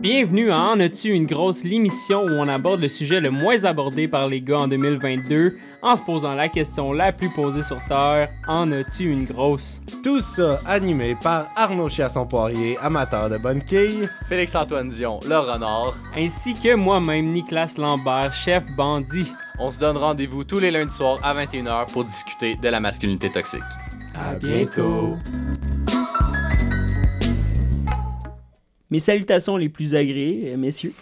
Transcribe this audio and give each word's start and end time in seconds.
Bienvenue 0.00 0.50
à 0.50 0.58
En 0.58 0.80
as-tu 0.80 1.10
une 1.10 1.26
grosse 1.26 1.62
l'émission 1.62 2.22
où 2.22 2.30
on 2.30 2.48
aborde 2.48 2.80
le 2.80 2.88
sujet 2.88 3.20
le 3.20 3.30
moins 3.30 3.66
abordé 3.66 4.08
par 4.08 4.28
les 4.28 4.40
gars 4.40 4.60
en 4.60 4.68
2022 4.68 5.58
en 5.82 5.94
se 5.94 6.00
posant 6.00 6.34
la 6.34 6.48
question 6.48 6.94
la 6.94 7.12
plus 7.12 7.28
posée 7.28 7.60
sur 7.60 7.84
Terre, 7.86 8.30
en 8.48 8.72
as-tu 8.72 9.12
une 9.12 9.26
grosse? 9.26 9.82
Tout 10.02 10.22
ça 10.22 10.62
animé 10.64 11.16
par 11.22 11.48
Arnaud 11.54 11.90
Chiasson-Poirier, 11.90 12.78
amateur 12.78 13.28
de 13.28 13.36
bonne 13.36 13.62
quille. 13.62 14.08
Félix-Antoine 14.26 14.88
Dion, 14.88 15.20
le 15.28 15.38
renard. 15.38 15.94
Ainsi 16.16 16.54
que 16.54 16.74
moi-même, 16.74 17.26
Nicolas 17.26 17.74
Lambert, 17.76 18.32
chef 18.32 18.64
bandit. 18.74 19.34
On 19.58 19.70
se 19.70 19.78
donne 19.78 19.98
rendez-vous 19.98 20.44
tous 20.44 20.60
les 20.60 20.70
lundis 20.70 20.94
soirs 20.94 21.18
à 21.22 21.34
21h 21.34 21.92
pour 21.92 22.04
discuter 22.04 22.56
de 22.56 22.68
la 22.70 22.80
masculinité 22.80 23.30
toxique. 23.30 23.60
À 24.14 24.32
bientôt! 24.32 25.18
Mes 28.90 29.00
salutations 29.00 29.56
les 29.56 29.68
plus 29.68 29.94
agréées, 29.94 30.52
euh, 30.52 30.56
messieurs. 30.56 30.92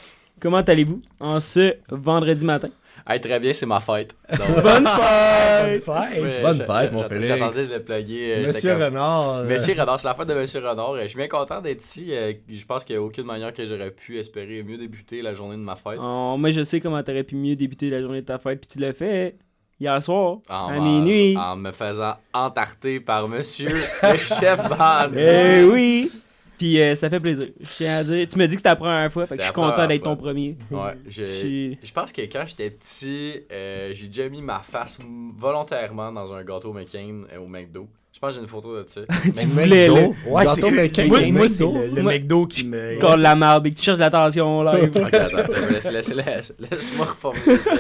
Comment 0.41 0.59
allez-vous 0.59 1.01
en 1.20 1.41
ce 1.41 1.74
vendredi 1.91 2.45
matin? 2.45 2.69
Hey, 3.10 3.20
très 3.20 3.41
bien, 3.41 3.55
c'est 3.55 3.65
ma 3.65 3.80
fête. 3.80 4.15
Donc, 4.30 4.62
Bonne 4.62 4.87
fête! 4.87 5.83
Fête. 5.83 5.88
ouais, 6.23 6.43
Bonne 6.43 6.56
j'a- 6.56 6.66
fête, 6.66 6.93
mon 6.93 7.02
Félix. 7.05 7.29
J'attendais 7.29 7.66
de 7.66 7.73
le 7.74 7.82
plugger. 7.82 8.34
euh, 8.34 8.46
Monsieur 8.46 8.73
comme- 8.74 8.82
Renard. 8.82 9.30
euh, 9.38 9.45
Monsieur 9.46 9.73
Renard, 9.80 9.98
c'est 10.01 10.09
la 10.09 10.15
fête 10.15 10.29
de 10.29 10.34
Monsieur 10.34 10.60
Renard. 10.60 10.95
Je 11.02 11.06
suis 11.09 11.16
bien 11.16 11.29
content 11.29 11.60
d'être 11.62 11.82
ici. 11.82 12.12
Je 12.48 12.65
pense 12.66 12.84
qu'il 12.84 12.96
n'y 12.96 13.01
a 13.01 13.02
aucune 13.02 13.24
manière 13.24 13.55
que 13.55 13.65
j'aurais 13.66 13.91
pu 13.93 14.18
espérer 14.18 14.62
mieux 14.62 14.77
débuter 14.77 15.23
la 15.23 15.32
journée 15.32 15.57
de 15.57 15.62
ma 15.62 15.74
fête. 15.77 15.98
Oh, 15.98 16.37
moi, 16.38 16.51
je 16.51 16.62
sais 16.65 16.80
comment 16.80 17.02
t'aurais 17.02 17.24
pu 17.24 17.37
mieux 17.37 17.57
débuter 17.57 17.88
la 17.88 18.02
journée 18.02 18.20
de 18.20 18.27
ta 18.27 18.38
fête, 18.38 18.60
puis 18.60 18.68
tu 18.68 18.79
l'as 18.79 18.93
fait 18.93 19.37
hier 19.80 20.02
soir, 20.02 20.38
En, 20.51 20.68
à 20.68 20.79
minuit. 20.79 21.34
en 21.38 21.57
me 21.57 21.73
faisant 21.73 22.15
entarter 22.34 23.01
par 23.01 23.27
Monsieur 23.27 23.70
le 24.02 24.16
chef 24.18 24.59
bandit. 24.68 25.16
Eh 25.18 25.65
oui! 25.65 26.10
Puis 26.58 26.80
euh, 26.80 26.94
ça 26.94 27.08
fait 27.08 27.20
plaisir. 27.20 27.48
Je 27.60 27.66
tiens 27.76 27.96
à 27.98 28.04
dire, 28.04 28.26
tu 28.26 28.36
me 28.38 28.46
dis 28.46 28.56
que 28.56 28.60
c'était 28.60 28.68
la 28.70 28.76
première 28.76 29.12
fois, 29.12 29.24
fait 29.26 29.36
que 29.36 29.40
je 29.42 29.46
suis 29.46 29.54
content 29.54 29.86
d'être 29.86 30.02
ton 30.02 30.16
premier. 30.16 30.56
Ouais, 30.70 30.95
Puis- 31.09 31.78
Je 31.82 31.92
pense 31.92 32.12
que 32.12 32.23
quand 32.23 32.45
j'étais 32.46 32.70
petit, 32.70 33.42
euh, 33.52 33.90
j'ai 33.95 34.09
déjà 34.09 34.28
mis 34.28 34.42
ma 34.42 34.59
face 34.59 34.98
volontairement 35.38 36.12
dans 36.12 36.32
un 36.32 36.42
gâteau 36.45 36.73
McCain 36.73 37.23
euh, 37.32 37.38
au 37.38 37.46
McDo. 37.46 37.87
Je 38.12 38.18
pense 38.20 38.30
que 38.30 38.34
j'ai 38.37 38.40
une 38.40 38.48
photo 38.48 38.82
de 38.82 38.88
ça. 38.88 39.02
tu 39.23 39.46
voulais, 39.46 39.87
là. 39.87 39.95
McDo, 39.95 40.15
Ouais, 40.26 40.45
gâteau 40.45 40.60
c'est- 40.62 40.70
McCain, 40.73 41.06
moi, 41.06 41.18
au 41.18 41.26
moi, 41.26 41.42
McDo. 41.42 41.48
c'est 41.48 41.65
le, 41.88 41.95
le 41.95 42.02
Moi- 42.02 42.12
McDo 42.15 42.46
qui 42.46 42.65
me. 42.66 42.98
De 43.00 43.22
la 43.22 43.34
merde, 43.37 43.66
et 43.66 43.70
que 43.70 43.76
tu 43.76 43.84
cherches 43.84 43.98
l'attention 44.00 44.62
live. 44.65 44.90
Ok, 44.96 44.96
attends, 45.15 45.37
attends, 45.38 45.52
laisse- 45.70 45.90
laisse- 45.93 46.15
laisse- 46.15 46.54
laisse-moi 46.59 47.06
reformuler 47.06 47.59
ça. 47.59 47.74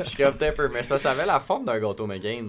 Je 0.00 0.04
suis 0.08 0.16
comme 0.16 0.34
un 0.40 0.52
peu, 0.52 0.68
mais 0.72 0.82
c'est 0.82 0.88
parce 0.88 1.02
que 1.02 1.08
ça 1.08 1.12
avait 1.12 1.26
la 1.26 1.38
forme 1.38 1.64
d'un 1.64 1.78
gâteau 1.78 2.06
McCain. 2.06 2.46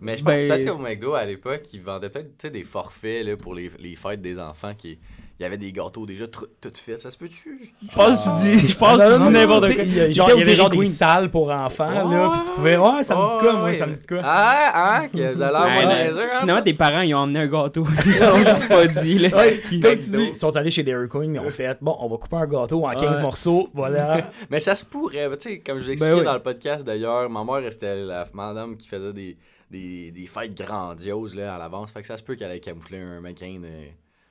Mais 0.00 0.16
je 0.16 0.24
pense 0.24 0.34
Ben- 0.34 0.48
peut-être 0.48 0.72
qu'au 0.72 0.78
McDo, 0.78 1.14
à 1.14 1.24
l'époque, 1.24 1.62
ils 1.72 1.82
vendaient 1.82 2.08
peut-être 2.10 2.36
tu 2.38 2.46
sais, 2.46 2.50
des 2.50 2.64
forfaits 2.64 3.24
là, 3.26 3.36
pour 3.36 3.54
les, 3.54 3.70
les 3.78 3.96
fêtes 3.96 4.22
des 4.22 4.38
enfants. 4.38 4.72
qui 4.74 4.98
Il 5.38 5.42
y 5.42 5.46
avait 5.46 5.56
des 5.58 5.72
gâteaux 5.72 6.04
déjà 6.06 6.26
tout 6.26 6.46
faits. 6.74 7.00
Ça 7.00 7.10
se 7.10 7.16
peut-tu? 7.18 7.60
Je 7.90 7.94
pense 7.96 8.18
que 8.18 8.28
tu 8.30 8.58
dis, 8.58 8.68
je 8.68 8.76
pense 8.76 8.98
que 8.98 9.16
tu 9.18 9.22
dis 9.24 9.28
n'importe 9.30 9.74
quoi. 9.74 9.84
Il 9.84 9.94
y 10.16 10.20
avait 10.20 10.54
genre 10.54 10.68
des 10.68 10.84
salles 10.84 11.30
pour 11.30 11.50
enfants, 11.50 11.90
là, 12.10 12.30
puis 12.34 12.40
tu 12.46 12.52
pouvais. 12.54 12.76
Ouais, 12.76 13.02
ça 13.02 13.14
me 13.14 13.22
dit 13.22 13.38
quoi, 13.40 13.52
moi, 13.54 13.74
ça 13.74 13.86
me 13.86 13.94
dit 13.94 14.00
de 14.02 14.06
quoi. 14.06 14.20
Ah, 14.22 15.00
hein? 15.02 15.08
Que 15.08 15.34
vous 15.34 15.42
allez 15.42 15.56
avoir 15.56 15.66
hein, 15.66 16.38
Finalement, 16.40 16.62
tes 16.62 16.74
parents, 16.74 17.00
ils 17.00 17.14
ont 17.14 17.18
emmené 17.20 17.40
un 17.40 17.46
gâteau. 17.46 17.86
Ils 18.06 18.18
l'ont 18.20 18.36
juste 18.38 18.68
pas 18.68 18.86
dit, 18.86 19.18
là. 19.18 19.30
Comme 19.30 19.98
tu 19.98 20.10
dis, 20.10 20.28
ils 20.30 20.34
sont 20.36 20.54
allés 20.56 20.70
chez 20.70 20.82
Dairy 20.82 21.08
Queen, 21.08 21.34
ils 21.34 21.38
ont 21.40 21.48
fait 21.50 21.76
bon, 21.80 21.96
on 22.00 22.08
va 22.08 22.16
couper 22.18 22.36
un 22.36 22.46
gâteau 22.46 22.86
en 22.86 22.90
15 22.94 23.16
Ouais. 23.16 23.22
morceaux, 23.22 23.68
voilà. 23.74 24.30
Mais 24.50 24.60
ça 24.60 24.74
se 24.74 24.84
pourrait. 24.84 25.28
Tu 25.38 25.50
sais, 25.50 25.58
comme 25.60 25.78
je 25.80 25.86
l'ai 25.86 25.92
expliqué 25.92 26.12
Ben 26.14 26.18
oui. 26.20 26.24
dans 26.24 26.34
le 26.34 26.42
podcast 26.42 26.84
d'ailleurs, 26.86 27.28
ma 27.30 27.44
mère, 27.44 27.62
c'était 27.72 27.96
la 27.96 28.26
madame 28.34 28.76
qui 28.76 28.88
faisait 28.88 29.12
des, 29.14 29.36
des, 29.70 30.10
des 30.10 30.26
fêtes 30.26 30.54
grandioses 30.56 31.34
là, 31.34 31.54
à 31.54 31.58
l'avance. 31.58 31.92
Fait 31.92 32.00
que 32.02 32.06
ça 32.08 32.16
se 32.18 32.22
peut 32.22 32.34
qu'elle 32.34 32.50
ait 32.52 32.60
camouflé 32.60 32.98
un 32.98 33.20
McCain. 33.20 33.60
euh, 33.64 33.86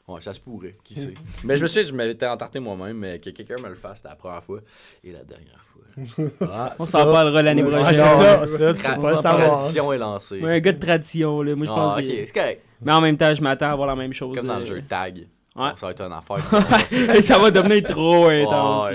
Ouais, 0.08 0.22
ça 0.22 0.34
se 0.34 0.40
pourrait, 0.40 0.76
qui 0.84 0.96
sait. 0.96 1.14
mais 1.44 1.56
je 1.56 1.62
me 1.62 1.68
suis 1.68 1.82
dit, 1.84 1.88
je 1.90 1.94
m'étais 1.94 2.26
entarté 2.26 2.60
moi-même, 2.60 2.98
mais 2.98 3.20
que 3.20 3.30
quelqu'un 3.30 3.58
me 3.62 3.70
le 3.70 3.76
fasse, 3.76 3.98
c'était 3.98 4.10
la 4.10 4.16
première 4.16 4.42
fois 4.44 4.60
et 5.04 5.12
la 5.12 5.24
dernière 5.24 5.64
fois. 5.64 5.82
Ah, 6.52 6.74
On 6.80 6.84
ça- 6.86 7.04
s'en 7.04 7.12
parlera 7.12 7.44
l'année 7.44 7.62
prochaine. 7.62 7.94
ça, 7.94 8.48
ça, 8.48 8.74
tu 8.74 8.82
Tra- 8.82 8.96
peux 8.96 9.02
pas 9.04 9.10
le 9.10 9.16
la 9.18 9.22
savoir. 9.22 9.54
tradition 9.56 9.94
est 9.94 9.98
lancée. 10.00 10.40
Ouais, 10.42 10.56
un 10.56 10.60
gars 10.62 10.72
de 10.72 10.80
tradition, 10.80 11.42
là. 11.44 11.54
Moi, 11.56 11.68
je 11.68 11.72
pense 11.72 11.94
Ah, 11.96 12.02
que... 12.02 12.34
correct. 12.34 12.64
Mais 12.82 12.92
en 12.92 13.02
même 13.02 13.18
temps, 13.18 13.32
je 13.34 13.42
m'attends 13.44 13.70
à 13.72 13.76
voir 13.76 13.88
la 13.88 13.96
même 13.96 14.14
chose. 14.14 14.36
Comme 14.36 14.48
dans 14.48 14.56
euh, 14.56 14.60
le 14.62 14.66
jeu 14.66 14.82
Tag. 14.82 15.28
Ouais. 15.56 15.70
Ça 15.76 15.86
va 15.86 15.92
être 15.92 16.02
une 16.02 16.14
affaire. 16.14 17.16
Et 17.16 17.22
ça 17.22 17.38
va 17.38 17.52
devenir 17.52 17.84
trop 17.84 18.30
intense. 18.30 18.88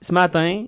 Ce 0.00 0.14
matin, 0.14 0.64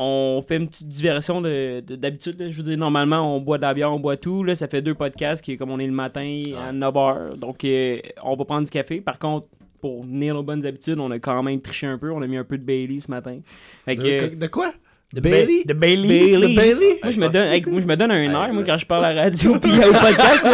on 0.00 0.42
fait 0.46 0.56
une 0.56 0.68
petite 0.68 0.88
diversion 0.88 1.40
de, 1.40 1.80
de- 1.80 1.96
d'habitude. 1.96 2.38
là. 2.40 2.50
Je 2.50 2.56
veux 2.56 2.62
dire, 2.62 2.78
normalement, 2.78 3.34
on 3.36 3.40
boit 3.40 3.56
de 3.58 3.62
la 3.62 3.74
bière, 3.74 3.92
on 3.92 3.98
boit 3.98 4.16
tout. 4.16 4.44
Là, 4.44 4.54
ça 4.54 4.68
fait 4.68 4.80
deux 4.80 4.94
podcasts 4.94 5.42
qui 5.44 5.52
est 5.52 5.56
comme 5.56 5.70
on 5.70 5.78
est 5.78 5.86
le 5.86 5.92
matin 5.92 6.40
à 6.68 6.72
9h. 6.72 7.36
Donc, 7.36 7.64
euh, 7.64 7.98
on 8.22 8.36
va 8.36 8.44
prendre 8.44 8.64
du 8.64 8.70
café. 8.70 9.00
Par 9.00 9.18
contre, 9.18 9.46
pour 9.80 10.02
tenir 10.02 10.34
nos 10.34 10.42
bonnes 10.42 10.64
habitudes, 10.64 10.98
on 11.00 11.10
a 11.10 11.18
quand 11.18 11.42
même 11.42 11.60
triché 11.60 11.86
un 11.86 11.98
peu. 11.98 12.10
On 12.12 12.22
a 12.22 12.26
mis 12.26 12.36
un 12.36 12.44
peu 12.44 12.58
de 12.58 12.64
Bailey 12.64 13.00
ce 13.00 13.10
matin. 13.10 13.38
Fait 13.84 13.96
que, 13.96 14.28
De, 14.30 14.34
de 14.36 14.46
quoi? 14.46 14.72
De 15.12 15.20
Bailey? 15.22 15.62
Ba- 15.64 15.72
De 15.72 15.78
Bailey? 15.78 16.06
Bailey? 16.08 16.48
de 16.48 16.54
Bailey? 16.54 16.98
Moi, 17.02 17.12
je 17.12 17.20
me 17.20 17.28
donne, 17.30 17.46
hey, 17.48 17.62
moi, 17.66 17.80
je 17.80 17.86
me 17.86 17.96
donne 17.96 18.10
un 18.10 18.22
air, 18.22 18.40
Ouais, 18.40 18.52
moi, 18.52 18.62
quand 18.62 18.76
je 18.76 18.84
parle 18.84 19.06
à 19.06 19.14
la 19.14 19.22
radio 19.22 19.58
puis 19.58 19.70
au 19.78 19.92
podcast. 19.92 20.46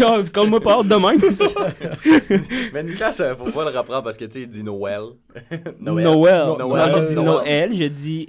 là. 0.00 0.22
Colle-moi 0.34 0.60
pas 0.60 0.80
hâte 0.80 0.88
de 0.88 0.94
même. 0.96 1.20
mais 2.74 2.82
Nicolas, 2.82 3.16
euh, 3.20 3.36
faut 3.36 3.52
pas 3.52 3.70
le 3.70 3.78
reprendre 3.78 4.02
parce 4.02 4.16
que 4.16 4.24
tu 4.24 4.32
sais, 4.32 4.40
il 4.42 4.48
dit 4.48 4.64
Noël. 4.64 5.02
Noël. 5.80 6.04
Noël. 6.04 6.46
Non, 6.46 6.58
Noël. 6.68 6.92
je 6.96 7.04
dis 7.04 7.14
Noël. 7.14 7.26
Noël, 7.26 7.70
je 7.74 7.84
dis 7.84 8.28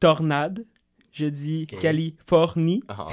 tornade, 0.00 0.64
je 1.12 1.26
dis. 1.26 1.66
Californie, 1.66 2.82
Ah, 2.88 3.06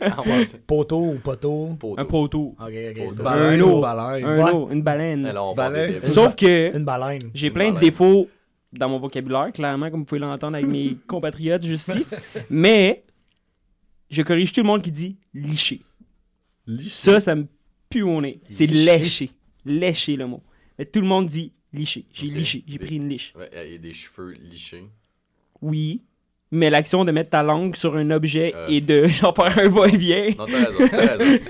ah, 0.00 0.22
ouais, 0.26 0.46
sais, 0.46 0.58
Poteau 0.66 1.12
ou 1.12 1.18
poteau? 1.18 1.74
poteau. 1.78 2.00
un 2.00 2.04
poteau, 2.04 2.56
Ok, 2.60 2.68
ok. 2.68 2.94
Poteau. 2.96 3.10
ça, 3.10 3.22
Baleine 3.22 3.60
un 3.60 3.64
eau. 3.64 3.80
baleine? 3.80 4.24
un 4.24 4.52
eau, 4.52 4.68
une 4.70 4.82
baleine. 4.82 5.26
Alors, 5.26 5.54
des- 5.54 6.00
Sauf 6.06 6.34
que 6.36 6.76
Une 6.76 6.84
baleine. 6.84 7.30
j'ai 7.34 7.48
Une 7.48 7.52
plein 7.52 7.68
de 7.70 7.74
baleine. 7.74 7.90
défauts 7.90 8.28
dans 8.72 8.88
mon 8.88 8.98
vocabulaire, 8.98 9.52
clairement, 9.52 9.90
comme 9.90 10.00
vous 10.00 10.06
pouvez 10.06 10.20
l'entendre 10.20 10.56
avec 10.56 10.68
mes 10.68 10.96
compatriotes 11.06 11.64
juste 11.64 11.88
ici. 11.88 12.06
Mais 12.48 13.04
je 14.10 14.22
corrige 14.22 14.52
tout 14.52 14.60
le 14.62 14.66
monde 14.66 14.82
qui 14.82 14.92
dit 14.92 15.16
licher. 15.34 15.80
Ça, 16.88 17.18
ça 17.20 17.34
me 17.34 17.46
pue 17.90 18.02
au 18.02 18.20
nez. 18.20 18.40
C'est 18.50 18.66
Licher. 18.66 18.98
lécher. 18.98 19.30
Lécher 19.64 20.16
le 20.16 20.26
mot. 20.26 20.42
Mais 20.78 20.84
tout 20.86 21.00
le 21.00 21.06
monde 21.06 21.26
dit 21.26 21.52
licher. 21.72 22.06
J'ai 22.12 22.28
liché. 22.28 22.64
J'ai 22.66 22.78
pris 22.78 22.96
une 22.96 23.08
liche. 23.08 23.34
Ouais, 23.36 23.50
il 23.66 23.72
y 23.72 23.74
a 23.74 23.78
des 23.78 23.92
cheveux 23.92 24.30
lichés. 24.32 24.84
Oui. 25.60 26.02
Mais 26.54 26.68
l'action 26.68 27.04
de 27.06 27.12
mettre 27.12 27.30
ta 27.30 27.42
langue 27.42 27.74
sur 27.76 27.96
un 27.96 28.10
objet 28.10 28.52
Euh. 28.54 28.66
et 28.68 28.80
de 28.82 29.06
genre 29.08 29.34
faire 29.34 29.58
un 29.58 29.68
va-et-vient 29.70 30.28
Non, 30.38 30.44
t'as 30.46 30.66
raison, 30.66 30.88
t'as 30.90 31.16
raison. 31.16 31.40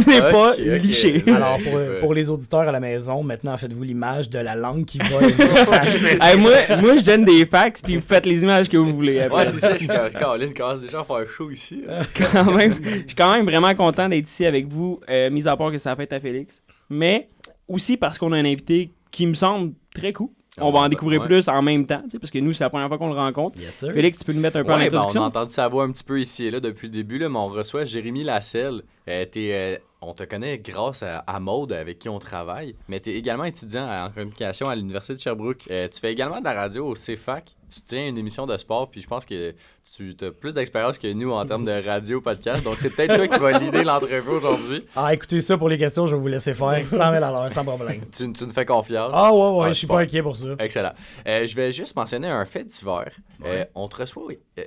n'est 0.06 0.20
pas 0.32 0.52
ok. 0.52 0.58
liché. 0.82 1.24
Alors, 1.26 1.58
pour, 1.58 1.74
ouais. 1.74 2.00
pour 2.00 2.14
les 2.14 2.30
auditeurs 2.30 2.60
à 2.60 2.72
la 2.72 2.78
maison, 2.80 3.22
maintenant, 3.24 3.56
faites-vous 3.56 3.82
l'image 3.82 4.30
de 4.30 4.38
la 4.38 4.54
langue 4.54 4.84
qui 4.84 4.98
va. 4.98 5.06
Hey, 6.22 6.38
moi, 6.38 6.52
moi, 6.80 6.96
je 6.96 7.02
donne 7.04 7.24
des 7.24 7.44
fax 7.44 7.82
puis 7.82 7.96
vous 7.96 8.02
faites 8.06 8.24
les 8.24 8.42
images 8.44 8.68
que 8.68 8.76
vous 8.76 8.94
voulez. 8.94 9.18
après. 9.20 9.36
Ouais, 9.38 9.46
c'est 9.46 9.58
ça, 9.58 9.76
je 9.76 9.86
Caroline 9.86 10.54
commence 10.54 10.80
déjà 10.82 11.00
à 11.00 11.04
faire 11.04 11.28
chaud 11.28 11.50
ici. 11.50 11.82
hein. 11.88 12.02
quand 12.32 12.52
même, 12.54 12.74
je 12.84 12.90
suis 13.06 13.14
quand 13.16 13.32
même 13.32 13.44
vraiment 13.44 13.74
content 13.74 14.08
d'être 14.08 14.28
ici 14.28 14.46
avec 14.46 14.68
vous, 14.68 15.00
euh, 15.10 15.28
mis 15.30 15.48
à 15.48 15.56
part 15.56 15.72
que 15.72 15.78
ça 15.78 15.92
a 15.92 15.96
fait 15.96 16.12
à 16.12 16.20
Félix. 16.20 16.62
Mais 16.88 17.28
aussi 17.66 17.96
parce 17.96 18.18
qu'on 18.18 18.30
a 18.32 18.36
un 18.36 18.44
invité 18.44 18.92
qui 19.10 19.26
me 19.26 19.34
semble 19.34 19.72
très 19.94 20.12
cool. 20.12 20.28
On 20.60 20.70
va 20.70 20.80
en 20.80 20.82
Ouais, 20.82 20.88
découvrir 20.90 21.20
ouais. 21.22 21.26
plus 21.26 21.48
en 21.48 21.62
même 21.62 21.86
temps, 21.86 22.02
tu 22.04 22.10
sais, 22.10 22.18
parce 22.18 22.30
que 22.30 22.38
nous, 22.38 22.52
c'est 22.52 22.62
la 22.64 22.68
première 22.70 22.88
fois 22.88 22.98
qu'on 22.98 23.08
le 23.08 23.14
rencontre. 23.14 23.58
Yes, 23.58 23.74
sir. 23.74 23.92
Félix, 23.92 24.18
tu 24.18 24.24
peux 24.24 24.32
nous 24.34 24.40
mettre 24.40 24.58
un 24.58 24.64
peu 24.64 24.72
en 24.72 24.76
Ouais, 24.76 24.90
ben, 24.90 24.96
on 24.96 24.96
a 24.96 25.00
introduction? 25.00 25.22
entendu 25.22 25.50
sa 25.52 25.66
voix 25.68 25.84
un 25.84 25.90
petit 25.92 26.04
peu 26.04 26.20
ici 26.20 26.44
et 26.44 26.50
là 26.50 26.60
depuis 26.60 26.88
le 26.88 26.92
début, 26.92 27.18
là, 27.18 27.28
mais 27.30 27.38
on 27.38 27.48
reçoit 27.48 27.84
Jérémy 27.86 28.22
Lasselle. 28.22 28.82
Euh, 29.08 29.24
t'es, 29.24 29.50
euh, 29.52 29.76
on 30.02 30.14
te 30.14 30.24
connaît 30.24 30.58
grâce 30.58 31.02
à, 31.02 31.18
à 31.18 31.40
Maude 31.40 31.72
avec 31.72 31.98
qui 32.00 32.08
on 32.08 32.18
travaille, 32.18 32.74
mais 32.88 33.00
tu 33.00 33.10
es 33.10 33.14
également 33.14 33.44
étudiant 33.44 33.88
en 33.88 34.10
communication 34.10 34.68
à 34.68 34.74
l'Université 34.74 35.14
de 35.14 35.20
Sherbrooke. 35.20 35.64
Euh, 35.70 35.88
tu 35.88 36.00
fais 36.00 36.12
également 36.12 36.40
de 36.40 36.44
la 36.44 36.54
radio 36.54 36.86
au 36.88 36.94
CFAC. 36.94 37.54
Tu 37.72 37.80
tiens 37.80 38.06
une 38.08 38.18
émission 38.18 38.46
de 38.46 38.54
sport, 38.58 38.90
puis 38.90 39.00
je 39.00 39.06
pense 39.06 39.24
que 39.24 39.54
tu 39.96 40.14
as 40.20 40.30
plus 40.30 40.52
d'expérience 40.52 40.98
que 40.98 41.10
nous 41.12 41.30
en 41.32 41.46
termes 41.46 41.64
de 41.64 41.82
radio 41.86 42.20
podcast. 42.20 42.62
Donc 42.64 42.76
c'est 42.78 42.90
peut-être 42.90 43.14
toi 43.16 43.26
qui 43.28 43.38
vas 43.38 43.58
l'idée 43.58 43.82
l'entrevue 43.84 44.28
aujourd'hui. 44.30 44.84
Ah, 44.94 45.14
écoutez 45.14 45.40
ça 45.40 45.56
pour 45.56 45.70
les 45.70 45.78
questions, 45.78 46.06
je 46.06 46.14
vais 46.14 46.20
vous 46.20 46.28
laisser 46.28 46.52
faire 46.52 46.86
100 46.86 46.96
000 46.96 47.14
à 47.14 47.18
l'heure, 47.18 47.50
sans 47.50 47.64
problème. 47.64 48.02
Tu, 48.12 48.30
tu 48.32 48.44
nous 48.44 48.50
fais 48.52 48.66
confiance. 48.66 49.10
Ah, 49.14 49.32
ouais, 49.32 49.38
ouais, 49.58 49.64
Ah, 49.66 49.68
je 49.68 49.78
suis 49.78 49.86
pas 49.86 50.00
inquiet 50.00 50.22
pour 50.22 50.36
ça. 50.36 50.48
Excellent. 50.58 50.92
Euh, 51.26 51.46
je 51.46 51.56
vais 51.56 51.72
juste 51.72 51.96
mentionner 51.96 52.28
un 52.28 52.44
fait 52.44 52.64
divers. 52.64 53.12
Euh, 53.46 53.64
on 53.74 53.88
te 53.88 53.96
reçoit, 53.96 54.24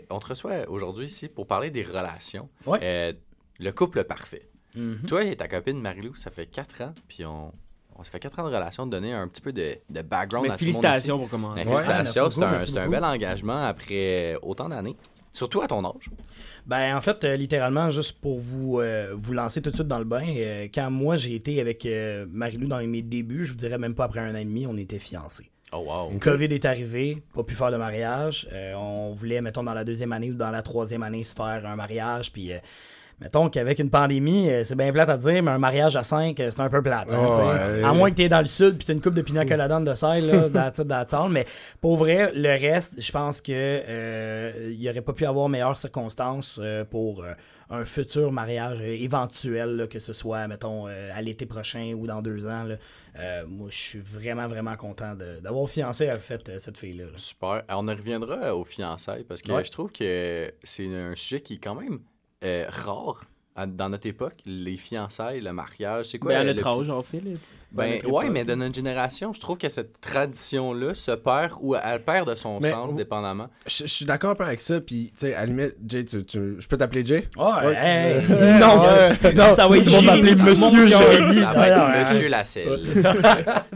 on 0.10 0.18
te 0.20 0.28
reçoit 0.28 0.68
aujourd'hui 0.70 1.06
ici 1.06 1.28
pour 1.28 1.46
parler 1.46 1.70
des 1.70 1.84
relations. 1.84 2.50
Ouais. 2.66 3.16
Le 3.60 3.72
couple 3.72 4.04
parfait. 4.06 4.50
Mhm. 4.76 5.02
Toi 5.08 5.24
et 5.26 5.36
ta 5.36 5.48
copine 5.48 5.80
Marilou, 5.82 6.16
ça 6.16 6.32
fait 6.32 6.46
4 6.46 6.82
ans, 6.82 6.94
puis 7.08 7.26
on, 7.26 7.52
on 7.98 8.04
ça 8.04 8.12
fait 8.12 8.20
4 8.20 8.40
ans 8.40 8.50
de 8.50 8.56
relation, 8.56 8.86
de 8.86 8.92
donner 8.92 9.14
un 9.14 9.28
petit 9.28 9.42
peu 9.42 9.54
de, 9.54 9.76
de 9.90 10.02
background 10.02 10.48
Mais 10.48 10.54
à 10.54 10.58
tout 10.58 10.66
le 10.66 10.72
monde 10.72 10.82
félicitations 10.82 11.18
pour 11.18 11.30
commencer. 11.30 11.64
Mais 11.66 11.72
Ouais, 11.72 11.82
félicitations, 11.82 12.30
c'est 12.62 12.78
un, 12.78 12.90
bel 12.90 13.04
engagement 13.04 13.66
après 13.66 14.36
autant 14.42 14.70
d'années. 14.70 14.96
Surtout 15.34 15.62
à 15.62 15.68
ton 15.68 15.84
âge. 15.84 16.10
Ben, 16.66 16.96
en 16.96 17.02
fait, 17.02 17.22
euh, 17.26 17.36
littéralement, 17.36 17.90
juste 17.90 18.22
pour 18.22 18.40
vous, 18.40 18.80
euh, 18.80 19.12
vous 19.14 19.34
lancer 19.34 19.62
tout 19.62 19.70
de 19.70 19.76
suite 19.76 19.88
dans 19.88 20.00
le 20.00 20.06
bain, 20.06 20.24
euh, 20.26 20.70
quand 20.74 20.90
moi 20.90 21.18
j'ai 21.18 21.36
été 21.36 21.60
avec 21.60 21.86
euh, 21.86 22.26
Marilou 22.30 22.68
dans 22.68 22.80
mes 22.88 23.02
débuts, 23.02 23.44
je 23.44 23.52
vous 23.52 23.58
dirais 23.58 23.78
même 23.78 23.96
pas 23.96 24.06
après 24.06 24.22
un 24.22 24.34
an 24.34 24.38
et 24.38 24.46
demi, 24.46 24.66
on 24.66 24.78
était 24.78 24.98
fiancés. 24.98 25.52
Oh 25.74 25.80
wow. 25.80 26.18
COVID 26.20 26.46
est 26.46 26.64
arrivé, 26.64 27.22
pas 27.34 27.44
pu 27.44 27.54
faire 27.54 27.72
de 27.72 27.78
mariage. 27.78 28.48
Euh, 28.54 28.74
on 28.76 29.12
voulait, 29.12 29.42
mettons, 29.42 29.64
dans 29.64 29.74
la 29.74 29.84
deuxième 29.84 30.14
année 30.14 30.32
ou 30.32 30.36
dans 30.36 30.52
la 30.52 30.62
troisième 30.62 31.04
année, 31.04 31.24
se 31.24 31.34
faire 31.36 31.66
un 31.66 31.76
mariage. 31.76 32.32
Puis, 32.32 32.54
euh, 32.54 32.60
Mettons 33.22 33.50
qu'avec 33.50 33.80
une 33.80 33.90
pandémie, 33.90 34.50
euh, 34.50 34.64
c'est 34.66 34.76
bien 34.76 34.92
plate 34.92 35.08
à 35.08 35.16
dire, 35.18 35.42
mais 35.42 35.52
un 35.52 35.58
mariage 35.58 35.96
à 35.96 36.04
5, 36.04 36.36
c'est 36.38 36.60
un 36.60 36.70
peu 36.70 36.82
plate. 36.82 37.10
hein, 37.12 37.28
Ouais, 37.30 37.78
ouais. 37.80 37.84
à 37.84 37.94
moins 37.94 38.10
que 38.10 38.16
tu 38.16 38.24
es 38.24 38.30
dans 38.30 38.42
le 38.42 38.46
sud 38.48 38.76
puis 38.78 38.86
tu 38.86 38.92
une 38.92 39.00
coupe 39.00 39.14
de 39.14 39.22
pina 39.22 39.46
colada 39.46 39.80
de 39.80 39.94
sel, 39.94 40.26
là, 40.26 40.50
that's 40.54 40.80
it, 40.80 40.88
that's 40.90 41.14
all. 41.14 41.30
Mais 41.30 41.46
pour 41.80 41.96
vrai, 41.96 42.32
le 42.36 42.50
reste, 42.60 43.00
je 43.02 43.12
pense 43.14 43.40
que 43.42 43.54
euh, 43.54 44.74
il 44.78 44.90
aurait 44.90 45.02
pas 45.02 45.14
pu 45.14 45.26
avoir 45.26 45.48
meilleures 45.48 45.78
circonstances 45.78 46.60
euh, 46.62 46.84
pour 46.84 47.24
euh, 47.24 47.32
un 47.70 47.86
futur 47.86 48.32
mariage 48.34 48.80
euh, 48.82 48.94
éventuel, 49.02 49.78
là, 49.78 49.88
que 49.88 50.00
ce 50.00 50.12
soit, 50.12 50.46
mettons, 50.48 50.88
euh, 50.88 51.10
à 51.16 51.22
l'été 51.22 51.46
prochain 51.46 51.94
ou 51.98 52.08
dans 52.08 52.22
deux 52.22 52.46
ans. 52.48 52.64
là. 52.64 52.76
Euh, 53.20 53.46
moi, 53.48 53.70
je 53.72 53.78
suis 53.78 54.00
vraiment, 54.00 54.48
vraiment 54.48 54.76
content 54.76 55.16
de- 55.16 55.40
d'avoir 55.42 55.70
fiancé 55.70 56.12
en 56.12 56.20
fait 56.20 56.50
euh, 56.50 56.60
cette 56.60 56.78
fille-là. 56.78 57.06
là. 57.06 57.12
Super. 57.16 57.64
Alors, 57.70 57.82
on 57.82 57.88
en 57.88 57.96
reviendra 57.96 58.54
aux 58.54 58.66
fiançailles 58.66 59.24
parce 59.24 59.42
que 59.42 59.54
Ouais. 59.54 59.64
je 59.64 59.72
trouve 59.72 59.92
que 59.94 60.52
c'est 60.64 60.86
un 60.94 61.16
sujet 61.16 61.40
qui 61.40 61.54
est 61.54 61.60
quand 61.64 61.76
même 61.76 62.00
euh, 62.44 62.66
rare 62.70 63.24
à- 63.56 63.66
dans 63.66 63.90
notre 63.90 64.08
époque. 64.08 64.34
Les 64.46 64.78
fiançailles, 64.78 65.42
le 65.42 65.54
mariage, 65.54 66.08
c'est 66.08 66.20
quoi 66.20 66.34
Ben, 66.34 66.40
à 66.42 66.44
le 66.44 66.54
notre 66.54 66.68
âge, 66.68 66.90
en 66.90 67.02
fait. 67.02 67.18
là. 67.22 67.32
Ben, 67.72 67.94
notre 67.96 68.10
ouais, 68.10 68.24
époque. 68.26 68.34
mais 68.34 68.46
de 68.46 68.56
notre 68.56 68.74
génération, 68.76 69.34
je 69.34 69.40
trouve 69.42 69.58
que 69.58 69.68
cette 69.68 70.00
tradition-là 70.00 70.94
se 70.96 71.12
perd 71.12 71.54
ou 71.62 71.76
elle 71.76 72.04
perd 72.04 72.30
de 72.30 72.36
son 72.36 72.60
Mais- 72.62 72.70
sens, 72.72 72.94
dépendamment. 72.96 73.50
Je 73.66 73.84
je 73.84 73.86
suis 73.88 74.06
d'accord 74.06 74.32
un 74.32 74.36
peu 74.36 74.46
avec 74.46 74.62
ça, 74.62 74.80
puis, 74.80 75.12
tu 75.14 75.26
sais, 75.28 75.34
à 75.34 75.42
la 75.42 75.46
limite, 75.48 75.76
Jay, 75.86 76.06
tu, 76.06 76.24
tu- 76.24 76.56
je 76.60 76.68
peux 76.68 76.78
t'appeler 76.78 77.06
Jay? 77.06 77.28
Ouais, 77.38 77.44
Ouais. 77.66 77.76
hey, 77.76 78.16
Ouais. 78.28 78.60
non, 78.60 78.82
Ouais. 78.82 79.34
non, 79.34 79.56
Ça 79.56 79.68
va 79.68 79.78
être 79.78 79.84
ça. 79.84 80.02
Monsieur 80.02 80.56
Mon 80.56 80.88
Jérémy. 80.88 81.40
Ça 81.40 81.54
va 81.54 81.68
être 81.68 82.00
Monsieur 82.14 82.28
Lasselle. 82.30 82.68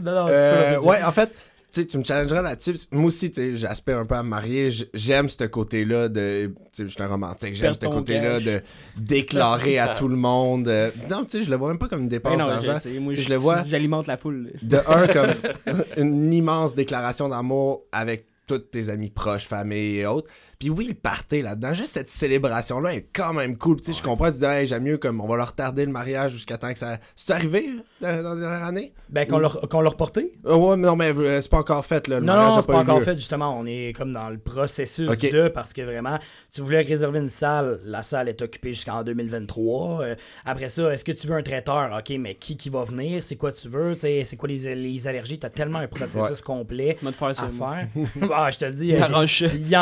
non, 0.02 0.12
non, 0.12 0.26
tu 0.26 0.30
peux 0.30 0.34
Euh, 0.34 0.70
l'appeler 0.72 0.86
ouais, 0.88 1.02
en 1.02 1.12
fait, 1.12 1.34
sais, 1.72 1.86
tu 1.86 1.98
me 1.98 2.04
challengeras 2.04 2.42
là-dessus. 2.42 2.74
Moi 2.92 3.06
aussi, 3.06 3.30
tu 3.30 3.40
sais, 3.40 3.56
j'aspire 3.56 3.98
un 3.98 4.06
peu 4.06 4.14
à 4.14 4.22
me 4.22 4.28
marier. 4.28 4.70
J'aime 4.94 5.28
ce 5.28 5.44
côté-là 5.44 6.08
de. 6.08 6.46
Tu 6.46 6.52
sais, 6.72 6.82
je 6.84 6.88
suis 6.88 7.02
un 7.02 7.06
romantique. 7.06 7.54
J'aime 7.54 7.74
ce 7.74 7.86
côté-là 7.86 8.40
de 8.40 8.62
déclarer 8.96 9.78
à 9.78 9.88
tout 9.94 10.08
le 10.08 10.16
monde. 10.16 10.68
euh, 10.68 10.90
Non, 11.10 11.24
tu 11.24 11.38
sais, 11.38 11.42
je 11.44 11.50
le 11.50 11.56
vois 11.56 11.68
même 11.68 11.78
pas 11.78 11.88
comme 11.88 12.02
une 12.02 12.08
dépense 12.08 12.36
d'argent. 12.38 12.74
je 12.84 13.12
je 13.20 13.28
le 13.28 13.36
vois. 13.36 13.64
J'alimente 13.66 14.06
la 14.06 14.16
foule. 14.16 14.52
De 14.62 14.78
un, 14.86 15.06
comme 15.66 15.84
une 15.96 16.32
immense 16.32 16.74
déclaration 16.74 17.28
d'amour 17.28 17.82
avec 17.92 18.26
toutes 18.46 18.70
tes 18.70 18.88
amis 18.88 19.10
proches, 19.10 19.46
famille 19.46 19.98
et 19.98 20.06
autres. 20.06 20.28
Puis 20.60 20.68
oui, 20.68 20.84
le 20.88 20.94
party 20.94 21.40
là-dedans, 21.40 21.72
juste 21.72 21.94
cette 21.94 22.08
célébration-là 22.10 22.94
est 22.94 23.06
quand 23.14 23.32
même 23.32 23.56
cool. 23.56 23.80
Tu 23.80 23.92
sais, 23.92 23.98
je 23.98 24.02
comprends, 24.02 24.30
tu 24.30 24.38
dis, 24.38 24.44
hey, 24.44 24.66
j'aime 24.66 24.82
mieux 24.82 24.98
comme 24.98 25.18
on 25.22 25.26
va 25.26 25.36
leur 25.36 25.48
retarder 25.48 25.86
le 25.86 25.90
mariage 25.90 26.32
jusqu'à 26.32 26.58
temps 26.58 26.70
que 26.70 26.78
ça. 26.78 26.98
C'est 27.16 27.32
arrivé 27.32 27.70
euh, 28.04 28.22
dans 28.22 28.34
la 28.34 28.40
dernière 28.40 28.64
année? 28.66 28.92
Ben, 29.08 29.26
qu'on 29.26 29.38
l'a 29.38 29.48
qu'on 29.48 29.78
reporté? 29.88 30.32
Euh, 30.44 30.54
ouais, 30.54 30.76
mais 30.76 30.86
non, 30.86 30.96
mais 30.96 31.12
euh, 31.16 31.40
c'est 31.40 31.50
pas 31.50 31.58
encore 31.58 31.84
fait, 31.86 32.06
là. 32.08 32.20
Le 32.20 32.26
Non, 32.26 32.34
mariage 32.34 32.54
non, 32.56 32.60
c'est 32.60 32.66
pas 32.72 32.78
encore 32.78 32.98
lieu. 32.98 33.04
fait, 33.06 33.16
justement. 33.16 33.58
On 33.58 33.64
est 33.64 33.94
comme 33.96 34.12
dans 34.12 34.28
le 34.28 34.36
processus 34.38 35.08
Ok. 35.08 35.32
de, 35.32 35.48
parce 35.48 35.72
que 35.72 35.80
vraiment, 35.82 36.18
tu 36.54 36.60
voulais 36.60 36.82
réserver 36.82 37.20
une 37.20 37.28
salle, 37.30 37.80
la 37.86 38.02
salle 38.02 38.28
est 38.28 38.42
occupée 38.42 38.74
jusqu'en 38.74 39.02
2023. 39.02 40.02
Euh, 40.02 40.14
après 40.44 40.68
ça, 40.68 40.92
est-ce 40.92 41.04
que 41.04 41.12
tu 41.12 41.26
veux 41.26 41.36
un 41.36 41.42
traiteur? 41.42 41.90
OK, 41.98 42.14
mais 42.18 42.34
qui 42.34 42.56
qui 42.58 42.68
va 42.68 42.84
venir? 42.84 43.24
C'est 43.24 43.36
quoi 43.36 43.50
tu 43.52 43.68
veux? 43.68 43.94
Tu 43.94 44.00
sais, 44.00 44.24
c'est 44.24 44.36
quoi 44.36 44.48
les, 44.48 44.74
les 44.74 45.08
allergies? 45.08 45.38
T'as 45.38 45.48
tellement 45.50 45.78
un 45.78 45.88
processus 45.88 46.42
complet 46.42 46.98
à 47.02 47.32
faire. 47.34 47.88
ah, 48.32 48.50
je 48.50 48.58
te 48.58 48.70
dis, 48.70 48.94
euh, 48.94 49.24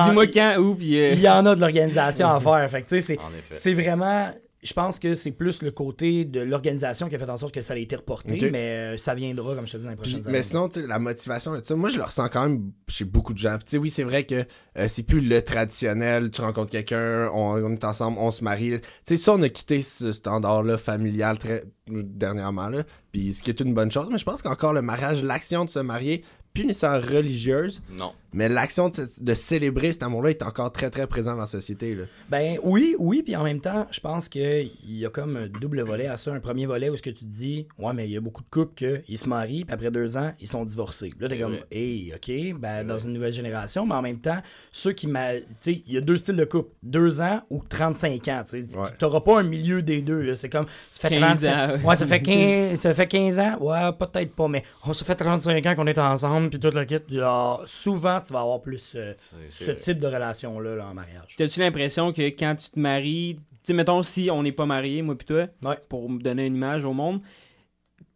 Dis-moi 0.03 0.27
quand, 0.29 0.57
où, 0.59 0.68
puis. 0.75 0.99
euh, 0.99 1.13
il 1.13 1.21
y 1.21 1.29
en 1.29 1.45
a 1.47 1.55
de 1.55 1.61
l'organisation 1.61 2.29
à 2.29 2.41
faire. 2.41 2.71
Fait 2.71 2.83
que, 2.83 2.89
tu 2.89 2.97
sais, 2.97 3.01
c'est- 3.01 3.19
En 3.19 3.29
effet. 3.31 3.55
c'est 3.55 3.75
vraiment. 3.75 4.29
Je 4.61 4.73
pense 4.73 4.99
que 4.99 5.15
c'est 5.15 5.31
plus 5.31 5.63
le 5.63 5.71
côté 5.71 6.25
de 6.25 6.41
l'organisation 6.41 7.09
qui 7.09 7.15
a 7.15 7.19
fait 7.21 7.31
en 7.31 7.37
sorte 7.37 7.55
que 7.55 7.61
ça 7.61 7.75
a 7.75 7.77
été 7.77 7.95
reporté, 7.95 8.51
mais 8.51 8.59
euh, 8.59 8.97
ça 8.97 9.15
viendra, 9.15 9.55
comme 9.55 9.69
je 9.69 9.73
te 9.75 9.77
dis, 9.77 9.85
dans 9.85 9.91
les 9.91 9.97
Puis- 9.97 10.11
prochaines 10.15 10.33
mais 10.33 10.39
années. 10.39 10.43
sinon, 10.43 10.69
tu 10.69 10.81
sais, 10.81 10.87
la 10.89 10.99
motivation, 10.99 11.53
là, 11.53 11.61
moi, 11.77 11.89
je 11.91 11.97
le 11.97 12.03
ressens 12.03 12.29
quand 12.29 12.43
même 12.43 12.73
chez 12.89 13.05
beaucoup 13.05 13.33
de 13.35 13.39
gens. 13.39 13.55
Puis, 13.59 13.67
Tu 13.67 13.71
sais, 13.71 13.79
oui, 13.79 13.89
c'est 13.89 14.03
vrai 14.03 14.25
que 14.27 14.35
euh, 14.77 14.89
c'est 14.89 15.05
plus 15.05 15.21
le 15.21 15.43
traditionnel. 15.43 16.33
Tu 16.33 16.41
rencontres 16.41 16.73
quelqu'un, 16.73 17.31
on, 17.33 17.53
on 17.65 17.73
est 17.73 17.85
ensemble, 17.85 18.19
on 18.19 18.33
se 18.33 18.43
marie. 18.43 18.73
Tu 18.81 18.87
sais, 19.05 19.17
ça, 19.17 19.35
on 19.35 19.43
a 19.43 19.49
quitté 19.49 19.81
ce 19.81 20.11
standard-là 20.11 20.77
familial 20.77 21.39
très 21.39 21.63
dernièrement, 21.89 22.69
là. 22.69 22.83
Puis, 23.13 23.35
ce 23.35 23.43
qui 23.45 23.51
est 23.51 23.61
une 23.61 23.75
bonne 23.75 23.93
chose. 23.93 24.09
Mais 24.11 24.19
je 24.19 24.25
pense 24.25 24.43
qu'encore 24.43 24.73
le 24.73 24.83
mariage, 24.83 25.23
l'action 25.23 25.65
de 25.65 25.71
se 25.71 25.79
marier, 25.79 26.25
plus 26.53 26.65
nécessairement 26.67 27.07
religieuse, 27.07 27.81
Non. 27.97 28.13
Mais 28.33 28.49
l'action 28.49 28.89
de, 28.89 29.07
de 29.21 29.35
célébrer 29.35 29.93
cet 29.93 30.03
amour-là 30.03 30.31
est 30.31 30.43
encore 30.43 30.71
très, 30.73 30.91
très 30.91 31.07
présent 31.07 31.33
dans 31.33 31.41
la 31.41 31.47
société, 31.47 31.95
là. 31.95 32.05
Ben 32.29 32.59
oui, 32.63 32.95
oui, 32.99 33.23
puis 33.23 33.37
en 33.37 33.45
même 33.45 33.61
temps, 33.61 33.87
je 33.91 34.01
pense 34.01 34.29
qu'il 34.29 34.71
y 34.87 35.07
a 35.07 35.11
comme 35.11 35.37
un 35.37 35.47
double 35.47 35.83
volet 35.83 36.07
à 36.07 36.17
ça. 36.17 36.33
Un 36.33 36.41
premier 36.41 36.67
volet 36.67 36.91
où 36.91 36.97
ce 36.97 37.03
que 37.03 37.11
tu 37.11 37.25
dis, 37.25 37.67
ouais, 37.79 37.93
mais 37.95 38.07
il 38.07 38.13
y 38.13 38.17
a 38.17 38.21
beaucoup 38.21 38.43
de 38.43 38.49
couples 38.49 39.03
qui 39.03 39.17
se 39.17 39.29
marient, 39.29 39.65
puis 39.65 39.75
après 39.75 39.91
deux 39.91 40.17
ans, 40.17 40.33
ils 40.41 40.49
sont 40.49 40.65
divorcés. 40.65 41.11
Là, 41.19 41.29
t'es 41.29 41.39
comme, 41.39 41.53
vrai. 41.53 41.67
hey, 41.71 42.13
ok, 42.15 42.59
ben 42.59 42.85
dans 42.85 42.99
une 42.99 43.13
nouvelle 43.13 43.33
génération, 43.33 43.87
mais 43.87 43.95
en 43.95 44.03
même 44.03 44.19
temps, 44.19 44.41
ceux 44.73 44.93
qui 44.93 45.07
m'a. 45.07 45.35
Tu 45.35 45.45
sais, 45.61 45.83
il 45.87 45.93
y 45.93 45.97
a 45.97 46.01
deux 46.01 46.17
styles 46.17 46.37
de 46.37 46.45
couple, 46.45 46.71
deux 46.83 47.21
ans 47.21 47.43
ou 47.51 47.63
35 47.67 48.29
ans. 48.29 48.43
Tu. 48.49 48.57
Ouais. 48.57 48.89
T'auras 48.99 49.21
pas 49.21 49.41
un 49.41 49.43
milieu 49.43 49.83
des 49.83 50.03
deux. 50.03 50.35
C'est 50.35 50.49
comme, 50.49 50.67
ça 50.91 51.09
fait 51.09 51.19
15 51.19 51.43
35 51.43 51.53
ans. 51.53 51.89
Ouais, 51.89 51.97
ça 51.97 52.07
fait 52.07 52.21
15, 52.21 52.79
ça 52.81 52.93
fait 52.93 53.07
15 53.07 53.39
ans? 53.39 53.59
Ouais, 53.61 53.93
peut-être 53.99 54.35
pas, 54.35 54.49
mais 54.49 54.63
on 54.85 54.93
ça 54.93 55.05
fait 55.05 55.15
35 55.15 55.65
ans 55.67 55.75
qu'on 55.75 55.87
est 55.87 55.99
ensemble, 55.99 56.51
puis 56.51 56.61
tout 56.61 56.71
le 56.73 56.85
kit. 56.85 56.99
Genre, 57.09 57.63
souvent, 57.67 58.18
tu 58.21 58.33
vas 58.33 58.41
avoir 58.41 58.61
plus 58.61 58.95
euh, 58.97 59.15
ce 59.49 59.71
type 59.73 59.99
de 59.99 60.07
relation-là 60.07 60.77
là, 60.77 60.87
en 60.87 60.95
mariage. 60.95 61.35
T'as-tu 61.37 61.61
l'impression 61.61 62.13
que 62.13 62.23
quand 62.31 62.55
tu 62.57 62.71
te 62.71 62.79
maries, 62.79 63.37
tu 63.37 63.43
sais, 63.63 63.73
mettons 63.75 64.03
si 64.03 64.31
on 64.31 64.43
n'est 64.43 64.53
pas 64.53 64.67
mariés, 64.67 65.03
moi 65.03 65.17
pis 65.17 65.25
toi, 65.27 65.47
Ouais. 65.63 65.79
pour 65.89 66.09
me 66.11 66.21
donner 66.21 66.47
une 66.47 66.55
image 66.55 66.85
au 66.85 66.93
monde, 66.93 67.21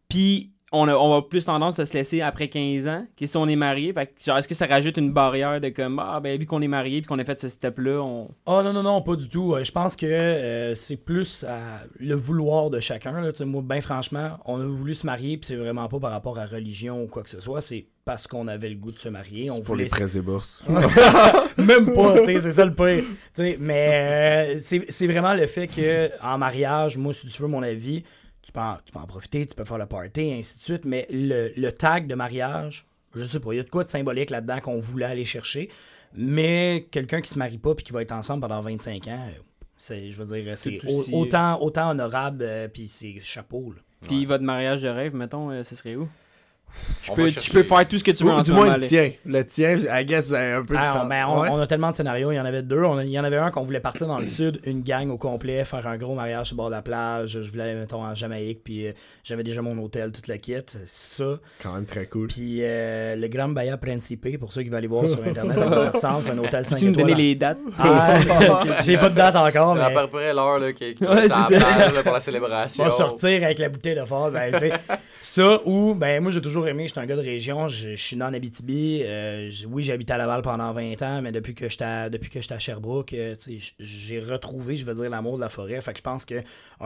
puis 0.09 0.52
on, 0.73 0.89
a, 0.89 0.95
on 0.95 1.11
va 1.15 1.23
plus 1.23 1.45
tendance 1.45 1.79
à 1.79 1.85
se 1.85 1.93
laisser 1.93 2.23
après 2.23 2.49
15 2.49 2.89
ans 2.89 3.07
que 3.17 3.27
si 3.27 3.37
on 3.37 3.47
est 3.47 3.57
marié. 3.57 3.93
Fait 3.93 4.07
que, 4.07 4.13
genre, 4.25 4.39
est-ce 4.39 4.49
que 4.49 4.55
ça 4.55 4.67
rajoute 4.67 4.97
une 4.97 5.13
barrière 5.13 5.61
de 5.61 5.69
comme, 5.69 5.99
ah 5.99 6.19
ben 6.21 6.39
vu 6.39 6.47
qu'on 6.47 6.63
est 6.63 6.69
marié 6.69 7.01
puis 7.01 7.09
qu'on 7.09 7.19
a 7.19 7.25
fait 7.25 7.39
ce 7.39 7.49
step-là, 7.49 8.01
on. 8.03 8.31
Oh 8.47 8.63
non, 8.63 8.73
non, 8.73 8.83
non, 8.83 9.03
pas 9.03 9.17
du 9.17 9.29
tout. 9.29 9.55
Euh, 9.55 9.65
Je 9.65 9.73
pense 9.73 9.97
que 9.97 10.07
euh, 10.07 10.75
c'est 10.75 10.97
plus 10.97 11.45
à 11.45 11.59
le 11.99 12.15
vouloir 12.15 12.71
de 12.71 12.81
chacun. 12.81 13.21
Là. 13.21 13.33
Tu 13.33 13.39
sais, 13.39 13.45
Moi, 13.45 13.63
ben 13.65 13.81
franchement, 13.81 14.39
on 14.47 14.61
a 14.61 14.65
voulu 14.65 14.95
se 14.95 15.07
marier, 15.07 15.37
puis 15.37 15.47
c'est 15.49 15.57
vraiment 15.57 15.89
pas 15.89 16.01
par 16.01 16.11
rapport 16.11 16.39
à 16.39 16.47
religion 16.47 17.03
ou 17.03 17.07
quoi 17.07 17.23
que 17.23 17.31
ce 17.31 17.41
soit. 17.41 17.61
C'est 17.61 17.87
parce 18.05 18.27
qu'on 18.27 18.49
avait 18.49 18.69
le 18.71 18.77
goût 18.77 18.93
de 18.93 18.99
se 18.99 19.09
marier. 19.09 19.51
On 19.51 19.61
pour 19.61 19.77
les 19.77 19.87
prêts 19.87 20.17
et 20.17 20.21
bourses. 20.21 20.63
Même 21.59 21.95
pas, 21.95 22.19
tu 22.21 22.25
sais, 22.25 22.41
c'est 22.41 22.53
ça 22.53 22.65
le 22.65 22.75
pire. 22.75 23.05
Tu 23.05 23.43
sais, 23.43 23.57
mais 23.61 24.55
euh, 24.57 24.59
c'est 24.61 24.87
c'est 24.89 25.07
vraiment 25.07 25.35
le 25.35 25.47
fait 25.47 25.67
que 25.67 26.11
en 26.23 26.39
mariage, 26.39 26.97
moi, 26.97 27.13
si 27.13 27.27
tu 27.29 27.43
veux 27.43 27.49
mon 27.49 27.63
avis, 27.63 28.03
tu 28.53 28.59
peux 28.59 28.61
en, 28.61 28.77
tu 28.85 28.93
peux 28.93 28.99
en 28.99 29.07
profiter, 29.07 29.47
tu 29.47 29.55
peux 29.55 29.65
faire 29.65 29.79
le 29.79 29.87
party, 29.87 30.21
et 30.21 30.39
ainsi 30.39 30.59
de 30.59 30.63
suite, 30.63 30.85
mais 30.85 31.07
le, 31.11 31.53
le 31.57 31.73
tag 31.73 32.07
de 32.07 32.15
mariage, 32.15 32.87
je 33.15 33.25
sais 33.25 33.41
pas, 33.41 33.53
il 33.55 33.57
y 33.57 33.61
a 33.61 33.63
de 33.63 33.71
quoi 33.71 33.83
de 33.85 33.89
symbolique 33.89 34.31
là-dedans 34.31 34.61
qu'on 34.61 34.79
voulait 34.79 35.07
aller 35.07 35.25
chercher, 35.25 35.71
mais 36.15 36.87
quelqu'un 36.91 37.21
qui 37.21 37.31
se 37.31 37.39
marie 37.39 37.59
pas 37.59 37.75
puis 37.75 37.85
qui 37.85 37.93
va 37.93 38.03
être 38.03 38.13
ensemble 38.13 38.43
pendant 38.43 38.61
25 38.61 39.09
ans, 39.09 39.27
euh, 39.29 39.41
c'est, 39.77 40.11
je 40.11 40.23
veux 40.23 40.37
dire, 40.41 40.57
c'est 40.59 40.79
C'est 40.81 40.87
au- 40.91 40.99
aussi- 41.01 41.15
autant, 41.15 41.61
autant 41.63 41.91
honorable, 41.91 42.43
euh, 42.43 42.69
puis 42.69 42.89
c'est 42.89 43.19
chapeau. 43.21 43.75
Puis 44.03 44.27
votre 44.27 44.45
mariage 44.45 44.83
de 44.83 44.89
rêve, 44.89 45.15
mettons, 45.15 45.51
euh, 45.51 45.63
ce 45.63 45.75
serait 45.75 45.97
où? 45.97 46.09
Je 47.03 47.11
On 47.13 47.15
peux, 47.15 47.29
chercher- 47.31 47.53
peux 47.53 47.63
faire 47.63 47.89
tout 47.89 47.99
ce 47.99 48.05
que 48.05 48.11
tu 48.11 48.25
veux 48.25 48.31
Ou 48.31 48.35
en 48.35 48.41
du 48.41 48.53
moins 48.53 48.77
le 48.77 48.83
tien. 48.87 49.11
Le 49.25 49.45
tien, 49.45 49.77
I 49.77 50.05
guess, 50.05 50.29
c'est 50.29 50.53
un 50.53 50.65
peu 50.65 50.75
Ah, 50.77 50.83
différent. 50.85 51.05
ben, 51.07 51.27
on, 51.29 51.41
Ouais. 51.43 51.49
on 51.51 51.59
a 51.61 51.67
tellement 51.67 51.91
de 51.91 51.97
scénarios. 51.97 52.33
Il 52.33 52.37
y 52.37 52.41
en 52.41 52.45
avait 52.45 52.63
deux. 52.63 52.83
On 52.83 52.99
a- 52.99 53.05
il 53.05 53.11
y 53.11 53.19
en 53.19 53.25
avait 53.25 53.37
un 53.39 53.51
qu'on 53.51 53.63
voulait 53.65 53.81
partir 53.81 54.07
dans 54.07 54.19
le 54.19 54.27
sud, 54.27 54.61
une 54.65 54.83
gang 54.83 55.09
au 55.11 55.19
complet, 55.19 55.65
faire 55.65 55.87
un 55.87 55.97
gros 55.97 56.15
mariage 56.15 56.47
sur 56.49 56.55
le 56.55 56.59
bord 56.59 56.67
de 56.71 56.75
la 56.75 56.83
plage. 56.83 57.39
Je 57.41 57.51
voulais 57.51 57.65
aller, 57.65 57.75
mettons, 57.75 58.03
en 58.05 58.15
Jamaïque, 58.15 58.63
puis 58.65 58.87
euh, 58.89 58.93
j'avais 59.25 59.43
déjà 59.43 59.63
mon 59.63 59.77
hôtel, 59.83 60.13
toute 60.13 60.29
la 60.29 60.39
kit. 60.39 60.55
Ça. 60.87 61.39
Quand 61.63 61.73
même 61.75 61.85
très 61.87 62.07
cool. 62.07 62.29
Puis 62.29 62.59
euh, 62.63 63.17
le 63.17 63.29
Grand 63.29 63.49
Bahia 63.49 63.77
Principe, 63.77 64.39
pour 64.39 64.53
ceux 64.53 64.63
qui 64.63 64.69
veulent 64.69 64.79
aller 64.79 64.87
voir 64.87 65.09
sur 65.09 65.23
Internet, 65.25 65.59
à 65.59 65.63
quoi 65.67 65.79
ça 65.79 65.91
ressemble. 65.91 66.25
C'est 66.25 66.31
un 66.31 66.39
hôtel 66.39 66.65
5 66.65 66.75
Peux-tu 66.77 66.87
nous 66.87 66.93
donner 66.93 67.13
étoiles. 67.13 67.19
les 67.27 67.35
dates? 67.35 67.59
Ah, 67.79 68.15
J'ai 68.83 68.97
pas 68.99 69.09
de 69.09 69.15
date 69.15 69.37
encore, 69.37 69.77
À 69.79 69.89
mais 69.89 69.95
peu 69.95 70.07
près 70.09 70.33
l'heure 70.35 70.59
là, 70.59 70.73
qui, 70.73 70.85
est 70.85 71.03
à 71.03 72.03
pour 72.03 72.13
la 72.13 72.21
célébration. 72.21 72.85
va 72.85 72.91
sortir 72.91 73.45
avec 73.45 73.59
la 73.59 73.69
bouteille 73.69 73.95
de 73.97 74.05
fort. 74.05 74.31
Ben, 74.31 74.53
tu 74.59 74.71
ça, 75.21 75.61
ou, 75.65 75.95
ben, 75.95 76.21
moi, 76.23 76.33
j'ai 76.33 76.41
toujours 76.41 76.62
aimé, 76.67 76.87
j'étais 76.89 77.01
un 77.01 77.07
gars 77.07 77.17
de 77.17 77.21
région, 77.21 77.69
je, 77.69 77.95
je 77.95 78.03
suis 78.03 78.17
né 78.17 78.25
en 78.25 78.33
Abitibi. 78.35 79.03
euh, 79.05 79.51
oui, 79.69 79.85
j'ai 79.85 79.93
habité 79.93 80.13
à 80.13 80.17
Laval 80.19 80.43
pendant 80.43 80.73
20 80.73 81.03
ans, 81.03 81.23
mais 81.23 81.33
depuis 81.33 81.55
que 81.55 81.69
j'étais 81.69 81.85
à, 81.85 82.11
depuis 82.11 82.31
que 82.31 82.41
j'étais 82.41 82.55
à 82.55 82.59
Sherbrooke, 82.59 83.13
euh, 83.15 83.35
j'ai 83.79 84.19
retrouvé, 84.21 84.77
je 84.77 84.85
veux 84.85 84.95
dire, 84.95 85.11
l'amour 85.11 85.37
de 85.37 85.41
la 85.43 85.49
forêt. 85.49 85.81
Fait 85.81 85.93
que 85.93 85.99
je 85.99 86.03
pense 86.03 86.25
qu'un 86.25 86.43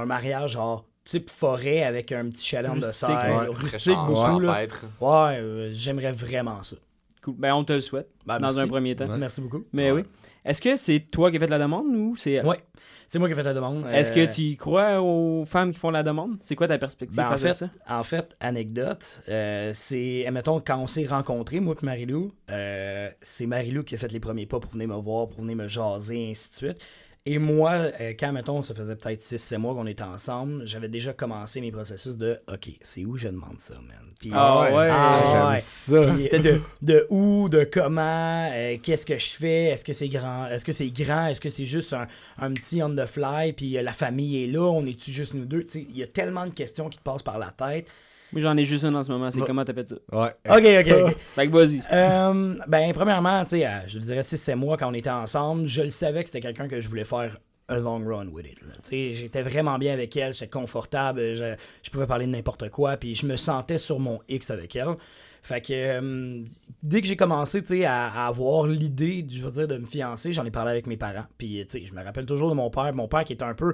mariage, 0.06 0.52
genre, 0.52 0.84
type 1.04 1.30
forêt 1.30 1.82
avec 1.84 2.10
un 2.12 2.28
petit 2.30 2.44
chalet 2.44 2.70
en 2.70 2.76
de 2.76 2.80
serre, 2.92 3.42
ouais. 3.42 3.48
rustique, 3.54 3.96
beaucoup, 4.06 4.40
là. 4.40 4.66
Ouais, 5.00 5.38
euh, 5.40 5.68
j'aimerais 5.72 6.12
vraiment 6.12 6.62
ça. 6.62 6.76
Cool. 7.22 7.34
Ben 7.38 7.54
on 7.54 7.64
te 7.64 7.72
le 7.72 7.80
souhaite, 7.80 8.08
Ben, 8.24 8.34
dans 8.38 8.46
merci. 8.48 8.60
un 8.60 8.68
premier 8.68 8.94
temps. 8.96 9.08
Ouais. 9.08 9.18
Merci 9.18 9.40
beaucoup. 9.40 9.64
Mais 9.72 9.90
Ouais. 9.90 10.02
oui. 10.02 10.06
Est-ce 10.44 10.60
que 10.62 10.76
c'est 10.76 11.00
toi 11.00 11.30
qui 11.30 11.36
as 11.38 11.40
fait 11.40 11.48
la 11.48 11.58
demande 11.58 11.86
ou 11.94 12.14
c'est 12.16 12.32
elle? 12.32 12.46
Ouais, 12.46 12.58
c'est 13.06 13.18
moi 13.18 13.28
qui 13.28 13.32
ai 13.32 13.34
fait 13.36 13.42
la 13.42 13.54
demande. 13.54 13.86
Est-ce 13.92 14.12
Euh, 14.12 14.26
que 14.26 14.32
tu 14.32 14.40
y 14.42 14.56
crois 14.56 15.00
aux 15.00 15.44
femmes 15.44 15.72
qui 15.72 15.78
font 15.78 15.90
la 15.90 16.02
demande? 16.02 16.36
C'est 16.42 16.56
quoi 16.56 16.68
ta 16.68 16.78
perspective 16.78 17.16
Ben, 17.16 17.30
en 17.32 17.36
fait, 17.36 17.52
ça? 17.52 17.70
en 17.88 18.02
fait, 18.02 18.36
anecdote, 18.40 19.22
euh, 19.28 19.70
c'est, 19.74 20.26
admettons, 20.26 20.60
quand 20.60 20.78
on 20.78 20.86
s'est 20.86 21.06
rencontrés, 21.06 21.60
moi 21.60 21.74
et 21.80 21.84
Marilou, 21.84 22.32
euh, 22.50 23.08
c'est 23.20 23.46
Marilou 23.46 23.82
qui 23.84 23.94
a 23.94 23.98
fait 23.98 24.12
les 24.12 24.20
premiers 24.20 24.46
pas 24.46 24.58
pour 24.60 24.70
venir 24.72 24.88
me 24.88 24.96
voir, 25.00 25.28
pour 25.28 25.40
venir 25.42 25.56
me 25.56 25.68
jaser, 25.68 26.28
et 26.28 26.30
ainsi 26.30 26.50
de 26.50 26.56
suite. 26.56 26.86
Et 27.28 27.38
moi, 27.38 27.72
euh, 27.72 28.12
quand, 28.18 28.30
mettons, 28.32 28.62
ça 28.62 28.72
faisait 28.72 28.94
peut-être 28.94 29.18
6-7 29.18 29.58
mois 29.58 29.74
qu'on 29.74 29.86
était 29.86 30.04
ensemble, 30.04 30.64
j'avais 30.64 30.88
déjà 30.88 31.12
commencé 31.12 31.60
mes 31.60 31.72
processus 31.72 32.16
de 32.16 32.38
OK, 32.46 32.70
c'est 32.82 33.04
où 33.04 33.16
je 33.16 33.26
demande 33.26 33.58
ça, 33.58 33.74
man? 33.74 33.96
Puis, 34.20 34.30
Ah 34.32 34.72
ouais. 34.72 34.88
Ah 34.92 35.24
j'aime 35.32 35.48
ouais. 35.48 35.60
ça. 35.60 36.14
puis 36.14 36.40
de, 36.40 36.60
de 36.82 37.06
où, 37.10 37.48
de 37.48 37.64
comment, 37.64 38.48
euh, 38.52 38.76
qu'est-ce 38.80 39.04
que 39.04 39.18
je 39.18 39.30
fais, 39.30 39.64
est-ce 39.64 39.84
que 39.84 39.92
c'est 39.92 40.08
grand, 40.08 40.46
est-ce 40.46 40.64
que 40.64 40.70
c'est 40.72 40.88
grand, 40.90 41.26
est-ce 41.26 41.40
que 41.40 41.50
c'est 41.50 41.64
juste 41.64 41.92
un, 41.92 42.06
un 42.38 42.52
petit 42.52 42.80
on 42.80 42.94
the 42.94 43.06
fly, 43.06 43.52
puis 43.52 43.76
euh, 43.76 43.82
la 43.82 43.92
famille 43.92 44.44
est 44.44 44.46
là, 44.46 44.62
on 44.62 44.86
est-tu 44.86 45.10
juste 45.10 45.34
nous 45.34 45.46
deux? 45.46 45.64
Tu 45.64 45.80
sais, 45.80 45.86
Il 45.90 45.96
y 45.96 46.04
a 46.04 46.06
tellement 46.06 46.46
de 46.46 46.52
questions 46.52 46.88
qui 46.88 46.98
te 46.98 47.02
passent 47.02 47.24
par 47.24 47.38
la 47.38 47.50
tête. 47.50 47.90
Moi, 48.32 48.42
j'en 48.42 48.56
ai 48.56 48.64
juste 48.64 48.84
une 48.84 48.96
en 48.96 49.02
ce 49.02 49.10
moment. 49.10 49.30
C'est 49.30 49.40
Ouais. 49.40 49.46
comment 49.46 49.64
t'as 49.64 49.72
fait 49.74 49.88
ça? 49.88 49.96
Ouais. 50.12 50.30
OK, 50.48 50.64
OK, 50.88 51.06
OK. 51.08 51.16
Fait 51.34 51.46
que 51.48 51.52
vas-y. 51.52 51.80
Euh, 51.92 52.54
ben, 52.66 52.92
premièrement, 52.92 53.44
tu 53.44 53.50
sais, 53.58 53.66
euh, 53.66 53.86
je 53.86 53.98
dirais 53.98 54.20
6-7 54.22 54.54
mois 54.56 54.76
quand 54.76 54.90
on 54.90 54.94
était 54.94 55.10
ensemble, 55.10 55.66
je 55.66 55.82
le 55.82 55.90
savais 55.90 56.22
que 56.22 56.28
c'était 56.28 56.40
quelqu'un 56.40 56.68
que 56.68 56.80
je 56.80 56.88
voulais 56.88 57.04
faire 57.04 57.36
un 57.68 57.78
long 57.80 57.98
run 58.04 58.28
with 58.28 58.46
it. 58.46 58.60
là. 58.62 58.74
Tu 58.82 58.88
sais, 58.90 59.12
J'étais 59.12 59.42
vraiment 59.42 59.78
bien 59.78 59.92
avec 59.92 60.16
elle, 60.16 60.32
j'étais 60.32 60.48
confortable, 60.48 61.34
je, 61.34 61.54
je 61.82 61.90
pouvais 61.90 62.06
parler 62.06 62.26
de 62.26 62.30
n'importe 62.32 62.68
quoi, 62.70 62.96
puis 62.96 63.14
je 63.14 63.26
me 63.26 63.36
sentais 63.36 63.78
sur 63.78 63.98
mon 64.00 64.20
X 64.28 64.50
avec 64.50 64.76
elle. 64.76 64.94
Fait 65.42 65.60
que 65.60 65.72
euh, 65.72 66.40
dès 66.82 67.00
que 67.00 67.06
j'ai 67.06 67.14
commencé 67.16 67.62
tu 67.62 67.68
sais, 67.68 67.84
à, 67.84 68.06
à 68.08 68.26
avoir 68.26 68.66
l'idée, 68.66 69.24
je 69.32 69.42
veux 69.44 69.50
dire, 69.52 69.68
de 69.68 69.78
me 69.78 69.86
fiancer, 69.86 70.32
j'en 70.32 70.44
ai 70.44 70.50
parlé 70.50 70.72
avec 70.72 70.88
mes 70.88 70.96
parents. 70.96 71.26
Puis 71.38 71.64
tu 71.68 71.78
sais, 71.80 71.86
je 71.86 71.92
me 71.94 72.02
rappelle 72.02 72.26
toujours 72.26 72.50
de 72.50 72.54
mon 72.56 72.68
père, 72.70 72.92
mon 72.94 73.06
père 73.06 73.22
qui 73.24 73.32
est 73.32 73.42
un 73.44 73.54
peu, 73.54 73.72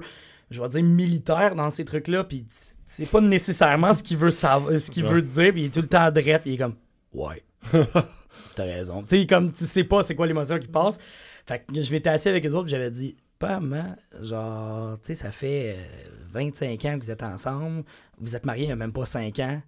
je 0.53 0.61
vais 0.61 0.67
dire, 0.67 0.83
militaire 0.83 1.55
dans 1.55 1.69
ces 1.69 1.83
trucs-là, 1.83 2.23
puis 2.23 2.45
c'est 2.85 3.09
pas 3.09 3.21
nécessairement 3.21 3.93
ce 3.93 4.03
qu'il 4.03 4.17
veut 4.17 4.31
savoir, 4.31 4.79
ce 4.79 4.91
qu'il 4.91 5.05
veut 5.05 5.21
dire, 5.21 5.51
puis 5.51 5.63
il 5.63 5.65
est 5.65 5.73
tout 5.73 5.81
le 5.81 5.87
temps 5.87 6.11
drette, 6.11 6.43
puis 6.43 6.51
il 6.51 6.53
est 6.55 6.57
comme, 6.57 6.75
ouais. 7.13 7.43
T'as 8.55 8.63
raison. 8.63 9.01
Tu 9.01 9.21
sais, 9.21 9.25
comme 9.25 9.51
tu 9.51 9.65
sais 9.65 9.83
pas 9.83 10.03
c'est 10.03 10.15
quoi 10.15 10.27
l'émotion 10.27 10.59
qui 10.59 10.67
passe. 10.67 10.99
Fait 11.45 11.65
que 11.65 11.81
je 11.81 11.91
m'étais 11.91 12.09
assis 12.09 12.29
avec 12.29 12.43
les 12.43 12.53
autres, 12.53 12.67
j'avais 12.67 12.91
dit, 12.91 13.17
pas 13.39 13.59
maman, 13.59 13.95
genre, 14.21 14.99
tu 14.99 15.07
sais, 15.07 15.15
ça 15.15 15.31
fait 15.31 15.75
euh, 15.75 16.09
25 16.33 16.85
ans 16.85 16.99
que 16.99 17.05
vous 17.05 17.11
êtes 17.11 17.23
ensemble, 17.23 17.83
vous 18.19 18.35
êtes 18.35 18.45
mariés 18.45 18.65
il 18.65 18.69
y 18.69 18.71
a 18.71 18.75
même 18.75 18.93
pas 18.93 19.05
5 19.05 19.39
ans. 19.39 19.61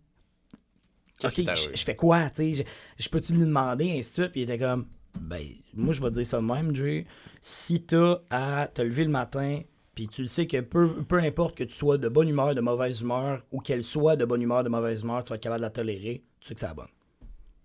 Ok, 1.23 1.41
je, 1.73 1.83
fais 1.83 1.95
quoi, 1.95 2.29
tu 2.29 2.55
sais, 2.55 2.65
je, 2.99 3.09
peux-tu 3.09 3.33
lui 3.33 3.41
demander, 3.41 3.91
ainsi 3.91 4.11
de 4.11 4.23
suite, 4.23 4.31
puis 4.31 4.41
il 4.41 4.43
était 4.43 4.59
comme, 4.59 4.85
ben, 5.19 5.41
moi 5.73 5.93
je 5.93 6.01
vais 6.01 6.09
dire 6.09 6.27
ça 6.27 6.37
de 6.37 6.43
même, 6.43 6.75
Jay, 6.75 7.05
si 7.41 7.81
t'as 7.81 8.17
à 8.29 8.67
te 8.67 8.81
lever 8.81 9.05
le 9.05 9.11
matin, 9.11 9.61
puis 9.95 10.07
tu 10.07 10.21
le 10.21 10.27
sais 10.27 10.45
que 10.45 10.59
peu, 10.61 10.89
peu 11.03 11.17
importe 11.19 11.57
que 11.57 11.63
tu 11.63 11.73
sois 11.73 11.97
de 11.97 12.09
bonne 12.09 12.27
humeur, 12.29 12.53
de 12.53 12.61
mauvaise 12.61 13.01
humeur, 13.01 13.41
ou 13.51 13.59
qu'elle 13.61 13.83
soit 13.83 14.15
de 14.15 14.25
bonne 14.25 14.41
humeur, 14.41 14.63
de 14.63 14.69
mauvaise 14.69 15.01
humeur, 15.01 15.23
tu 15.23 15.29
vas 15.29 15.35
être 15.37 15.41
capable 15.41 15.61
de 15.61 15.65
la 15.65 15.71
tolérer, 15.71 16.21
tu 16.39 16.47
sais 16.49 16.53
que 16.53 16.59
c'est 16.59 16.67
la 16.67 16.73
bonne. 16.73 16.87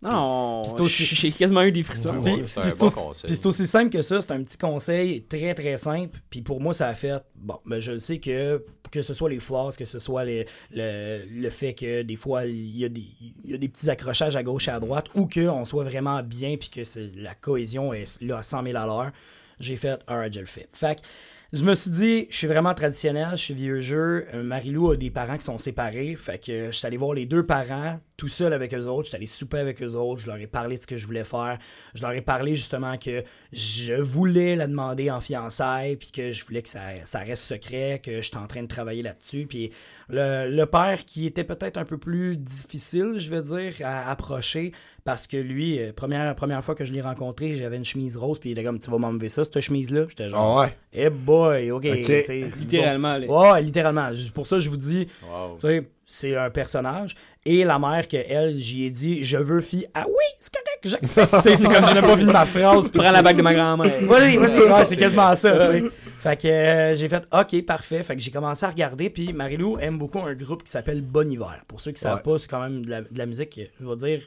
Non, 0.02 0.62
Puis 0.64 0.72
c'est 0.74 0.80
aussi- 0.80 1.04
j'ai 1.14 1.30
quasiment 1.30 1.60
eu 1.62 1.72
des 1.72 1.82
frissons. 1.82 2.16
Ouais, 2.20 2.32
Puis, 2.32 2.42
c'est 2.46 2.78
bon 2.78 2.86
aussi, 2.86 2.96
conseil. 2.96 3.26
puis 3.26 3.36
c'est 3.36 3.44
aussi 3.46 3.66
simple 3.66 3.90
que 3.90 4.00
ça, 4.00 4.22
c'est 4.22 4.32
un 4.32 4.42
petit 4.42 4.56
conseil 4.56 5.24
très 5.24 5.52
très 5.54 5.76
simple. 5.76 6.18
Puis 6.30 6.40
pour 6.40 6.58
moi, 6.58 6.72
ça 6.72 6.88
a 6.88 6.94
fait, 6.94 7.22
bon, 7.34 7.58
ben 7.66 7.80
je 7.80 7.92
le 7.92 7.98
sais 7.98 8.18
que 8.18 8.64
que 8.90 9.02
ce 9.02 9.12
soit 9.12 9.28
les 9.28 9.38
flaws, 9.40 9.70
que 9.78 9.84
ce 9.84 9.98
soit 9.98 10.24
les- 10.24 10.46
le, 10.72 11.22
le 11.30 11.50
fait 11.50 11.74
que 11.74 12.00
des 12.02 12.16
fois 12.16 12.46
il 12.46 12.76
y, 12.78 12.84
a 12.86 12.88
des, 12.88 13.04
il 13.44 13.50
y 13.50 13.54
a 13.54 13.58
des 13.58 13.68
petits 13.68 13.88
accrochages 13.90 14.34
à 14.36 14.42
gauche 14.42 14.66
et 14.68 14.70
à 14.72 14.80
droite, 14.80 15.06
ou 15.14 15.28
qu'on 15.28 15.64
soit 15.66 15.84
vraiment 15.84 16.22
bien 16.22 16.56
puis 16.56 16.70
que 16.70 16.82
c'est- 16.82 17.10
la 17.14 17.34
cohésion 17.34 17.92
est 17.92 18.20
là 18.22 18.38
à 18.38 18.42
100 18.42 18.64
000 18.64 18.76
à 18.78 18.86
l'heure, 18.86 19.12
j'ai 19.60 19.76
fait, 19.76 20.00
alright, 20.06 20.32
je 20.32 20.40
le 20.40 20.46
fais. 20.46 20.66
Fait 20.72 20.96
que 20.96 21.02
je 21.52 21.64
me 21.64 21.74
suis 21.74 21.90
dit, 21.90 22.26
je 22.30 22.36
suis 22.36 22.46
vraiment 22.46 22.74
traditionnel, 22.74 23.30
je 23.32 23.42
suis 23.42 23.54
vieux 23.54 23.80
jeu. 23.80 24.26
Euh, 24.34 24.44
Marilou 24.44 24.92
a 24.92 24.96
des 24.96 25.10
parents 25.10 25.36
qui 25.36 25.44
sont 25.44 25.58
séparés. 25.58 26.14
Fait 26.14 26.38
que 26.38 26.52
euh, 26.52 26.66
je 26.70 26.78
suis 26.78 26.86
allé 26.86 26.96
voir 26.96 27.12
les 27.12 27.26
deux 27.26 27.44
parents, 27.44 27.98
tout 28.16 28.28
seul 28.28 28.52
avec 28.52 28.72
eux 28.72 28.86
autres. 28.86 29.06
Je 29.06 29.08
suis 29.08 29.16
allé 29.16 29.26
souper 29.26 29.58
avec 29.58 29.82
eux 29.82 29.96
autres. 29.96 30.20
Je 30.20 30.28
leur 30.28 30.36
ai 30.36 30.46
parlé 30.46 30.76
de 30.76 30.82
ce 30.82 30.86
que 30.86 30.96
je 30.96 31.04
voulais 31.06 31.24
faire. 31.24 31.58
Je 31.94 32.02
leur 32.02 32.12
ai 32.12 32.20
parlé 32.20 32.54
justement 32.54 32.96
que 32.98 33.24
je 33.52 33.94
voulais 33.94 34.54
la 34.54 34.68
demander 34.68 35.10
en 35.10 35.20
fiançailles, 35.20 35.96
puis 35.96 36.12
que 36.12 36.30
je 36.30 36.44
voulais 36.46 36.62
que 36.62 36.68
ça, 36.68 37.18
reste 37.18 37.42
secret, 37.42 38.00
que 38.00 38.20
j'étais 38.20 38.36
en 38.36 38.46
train 38.46 38.62
de 38.62 38.68
travailler 38.68 39.02
là-dessus. 39.02 39.46
Puis 39.48 39.72
le 40.08 40.64
père 40.66 41.04
qui 41.04 41.26
était 41.26 41.44
peut-être 41.44 41.78
un 41.78 41.84
peu 41.84 41.98
plus 41.98 42.36
difficile, 42.36 43.14
je 43.16 43.28
veux 43.28 43.42
dire, 43.42 43.74
à 43.84 44.08
approcher, 44.08 44.70
parce 45.04 45.26
que 45.26 45.36
lui, 45.36 45.78
euh, 45.78 45.92
première, 45.94 46.34
première 46.34 46.64
fois 46.64 46.74
que 46.74 46.84
je 46.84 46.92
l'ai 46.92 47.00
rencontré, 47.00 47.54
j'avais 47.54 47.76
une 47.76 47.84
chemise 47.84 48.16
rose, 48.16 48.38
puis 48.38 48.50
il 48.50 48.52
était 48.52 48.64
comme, 48.64 48.78
tu 48.78 48.90
vas 48.90 48.98
m'enlever 48.98 49.28
ça, 49.28 49.44
cette 49.44 49.60
chemise-là? 49.60 50.04
J'étais 50.08 50.28
genre, 50.28 50.58
Ah 50.60 50.62
ouais. 50.66 50.76
eh 50.92 51.10
boy, 51.10 51.70
ok. 51.70 51.84
Littéralement, 51.84 53.16
là. 53.16 53.26
bon. 53.26 53.52
Ouais, 53.52 53.62
littéralement. 53.62 54.10
Juste 54.14 54.32
Pour 54.32 54.46
ça, 54.46 54.58
je 54.60 54.68
vous 54.68 54.76
dis, 54.76 55.06
Wow. 55.30 55.56
tu 55.60 55.66
sais, 55.66 55.88
c'est 56.06 56.36
un 56.36 56.50
personnage. 56.50 57.14
Et 57.46 57.64
la 57.64 57.78
mère, 57.78 58.06
que 58.06 58.16
elle, 58.18 58.58
j'y 58.58 58.84
ai 58.84 58.90
dit, 58.90 59.24
je 59.24 59.38
veux 59.38 59.60
fille. 59.62 59.86
Ah 59.94 60.04
oui, 60.06 60.14
c'est 60.38 60.52
correct, 60.52 60.68
j'accepte. 60.84 61.40
C'est 61.58 61.66
comme 61.68 61.86
je 61.86 61.94
n'ai 61.94 62.00
pas 62.02 62.14
vu 62.14 62.26
ma 62.26 62.44
phrase. 62.44 62.88
Prends 62.90 63.10
la 63.10 63.22
bague 63.22 63.36
de 63.38 63.42
ma 63.42 63.54
grand-mère. 63.54 63.90
Vas-y, 64.02 64.36
vas-y. 64.36 64.70
Ouais, 64.70 64.84
c'est 64.84 64.96
quasiment 64.96 65.34
ça, 65.34 65.52
tu 65.58 65.78
sais. 65.80 65.84
Fait 66.18 66.36
que 66.38 66.48
euh, 66.48 66.94
j'ai 66.96 67.08
fait 67.08 67.26
OK, 67.32 67.64
parfait. 67.64 68.02
Fait 68.02 68.14
que 68.14 68.20
j'ai 68.20 68.30
commencé 68.30 68.66
à 68.66 68.68
regarder. 68.70 69.08
Puis 69.08 69.32
Marilou 69.32 69.78
aime 69.78 69.96
beaucoup 69.96 70.18
un 70.20 70.34
groupe 70.34 70.62
qui 70.64 70.70
s'appelle 70.70 71.00
Bon 71.00 71.30
Hiver. 71.30 71.62
Pour 71.66 71.80
ceux 71.80 71.92
qui 71.92 72.00
savent 72.00 72.16
Ouais. 72.16 72.22
pas, 72.22 72.38
c'est 72.38 72.48
quand 72.48 72.60
même 72.60 72.84
de 72.84 72.90
la, 72.90 73.00
de 73.00 73.08
la 73.18 73.24
musique, 73.26 73.58
je 73.80 73.86
vais 73.86 73.96
dire, 73.96 74.20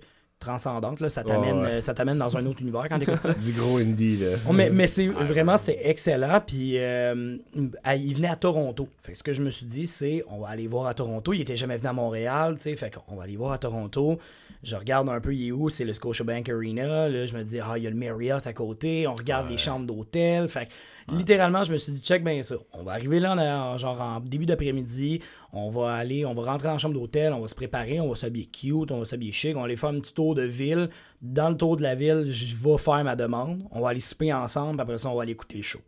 transcendante. 0.43 0.99
Là. 0.99 1.09
Ça 1.09 1.23
t'amène 1.23 1.57
Ouais, 1.57 1.63
ouais. 1.63 1.71
euh, 1.71 1.81
ça 1.81 1.93
t'amène 1.93 2.17
dans 2.17 2.35
un 2.37 2.45
autre 2.45 2.61
univers 2.61 2.85
quand 2.89 2.99
t'écoutes 2.99 3.19
ça. 3.21 3.33
Du 3.41 3.51
gros 3.53 3.77
indie, 3.77 4.17
là. 4.17 4.37
Oh, 4.47 4.53
mais 4.53 4.69
mais 4.69 4.87
c'est 4.87 5.07
vraiment 5.07 5.57
c'était 5.57 5.89
excellent 5.89 6.39
puis 6.45 6.77
euh, 6.77 7.37
à- 7.83 7.95
il 7.95 8.15
venait 8.15 8.27
à 8.29 8.35
Toronto. 8.35 8.87
Fait 8.99 9.13
que 9.13 9.17
ce 9.17 9.23
que 9.23 9.33
je 9.33 9.41
me 9.41 9.49
suis 9.49 9.65
dit 9.65 9.87
c'est 9.87 10.23
on 10.29 10.39
va 10.39 10.49
aller 10.49 10.67
voir 10.67 10.87
à 10.87 10.93
Toronto, 10.93 11.33
il 11.33 11.41
était 11.41 11.55
jamais 11.55 11.77
venu 11.77 11.87
à 11.89 11.93
Montréal, 11.93 12.55
tu 12.57 12.63
sais, 12.63 12.75
fait 12.75 12.93
qu'on 12.93 13.15
va 13.15 13.23
aller 13.23 13.37
voir 13.37 13.51
à 13.53 13.57
Toronto. 13.57 14.19
Je 14.63 14.77
regarde 14.77 15.09
un 15.09 15.19
peu 15.19 15.33
il 15.35 15.47
est 15.49 15.51
où, 15.51 15.69
c'est 15.69 15.83
le 15.83 15.91
Scotiabank 15.91 16.47
Arena, 16.47 17.09
là 17.09 17.25
je 17.25 17.35
me 17.35 17.43
dis 17.43 17.59
ah 17.59 17.73
il 17.77 17.83
y 17.83 17.87
a 17.87 17.89
le 17.89 17.95
Marriott 17.97 18.47
à 18.47 18.53
côté, 18.53 19.07
on 19.07 19.13
regarde 19.13 19.49
les 19.49 19.57
chambres 19.57 19.85
d'hôtel, 19.85 20.47
fait 20.47 20.67
que 20.67 20.71
littéralement 21.11 21.63
je 21.63 21.71
me 21.73 21.77
suis 21.77 21.91
dit 21.93 21.99
check 22.01 22.23
bien 22.23 22.41
ça. 22.43 22.55
On 22.73 22.83
va 22.83 22.93
arriver 22.93 23.19
là 23.19 23.33
en, 23.33 23.37
en- 23.73 23.77
genre 23.77 23.99
en 24.01 24.19
début 24.19 24.45
d'après-midi, 24.45 25.19
on 25.51 25.69
va 25.69 25.93
aller, 25.93 26.25
on 26.25 26.33
va 26.33 26.43
rentrer 26.43 26.67
dans 26.67 26.73
la 26.73 26.77
chambre 26.77 26.93
d'hôtel, 26.95 27.33
on 27.33 27.41
va 27.41 27.47
se 27.47 27.55
préparer, 27.55 27.99
on 27.99 28.09
va 28.09 28.15
s'habiller 28.15 28.45
cute, 28.45 28.91
on 28.91 28.99
va 28.99 29.05
s'habiller 29.05 29.31
chic, 29.31 29.55
on 29.55 29.59
va 29.59 29.65
aller 29.65 29.75
faire 29.77 29.89
un 29.89 29.99
petit 29.99 30.13
tour 30.13 30.35
de 30.35 30.43
ville. 30.43 30.89
Dans 31.21 31.49
le 31.49 31.57
tour 31.57 31.77
de 31.77 31.83
la 31.83 31.95
ville, 31.95 32.23
je 32.29 32.55
vais 32.55 32.77
faire 32.77 33.03
ma 33.03 33.15
demande. 33.15 33.63
On 33.71 33.81
va 33.81 33.89
aller 33.89 33.99
souper 33.99 34.33
ensemble, 34.33 34.77
puis 34.77 34.81
après 34.81 34.97
ça, 34.97 35.09
on 35.09 35.15
va 35.15 35.23
aller 35.23 35.31
écouter 35.33 35.57
le 35.57 35.63
show. 35.63 35.79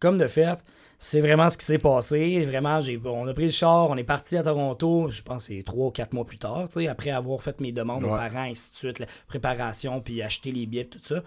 Comme 0.00 0.18
de 0.18 0.26
fait, 0.26 0.62
c'est 0.98 1.20
vraiment 1.20 1.48
ce 1.50 1.56
qui 1.58 1.64
s'est 1.64 1.78
passé. 1.78 2.44
Vraiment, 2.44 2.78
on 3.06 3.26
a 3.26 3.34
pris 3.34 3.44
le 3.44 3.50
char, 3.50 3.88
on 3.90 3.96
est 3.96 4.04
parti 4.04 4.36
à 4.36 4.42
Toronto, 4.42 5.08
je 5.10 5.22
pense 5.22 5.48
que 5.48 5.54
c'est 5.54 5.62
trois 5.62 5.86
ou 5.86 5.90
quatre 5.90 6.12
mois 6.12 6.24
plus 6.24 6.38
tard, 6.38 6.66
après 6.90 7.10
avoir 7.10 7.42
fait 7.42 7.60
mes 7.60 7.72
demandes 7.72 8.04
aux 8.04 8.08
Ouais. 8.08 8.18
parents, 8.28 8.50
ainsi 8.50 8.70
de 8.72 8.76
suite, 8.76 8.98
la 8.98 9.06
préparation, 9.26 10.00
puis 10.00 10.20
acheter 10.22 10.52
les 10.52 10.66
billets, 10.66 10.84
tout 10.86 10.98
ça. 11.02 11.22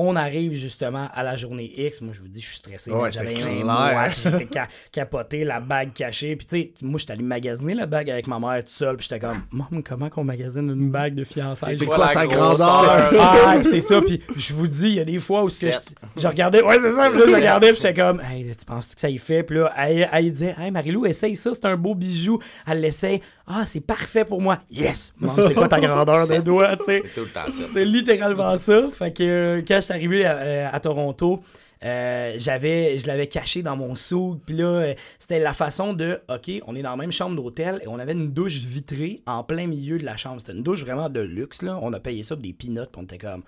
On 0.00 0.14
arrive 0.14 0.54
justement 0.54 1.08
à 1.12 1.24
la 1.24 1.34
journée 1.34 1.72
X. 1.76 2.00
Moi, 2.02 2.12
je 2.14 2.20
vous 2.20 2.28
dis, 2.28 2.40
je 2.40 2.46
suis 2.46 2.58
stressé. 2.58 2.90
Ouais, 2.92 3.10
J'avais 3.10 3.40
un 3.42 3.64
mois, 3.64 4.10
j'étais 4.10 4.46
ca- 4.52 4.68
capoté, 4.92 5.42
la 5.42 5.58
bague 5.58 5.92
cachée. 5.92 6.36
Puis, 6.36 6.46
tu 6.46 6.56
sais, 6.56 6.72
moi, 6.82 6.98
j'étais 6.98 7.14
allé 7.14 7.24
magasiner 7.24 7.74
la 7.74 7.86
bague 7.86 8.08
avec 8.08 8.28
ma 8.28 8.38
mère 8.38 8.62
tout 8.62 8.70
seul. 8.70 8.96
Puis, 8.96 9.08
j'étais 9.10 9.18
comme, 9.26 9.42
Maman, 9.50 9.82
comment 9.84 10.08
qu'on 10.08 10.22
magasine 10.22 10.68
une 10.70 10.90
bague 10.90 11.14
de 11.14 11.24
fiançailles? 11.24 11.74
C'est 11.76 11.86
quoi 11.86 11.98
la 11.98 12.08
sa 12.08 12.26
grandeur? 12.26 13.12
Ah, 13.18 13.54
puis 13.56 13.64
c'est 13.64 13.80
ça. 13.80 14.00
Puis 14.00 14.22
je 14.36 14.52
vous 14.54 14.68
dis, 14.68 14.86
il 14.86 14.94
y 14.94 15.00
a 15.00 15.04
des 15.04 15.18
fois 15.18 15.42
où 15.42 15.48
je, 15.50 16.26
regardais. 16.26 16.62
Ouais, 16.62 16.78
c'est 16.80 16.92
ça. 16.92 17.10
Puis 17.10 17.18
là, 17.18 17.26
je 17.28 17.34
regardais. 17.34 17.72
Puis 17.72 17.80
j'étais 17.82 17.94
comme, 18.00 18.20
hey, 18.20 18.44
tu 18.56 18.64
penses 18.64 18.94
que 18.94 19.00
ça 19.00 19.10
y 19.10 19.18
fait? 19.18 19.42
Puis 19.42 19.56
là, 19.58 19.72
elle, 19.76 20.08
elle 20.12 20.30
disait, 20.30 20.54
hey, 20.58 20.70
Marilou, 20.70 21.06
essaye 21.06 21.34
ça. 21.36 21.50
C'est 21.54 21.64
un 21.64 21.76
beau 21.76 21.94
bijou. 21.94 22.38
Elle 22.66 22.80
l'essaye. 22.80 23.20
Ah, 23.46 23.64
c'est 23.66 23.80
parfait 23.80 24.24
pour 24.24 24.40
moi. 24.40 24.58
Yes. 24.70 25.12
Maman, 25.18 25.32
c'est 25.34 25.54
quoi 25.54 25.68
ta 25.68 25.80
grandeur 25.80 26.28
de 26.28 26.36
doigt, 26.38 26.76
tu 26.76 26.84
sais? 26.84 27.02
C'est 27.06 27.14
tout 27.14 27.26
le 27.26 27.32
temps 27.32 27.50
ça. 27.50 27.62
C'est 27.72 27.84
littéralement 27.84 28.58
ça. 28.58 28.82
Fait 28.92 29.10
que 29.12 29.22
euh, 29.22 29.62
quand 29.66 29.80
suis 29.92 29.94
arrivé 29.94 30.24
à, 30.24 30.36
euh, 30.36 30.68
à 30.72 30.80
Toronto, 30.80 31.42
euh, 31.84 32.34
j'avais, 32.38 32.98
je 32.98 33.06
l'avais 33.06 33.26
caché 33.26 33.62
dans 33.62 33.76
mon 33.76 33.94
sou. 33.94 34.40
Puis 34.46 34.56
là, 34.56 34.66
euh, 34.66 34.94
c'était 35.18 35.38
la 35.38 35.52
façon 35.52 35.92
de, 35.92 36.20
OK, 36.28 36.50
on 36.66 36.74
est 36.74 36.82
dans 36.82 36.90
la 36.90 36.96
même 36.96 37.12
chambre 37.12 37.36
d'hôtel 37.36 37.80
et 37.82 37.88
on 37.88 37.98
avait 37.98 38.12
une 38.12 38.32
douche 38.32 38.58
vitrée 38.58 39.22
en 39.26 39.44
plein 39.44 39.66
milieu 39.66 39.98
de 39.98 40.04
la 40.04 40.16
chambre. 40.16 40.40
C'était 40.40 40.52
une 40.52 40.62
douche 40.62 40.82
vraiment 40.82 41.08
de 41.08 41.20
luxe, 41.20 41.62
là. 41.62 41.78
On 41.82 41.92
a 41.92 42.00
payé 42.00 42.22
ça 42.22 42.34
pour 42.34 42.42
des 42.42 42.52
peanuts, 42.52 42.86
puis 42.92 43.00
on 43.00 43.04
était 43.04 43.18
comme, 43.18 43.42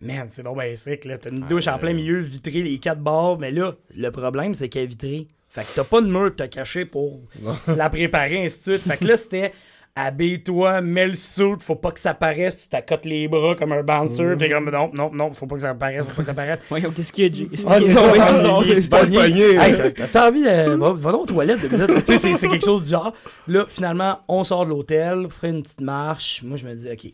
man, 0.00 0.26
c'est 0.28 0.42
donc 0.42 0.60
bien 0.60 0.74
sick, 0.76 1.04
là. 1.04 1.18
T'as 1.18 1.30
une 1.30 1.46
douche 1.48 1.66
en 1.66 1.78
plein 1.78 1.92
milieu, 1.92 2.20
vitrée, 2.20 2.62
les 2.62 2.78
quatre 2.78 3.00
bords. 3.00 3.38
Mais 3.38 3.50
là, 3.50 3.74
le 3.96 4.10
problème, 4.10 4.54
c'est 4.54 4.68
qu'elle 4.68 4.84
est 4.84 4.86
vitrée. 4.86 5.26
Fait 5.48 5.62
que 5.62 5.74
t'as 5.74 5.84
pas 5.84 6.00
de 6.00 6.06
mur 6.06 6.30
que 6.30 6.36
t'as 6.36 6.48
caché 6.48 6.86
pour 6.86 7.20
la 7.66 7.90
préparer, 7.90 8.44
ainsi 8.44 8.70
de 8.70 8.76
suite. 8.76 8.88
Fait 8.90 8.96
que 8.96 9.04
là, 9.04 9.16
c'était 9.16 9.52
habille-toi, 9.94 10.80
mets 10.80 11.06
le 11.06 11.14
suit, 11.14 11.54
faut 11.60 11.76
pas 11.76 11.90
que 11.92 12.00
ça 12.00 12.14
paraisse, 12.14 12.62
tu 12.62 12.68
t'accotes 12.68 13.04
les 13.04 13.28
bras 13.28 13.54
comme 13.54 13.72
un 13.72 13.82
bouncer, 13.82 14.32
pis 14.32 14.38
t'es 14.38 14.50
comme 14.50 14.70
non, 14.70 14.90
non, 14.94 15.10
non, 15.12 15.32
faut 15.32 15.46
pas 15.46 15.56
que 15.56 15.60
ça 15.62 15.74
paraisse, 15.74 16.04
faut 16.06 16.14
pas 16.16 16.22
que 16.22 16.26
ça 16.26 16.34
paraisse. 16.34 16.60
Voyons, 16.70 16.90
qu'est-ce 16.90 17.12
qu'il 17.12 17.24
y 17.24 17.26
a, 17.26 17.32
Jay? 17.32 17.46
Qu'est-ce 17.48 17.66
Ah, 17.68 17.78
c'est 17.78 17.90
a? 17.90 17.94
ça, 17.94 18.08
Voyons, 18.08 18.32
sors. 18.32 18.64
il 18.64 18.72
est 18.72 18.88
pas 18.90 19.00
pogné. 19.00 19.16
pogné. 19.18 19.42
Hey, 19.56 19.76
t'as- 19.76 19.90
t'as-tu 20.06 20.16
envie 20.18 20.42
de. 20.42 20.76
Va, 20.76 20.92
va 20.92 21.12
aux 21.14 21.26
toilettes 21.26 21.60
deux 21.60 21.68
minutes. 21.68 21.94
tu 21.98 22.04
sais, 22.04 22.18
c'est, 22.18 22.34
c'est 22.34 22.48
quelque 22.48 22.64
chose 22.64 22.84
du 22.84 22.90
genre. 22.90 23.12
Là, 23.48 23.66
finalement, 23.68 24.20
on 24.28 24.44
sort 24.44 24.64
de 24.64 24.70
l'hôtel, 24.70 25.26
on 25.26 25.30
fait 25.30 25.50
une 25.50 25.62
petite 25.62 25.80
marche. 25.82 26.42
Moi, 26.42 26.56
je 26.56 26.66
me 26.66 26.74
dis, 26.74 26.88
OK. 26.90 27.12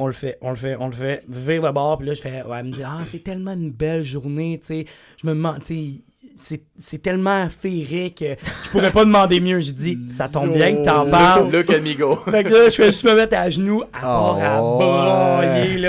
On 0.00 0.06
le 0.06 0.12
fait, 0.12 0.38
on 0.40 0.50
le 0.50 0.56
fait, 0.56 0.76
on 0.78 0.86
le 0.86 0.92
fait. 0.92 1.22
Vire 1.28 1.62
le 1.62 1.70
bord, 1.72 1.98
puis 1.98 2.06
là, 2.08 2.14
je 2.14 2.20
fais. 2.20 2.42
Ouais, 2.42 2.58
elle 2.58 2.64
me 2.66 2.70
dit, 2.70 2.82
ah, 2.84 2.98
c'est 3.06 3.22
tellement 3.22 3.52
une 3.52 3.70
belle 3.70 4.02
journée, 4.04 4.58
tu 4.60 4.66
sais. 4.66 4.84
Je 5.22 5.26
me 5.26 5.34
demande, 5.34 5.60
tu 5.60 5.66
sais. 5.66 6.00
C'est, 6.36 6.62
c'est 6.78 6.98
tellement 7.00 7.48
féerique 7.48 8.18
que 8.18 8.34
je 8.64 8.70
pourrais 8.70 8.90
pas 8.92 9.04
demander 9.04 9.40
mieux. 9.40 9.60
Je 9.60 9.70
dis, 9.72 9.96
ça 10.08 10.28
tombe 10.28 10.52
bien 10.52 10.74
que 10.76 10.84
t'en 10.84 11.08
parles. 11.08 11.50
Amigo. 11.74 12.16
Fait 12.30 12.44
que 12.44 12.48
là, 12.52 12.68
je 12.68 12.74
fais 12.74 12.86
juste 12.86 13.04
me 13.04 13.14
mettre 13.14 13.36
à 13.36 13.48
genoux, 13.50 13.82
à 13.92 14.00
part 14.00 14.38
à 14.42 14.62
Oh, 14.62 14.78
là, 14.80 15.40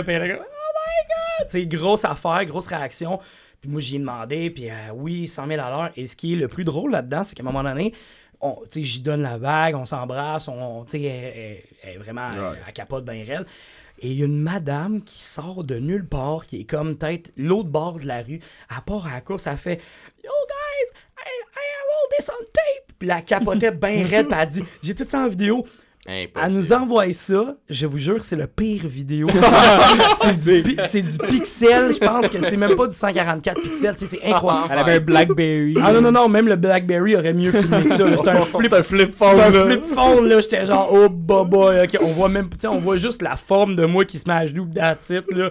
elle 0.07 0.31
est 0.31 0.35
comme, 0.37 0.45
oh 0.45 0.71
my 0.75 1.41
god! 1.41 1.49
Sais, 1.49 1.65
grosse 1.65 2.05
affaire, 2.05 2.45
grosse 2.45 2.67
réaction. 2.67 3.19
Puis 3.61 3.69
moi, 3.69 3.81
j'y 3.81 3.95
ai 3.95 3.99
demandé, 3.99 4.49
puis 4.51 4.69
euh, 4.69 4.73
oui, 4.93 5.27
100 5.27 5.47
000 5.47 5.61
à 5.61 5.69
l'heure. 5.69 5.89
Et 5.95 6.05
ce 6.07 6.15
qui 6.15 6.33
est 6.33 6.35
le 6.37 6.47
plus 6.47 6.63
drôle 6.63 6.91
là-dedans, 6.91 7.23
c'est 7.23 7.35
qu'à 7.35 7.41
un 7.41 7.45
moment 7.45 7.63
donné, 7.63 7.93
j'y 8.75 9.01
donne 9.01 9.21
la 9.23 9.39
bague, 9.39 9.75
on 9.75 9.85
s'embrasse, 9.85 10.47
on, 10.47 10.83
tu 10.85 10.91
sais, 10.91 11.01
elle, 11.01 11.33
elle- 11.35 11.57
elle 11.83 11.93
est 11.95 11.97
vraiment, 11.97 12.29
elle 12.67 12.73
capote 12.73 13.03
bien 13.05 13.23
raide. 13.25 13.45
Et 14.01 14.09
il 14.11 14.17
y 14.19 14.23
a 14.23 14.25
une 14.25 14.41
madame 14.41 15.01
qui 15.01 15.23
sort 15.23 15.63
de 15.63 15.79
nulle 15.79 16.05
part, 16.05 16.45
qui 16.45 16.59
est 16.59 16.63
comme 16.65 16.97
peut-être 16.97 17.31
l'autre 17.37 17.69
bord 17.69 17.97
de 17.97 18.05
la 18.05 18.21
rue. 18.21 18.41
À 18.67 18.81
part 18.81 19.07
à 19.07 19.13
la 19.13 19.21
course, 19.21 19.47
elle 19.47 19.55
fait 19.55 19.79
Yo 20.25 20.31
guys, 20.49 20.99
I, 21.17 21.29
I 21.55 21.65
have 21.75 21.89
all 21.93 22.17
this 22.17 22.29
on 22.29 22.43
tape. 22.53 22.95
Puis 22.99 23.07
la 23.07 23.21
capotait 23.21 23.71
bien 23.71 24.05
raide, 24.05 24.27
puis 24.27 24.37
elle 24.41 24.47
dit 24.47 24.63
J'ai 24.81 24.95
tout 24.95 25.03
ça 25.05 25.19
en 25.19 25.27
vidéo. 25.27 25.63
Elle 26.07 26.27
Impossible. 26.27 26.53
nous 26.59 26.73
envoie 26.73 27.13
ça, 27.13 27.55
je 27.67 27.87
vous 27.87 27.97
jure, 27.97 28.23
c'est 28.23 28.35
le 28.35 28.45
pire 28.45 28.83
vidéo. 28.87 29.27
c'est 30.21 30.35
du, 30.35 30.61
pi- 30.61 30.77
c'est 30.83 31.01
du 31.01 31.17
pixel, 31.17 31.93
je 31.93 31.97
pense 31.97 32.29
que 32.29 32.39
c'est 32.47 32.57
même 32.57 32.75
pas 32.75 32.85
du 32.85 32.93
144 32.93 33.59
pixels, 33.59 33.93
tu 33.95 34.05
sais, 34.05 34.17
c'est 34.21 34.23
incroyable. 34.31 34.67
Elle 34.71 34.77
avait 34.77 34.93
un 34.93 34.99
Blackberry. 34.99 35.75
Ah 35.81 35.91
non, 35.91 36.01
non, 36.01 36.11
non, 36.11 36.29
même 36.29 36.47
le 36.47 36.57
Blackberry 36.57 37.15
aurait 37.15 37.33
mieux 37.33 37.51
filmé 37.51 37.83
que 37.85 37.89
ça. 37.89 38.05
C'était 38.17 38.29
un 38.29 38.41
flip, 38.45 38.67
C'est 38.71 38.77
un 38.77 38.83
flip 38.83 39.13
phone, 39.15 39.39
un 39.39 39.49
là. 39.49 39.65
flip 39.65 39.85
phone, 39.85 40.27
là. 40.29 40.41
J'étais 40.41 40.65
genre, 40.67 40.89
oh, 40.93 41.09
boy, 41.09 41.83
ok. 41.85 41.97
On 42.01 42.07
voit 42.11 42.29
même, 42.29 42.49
tu 42.49 42.57
sais, 42.59 42.67
on 42.67 42.77
voit 42.77 42.97
juste 42.97 43.23
la 43.23 43.35
forme 43.35 43.75
de 43.75 43.87
moi 43.87 44.05
qui 44.05 44.19
se 44.19 44.27
met 44.27 44.35
à 44.35 44.45
genoux, 44.45 44.67
that's 44.75 45.09
it, 45.09 45.25
là. 45.35 45.49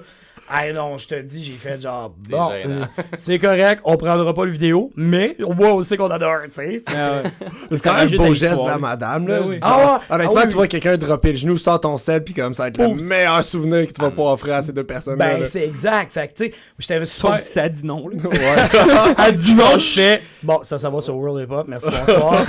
Ah 0.48 0.70
non, 0.72 0.98
je 0.98 1.08
te 1.08 1.14
dis, 1.22 1.42
j'ai 1.42 1.52
fait 1.52 1.80
genre, 1.80 2.14
C'est 2.24 2.30
bon, 2.30 2.50
euh, 2.52 2.84
c'est 3.16 3.38
correct, 3.38 3.80
on 3.84 3.96
prendra 3.96 4.34
pas 4.34 4.44
le 4.44 4.50
vidéo, 4.50 4.90
mais 4.96 5.36
au 5.42 5.54
moins 5.54 5.70
on 5.70 5.82
sait 5.82 5.96
qu'on 5.96 6.10
adore, 6.10 6.42
tu 6.44 6.50
sais. 6.50 6.82
Ah. 6.86 7.22
C'est 7.70 7.76
Ça 7.78 7.90
quand 7.90 7.96
même 8.10 8.16
beau 8.18 8.34
geste 8.34 8.62
de 8.62 8.68
la 8.68 8.78
madame, 8.78 9.26
là. 9.26 9.40
Ben 9.40 9.46
oui. 9.48 9.54
Genre, 9.54 9.62
Ah 9.62 9.76
ouais. 10.10 10.14
Honnêtement, 10.16 10.34
Ah 10.36 10.40
oui, 10.40 10.42
tu 10.42 10.48
oui. 10.48 10.54
vois 10.54 10.66
quelqu'un 10.66 10.96
dropper 10.98 11.30
le 11.32 11.36
genou, 11.38 11.56
sors 11.56 11.80
ton 11.80 11.96
sel, 11.96 12.22
puis 12.22 12.34
comme 12.34 12.52
ça 12.54 12.64
va 12.64 12.68
être 12.68 12.78
le 12.78 12.94
meilleur 12.94 13.42
souvenir 13.42 13.86
que 13.86 13.92
tu 13.92 14.00
vas 14.02 14.10
pouvoir 14.10 14.34
offrir 14.34 14.54
à 14.56 14.62
ces 14.62 14.72
deux 14.72 14.84
personnes-là. 14.84 15.38
Ben, 15.38 15.46
c'est 15.46 15.64
exact. 15.66 16.12
Fait 16.12 16.28
que, 16.28 16.34
tu 16.34 16.44
sais, 16.44 16.52
j'étais 16.78 17.04
Sauf 17.06 17.36
super. 17.36 17.38
si 17.38 17.52
ça 17.52 17.68
dit 17.68 17.86
non. 17.86 18.06
là. 18.08 18.28
Ouais. 18.28 19.14
Elle 19.26 19.34
dit 19.34 19.54
non, 19.54 19.78
je 19.78 20.00
fais. 20.00 20.22
Bon, 20.42 20.60
ça, 20.62 20.78
ça 20.78 20.90
va 20.90 21.00
sur 21.00 21.16
World 21.16 21.42
Hip 21.48 21.52
Hop, 21.52 21.66
merci, 21.68 21.88
bonsoir. 21.90 22.44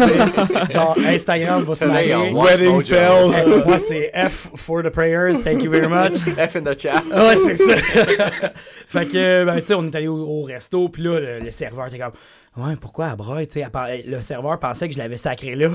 Genre, 0.70 0.98
Instagram 1.08 1.64
va 1.64 1.76
se 1.76 1.86
marier. 1.86 2.16
Wedding 2.34 2.84
fail. 2.84 3.32
Hey, 3.34 3.64
moi, 3.66 3.80
c'est 3.80 4.12
F 4.14 4.50
for 4.56 4.84
the 4.84 4.90
prayers, 4.90 5.40
thank 5.44 5.64
you 5.64 5.72
very 5.72 5.88
much. 5.88 6.14
F 6.38 6.56
in 6.58 6.62
the 6.64 6.78
chat. 6.80 7.04
Ah 7.12 7.28
Ouais, 7.30 7.36
c'est 7.38 7.56
ça. 7.56 7.74
fait 8.88 9.06
que, 9.06 9.46
ben, 9.46 9.60
tu 9.62 9.68
sais, 9.68 9.74
on 9.74 9.86
est 9.86 9.96
allé 9.96 10.08
au, 10.08 10.18
au 10.18 10.44
resto, 10.44 10.90
puis 10.90 11.04
là, 11.04 11.20
le, 11.20 11.40
le 11.40 11.52
serveur 11.52 11.88
était 11.88 12.00
comme, 12.00 12.14
ouais, 12.58 12.76
pourquoi 12.76 13.08
à 13.08 13.16
broye, 13.16 13.46
tu 13.46 13.62
sais, 13.62 13.68
le 14.06 14.22
serveur 14.22 14.60
pensait 14.60 14.88
que 14.88 14.94
je 14.94 15.00
l'avais 15.00 15.18
sacré 15.18 15.56
là. 15.56 15.70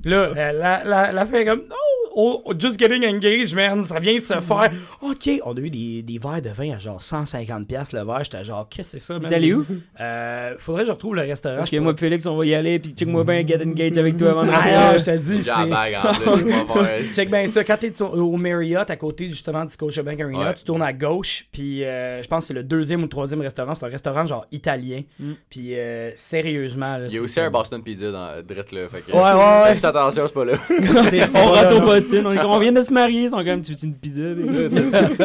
Puis 0.00 0.10
là, 0.10 0.32
euh, 0.36 0.52
la, 0.52 0.84
la, 0.84 1.12
la 1.12 1.26
fille 1.26 1.36
est 1.36 1.44
comme, 1.44 1.66
non, 1.68 1.76
oh, 1.76 2.11
oh, 2.14 2.52
just 2.58 2.78
getting 2.78 3.04
engaged, 3.04 3.54
man, 3.54 3.82
ça 3.82 3.98
vient 3.98 4.14
de 4.14 4.20
se 4.20 4.40
faire. 4.40 4.70
OK, 5.00 5.30
on 5.44 5.56
a 5.56 5.60
eu 5.60 5.70
des, 5.70 6.02
des 6.02 6.18
verres 6.18 6.42
de 6.42 6.50
vin 6.50 6.74
à 6.74 6.78
genre 6.78 7.00
150$ 7.00 7.64
piastres 7.66 7.96
le 7.96 8.04
verre, 8.04 8.24
j'étais 8.24 8.44
genre, 8.44 8.68
qu'est-ce 8.68 8.92
que 8.92 8.98
c'est 8.98 9.04
ça, 9.06 9.18
man? 9.18 9.28
T'es 9.28 9.34
allé 9.36 9.54
où? 9.54 9.64
Euh, 10.00 10.54
faudrait 10.58 10.82
que 10.82 10.88
je 10.88 10.92
retrouve 10.92 11.14
le 11.16 11.22
restaurant. 11.22 11.56
Parce 11.56 11.70
que 11.70 11.76
moi, 11.78 11.94
Félix, 11.96 12.26
on 12.26 12.36
va 12.36 12.46
y 12.46 12.54
aller, 12.54 12.78
puis 12.78 12.92
check-moi 12.92 13.24
bien 13.24 13.46
Get 13.46 13.62
Engage 13.64 13.98
avec 13.98 14.16
toi 14.16 14.30
avant 14.30 14.44
de 14.44 14.50
Ah, 14.52 14.92
non, 14.92 14.98
je 14.98 15.04
te 15.04 15.16
dis, 15.16 15.42
c'est... 15.42 15.52
Check 17.14 17.30
bien 17.30 17.46
ça. 17.46 17.64
Quand 17.64 17.76
t'es 17.78 18.02
au 18.02 18.36
Marriott, 18.36 18.88
à 18.90 18.96
côté 18.96 19.28
justement 19.28 19.64
du 19.64 19.72
Scotiabank 19.72 20.20
Arena, 20.20 20.38
Ouais. 20.48 20.54
tu 20.54 20.64
tournes 20.64 20.82
à 20.82 20.92
gauche, 20.92 21.46
puis 21.52 21.84
euh, 21.84 22.22
je 22.22 22.28
pense 22.28 22.44
que 22.44 22.48
c'est 22.48 22.54
le 22.54 22.62
deuxième 22.62 23.00
ou 23.00 23.04
le 23.04 23.08
troisième 23.08 23.40
restaurant. 23.40 23.74
C'est 23.74 23.84
un 23.86 23.88
restaurant 23.88 24.26
genre 24.26 24.46
italien. 24.52 25.02
Puis 25.50 25.74
euh, 25.78 26.10
sérieusement, 26.14 26.96
là, 26.98 27.06
Il 27.08 27.14
y 27.14 27.18
a 27.18 27.22
aussi 27.22 27.40
un 27.40 27.50
Boston 27.50 27.82
Pizza 27.82 28.10
dans 28.10 28.42
drette 28.42 28.72
là. 28.72 28.88
Fait 28.88 29.00
que, 29.02 29.12
Ouais, 29.12 29.18
ouais, 29.22 29.62
ouais. 29.64 29.72
Juste 29.72 29.84
attention, 29.84 30.26
c'est 30.26 30.34
pas 30.34 30.44
là. 30.44 30.52
C'est- 31.10 31.26
c'est 31.28 31.38
On 31.38 31.52
pas 31.52 31.62
là, 31.62 31.70
rentre 31.70 31.84
on, 32.24 32.32
est 32.32 32.38
comme, 32.38 32.50
on 32.50 32.58
vient 32.58 32.72
de 32.72 32.82
se 32.82 32.92
marier, 32.92 33.22
ils 33.24 33.30
sont 33.30 33.44
comme, 33.44 33.60
tu 33.62 33.72
veux 33.72 33.78
une 33.84 33.94
pizza? 33.94 34.22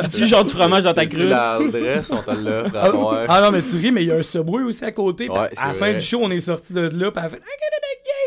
Tu 0.04 0.10
tu 0.22 0.28
genre 0.28 0.44
du 0.44 0.52
fromage 0.54 0.84
dans 0.84 0.94
ta 0.94 1.06
cruche? 1.06 1.22
l'adresse, 1.22 2.12
on 2.12 2.22
te 2.22 2.32
l'offre 2.32 2.76
à 2.76 2.90
soir. 2.90 3.26
Ah 3.28 3.42
non, 3.42 3.52
mais 3.52 3.62
tu 3.62 3.76
ris, 3.78 3.92
mais 3.92 4.04
il 4.04 4.08
y 4.08 4.12
a 4.12 4.16
un 4.16 4.24
Subway 4.24 4.64
aussi 4.64 4.84
à 4.86 4.92
côté. 4.92 5.30
Ouais, 5.30 5.50
à 5.58 5.68
la 5.70 5.74
fin 5.74 5.94
du 5.94 6.02
show, 6.02 6.20
on 6.22 6.32
est 6.32 6.40
sorti 6.40 6.74
de 6.74 6.82
là, 6.82 7.12
puis 7.12 7.20
elle 7.20 7.26
a 7.26 7.30
fait 7.30 7.38
I 7.38 7.40
get 7.40 7.44
it 7.44 7.84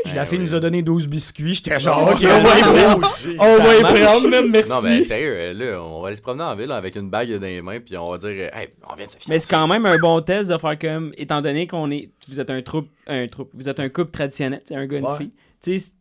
engaged. 0.07 0.16
La 0.16 0.23
Ah, 0.23 0.26
fille 0.26 0.38
oui. 0.38 0.45
nous 0.45 0.54
a 0.54 0.61
donné 0.61 0.83
12 0.83 1.09
biscuits. 1.09 1.54
J'étais 1.54 1.78
genre, 1.78 2.02
ok, 2.02 2.23
on 2.23 2.42
va 2.42 2.59
y 2.59 2.62
prendre. 2.62 3.11
On 3.38 3.57
va 3.57 3.76
y 3.76 4.02
prendre, 4.02 4.28
même, 4.28 4.50
merci. 4.50 4.71
Non, 4.71 4.80
mais 4.83 5.02
sérieux, 5.02 5.35
euh, 5.37 5.52
là, 5.52 5.83
on 5.83 6.00
va 6.00 6.09
aller 6.09 6.16
se 6.16 6.23
promener 6.23 6.45
en 6.45 6.54
ville 6.57 6.73
avec 6.73 6.97
une 6.97 7.11
bague 7.11 7.33
dans 7.35 7.40
les 7.47 7.61
mains, 7.62 7.78
puis 7.80 7.97
on 7.97 8.11
va 8.11 8.19
dire, 8.19 8.30
hey, 8.30 8.69
on 8.90 8.95
vient 8.95 9.07
de 9.07 9.11
se 9.11 9.16
fiancer. 9.16 9.28
Mais 9.30 9.38
c'est 9.38 9.54
quand 9.54 9.66
même 9.69 9.85
un 9.87 9.99
bon 9.99 10.21
test 10.23 10.50
de 10.50 10.57
faire 10.59 10.78
comme, 10.78 11.12
étant 11.16 11.40
donné 11.42 11.66
qu'on 11.66 11.90
est, 11.90 12.11
vous 12.28 12.40
êtes 12.40 12.50
un 12.50 12.62
troupe, 12.62 12.88
un 13.07 13.26
troupe, 13.28 13.50
vous 13.54 13.69
êtes 13.69 13.78
un 13.80 13.88
couple 13.88 14.11
traditionnel, 14.11 14.61
c'est 14.64 14.75
un 14.75 14.87
gars, 14.87 14.99
une 14.99 15.04
Ouais. 15.07 15.16
fille. 15.19 15.30
Tu 15.62 15.78
sais, 15.78 15.92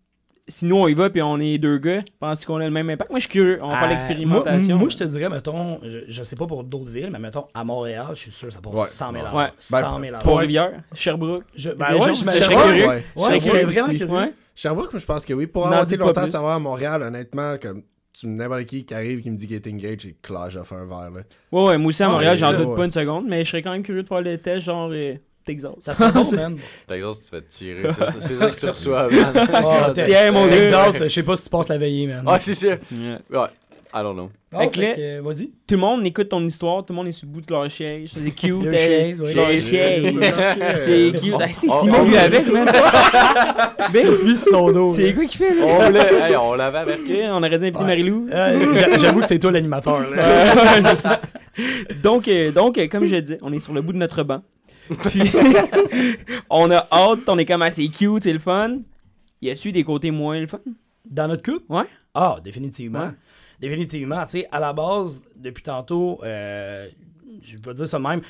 si 0.50 0.66
nous 0.66 0.76
on 0.76 0.88
y 0.88 0.94
va 0.94 1.10
puis 1.10 1.22
on 1.22 1.40
est 1.40 1.58
deux 1.58 1.78
gars, 1.78 2.00
penses 2.20 2.46
qu'on 2.46 2.58
a 2.58 2.66
le 2.66 2.72
même 2.72 2.90
impact? 2.90 3.10
Moi 3.10 3.20
je 3.20 3.24
suis 3.24 3.30
curieux, 3.30 3.60
on 3.62 3.70
va 3.70 3.76
faire 3.78 3.86
Euh, 3.86 3.90
l'expérimentation. 3.90 4.76
Moi, 4.76 4.80
moi, 4.82 4.90
je 4.90 4.98
te 4.98 5.04
dirais, 5.06 5.30
mettons, 5.30 5.80
je, 5.84 6.00
je 6.08 6.24
sais 6.24 6.36
pas 6.36 6.46
pour 6.48 6.64
d'autres 6.64 6.90
villes, 6.92 7.10
mais 7.12 7.20
mettons, 7.20 7.46
à 7.54 7.64
Montréal, 7.64 8.08
je 8.14 8.20
suis 8.22 8.32
sûr 8.32 8.48
que 8.50 8.54
ça 8.54 8.60
passe 8.62 8.74
Ouais. 8.74 8.86
100 8.86 9.14
000 9.14 9.26
Ouais. 9.36 9.48
100 9.60 10.00
000 10.02 10.18
Pour 10.24 10.40
Rivière, 10.40 10.82
Sherbrooke. 10.94 11.46
Je, 11.56 11.70
ben 11.72 11.94
ouais, 11.96 12.10
je 12.10 12.14
serais 12.26 12.56
curieux. 12.56 12.88
Ouais. 12.88 12.88
Ouais, 12.88 13.04
je 13.16 13.20
serais 13.22 13.40
Sherbrooke 13.40 13.74
vraiment 13.74 13.88
curieux. 13.98 14.14
Ouais. 14.14 14.34
Sherbrooke, 14.56 14.98
je 14.98 15.06
pense 15.06 15.26
que 15.26 15.34
oui. 15.34 15.48
Pour 15.48 15.66
avoir 15.68 15.84
été 15.84 15.96
longtemps 15.98 16.26
savoir 16.28 16.56
à 16.56 16.60
Montréal, 16.60 17.02
honnêtement, 17.04 17.56
comme 17.62 17.84
tu 18.12 18.28
n'importe 18.28 18.66
qui 18.66 18.84
qui 18.84 18.94
arrive 18.94 19.22
qui 19.22 19.30
me 19.32 19.38
dit 19.38 19.48
Getting 19.48 19.76
Engaged, 19.78 20.02
j'ai 20.02 20.18
clash 20.22 20.56
off 20.58 20.74
un 20.74 20.86
verre. 20.86 21.12
Là. 21.12 21.22
Ouais, 21.52 21.66
ouais, 21.68 21.78
moi 21.78 21.90
aussi 21.90 22.04
à 22.04 22.08
Ah, 22.08 22.12
Montréal, 22.12 22.38
j'en 22.38 22.52
doute 22.58 22.68
ouais. 22.70 22.76
pas 22.76 22.86
une 22.86 22.92
seconde, 22.92 23.26
mais 23.30 23.44
je 23.44 23.50
serais 23.52 23.62
quand 23.62 23.72
même 23.72 23.84
curieux 23.84 24.04
de 24.04 24.08
faire 24.08 24.22
le 24.22 24.38
test 24.38 24.66
genre 24.66 24.90
Texas. 25.54 25.72
Ça 25.80 25.96
serait 25.96 26.12
bon, 26.14 26.24
man. 26.36 26.58
Texas, 26.88 27.22
tu 27.22 27.30
te 27.30 27.36
fais 27.36 27.42
tirer. 27.48 27.84
C'est 27.92 28.22
c'est 28.22 28.36
ça 28.36 28.50
que 28.50 28.56
tu 28.60 28.66
reçois, 28.68 29.10
man. 29.10 29.48
Ah, 29.54 29.92
t'es- 29.96 30.06
Tiens, 30.06 30.32
mon. 30.32 30.48
Texas, 30.48 31.04
je 31.04 31.08
sais 31.10 31.24
pas 31.24 31.36
si 31.38 31.44
tu 31.44 31.50
passes 31.50 31.70
la 31.70 31.78
veillée, 31.78 32.08
man. 32.08 32.24
Ah, 32.28 32.38
c'est 32.40 32.54
ça. 32.54 32.68
Ouais. 32.68 33.18
Ouais. 33.32 33.48
I 33.92 34.04
don't 34.04 34.14
know. 34.14 34.30
Ah, 34.54 34.60
Fait 34.60 34.70
fait 34.70 34.82
là- 34.82 34.94
que, 34.96 35.02
euh, 35.02 35.22
Vas-y. 35.24 35.48
Tout 35.66 35.74
le 35.74 35.78
monde 35.78 36.06
écoute 36.06 36.30
ton 36.30 36.46
histoire, 36.46 36.86
tout 36.86 36.94
le 36.94 36.98
monde 36.98 37.08
est 37.08 37.12
sur 37.12 37.26
le 37.26 37.32
bout 37.34 37.42
de 37.42 37.52
leur 37.52 37.68
chaise. 37.72 38.12
C'est 38.14 38.30
cute. 38.36 38.64
Leur 38.64 38.72
chaise. 38.72 39.20
Leur. 39.20 39.48
C'est 40.86 41.12
cute. 41.20 41.34
Ah, 41.40 41.46
c'est 41.52 41.68
Oh, 41.72 41.80
Simon 41.82 41.98
oh, 42.02 42.06
lui 42.06 42.14
oh. 42.14 42.20
avec, 42.20 42.48
man. 42.52 42.68
Ben, 43.92 44.14
suis 44.14 44.36
sur 44.36 44.52
son 44.52 44.72
dos. 44.72 44.94
c'est 44.94 45.12
quoi 45.16 45.26
qu'il 45.26 45.38
fait, 45.44 45.56
là? 45.56 45.66
On 46.40 46.54
l'avait 46.56 46.78
averti. 46.78 47.16
On 47.32 47.38
aurait 47.38 47.50
dû 47.58 47.66
inviter 47.66 47.80
Ouais. 47.80 47.86
Marilou. 47.88 48.28
Euh, 48.32 48.76
j'a- 48.76 48.98
J'avoue 49.00 49.22
que 49.22 49.28
c'est 49.28 49.40
toi 49.40 49.52
l'animateur. 49.52 50.02
là. 50.12 50.96
C'est 50.96 52.02
donc, 52.04 52.28
euh, 52.28 52.52
donc 52.52 52.78
euh, 52.78 52.88
comme 52.88 53.06
je 53.08 53.16
disais, 53.16 53.40
on 53.42 53.52
est 53.52 53.60
sur 53.60 53.74
le 53.74 53.82
bout 53.82 53.94
de 53.94 53.98
notre 53.98 54.22
banc. 54.24 54.42
Puis, 55.10 55.22
on 56.50 56.72
a 56.72 56.88
hâte, 56.92 57.28
on 57.28 57.38
est 57.38 57.46
comme 57.46 57.62
assez 57.62 57.88
cute, 57.90 58.24
c'est 58.24 58.34
le 58.34 58.40
fun. 58.40 58.80
Y 59.42 59.50
a-tu 59.52 59.72
des 59.72 59.84
côtés 59.84 60.12
moins 60.12 60.40
le 60.40 60.48
fun? 60.48 60.60
Dans 61.06 61.28
notre 61.28 61.44
couple? 61.44 61.66
Ouais. 61.72 61.86
Ah, 62.14 62.38
définitivement. 62.44 63.06
Ouais. 63.06 63.14
Définitivement. 63.60 64.24
Tu 64.24 64.30
sais, 64.30 64.48
à 64.52 64.60
la 64.60 64.74
base, 64.74 65.24
depuis 65.36 65.64
tantôt, 65.64 66.20
euh, 66.24 66.88
je 67.42 67.58
vais 67.58 67.74
dire 67.74 67.88
ça 67.88 67.98
de 67.98 68.04
même. 68.04 68.22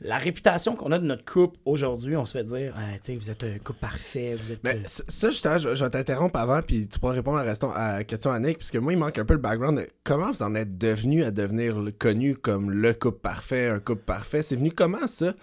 La 0.00 0.16
réputation 0.16 0.76
qu'on 0.76 0.92
a 0.92 0.98
de 1.00 1.04
notre 1.04 1.24
couple 1.24 1.58
aujourd'hui, 1.64 2.16
on 2.16 2.24
se 2.24 2.38
fait 2.38 2.44
dire, 2.44 2.72
Ah, 2.76 2.92
tu 2.94 2.98
sais, 3.02 3.16
vous 3.16 3.30
êtes 3.30 3.42
un 3.42 3.58
couple 3.58 3.80
parfait, 3.80 4.36
vous 4.40 4.52
êtes. 4.52 4.62
Mais 4.62 4.76
euh, 4.76 4.82
ça, 4.86 5.28
justement, 5.30 5.58
je, 5.58 5.74
je 5.74 5.84
vais 5.84 5.90
t'interrompre 5.90 6.38
avant, 6.38 6.62
puis 6.62 6.86
tu 6.86 7.00
pourras 7.00 7.14
répondre 7.14 7.38
à 7.38 7.44
la 7.44 8.04
question 8.04 8.30
à, 8.30 8.38
Nick, 8.38 8.58
parce 8.58 8.70
que 8.70 8.78
moi, 8.78 8.92
il 8.92 8.98
manque 8.98 9.18
un 9.18 9.24
peu 9.24 9.34
le 9.34 9.40
background 9.40 9.78
de 9.78 9.88
comment 10.04 10.30
vous 10.30 10.42
en 10.42 10.54
êtes 10.54 10.78
devenu 10.78 11.24
à 11.24 11.32
devenir 11.32 11.76
connu 11.98 12.36
comme 12.36 12.70
le 12.70 12.94
couple 12.94 13.18
parfait, 13.18 13.70
un 13.70 13.80
couple 13.80 14.04
parfait. 14.04 14.42
C'est 14.42 14.54
venu 14.54 14.70
comment, 14.70 15.08
ça? 15.08 15.34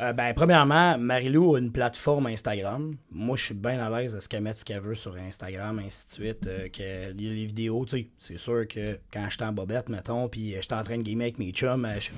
Euh, 0.00 0.12
ben, 0.12 0.32
premièrement, 0.34 0.98
Marilou 0.98 1.54
a 1.54 1.58
une 1.58 1.70
plateforme 1.70 2.26
Instagram. 2.26 2.94
Moi, 3.12 3.36
je 3.36 3.44
suis 3.46 3.54
bien 3.54 3.78
à 3.78 3.88
l'aise 4.00 4.14
à 4.16 4.20
ce 4.20 4.28
qu'elle 4.28 4.42
mette 4.42 4.56
ce 4.56 4.64
qu'elle 4.64 4.80
veut 4.80 4.94
sur 4.94 5.14
Instagram, 5.16 5.80
ainsi 5.84 6.08
de 6.08 6.12
suite. 6.12 6.46
euh, 6.46 6.68
que 6.68 7.12
les 7.16 7.34
les 7.34 7.46
vidéos, 7.46 7.84
tu 7.84 7.98
sais, 7.98 8.06
c'est 8.18 8.38
sûr 8.38 8.66
que 8.68 8.98
quand 9.12 9.26
j'étais 9.30 9.44
en 9.44 9.52
bobette, 9.52 9.88
mettons, 9.88 10.28
puis 10.28 10.54
euh, 10.54 10.58
j'étais 10.60 10.74
en 10.74 10.82
train 10.82 10.98
de 10.98 11.02
gamer 11.02 11.24
avec 11.24 11.38
mes 11.38 11.50
chums, 11.50 11.84
euh, 11.84 11.94
je 12.00 12.06
sais 12.06 12.12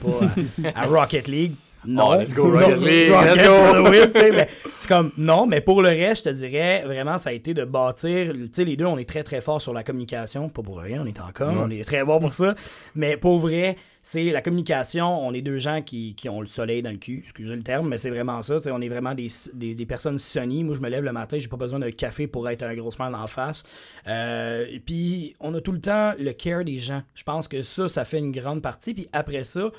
pas, 0.65 0.71
à, 0.75 0.83
à 0.83 0.87
Rocket 0.87 1.29
League. 1.29 1.53
Non, 1.87 2.09
Oh, 2.11 2.15
let's 2.17 2.35
go, 2.35 2.51
Rocket 2.51 2.81
League, 2.81 3.13
Rocket 3.13 3.37
let's 3.37 3.47
go. 3.47 3.91
win, 3.91 4.47
c'est 4.77 4.89
comme 4.89 5.13
non, 5.17 5.47
mais 5.47 5.61
pour 5.61 5.81
le 5.81 5.91
reste, 5.91 6.25
je 6.27 6.31
te 6.31 6.35
dirais 6.35 6.83
vraiment, 6.85 7.19
ça 7.19 7.31
a 7.31 7.33
été 7.33 7.55
de 7.55 7.65
bâtir. 7.65 8.33
Tu 8.33 8.49
sais, 8.51 8.65
les 8.65 8.77
deux, 8.77 8.85
on 8.87 8.99
est 8.99 9.09
très 9.09 9.23
très 9.23 9.41
forts 9.41 9.63
sur 9.63 9.73
la 9.73 9.85
communication. 9.85 10.49
Pas 10.49 10.63
pour 10.63 10.81
rien, 10.81 11.03
on 11.05 11.07
est 11.07 11.21
en 11.21 11.31
com, 11.33 11.57
on 11.63 11.71
est 11.71 11.85
très 11.85 12.03
bon 12.05 12.19
pour 12.19 12.33
ça. 12.33 12.57
Mais 12.97 13.17
pour 13.17 13.39
vrai, 13.39 13.77
c'est 14.11 14.25
la 14.25 14.41
communication. 14.41 15.07
On 15.07 15.35
est 15.35 15.43
deux 15.43 15.59
gens 15.59 15.83
qui, 15.83 16.15
qui 16.15 16.31
ont 16.31 16.41
le 16.41 16.47
soleil 16.47 16.81
dans 16.81 16.91
le 16.91 16.97
cul, 16.97 17.19
excusez 17.19 17.55
le 17.55 17.63
terme, 17.63 17.91
mais 17.91 17.99
c'est 17.99 18.09
vraiment 18.09 18.41
ça. 18.41 18.59
on 18.73 18.81
est 18.81 18.89
vraiment 18.89 19.15
des, 19.15 19.29
des, 19.53 19.85
personnes 19.85 20.19
sunny. 20.19 20.65
Moi, 20.65 20.75
je 20.75 20.81
me 20.81 20.89
lève 20.89 21.05
le 21.05 21.13
matin, 21.13 21.37
j'ai 21.39 21.47
pas 21.47 21.59
besoin 21.59 21.79
d'un 21.79 21.91
café 21.91 22.27
pour 22.27 22.49
être 22.49 22.63
un 22.63 22.75
gros 22.75 22.91
smile 22.91 23.15
en 23.15 23.27
face. 23.27 23.65
Euh, 24.07 24.79
puis, 24.87 25.37
on 25.41 25.53
a 25.53 25.61
tout 25.61 25.73
le 25.73 25.81
temps 25.83 26.15
le 26.19 26.33
care 26.33 26.65
des 26.65 26.79
gens. 26.79 27.03
Je 27.15 27.23
pense 27.23 27.49
que 27.49 27.61
ça, 27.61 27.87
ça 27.87 28.07
fait 28.07 28.19
une 28.19 28.33
grande 28.33 28.63
partie. 28.63 28.95
Puis 28.95 29.11
après 29.13 29.45
ça, 29.45 29.71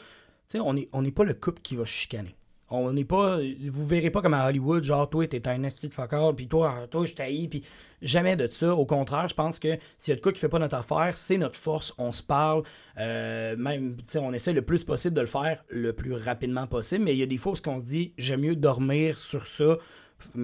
on 0.53 0.75
n'est 0.75 0.89
on 0.93 1.03
est 1.03 1.11
pas 1.11 1.23
le 1.23 1.33
couple 1.33 1.63
qui 1.63 1.75
va 1.75 1.85
chicaner. 1.85 2.35
On 2.71 2.91
n'est 2.93 3.05
pas. 3.05 3.39
Vous 3.69 3.85
verrez 3.85 4.09
pas 4.09 4.21
comme 4.21 4.33
à 4.33 4.47
Hollywood, 4.47 4.83
genre, 4.83 5.09
toi, 5.09 5.27
t'es 5.27 5.47
un 5.47 5.63
esti 5.63 5.87
de 5.87 5.93
fucker, 5.93 6.31
puis 6.35 6.47
toi, 6.47 6.87
toi, 6.89 7.05
je 7.05 7.13
t'haïs, 7.13 7.47
puis 7.47 7.63
jamais 8.01 8.35
de 8.35 8.47
ça. 8.47 8.75
Au 8.75 8.85
contraire, 8.85 9.27
je 9.27 9.33
pense 9.33 9.59
que 9.59 9.77
s'il 9.97 10.11
y 10.11 10.13
a 10.13 10.15
de 10.15 10.21
quoi 10.21 10.31
qui 10.31 10.39
fait 10.39 10.49
pas 10.49 10.59
notre 10.59 10.75
affaire, 10.75 11.17
c'est 11.17 11.37
notre 11.37 11.55
force, 11.57 11.93
on 11.97 12.11
se 12.11 12.23
parle. 12.23 12.63
euh, 12.99 13.55
même, 13.57 13.97
on 14.15 14.33
essaie 14.33 14.53
le 14.53 14.61
plus 14.61 14.83
possible 14.83 15.15
de 15.15 15.21
le 15.21 15.27
faire 15.27 15.63
le 15.69 15.93
plus 15.93 16.13
rapidement 16.13 16.67
possible, 16.67 17.05
mais 17.05 17.13
il 17.13 17.17
y 17.17 17.23
a 17.23 17.27
des 17.27 17.37
fois 17.37 17.53
où 17.53 17.55
qu'on 17.55 17.79
se 17.79 17.85
dit, 17.85 18.13
j'aime 18.17 18.41
mieux 18.41 18.55
dormir 18.55 19.17
sur 19.19 19.47
ça. 19.47 19.77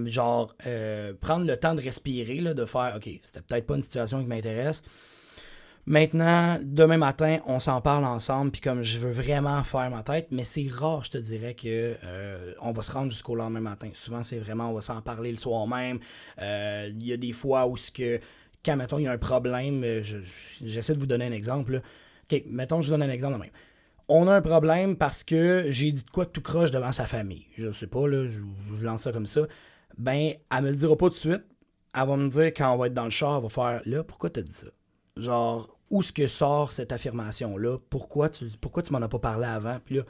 Genre, 0.05 0.55
euh, 0.65 1.13
prendre 1.19 1.45
le 1.45 1.57
temps 1.57 1.75
de 1.75 1.81
respirer, 1.81 2.39
là, 2.39 2.53
de 2.53 2.65
faire, 2.65 2.93
OK, 2.95 3.09
c'était 3.21 3.41
peut-être 3.41 3.67
pas 3.67 3.75
une 3.75 3.81
situation 3.81 4.21
qui 4.21 4.27
m'intéresse 4.27 4.81
Maintenant, 5.87 6.57
demain 6.63 6.97
matin, 6.97 7.39
on 7.45 7.59
s'en 7.59 7.79
parle 7.79 8.05
ensemble, 8.05 8.49
puis 8.49 8.59
comme 8.59 8.81
je 8.81 8.97
veux 8.97 9.11
vraiment 9.11 9.63
faire 9.63 9.89
ma 9.91 10.01
tête, 10.01 10.29
mais 10.31 10.43
c'est 10.43 10.67
rare, 10.67 11.05
je 11.05 11.11
te 11.11 11.17
dirais, 11.19 11.53
que 11.53 11.95
euh, 12.03 12.53
on 12.59 12.71
va 12.71 12.81
se 12.81 12.91
rendre 12.91 13.11
jusqu'au 13.11 13.35
lendemain 13.35 13.59
matin. 13.59 13.89
Souvent, 13.93 14.23
c'est 14.23 14.39
vraiment, 14.39 14.71
on 14.71 14.73
va 14.73 14.81
s'en 14.81 14.99
parler 15.03 15.31
le 15.31 15.37
soir 15.37 15.67
même. 15.67 15.99
Euh, 16.41 16.89
Il 16.91 17.05
y 17.05 17.13
a 17.13 17.17
des 17.17 17.33
fois 17.33 17.67
où 17.67 17.75
que, 17.93 18.19
quand, 18.65 18.75
mettons, 18.77 18.97
il 18.97 19.03
y 19.03 19.07
a 19.07 19.11
un 19.11 19.19
problème, 19.19 19.83
euh, 19.83 20.01
je- 20.01 20.17
je- 20.23 20.65
j'essaie 20.67 20.95
de 20.95 20.99
vous 20.99 21.05
donner 21.05 21.25
un 21.25 21.31
exemple. 21.31 21.81
OK, 22.31 22.43
mettons, 22.47 22.81
je 22.81 22.87
vous 22.91 22.97
donne 22.97 23.07
un 23.07 23.13
exemple 23.13 23.37
même. 23.37 23.51
On 24.07 24.27
a 24.27 24.33
un 24.33 24.41
problème 24.41 24.95
parce 24.97 25.23
que 25.23 25.65
j'ai 25.69 25.91
dit 25.91 26.03
de 26.03 26.09
quoi 26.09 26.25
tout 26.25 26.41
croche 26.41 26.71
devant 26.71 26.91
sa 26.91 27.05
famille. 27.05 27.45
Je 27.57 27.69
sais 27.71 27.87
pas, 27.87 28.07
là, 28.07 28.25
je, 28.25 28.39
je 28.75 28.83
lance 28.83 29.03
ça 29.03 29.11
comme 29.11 29.27
ça. 29.27 29.41
Ben, 29.99 30.33
elle 30.51 30.63
me 30.63 30.69
le 30.71 30.75
dira 30.75 30.95
pas 30.97 31.07
tout 31.09 31.13
de 31.13 31.19
suite. 31.19 31.43
Elle 31.93 32.07
va 32.07 32.17
me 32.17 32.27
dire, 32.27 32.45
quand 32.47 32.73
on 32.73 32.77
va 32.77 32.87
être 32.87 32.93
dans 32.95 33.03
le 33.05 33.09
char, 33.11 33.37
elle 33.37 33.43
va 33.43 33.49
faire, 33.49 33.81
là, 33.85 34.03
pourquoi 34.03 34.31
t'as 34.31 34.41
dit 34.41 34.51
ça? 34.51 34.67
Genre, 35.17 35.74
où 35.89 36.01
est-ce 36.01 36.13
que 36.13 36.27
sort 36.27 36.71
cette 36.71 36.91
affirmation-là? 36.91 37.77
Pourquoi 37.89 38.29
tu, 38.29 38.45
pourquoi 38.59 38.83
tu 38.83 38.91
m'en 38.93 39.01
as 39.01 39.07
pas 39.07 39.19
parlé 39.19 39.45
avant? 39.45 39.79
Puis 39.83 39.95
là, 39.95 40.03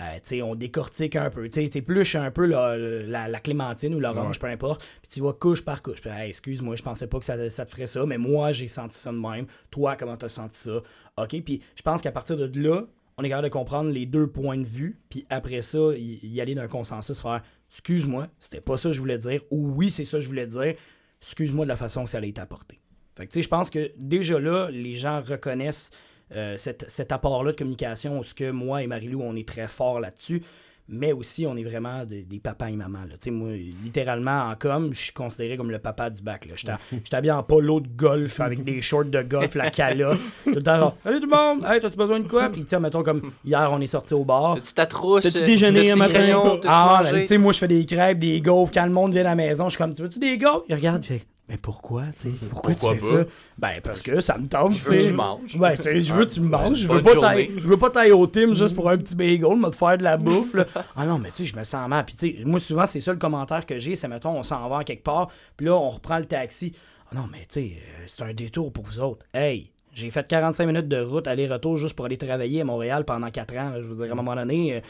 euh, 0.00 0.14
tu 0.14 0.20
sais, 0.22 0.42
on 0.42 0.54
décortique 0.54 1.16
un 1.16 1.30
peu. 1.30 1.48
Tu 1.48 1.62
sais, 1.62 1.68
t'épluches 1.68 2.14
un 2.14 2.30
peu 2.30 2.46
la, 2.46 2.76
la, 2.76 3.28
la 3.28 3.40
clémentine 3.40 3.94
ou 3.94 4.00
l'orange, 4.00 4.38
peu 4.38 4.46
importe. 4.46 4.82
Puis 5.02 5.10
tu 5.12 5.20
vois 5.20 5.34
couche 5.34 5.62
par 5.62 5.82
couche. 5.82 6.00
Puis, 6.00 6.10
hey, 6.10 6.28
excuse-moi, 6.28 6.76
je 6.76 6.82
pensais 6.82 7.06
pas 7.08 7.18
que 7.18 7.24
ça, 7.24 7.50
ça 7.50 7.64
te 7.64 7.70
ferait 7.70 7.88
ça, 7.88 8.06
mais 8.06 8.18
moi, 8.18 8.52
j'ai 8.52 8.68
senti 8.68 8.96
ça 8.96 9.10
de 9.10 9.18
même. 9.18 9.46
Toi, 9.70 9.96
comment 9.96 10.16
t'as 10.16 10.28
senti 10.28 10.56
ça? 10.56 10.80
OK, 11.16 11.42
puis 11.42 11.60
je 11.74 11.82
pense 11.82 12.02
qu'à 12.02 12.12
partir 12.12 12.36
de 12.36 12.60
là, 12.60 12.84
on 13.18 13.24
est 13.24 13.28
capable 13.28 13.48
de 13.48 13.52
comprendre 13.52 13.90
les 13.90 14.06
deux 14.06 14.28
points 14.28 14.56
de 14.56 14.64
vue, 14.64 14.98
puis 15.10 15.26
après 15.28 15.60
ça, 15.60 15.78
y, 15.96 16.20
y 16.22 16.40
aller 16.40 16.54
d'un 16.54 16.68
consensus, 16.68 17.20
faire 17.20 17.42
excuse-moi, 17.68 18.28
c'était 18.38 18.60
pas 18.60 18.76
ça 18.76 18.88
que 18.88 18.94
je 18.94 19.00
voulais 19.00 19.18
dire, 19.18 19.42
ou 19.50 19.70
oui, 19.70 19.90
c'est 19.90 20.04
ça 20.04 20.18
que 20.18 20.22
je 20.22 20.28
voulais 20.28 20.46
dire, 20.46 20.74
excuse-moi 21.20 21.64
de 21.64 21.68
la 21.68 21.76
façon 21.76 22.04
que 22.04 22.10
ça 22.10 22.18
a 22.18 22.24
été 22.24 22.40
apporté. 22.40 22.80
Fait 23.20 23.26
que 23.26 23.32
tu 23.32 23.40
sais, 23.40 23.42
je 23.42 23.48
pense 23.50 23.68
que 23.68 23.90
déjà 23.98 24.38
là, 24.38 24.68
les 24.70 24.94
gens 24.94 25.20
reconnaissent 25.20 25.90
euh, 26.34 26.56
cet, 26.56 26.86
cet 26.88 27.12
apport-là 27.12 27.52
de 27.52 27.56
communication, 27.58 28.18
où 28.18 28.24
ce 28.24 28.34
que 28.34 28.50
moi 28.50 28.82
et 28.82 28.86
Marie-Lou, 28.86 29.20
on 29.22 29.36
est 29.36 29.46
très 29.46 29.68
fort 29.68 30.00
là-dessus, 30.00 30.42
mais 30.88 31.12
aussi 31.12 31.46
on 31.46 31.54
est 31.56 31.62
vraiment 31.62 32.04
des, 32.04 32.22
des 32.22 32.38
papas 32.40 32.68
et 32.68 32.76
mamans. 32.76 33.00
là. 33.00 33.12
Tu 33.12 33.16
sais, 33.24 33.30
moi, 33.30 33.50
littéralement, 33.84 34.48
en 34.50 34.54
com, 34.56 34.90
je 34.92 35.00
suis 35.00 35.12
considéré 35.12 35.56
comme 35.56 35.70
le 35.70 35.78
papa 35.78 36.08
du 36.08 36.22
bac. 36.22 36.48
j'étais 36.54 36.72
habillé 37.14 37.32
en 37.32 37.42
polo 37.42 37.80
de 37.80 37.88
golf 37.88 38.40
avec 38.40 38.64
des 38.64 38.80
shorts 38.80 39.04
de 39.04 39.22
golf, 39.22 39.54
la 39.54 39.70
cala. 39.70 40.14
Tout 40.44 40.54
le 40.54 40.62
temps, 40.62 40.78
genre, 40.78 40.96
Salut 41.04 41.20
tout 41.20 41.28
le 41.30 41.36
monde, 41.36 41.64
hey, 41.70 41.80
t'as-tu 41.80 41.96
besoin 41.96 42.20
de 42.20 42.26
quoi? 42.28 42.48
Puis, 42.48 42.62
tu 42.62 42.68
sais, 42.70 42.80
mettons, 42.80 43.02
comme 43.02 43.32
hier, 43.44 43.68
on 43.72 43.80
est 43.80 43.86
sorti 43.86 44.14
au 44.14 44.24
bar. 44.24 44.54
T'as-tu 44.54 44.72
ta 44.72 44.86
trousse? 44.86 45.24
T'as-tu 45.24 45.44
déjeuné 45.44 45.80
T'as-tu 45.80 45.92
un 45.92 45.96
matin? 45.96 46.60
Ah, 46.66 47.02
ben, 47.04 47.20
tu 47.20 47.26
sais, 47.26 47.38
moi, 47.38 47.52
je 47.52 47.58
fais 47.58 47.68
des 47.68 47.84
crêpes, 47.84 48.18
des 48.18 48.40
gaufres. 48.40 48.72
Quand 48.72 48.86
le 48.86 48.92
monde 48.92 49.12
vient 49.12 49.22
à 49.22 49.24
la 49.30 49.34
maison, 49.34 49.64
je 49.64 49.70
suis 49.70 49.78
comme, 49.78 49.92
tu 49.94 50.02
veux-tu 50.02 50.18
des 50.18 50.38
gaufres? 50.38 50.64
Il 50.68 50.74
regarde, 50.74 51.04
il 51.04 51.06
fait, 51.18 51.26
mais 51.50 51.56
pourquoi, 51.58 52.04
tu 52.16 52.30
sais? 52.30 52.36
Pourquoi, 52.48 52.70
Pourquoi 52.72 52.94
tu 52.94 53.00
fais 53.00 53.12
pas? 53.16 53.22
ça? 53.24 53.28
Ben, 53.58 53.80
parce 53.82 54.00
que 54.02 54.20
ça 54.20 54.38
me 54.38 54.46
tente, 54.46 54.72
Je 54.72 54.82
veux 54.84 54.92
tu 54.94 55.00
sais. 55.00 55.06
que 55.08 55.10
tu 55.10 55.16
manges. 55.16 55.56
Ouais, 55.56 55.76
je 55.76 56.14
veux 56.14 56.24
que 56.24 56.30
tu 56.30 56.40
me 56.40 56.48
manges. 56.48 56.78
Je 56.78 56.88
veux 56.88 57.02
pas 57.02 57.10
je 57.36 57.68
veux 57.68 57.76
pas 57.76 57.90
tailler 57.90 58.12
au 58.12 58.26
team 58.26 58.54
juste 58.54 58.74
pour 58.74 58.88
un 58.88 58.96
petit 58.96 59.14
bagel, 59.14 59.56
me 59.56 59.70
faire 59.70 59.98
de 59.98 60.04
la 60.04 60.16
bouffe, 60.16 60.54
là. 60.54 60.64
Ah 60.96 61.04
non, 61.04 61.18
mais 61.18 61.30
tu 61.30 61.36
sais, 61.38 61.44
je 61.46 61.56
me 61.56 61.64
sens 61.64 61.88
mal. 61.88 62.04
Puis, 62.06 62.14
tu 62.16 62.38
sais, 62.38 62.44
moi, 62.44 62.58
souvent, 62.60 62.86
c'est 62.86 63.00
ça 63.00 63.12
le 63.12 63.18
commentaire 63.18 63.66
que 63.66 63.78
j'ai, 63.78 63.96
c'est, 63.96 64.08
mettons, 64.08 64.38
on 64.38 64.42
s'en 64.42 64.68
va 64.68 64.84
quelque 64.84 65.02
part, 65.04 65.28
puis 65.56 65.66
là, 65.66 65.74
on 65.74 65.90
reprend 65.90 66.18
le 66.18 66.24
taxi. 66.24 66.72
Ah 67.10 67.16
non, 67.16 67.28
mais 67.30 67.40
tu 67.40 67.46
sais, 67.60 67.72
euh, 67.76 68.04
c'est 68.06 68.22
un 68.22 68.32
détour 68.32 68.72
pour 68.72 68.84
vous 68.84 69.00
autres. 69.00 69.26
Hey! 69.34 69.70
J'ai 69.92 70.08
fait 70.10 70.24
45 70.24 70.66
minutes 70.66 70.86
de 70.88 71.00
route 71.00 71.26
aller-retour 71.26 71.76
juste 71.76 71.96
pour 71.96 72.04
aller 72.06 72.16
travailler 72.16 72.60
à 72.60 72.64
Montréal 72.64 73.04
pendant 73.04 73.28
4 73.28 73.56
ans. 73.56 73.70
là. 73.70 73.82
Je 73.82 73.88
veux 73.88 73.96
dire, 73.96 74.06
à 74.06 74.12
un 74.12 74.14
moment 74.14 74.36
donné, 74.36 74.76
euh, 74.76 74.80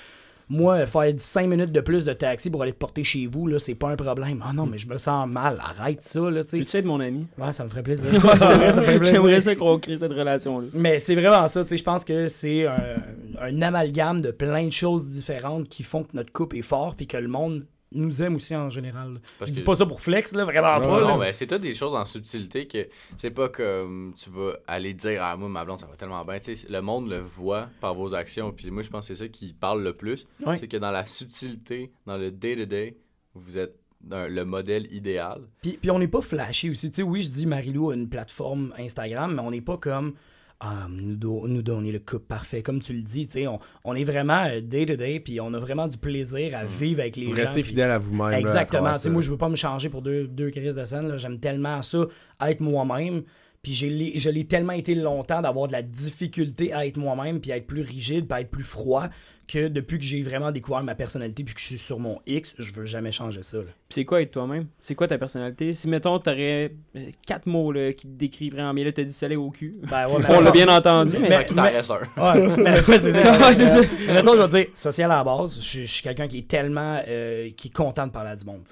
moi, 0.51 0.85
faire 0.85 1.13
5 1.17 1.47
minutes 1.49 1.71
de 1.71 1.81
plus 1.81 2.05
de 2.05 2.13
taxi 2.13 2.51
pour 2.51 2.63
aller 2.63 2.73
te 2.73 2.79
porter 2.79 3.05
chez 3.05 3.27
vous, 3.27 3.47
là, 3.47 3.61
c'est 3.61 3.77
pas 3.77 3.89
un 3.89 3.97
problème. 3.97 4.43
Ah 4.45 4.53
non, 4.53 4.67
mais 4.67 4.79
je 4.79 4.89
me 4.89 4.99
sens 4.99 5.29
mal. 5.29 5.59
Arrête 5.61 6.03
ça, 6.03 6.29
là, 6.29 6.43
tu 6.43 6.51
sais. 6.51 6.59
Peux-tu 6.59 6.77
être 6.77 6.85
mon 6.85 6.99
ami? 6.99 7.27
Ouais, 7.39 7.53
ça 7.53 7.65
me 7.65 7.71
ferait 7.71 7.85
plaisir. 7.85 8.11
Ouais, 8.25 8.37
c'est 8.37 8.55
vrai, 8.55 8.73
ça 8.73 8.81
me 8.81 8.85
ferait 8.85 8.99
plaisir. 8.99 9.15
J'aimerais 9.15 9.41
ça 9.41 9.55
qu'on 9.55 9.79
crée 9.79 9.97
cette 9.97 10.13
relation-là. 10.13 10.67
Mais 10.75 10.99
c'est 10.99 11.15
vraiment 11.15 11.47
ça, 11.47 11.63
tu 11.63 11.69
sais, 11.69 11.77
je 11.77 11.85
pense 11.85 12.05
que 12.05 12.29
c'est 12.29 12.67
un, 12.67 12.97
un 13.41 13.63
amalgame 13.63 14.21
de 14.21 14.33
plein 14.33 14.67
de 14.67 14.73
choses 14.73 15.09
différentes 15.09 15.69
qui 15.69 15.85
font 15.85 16.03
que 16.03 16.15
notre 16.15 16.33
couple 16.33 16.57
est 16.57 16.63
fort 16.63 16.97
puis 16.97 17.07
que 17.07 17.17
le 17.17 17.29
monde 17.29 17.65
nous 17.93 18.23
aime 18.23 18.37
aussi 18.37 18.55
en 18.55 18.71
général. 18.71 19.21
Parce 19.39 19.51
je 19.51 19.57
dis 19.57 19.61
que- 19.63 19.67
pas 19.67 19.75
ça 19.77 19.87
pour 19.87 20.01
flex, 20.01 20.33
là, 20.33 20.45
vraiment 20.45 20.79
Non, 20.79 20.85
pas. 20.85 21.01
Non, 21.01 21.09
là. 21.09 21.17
mais 21.19 21.33
c'est 21.33 21.47
tout 21.47 21.59
des 21.59 21.75
choses 21.75 21.95
en 21.95 22.05
subtilité 22.05 22.67
que 22.67 22.89
c'est 23.17 23.31
pas 23.31 23.49
comme 23.49 24.15
tu 24.17 24.31
vas 24.31 24.53
aller 24.67 24.95
dire 24.95 25.23
à 25.23 25.37
moi, 25.37 25.49
ma 25.49 25.65
blonde, 25.65 25.81
ça 25.81 25.87
va 25.87 25.97
tellement 25.97 26.25
bien. 26.25 26.39
Tu 26.39 26.55
sais, 26.55 26.69
le 26.71 26.81
monde 26.83 27.09
le 27.09 27.19
voit 27.19 27.69
par 27.81 27.95
vos 27.95 28.15
actions. 28.15 28.53
Puis 28.53 28.71
moi, 28.71 28.83
je 28.83 28.91
pense 28.91 29.09
que 29.09 29.15
c'est 29.15 29.25
ça 29.25 29.29
qui 29.29 29.53
parle 29.53 29.83
le 29.83 29.93
plus. 29.93 30.27
C'est 30.57 30.69
que 30.69 30.77
dans 30.77 30.91
la 30.93 31.07
subtilité, 31.07 31.91
dans 32.07 32.17
le 32.17 32.31
day-to-day, 32.31 32.97
vous 33.35 33.59
êtes 33.59 33.77
le 34.09 34.45
modèle 34.45 34.91
idéal. 34.93 35.43
Puis, 35.61 35.79
puis 35.81 35.91
on 35.91 35.99
n'est 35.99 36.09
pas 36.09 36.23
flashy 36.23 36.71
aussi. 36.71 36.91
Tu 36.91 36.97
sais, 36.97 37.03
oui, 37.03 37.23
je 37.23 37.29
dis 37.29 37.45
Marilou 37.47 37.91
a 37.91 37.95
une 37.95 38.09
plateforme 38.09 38.73
Instagram, 38.79 39.35
mais 39.35 39.43
on 39.43 39.51
n'est 39.51 39.61
pas 39.61 39.77
comme 39.77 40.15
ah, 40.61 40.87
nous, 40.91 41.17
do- 41.17 41.49
nous 41.49 41.63
donner 41.63 41.91
le 41.91 41.99
couple 42.01 42.27
parfait. 42.27 42.63
Comme 42.63 42.81
tu 42.81 42.93
le 42.93 43.01
dis, 43.01 43.27
tu 43.27 43.33
sais, 43.33 43.47
on, 43.47 43.59
on 43.85 43.95
est 43.95 44.05
vraiment 44.05 44.45
euh, 44.45 44.61
day-to-day, 44.61 45.21
puis 45.21 45.41
on 45.41 45.55
a 45.55 45.59
vraiment 45.59 45.89
du 45.89 45.97
plaisir 45.97 46.57
à 46.57 46.65
vivre 46.65 47.01
avec 47.01 47.17
les 47.17 47.27
Vous 47.27 47.35
gens. 47.35 47.43
restez 47.43 47.63
fidèle 47.63 47.91
à 47.91 47.99
vous-même. 47.99 48.35
Exactement. 48.35 48.93
moi, 49.07 49.23
je 49.23 49.31
veux 49.31 49.39
pas 49.39 49.49
me 49.49 49.57
changer 49.57 49.89
pour 49.89 50.03
deux, 50.03 50.27
deux 50.29 50.51
crises 50.51 50.75
de 50.75 50.85
scène. 50.85 51.17
J'aime 51.17 51.41
tellement 51.41 51.81
ça, 51.83 52.05
être 52.47 52.61
moi-même. 52.61 53.23
Puis 53.63 53.75
je 53.75 54.31
l'ai 54.31 54.45
tellement 54.45 54.73
été 54.73 54.95
longtemps 54.95 55.43
d'avoir 55.43 55.67
de 55.69 55.73
la 55.73 55.83
difficulté 55.83 56.73
à 56.73 56.87
être 56.87 56.97
moi-même, 56.97 57.41
puis 57.41 57.53
à 57.53 57.57
être 57.59 57.67
plus 57.67 57.83
rigide, 57.83 58.27
puis 58.27 58.35
à 58.37 58.41
être 58.41 58.51
plus 58.51 58.65
froid, 58.65 59.09
que 59.51 59.69
depuis 59.69 59.99
que 59.99 60.05
j'ai 60.05 60.23
vraiment 60.23 60.53
découvert 60.53 60.83
ma 60.83 60.95
personnalité, 60.95 61.43
puis 61.43 61.55
que 61.55 61.61
je 61.61 61.67
suis 61.67 61.79
sur 61.79 61.99
mon 61.99 62.21
X, 62.27 62.55
je 62.59 62.73
veux 62.73 62.85
jamais 62.87 63.11
changer 63.11 63.43
ça. 63.43 63.59
c'est 63.89 64.05
quoi 64.05 64.23
être 64.23 64.31
toi-même? 64.31 64.67
C'est 64.81 64.95
quoi 64.95 65.09
ta 65.09 65.19
personnalité? 65.19 65.73
Si, 65.73 65.89
mettons, 65.89 66.19
t'aurais 66.19 66.73
euh, 66.97 67.11
quatre 67.27 67.47
mots 67.47 67.73
là, 67.73 67.93
qui 67.93 68.07
te 68.07 68.13
décriveraient 68.13 68.63
en 68.63 68.73
bien, 68.75 68.85
là, 68.85 68.93
t'as 68.93 69.03
dit 69.03 69.13
soleil 69.13 69.37
au 69.37 69.51
cul. 69.51 69.77
Ben, 69.91 70.07
ouais, 70.09 70.19
mais 70.29 70.35
On 70.37 70.41
l'a 70.41 70.51
bien 70.53 70.69
entendu. 70.69 71.17
Mais- 71.19 71.29
mais-. 71.29 71.47
Ouais, 71.51 72.57
mais- 72.57 72.81
ouais, 72.89 72.99
c'est 72.99 73.13
ça. 73.13 73.39
Ouais, 73.41 73.55
c'est 73.55 73.67
ça. 73.67 73.81
Mais 74.07 74.15
mettons, 74.15 74.35
je 74.37 74.43
vais 74.43 74.65
dire, 74.65 74.67
social 74.75 75.11
à 75.11 75.17
la 75.17 75.25
base, 75.25 75.61
je, 75.61 75.81
je 75.81 75.93
suis 75.93 76.03
quelqu'un 76.03 76.29
qui 76.29 76.39
est 76.39 76.49
tellement. 76.49 77.03
euh, 77.09 77.51
qui 77.57 77.69
est 77.69 77.75
content 77.75 78.07
de 78.07 78.13
parler 78.13 78.31
à 78.31 78.37
du 78.37 78.45
monde. 78.45 78.63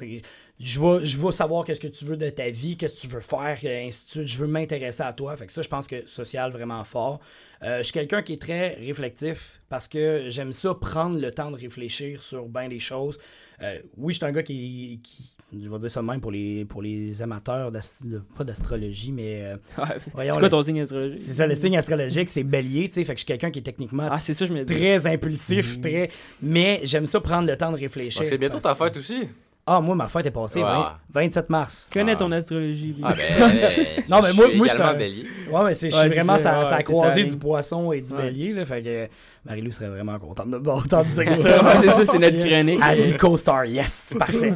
Je 0.61 0.81
vais, 0.81 1.07
je 1.07 1.17
vais 1.21 1.31
savoir 1.31 1.64
qu'est-ce 1.64 1.79
que 1.81 1.87
tu 1.87 2.05
veux 2.05 2.17
de 2.17 2.31
ta 2.31 2.51
vie, 2.51 2.77
qu'est-ce 2.77 2.95
que 2.97 3.01
tu 3.03 3.07
veux 3.09 3.21
faire, 3.21 3.57
ainsi 3.62 4.07
de 4.07 4.11
suite. 4.11 4.27
Je 4.27 4.38
veux 4.38 4.49
m'intéresser 4.49 5.05
à 5.05 5.12
toi. 5.12 5.37
Fait 5.37 5.47
que 5.47 5.53
ça, 5.53 5.62
je 5.62 5.69
pense 5.69 5.87
que 5.87 6.05
social, 6.09 6.51
vraiment 6.51 6.83
fort. 6.83 7.21
Euh, 7.62 7.79
je 7.79 7.83
suis 7.85 7.93
quelqu'un 7.93 8.23
qui 8.23 8.33
est 8.33 8.41
très 8.43 8.75
réflectif 8.75 9.58
parce 9.68 9.88
que 9.88 10.24
j'aime 10.28 10.52
ça 10.52 10.74
prendre 10.74 11.18
le 11.20 11.31
temps 11.31 11.50
de 11.50 11.57
réfléchir 11.57 12.22
sur 12.22 12.48
bien 12.48 12.68
des 12.68 12.78
choses. 12.81 13.18
Euh, 13.62 13.78
oui, 13.96 14.12
je 14.14 14.18
suis 14.18 14.26
un 14.26 14.33
gars 14.33 14.42
qui, 14.42 15.00
qui- 15.02 15.35
Je 15.52 15.68
vais 15.68 15.78
dire 15.78 15.90
ça 15.90 16.00
de 16.02 16.07
même 16.07 16.20
pour 16.20 16.31
les, 16.31 16.64
pour 16.64 16.81
les 16.83 17.20
amateurs, 17.22 17.72
de- 17.72 18.18
pas 18.37 18.44
d'astrologie, 18.44 19.11
mais. 19.12 19.42
euh, 19.42 19.57
Ouais. 19.78 19.85
voyons, 20.14 20.35
C'est 20.35 20.40
quoi 20.40 20.48
ton 20.48 20.62
signe 20.62 20.81
astrologique? 20.83 21.20
c'est 21.20 21.33
ça, 21.33 21.46
le 21.46 21.54
signe 21.54 21.76
astrologique, 21.76 22.28
c'est 22.28 22.44
bélier, 22.44 22.88
tu 22.88 22.94
sais. 22.94 23.04
Fait 23.04 23.14
que 23.14 23.18
je 23.18 23.24
suis 23.24 23.26
quelqu'un 23.26 23.50
qui 23.50 23.59
est 23.59 23.62
techniquement 23.62 24.09
Ah, 24.11 24.20
c'est 24.20 24.35
ça, 24.35 24.46
je 24.46 24.52
me 24.52 24.62
dis. 24.64 24.74
très 24.74 25.07
impulsif, 25.07 25.81
très. 25.81 26.11
Mais 26.42 26.81
j'aime 26.85 27.07
ça 27.07 27.20
prendre 27.20 27.46
le 27.48 27.57
temps 27.57 27.72
de 27.72 27.78
réfléchir. 27.78 28.20
Donc 28.20 28.28
c'est 28.28 28.38
bientôt 28.38 28.59
ta 28.59 28.74
fête 28.74 28.96
aussi. 28.96 29.24
Ah, 29.70 29.81
moi, 29.81 29.94
ma 29.94 30.09
fête 30.09 30.26
est 30.26 30.31
passée, 30.31 30.61
Ouais. 30.61 30.64
20 30.68 30.92
27 31.11 31.50
mars. 31.50 31.88
Connais 31.92 32.12
Ah. 32.12 32.16
ton 32.16 32.33
astrologie. 32.33 32.96
Ah 33.02 33.12
ben. 33.14 33.52
Non, 34.09 34.20
mais 34.22 34.33
moi- 34.33 34.46
je 34.46 34.48
suis 34.50 34.57
moi, 34.59 34.66
également 34.66 34.85
un- 34.88 34.94
bélier. 34.94 35.26
Ouais, 35.50 35.64
mais 35.66 35.74
c'est, 35.74 35.90
je 35.90 35.96
suis 35.96 36.09
vraiment 36.09 36.38
ça, 36.38 36.38
ça, 36.38 36.59
ouais, 36.61 36.64
ça 36.64 36.76
a 36.76 36.83
croisé 36.83 37.24
du 37.24 37.37
poisson 37.37 37.92
et 37.92 38.00
du 38.02 38.12
Ouais. 38.12 38.22
bélier, 38.22 38.52
là. 38.54 38.64
Fait 38.64 38.83
que 38.83 39.09
Marie-Lou 39.46 39.70
serait 39.70 39.88
vraiment 39.88 40.18
contente 40.18 40.50
de 40.50 40.59
d'entendre 40.59 41.04
dire 41.11 41.35
ça. 41.35 41.62
Ouais, 41.64 41.76
c'est 41.76 41.90
ça, 41.90 42.04
c'est 42.04 42.18
notre 42.18 42.38
chronique. 42.38 42.81
Elle 42.88 43.02
dit 43.02 43.16
co-star, 43.16 43.64
yes, 43.66 44.04
c'est 44.09 44.18
parfait. 44.18 44.52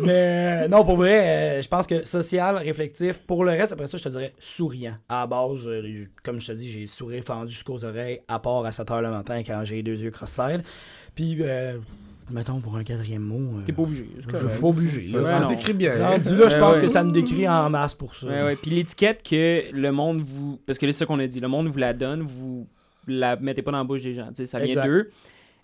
Mais 0.00 0.64
euh, 0.64 0.68
non, 0.68 0.84
pour 0.84 0.96
vrai, 0.96 1.20
euh, 1.58 1.62
je 1.62 1.68
pense 1.68 1.86
que 1.86 2.04
social, 2.06 2.56
réflectif. 2.56 3.22
Pour 3.26 3.44
le 3.44 3.52
reste, 3.52 3.72
après 3.72 3.86
ça, 3.86 3.98
je 3.98 4.04
te 4.04 4.08
dirais 4.08 4.32
souriant. 4.38 4.94
À 5.08 5.20
la 5.20 5.26
base, 5.26 5.66
euh, 5.66 6.06
comme 6.22 6.40
je 6.40 6.46
te 6.48 6.52
dis, 6.52 6.70
j'ai 6.70 6.86
sourire 6.86 7.22
fendu 7.24 7.50
jusqu'aux 7.52 7.84
oreilles, 7.84 8.20
à 8.28 8.38
part 8.38 8.64
à 8.64 8.72
7 8.72 8.88
h 8.88 9.00
le 9.00 9.10
matin 9.10 9.42
quand 9.46 9.60
j'ai 9.64 9.76
les 9.76 9.82
deux 9.82 9.96
yeux 10.00 10.10
cross-side. 10.10 10.62
Puis, 11.14 11.36
euh, 11.40 11.78
mettons 12.30 12.60
pour 12.60 12.76
un 12.76 12.84
quatrième 12.84 13.22
mot. 13.22 13.58
euh, 13.58 13.62
T'es 13.64 13.72
pas 13.72 13.82
obligé. 13.82 14.08
Je 14.16 14.36
suis 14.36 14.60
pas 14.60 14.66
obligé. 14.66 15.00
Ça, 15.12 15.18
là. 15.20 15.40
ça 15.40 15.46
décrit 15.46 15.72
bien. 15.72 15.92
Rendu 15.92 16.36
là, 16.36 16.48
je 16.48 16.56
pense 16.58 16.76
ouais. 16.76 16.82
que 16.82 16.88
ça 16.88 17.04
me 17.04 17.10
décrit 17.12 17.48
en 17.48 17.68
masse 17.70 17.94
pour 17.94 18.14
ça. 18.14 18.26
Ouais, 18.26 18.42
ouais. 18.42 18.56
Puis 18.56 18.70
l'étiquette 18.70 19.22
que 19.22 19.64
le 19.72 19.92
monde 19.92 20.20
vous. 20.22 20.58
Parce 20.66 20.78
que 20.78 20.86
c'est 20.86 20.92
ça 20.98 21.06
qu'on 21.06 21.18
a 21.18 21.26
dit. 21.26 21.40
Le 21.40 21.48
monde 21.48 21.68
vous 21.68 21.78
la 21.78 21.92
donne, 21.92 22.22
vous 22.22 22.66
la 23.06 23.36
mettez 23.36 23.62
pas 23.62 23.70
dans 23.72 23.78
la 23.78 23.84
bouche 23.84 24.02
des 24.02 24.14
gens. 24.14 24.28
tu 24.28 24.34
sais, 24.36 24.46
ça 24.46 24.58
vient 24.60 24.84
d'eux. 24.84 25.10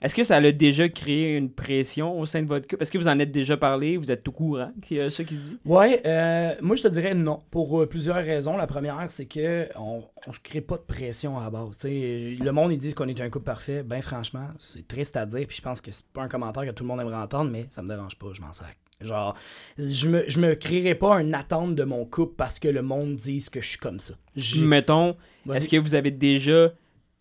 Est-ce 0.02 0.14
que 0.14 0.22
ça 0.22 0.36
a 0.36 0.52
déjà 0.52 0.88
créé 0.88 1.36
une 1.36 1.50
pression 1.50 2.18
au 2.20 2.26
sein 2.26 2.42
de 2.42 2.48
votre 2.48 2.68
couple? 2.68 2.82
Est-ce 2.82 2.92
que 2.92 2.98
vous 2.98 3.08
en 3.08 3.18
êtes 3.18 3.32
déjà 3.32 3.56
parlé? 3.56 3.96
Vous 3.96 4.10
êtes 4.10 4.26
au 4.28 4.32
courant 4.32 4.70
qu'il 4.82 4.98
y 4.98 5.00
a 5.00 5.10
ça 5.10 5.24
qui 5.24 5.34
se 5.34 5.40
dit? 5.40 5.58
Ouais, 5.64 6.02
euh, 6.06 6.54
moi 6.60 6.76
je 6.76 6.82
te 6.82 6.88
dirais 6.88 7.14
non, 7.14 7.42
pour 7.50 7.80
euh, 7.80 7.86
plusieurs 7.86 8.16
raisons. 8.16 8.56
La 8.56 8.66
première, 8.66 9.10
c'est 9.10 9.26
que 9.26 9.68
on, 9.76 10.02
on 10.26 10.32
se 10.32 10.40
crée 10.40 10.60
pas 10.60 10.76
de 10.76 10.82
pression 10.82 11.38
à 11.38 11.44
la 11.44 11.50
base. 11.50 11.78
Le 11.84 12.50
monde, 12.50 12.72
ils 12.72 12.78
disent 12.78 12.94
qu'on 12.94 13.08
est 13.08 13.20
un 13.20 13.30
couple 13.30 13.46
parfait. 13.46 13.82
Ben 13.82 14.02
franchement, 14.02 14.48
c'est 14.60 14.86
triste 14.86 15.16
à 15.16 15.26
dire, 15.26 15.46
puis 15.46 15.56
je 15.56 15.62
pense 15.62 15.80
que 15.80 15.90
c'est 15.90 16.06
pas 16.06 16.22
un 16.22 16.28
commentaire 16.28 16.64
que 16.64 16.70
tout 16.70 16.84
le 16.84 16.88
monde 16.88 17.00
aimerait 17.00 17.16
entendre, 17.16 17.50
mais 17.50 17.66
ça 17.70 17.82
me 17.82 17.88
dérange 17.88 18.16
pas, 18.16 18.28
je 18.32 18.40
m'en 18.40 18.52
sac. 18.52 18.76
Genre, 19.00 19.34
je 19.76 20.08
me, 20.08 20.24
je 20.26 20.40
me 20.40 20.54
créerai 20.54 20.94
pas 20.94 21.20
une 21.20 21.34
attente 21.34 21.74
de 21.74 21.84
mon 21.84 22.06
couple 22.06 22.34
parce 22.36 22.58
que 22.58 22.68
le 22.68 22.80
monde 22.80 23.12
dise 23.12 23.50
que 23.50 23.60
je 23.60 23.68
suis 23.68 23.78
comme 23.78 24.00
ça. 24.00 24.14
Mettons, 24.58 25.16
est-ce 25.52 25.68
que 25.68 25.76
vous 25.76 25.94
avez 25.94 26.10
déjà 26.10 26.72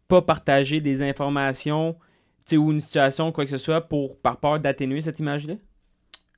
pas 0.08 0.22
partagé 0.22 0.80
des 0.80 1.02
informations 1.02 1.98
ou 2.54 2.72
une 2.72 2.82
situation, 2.82 3.32
quoi 3.32 3.46
que 3.46 3.52
ce 3.52 3.58
soit, 3.58 3.82
pour 3.82 4.20
par 4.20 4.40
peur 4.40 4.60
d'atténuer 4.60 5.02
cette 5.02 5.20
image-là? 5.20 5.56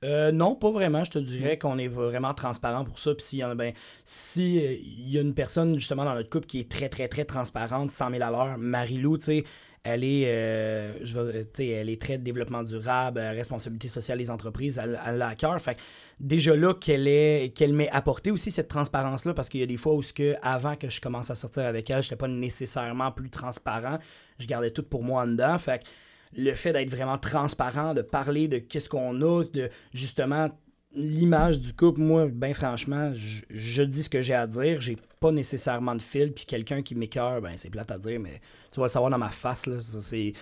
Euh, 0.04 0.30
non, 0.32 0.54
pas 0.54 0.70
vraiment. 0.70 1.04
Je 1.04 1.10
te 1.10 1.18
dirais 1.18 1.58
qu'on 1.58 1.78
est 1.78 1.88
vraiment 1.88 2.34
transparent 2.34 2.84
pour 2.84 2.98
ça. 2.98 3.14
Puis 3.14 3.24
s'il 3.24 3.38
y 3.40 3.44
en 3.44 3.50
a, 3.50 3.54
ben, 3.54 3.72
si 4.04 4.58
euh, 4.58 4.72
il 4.72 5.10
y 5.10 5.18
a 5.18 5.20
une 5.20 5.34
personne 5.34 5.74
justement 5.74 6.04
dans 6.04 6.14
notre 6.14 6.30
couple 6.30 6.46
qui 6.46 6.60
est 6.60 6.70
très, 6.70 6.88
très, 6.88 7.08
très 7.08 7.24
transparente, 7.24 7.90
100 7.90 8.10
000 8.10 8.22
à 8.22 8.30
l'heure, 8.30 8.58
Marie-Lou, 8.58 9.18
tu 9.18 9.24
sais, 9.24 9.44
elle 9.84 10.04
est, 10.04 10.26
euh, 10.26 10.92
je 11.04 11.18
elle 11.62 11.88
est 11.88 12.00
très 12.00 12.18
développement 12.18 12.62
durable, 12.62 13.20
responsabilité 13.20 13.88
sociale 13.88 14.18
des 14.18 14.30
entreprises, 14.30 14.78
elle, 14.82 15.00
elle 15.06 15.18
l'a 15.18 15.28
à 15.28 15.34
cœur. 15.34 15.60
Fait 15.60 15.76
que 15.76 15.80
déjà 16.20 16.56
là 16.56 16.74
qu'elle 16.74 17.06
est 17.06 17.54
qu'elle 17.54 17.72
m'ait 17.72 17.90
apporté 17.90 18.30
aussi 18.30 18.50
cette 18.50 18.68
transparence 18.68 19.24
là 19.24 19.34
parce 19.34 19.48
qu'il 19.48 19.60
y 19.60 19.62
a 19.62 19.66
des 19.66 19.76
fois 19.76 19.94
où 19.94 20.02
avant 20.42 20.76
que 20.76 20.88
je 20.88 21.00
commence 21.00 21.30
à 21.30 21.34
sortir 21.34 21.64
avec 21.64 21.90
elle, 21.90 22.02
j'étais 22.02 22.16
pas 22.16 22.28
nécessairement 22.28 23.12
plus 23.12 23.30
transparent, 23.30 23.98
je 24.38 24.46
gardais 24.46 24.70
tout 24.70 24.82
pour 24.82 25.02
moi 25.02 25.22
en 25.22 25.26
dedans. 25.26 25.56
Fait 25.58 25.82
que 25.82 25.88
le 26.36 26.54
fait 26.54 26.72
d'être 26.72 26.90
vraiment 26.90 27.18
transparent, 27.18 27.94
de 27.94 28.02
parler 28.02 28.48
de 28.48 28.58
qu'est-ce 28.58 28.88
qu'on 28.88 29.20
a, 29.22 29.44
de 29.44 29.70
justement 29.92 30.50
l'image 30.94 31.60
du 31.60 31.72
couple, 31.74 32.00
moi, 32.00 32.26
ben 32.28 32.54
franchement, 32.54 33.12
je, 33.14 33.42
je 33.50 33.82
dis 33.82 34.02
ce 34.02 34.10
que 34.10 34.22
j'ai 34.22 34.34
à 34.34 34.46
dire. 34.46 34.80
J'ai 34.80 34.96
pas 35.20 35.32
nécessairement 35.32 35.94
de 35.94 36.02
fil, 36.02 36.32
puis 36.32 36.44
quelqu'un 36.44 36.82
qui 36.82 36.94
m'écœure, 36.94 37.40
ben 37.40 37.52
c'est 37.56 37.70
plate 37.70 37.90
à 37.90 37.98
dire, 37.98 38.18
mais 38.20 38.40
tu 38.72 38.80
vas 38.80 38.86
le 38.86 38.90
savoir 38.90 39.10
dans 39.10 39.18
ma 39.18 39.30
face, 39.30 39.66
là. 39.66 39.80
Ça, 39.80 40.00
c'est 40.00 40.32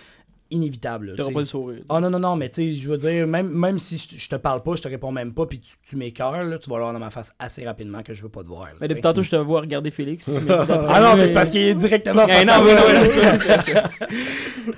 inévitable. 0.51 1.13
tu 1.17 1.33
pas 1.33 1.39
le 1.39 1.45
sourire. 1.45 1.81
Ah 1.89 1.99
non, 1.99 2.09
non, 2.09 2.19
non, 2.19 2.35
mais 2.35 2.49
tu 2.49 2.55
sais, 2.55 2.75
je 2.75 2.89
veux 2.89 2.97
dire, 2.97 3.27
même, 3.27 3.49
même 3.49 3.79
si 3.79 3.97
je, 3.97 4.17
je 4.17 4.29
te 4.29 4.35
parle 4.35 4.61
pas, 4.63 4.75
je 4.75 4.81
te 4.81 4.87
réponds 4.87 5.11
même 5.11 5.33
pas, 5.33 5.45
puis 5.45 5.59
tu, 5.59 5.75
tu 5.87 5.95
m'écœures, 5.95 6.43
là, 6.43 6.57
tu 6.57 6.69
vas 6.69 6.77
l'avoir 6.77 6.93
dans 6.93 6.99
ma 6.99 7.09
face 7.09 7.33
assez 7.39 7.65
rapidement 7.65 8.03
que 8.03 8.13
je 8.13 8.23
veux 8.23 8.29
pas 8.29 8.43
te 8.43 8.47
voir. 8.47 8.65
là, 8.65 8.71
Mais 8.81 8.87
depuis 8.87 9.01
tantôt, 9.01 9.21
je 9.21 9.29
te 9.31 9.35
vois 9.35 9.61
regarder 9.61 9.91
Félix. 9.91 10.23
puis 10.25 10.33
Ah 10.49 10.99
non, 11.01 11.15
mais 11.15 11.27
c'est 11.27 11.33
parce 11.33 11.49
qu'il 11.49 11.61
est 11.61 11.75
directement 11.75 12.23
Eh 12.27 12.31
face 12.31 12.45
non, 12.45 12.53
à 12.53 12.63
mais 12.63 12.73
moi, 12.73 12.93
non. 12.93 13.81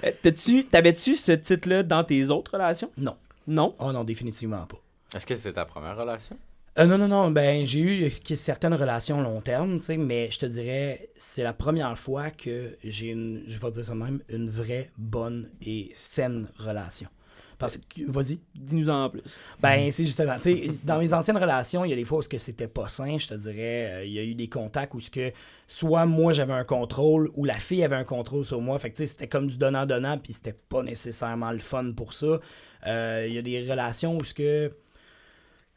Euh, 0.03 0.63
T'avais-tu 0.69 1.15
ce 1.15 1.31
titre-là 1.31 1.83
dans 1.83 2.03
tes 2.03 2.29
autres 2.29 2.51
relations? 2.53 2.91
Non. 2.97 3.15
Non? 3.47 3.75
Oh 3.79 3.91
non, 3.91 4.03
définitivement 4.03 4.65
pas. 4.67 4.77
Est-ce 5.15 5.25
que 5.25 5.35
c'est 5.35 5.53
ta 5.53 5.65
première 5.65 5.97
relation? 5.97 6.37
Euh, 6.79 6.85
non, 6.85 6.97
non, 6.97 7.09
non, 7.09 7.29
ben 7.29 7.65
j'ai 7.65 7.79
eu 7.81 8.05
euh, 8.05 8.35
certaines 8.35 8.73
relations 8.73 9.19
long 9.19 9.41
terme, 9.41 9.79
tu 9.79 9.85
sais, 9.85 9.97
mais 9.97 10.31
je 10.31 10.39
te 10.39 10.45
dirais, 10.45 11.09
c'est 11.17 11.43
la 11.43 11.51
première 11.51 11.97
fois 11.97 12.31
que 12.31 12.77
j'ai 12.85 13.07
une, 13.07 13.43
je 13.47 13.59
vais 13.59 13.71
dire 13.71 13.83
ça 13.83 13.95
même, 13.95 14.21
une 14.29 14.49
vraie 14.49 14.89
bonne 14.97 15.49
et 15.61 15.89
saine 15.93 16.47
relation. 16.57 17.09
Parce 17.57 17.75
que, 17.75 18.09
vas-y. 18.09 18.39
Dis-nous 18.55 18.87
en 18.87 19.09
plus. 19.09 19.21
Ben, 19.59 19.91
c'est 19.91 20.05
justement, 20.05 20.35
tu 20.35 20.41
sais, 20.43 20.71
dans 20.85 20.97
mes 20.99 21.11
anciennes 21.13 21.35
relations, 21.35 21.83
il 21.83 21.89
y 21.89 21.93
a 21.93 21.97
des 21.97 22.05
fois 22.05 22.19
où 22.19 22.21
ce 22.21 22.29
que 22.29 22.37
c'était 22.37 22.69
pas 22.69 22.87
sain, 22.87 23.17
je 23.17 23.27
te 23.27 23.33
dirais, 23.33 23.91
euh, 23.91 24.05
il 24.05 24.13
y 24.13 24.19
a 24.19 24.23
eu 24.23 24.33
des 24.33 24.47
contacts 24.47 24.93
où 24.93 25.01
ce 25.01 25.11
que 25.11 25.33
soit 25.67 26.05
moi 26.05 26.31
j'avais 26.31 26.53
un 26.53 26.63
contrôle 26.63 27.29
ou 27.35 27.43
la 27.43 27.55
fille 27.55 27.83
avait 27.83 27.97
un 27.97 28.05
contrôle 28.05 28.45
sur 28.45 28.61
moi, 28.61 28.79
fait 28.79 28.89
que 28.89 28.95
tu 28.95 29.03
sais, 29.03 29.07
c'était 29.07 29.27
comme 29.27 29.47
du 29.47 29.57
donnant-donnant, 29.57 30.17
puis 30.17 30.31
c'était 30.31 30.55
pas 30.69 30.81
nécessairement 30.81 31.51
le 31.51 31.59
fun 31.59 31.91
pour 31.91 32.13
ça. 32.13 32.39
Euh, 32.87 33.25
Il 33.27 33.33
y 33.33 33.37
a 33.37 33.41
des 33.41 33.69
relations 33.69 34.15
où 34.15 34.23
ce 34.23 34.33
que 34.33 34.71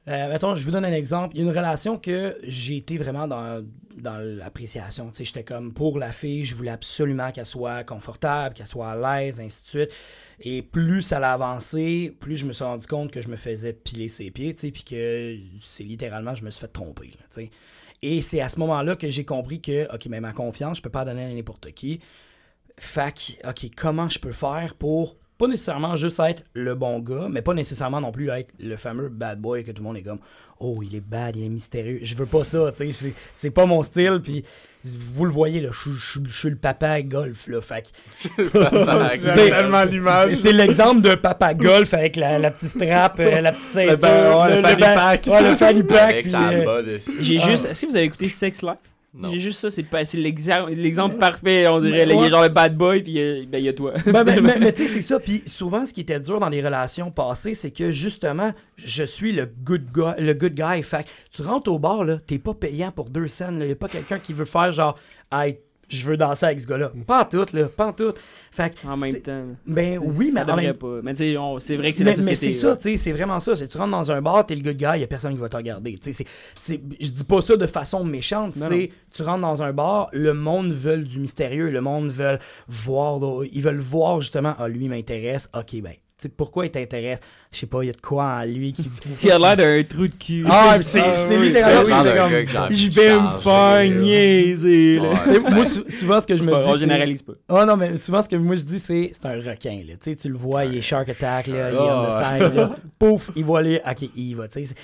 euh, 0.09 0.29
mettons, 0.29 0.57
je 0.57 0.65
vous 0.65 0.73
donne 0.73 0.85
un 0.85 0.93
exemple. 0.93 1.37
Il 1.37 1.39
y 1.39 1.41
a 1.43 1.45
une 1.45 1.57
relation 1.57 1.97
que 1.97 2.37
j'ai 2.43 2.77
été 2.77 2.97
vraiment 2.97 3.29
dans, 3.29 3.65
l'appréciation. 4.03 5.11
Tu 5.11 5.19
sais, 5.19 5.25
j'étais 5.25 5.45
comme 5.45 5.73
pour 5.73 5.99
la 5.99 6.11
fille, 6.11 6.45
je 6.45 6.57
voulais 6.57 6.71
absolument 6.73 7.31
qu'elle 7.31 7.47
soit 7.47 7.85
confortable, 7.85 8.55
qu'elle 8.55 8.67
soit 8.67 8.91
à 8.91 9.21
l'aise, 9.21 9.39
ainsi 9.39 9.63
de 9.63 9.69
suite. 9.69 9.95
Et 10.41 10.63
plus 10.63 11.03
ça 11.03 11.21
l'a 11.21 11.35
avancé, 11.35 12.17
plus 12.19 12.37
je 12.37 12.47
me 12.47 12.53
suis 12.53 12.65
rendu 12.65 12.87
compte 12.87 13.13
que 13.13 13.21
je 13.21 13.29
me 13.29 13.37
faisais 13.37 13.73
piler 13.73 14.09
ses 14.09 14.33
pieds, 14.33 14.53
tu 14.53 14.61
sais, 14.61 14.71
puis 14.73 14.83
que 14.83 15.37
c'est 15.61 15.85
littéralement, 15.85 16.35
je 16.35 16.45
me 16.45 16.51
suis 16.51 16.61
fait 16.63 16.73
tromper, 16.73 17.11
tu 17.11 17.19
sais. 17.31 17.51
Et 18.05 18.21
c'est 18.21 18.41
à 18.41 18.49
ce 18.49 18.59
moment-là 18.59 18.97
que 18.97 19.09
j'ai 19.09 19.25
compris 19.25 19.61
que, 19.61 19.93
OK, 19.95 20.07
mais 20.07 20.21
ma 20.21 20.33
confiance, 20.33 20.79
je 20.79 20.83
peux 20.83 20.91
pas 20.91 21.05
donner 21.05 21.25
à 21.25 21.33
n'importe 21.33 21.71
qui. 21.71 22.01
Fait 22.77 23.15
OK, 23.45 23.67
comment 23.77 24.09
je 24.09 24.19
peux 24.19 24.33
faire 24.33 24.75
pour 24.75 25.17
pas 25.43 25.49
nécessairement 25.49 25.97
juste 25.97 26.21
être 26.21 26.45
le 26.55 26.77
bon 26.77 27.01
gars, 27.01 27.27
mais 27.29 27.43
pas 27.43 27.53
nécessairement 27.53 28.01
non 28.01 28.13
plus 28.13 28.29
être 28.31 28.51
le 28.61 28.77
fameux 28.77 29.09
bad 29.09 29.41
boy 29.41 29.65
que 29.65 29.73
tout 29.73 29.83
le 29.83 29.89
monde 29.89 29.97
est 29.97 30.03
comme 30.03 30.21
Oh, 30.61 30.81
il 30.85 30.95
est 30.95 31.01
bad, 31.01 31.35
il 31.35 31.45
est 31.45 31.49
mystérieux. 31.49 31.99
Je 32.03 32.15
veux 32.15 32.27
pas 32.27 32.45
ça, 32.45 32.71
tu 32.71 32.77
sais, 32.77 32.93
c'est- 32.93 33.15
c'est 33.35 33.51
pas 33.51 33.67
mon 33.67 33.83
style, 33.83 34.21
puis 34.23 34.45
vous 34.85 35.25
le 35.25 35.33
voyez, 35.33 35.61
là, 35.61 35.71
je 35.73 35.81
suis- 35.81 35.91
je 35.99 36.11
suis- 36.13 36.21
je 36.29 36.39
suis 36.39 36.51
le 36.51 36.55
papa 36.57 37.03
golf, 37.03 37.49
là, 37.49 37.59
tellement 39.35 39.83
l'image. 39.83 40.31
c'est- 40.31 40.37
C'est 40.37 40.53
l'exemple 40.53 41.01
de 41.01 41.17
papa 41.17 41.55
golf 41.55 41.93
avec 41.95 42.15
la, 42.15 42.39
la 42.39 42.53
petite 42.53 42.69
strap, 42.69 43.19
euh, 43.19 43.41
la 43.41 43.51
petite 43.51 43.71
ceinture, 43.73 43.97
ben, 43.99 44.39
ouais, 44.41 44.57
le 44.57 44.63
fanny 44.63 44.83
pack. 44.83 45.27
ouais, 45.27 45.43
le 45.51 45.57
fanny 45.57 45.83
pack. 45.83 45.99
Avec 46.13 46.23
puis, 46.23 46.31
sa 46.31 46.51
euh. 46.51 46.99
J'ai 47.19 47.41
Ah. 47.43 47.51
juste. 47.51 47.65
Est-ce 47.65 47.81
que 47.83 47.87
vous 47.87 47.97
avez 47.97 48.05
écouté 48.05 48.29
Sex 48.29 48.63
Life? 48.63 48.77
J'ai 49.31 49.41
juste 49.41 49.61
ça, 49.61 49.69
c'est 49.69 49.85
l'exemple 50.15 51.19
parfait, 51.19 51.69
on 51.69 51.81
dirait. 51.81 52.07
Il 52.09 52.17
y 52.17 52.25
a 52.25 52.29
genre 52.31 52.43
le 52.43 52.49
bad 52.49 52.77
boy, 52.77 53.03
puis 53.03 53.21
euh, 53.21 53.45
ben, 53.47 53.59
il 53.59 53.65
y 53.65 53.69
a 53.69 53.75
toi. 53.75 53.93
Ben, 54.07 54.25
ben, 54.25 54.41
mais 54.41 54.59
mais 54.61 54.73
tu 54.73 54.85
sais, 54.85 54.89
c'est 54.89 55.03
ça. 55.03 55.21
Puis 55.21 55.43
souvent, 55.47 55.85
ce 55.85 55.93
qui 55.93 56.01
était 56.01 56.19
dur 56.19 56.41
dans 56.41 56.49
les 56.49 56.63
relations 56.63 57.11
passées, 57.11 57.55
c'est 57.55 57.71
que 57.71 57.91
justement, 57.91 58.53
je 58.77 59.05
suis 59.05 59.33
le 59.33 59.45
good 59.47 59.93
guy. 59.93 60.13
Le 60.19 60.33
good 60.33 60.55
guy. 60.55 60.83
Fait 60.83 61.07
tu 61.31 61.43
rentres 61.43 61.71
au 61.71 61.79
bar, 61.79 62.05
là, 62.05 62.19
t'es 62.27 62.39
pas 62.39 62.55
payant 62.55 62.91
pour 62.91 63.11
deux 63.11 63.29
scènes. 63.29 63.59
Il 63.61 63.69
y 63.69 63.73
a 63.73 63.77
pas 63.77 63.89
quelqu'un 63.89 64.19
qui 64.19 64.33
veut 64.33 64.47
faire 64.47 64.73
genre, 64.73 64.99
hey, 65.31 65.59
je 65.97 66.05
veux 66.07 66.17
danser 66.17 66.47
avec 66.47 66.61
ce 66.61 66.67
gars-là. 66.67 66.93
Pas 67.07 67.23
en 67.23 67.25
tout, 67.25 67.47
là. 67.53 67.67
Pas 67.67 67.87
en 67.89 67.93
tout. 67.93 68.13
Fait 68.51 68.75
que, 68.75 68.87
en 68.87 68.97
même 68.97 69.21
temps. 69.21 69.47
ben 69.67 69.99
oui, 70.03 70.31
mais 70.35 70.43
en 70.43 70.57
même 70.57 70.75
pas. 70.75 71.01
Mais 71.03 71.15
tu 71.15 71.37
c'est 71.61 71.77
vrai 71.77 71.93
que 71.93 71.99
c'est 71.99 72.05
mais, 72.05 72.17
la 72.17 72.23
mais 72.23 72.35
société. 72.35 72.53
c'est 72.53 72.67
là. 72.67 72.73
ça, 72.73 72.77
tu 72.77 72.83
sais, 72.83 72.97
c'est 72.99 73.13
vraiment 73.13 73.41
ça. 73.41 73.57
C'est 73.57 73.67
tu 73.69 73.79
rentres 73.79 73.91
dans 73.93 74.13
un 74.13 74.21
bar, 74.21 74.45
t'es 74.45 74.55
le 74.55 74.63
good 74.63 74.77
guy, 74.77 75.01
y 75.01 75.05
a 75.05 75.07
personne 75.07 75.33
qui 75.33 75.41
va 75.41 75.49
te 75.49 75.57
regarder. 75.57 75.93
Tu 75.99 76.13
sais, 76.13 76.13
c'est- 76.13 76.27
c'est- 76.59 76.81
je 77.01 77.11
dis 77.11 77.25
pas 77.25 77.41
ça 77.41 77.57
de 77.57 77.67
façon 77.67 78.05
méchante, 78.05 78.53
c'est 78.53 78.91
tu 79.15 79.23
rentres 79.23 79.41
dans 79.43 79.63
un 79.63 79.73
bar, 79.73 80.09
le 80.13 80.35
monde 80.35 80.73
veut 80.73 80.99
du 80.99 81.19
mystérieux, 81.21 81.71
le 81.71 81.81
monde 81.81 82.09
veut 82.11 82.39
voir, 82.69 83.21
ils 83.51 83.63
veulent 83.63 83.79
voir 83.79 84.21
justement, 84.21 84.55
ah 84.59 84.69
lui 84.69 84.85
il 84.85 84.91
m'intéresse, 84.91 85.49
ok 85.57 85.81
ben, 85.81 85.93
tu 85.93 85.99
sais 86.19 86.29
pourquoi 86.29 86.67
il 86.67 86.71
t'intéresse, 86.71 87.21
je 87.53 87.59
sais 87.59 87.67
pas, 87.67 87.83
il 87.83 87.87
y 87.89 87.91
a 87.91 87.93
de 87.93 88.01
quoi 88.01 88.25
en 88.25 88.45
lui 88.45 88.73
qui. 88.73 88.89
Il 89.23 89.31
a 89.31 89.39
l'air 89.39 89.57
d'un 89.57 89.83
trou 89.85 90.07
de 90.07 90.13
cul. 90.15 90.45
Ah, 90.49 90.77
c'est 90.79 91.03
c'est 91.13 91.37
oui. 91.37 91.47
littéralement. 91.49 92.03
Ben 92.03 92.13
oui, 92.35 92.47
comme- 92.47 92.63
envie 92.63 92.91
Je 92.91 93.01
vais 93.01 93.15
me 93.21 93.29
faire 93.41 93.53
là. 93.53 93.89
niaiser, 93.89 94.99
ben, 95.01 95.55
moi, 95.55 95.65
sou- 95.65 95.85
souvent, 95.89 96.19
ce 96.21 96.27
que 96.27 96.35
je 96.37 96.43
me 96.45 96.51
pas- 96.51 96.61
dis. 96.61 96.67
on 96.69 96.75
généralise 96.75 97.23
pas. 97.23 97.33
Ah 97.49 97.67
non, 97.67 97.77
mais 97.77 97.99
souvent, 97.99 98.23
ce 98.23 98.29
que 98.29 98.37
moi 98.37 98.57
je 98.57 98.63
dis, 98.65 98.79
c'est 98.81 99.11
c'est 99.13 99.27
un 99.27 99.35
requin. 99.35 99.77
Là. 99.87 99.93
Tu 99.95 100.11
sais, 100.11 100.17
tu 100.17 100.29
le 100.31 100.37
vois, 100.39 100.65
il 100.65 100.79
est 100.79 100.81
Shark 100.81 101.09
Attack, 101.11 101.47
là, 101.49 101.71
il 101.71 101.75
est 101.75 101.79
on 101.79 102.05
the 102.05 102.09
Ah, 102.11 102.39
side, 102.41 102.55
là. 102.55 102.77
Pouf, 102.99 103.31
il 103.37 103.45
voit 103.45 103.59
aller, 103.61 103.81
ok, 103.89 104.09
il 104.17 104.31
y 104.31 104.35
va. 104.35 104.49
tu 104.49 104.65
sais. 104.67 104.75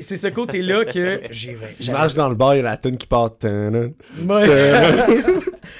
C'est- 0.00 0.16
ce 0.16 0.26
côté-là 0.28 0.84
que 0.84 1.22
j'ai 1.30 1.56
Je 1.80 1.90
marche 1.90 2.14
dans 2.14 2.28
le 2.28 2.34
bar, 2.36 2.54
il 2.54 2.58
y 2.58 2.60
a 2.60 2.64
la 2.64 2.76
tune 2.76 2.96
qui 2.96 3.06
part. 3.08 3.30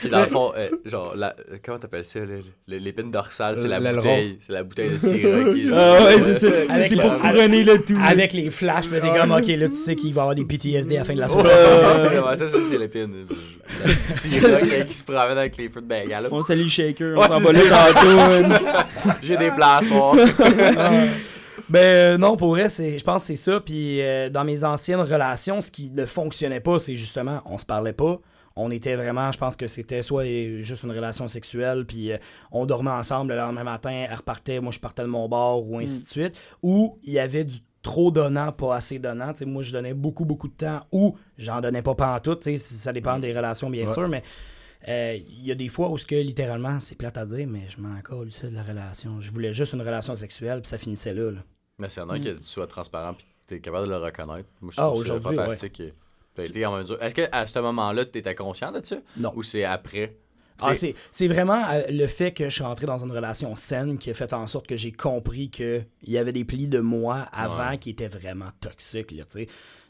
Puis 0.00 0.08
dans 0.08 0.20
le 0.20 0.26
fond, 0.26 0.52
euh, 0.56 0.68
genre, 0.84 1.14
la, 1.16 1.34
comment 1.64 1.78
t'appelles 1.78 2.04
ça, 2.04 2.20
l'épine 2.68 3.10
dorsale, 3.10 3.56
c'est 3.56 3.68
la 3.68 3.80
bouteille, 3.80 4.36
c'est 4.40 4.52
la 4.52 4.62
bouteille 4.64 4.90
de 4.90 4.96
sirop 4.98 5.52
qui 5.52 5.62
est 5.62 5.64
genre... 5.66 5.76
Ouais, 6.32 6.88
c'est 6.88 6.96
pour 7.00 7.16
couronner 7.16 7.64
le 7.64 7.78
tout. 7.82 7.96
Avec 8.02 8.32
les 8.32 8.50
flashs, 8.50 8.90
là, 8.90 9.00
t'es 9.00 9.08
comme, 9.08 9.32
ok, 9.32 9.46
là, 9.46 9.68
tu 9.68 9.76
sais 9.76 9.94
qu'il 9.94 10.12
va 10.14 10.20
y 10.20 10.22
avoir 10.22 10.34
des 10.34 10.44
PTSD 10.44 10.96
à 10.96 10.98
la 11.00 11.04
fin 11.04 11.14
de 11.14 11.20
la 11.20 11.26
Ouais, 11.26 11.32
soirée. 11.32 11.80
ça, 11.80 11.98
c'est 11.98 12.06
vraiment 12.08 12.34
ça, 12.34 12.48
ça, 12.48 12.58
c'est. 12.68 12.78
La 12.78 13.96
sirop 14.14 14.48
qui, 14.62 14.86
qui 14.86 14.94
se 14.94 15.02
promène 15.02 15.38
avec 15.38 15.56
les 15.56 15.68
feux 15.68 15.80
de 15.80 15.86
bengale. 15.86 16.28
On 16.30 16.42
salue 16.42 16.62
le 16.64 16.68
shaker, 16.68 17.16
on 17.16 17.20
Ouais, 17.20 17.28
s'en 17.28 17.38
va 17.40 17.52
là 17.52 17.60
tantôt. 17.94 19.08
J'ai 19.22 19.36
des 19.36 19.50
plans 19.50 19.80
soir. 19.82 20.14
Ben 21.68 21.80
euh, 21.80 22.18
non, 22.18 22.36
pour 22.36 22.50
vrai, 22.50 22.68
c'est, 22.68 22.98
je 22.98 23.04
pense 23.04 23.22
que 23.22 23.28
c'est 23.28 23.36
ça. 23.36 23.60
Puis 23.60 24.02
euh, 24.02 24.28
dans 24.28 24.44
mes 24.44 24.62
anciennes 24.64 25.00
relations, 25.00 25.62
ce 25.62 25.70
qui 25.70 25.90
ne 25.90 26.04
fonctionnait 26.04 26.60
pas, 26.60 26.78
c'est 26.78 26.96
justement, 26.96 27.40
on 27.46 27.56
se 27.56 27.64
parlait 27.64 27.92
pas. 27.94 28.20
On 28.56 28.70
était 28.70 28.96
vraiment, 28.96 29.32
je 29.32 29.38
pense 29.38 29.56
que 29.56 29.66
c'était 29.66 30.02
soit 30.02 30.24
juste 30.60 30.84
une 30.84 30.90
relation 30.92 31.28
sexuelle, 31.28 31.84
puis 31.86 32.12
euh, 32.12 32.18
on 32.50 32.66
dormait 32.66 32.90
ensemble 32.90 33.32
le 33.32 33.38
lendemain 33.38 33.64
matin, 33.64 34.06
elle 34.08 34.14
repartait, 34.14 34.60
moi 34.60 34.72
je 34.72 34.78
partais 34.78 35.02
de 35.02 35.08
mon 35.08 35.28
bord, 35.28 35.68
ou 35.68 35.78
ainsi 35.78 36.02
de 36.02 36.06
suite. 36.08 36.38
Ou 36.62 36.98
il 37.02 37.12
y 37.14 37.18
avait 37.18 37.44
du 37.44 37.58
trop 37.82 38.10
donnant, 38.12 38.52
pas 38.52 38.76
assez 38.76 38.98
donnant. 39.00 39.32
Moi, 39.44 39.62
je 39.64 39.72
donnais 39.72 39.92
beaucoup, 39.92 40.24
beaucoup 40.24 40.46
de 40.46 40.54
temps, 40.54 40.86
ou 40.92 41.16
j'en 41.36 41.60
donnais 41.60 41.82
pas 41.82 41.96
pantoute. 41.96 42.40
Tu 42.42 42.56
sais, 42.56 42.76
ça 42.76 42.92
dépend 42.92 43.18
des 43.18 43.32
relations, 43.36 43.68
bien 43.70 43.86
Ouais. 43.88 43.92
sûr, 43.92 44.08
mais 44.08 44.22
euh, 44.88 45.18
il 45.28 45.44
y 45.46 45.50
a 45.50 45.54
des 45.56 45.68
fois 45.68 45.90
où 45.90 45.98
ce 45.98 46.06
que 46.06 46.14
littéralement, 46.14 46.78
c'est 46.78 46.94
plate 46.96 47.16
à 47.18 47.24
dire, 47.24 47.46
mais 47.48 47.62
je 47.68 47.80
m'en 47.80 48.00
colle 48.00 48.30
ça 48.30 48.48
de 48.48 48.54
la 48.54 48.62
relation. 48.62 49.20
Je 49.20 49.32
voulais 49.32 49.52
juste 49.52 49.72
une 49.72 49.80
relation 49.82 50.14
sexuelle, 50.14 50.60
puis 50.60 50.68
ça 50.68 50.78
finissait 50.78 51.12
là. 51.14 51.30
là. 51.32 51.38
Mais 51.78 51.88
c'est 51.88 52.02
un 52.02 52.20
que 52.20 52.28
tu 52.38 52.44
sois 52.44 52.66
transparent 52.68 53.14
puis 53.14 53.26
tu 53.48 53.54
es 53.54 53.60
capable 53.60 53.86
de 53.86 53.90
le 53.90 53.96
reconnaître. 53.96 54.48
Moi, 54.60 54.70
je 54.76 54.80
Ah, 54.80 54.84
trouve 54.86 55.04
ça 55.04 55.14
aujourd'hui, 55.14 55.36
fantastique. 55.36 55.72
que 55.72 55.92
t'as 56.34 56.44
été 56.44 56.64
en 56.66 56.76
mesure. 56.78 57.02
Est-ce 57.02 57.14
qu'à 57.14 57.46
ce 57.46 57.58
moment-là, 57.58 58.04
tu 58.04 58.18
étais 58.18 58.34
conscient 58.34 58.72
de 58.72 58.84
ça? 58.84 58.96
Non. 59.16 59.32
Ou 59.36 59.42
c'est 59.42 59.64
après? 59.64 60.16
Ah, 60.64 60.74
C'est- 60.74 61.26
vraiment 61.26 61.64
euh, 61.70 61.82
le 61.90 62.06
fait 62.06 62.30
que 62.32 62.44
je 62.48 62.54
suis 62.54 62.62
rentré 62.62 62.86
dans 62.86 62.98
une 62.98 63.10
relation 63.10 63.56
saine 63.56 63.98
qui 63.98 64.10
a 64.10 64.14
fait 64.14 64.32
en 64.32 64.46
sorte 64.46 64.66
que 64.68 64.76
j'ai 64.76 64.92
compris 64.92 65.50
qu'il 65.50 65.86
y 66.06 66.18
avait 66.18 66.30
des 66.32 66.44
plis 66.44 66.68
de 66.68 66.78
moi 66.78 67.26
avant 67.32 67.70
Ouais. 67.70 67.78
qui 67.78 67.90
étaient 67.90 68.06
vraiment 68.06 68.50
toxiques. 68.60 69.10
Là, 69.10 69.24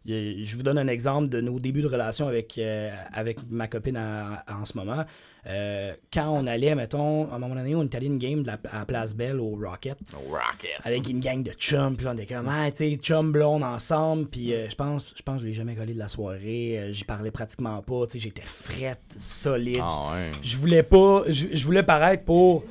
je 0.06 0.56
vous 0.56 0.62
donne 0.62 0.78
un 0.78 0.88
exemple 0.88 1.28
de 1.28 1.40
nos 1.40 1.60
débuts 1.60 1.82
de 1.82 1.86
relation 1.88 2.26
avec, 2.28 2.58
euh, 2.58 2.90
avec 3.12 3.38
ma 3.50 3.68
copine 3.68 3.96
à- 3.96 4.42
à- 4.46 4.56
en 4.60 4.64
ce 4.64 4.76
moment. 4.76 5.04
Euh, 5.46 5.92
quand 6.12 6.28
on 6.28 6.46
allait, 6.46 6.74
mettons, 6.76 7.28
à 7.30 7.34
un 7.34 7.38
moment 7.40 7.56
donné, 7.56 7.74
on 7.74 7.82
est 7.82 7.94
allé 7.96 8.06
une 8.06 8.18
game 8.18 8.42
de 8.42 8.46
la, 8.46 8.58
à 8.70 8.84
Place 8.86 9.12
Belle 9.14 9.40
au 9.40 9.50
Rocket 9.56 9.98
Rocket. 10.14 10.70
avec 10.84 11.08
une 11.08 11.18
gang 11.18 11.42
de 11.42 11.50
chums, 11.52 11.96
puis 11.96 12.06
on 12.06 12.12
était 12.12 12.32
comme, 12.32 12.46
ah, 12.48 12.70
tu 12.70 12.76
sais, 12.78 12.94
chums 12.96 13.32
blondes 13.32 13.64
ensemble, 13.64 14.26
puis 14.28 14.54
euh, 14.54 14.68
je 14.68 14.74
pense, 14.76 15.12
je 15.16 15.22
pense 15.22 15.36
que 15.36 15.42
je 15.42 15.46
l'ai 15.48 15.52
jamais 15.52 15.74
collé 15.74 15.94
de 15.94 15.98
la 15.98 16.06
soirée, 16.08 16.88
j'y 16.92 17.02
parlais 17.04 17.32
pratiquement 17.32 17.82
pas, 17.82 18.06
tu 18.06 18.12
sais, 18.12 18.18
j'étais 18.20 18.42
frette, 18.44 19.00
solide, 19.18 19.80
Ah 19.82 20.12
ouais. 20.14 20.30
je 20.42 20.56
voulais 20.56 20.84
pas 20.84 21.24
je, 21.26 21.64
voulais 21.64 21.82
paraître 21.82 22.22
pour 22.24 22.62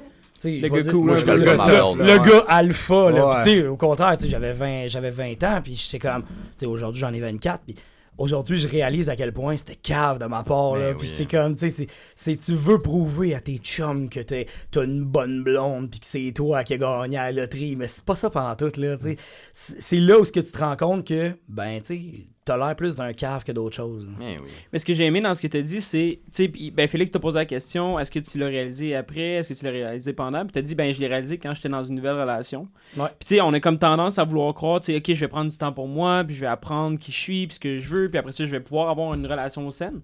Le 0.43 0.67
gars 0.69 0.81
dire, 0.81 0.91
cool, 0.91 1.05
moi, 1.05 1.15
le 1.15 1.21
gars 1.23 1.35
le, 1.35 2.29
gars 2.29 2.45
alpha. 2.47 3.05
Ouais. 3.45 3.67
Au 3.67 3.77
contraire, 3.77 4.15
j'avais 4.23 4.53
20, 4.53 4.87
j'avais 4.87 5.09
20 5.11 5.43
ans, 5.43 5.59
puis 5.63 5.75
j'étais 5.75 5.99
comme, 5.99 6.23
aujourd'hui, 6.65 7.01
j'en 7.01 7.13
ai 7.13 7.19
24, 7.19 7.61
puis 7.65 7.75
aujourd'hui, 8.17 8.57
je 8.57 8.67
réalise 8.67 9.09
à 9.09 9.15
quel 9.15 9.33
point 9.33 9.57
c'était 9.57 9.75
cave 9.75 10.19
de 10.19 10.25
ma 10.25 10.43
part, 10.43 10.75
là. 10.75 10.89
Ben 10.91 10.97
Puis 10.97 11.07
oui. 11.07 11.13
c'est 11.15 11.25
comme, 11.25 11.55
tu 11.55 11.69
sais, 11.71 11.87
c'est- 12.15 12.35
tu 12.35 12.53
veux 12.53 12.79
prouver 12.79 13.33
à 13.35 13.39
tes 13.39 13.57
chums 13.57 14.09
que 14.09 14.19
t'as 14.19 14.83
une 14.83 15.03
bonne 15.03 15.43
blonde, 15.43 15.89
puis 15.89 15.99
que 15.99 16.05
c'est 16.05 16.31
toi 16.35 16.63
qui 16.63 16.73
as 16.73 16.77
gagné 16.77 17.17
à 17.17 17.31
la 17.31 17.41
loterie, 17.41 17.75
mais 17.75 17.87
c'est 17.87 18.03
pas 18.03 18.15
ça 18.15 18.29
pendant 18.29 18.55
tout, 18.55 18.71
là, 18.79 18.95
tu 18.97 19.03
sais. 19.03 19.15
C'est, 19.53 19.81
c'est 19.81 19.97
là 19.97 20.19
où 20.19 20.25
ce 20.25 20.31
que 20.31 20.39
tu 20.39 20.51
te 20.51 20.57
rends 20.59 20.75
compte 20.77 21.07
que, 21.07 21.31
ben, 21.49 21.79
tu 21.81 21.85
sais, 21.87 22.01
t'as 22.43 22.57
l'air 22.57 22.75
plus 22.75 22.95
d'un 22.95 23.13
cave 23.13 23.43
que 23.43 23.51
d'autres 23.51 23.75
choses. 23.75 24.07
Oui. 24.19 24.37
Mais 24.73 24.79
ce 24.79 24.85
que 24.85 24.93
j'ai 24.93 25.05
aimé 25.05 25.21
dans 25.21 25.33
ce 25.33 25.41
que 25.41 25.47
tu 25.47 25.57
as 25.57 25.61
dit, 25.61 25.79
c'est, 25.79 26.19
tu 26.25 26.31
sais, 26.31 26.47
puis, 26.47 26.71
ben 26.71 26.87
Félix 26.87 27.11
t'a 27.11 27.19
posé 27.19 27.37
la 27.37 27.45
question, 27.45 27.99
est-ce 27.99 28.09
que 28.09 28.19
tu 28.19 28.39
l'as 28.39 28.47
réalisé 28.47 28.95
après, 28.95 29.33
est-ce 29.33 29.53
que 29.53 29.59
tu 29.59 29.65
l'as 29.65 29.71
réalisé 29.71 30.13
pendant, 30.13 30.41
puis 30.43 30.51
t'as 30.51 30.61
dit, 30.61 30.73
ben 30.73 30.91
je 30.91 30.99
l'ai 30.99 31.07
réalisé 31.07 31.37
quand 31.37 31.53
j'étais 31.53 31.69
dans 31.69 31.83
une 31.83 31.95
nouvelle 31.95 32.19
relation. 32.19 32.67
Ouais. 32.97 33.07
Puis 33.19 33.27
tu 33.27 33.35
sais, 33.35 33.41
on 33.41 33.53
a 33.53 33.59
comme 33.59 33.77
tendance 33.77 34.17
à 34.17 34.23
vouloir 34.23 34.53
croire, 34.53 34.79
tu 34.79 34.87
sais, 34.87 34.97
ok, 34.97 35.13
je 35.13 35.19
vais 35.19 35.27
prendre 35.27 35.51
du 35.51 35.57
temps 35.57 35.73
pour 35.73 35.87
moi, 35.87 36.23
puis 36.25 36.35
je 36.35 36.41
vais 36.41 36.47
apprendre 36.47 36.97
qui 36.99 37.11
je 37.11 37.17
suis, 37.17 37.47
puis 37.47 37.55
ce 37.55 37.59
que 37.59 37.77
je 37.77 37.89
veux, 37.89 38.09
puis 38.09 38.17
après 38.17 38.31
ça, 38.31 38.45
je 38.45 38.51
vais 38.51 38.59
pouvoir 38.59 38.89
avoir 38.89 39.13
une 39.13 39.25
relation 39.25 39.69
saine. 39.69 40.01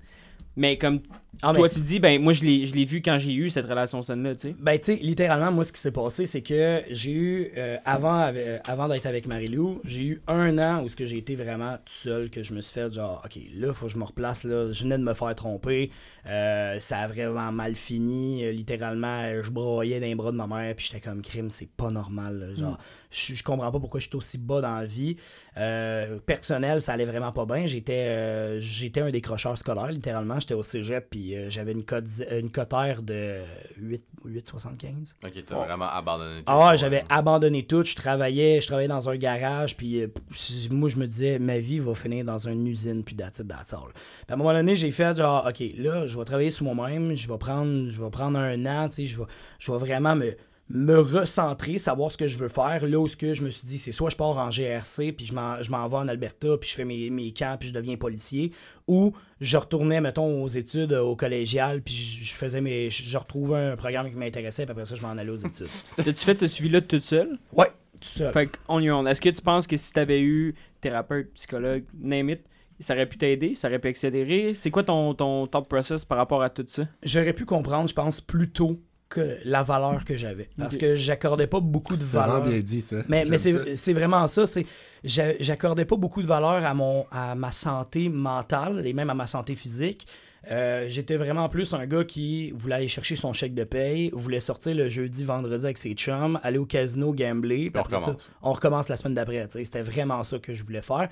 Mais 0.55 0.77
comme 0.77 1.01
Ah, 1.41 1.51
mais- 1.53 1.59
toi, 1.59 1.69
tu 1.69 1.79
dis, 1.79 1.99
ben 1.99 2.21
moi, 2.21 2.33
je 2.33 2.43
l'ai 2.43 2.85
vu 2.85 3.01
quand 3.01 3.19
j'ai 3.19 3.33
eu 3.33 3.49
cette 3.49 3.65
relation 3.67 4.01
saine-là, 4.01 4.35
tu 4.35 4.41
sais. 4.49 4.55
Ben, 4.59 4.77
tu 4.77 4.85
sais, 4.85 4.95
littéralement, 4.95 5.51
moi, 5.51 5.63
ce 5.63 5.71
qui 5.71 5.79
s'est 5.79 5.91
passé, 5.91 6.25
c'est 6.25 6.41
que 6.41 6.81
j'ai 6.89 7.11
eu, 7.11 7.51
euh, 7.57 7.77
avant, 7.85 8.31
euh, 8.33 8.57
avant 8.65 8.87
d'être 8.87 9.05
avec 9.05 9.27
Marie-Lou, 9.27 9.81
j'ai 9.85 10.03
eu 10.03 10.21
un 10.27 10.57
an 10.57 10.83
où 10.83 10.89
ce 10.89 10.95
que 10.95 11.05
j'ai 11.05 11.17
été 11.17 11.35
vraiment 11.35 11.73
tout 11.77 11.93
seul, 11.93 12.29
que 12.29 12.41
je 12.43 12.53
me 12.53 12.61
suis 12.61 12.73
fait 12.73 12.91
genre, 12.91 13.21
OK, 13.25 13.39
là, 13.55 13.73
faut 13.73 13.85
que 13.85 13.91
je 13.91 13.97
me 13.97 14.03
replace, 14.03 14.43
là. 14.45 14.71
Je 14.71 14.83
venais 14.83 14.97
de 14.97 15.03
me 15.03 15.13
faire 15.13 15.35
tromper. 15.35 15.91
Euh, 16.25 16.79
ça 16.79 16.99
a 16.99 17.07
vraiment 17.07 17.51
mal 17.51 17.75
fini. 17.75 18.51
Littéralement, 18.53 19.41
je 19.41 19.51
broyais 19.51 19.99
dans 19.99 20.05
les 20.07 20.15
bras 20.15 20.31
de 20.31 20.37
ma 20.37 20.47
mère, 20.47 20.75
puis 20.75 20.87
j'étais 20.91 20.99
comme 21.07 21.21
crime, 21.21 21.49
c'est 21.49 21.69
pas 21.69 21.91
normal. 21.91 22.39
là. 22.39 22.55
Genre, 22.55 22.77
je, 23.11 23.33
je 23.35 23.43
comprends 23.43 23.71
pas 23.71 23.79
pourquoi 23.79 23.99
je 23.99 24.07
suis 24.07 24.15
aussi 24.15 24.37
bas 24.37 24.59
dans 24.61 24.75
la 24.79 24.85
vie. 24.85 25.15
Personnel, 26.25 26.81
ça 26.81 26.93
allait 26.93 27.05
vraiment 27.05 27.31
pas 27.31 27.45
bien. 27.45 27.65
J'étais 27.65 28.59
j'étais 28.59 29.01
un 29.01 29.11
décrocheur 29.11 29.57
scolaire, 29.57 29.91
littéralement. 29.91 30.39
J'étais 30.39 30.53
au 30.53 30.63
cégep, 30.63 31.07
puis 31.09 31.26
euh, 31.35 31.49
j'avais 31.49 31.71
une 31.71 31.83
cote 31.83 32.05
une 32.31 32.51
cotère 32.51 33.01
de 33.01 33.39
8 33.77 34.05
8,75. 34.25 35.15
Ok, 35.23 35.31
t'as 35.45 35.55
vraiment 35.55 35.89
abandonné. 35.89 36.39
tes 36.39 36.43
Ah 36.47 36.75
j'avais 36.75 37.03
abandonné 37.09 37.65
tout. 37.65 37.83
Je 37.83 37.95
travaillais, 37.95 38.59
je 38.61 38.67
travaillais 38.67 38.87
dans 38.87 39.09
un 39.09 39.15
garage, 39.15 39.77
puis 39.77 40.01
euh, 40.01 40.07
moi, 40.71 40.89
je 40.89 40.97
me 40.97 41.07
disais, 41.07 41.39
ma 41.39 41.59
vie 41.59 41.79
va 41.79 41.93
finir 41.93 42.25
dans 42.25 42.47
une 42.47 42.67
usine, 42.67 43.03
puis 43.03 43.15
that's 43.15 43.39
it, 43.39 43.47
that's 43.47 43.73
all. 43.73 43.91
Puis 43.93 44.25
à 44.29 44.33
un 44.33 44.37
moment 44.37 44.53
donné, 44.53 44.75
j'ai 44.75 44.91
fait 44.91 45.15
genre, 45.17 45.47
OK, 45.47 45.63
là, 45.77 46.07
je 46.07 46.17
vais 46.17 46.25
travailler 46.25 46.51
sur 46.51 46.65
moi-même, 46.65 47.15
je 47.15 47.27
vais 47.27 47.37
prendre, 47.37 47.89
je 47.89 48.03
vais 48.03 48.09
prendre 48.09 48.37
un 48.37 48.65
an, 48.65 48.89
tu 48.89 48.95
sais, 48.95 49.05
je 49.05 49.17
vais, 49.17 49.27
je 49.59 49.71
vais 49.71 49.77
vraiment 49.77 50.15
me 50.15 50.35
me 50.69 50.99
recentrer, 50.99 51.77
savoir 51.77 52.11
ce 52.11 52.17
que 52.17 52.27
je 52.27 52.37
veux 52.37 52.49
faire. 52.49 52.85
Là 52.85 52.99
où 52.99 53.07
ce 53.07 53.15
que 53.15 53.33
je 53.33 53.43
me 53.43 53.49
suis 53.49 53.67
dit, 53.67 53.77
c'est 53.77 53.91
soit 53.91 54.09
je 54.09 54.15
pars 54.15 54.37
en 54.37 54.49
GRC, 54.49 55.13
puis 55.13 55.25
je 55.25 55.33
m'en, 55.33 55.61
je 55.61 55.71
m'en 55.71 55.87
vais 55.87 55.97
en 55.97 56.07
Alberta, 56.07 56.57
puis 56.57 56.69
je 56.69 56.75
fais 56.75 56.85
mes, 56.85 57.09
mes 57.09 57.31
camps, 57.31 57.55
puis 57.59 57.69
je 57.69 57.73
deviens 57.73 57.95
policier, 57.95 58.51
ou 58.87 59.13
je 59.39 59.57
retournais, 59.57 60.01
mettons, 60.01 60.43
aux 60.43 60.47
études 60.47 60.93
euh, 60.93 61.01
au 61.01 61.15
collégial, 61.15 61.81
puis 61.81 61.93
je 61.95 62.33
faisais 62.33 62.61
mes... 62.61 62.89
Je 62.89 63.17
retrouvais 63.17 63.57
un 63.57 63.75
programme 63.75 64.09
qui 64.09 64.15
m'intéressait, 64.15 64.65
puis 64.65 64.71
après 64.71 64.85
ça, 64.85 64.95
je 64.95 65.01
m'en 65.01 65.11
allais 65.11 65.29
aux 65.29 65.35
études. 65.35 65.67
T'as-tu 65.95 66.25
fait 66.25 66.39
ce 66.39 66.47
suivi-là 66.47 66.81
toute 66.81 67.03
seule? 67.03 67.37
Ouais, 67.53 67.71
tout 68.01 68.07
seul. 68.07 68.33
Fait 68.33 68.49
on 68.67 68.79
y 68.79 68.91
on. 68.91 69.05
Est-ce 69.05 69.21
que 69.21 69.29
tu 69.29 69.41
penses 69.41 69.67
que 69.67 69.77
si 69.77 69.93
t'avais 69.93 70.21
eu 70.21 70.55
thérapeute, 70.81 71.31
psychologue, 71.33 71.83
name 71.97 72.31
it, 72.31 72.41
ça 72.79 72.93
aurait 72.93 73.07
pu 73.07 73.17
t'aider, 73.17 73.55
ça 73.55 73.69
aurait 73.69 73.79
pu 73.79 73.87
accélérer? 73.87 74.53
C'est 74.53 74.69
quoi 74.69 74.83
ton, 74.83 75.13
ton 75.13 75.47
top 75.47 75.67
process 75.67 76.05
par 76.05 76.17
rapport 76.17 76.43
à 76.43 76.49
tout 76.49 76.65
ça? 76.67 76.83
J'aurais 77.03 77.33
pu 77.33 77.45
comprendre, 77.45 77.89
je 77.89 77.95
pense, 77.95 78.21
plus 78.21 78.49
tôt 78.49 78.79
que 79.09 79.37
la 79.45 79.63
valeur 79.63 80.03
que 80.03 80.17
j'avais. 80.17 80.49
Parce 80.57 80.75
que 80.77 80.95
j'accordais 80.95 81.47
pas 81.47 81.59
beaucoup 81.61 81.95
de 81.95 82.01
C'est 82.03 82.17
vraiment 82.17 82.33
valeur. 82.39 82.49
bien 82.49 82.59
dit, 82.59 82.81
ça. 82.81 82.97
Mais, 83.07 83.25
c'est 83.37 83.93
vraiment 83.93 84.27
ça. 84.27 84.45
c'est 84.45 84.65
j'a- 85.03 85.37
J'accordais 85.39 85.85
pas 85.85 85.95
beaucoup 85.95 86.21
de 86.21 86.27
valeur 86.27 86.65
à, 86.65 86.73
mon, 86.73 87.05
à 87.11 87.35
ma 87.35 87.51
santé 87.51 88.09
mentale 88.09 88.85
et 88.85 88.93
même 88.93 89.09
à 89.09 89.13
ma 89.13 89.27
santé 89.27 89.55
physique. 89.55 90.07
Euh, 90.51 90.85
J'étais 90.87 91.17
vraiment 91.17 91.49
plus 91.49 91.73
un 91.73 91.85
gars 91.87 92.03
qui 92.05 92.51
voulait 92.51 92.75
aller 92.75 92.87
chercher 92.87 93.15
son 93.15 93.33
chèque 93.33 93.53
de 93.53 93.63
paye, 93.65 94.09
voulait 94.13 94.39
sortir 94.39 94.75
le 94.75 94.87
jeudi, 94.87 95.23
vendredi 95.25 95.65
avec 95.65 95.77
ses 95.77 95.93
chums, 95.93 96.39
aller 96.43 96.57
au 96.57 96.65
casino, 96.65 97.13
gambler. 97.13 97.69
puis 97.69 97.81
on 97.93 97.99
ça, 97.99 98.15
on 98.41 98.53
recommence 98.53 98.87
la 98.89 98.95
semaine 98.95 99.13
d'après. 99.13 99.45
C'était 99.49 99.81
vraiment 99.81 100.23
ça 100.23 100.39
que 100.39 100.53
je 100.53 100.63
voulais 100.63 100.81
faire. 100.81 101.09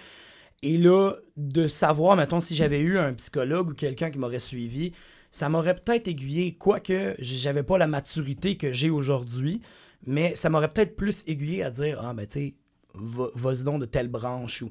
Et 0.63 0.77
là, 0.77 1.13
de 1.35 1.67
savoir, 1.67 2.15
mettons, 2.15 2.39
si 2.39 2.55
j'avais 2.55 2.79
eu 2.79 2.97
un 2.97 3.13
psychologue 3.13 3.69
ou 3.71 3.73
quelqu'un 3.73 4.09
qui 4.09 4.19
m'aurait 4.19 4.39
suivi, 4.39 4.93
ça 5.35 5.49
m'aurait 5.49 5.75
peut-être 5.75 6.07
aiguillé, 6.07 6.53
quoique 6.55 7.13
j'avais 7.19 7.63
pas 7.63 7.77
la 7.77 7.87
maturité 7.87 8.55
que 8.55 8.71
j'ai 8.71 8.89
aujourd'hui, 8.89 9.59
mais 10.07 10.33
ça 10.33 10.49
m'aurait 10.49 10.71
peut-être 10.71 10.95
plus 10.95 11.25
aiguillé 11.27 11.61
à 11.61 11.69
dire 11.71 11.99
Ah, 12.01 12.13
ben, 12.13 12.25
tu 12.25 12.31
sais, 12.39 12.53
va- 12.93 13.31
vas-y 13.35 13.65
donc 13.65 13.81
de 13.81 13.85
telle 13.85 14.07
branche 14.07 14.61
ou. 14.61 14.69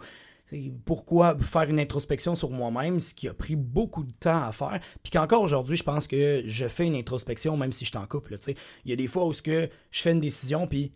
Pourquoi 0.86 1.36
faire 1.38 1.68
une 1.68 1.80
introspection 1.80 2.34
sur 2.34 2.50
moi-même, 2.50 2.98
ce 3.00 3.12
qui 3.12 3.28
a 3.28 3.34
pris 3.34 3.56
beaucoup 3.56 4.04
de 4.04 4.12
temps 4.12 4.42
à 4.42 4.52
faire, 4.52 4.80
puis 5.02 5.10
qu'encore 5.10 5.42
aujourd'hui, 5.42 5.76
je 5.76 5.82
pense 5.82 6.06
que 6.06 6.42
je 6.46 6.66
fais 6.66 6.86
une 6.86 6.96
introspection 6.96 7.58
même 7.58 7.72
si 7.72 7.84
je 7.84 7.90
suis 7.90 7.98
en 7.98 8.06
couple. 8.06 8.36
Il 8.84 8.90
y 8.90 8.92
a 8.94 8.96
des 8.96 9.06
fois 9.06 9.26
où 9.26 9.32
je 9.34 9.68
fais 9.90 10.12
une 10.12 10.20
décision, 10.20 10.66
puis 10.66 10.92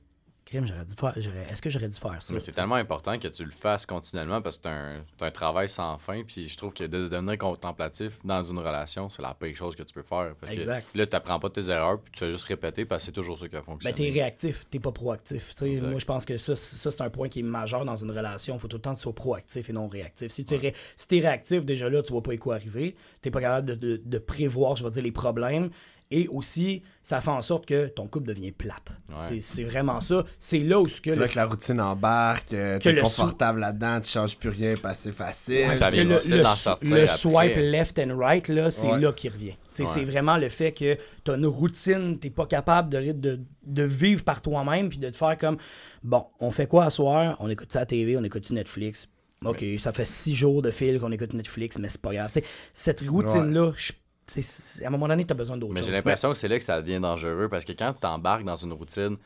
crime, 0.49 0.67
j'aurais 0.67 0.85
dû 0.85 0.95
faire. 0.95 1.13
j'aurais- 1.17 1.47
Est-ce 1.51 1.63
que 1.63 1.71
j'aurais 1.71 1.89
dû 1.89 1.97
faire 1.97 2.23
ça? 2.23 2.35
C'est 2.41 2.51
tu 2.51 2.57
tellement 2.57 2.75
important 2.77 3.19
que 3.19 3.29
tu 3.29 3.45
le 3.45 3.51
fasses 3.51 3.87
continuellement 3.87 4.41
parce 4.43 4.57
que 4.59 4.63
c'est 4.65 4.69
un, 4.71 5.27
un 5.27 5.31
travail 5.31 5.69
sans 5.69 5.97
fin. 5.99 6.23
Puis 6.25 6.49
je 6.49 6.57
trouve 6.57 6.73
que 6.73 6.85
de 6.85 7.09
devenir 7.09 7.39
contemplatif 7.39 8.19
dans 8.25 8.43
une 8.43 8.59
relation, 8.59 9.09
c'est 9.09 9.23
la 9.23 9.35
pire 9.35 9.55
chose 9.57 9.77
que 9.77 9.83
tu 9.83 9.93
peux 9.95 10.03
faire. 10.03 10.35
Parce 10.41 10.53
Exact. 10.53 10.87
Que 10.93 10.99
là, 10.99 11.07
tu 11.07 11.13
n'apprends 11.15 11.39
pas 11.39 11.51
tes 11.51 11.69
erreurs, 11.71 12.01
puis 12.01 12.13
tu 12.13 12.19
fais 12.21 12.31
juste 12.31 12.45
répéter 12.47 12.85
parce 12.85 13.03
que 13.03 13.07
c'est 13.07 13.13
toujours 13.13 13.39
ça 13.39 13.49
qui 13.49 13.57
a 13.57 13.59
Ben, 13.61 13.65
fonctionné. 13.65 13.95
t'es 13.95 14.11
réactif, 14.11 14.65
t'es 14.71 14.79
pas 14.81 14.93
proactif. 14.93 15.55
tu 15.55 15.81
moi, 15.83 15.99
je 15.99 16.05
pense 16.07 16.25
que 16.25 16.37
ça, 16.37 16.57
ça 16.57 16.91
c'est 16.91 17.03
un 17.03 17.11
point 17.11 17.29
qui 17.29 17.41
est 17.41 17.43
majeur 17.43 17.85
dans 17.85 17.97
une 17.97 18.11
relation. 18.11 18.55
Il 18.57 18.61
faut 18.61 18.69
tout 18.69 18.77
le 18.77 18.83
temps 18.83 18.93
que 18.93 18.97
tu 18.97 19.03
sois 19.03 19.15
proactif 19.15 19.69
et 19.69 19.73
non 19.73 19.89
réactif. 19.89 20.31
Si 20.33 20.45
tu 20.45 20.55
es, 20.55 20.59
ré- 20.59 20.75
si 20.97 21.07
t'es 21.09 21.21
réactif, 21.21 21.65
déjà 21.65 21.89
là, 21.89 22.03
tu 22.03 22.13
vois 22.13 22.23
pas 22.23 22.37
quoi 22.37 22.55
arriver. 22.55 22.97
T'es 23.21 23.31
pas 23.31 23.41
capable 23.41 23.67
de, 23.69 23.75
de- 23.75 24.03
de 24.05 24.19
prévoir, 24.19 24.77
je 24.77 24.85
vais 24.85 24.91
dire, 24.91 25.03
les 25.03 25.13
problèmes. 25.13 25.71
Et 26.11 26.27
aussi, 26.29 26.83
ça 27.03 27.21
fait 27.21 27.29
en 27.31 27.43
sorte 27.43 27.67
que 27.67 27.89
ton 27.89 28.07
couple 28.07 28.29
devient 28.29 28.51
plate. 28.53 28.93
C'est- 29.15 29.41
C'est 29.41 29.65
vraiment 29.65 30.01
ça. 30.01 30.25
C'est 30.39 30.61
là 30.61 30.81
où 30.81 30.89
ce 30.89 31.03
que 31.03 31.11
C'est 31.11 31.17
le- 31.17 31.23
là 31.23 31.29
que 31.29 31.37
la 31.37 31.45
routine 31.45 31.81
embarque, 31.83 32.55
euh, 32.55 32.79
Que 32.79 32.85
t'es 32.85 32.93
le 32.93 33.03
confortable 33.03 33.61
là-dedans, 33.61 34.01
tu 34.01 34.09
changes 34.11 34.35
plus 34.39 34.49
rien 34.49 34.75
parce 34.83 34.99
que 34.99 35.05
c'est 35.05 35.13
facile. 35.13 35.69
Ouais, 35.69 35.77
ça 35.77 35.91
vient 35.91 36.05
le, 36.05 36.09
le- 36.11 36.45
sortir 36.45 36.97
le 36.97 37.03
après. 37.03 37.17
swipe 37.19 37.57
left 37.57 37.99
and 37.99 38.17
right, 38.17 38.49
là, 38.49 38.71
c'est 38.71 38.87
Ouais. 38.91 39.01
là 39.01 39.13
qu'il 39.13 39.31
revient. 39.33 39.55
C'est 39.71 39.83
Ouais. 39.87 40.05
vraiment 40.05 40.39
le 40.39 40.49
fait 40.49 40.73
que 40.73 40.97
tu 41.25 41.31
as 41.31 41.35
une 41.35 41.45
routine, 41.47 42.19
tu 42.19 42.31
pas 42.31 42.47
capable 42.47 42.89
de, 42.89 43.13
de, 43.13 43.41
de 43.67 43.83
vivre 43.83 44.25
par 44.25 44.41
toi-même 44.41 44.89
puis 44.89 44.99
de 44.99 45.11
te 45.11 45.17
faire 45.17 45.37
comme 45.37 45.59
bon, 46.03 46.25
on 46.41 46.51
fait 46.51 46.67
quoi 46.67 46.87
à 46.87 46.91
soir? 46.91 47.37
On 47.39 47.51
écoute 47.51 47.71
ça 47.71 47.81
à 47.81 47.83
la 47.83 47.87
TV, 47.87 48.17
on 48.17 48.25
écoute 48.25 48.51
Netflix? 48.51 49.09
Ok, 49.45 49.63
ça 49.79 49.93
fait 49.93 50.07
six 50.07 50.35
jours 50.35 50.63
de 50.63 50.71
fil 50.71 50.99
qu'on 50.99 51.13
écoute 51.13 51.35
Netflix, 51.35 51.79
mais 51.79 51.89
c'est 51.89 52.01
pas 52.01 52.13
grave. 52.15 52.31
Cette 52.73 53.01
routine-là, 53.07 53.73
je- 53.77 53.93
à 54.37 54.87
un 54.87 54.91
moment 54.91 55.09
donné, 55.09 55.25
tu 55.25 55.33
as 55.33 55.37
besoin 55.37 55.57
d'autre 55.57 55.75
Mais 55.75 55.83
j'ai 55.83 55.93
l'impression 55.93 56.31
que 56.31 56.37
c'est 56.39 56.49
là 56.49 56.59
que 56.59 56.65
ça 56.65 56.81
devient 56.83 57.01
dangereux 57.01 57.49
parce 57.49 57.65
que 57.65 57.73
quand 57.73 57.95
tu 58.01 58.07
embarques 58.07 58.45
dans 58.45 58.57
une 58.57 58.73
routine, 58.73 59.17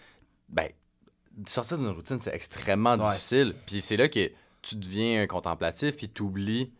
ben, 0.48 0.68
sortir 1.46 1.78
d'une 1.78 1.88
routine, 1.88 2.18
c'est 2.18 2.34
extrêmement 2.34 2.94
Ouais. 2.96 3.10
difficile. 3.10 3.52
Puis 3.66 3.80
c'est 3.82 3.96
là 3.96 4.08
que 4.08 4.30
tu 4.62 4.76
deviens 4.76 5.26
contemplatif 5.26 5.96
puis 5.96 6.08
tu 6.08 6.22
oublies 6.22 6.72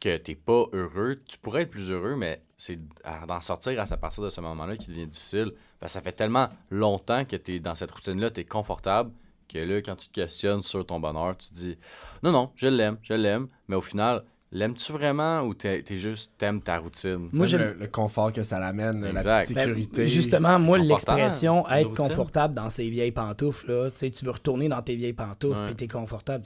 que 0.00 0.16
t'es 0.16 0.34
pas 0.34 0.64
heureux. 0.72 1.20
Tu 1.26 1.38
pourrais 1.38 1.62
être 1.62 1.70
plus 1.70 1.90
heureux, 1.90 2.14
mais 2.16 2.42
c'est 2.56 2.78
d'en 3.26 3.40
sortir 3.40 3.80
à 3.80 3.96
partir 3.96 4.22
de 4.22 4.30
ce 4.30 4.40
moment-là 4.40 4.76
qui 4.76 4.88
devient 4.88 5.06
difficile. 5.06 5.52
Parce 5.80 5.92
que 5.92 5.98
ça 5.98 6.02
fait 6.02 6.12
tellement 6.12 6.48
longtemps 6.70 7.24
que 7.24 7.36
tu 7.36 7.54
es 7.56 7.60
dans 7.60 7.74
cette 7.74 7.90
routine-là, 7.90 8.30
tu 8.30 8.40
es 8.40 8.44
confortable, 8.44 9.10
que 9.48 9.58
là, 9.58 9.82
quand 9.82 9.96
tu 9.96 10.08
te 10.08 10.12
questionnes 10.12 10.62
sur 10.62 10.84
ton 10.86 11.00
bonheur, 11.00 11.36
tu 11.36 11.48
te 11.48 11.54
dis 11.54 11.78
non, 12.22 12.32
non, 12.32 12.50
je 12.54 12.66
l'aime, 12.68 12.98
je 13.02 13.14
l'aime, 13.14 13.48
mais 13.68 13.76
au 13.76 13.80
final, 13.82 14.24
l'aimes-tu 14.54 14.92
vraiment 14.92 15.42
ou 15.42 15.52
t'es 15.52 15.82
t'es 15.82 15.98
juste 15.98 16.32
t'aimes 16.38 16.62
ta 16.62 16.78
routine? 16.78 17.28
Moi, 17.32 17.44
j'aime- 17.46 17.60
le, 17.60 17.72
le 17.80 17.86
confort 17.88 18.32
que 18.32 18.42
ça 18.42 18.58
l'amène, 18.58 19.00
la 19.02 19.22
petite 19.22 19.54
Ben, 19.54 19.60
sécurité. 19.64 20.08
justement, 20.08 20.58
moi, 20.58 20.78
l'expression 20.78 21.68
être 21.68 21.88
routine. 21.88 22.08
confortable 22.08 22.54
dans 22.54 22.68
ses 22.70 22.88
vieilles 22.88 23.12
pantoufles, 23.12 23.70
là, 23.70 23.90
tu 23.90 23.98
sais, 23.98 24.10
tu 24.10 24.24
veux 24.24 24.30
retourner 24.30 24.68
dans 24.68 24.80
tes 24.80 24.96
vieilles 24.96 25.12
pantoufles 25.12 25.58
Ouais. 25.58 25.66
puis 25.66 25.74
t'es 25.74 25.88
confortable, 25.88 26.44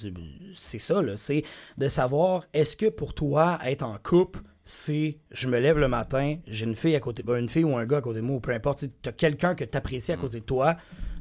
c'est 0.55 0.79
ça, 0.81 1.01
là, 1.01 1.17
c'est 1.17 1.43
de 1.77 1.87
savoir, 1.89 2.45
est-ce 2.53 2.77
que 2.77 2.87
pour 2.87 3.15
toi, 3.15 3.59
être 3.65 3.83
en 3.85 3.97
couple, 4.03 4.41
c'est 4.65 5.19
je 5.31 5.49
me 5.49 5.59
lève 5.59 5.79
le 5.79 5.89
matin, 5.89 6.37
j'ai 6.47 6.67
une 6.67 6.75
fille 6.75 6.95
à 6.97 7.01
côté, 7.01 7.23
ben, 7.23 7.37
une 7.37 7.49
fille 7.49 7.65
ou 7.65 7.77
un 7.77 7.87
gars 7.87 7.99
à 7.99 8.01
côté 8.01 8.21
de 8.21 8.25
moi, 8.25 8.37
ou 8.37 8.41
peu 8.41 8.53
importe, 8.53 8.85
tu 9.03 9.09
as 9.09 9.13
quelqu'un 9.13 9.55
que 9.55 9.65
tu 9.65 9.79
apprécies 9.79 10.13
à 10.13 10.17
Mm. 10.17 10.21
côté 10.21 10.41
de 10.41 10.45
toi, 10.45 10.77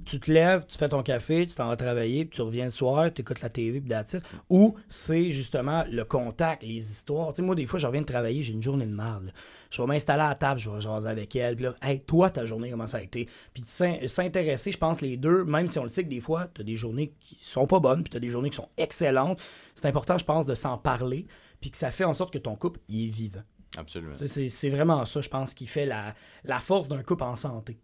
tu 0.07 0.19
te 0.19 0.31
lèves, 0.31 0.65
tu 0.65 0.77
fais 0.77 0.89
ton 0.89 1.03
café, 1.03 1.45
tu 1.45 1.55
t'en 1.55 1.67
vas 1.67 1.75
travailler, 1.75 2.25
puis 2.25 2.37
tu 2.37 2.41
reviens 2.41 2.65
le 2.65 2.71
soir, 2.71 3.13
tu 3.13 3.21
écoutes 3.21 3.41
la 3.41 3.49
TV, 3.49 3.81
puis 3.81 3.89
that's 3.89 4.13
it. 4.13 4.23
Ou 4.49 4.75
c'est 4.87 5.31
justement 5.31 5.83
le 5.89 6.05
contact, 6.05 6.63
les 6.63 6.91
histoires. 6.91 7.29
Tu 7.29 7.37
sais, 7.37 7.41
moi, 7.41 7.55
des 7.55 7.65
fois, 7.65 7.77
je 7.77 7.87
reviens 7.87 8.01
de 8.01 8.05
travailler, 8.05 8.41
j'ai 8.41 8.53
une 8.53 8.63
journée 8.63 8.85
de 8.85 8.93
marde. 8.93 9.33
Je 9.69 9.81
vais 9.81 9.87
m'installer 9.87 10.23
à 10.23 10.29
la 10.29 10.35
table, 10.35 10.59
je 10.59 10.69
vais 10.69 10.79
jaser 10.79 11.09
avec 11.09 11.35
elle, 11.35 11.55
puis 11.55 11.65
là, 11.65 11.75
hey, 11.81 11.99
toi, 11.99 12.29
ta 12.29 12.45
journée, 12.45 12.71
comment 12.71 12.87
ça 12.87 12.97
a 12.97 13.01
été? 13.01 13.27
Puis 13.53 13.63
s'intéresser, 13.65 14.71
je 14.71 14.77
pense, 14.77 15.01
les 15.01 15.17
deux, 15.17 15.43
même 15.43 15.67
si 15.67 15.77
on 15.77 15.83
le 15.83 15.89
sait 15.89 16.03
que 16.03 16.09
des 16.09 16.21
fois, 16.21 16.47
tu 16.53 16.61
as 16.61 16.63
des 16.63 16.77
journées 16.77 17.13
qui 17.19 17.37
sont 17.41 17.67
pas 17.67 17.79
bonnes, 17.79 18.03
puis 18.03 18.11
tu 18.11 18.17
as 18.17 18.21
des 18.21 18.29
journées 18.29 18.49
qui 18.49 18.55
sont 18.55 18.69
excellentes, 18.77 19.41
c'est 19.75 19.87
important, 19.87 20.17
je 20.17 20.25
pense, 20.25 20.45
de 20.45 20.55
s'en 20.55 20.77
parler, 20.77 21.27
puis 21.59 21.69
que 21.69 21.77
ça 21.77 21.91
fait 21.91 22.05
en 22.05 22.13
sorte 22.13 22.31
que 22.31 22.39
ton 22.39 22.55
couple, 22.55 22.79
il 22.87 23.07
est 23.07 23.11
vivant. 23.11 23.43
Absolument. 23.77 24.15
C'est 24.25 24.69
vraiment 24.69 25.05
ça, 25.05 25.21
je 25.21 25.29
pense, 25.29 25.53
qui 25.53 25.67
fait 25.67 25.85
la, 25.85 26.15
la 26.45 26.59
force 26.59 26.87
d'un 26.87 27.03
couple 27.03 27.23
en 27.23 27.35
santé. 27.35 27.77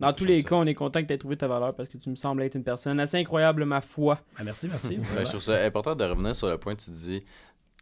Dans 0.00 0.12
tous 0.12 0.24
les 0.24 0.42
cas, 0.42 0.56
on 0.56 0.66
est 0.66 0.74
content 0.74 1.00
que 1.02 1.06
tu 1.06 1.12
aies 1.12 1.18
trouvé 1.18 1.36
ta 1.36 1.46
valeur 1.46 1.74
parce 1.74 1.88
que 1.88 1.98
tu 1.98 2.08
me 2.10 2.14
sembles 2.14 2.42
être 2.42 2.54
une 2.54 2.64
personne 2.64 2.98
assez 2.98 3.18
incroyable, 3.18 3.64
ma 3.64 3.80
foi. 3.80 4.20
Ah, 4.36 4.44
merci, 4.44 4.66
merci. 4.68 4.96
Ben, 5.14 5.20
je 5.24 5.28
trouve 5.30 5.40
ça 5.40 5.62
important 5.64 5.94
de 5.94 6.04
revenir 6.04 6.34
sur 6.34 6.48
le 6.48 6.58
point 6.58 6.74
que 6.74 6.80
tu 6.82 6.90
dis 6.90 7.22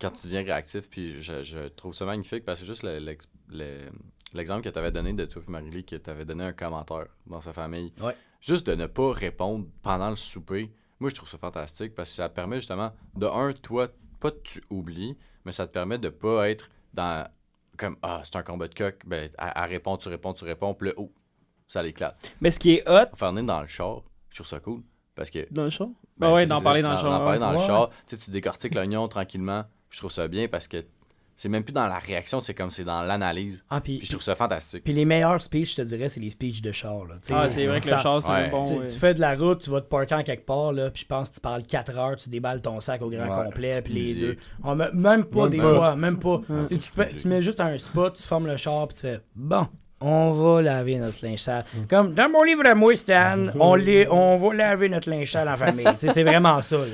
quand 0.01 0.11
tu 0.11 0.27
deviens 0.27 0.43
réactif, 0.43 0.89
puis 0.91 1.23
je, 1.23 1.43
je 1.43 1.69
trouve 1.69 1.95
ça 1.95 2.05
magnifique 2.05 2.45
parce 2.45 2.61
que 2.61 2.67
juste 2.67 2.83
le- 2.83 2.99
l'ex- 2.99 3.27
le- 3.51 3.89
l'exemple 4.35 4.63
que 4.63 4.69
tu 4.69 4.79
avais 4.79 4.93
donné 4.93 5.13
de 5.13 5.25
toi 5.27 5.43
et 5.47 5.51
Marie-Lie, 5.51 5.85
que 5.85 5.97
tu 5.97 6.11
avais 6.11 6.25
donné 6.25 6.45
un 6.45 6.53
commentaire 6.53 7.07
dans 7.27 7.41
sa 7.41 7.53
famille, 7.53 7.93
Ouais. 8.03 8.15
juste 8.41 8.67
de 8.67 8.75
ne 8.75 8.87
pas 8.87 9.13
répondre 9.13 9.67
pendant 9.83 10.11
le 10.11 10.17
souper, 10.17 10.71
moi 11.01 11.11
je 11.11 11.15
trouve 11.15 11.29
ça 11.29 11.39
fantastique 11.39 11.95
parce 11.95 12.11
que 12.11 12.17
ça 12.17 12.29
te 12.29 12.35
permet 12.35 12.57
justement, 12.57 12.93
de 13.17 13.27
un, 13.27 13.53
toi, 13.53 13.89
pas 14.21 14.31
que 14.33 14.41
tu 14.43 14.63
oublies, 14.71 15.17
mais 15.45 15.53
ça 15.53 15.67
te 15.67 15.73
permet 15.73 15.99
de 15.99 16.09
pas 16.11 16.49
être 16.51 16.69
dans 16.95 17.29
comme 17.77 17.97
Ah, 18.03 18.23
c'est 18.25 18.35
un 18.37 18.43
combat 18.43 18.67
de 18.69 18.75
coq, 18.75 18.97
ben, 19.07 19.31
elle, 19.39 19.53
elle 19.55 19.65
répond, 19.71 19.97
tu 19.97 20.09
réponds, 20.09 20.33
tu 20.35 20.45
réponds, 20.45 20.75
puis 20.75 20.89
là, 20.89 20.95
oh, 20.97 21.13
ça 21.69 21.83
l'éclate. 21.83 22.17
Mais 22.41 22.51
ce 22.51 22.59
qui 22.59 22.75
est 22.75 22.89
hot 22.89 23.07
Faire 23.17 23.31
venir 23.31 23.45
dans 23.45 23.61
le 23.61 23.67
char, 23.67 24.03
je 24.31 24.37
trouve 24.37 24.47
ça 24.47 24.59
cool 24.61 24.81
parce 25.15 25.31
que 25.31 25.47
dans 25.51 25.65
le 25.65 25.71
show, 25.71 25.95
ben, 26.17 26.29
ah 26.29 26.33
ouais, 26.35 26.47
d'en 26.47 26.61
parler 26.61 26.83
dans 26.83 26.93
le 26.93 26.97
show. 26.99 27.05
d'en 27.05 27.19
parler 27.21 27.39
dans 27.39 27.53
le 27.53 27.59
char. 27.59 27.91
Tu 28.07 28.17
sais, 28.17 28.17
tu 28.17 28.31
décortiques 28.31 28.75
l'oignon 28.75 29.07
tranquillement. 29.09 29.65
Je 29.91 29.99
trouve 29.99 30.11
ça 30.13 30.27
bien 30.29 30.49
parce 30.49 30.67
que 30.69 30.85
c'est 31.35 31.49
même 31.49 31.63
plus 31.63 31.73
dans 31.73 31.87
la 31.87 31.99
réaction, 32.01 32.41
c'est 32.41 32.53
comme 32.53 32.69
c'est 32.71 32.83
dans 32.85 33.03
l'analyse. 33.03 33.65
Ah, 33.71 33.81
puis, 33.81 33.99
Puis 33.99 34.07
je 34.07 34.11
trouve 34.13 34.23
ça 34.23 34.35
fantastique. 34.35 34.83
puis 34.83 34.93
les 34.93 35.05
meilleurs 35.05 35.41
speeches, 35.41 35.71
je 35.71 35.77
te 35.77 35.83
dirais, 35.83 36.09
c'est 36.09 36.19
les 36.19 36.31
speeches 36.31 36.61
de 36.63 36.73
char. 36.73 37.05
Là. 37.05 37.15
Ah, 37.31 37.49
c'est 37.49 37.65
vrai 37.67 37.81
que 37.81 37.89
le 37.89 37.97
char, 37.97 38.21
c'est 38.21 38.29
Ouais. 38.31 38.47
un 38.47 38.51
bon. 38.51 38.63
Tu, 38.81 38.93
tu 38.93 38.99
fais 38.99 39.15
de 39.15 39.21
la 39.21 39.37
route, 39.37 39.61
tu 39.63 39.71
vas 39.71 39.81
te 39.81 39.87
parker 39.87 40.17
en 40.17 40.23
quelque 40.25 40.45
part, 40.45 40.73
là, 40.73 40.91
puis 40.91 41.03
je 41.03 41.07
pense 41.07 41.31
que 41.31 41.35
tu 41.37 41.41
parles 41.41 41.63
4 41.63 41.97
heures, 41.97 42.17
tu 42.17 42.29
déballes 42.29 42.61
ton 42.61 42.81
sac 42.81 43.03
au 43.03 43.09
grand 43.09 43.29
Ouais, 43.39 43.45
complet, 43.45 43.81
puis 43.85 43.95
les 43.95 44.01
musique. 44.01 44.21
deux. 44.21 44.37
On 44.65 44.75
me- 44.75 44.91
même 44.91 45.25
pas 45.27 45.43
Même 45.43 45.51
des 45.51 45.59
pas. 45.59 45.75
fois, 45.75 45.97
même 45.97 46.19
pas. 46.19 46.41
Tu, 46.49 46.55
sais, 46.55 46.67
tu 46.69 46.79
fais- 46.81 47.15
tu 47.17 47.29
mets 47.29 47.41
juste 47.43 47.61
un 47.61 47.79
spot, 47.79 48.17
tu 48.17 48.23
formes 48.25 48.47
le 48.49 48.57
char, 48.57 48.89
puis 48.89 48.97
tu 48.97 49.03
fais 49.03 49.21
bon. 49.37 49.69
On 50.01 50.31
va 50.33 50.63
laver 50.63 50.97
notre 50.99 51.25
linge 51.27 51.41
sale. 51.41 51.65
Comme 51.91 52.15
dans 52.15 52.31
mon 52.31 52.43
livre 52.45 52.65
à 52.67 52.75
moi, 52.75 52.95
Stan, 52.95 53.47
on, 53.59 53.75
li- 53.75 54.07
on 54.11 54.37
va 54.37 54.55
laver 54.55 54.89
notre 54.89 55.11
linge 55.11 55.31
sale 55.33 55.49
en 55.49 55.57
famille. 55.57 55.85
Tu 55.99 56.07
sais, 56.07 56.09
c'est 56.13 56.23
vraiment 56.23 56.61
ça. 56.63 56.77
là. 56.79 56.85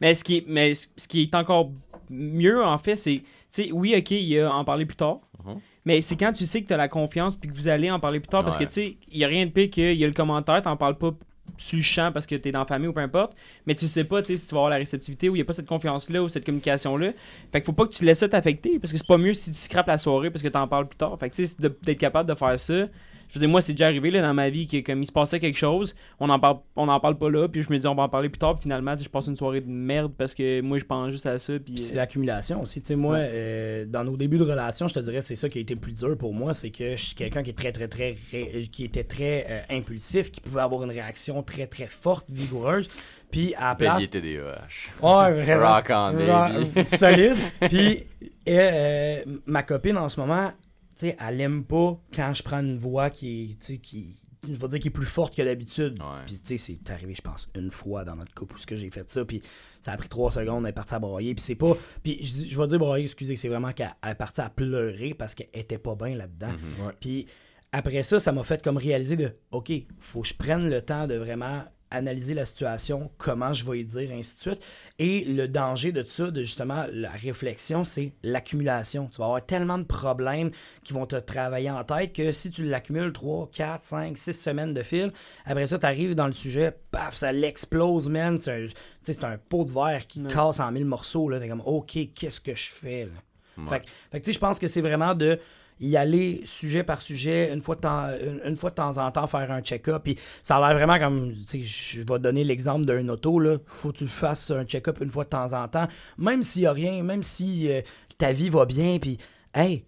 Mais 0.00 0.14
ce 0.14 0.24
qui 0.24 0.38
est, 0.38 0.44
mais 0.48 0.72
ce 0.74 1.06
qui 1.08 1.22
est 1.22 1.34
encore 1.34 1.70
mieux, 2.10 2.64
en 2.64 2.78
fait, 2.78 2.96
c'est. 2.96 3.18
Tu 3.18 3.24
sais, 3.50 3.70
oui, 3.72 3.94
ok, 3.96 4.10
il 4.10 4.24
y 4.24 4.40
a 4.40 4.52
en 4.52 4.64
parler 4.64 4.86
plus 4.86 4.96
tard. 4.96 5.18
Mhm. 5.44 5.60
Mais 5.84 6.02
c'est 6.02 6.16
quand 6.16 6.32
tu 6.32 6.44
sais 6.46 6.60
que 6.62 6.66
tu 6.66 6.74
as 6.74 6.76
la 6.76 6.88
confiance 6.88 7.36
puis 7.36 7.48
que 7.48 7.54
vous 7.54 7.68
allez 7.68 7.90
en 7.90 7.98
parler 8.00 8.20
plus 8.20 8.28
tard. 8.28 8.42
Parce 8.44 8.56
que 8.58 8.64
tu 8.64 8.70
sais, 8.72 8.96
il 9.10 9.18
n'y 9.18 9.24
a 9.24 9.28
rien 9.28 9.46
de 9.46 9.50
pire 9.50 9.70
qu'il 9.70 9.94
y 9.94 10.04
a 10.04 10.06
le 10.06 10.12
commentaire, 10.12 10.60
t'en 10.60 10.76
parles 10.76 10.98
pas 10.98 11.12
sur 11.58 11.76
le 11.76 11.82
champ 11.82 12.10
parce 12.12 12.26
que 12.26 12.34
t'es 12.34 12.50
dans 12.50 12.60
la 12.60 12.66
famille 12.66 12.88
ou 12.88 12.92
peu 12.92 13.00
importe. 13.00 13.36
Mais 13.66 13.74
tu 13.74 13.86
sais 13.88 14.04
pas 14.04 14.22
tu 14.22 14.36
si 14.36 14.46
tu 14.46 14.54
vas 14.54 14.60
avoir 14.60 14.70
la 14.70 14.76
réceptivité 14.76 15.28
ou 15.28 15.34
il 15.34 15.38
n'y 15.38 15.42
a 15.42 15.44
pas 15.44 15.52
cette 15.52 15.66
confiance-là 15.66 16.22
ou 16.22 16.28
cette 16.28 16.44
communication-là. 16.44 17.12
Fait 17.52 17.60
qu'il 17.60 17.64
faut 17.64 17.72
pas 17.72 17.86
que 17.86 17.92
tu 17.92 18.04
laisses 18.04 18.20
ça 18.20 18.28
t'affecter 18.28 18.78
parce 18.78 18.92
que 18.92 18.98
c'est 18.98 19.06
pas 19.06 19.18
mieux 19.18 19.34
si 19.34 19.52
tu 19.52 19.58
scrapes 19.58 19.88
la 19.88 19.98
soirée 19.98 20.30
parce 20.30 20.42
que 20.42 20.48
t'en 20.48 20.66
parles 20.66 20.88
plus 20.88 20.96
tard. 20.96 21.16
Fait 21.18 21.30
que 21.30 21.34
tu 21.34 21.46
sais, 21.46 21.56
d'être 21.58 21.98
capable 21.98 22.28
de 22.28 22.34
faire 22.34 22.58
ça. 22.58 22.86
Je 23.28 23.34
veux 23.34 23.40
dire, 23.40 23.48
moi, 23.48 23.60
c'est 23.60 23.72
déjà 23.72 23.86
arrivé 23.86 24.10
là, 24.10 24.22
dans 24.22 24.32
ma 24.34 24.48
vie 24.48 24.66
que 24.66 24.78
comme 24.80 25.02
il 25.02 25.06
se 25.06 25.12
passait 25.12 25.38
quelque 25.38 25.58
chose, 25.58 25.94
on 26.18 26.28
en 26.30 26.38
parle, 26.38 26.58
on 26.76 26.88
en 26.88 26.98
parle 26.98 27.18
pas 27.18 27.28
là, 27.30 27.46
puis 27.48 27.62
je 27.62 27.70
me 27.70 27.78
dis 27.78 27.86
on 27.86 27.94
va 27.94 28.04
en 28.04 28.08
parler 28.08 28.28
plus 28.28 28.38
tard, 28.38 28.54
puis 28.54 28.62
finalement, 28.62 28.94
je 28.96 29.08
passe 29.08 29.26
une 29.26 29.36
soirée 29.36 29.60
de 29.60 29.68
merde 29.68 30.12
parce 30.16 30.34
que 30.34 30.60
moi, 30.60 30.78
je 30.78 30.84
pense 30.84 31.10
juste 31.10 31.26
à 31.26 31.38
ça. 31.38 31.52
Puis, 31.54 31.74
Puis 31.74 31.78
c'est 31.78 31.92
euh, 31.92 31.96
l'accumulation 31.96 32.62
aussi. 32.62 32.80
Tu 32.80 32.88
sais, 32.88 32.96
moi, 32.96 33.16
euh, 33.16 33.84
dans 33.86 34.04
nos 34.04 34.16
débuts 34.16 34.38
de 34.38 34.44
relation, 34.44 34.88
je 34.88 34.94
te 34.94 35.00
dirais, 35.00 35.20
c'est 35.20 35.36
ça 35.36 35.48
qui 35.48 35.58
a 35.58 35.60
été 35.60 35.74
le 35.74 35.80
plus 35.80 35.92
dur 35.92 36.16
pour 36.16 36.32
moi, 36.32 36.54
c'est 36.54 36.70
que 36.70 36.96
je 36.96 37.04
suis 37.04 37.14
quelqu'un 37.14 37.42
qui 37.42 37.50
est 37.50 37.58
très, 37.58 37.72
très, 37.72 37.88
très, 37.88 38.14
ré- 38.32 38.68
qui 38.72 38.84
était 38.84 39.04
très 39.04 39.46
euh, 39.50 39.60
impulsif, 39.76 40.30
qui 40.30 40.40
pouvait 40.40 40.60
avoir 40.62 40.82
une 40.84 40.90
réaction 40.90 41.42
très, 41.42 41.66
très 41.66 41.86
forte, 41.86 42.26
vigoureuse. 42.30 42.88
Puis 43.30 43.54
à 43.56 43.68
la 43.70 43.74
place. 43.74 44.08
Payé 44.08 44.38
TDAH. 44.38 45.02
Ouais, 45.02 45.42
vraiment. 45.42 45.74
Rock 45.74 45.90
on, 45.90 46.12
baby. 46.14 46.88
Solide. 46.96 47.36
Puis, 47.68 48.06
euh, 48.48 48.70
euh, 49.18 49.22
ma 49.44 49.62
copine 49.62 49.98
en 49.98 50.08
ce 50.08 50.18
moment, 50.18 50.50
sais, 50.98 51.16
elle 51.20 51.40
aime 51.40 51.64
pas 51.64 52.00
quand 52.14 52.34
je 52.34 52.42
prends 52.42 52.60
une 52.60 52.78
voix 52.78 53.10
qui 53.10 53.44
est, 53.44 53.58
tu 53.58 53.74
sais, 53.74 53.78
qui, 53.78 54.16
je 54.46 54.54
vais 54.54 54.68
dire, 54.68 54.78
qui 54.78 54.88
est 54.88 54.92
plus 54.92 55.06
forte 55.06 55.36
que 55.36 55.42
d'habitude. 55.42 55.98
Ouais. 56.00 56.24
Puis, 56.26 56.40
tu 56.40 56.58
sais, 56.58 56.58
c'est 56.58 56.90
arrivé, 56.92 57.14
je 57.14 57.22
pense, 57.22 57.48
une 57.54 57.70
fois 57.70 58.04
dans 58.04 58.16
notre 58.16 58.34
couple 58.34 58.56
où 58.56 58.58
ce 58.58 58.66
que 58.66 58.76
j'ai 58.76 58.90
fait 58.90 59.08
ça. 59.10 59.24
Puis, 59.24 59.42
ça 59.80 59.92
a 59.92 59.96
pris 59.96 60.08
trois 60.08 60.30
secondes, 60.30 60.64
elle 60.64 60.70
est 60.70 60.72
partie 60.72 60.94
à. 60.94 61.00
Puis, 61.00 61.34
c'est 61.38 61.54
pas. 61.54 61.76
Puis, 62.02 62.24
je, 62.24 62.50
je 62.50 62.60
vais 62.60 62.66
dire 62.66 62.78
brailler, 62.78 63.04
excusez, 63.04 63.36
c'est 63.36 63.48
vraiment 63.48 63.72
qu'elle 63.72 63.94
elle 64.02 64.10
est 64.10 64.14
partie 64.14 64.40
à 64.40 64.50
pleurer 64.50 65.14
parce 65.14 65.34
qu'elle 65.34 65.48
était 65.52 65.78
pas 65.78 65.94
bien 65.94 66.16
là-dedans. 66.16 66.52
Mhm. 66.52 66.86
Ouais. 66.86 66.92
Puis 67.00 67.26
après 67.72 68.02
ça, 68.02 68.18
ça 68.18 68.32
m'a 68.32 68.42
fait 68.42 68.62
comme 68.62 68.76
réaliser 68.76 69.16
de 69.16 69.32
OK, 69.50 69.72
faut 69.98 70.22
que 70.22 70.28
je 70.28 70.34
prenne 70.34 70.68
le 70.68 70.82
temps 70.82 71.06
de 71.06 71.14
vraiment 71.14 71.64
analyser 71.90 72.34
la 72.34 72.44
situation, 72.44 73.10
comment 73.18 73.52
je 73.52 73.64
vais 73.64 73.80
y 73.80 73.84
dire, 73.84 74.10
ainsi 74.12 74.36
de 74.36 74.40
suite. 74.40 74.62
Et 74.98 75.24
le 75.24 75.48
danger 75.48 75.92
de 75.92 76.02
ça, 76.02 76.30
de 76.30 76.42
justement 76.42 76.84
la 76.92 77.10
réflexion, 77.10 77.84
c'est 77.84 78.12
l'accumulation. 78.22 79.06
Tu 79.10 79.18
vas 79.18 79.24
avoir 79.26 79.44
tellement 79.46 79.78
de 79.78 79.84
problèmes 79.84 80.50
qui 80.84 80.92
vont 80.92 81.06
te 81.06 81.16
travailler 81.16 81.70
en 81.70 81.84
tête 81.84 82.12
que 82.12 82.32
si 82.32 82.50
tu 82.50 82.64
l'accumules 82.64 83.12
3, 83.12 83.50
4, 83.52 83.82
5, 83.82 84.18
6 84.18 84.32
semaines 84.32 84.74
de 84.74 84.82
fil, 84.82 85.12
après 85.44 85.66
ça, 85.66 85.78
tu 85.78 85.86
arrives 85.86 86.14
dans 86.14 86.26
le 86.26 86.32
sujet, 86.32 86.76
paf, 86.90 87.14
ça 87.14 87.32
l'explose, 87.32 88.08
man. 88.08 88.36
C'est 88.38 88.52
un, 88.52 88.66
c'est 89.00 89.24
un 89.24 89.38
pot 89.48 89.64
de 89.64 89.72
verre 89.72 90.06
qui 90.06 90.20
Ouais. 90.22 90.32
casse 90.32 90.60
en 90.60 90.70
mille 90.72 90.84
morceaux. 90.84 91.28
Là. 91.28 91.38
T'es 91.40 91.48
comme 91.48 91.62
OK, 91.64 91.96
qu'est-ce 92.14 92.40
que 92.40 92.54
je 92.54 92.70
fais 92.70 93.04
là? 93.04 93.62
Ouais. 93.62 93.68
Fait, 93.68 93.80
que- 93.80 93.86
fait 94.12 94.20
que, 94.20 94.24
tu 94.24 94.24
sais, 94.26 94.32
je 94.34 94.38
pense 94.38 94.58
que 94.58 94.68
c'est 94.68 94.80
vraiment 94.80 95.14
de 95.14 95.38
y 95.80 95.96
aller 95.96 96.40
sujet 96.44 96.82
par 96.84 97.00
sujet, 97.02 97.52
une 97.52 97.60
fois 97.60 97.74
de 97.76 97.80
temps, 97.80 98.08
une, 98.20 98.40
une 98.44 98.56
fois 98.56 98.70
de 98.70 98.74
temps 98.74 98.98
en 98.98 99.10
temps, 99.10 99.26
faire 99.26 99.50
un 99.52 99.60
check-up. 99.60 100.02
Puis 100.04 100.18
ça 100.42 100.56
a 100.56 100.68
l'air 100.68 100.76
vraiment 100.78 100.98
comme, 100.98 101.32
je 101.32 102.00
vais 102.02 102.18
donner 102.18 102.44
l'exemple 102.44 102.84
d'un 102.84 103.08
auto, 103.08 103.38
là. 103.38 103.58
Faut 103.66 103.92
que 103.92 103.98
tu 103.98 104.08
fasses 104.08 104.50
un 104.50 104.64
check-up 104.64 104.98
une 105.00 105.10
fois 105.10 105.24
de 105.24 105.30
temps 105.30 105.52
en 105.52 105.68
temps. 105.68 105.86
Même 106.18 106.42
s'il 106.42 106.62
y 106.62 106.66
a 106.66 106.72
rien, 106.72 107.02
même 107.02 107.22
si 107.22 107.70
euh, 107.70 107.80
ta 108.18 108.32
vie 108.32 108.48
va 108.48 108.64
bien, 108.66 108.98
puis, 108.98 109.18
hey, 109.54 109.84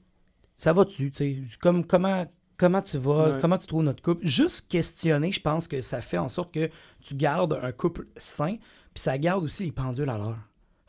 ça 0.56 0.72
va-tu, 0.72 1.12
comme, 1.60 1.84
comment... 1.86 2.26
Comment 2.56 2.82
tu 2.82 2.98
vas, 2.98 3.30
Ouais. 3.30 3.38
comment 3.40 3.56
tu 3.56 3.66
trouves 3.66 3.84
notre 3.84 4.02
couple? 4.02 4.26
Juste 4.26 4.68
questionner, 4.68 5.32
je 5.32 5.40
pense 5.40 5.66
que 5.66 5.80
ça 5.80 6.02
fait 6.02 6.18
en 6.18 6.28
sorte 6.28 6.52
que 6.52 6.68
tu 7.00 7.14
gardes 7.14 7.58
un 7.62 7.72
couple 7.72 8.04
sain, 8.18 8.56
puis 8.92 9.02
ça 9.02 9.16
garde 9.16 9.42
aussi 9.44 9.64
les 9.64 9.72
pendules 9.72 10.10
à 10.10 10.18
l'heure 10.18 10.36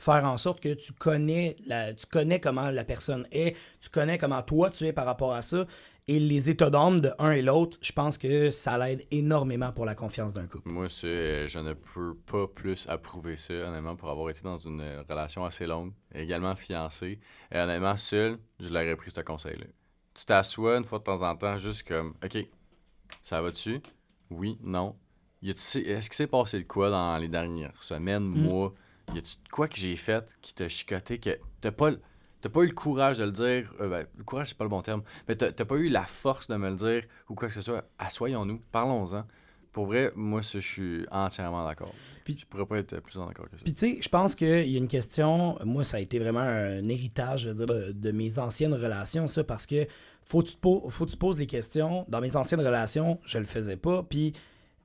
faire 0.02 0.26
en 0.26 0.38
sorte 0.38 0.60
que 0.60 0.74
tu 0.74 0.93
connais, 0.93 1.56
la, 1.66 1.93
tu 1.93 2.06
connais 2.08 2.39
comment 2.39 2.70
la 2.72 2.84
personne 2.84 3.28
est, 3.32 3.56
tu 3.80 3.89
connais 3.89 4.18
comment 4.18 4.41
toi 4.41 4.70
tu 4.70 4.86
es 4.86 4.93
par 4.93 5.06
rapport 5.06 5.34
à 5.34 5.41
ça. 5.41 5.66
Et 6.08 6.20
les 6.20 6.49
états 6.49 6.72
d'âme 6.72 6.99
de 6.99 7.12
un 7.20 7.32
et 7.32 7.43
l'autre, 7.43 7.78
je 7.82 7.93
pense 7.93 8.18
que 8.18 8.49
ça 8.49 8.78
l'aide 8.78 9.06
énormément 9.12 9.72
pour 9.72 9.86
la 9.86 9.93
confiance 9.93 10.34
d'un 10.34 10.47
couple. 10.47 10.68
Moi, 10.68 10.89
c'est, 10.89 11.47
je 11.47 11.60
ne 11.60 11.74
peux 11.74 12.16
pas 12.16 12.47
plus 12.47 12.88
approuver 12.89 13.38
ça, 13.38 13.54
honnêtement, 13.54 13.95
pour 13.95 14.10
avoir 14.10 14.30
été 14.32 14.41
dans 14.41 14.58
une 14.58 14.82
relation 15.08 15.45
assez 15.45 15.68
longue, 15.68 15.93
également 16.14 16.56
fiancé. 16.56 17.20
Et 17.52 17.60
honnêtement, 17.60 17.95
seul, 17.95 18.39
je 18.60 18.70
l'aurais 18.70 18.95
pris 18.95 19.12
ce 19.12 19.22
conseil-là. 19.22 19.68
Tu 20.16 20.26
t'assois 20.26 20.78
une 20.78 20.84
fois 20.84 20.97
de 20.97 21.04
temps 21.04 21.22
en 21.22 21.36
temps, 21.36 21.58
juste 21.58 21.88
comme, 21.88 22.16
OK, 22.26 22.47
ça 23.22 23.41
va-tu? 23.41 23.80
Oui, 24.32 24.58
non. 24.64 24.95
Est-ce 25.43 25.80
qu'il 25.80 26.14
s'est 26.14 26.28
passé 26.28 26.58
de 26.58 26.68
quoi 26.68 26.89
dans 26.89 27.16
les 27.18 27.30
dernières 27.30 27.82
semaines, 27.84 28.24
mois? 28.24 28.74
Y 29.14 29.18
a-tu 29.18 29.36
quoi 29.51 29.68
que 29.68 29.78
j'ai 29.78 29.95
fait 29.95 30.38
qui 30.41 30.53
t'a 30.53 30.70
chicoté 30.70 31.20
que 31.20 31.32
t'as 31.59 31.72
pas, 31.72 31.91
pas 31.91 32.62
eu 32.62 32.68
le 32.68 32.74
courage 32.74 33.18
de 33.18 33.26
le 33.26 33.32
dire? 33.32 33.74
euh, 33.82 33.89
ben, 33.89 34.05
le 34.18 34.24
courage, 34.24 34.49
c'est 34.49 34.57
pas 34.57 34.64
le 34.64 34.70
bon 34.70 34.82
terme. 34.82 35.03
Mais 35.28 35.36
t'as 35.36 35.51
pas 35.66 35.76
eu 35.76 35.89
la 35.89 36.03
force 36.03 36.47
de 36.47 36.55
me 36.55 36.70
le 36.70 36.76
dire 36.76 37.03
ou 37.30 37.36
quoi 37.36 37.47
que 37.49 37.53
ce 37.53 37.62
soit. 37.62 37.84
Assoyons-nous, 37.99 38.62
parlons-en. 38.72 39.26
Pour 39.74 39.86
vrai, 39.86 40.12
moi, 40.16 40.41
ça, 40.41 40.59
je 40.59 40.68
suis 40.68 41.05
entièrement 41.12 41.66
d'accord. 41.66 41.93
Puis- 42.26 42.38
je 42.39 42.45
pourrais 42.45 42.66
pas 42.66 42.78
être 42.78 42.99
plus 43.01 43.18
en 43.18 43.28
accord 43.28 43.45
que 43.49 43.57
ça. 43.57 43.64
Puis 43.64 43.74
tu 43.74 43.80
sais, 43.95 44.01
je 44.01 44.09
pense 44.09 44.36
qu'il 44.36 44.70
y 44.70 44.76
a 44.76 44.78
une 44.78 44.88
question, 44.88 45.57
moi 45.66 45.84
ça 45.84 45.97
a 45.97 45.99
été 45.99 46.20
vraiment 46.20 46.39
un 46.41 46.84
héritage, 46.84 47.43
je 47.43 47.49
veux 47.49 47.55
dire, 47.55 47.66
de, 47.68 47.91
de 47.91 48.12
mes 48.12 48.38
anciennes 48.39 48.74
relations, 48.74 49.28
ça, 49.28 49.43
parce 49.43 49.66
que 49.66 49.88
faut 50.24 50.41
que 50.41 50.47
tu 50.49 50.55
te 50.55 50.59
po- 50.59 50.88
faut 50.89 51.05
que 51.05 51.09
tu 51.12 51.16
te 51.16 51.20
poses 51.20 51.38
des 51.38 51.47
questions. 51.47 52.05
Dans 52.09 52.22
mes 52.22 52.36
anciennes 52.36 52.62
relations, 52.62 53.20
je 53.26 53.38
le 53.39 53.45
faisais 53.45 53.76
pas, 53.78 54.03
puis 54.03 54.34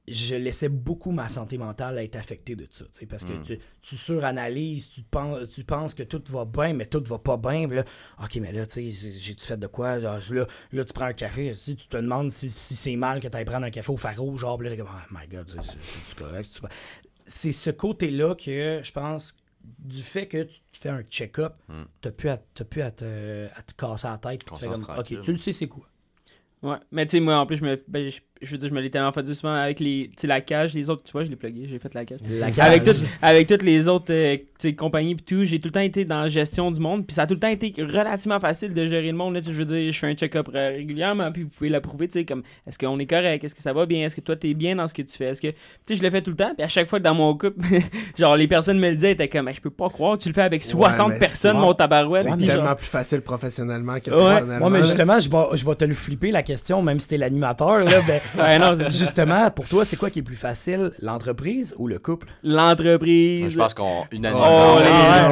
je 0.09 0.36
laissais 0.36 0.68
beaucoup 0.68 1.11
ma 1.11 1.26
santé 1.28 1.59
mentale 1.59 1.98
être 1.98 2.16
affectée 2.16 2.54
de 2.54 2.66
ça, 2.70 2.84
tu 2.84 2.90
sais, 2.92 3.07
parce 3.07 3.24
que 3.24 3.32
Mm. 3.32 3.42
tu, 3.42 3.59
tu 3.82 3.96
suranalyses, 3.96 4.88
tu, 4.88 5.02
te 5.02 5.09
penses, 5.11 5.48
tu 5.50 5.64
penses 5.64 5.94
que 5.94 6.02
tout 6.04 6.22
va 6.28 6.44
bien, 6.44 6.74
mais 6.74 6.86
tout 6.86 7.02
va 7.07 7.18
pas 7.18 7.36
bien, 7.36 7.66
là, 7.66 7.84
ok, 8.22 8.36
mais 8.36 8.52
là, 8.52 8.66
tu 8.66 8.90
sais, 8.92 9.11
j'ai-tu 9.18 9.44
fait 9.44 9.57
de 9.57 9.66
quoi? 9.66 9.98
Genre, 9.98 10.18
là, 10.30 10.46
là, 10.72 10.84
tu 10.84 10.92
prends 10.92 11.07
un 11.07 11.12
café, 11.12 11.52
tu 11.54 11.74
tu 11.76 11.88
te 11.88 11.96
demandes 11.96 12.30
si, 12.30 12.48
si 12.48 12.76
c'est 12.76 12.94
mal 12.96 13.20
que 13.20 13.28
tu 13.28 13.36
ailles 13.36 13.44
prendre 13.44 13.66
un 13.66 13.70
café 13.70 13.90
au 13.92 13.96
faro, 13.96 14.36
genre, 14.36 14.62
là, 14.62 14.76
comme, 14.76 14.86
oh 14.88 15.14
my 15.18 15.26
god, 15.26 15.48
c'est- 15.62 16.14
correct. 16.16 16.50
tu- 16.52 16.61
c'est 17.26 17.52
ce 17.52 17.70
côté-là 17.70 18.34
que 18.36 18.80
je 18.84 18.92
pense 18.92 19.34
du 19.80 20.00
fait 20.02 20.28
que 20.28 20.44
tu 20.44 20.61
te 20.72 20.78
fais 20.78 20.90
un 20.90 21.02
check-up, 21.02 21.54
Hmm. 21.68 21.82
t'as 22.00 22.12
plus, 22.12 22.28
à, 22.28 22.36
t'as 22.38 22.64
plus 22.64 22.82
à, 22.82 22.92
te, 22.92 23.46
à 23.57 23.62
te 23.62 23.72
casser 23.74 24.07
la 24.07 24.18
tête. 24.18 24.44
Tu 24.44 24.61
fais 24.61 24.66
comme, 24.68 24.86
ok, 24.96 25.20
tu 25.20 25.32
le 25.32 25.38
sais, 25.38 25.52
c'est 25.52 25.66
quoi. 25.66 25.84
Ouais. 26.62 26.76
Mais 26.92 27.04
tu 27.04 27.11
sais, 27.12 27.20
moi, 27.20 27.36
en 27.38 27.46
plus, 27.46 27.57
je 27.57 27.64
me, 27.64 27.76
ben, 27.88 28.11
je, 28.43 28.51
veux 28.53 28.59
dire, 28.59 28.68
je 28.68 28.74
me 28.74 28.80
l'ai 28.80 28.91
tellement 28.91 29.12
fait 29.12 29.22
dire 29.22 29.34
souvent 29.34 29.55
avec 29.55 29.80
les, 29.80 30.11
la 30.24 30.41
cage, 30.41 30.74
les 30.74 30.91
autres, 30.91 31.03
tu 31.05 31.12
vois, 31.12 31.24
je 31.24 31.30
l'ai 31.30 31.37
plugué, 31.37 31.66
j'ai 31.70 31.78
fait 31.78 31.93
la 31.95 32.05
cage. 32.05 32.18
La 32.28 32.47
Avec, 32.64 32.84
tout- 32.84 32.91
avec 33.22 33.47
toutes 33.47 33.62
les 33.62 33.89
autres 33.89 34.12
euh, 34.12 34.37
compagnies 34.76 35.14
pis 35.14 35.22
tout, 35.24 35.45
j'ai 35.45 35.59
tout 35.59 35.68
le 35.68 35.72
temps 35.72 35.80
été 35.80 36.05
dans 36.05 36.20
la 36.22 36.28
gestion 36.28 36.70
du 36.70 36.80
monde, 36.80 37.07
puis 37.07 37.14
ça 37.14 37.22
a 37.22 37.26
tout 37.26 37.34
le 37.34 37.41
temps 37.41 37.49
été 37.49 37.72
relativement 37.82 38.39
facile 38.41 38.74
de 38.74 38.87
gérer 38.87 39.11
le 39.11 39.16
monde. 39.16 39.34
Là, 39.34 39.41
je 39.45 39.51
veux 39.53 39.64
dire, 39.64 39.93
je 39.93 39.99
fais 39.99 40.07
un 40.09 40.14
check-up 40.14 40.49
ré- 40.49 40.76
régulièrement, 40.76 41.30
puis 41.32 41.45
vous 41.45 41.49
pouvez 41.49 41.70
l'approuver, 41.70 42.09
tu 42.09 42.18
sais, 42.20 42.24
comme 42.24 42.43
est-ce 42.66 42.78
qu'on 42.78 42.99
est 42.99 43.07
correct, 43.07 43.43
est-ce 43.45 43.55
que 43.55 43.62
ça 43.62 43.72
va 43.72 43.87
bien, 43.87 44.07
est-ce 44.07 44.16
que 44.16 44.20
toi 44.20 44.37
t'es 44.37 44.55
bien 44.55 44.76
dans 44.76 44.87
ce 44.89 44.95
que 44.95 45.03
tu 45.03 45.16
fais, 45.16 45.26
est-ce 45.26 45.41
que, 45.41 45.49
tu 45.49 45.55
sais, 45.87 45.97
je 45.97 46.03
le 46.03 46.11
fais 46.11 46.22
tout 46.22 46.30
le 46.30 46.37
temps, 46.37 46.53
puis 46.55 46.64
à 46.64 46.68
chaque 46.68 46.89
fois 46.89 46.99
que 46.99 47.05
dans 47.05 47.14
mon 47.14 47.32
couple, 47.37 47.64
genre 48.18 48.37
les 48.37 48.49
personnes 48.49 48.78
me 48.78 48.89
le 48.91 48.97
disaient, 48.97 49.12
étaient 49.12 49.28
comme, 49.28 49.49
Hey, 49.49 49.55
je 49.55 49.61
peux 49.61 49.70
pas 49.70 49.89
croire, 49.89 50.18
que 50.18 50.22
tu 50.24 50.28
le 50.28 50.34
fais 50.34 50.43
avec 50.43 50.62
60 50.62 51.09
mais 51.11 51.18
personnes, 51.18 51.59
mon 51.59 51.72
tabarouette. 51.74 52.24
C'est 52.24 52.30
genre- 52.47 52.57
tellement 52.57 52.74
plus 52.74 52.87
facile 52.87 53.20
professionnellement 53.22 53.99
que 54.01 54.11
Ouais. 54.11 54.16
personnellement. 54.16 54.68
Moi, 54.68 54.78
mais 54.78 54.84
justement, 54.84 55.18
je 55.20 55.28
vais, 55.30 55.57
je 55.57 55.64
vais 55.64 55.74
te 55.74 55.84
le 55.84 55.95
flipper 55.95 56.30
la 56.30 56.43
question, 56.43 56.82
même 56.82 57.01
si 57.01 57.09
t'es 57.09 57.16
l'animateur. 57.16 57.80
Là, 57.80 58.01
ben, 58.07 58.20
Ouais, 58.39 58.59
non. 58.59 58.74
Justement, 58.77 59.51
pour 59.51 59.66
toi, 59.68 59.85
c'est 59.85 59.97
quoi 59.97 60.11
qui 60.11 60.18
est 60.20 60.22
plus 60.22 60.37
facile, 60.37 60.93
l'entreprise 61.01 61.74
ou 61.79 61.87
le 61.89 61.99
couple? 61.99 62.29
L'entreprise. 62.43 63.53
Je 63.53 63.59
pense 63.59 63.74
qu'on 63.74 64.05
une 64.12 64.27
année. 64.27 64.39
Oh, 64.41 64.79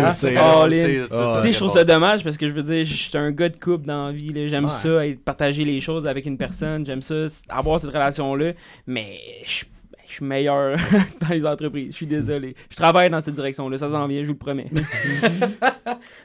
Tu 0.09 0.15
sais, 0.15 1.53
je 1.53 1.57
trouve 1.57 1.71
ça 1.71 1.85
dommage 1.85 2.25
parce 2.25 2.37
que 2.37 2.49
je 2.49 2.55
veux 2.55 2.63
dire, 2.63 2.85
je 2.85 2.95
suis 2.95 3.17
un 3.19 3.31
gars 3.31 3.49
de 3.49 3.57
couple 3.57 3.87
dans 3.87 4.07
la 4.07 4.13
vie. 4.13 4.33
là. 4.33 4.47
J'aime 4.49 4.65
Ouais. 4.65 4.71
ça, 4.71 5.07
être- 5.07 5.23
partager 5.25 5.65
les 5.65 5.81
choses 5.81 6.07
avec 6.07 6.27
une 6.27 6.37
personne. 6.39 6.85
J'aime 6.87 7.03
ça, 7.03 7.15
avoir 7.49 7.81
cette 7.81 7.91
relation-là. 7.91 8.53
Mais 8.87 9.21
je 9.45 9.51
suis- 9.51 9.67
je 10.09 10.15
suis 10.15 10.25
meilleur 10.25 10.77
dans 11.21 11.29
les 11.29 11.47
entreprises. 11.47 11.93
Je 11.93 11.97
suis 11.97 12.07
désolé. 12.07 12.55
Je 12.71 12.77
travaille 12.77 13.11
dans 13.11 13.21
cette 13.21 13.35
direction-là. 13.35 13.79
Ça 13.79 13.91
s'en 13.91 14.07
vient, 14.07 14.21
je 14.23 14.27
vous 14.27 14.33
le 14.33 14.39
promets. 14.39 14.71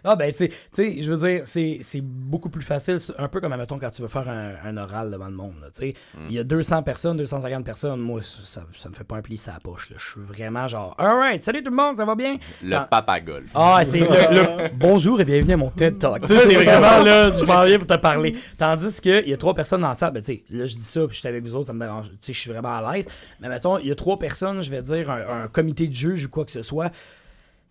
Ah 0.03 0.15
ben, 0.15 0.29
tu 0.31 0.37
sais- 0.37 0.47
tu 0.49 0.55
sais, 0.71 1.01
je 1.01 1.11
veux 1.11 1.27
dire, 1.27 1.41
c'est 1.45 1.79
c'est 1.81 2.01
beaucoup 2.01 2.49
plus 2.49 2.61
facile, 2.63 2.99
c'est 2.99 3.13
un 3.19 3.27
peu 3.27 3.39
comme, 3.39 3.55
mettons, 3.55 3.77
quand 3.77 3.89
tu 3.89 4.01
veux 4.01 4.07
faire 4.07 4.27
un, 4.29 4.53
un 4.65 4.77
oral 4.77 5.11
devant 5.11 5.27
le 5.27 5.33
monde, 5.35 5.53
là, 5.61 5.67
tu 5.69 5.87
sais. 5.87 5.93
Il 6.29 6.33
y 6.35 6.39
a 6.39 6.43
200 6.43 6.81
personnes, 6.83 7.17
250 7.17 7.63
personnes, 7.65 7.99
moi, 7.99 8.21
ça, 8.21 8.61
ça 8.75 8.89
me 8.89 8.93
fait 8.93 9.03
pas 9.03 9.17
un 9.17 9.21
pli 9.21 9.37
sur 9.37 9.53
la 9.53 9.59
poche, 9.59 9.89
là. 9.89 9.97
Je 9.99 10.11
suis 10.11 10.21
vraiment 10.21 10.67
genre, 10.67 10.95
alright, 10.97 11.41
salut 11.41 11.61
tout 11.63 11.71
le 11.71 11.75
monde, 11.75 11.97
ça 11.97 12.05
va 12.05 12.15
bien? 12.15 12.37
Le 12.63 12.71
Dans- 12.71 12.85
papa 12.85 13.19
golf. 13.19 13.49
Ah, 13.53 13.81
c'est 13.83 13.99
le, 13.99 14.05
le- 14.07 14.69
bonjour 14.75 15.19
et 15.21 15.25
bienvenue 15.25 15.53
à 15.53 15.57
mon 15.57 15.69
TED 15.69 15.97
Talk. 15.99 16.21
Tu 16.21 16.27
sais, 16.27 16.39
c'est 16.45 16.55
vraiment 16.63 17.03
là, 17.03 17.31
je 17.31 17.43
m'en 17.43 17.63
viens 17.65 17.77
pour 17.77 17.87
te 17.87 17.95
parler. 17.97 18.35
Tandis 18.57 18.99
qu'il 19.01 19.27
y 19.27 19.33
a 19.33 19.37
trois 19.37 19.53
personnes 19.53 19.81
dans 19.81 19.89
la 19.89 19.93
salle, 19.93 20.13
ben, 20.13 20.21
tu 20.21 20.33
sais, 20.33 20.43
là, 20.49 20.65
je 20.65 20.75
dis 20.75 20.81
ça, 20.83 21.01
puis 21.05 21.15
je 21.15 21.19
suis 21.19 21.27
avec 21.27 21.43
vous 21.43 21.55
autres, 21.55 21.67
ça 21.67 21.73
me 21.73 21.79
dérange. 21.79 22.07
Tu 22.11 22.17
sais, 22.21 22.33
je 22.33 22.39
suis 22.39 22.51
vraiment 22.51 22.75
à 22.77 22.93
l'aise. 22.95 23.07
Mais 23.39 23.49
mettons, 23.49 23.68
il 23.77 23.87
y 23.87 23.91
a 23.91 23.95
trois 23.95 24.17
personnes, 24.17 24.61
je 24.61 24.69
vais 24.69 24.81
dire, 24.81 25.09
un, 25.11 25.43
un 25.43 25.47
comité 25.47 25.87
de 25.87 25.93
juge 25.93 26.25
ou 26.25 26.29
quoi 26.29 26.45
que 26.45 26.51
ce 26.51 26.61
soit. 26.63 26.91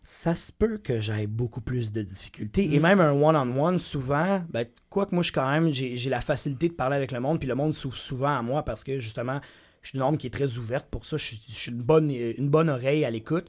Ça 0.03 0.35
se 0.35 0.53
peut 0.53 0.79
que 0.79 1.01
j'aie 1.01 1.27
beaucoup 1.27 1.61
plus 1.61 1.93
de 1.93 2.01
difficultés. 2.03 2.73
Et 2.75 2.81
même 2.81 3.01
un 3.01 3.13
one-on-one, 3.13 3.79
souvent, 3.79 4.43
ben, 4.49 4.65
quoi 4.89 5.05
que 5.07 5.15
moi, 5.15 5.23
je 5.23 5.27
suis 5.27 5.35
quand 5.35 5.51
même, 5.51 5.69
j'ai 5.71 5.97
j'ai 5.97 6.09
la 6.09 6.21
facilité 6.21 6.69
de 6.69 6.75
parler 6.75 6.97
avec 6.97 7.13
le 7.13 7.21
monde, 7.21 7.39
puis 7.41 7.49
le 7.49 7.55
monde 7.55 7.75
s'ouvre 7.75 7.97
souvent 7.97 8.35
à 8.39 8.41
moi 8.41 8.63
parce 8.65 8.85
que 8.85 8.99
justement, 9.01 9.41
je 9.83 9.89
suis 9.91 9.99
une 9.99 10.03
homme 10.03 10.17
qui 10.17 10.29
est 10.29 10.31
très 10.31 10.57
ouverte. 10.57 10.87
Pour 10.91 11.05
ça, 11.05 11.17
je 11.19 11.25
suis, 11.25 11.41
je 11.49 11.53
suis 11.55 11.71
une, 11.73 11.83
bonne, 11.83 12.11
une 12.11 12.49
bonne 12.49 12.71
oreille 12.71 13.05
à 13.05 13.11
l'écoute. 13.11 13.47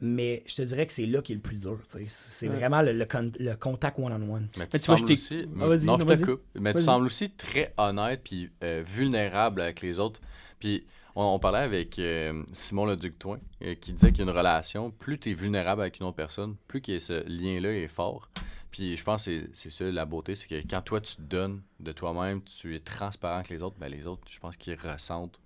Mais 0.00 0.44
je 0.46 0.54
te 0.54 0.62
dirais 0.62 0.86
que 0.86 0.92
c'est 0.92 1.06
là 1.06 1.20
qui 1.22 1.32
est 1.32 1.34
le 1.34 1.40
plus 1.40 1.56
dur. 1.60 1.80
C'est 2.06 2.48
Ouais. 2.48 2.54
vraiment 2.54 2.82
le, 2.82 2.92
le 2.92 3.04
con- 3.04 3.32
le 3.40 3.54
contact 3.56 3.98
one-on-one. 3.98 4.46
Mais 4.56 4.66
tu, 4.68 4.70
Mais 4.74 4.78
tu 4.78 4.86
vois, 4.86 4.94
je 4.96 5.02
aussi. 5.12 5.48
Ah, 5.60 5.66
non, 5.84 5.98
je 5.98 6.04
te 6.14 6.24
coupe. 6.24 6.42
Mais 6.54 6.72
tu 6.72 6.82
sembles 6.82 7.06
aussi 7.06 7.30
très 7.30 7.74
honnête 7.76 8.20
puis 8.22 8.48
euh, 8.62 8.80
vulnérable 8.86 9.60
avec 9.60 9.80
les 9.82 9.98
autres. 9.98 10.20
Puis 10.60 10.86
on, 11.20 11.38
parlait 11.38 11.58
avec 11.58 11.98
euh, 11.98 12.44
Simon 12.52 12.86
Leduc-Toin 12.86 13.38
euh, 13.62 13.74
qui 13.74 13.92
disait 13.92 14.12
qu'une 14.12 14.30
relation, 14.30 14.90
plus 14.90 15.18
tu 15.18 15.30
es 15.30 15.34
vulnérable 15.34 15.80
avec 15.82 15.98
une 16.00 16.06
autre 16.06 16.16
personne, 16.16 16.56
plus 16.68 16.80
que 16.80 16.98
ce 16.98 17.24
lien-là 17.28 17.72
est 17.72 17.88
fort. 17.88 18.30
Puis 18.70 18.96
je 18.96 19.02
pense 19.04 19.24
que 19.26 19.48
c'est- 19.52 19.70
ça 19.70 19.84
la 19.90 20.04
beauté, 20.04 20.34
c'est 20.34 20.46
que 20.46 20.68
quand 20.68 20.82
toi 20.82 21.00
tu 21.00 21.16
te 21.16 21.22
donnes 21.22 21.62
de 21.80 21.92
toi-même, 21.92 22.42
tu 22.42 22.76
es 22.76 22.80
transparent 22.80 23.36
avec 23.36 23.48
les 23.48 23.62
autres, 23.62 23.76
ben 23.78 23.88
les 23.88 24.06
autres, 24.06 24.22
je 24.30 24.38
pense 24.38 24.56
qu'ils 24.56 24.78
ressentent 24.78 25.40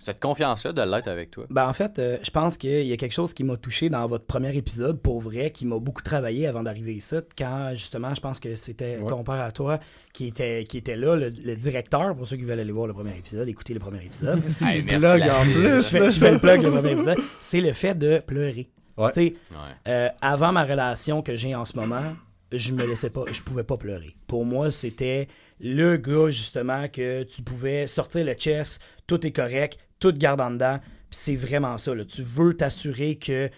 cette 0.00 0.18
confiance-là 0.18 0.72
de 0.72 0.82
l'être 0.82 1.06
avec 1.08 1.30
toi? 1.30 1.44
Ben, 1.50 1.68
en 1.68 1.72
fait, 1.72 1.98
euh, 1.98 2.16
je 2.22 2.30
pense 2.30 2.56
qu'il 2.56 2.86
y 2.86 2.92
a 2.92 2.96
quelque 2.96 3.12
chose 3.12 3.32
qui 3.34 3.44
m'a 3.44 3.56
touché 3.56 3.88
dans 3.90 4.04
votre 4.08 4.24
premier 4.24 4.56
épisode, 4.56 5.00
pour 5.00 5.20
vrai, 5.20 5.50
qui 5.52 5.66
m'a 5.66 5.78
beaucoup 5.78 6.02
travaillé 6.02 6.46
avant 6.48 6.62
d'arriver 6.64 6.94
ici. 6.94 7.14
Quand, 7.38 7.70
justement, 7.74 8.12
je 8.14 8.20
pense 8.20 8.40
que 8.40 8.56
c'était 8.56 8.96
Ouais. 8.96 9.06
ton 9.06 9.22
père 9.22 9.40
à 9.42 9.52
toi 9.52 9.78
qui 10.12 10.26
était, 10.26 10.64
qui 10.64 10.78
était 10.78 10.96
là, 10.96 11.14
le, 11.14 11.28
le 11.44 11.54
directeur, 11.54 12.16
pour 12.16 12.26
ceux 12.26 12.36
qui 12.36 12.44
veulent 12.44 12.58
aller 12.60 12.72
voir 12.72 12.86
le 12.88 12.94
premier 12.94 13.16
épisode, 13.16 13.46
écoutez 13.48 13.74
le 13.74 13.80
premier 13.80 14.04
épisode. 14.04 14.42
Hey, 14.62 14.82
merci, 14.82 14.98
Plug 15.00 15.18
la 15.20 15.38
en 15.38 15.42
fille. 15.42 15.52
plus. 15.54 15.70
je, 15.72 15.78
fais, 15.88 16.10
je 16.10 16.18
fais 16.18 16.32
le 16.32 16.38
plug 16.40 16.62
le 16.62 16.70
premier 16.72 16.92
épisode. 16.92 17.18
C'est 17.38 17.60
le 17.60 17.72
fait 17.72 17.94
de 17.96 18.20
pleurer. 18.26 18.68
Ouais. 18.96 19.08
Tu 19.08 19.14
sais, 19.14 19.34
Ouais. 19.52 19.56
euh, 19.88 20.08
avant 20.20 20.50
ma 20.52 20.64
relation 20.64 21.22
que 21.22 21.36
j'ai 21.36 21.54
en 21.54 21.64
ce 21.64 21.76
moment, 21.76 22.14
je 22.52 22.72
me 22.72 22.84
laissais 22.86 23.10
pas, 23.10 23.22
je 23.30 23.42
pouvais 23.42 23.62
pas 23.64 23.76
pleurer. 23.76 24.16
Pour 24.26 24.44
moi, 24.44 24.70
c'était 24.70 25.28
le 25.60 25.96
gars 25.98 26.30
justement 26.30 26.88
que 26.88 27.22
tu 27.22 27.42
pouvais 27.42 27.86
sortir 27.86 28.24
le 28.24 28.32
chest, 28.32 28.82
tout 29.06 29.24
est 29.26 29.30
correct, 29.30 29.78
tout 30.00 30.12
garde 30.12 30.40
en 30.40 30.50
dedans. 30.50 30.78
Puis 31.08 31.18
c'est 31.18 31.36
vraiment 31.36 31.78
ça. 31.78 31.92
Tu 32.04 32.22
veux 32.22 32.54
t'assurer 32.54 33.16
que 33.16 33.50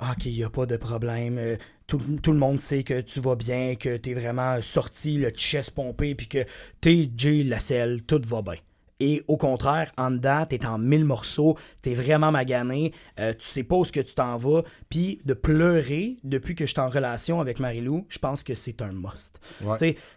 ah, 0.00 0.12
OK, 0.12 0.26
il 0.26 0.34
n'y 0.34 0.44
a 0.44 0.50
pas 0.50 0.66
de 0.66 0.76
problème. 0.76 1.38
euh, 1.38 1.56
tout, 1.86 1.98
le 1.98 2.38
monde 2.38 2.60
sait 2.60 2.84
que 2.84 3.00
tu 3.00 3.20
vas 3.20 3.34
bien, 3.34 3.74
que 3.74 3.96
tu 3.96 4.10
es 4.10 4.14
vraiment 4.14 4.60
sorti, 4.60 5.16
le 5.18 5.30
chest 5.30 5.70
pompé, 5.72 6.14
puis 6.14 6.28
que 6.28 6.44
t'es 6.80 7.10
Jay 7.16 7.42
la 7.42 7.58
selle, 7.58 8.02
tout 8.02 8.20
va 8.26 8.42
bien. 8.42 8.54
Et 9.00 9.22
au 9.28 9.36
contraire, 9.36 9.92
en 9.96 10.10
dedans, 10.10 10.44
t'es 10.44 10.66
en 10.66 10.76
mille 10.78 11.04
morceaux, 11.04 11.56
t'es 11.82 11.94
vraiment 11.94 12.32
magané, 12.32 12.92
euh, 13.20 13.32
tu 13.32 13.46
sais 13.46 13.62
pas 13.62 13.76
où 13.76 13.84
ce 13.84 13.92
que 13.92 14.00
tu 14.00 14.14
t'en 14.14 14.36
vas, 14.36 14.62
puis 14.88 15.20
de 15.24 15.34
pleurer 15.34 16.16
depuis 16.24 16.54
que 16.54 16.66
je 16.66 16.72
suis 16.72 16.80
en 16.80 16.88
relation 16.88 17.40
avec 17.40 17.60
Marilou, 17.60 18.06
je 18.08 18.18
pense 18.18 18.42
que 18.42 18.54
c'est 18.54 18.82
un 18.82 18.92
must. 18.92 19.40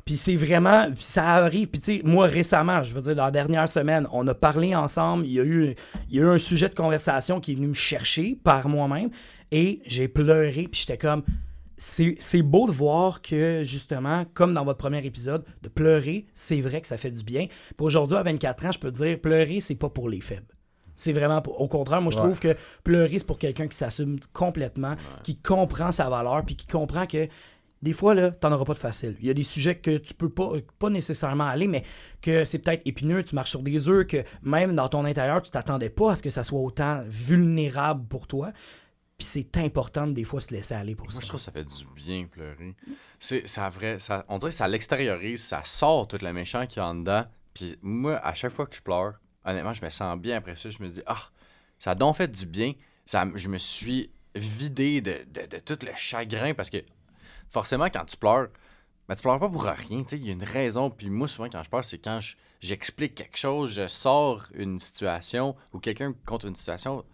Puis 0.06 0.18
c'est 0.18 0.36
vraiment, 0.36 0.88
ça 0.98 1.30
arrive, 1.36 1.68
puis 1.68 1.80
tu 1.80 1.98
sais, 1.98 2.02
moi 2.04 2.26
récemment, 2.26 2.82
je 2.82 2.96
veux 2.96 3.02
dire, 3.02 3.16
dans 3.16 3.26
la 3.26 3.32
dernière 3.32 3.70
semaine, 3.70 4.08
on 4.12 4.28
a 4.28 4.34
parlé 4.34 4.76
ensemble, 4.76 5.26
il 5.26 5.34
y 5.34 5.40
a 5.40 5.44
eu, 5.44 5.76
il 6.10 6.16
y 6.16 6.20
a 6.20 6.24
eu 6.24 6.30
un 6.30 6.40
sujet 6.40 6.68
de 6.68 6.76
conversation 6.76 7.40
qui 7.40 7.52
est 7.52 7.56
venu 7.56 7.68
me 7.68 7.74
chercher 7.74 8.38
par 8.44 8.68
moi-même, 8.68 9.10
et 9.52 9.82
j'ai 9.86 10.08
pleuré, 10.08 10.68
puis 10.72 10.82
j'étais 10.82 10.98
comme, 10.98 11.24
c'est 11.84 12.42
beau 12.44 12.68
de 12.68 12.72
voir 12.72 13.22
que, 13.24 13.64
justement, 13.64 14.26
comme 14.36 14.54
dans 14.54 14.64
votre 14.64 14.78
premier 14.78 15.04
épisode, 15.04 15.44
de 15.64 15.70
pleurer, 15.70 16.28
c'est 16.36 16.62
vrai 16.62 16.80
que 16.80 16.88
ça 16.88 16.96
fait 16.98 17.10
du 17.10 17.24
bien. 17.24 17.48
Puis 17.48 17.76
aujourd'hui, 17.86 18.18
à 18.18 18.24
24 18.24 18.66
ans, 18.68 18.72
je 18.72 18.78
peux 18.80 18.92
te 18.92 18.98
dire, 18.98 19.20
pleurer, 19.20 19.62
c'est 19.62 19.74
pas 19.76 19.90
pour 19.90 20.08
les 20.08 20.22
faibles. 20.22 20.46
C'est 20.94 21.14
vraiment 21.14 21.42
pour- 21.42 21.60
Au 21.60 21.68
contraire, 21.68 22.00
moi, 22.02 22.12
je 22.12 22.18
Ouais. 22.18 22.24
trouve 22.26 22.40
que 22.40 22.56
pleurer, 22.84 23.18
c'est 23.18 23.26
pour 23.26 23.40
quelqu'un 23.40 23.68
qui 23.68 23.76
s'assume 23.76 24.20
complètement, 24.32 24.96
qui 25.24 25.36
comprend 25.38 25.92
sa 25.92 26.08
valeur, 26.10 26.46
puis 26.46 26.56
qui 26.56 26.68
comprend 26.68 27.08
que 27.08 27.28
des 27.82 27.94
fois, 27.94 28.14
là, 28.14 28.30
t'en 28.30 28.52
auras 28.52 28.66
pas 28.66 28.74
de 28.74 28.78
facile. 28.78 29.16
Il 29.20 29.26
y 29.26 29.32
a 29.32 29.34
des 29.34 29.42
sujets 29.42 29.74
que 29.74 29.98
tu 29.98 30.14
peux 30.14 30.30
pas, 30.30 30.52
pas 30.78 30.92
nécessairement 30.92 31.46
aller, 31.48 31.66
mais 31.66 31.82
que 32.22 32.46
c'est 32.46 32.60
peut-être 32.60 32.84
épineux, 32.86 33.24
tu 33.24 33.34
marches 33.34 33.50
sur 33.50 33.64
des 33.64 33.90
œufs, 33.90 34.06
que 34.06 34.18
même 34.44 34.76
dans 34.76 34.88
ton 34.88 35.04
intérieur, 35.04 35.42
tu 35.42 35.50
t'attendais 35.50 35.90
pas 35.90 36.12
à 36.12 36.16
ce 36.16 36.22
que 36.22 36.30
ça 36.30 36.44
soit 36.44 36.60
autant 36.60 37.02
vulnérable 37.08 38.06
pour 38.08 38.28
toi. 38.28 38.52
Puis 39.22 39.28
c'est 39.28 39.58
important 39.58 40.08
de 40.08 40.14
des 40.14 40.24
fois 40.24 40.42
se 40.42 40.50
laisser 40.52 40.74
aller 40.74 40.96
pour 40.96 41.06
Moi, 41.06 41.14
ça. 41.14 41.20
je 41.22 41.28
trouve 41.28 41.40
que 41.40 41.44
ça 41.44 41.52
fait 41.52 41.64
du 41.64 41.86
bien 41.96 42.26
pleurer. 42.26 42.76
C'est 43.20 43.48
ça 43.48 43.70
vrai, 43.70 44.00
ça, 44.00 44.26
on 44.30 44.40
dirait 44.40 44.50
que 44.50 44.56
ça 44.58 44.68
l'extériorise, 44.68 45.44
ça 45.44 45.62
sort 45.64 46.08
toute 46.08 46.24
la 46.24 46.34
méchant 46.34 46.66
qu'il 46.66 46.78
y 46.78 46.80
a 46.80 46.88
en 46.88 46.96
dedans. 46.96 47.26
Puis 47.54 47.78
moi, 47.84 48.16
à 48.26 48.34
chaque 48.34 48.52
fois 48.52 48.66
que 48.66 48.76
je 48.76 48.82
pleure, 48.82 49.14
honnêtement, 49.46 49.74
je 49.74 49.86
me 49.86 49.92
sens 49.92 50.18
bien 50.20 50.38
après 50.38 50.56
ça. 50.56 50.72
Je 50.72 50.82
me 50.82 50.90
dis, 50.90 51.04
ah, 51.06 51.20
ça 51.78 51.92
a 51.92 51.96
donc 51.96 52.16
fait 52.16 52.30
du 52.32 52.48
bien. 52.48 52.74
Ça, 53.06 53.24
je 53.36 53.48
me 53.48 53.60
suis 53.60 54.10
vidé 54.34 55.02
de, 55.02 55.18
de, 55.32 55.46
de 55.46 55.58
tout 55.60 55.78
le 55.86 55.92
chagrin 55.96 56.56
parce 56.56 56.72
que 56.72 56.78
forcément, 57.52 57.92
quand 57.92 58.06
tu 58.06 58.18
pleures, 58.18 58.48
ben, 59.08 59.14
tu 59.14 59.22
pleures 59.22 59.40
pas 59.40 59.50
pour 59.50 59.66
rien. 59.66 60.04
Il 60.14 60.26
y 60.26 60.30
a 60.30 60.34
une 60.34 60.44
raison. 60.44 60.90
Puis 60.90 61.12
moi, 61.12 61.28
souvent, 61.28 61.48
quand 61.48 61.62
je 61.62 61.70
pleure, 61.70 61.86
c'est 61.86 62.00
quand 62.00 62.20
je- 62.22 62.36
j'explique 62.60 63.14
quelque 63.14 63.38
chose, 63.38 63.72
je 63.72 63.88
sors 63.88 64.48
une 64.56 64.80
situation 64.80 65.56
ou 65.74 65.80
quelqu'un 65.80 66.12
contre 66.26 66.48
une 66.48 66.56
situation. 66.56 67.06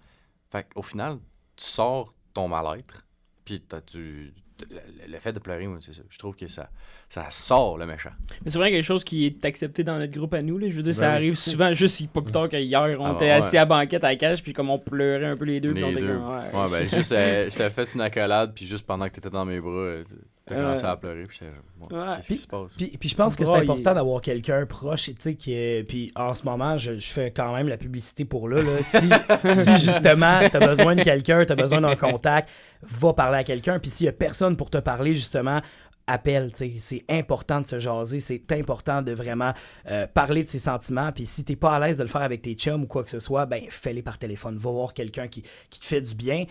Fait 0.49 0.65
qu'au 0.73 0.83
final, 0.83 1.19
tu 1.57 1.65
sors 1.65 2.13
ton 2.33 2.47
mal-être. 2.47 3.03
Puis 3.43 3.61
t'as- 3.61 3.81
tu, 3.81 4.33
le, 4.71 5.11
le 5.11 5.17
fait 5.19 5.33
de 5.33 5.39
pleurer, 5.39 5.67
moi, 5.67 5.77
c'est 5.81 5.93
ça. 5.93 6.01
Je 6.09 6.17
trouve 6.17 6.35
que 6.35 6.47
ça, 6.47 6.69
ça 7.09 7.29
sort 7.29 7.77
le 7.77 7.85
méchant. 7.85 8.09
Mais 8.43 8.49
c'est 8.51 8.57
vraiment 8.57 8.71
quelque 8.75 8.83
chose 8.83 9.03
qui 9.03 9.25
est 9.25 9.45
accepté 9.45 9.83
dans 9.83 9.97
notre 9.99 10.11
groupe 10.11 10.33
à 10.33 10.41
nous. 10.41 10.57
Là. 10.57 10.67
Je 10.69 10.75
veux 10.75 10.81
dire, 10.83 10.93
Ben 10.93 10.97
ça 10.99 11.07
oui. 11.09 11.13
arrive 11.15 11.35
souvent, 11.35 11.71
juste 11.73 12.09
pas 12.11 12.21
plus 12.21 12.31
tard 12.31 12.49
qu'hier, 12.49 12.97
on 12.99 13.05
Ah, 13.05 13.13
était 13.13 13.25
ouais. 13.25 13.31
assis 13.31 13.57
à 13.57 13.65
banquette 13.65 14.03
à 14.03 14.09
la 14.09 14.15
cage, 14.15 14.41
puis 14.43 14.53
comme 14.53 14.69
on 14.69 14.79
pleurait 14.79 15.25
un 15.27 15.37
peu 15.37 15.45
les 15.45 15.59
deux. 15.59 15.73
puis 15.73 15.83
on 15.83 15.89
Les 15.89 16.01
deux. 16.01 16.07
comme, 16.17 16.27
Ouais, 16.29 16.53
ouais. 16.53 16.69
ben 16.71 16.87
juste, 16.97 17.11
euh, 17.11 17.49
je 17.49 17.55
t'avais 17.57 17.69
fait 17.73 17.93
une 17.93 18.01
accolade, 18.01 18.53
puis 18.55 18.65
juste 18.65 18.85
pendant 18.85 19.07
que 19.07 19.13
t'étais 19.13 19.29
dans 19.29 19.45
mes 19.45 19.59
bras, 19.61 19.71
euh, 19.71 20.03
t'as 20.47 20.55
commencé 20.55 20.83
à 20.85 20.95
pleurer, 20.95 21.25
puis 21.25 21.37
j'étais 21.39 21.51
bon, 21.77 21.87
Ouais. 21.95 22.15
qu'est-ce 22.15 22.27
qui 22.27 22.35
se 22.37 22.47
passe? 22.47 22.75
Puis, 22.75 22.97
puis 22.99 23.09
je 23.09 23.15
pense 23.15 23.35
que 23.35 23.43
c'est 23.45 23.51
Brailler. 23.51 23.69
important 23.69 23.93
d'avoir 23.93 24.21
quelqu'un 24.21 24.65
proche, 24.65 25.09
et 25.09 25.13
tu 25.13 25.21
sais, 25.21 25.35
qui 25.35 25.53
est- 25.53 25.83
Puis 25.87 26.11
en 26.15 26.33
ce 26.33 26.43
moment, 26.43 26.77
je, 26.77 26.97
je 26.97 27.09
fais 27.11 27.31
quand 27.31 27.53
même 27.55 27.67
la 27.67 27.77
publicité 27.77 28.25
pour 28.25 28.47
là. 28.49 28.61
là. 28.61 28.81
Si, 28.81 28.97
si 29.51 29.77
justement, 29.77 30.39
t'as 30.51 30.65
besoin 30.65 30.95
de 30.95 31.03
quelqu'un, 31.03 31.45
t'as 31.45 31.55
besoin 31.55 31.81
d'un 31.81 31.95
contact, 31.95 32.49
va 32.81 33.13
parler 33.13 33.37
à 33.39 33.43
quelqu'un. 33.43 33.77
Puis 33.79 33.89
s'il 33.91 34.05
y 34.05 34.09
a 34.09 34.13
personne 34.13 34.55
pour 34.55 34.69
te 34.69 34.77
parler, 34.77 35.13
justement, 35.15 35.61
appelle, 36.09 36.53
tu 36.53 36.57
sais. 36.59 36.73
C'est 36.79 37.05
important 37.09 37.59
de 37.59 37.65
se 37.65 37.79
jaser, 37.79 38.21
c'est 38.21 38.49
important 38.53 39.01
de 39.01 39.11
vraiment 39.11 39.51
euh, 39.91 40.07
parler 40.07 40.41
de 40.43 40.47
ses 40.47 40.59
sentiments. 40.59 41.11
Puis 41.11 41.25
si 41.25 41.43
t'es 41.43 41.57
pas 41.57 41.75
à 41.75 41.79
l'aise 41.85 41.97
de 41.97 42.03
le 42.03 42.07
faire 42.09 42.21
avec 42.21 42.41
tes 42.41 42.53
chums 42.53 42.83
ou 42.83 42.87
quoi 42.87 43.03
que 43.03 43.09
ce 43.09 43.19
soit, 43.19 43.45
ben 43.45 43.63
fais-les 43.69 44.01
par 44.01 44.17
téléphone. 44.17 44.55
Va 44.57 44.71
voir 44.71 44.93
quelqu'un 44.93 45.27
qui, 45.27 45.43
qui 45.69 45.79
te 45.81 45.85
fait 45.85 45.99
du 45.99 46.15
bien. 46.15 46.45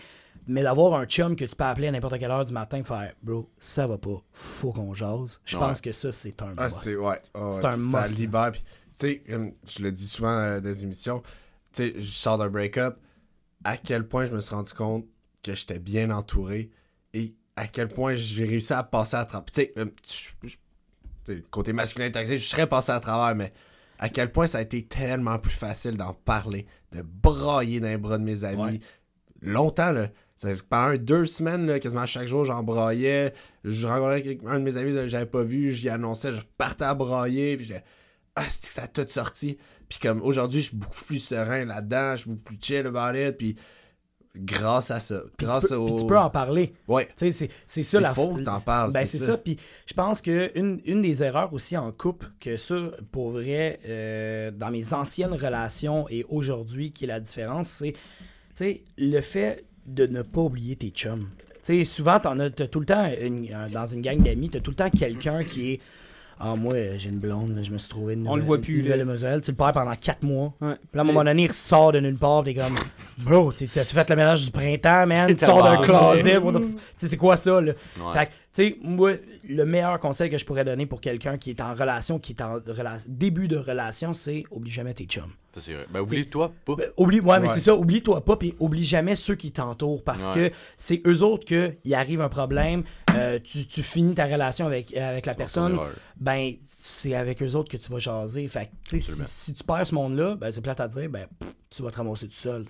Mais 0.47 0.63
d'avoir 0.63 0.93
un 0.93 1.05
chum 1.05 1.35
que 1.35 1.43
tu 1.45 1.55
peux 1.55 1.63
appeler 1.65 1.87
à 1.87 1.91
n'importe 1.91 2.17
quelle 2.19 2.31
heure 2.31 2.45
du 2.45 2.53
matin, 2.53 2.81
faire 2.83 3.13
bro, 3.21 3.49
ça 3.59 3.85
va 3.85 3.97
pas, 3.97 4.23
faut 4.31 4.71
qu'on 4.71 4.93
jase. 4.93 5.41
Je 5.45 5.55
Ouais. 5.57 5.61
pense 5.61 5.81
que 5.81 5.91
ça, 5.91 6.11
c'est 6.11 6.41
un 6.41 6.53
Ah, 6.57 6.65
must. 6.65 6.77
c'est 6.83 6.95
ouais. 6.97 7.19
Ah, 7.33 7.39
un 7.47 7.51
puis 7.51 7.61
Ça 7.61 7.71
must. 8.07 8.17
libère. 8.17 8.51
Tu 8.53 8.61
sais, 8.95 9.17
comme 9.29 9.51
je 9.67 9.83
le 9.83 9.91
dis 9.91 10.07
souvent 10.07 10.29
euh, 10.37 10.59
dans 10.61 10.69
les 10.69 10.83
émissions, 10.83 11.21
tu 11.73 11.83
sais, 11.83 11.93
je 11.97 12.11
sors 12.11 12.37
d'un 12.37 12.49
break-up. 12.49 12.97
À 13.63 13.75
quel 13.77 14.07
point 14.07 14.23
je 14.25 14.31
me 14.33 14.39
suis 14.39 14.55
rendu 14.55 14.71
compte 14.73 15.05
que 15.43 15.53
j'étais 15.53 15.79
bien 15.79 16.09
entouré 16.11 16.71
et 17.13 17.35
à 17.55 17.67
quel 17.67 17.89
point 17.89 18.13
j'ai 18.15 18.45
réussi 18.45 18.71
à 18.73 18.83
passer 18.83 19.15
à 19.17 19.25
travers. 19.25 19.45
Tu 19.51 19.69
sais, 21.25 21.43
côté 21.51 21.73
masculin 21.73 22.09
toxique, 22.09 22.37
je 22.39 22.47
serais 22.47 22.67
passé 22.67 22.91
à 22.91 22.99
travers, 22.99 23.35
mais 23.35 23.51
à 23.99 24.09
quel 24.09 24.31
point 24.31 24.47
ça 24.47 24.59
a 24.59 24.61
été 24.61 24.85
tellement 24.85 25.39
plus 25.39 25.51
facile 25.51 25.97
d'en 25.97 26.13
parler, 26.13 26.65
de 26.93 27.01
brailler 27.01 27.79
dans 27.79 27.87
les 27.87 27.97
bras 27.97 28.17
de 28.17 28.23
mes 28.23 28.43
amis. 28.43 28.61
Ouais. 28.61 28.79
Longtemps, 29.41 29.91
là. 29.91 30.07
Ça, 30.37 30.49
pendant 30.69 30.95
deux 30.97 31.25
semaines, 31.25 31.65
là, 31.65 31.79
quasiment 31.79 32.05
chaque 32.05 32.27
jour, 32.27 32.45
j'en 32.45 32.61
braillais. 32.63 33.33
Je 33.63 33.87
rencontrais 33.87 34.37
un 34.45 34.59
de 34.59 34.63
mes 34.63 34.77
amis 34.77 34.93
que 34.93 35.07
j'avais 35.07 35.25
pas 35.25 35.41
vu, 35.43 35.73
j'y 35.73 35.89
annonçais, 35.89 36.31
je 36.31 36.41
partais 36.57 36.85
à 36.85 36.93
brailler. 36.93 37.57
Puis 37.57 37.65
j'étais, 37.65 37.83
ah, 38.35 38.43
c'est 38.47 38.61
que 38.67 38.73
ça 38.73 38.83
a 38.83 38.87
tout 38.87 39.05
sorti? 39.07 39.57
Puis 39.89 39.97
comme 39.99 40.21
aujourd'hui, 40.21 40.61
je 40.61 40.67
suis 40.67 40.77
beaucoup 40.77 41.03
plus 41.05 41.19
serein 41.19 41.65
là-dedans, 41.65 42.11
je 42.15 42.21
suis 42.21 42.29
beaucoup 42.29 42.43
plus 42.43 42.57
chill 42.61 42.85
about 42.85 43.17
it, 43.17 43.35
puis 43.37 43.55
grâce 44.35 44.91
à 44.91 44.99
ça. 44.99 45.21
Puis 45.37 45.47
grâce 45.47 45.63
tu, 45.63 45.69
peux, 45.69 45.75
au... 45.75 45.85
puis 45.87 45.95
tu 45.95 46.05
peux 46.05 46.17
en 46.17 46.29
parler. 46.29 46.73
Ouais. 46.87 47.05
Tu 47.07 47.11
sais, 47.15 47.31
c'est- 47.31 47.49
c'est 47.65 47.81
ça 47.83 47.97
Il 47.97 48.01
la 48.03 48.13
faut 48.13 48.35
que 48.35 48.41
t'en 48.41 48.59
parles, 48.59 48.91
Ben, 48.93 49.05
c'est 49.05 49.17
ça. 49.17 49.25
ça. 49.27 49.37
Puis 49.37 49.57
je 49.87 49.93
pense 49.95 50.21
que 50.21 50.51
une, 50.55 50.79
une 50.85 51.01
des 51.01 51.23
erreurs 51.23 51.51
aussi 51.53 51.75
en 51.77 51.91
couple, 51.91 52.27
que 52.39 52.57
ça, 52.57 52.75
pour 53.11 53.31
vrai, 53.31 53.79
euh, 53.87 54.51
dans 54.51 54.69
mes 54.69 54.93
anciennes 54.93 55.33
relations 55.33 56.07
et 56.09 56.23
aujourd'hui, 56.29 56.91
qui 56.91 57.05
est 57.05 57.07
la 57.07 57.19
différence, 57.19 57.69
c'est 57.69 57.93
tu 57.93 57.97
sais, 58.53 58.83
le 58.97 59.21
fait 59.21 59.65
de 59.87 60.05
ne 60.05 60.21
pas 60.21 60.41
oublier 60.41 60.75
tes 60.75 60.89
chums. 60.89 61.27
Tu 61.63 61.79
sais, 61.79 61.83
souvent, 61.85 62.19
t'en 62.19 62.39
as, 62.39 62.49
t'as 62.49 62.67
tout 62.67 62.79
le 62.79 62.85
temps, 62.85 63.09
une- 63.21 63.47
dans 63.73 63.85
une 63.85 64.01
gang 64.01 64.21
d'amis, 64.21 64.49
t'as 64.49 64.59
tout 64.59 64.71
le 64.71 64.75
temps 64.75 64.89
quelqu'un 64.89 65.43
qui 65.43 65.73
est. 65.73 65.79
Ah, 66.39 66.55
moi, 66.55 66.75
j'ai 66.97 67.09
une 67.09 67.17
blonde, 67.17 67.59
je 67.63 67.71
me 67.71 67.79
suis 67.79 67.89
trouvé 67.89 68.13
une 68.13 68.27
On 68.27 68.35
le 68.35 68.41
nouvelle- 68.43 68.45
voit 68.45 68.57
plus, 68.59 68.75
une 68.77 68.83
nouvelle 68.83 68.99
demoiselle. 68.99 69.41
Tu 69.41 69.49
le 69.49 69.57
perds 69.57 69.71
pendant 69.73 69.95
4 69.95 70.21
mois. 70.21 70.53
Ouais. 70.61 70.75
Puis 70.75 70.87
là, 70.93 70.99
à 70.99 71.01
un 71.01 71.03
moment 71.07 71.23
donné, 71.23 71.45
il 71.45 71.47
ressort 71.47 71.91
de 71.91 71.99
nulle 71.99 72.17
part, 72.17 72.43
pis 72.43 72.53
t'es 72.53 72.61
comme, 72.61 72.75
bro, 73.17 73.51
tu 73.51 73.67
tu 73.67 73.79
fait 73.79 74.09
le 74.11 74.15
ménage 74.15 74.45
du 74.45 74.51
printemps, 74.51 75.07
man, 75.07 75.33
tu 75.33 75.43
sors 75.43 75.63
d'un 75.63 75.77
closet, 75.81 76.37
what 76.37 76.51
the 76.53 76.57
f- 76.57 76.73
tu 76.73 76.77
sais, 76.95 77.07
c'est 77.07 77.17
quoi 77.17 77.37
ça, 77.37 77.59
là? 77.59 77.71
Ouais. 77.99 78.13
Fait 78.13 78.25
que, 78.27 78.31
tu 78.31 78.35
sais, 78.51 78.77
moi, 78.83 79.13
le 79.49 79.65
meilleur 79.65 79.99
conseil 79.99 80.29
que 80.29 80.37
je 80.37 80.45
pourrais 80.45 80.63
donner 80.63 80.85
pour 80.85 81.01
quelqu'un 81.01 81.37
qui 81.37 81.49
est 81.49 81.59
en 81.61 81.73
relation, 81.73 82.19
qui 82.19 82.33
est 82.33 82.41
en 82.43 82.57
rela- 82.59 83.03
début 83.07 83.47
de 83.47 83.57
relation, 83.57 84.13
c'est 84.13 84.43
oublie 84.51 84.69
jamais 84.69 84.93
tes 84.93 85.05
chums. 85.05 85.31
Ça, 85.53 85.61
c'est 85.61 85.73
vrai. 85.73 85.85
Ben, 85.89 86.01
oublie-toi 86.01 86.51
pas. 86.65 86.75
Ben, 86.75 86.89
oublie, 86.97 87.19
ouais, 87.19 87.39
mais 87.39 87.47
c'est 87.47 87.61
ça, 87.61 87.75
oublie-toi 87.75 88.23
pas, 88.23 88.35
puis 88.35 88.53
oublie 88.59 88.83
jamais 88.83 89.15
ceux 89.15 89.35
qui 89.35 89.51
t'entourent, 89.51 90.03
parce 90.03 90.27
Ouais. 90.27 90.49
que 90.49 90.55
c'est 90.77 91.01
eux 91.07 91.23
autres 91.23 91.45
que 91.45 91.73
il 91.83 91.95
arrive 91.95 92.21
un 92.21 92.29
problème, 92.29 92.83
euh, 93.15 93.39
tu, 93.43 93.65
tu 93.65 93.81
finis 93.81 94.13
ta 94.13 94.25
relation 94.25 94.67
avec, 94.67 94.95
avec 94.95 95.25
la 95.25 95.33
personne, 95.33 95.79
ben 96.19 96.53
c'est 96.63 97.15
avec 97.15 97.41
eux 97.41 97.55
autres 97.55 97.69
que 97.71 97.77
tu 97.77 97.91
vas 97.91 97.97
jaser. 97.99 98.47
Fait 98.47 98.69
que, 98.89 98.99
si, 98.99 99.53
tu 99.53 99.63
perds 99.63 99.87
ce 99.87 99.95
monde-là, 99.95 100.35
ben 100.35 100.51
c'est 100.51 100.61
plate 100.61 100.79
à 100.81 100.87
dire, 100.87 101.09
ben 101.09 101.27
pff, 101.39 101.53
tu 101.69 101.81
vas 101.81 101.91
te 101.91 101.97
ramasser 101.97 102.27
tout 102.27 102.33
seul. 102.35 102.63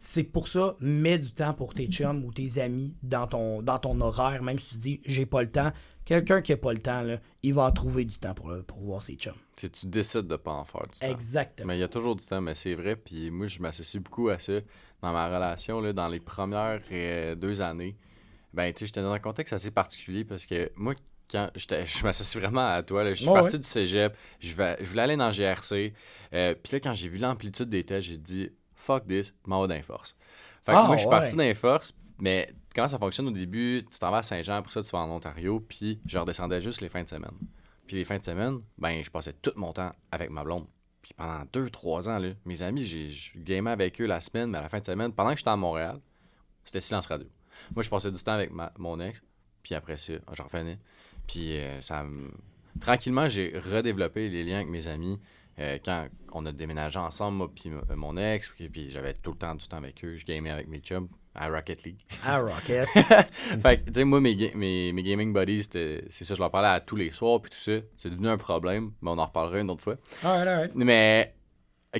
c'est 0.00 0.22
pour 0.24 0.48
ça, 0.48 0.76
mets 0.80 1.18
du 1.18 1.30
temps 1.32 1.54
pour 1.54 1.74
tes 1.74 1.86
chums 1.86 2.24
ou 2.24 2.32
tes 2.32 2.60
amis 2.60 2.94
dans 3.02 3.26
ton, 3.26 3.62
dans 3.62 3.78
ton 3.78 4.00
horaire, 4.00 4.42
même 4.42 4.58
si 4.58 4.74
tu 4.74 4.76
dis 4.78 5.00
j'ai 5.06 5.26
pas 5.26 5.42
le 5.42 5.50
temps. 5.50 5.70
Quelqu'un 6.04 6.40
qui 6.42 6.52
a 6.52 6.56
pas 6.56 6.72
le 6.72 6.80
temps, 6.80 7.02
là, 7.02 7.18
il 7.42 7.54
va 7.54 7.62
en 7.64 7.70
trouver 7.70 8.04
du 8.04 8.18
temps 8.18 8.34
pour, 8.34 8.52
pour 8.66 8.78
voir 8.80 9.02
ses 9.02 9.14
chums. 9.14 9.34
Tu 9.56 9.66
sais, 9.66 9.68
tu 9.68 9.86
décides 9.86 10.26
de 10.26 10.36
pas 10.36 10.52
en 10.52 10.64
faire 10.64 10.86
du 10.88 10.98
temps. 10.98 11.06
Exactement. 11.06 11.68
Mais 11.68 11.76
il 11.76 11.80
y 11.80 11.84
a 11.84 11.88
toujours 11.88 12.16
du 12.16 12.24
temps, 12.24 12.40
mais 12.40 12.54
c'est 12.54 12.74
vrai. 12.74 12.96
Puis 12.96 13.30
moi, 13.30 13.46
je 13.46 13.60
m'associe 13.60 14.02
beaucoup 14.02 14.28
à 14.28 14.38
ça 14.38 14.54
dans 15.02 15.12
ma 15.12 15.26
relation, 15.26 15.80
là, 15.80 15.92
dans 15.92 16.08
les 16.08 16.20
premières 16.20 16.80
euh, 16.90 17.34
deux 17.34 17.60
années. 17.60 17.96
Ben, 18.52 18.72
tu 18.72 18.80
sais, 18.80 18.86
j'étais 18.86 19.02
dans 19.02 19.12
un 19.12 19.18
contexte 19.20 19.52
assez 19.52 19.70
particulier 19.70 20.24
parce 20.24 20.46
que 20.46 20.70
moi, 20.74 20.94
quand 21.30 21.48
je 21.54 22.02
m'associe 22.02 22.42
vraiment 22.42 22.68
à 22.74 22.82
toi, 22.82 23.04
là, 23.04 23.14
je 23.14 23.22
suis 23.22 23.32
parti 23.32 23.54
ouais. 23.54 23.60
du 23.60 23.68
cégep, 23.68 24.16
je, 24.40 24.54
vais, 24.54 24.76
je 24.80 24.88
voulais 24.88 25.02
aller 25.02 25.16
dans 25.16 25.28
le 25.28 25.32
GRC. 25.32 25.92
euh, 26.32 26.54
puis 26.60 26.72
là, 26.72 26.80
quand 26.80 26.94
j'ai 26.94 27.08
vu 27.08 27.18
l'amplitude 27.18 27.68
des 27.68 27.84
tests, 27.84 28.08
j'ai 28.08 28.16
dit 28.16 28.50
fuck 28.74 29.06
this, 29.06 29.32
m'en 29.46 29.62
vais 29.62 29.68
dans 29.68 29.74
les 29.74 29.82
forces. 29.82 30.16
Fait 30.62 30.72
que 30.72 30.76
Ah, 30.78 30.82
moi, 30.84 30.96
je 30.96 31.02
suis 31.02 31.10
parti 31.10 31.36
dans 31.36 31.42
les 31.44 31.54
forces, 31.54 31.94
mais 32.20 32.52
comment 32.74 32.88
ça 32.88 32.98
fonctionne 32.98 33.28
au 33.28 33.32
début, 33.32 33.84
tu 33.90 33.98
t'en 33.98 34.10
vas 34.10 34.18
à 34.18 34.22
Saint-Jean, 34.22 34.54
après 34.56 34.70
ça, 34.72 34.82
tu 34.82 34.90
vas 34.90 34.98
en 35.00 35.10
Ontario, 35.10 35.60
puis 35.60 36.00
je 36.06 36.18
redescendais 36.18 36.60
juste 36.60 36.80
les 36.80 36.88
fins 36.88 37.02
de 37.02 37.08
semaine. 37.08 37.34
Puis 37.86 37.96
les 37.96 38.04
fins 38.04 38.18
de 38.18 38.24
semaine, 38.24 38.60
ben, 38.78 39.02
je 39.02 39.10
passais 39.10 39.32
tout 39.32 39.52
mon 39.56 39.72
temps 39.72 39.92
avec 40.12 40.30
ma 40.30 40.44
blonde. 40.44 40.66
Puis 41.02 41.12
pendant 41.16 41.44
deux, 41.52 41.70
trois 41.70 42.08
ans, 42.08 42.18
là, 42.18 42.30
mes 42.44 42.62
amis, 42.62 42.84
j'ai 42.84 43.10
gamais 43.36 43.70
avec 43.70 44.00
eux 44.00 44.06
la 44.06 44.20
semaine, 44.20 44.50
mais 44.50 44.58
à 44.58 44.62
la 44.62 44.68
fin 44.68 44.78
de 44.80 44.84
semaine, 44.84 45.12
pendant 45.12 45.30
que 45.32 45.38
j'étais 45.38 45.50
à 45.50 45.56
Montréal, 45.56 45.98
c'était 46.64 46.80
silence 46.80 47.06
radio. 47.06 47.26
Moi, 47.74 47.82
je 47.82 47.90
passais 47.90 48.12
du 48.12 48.22
temps 48.22 48.32
avec 48.32 48.50
ma- 48.52 48.72
mon 48.78 49.00
ex, 49.00 49.22
puis 49.62 49.74
après 49.74 49.96
ça, 49.96 50.12
j'en 50.32 50.44
revenais. 50.44 50.78
Puis 51.26 51.56
euh, 51.58 51.80
ça 51.80 52.04
me- 52.04 52.30
Tranquillement, 52.80 53.28
j'ai 53.28 53.52
redéveloppé 53.58 54.28
les 54.28 54.44
liens 54.44 54.56
avec 54.56 54.68
mes 54.68 54.86
amis. 54.86 55.18
euh, 55.58 55.78
quand 55.84 56.06
on 56.32 56.46
a 56.46 56.52
déménagé 56.52 56.98
ensemble, 56.98 57.36
moi 57.38 57.50
puis 57.54 57.68
m- 57.68 57.82
mon 57.96 58.16
ex, 58.16 58.48
puis, 58.50 58.68
puis 58.70 58.88
j'avais 58.90 59.12
tout 59.14 59.32
le 59.32 59.36
temps 59.38 59.54
du 59.54 59.66
temps 59.66 59.76
avec 59.78 60.02
eux. 60.04 60.16
Je 60.16 60.24
gamais 60.24 60.50
avec 60.50 60.68
mes 60.68 60.78
chums 60.78 61.08
à 61.34 61.48
Rocket 61.48 61.84
League. 61.84 62.00
Ah, 62.24 62.40
Rocket. 62.40 62.86
fait 63.62 63.78
que, 63.78 63.86
tu 63.90 63.92
sais, 63.94 64.04
moi, 64.04 64.20
mes, 64.20 64.34
ga- 64.36 64.54
mes, 64.54 64.92
mes 64.92 65.02
gaming 65.02 65.32
buddies, 65.32 65.62
c'est 65.64 66.24
ça, 66.24 66.34
je 66.34 66.40
leur 66.40 66.50
parlais 66.50 66.68
à 66.68 66.80
tous 66.80 66.96
les 66.96 67.10
soirs, 67.10 67.40
puis 67.40 67.50
tout 67.50 67.58
ça. 67.58 67.72
C'est 67.96 68.10
devenu 68.10 68.28
un 68.28 68.36
problème, 68.38 68.92
mais 69.00 69.10
on 69.10 69.18
en 69.18 69.26
reparlera 69.26 69.60
une 69.60 69.70
autre 69.70 69.82
fois. 69.82 69.96
alright, 70.24 70.48
alright. 70.48 70.72
Mais 70.74 71.34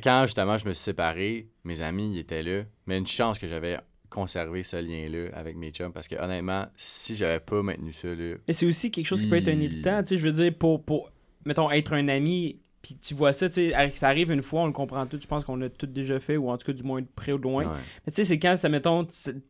quand 0.03 0.22
justement 0.26 0.57
je 0.59 0.66
me 0.66 0.72
suis 0.72 0.85
séparé, 0.85 1.49
mes 1.64 1.81
amis 1.81 2.12
ils 2.14 2.18
étaient 2.18 2.43
là. 2.43 2.62
Mais 2.87 2.99
une 2.99 3.07
chance 3.07 3.39
que 3.39 3.49
j'avais 3.49 3.78
conservé 4.09 4.62
ce 4.64 4.76
lien-là 4.76 5.31
avec 5.35 5.57
mes 5.57 5.70
chums 5.70 5.93
parce 5.93 6.09
que 6.09 6.16
honnêtement, 6.16 6.66
si 6.76 7.14
j'avais 7.14 7.39
pas 7.41 7.62
maintenu 7.62 7.93
ça 7.93 8.09
là. 8.09 8.35
Et 8.49 8.53
c'est 8.53 8.66
aussi 8.66 8.91
quelque 8.91 9.07
chose 9.07 9.22
qui 9.22 9.28
peut 9.28 9.37
être 9.37 9.49
irritant, 9.49 10.03
tu 10.03 10.09
sais, 10.11 10.16
je 10.16 10.26
veux 10.26 10.33
dire, 10.33 10.53
pour, 10.59 10.85
pour, 10.85 11.11
mettons, 11.45 11.70
être 11.70 11.93
un 11.93 12.09
ami, 12.09 12.61
puis 12.83 12.97
tu 12.97 13.14
vois 13.14 13.33
ça, 13.33 13.49
tu 13.49 13.55
sais, 13.70 13.91
ça 13.95 14.09
arrive 14.09 14.31
une 14.33 14.41
fois, 14.43 14.62
on 14.62 14.66
le 14.66 14.72
comprend 14.72 15.07
tout, 15.07 15.18
je 15.20 15.26
pense 15.26 15.45
qu'on 15.45 15.57
l'a 15.57 15.68
tout 15.68 15.87
déjà 15.87 16.18
fait, 16.18 16.37
ou 16.37 16.51
en 16.51 16.57
tout 16.57 16.64
cas, 16.66 16.72
du 16.72 16.83
moins, 16.83 17.01
de 17.03 17.07
près 17.14 17.33
ou 17.33 17.39
de 17.39 17.43
loin. 17.43 17.64
ouais. 17.64 17.70
Mais 18.07 18.11
tu 18.12 18.16
sais, 18.16 18.24
c'est 18.24 18.39
quand, 18.39 18.57
ça, 18.57 18.68
mettons, 18.68 19.07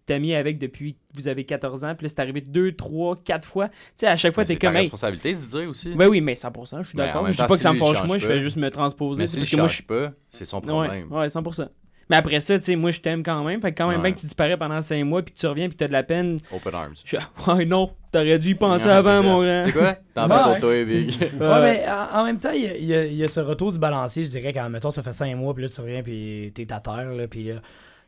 t'es 0.07 0.18
mis 0.18 0.35
avec 0.35 0.59
depuis 0.59 0.95
que 0.95 0.99
vous 1.14 1.28
avez 1.28 1.45
14 1.45 1.85
ans, 1.85 1.95
puis 1.95 2.05
là, 2.07 2.09
c'est 2.09 2.20
arrivé 2.20 2.41
2, 2.41 2.72
3, 2.72 3.16
4 3.24 3.45
fois. 3.45 3.68
Tu 3.68 3.74
sais, 3.97 4.07
à 4.09 4.16
chaque 4.16 4.35
fois, 4.35 4.45
t'es 4.45 4.55
c'est 4.55 4.59
ta 4.59 4.66
comme, 4.66 4.76
hey, 4.76 4.83
responsabilité 4.83 5.35
de 5.35 5.39
dire 5.39 5.70
aussi. 5.70 5.95
ben 5.95 6.09
oui, 6.09 6.20
mais 6.20 6.35
100%, 6.35 6.83
je 6.83 6.89
suis 6.89 6.97
Mais 6.99 7.05
en 7.05 7.07
d'accord. 7.07 7.26
Je 7.26 7.31
dis 7.33 7.37
pas 7.39 7.47
que 7.49 7.55
si 7.57 7.62
ça 7.62 7.72
me 7.72 7.78
fâche, 7.78 8.05
moi, 8.05 8.18
je 8.18 8.26
fais 8.26 8.41
juste 8.41 8.57
me 8.57 8.70
transposer, 8.70 9.22
mais 9.22 9.26
s'il 9.28 9.39
parce 9.41 9.51
que 9.51 9.57
moi, 9.57 9.66
je 9.68 9.72
change 9.74 9.87
pas, 9.87 10.12
c'est 10.31 10.45
son 10.45 10.59
Ouais, 10.59 10.62
problème. 10.66 11.12
ouais, 11.12 11.26
100%. 11.28 11.68
Mais 12.11 12.17
après 12.17 12.41
ça, 12.41 12.59
tu 12.59 12.65
sais, 12.65 12.77
moi, 12.77 12.91
je 12.91 13.01
t'aime 13.01 13.23
quand 13.23 13.43
même. 13.45 13.63
Fait 13.63 13.73
que 13.73 13.79
quand 13.79 13.87
même 13.89 13.99
Ouais. 13.99 14.03
bien 14.03 14.13
que 14.13 14.19
tu 14.19 14.27
disparais 14.27 14.57
pendant 14.59 14.83
5 14.83 15.03
mois, 15.05 15.23
puis 15.23 15.33
que 15.33 15.39
tu 15.39 15.47
reviens, 15.47 15.69
puis 15.69 15.75
que 15.77 15.79
t'as 15.79 15.87
de 15.89 15.93
la 15.93 16.03
peine. 16.03 16.39
Open 16.53 16.75
arms. 16.75 16.95
Je 17.05 17.17
suis, 17.17 17.19
ouais, 17.47 17.65
non, 17.65 17.91
t'aurais 18.13 18.39
dû 18.39 18.51
y 18.51 18.55
penser 18.57 18.87
Ouais, 18.87 18.93
avant, 18.93 19.23
mon 19.23 19.43
grand. 19.43 19.63
C'est 19.65 19.73
quoi? 19.73 19.97
T'en 20.13 20.29
parles 20.29 20.51
pour 20.53 20.61
toi, 20.61 20.85
Big. 20.85 21.11
Ouais, 21.21 21.29
mais 21.41 21.85
en, 22.13 22.25
même 22.25 22.39
temps, 22.39 22.51
il 22.53 22.63
y, 22.63 22.67
a- 22.67 22.77
il 22.77 22.85
y 22.85 22.95
a- 22.95 23.07
il 23.07 23.15
y 23.15 23.25
a 23.25 23.29
ce 23.29 23.41
retour 23.41 23.73
du 23.73 23.79
balancier. 23.79 24.25
Je 24.25 24.31
dirais 24.31 24.53
quand, 24.53 24.69
mettons, 24.69 24.91
ça 24.91 25.03
fait 25.03 25.13
5 25.13 25.35
mois, 25.37 25.55
puis 25.55 25.63
là, 25.63 25.69
tu 25.71 25.81
reviens, 25.81 26.03
puis 26.03 26.51
t'es 26.55 26.71
à 26.73 26.81
terre, 26.81 27.13
là, 27.13 27.29
puis 27.29 27.45
là, 27.45 27.55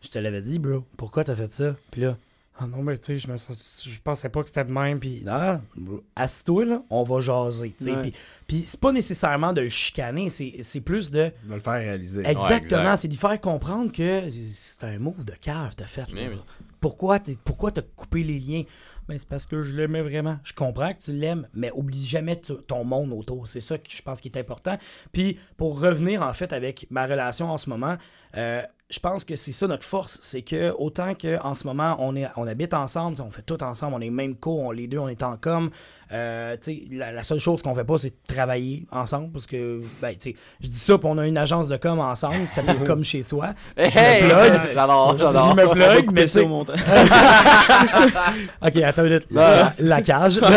je 0.02 0.08
te 0.08 0.18
l'avais 0.18 0.40
dit, 0.40 0.58
bro, 0.58 0.84
pourquoi 0.96 1.22
t'as 1.22 1.36
fait 1.36 1.50
ça? 1.52 1.76
Puis 1.92 2.00
là, 2.00 2.16
ah 2.58 2.66
non, 2.66 2.82
mais 2.82 2.98
tu 2.98 3.06
sais, 3.06 3.18
je, 3.18 3.28
me 3.30 3.38
sens- 3.38 3.82
je 3.86 4.00
pensais 4.00 4.28
pas 4.28 4.42
que 4.42 4.48
c'était 4.48 4.64
de 4.64 4.70
même, 4.72 5.00
puis 5.00 5.22
non, 5.24 5.60
assis-toi, 6.14 6.64
là, 6.64 6.82
on 6.90 7.02
va 7.02 7.20
jaser, 7.20 7.74
tu 7.76 7.84
sais. 7.84 7.92
Ouais. 7.92 8.02
Puis, 8.02 8.12
puis 8.46 8.62
c'est 8.64 8.78
pas 8.80 8.92
nécessairement 8.92 9.52
de 9.52 9.62
le 9.62 9.68
chicaner, 9.68 10.28
c'est 10.28 10.56
c'est 10.62 10.80
plus 10.80 11.10
de. 11.10 11.32
De 11.44 11.54
le 11.54 11.60
faire 11.60 11.74
réaliser. 11.74 12.20
Exactement, 12.26 12.80
exact. 12.80 12.96
c'est 12.98 13.08
d'y 13.08 13.16
faire 13.16 13.40
comprendre 13.40 13.90
que 13.90 14.28
c'est 14.30 14.84
un 14.84 14.98
move 14.98 15.24
de 15.24 15.32
cave 15.32 15.74
t'as 15.76 15.86
fait. 15.86 16.02
là. 16.02 16.06
Mais 16.14 16.28
oui. 16.28 16.40
Pourquoi 16.80 17.18
t'es- 17.20 17.38
pourquoi 17.44 17.70
t'as 17.70 17.82
coupé 17.82 18.22
les 18.24 18.38
liens? 18.38 18.62
Ben, 19.08 19.18
c'est 19.18 19.28
parce 19.28 19.46
que 19.46 19.62
je 19.62 19.74
l'aimais 19.76 20.02
vraiment. 20.02 20.38
Je 20.44 20.52
comprends 20.52 20.92
que 20.94 21.00
tu 21.00 21.12
l'aimes, 21.12 21.48
mais 21.54 21.70
oublie 21.74 22.04
jamais 22.04 22.36
t- 22.36 22.54
ton 22.68 22.84
monde 22.84 23.12
autour. 23.12 23.48
C'est 23.48 23.60
ça 23.60 23.76
que 23.78 23.88
je 23.90 24.02
pense 24.02 24.20
qui 24.20 24.28
est 24.28 24.38
important. 24.38 24.78
Puis 25.12 25.38
pour 25.56 25.80
revenir 25.80 26.22
en 26.22 26.32
fait 26.32 26.52
avec 26.52 26.86
ma 26.90 27.06
relation 27.06 27.50
en 27.50 27.58
ce 27.58 27.68
moment, 27.70 27.96
euh, 28.36 28.62
je 28.92 29.00
pense 29.00 29.24
que 29.24 29.36
c'est 29.36 29.52
ça 29.52 29.66
notre 29.66 29.84
force, 29.84 30.18
c'est 30.22 30.42
que 30.42 30.74
autant 30.78 31.14
que 31.14 31.40
en 31.42 31.54
ce 31.54 31.66
moment 31.66 31.96
on 31.98 32.14
est 32.14 32.28
on 32.36 32.46
habite 32.46 32.74
ensemble, 32.74 33.16
on 33.22 33.30
fait 33.30 33.40
tout 33.42 33.62
ensemble, 33.62 33.94
on 33.94 34.00
est 34.00 34.10
même 34.10 34.36
co, 34.36 34.64
on, 34.66 34.70
les 34.70 34.86
deux 34.86 34.98
on 34.98 35.08
est 35.08 35.22
en 35.22 35.38
com. 35.38 35.70
Euh, 36.12 36.58
tu 36.62 36.74
sais, 36.74 36.82
la, 36.90 37.10
la 37.10 37.22
seule 37.22 37.38
chose 37.38 37.62
qu'on 37.62 37.74
fait 37.74 37.84
pas, 37.84 37.96
c'est 37.96 38.12
travailler 38.26 38.84
ensemble 38.92 39.32
parce 39.32 39.46
que 39.46 39.80
ben 40.02 40.12
tu 40.12 40.32
sais, 40.32 40.36
je 40.60 40.68
dis 40.68 40.78
ça, 40.78 40.98
puis 40.98 41.08
on 41.10 41.16
a 41.16 41.26
une 41.26 41.38
agence 41.38 41.68
de 41.68 41.78
com 41.78 41.98
ensemble 42.00 42.46
qui 42.48 42.52
s'appelle 42.52 42.84
Comme 42.84 43.02
chez 43.02 43.22
soi. 43.22 43.54
Hey! 43.78 44.24
plug. 44.24 44.60
J'adore, 44.74 45.16
j'adore. 45.18 45.50
Je 45.50 45.56
me 45.56 45.68
plug, 45.70 46.12
mais 46.12 46.26
c'est 46.26 46.42
au. 46.42 46.52
Ok, 48.62 48.76
attends 48.76 49.04
une 49.04 49.08
minute. 49.08 49.26
La, 49.30 49.72
la 49.78 50.02
cage. 50.02 50.38
on 50.42 50.48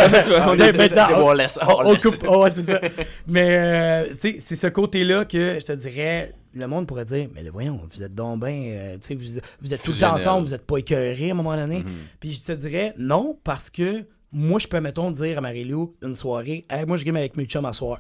coupe. 1.96 2.26
Oh, 2.28 2.44
ouais, 2.44 2.52
c'est 2.52 2.64
ça. 2.64 2.82
Mais, 3.28 3.58
euh, 3.58 4.08
tu 4.20 4.34
sais, 4.34 4.36
c'est 4.40 4.56
ce 4.56 4.68
côté-là 4.68 5.26
que 5.26 5.58
je 5.60 5.66
te 5.66 5.72
dirais, 5.72 6.34
le 6.56 6.68
monde 6.68 6.88
pourrait 6.88 7.06
dire, 7.06 7.28
mais 7.34 7.48
voyons, 7.50 7.80
vous 7.90 8.04
êtes 8.04 8.16
donc 8.16 8.44
bien, 8.46 8.54
euh, 8.54 8.94
tu 8.94 9.08
sais, 9.08 9.16
vous, 9.16 9.42
vous 9.62 9.74
êtes 9.74 9.84
tous 9.84 10.04
ensemble, 10.04 10.48
vous 10.48 10.54
êtes 10.54 10.66
pas 10.66 10.78
écœurés 10.78 11.30
à 11.30 11.34
un 11.34 11.36
moment 11.36 11.56
donné. 11.56 11.80
Mhm. 11.80 11.92
Puis 12.20 12.32
je 12.32 12.44
te 12.44 12.52
dirais, 12.54 12.94
non, 12.98 13.38
parce 13.44 13.70
que 13.70 14.06
moi, 14.32 14.60
je 14.60 14.68
peux, 14.68 14.80
mettons, 14.80 15.12
dire 15.12 15.38
à 15.38 15.42
Marie-Lou, 15.42 15.96
une 16.02 16.16
soirée, 16.16 16.66
hey, 16.70 16.86
moi, 16.86 16.98
je 16.98 17.06
game 17.06 17.16
avec 17.16 17.38
mes 17.38 17.46
chums 17.46 17.66
à 17.66 17.74
soir. 17.74 18.00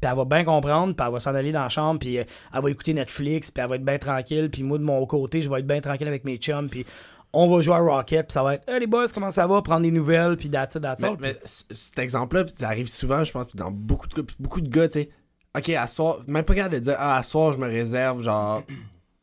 Puis 0.00 0.10
elle 0.10 0.16
va 0.16 0.24
bien 0.24 0.44
comprendre, 0.44 0.94
puis 0.94 1.06
elle 1.06 1.12
va 1.12 1.18
s'en 1.18 1.34
aller 1.34 1.52
dans 1.52 1.62
la 1.62 1.68
chambre, 1.68 1.98
puis 2.00 2.18
euh, 2.18 2.24
elle 2.52 2.62
va 2.62 2.70
écouter 2.70 2.92
Netflix, 2.94 3.50
puis 3.50 3.62
elle 3.62 3.70
va 3.70 3.76
être 3.76 3.84
bien 3.84 3.98
tranquille, 3.98 4.50
puis 4.50 4.62
moi, 4.62 4.78
de 4.78 4.82
mon 4.82 5.04
côté, 5.06 5.40
je 5.40 5.48
vais 5.48 5.60
être 5.60 5.66
bien 5.66 5.80
tranquille 5.80 6.08
avec 6.08 6.24
mes 6.24 6.36
chums, 6.36 6.68
puis 6.68 6.84
on 7.32 7.48
va 7.48 7.62
jouer 7.62 7.74
à 7.74 7.78
Rocket, 7.78 8.26
puis 8.26 8.32
ça 8.32 8.42
va 8.42 8.54
être, 8.54 8.68
hey 8.68 8.80
les 8.80 8.86
boys, 8.86 9.06
comment 9.12 9.30
ça 9.30 9.46
va? 9.46 9.60
Prendre 9.62 9.82
des 9.82 9.90
nouvelles, 9.90 10.36
puis 10.36 10.50
that's 10.50 10.74
it, 10.74 10.82
that's 10.82 11.00
Mais, 11.00 11.08
all. 11.08 11.16
mais 11.20 11.34
cet 11.42 11.98
exemple-là, 11.98 12.44
ça 12.48 12.68
arrive 12.68 12.88
souvent, 12.88 13.24
je 13.24 13.32
pense, 13.32 13.54
dans 13.56 13.70
beaucoup 13.70 14.06
de 14.08 14.24
beaucoup 14.38 14.60
de 14.60 14.68
gars, 14.68 14.88
tu 14.88 15.00
sais. 15.00 15.10
Ok, 15.56 15.68
à 15.70 15.86
soir, 15.86 16.18
même 16.26 16.44
pas 16.44 16.54
capable 16.54 16.74
de 16.74 16.80
dire, 16.80 16.96
ah, 16.98 17.16
à 17.16 17.22
soir, 17.22 17.52
je 17.52 17.58
me 17.58 17.66
réserve, 17.68 18.22
genre. 18.22 18.62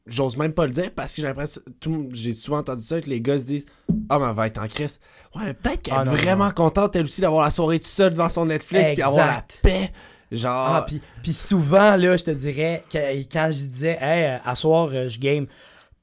J'ose 0.08 0.36
même 0.36 0.52
pas 0.52 0.66
le 0.66 0.72
dire 0.72 0.90
parce 0.96 1.14
que 1.14 1.22
j'ai 1.22 1.28
l'impression. 1.28 1.62
J'ai 2.12 2.34
souvent 2.34 2.58
entendu 2.58 2.84
ça 2.84 3.00
que 3.00 3.08
les 3.10 3.22
gars 3.22 3.38
se 3.38 3.46
disent, 3.46 3.66
ah, 4.10 4.18
mais 4.18 4.26
elle 4.30 4.36
va 4.36 4.48
être 4.48 4.60
en 4.60 4.68
crise. 4.68 5.00
Ouais, 5.36 5.44
mais 5.46 5.54
peut-être 5.54 5.84
qu'elle 5.84 5.94
Ah, 5.96 6.02
est 6.02 6.06
non, 6.06 6.12
vraiment 6.14 6.46
non. 6.46 6.52
contente, 6.52 6.96
elle 6.96 7.04
aussi, 7.06 7.22
d'avoir 7.22 7.44
la 7.46 7.52
soirée 7.52 7.78
toute 7.80 7.88
seule 7.88 8.10
devant 8.12 8.28
son 8.28 8.48
Netflix, 8.48 8.94
puis 8.94 9.04
avoir 9.04 9.28
la 9.28 9.34
Exact. 9.34 9.60
paix. 9.62 9.92
Genre. 10.32 10.68
Ah, 10.76 10.84
puis, 10.88 11.02
puis 11.22 11.34
souvent, 11.34 11.96
là, 11.96 12.18
je 12.18 12.24
te 12.24 12.32
dirais, 12.32 12.84
quand 12.92 13.50
je 13.52 13.58
disais, 13.60 13.98
hey, 14.02 14.40
à 14.44 14.56
soir, 14.56 14.90
euh, 14.92 15.08
je 15.08 15.20
game. 15.20 15.46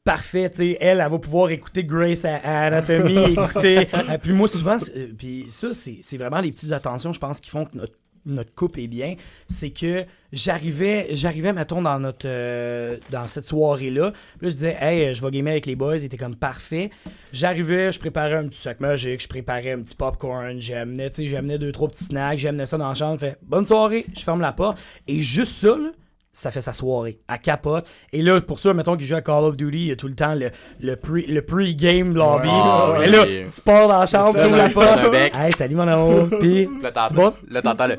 Parfait, 0.05 0.49
tu 0.49 0.57
sais, 0.59 0.79
elle, 0.81 1.01
elle 1.01 1.11
va 1.11 1.19
pouvoir 1.19 1.51
écouter 1.51 1.85
Grace 1.85 2.25
à- 2.25 2.37
à 2.37 2.67
Anatomy, 2.69 3.33
écouter. 3.33 3.89
euh, 3.93 4.17
puis 4.23 4.33
moi, 4.33 4.49
souvent, 4.49 4.77
euh, 4.97 5.09
puis 5.19 5.47
ça, 5.49 5.69
c'est 5.75 6.17
vraiment 6.17 6.39
les 6.41 6.53
petites 6.53 6.73
attentions, 6.73 7.13
je 7.13 7.19
pense, 7.19 7.41
qui 7.41 7.51
font 7.51 7.65
que 7.67 7.77
notre, 7.77 7.93
notre 8.29 8.55
couple 8.55 8.81
est 8.81 8.87
bien, 8.87 9.15
c'est 9.49 9.71
que 9.71 10.05
j'arrivais, 10.33 11.09
j'arrivais, 11.13 11.53
mettons, 11.53 11.83
dans 11.83 11.99
notre 11.99 12.27
euh, 12.27 12.99
dans 13.11 13.27
cette 13.27 13.45
soirée-là. 13.45 14.07
Là, 14.07 14.13
je 14.43 14.49
disais, 14.49 14.77
hey, 14.81 15.15
je 15.15 15.25
vais 15.25 15.31
gamer 15.31 15.53
avec 15.53 15.67
les 15.67 15.77
boys, 15.77 15.97
ils 15.97 16.05
étaient 16.05 16.17
comme 16.17 16.37
parfait. 16.37 16.91
J'arrivais, 17.33 17.93
je 17.93 17.99
préparais 17.99 18.37
un 18.37 18.49
petit 18.49 18.61
sac 18.61 18.81
magique, 18.81 19.23
je 19.23 19.29
préparais 19.29 19.73
un 19.73 19.81
petit 19.81 19.95
popcorn, 19.95 20.61
j'amenais, 20.61 21.11
tu 21.11 21.23
sais, 21.23 21.29
j'amenais 21.29 21.59
deux, 21.59 21.73
trois 21.73 21.89
petits 21.89 22.05
snacks, 22.05 22.39
j'amenais 22.39 22.67
ça 22.67 22.79
dans 22.79 22.89
la 22.89 22.95
chambre, 22.95 23.19
fait 23.19 23.39
bonne 23.43 23.65
soirée, 23.65 24.07
je 24.17 24.23
ferme 24.23 24.41
la 24.41 24.53
porte. 24.53 24.79
Et 25.07 25.21
juste 25.21 25.53
ça, 25.53 25.77
là, 25.77 25.91
ça 26.39 26.53
fait 26.53 26.61
sa 26.61 26.73
soirée. 26.73 27.19
À 27.27 27.37
capote. 27.39 27.87
Et 28.13 28.23
là, 28.23 28.41
pour 28.41 28.61
ça, 28.61 28.73
mettons 28.73 28.97
qu'il 28.97 29.07
joue 29.07 29.17
à 29.17 29.23
Call 29.23 29.45
of 29.45 29.57
Duty, 29.57 29.77
il 29.79 29.87
y 29.87 29.91
a 29.91 29.97
tout 29.97 30.07
le 30.07 30.15
temps 30.15 30.35
le, 30.35 30.51
le, 30.81 30.95
pre, 30.95 31.19
le 31.27 31.43
pre-game 31.43 32.15
lobby. 32.15 32.49
Ah, 32.49 32.99
et 33.05 33.09
là, 33.09 33.25
oui. 33.27 33.43
tu 33.53 33.61
pars 33.61 33.89
dans 33.89 33.99
la 33.99 34.07
chambre, 34.07 34.33
ça, 34.33 34.43
tu 34.43 34.47
ouvres 34.47 34.57
la 34.57 34.69
porte. 34.71 35.15
Hey, 35.15 35.53
salut 35.53 35.75
mon 35.75 35.89
amour. 35.89 36.29
Puis, 36.41 36.69
Là, 36.81 36.91
c'est 37.09 37.15
bon? 37.15 37.33
là, 37.51 37.61
t'entends 37.61 37.89
le. 37.89 37.97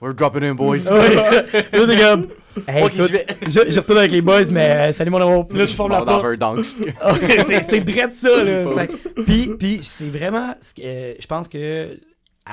We're 0.00 0.14
dropping 0.14 0.44
in, 0.44 0.54
boys. 0.54 0.88
Oui. 0.90 1.14
Là, 1.14 1.86
t'es 1.86 1.96
comme, 1.96 2.26
hey, 2.68 2.86
écoute, 2.86 3.10
je 3.42 3.70
je, 3.70 3.80
retourne 3.80 3.98
avec 3.98 4.12
les 4.12 4.20
boys, 4.20 4.44
mais 4.52 4.70
euh, 4.70 4.92
salut 4.92 5.10
mon 5.10 5.20
amour. 5.20 5.48
Là, 5.52 5.66
je 5.66 5.74
forme 5.74 5.92
la 5.92 6.02
porte. 6.02 6.24
c'est 7.46 7.62
c'est 7.62 7.80
drôle 7.80 8.10
ça 8.12 8.44
là. 8.44 8.64
Puis 9.26 9.50
puis 9.58 9.80
c'est 9.82 10.08
vraiment 10.08 10.54
euh, 10.84 11.14
je 11.18 11.26
pense 11.26 11.48
que 11.48 11.98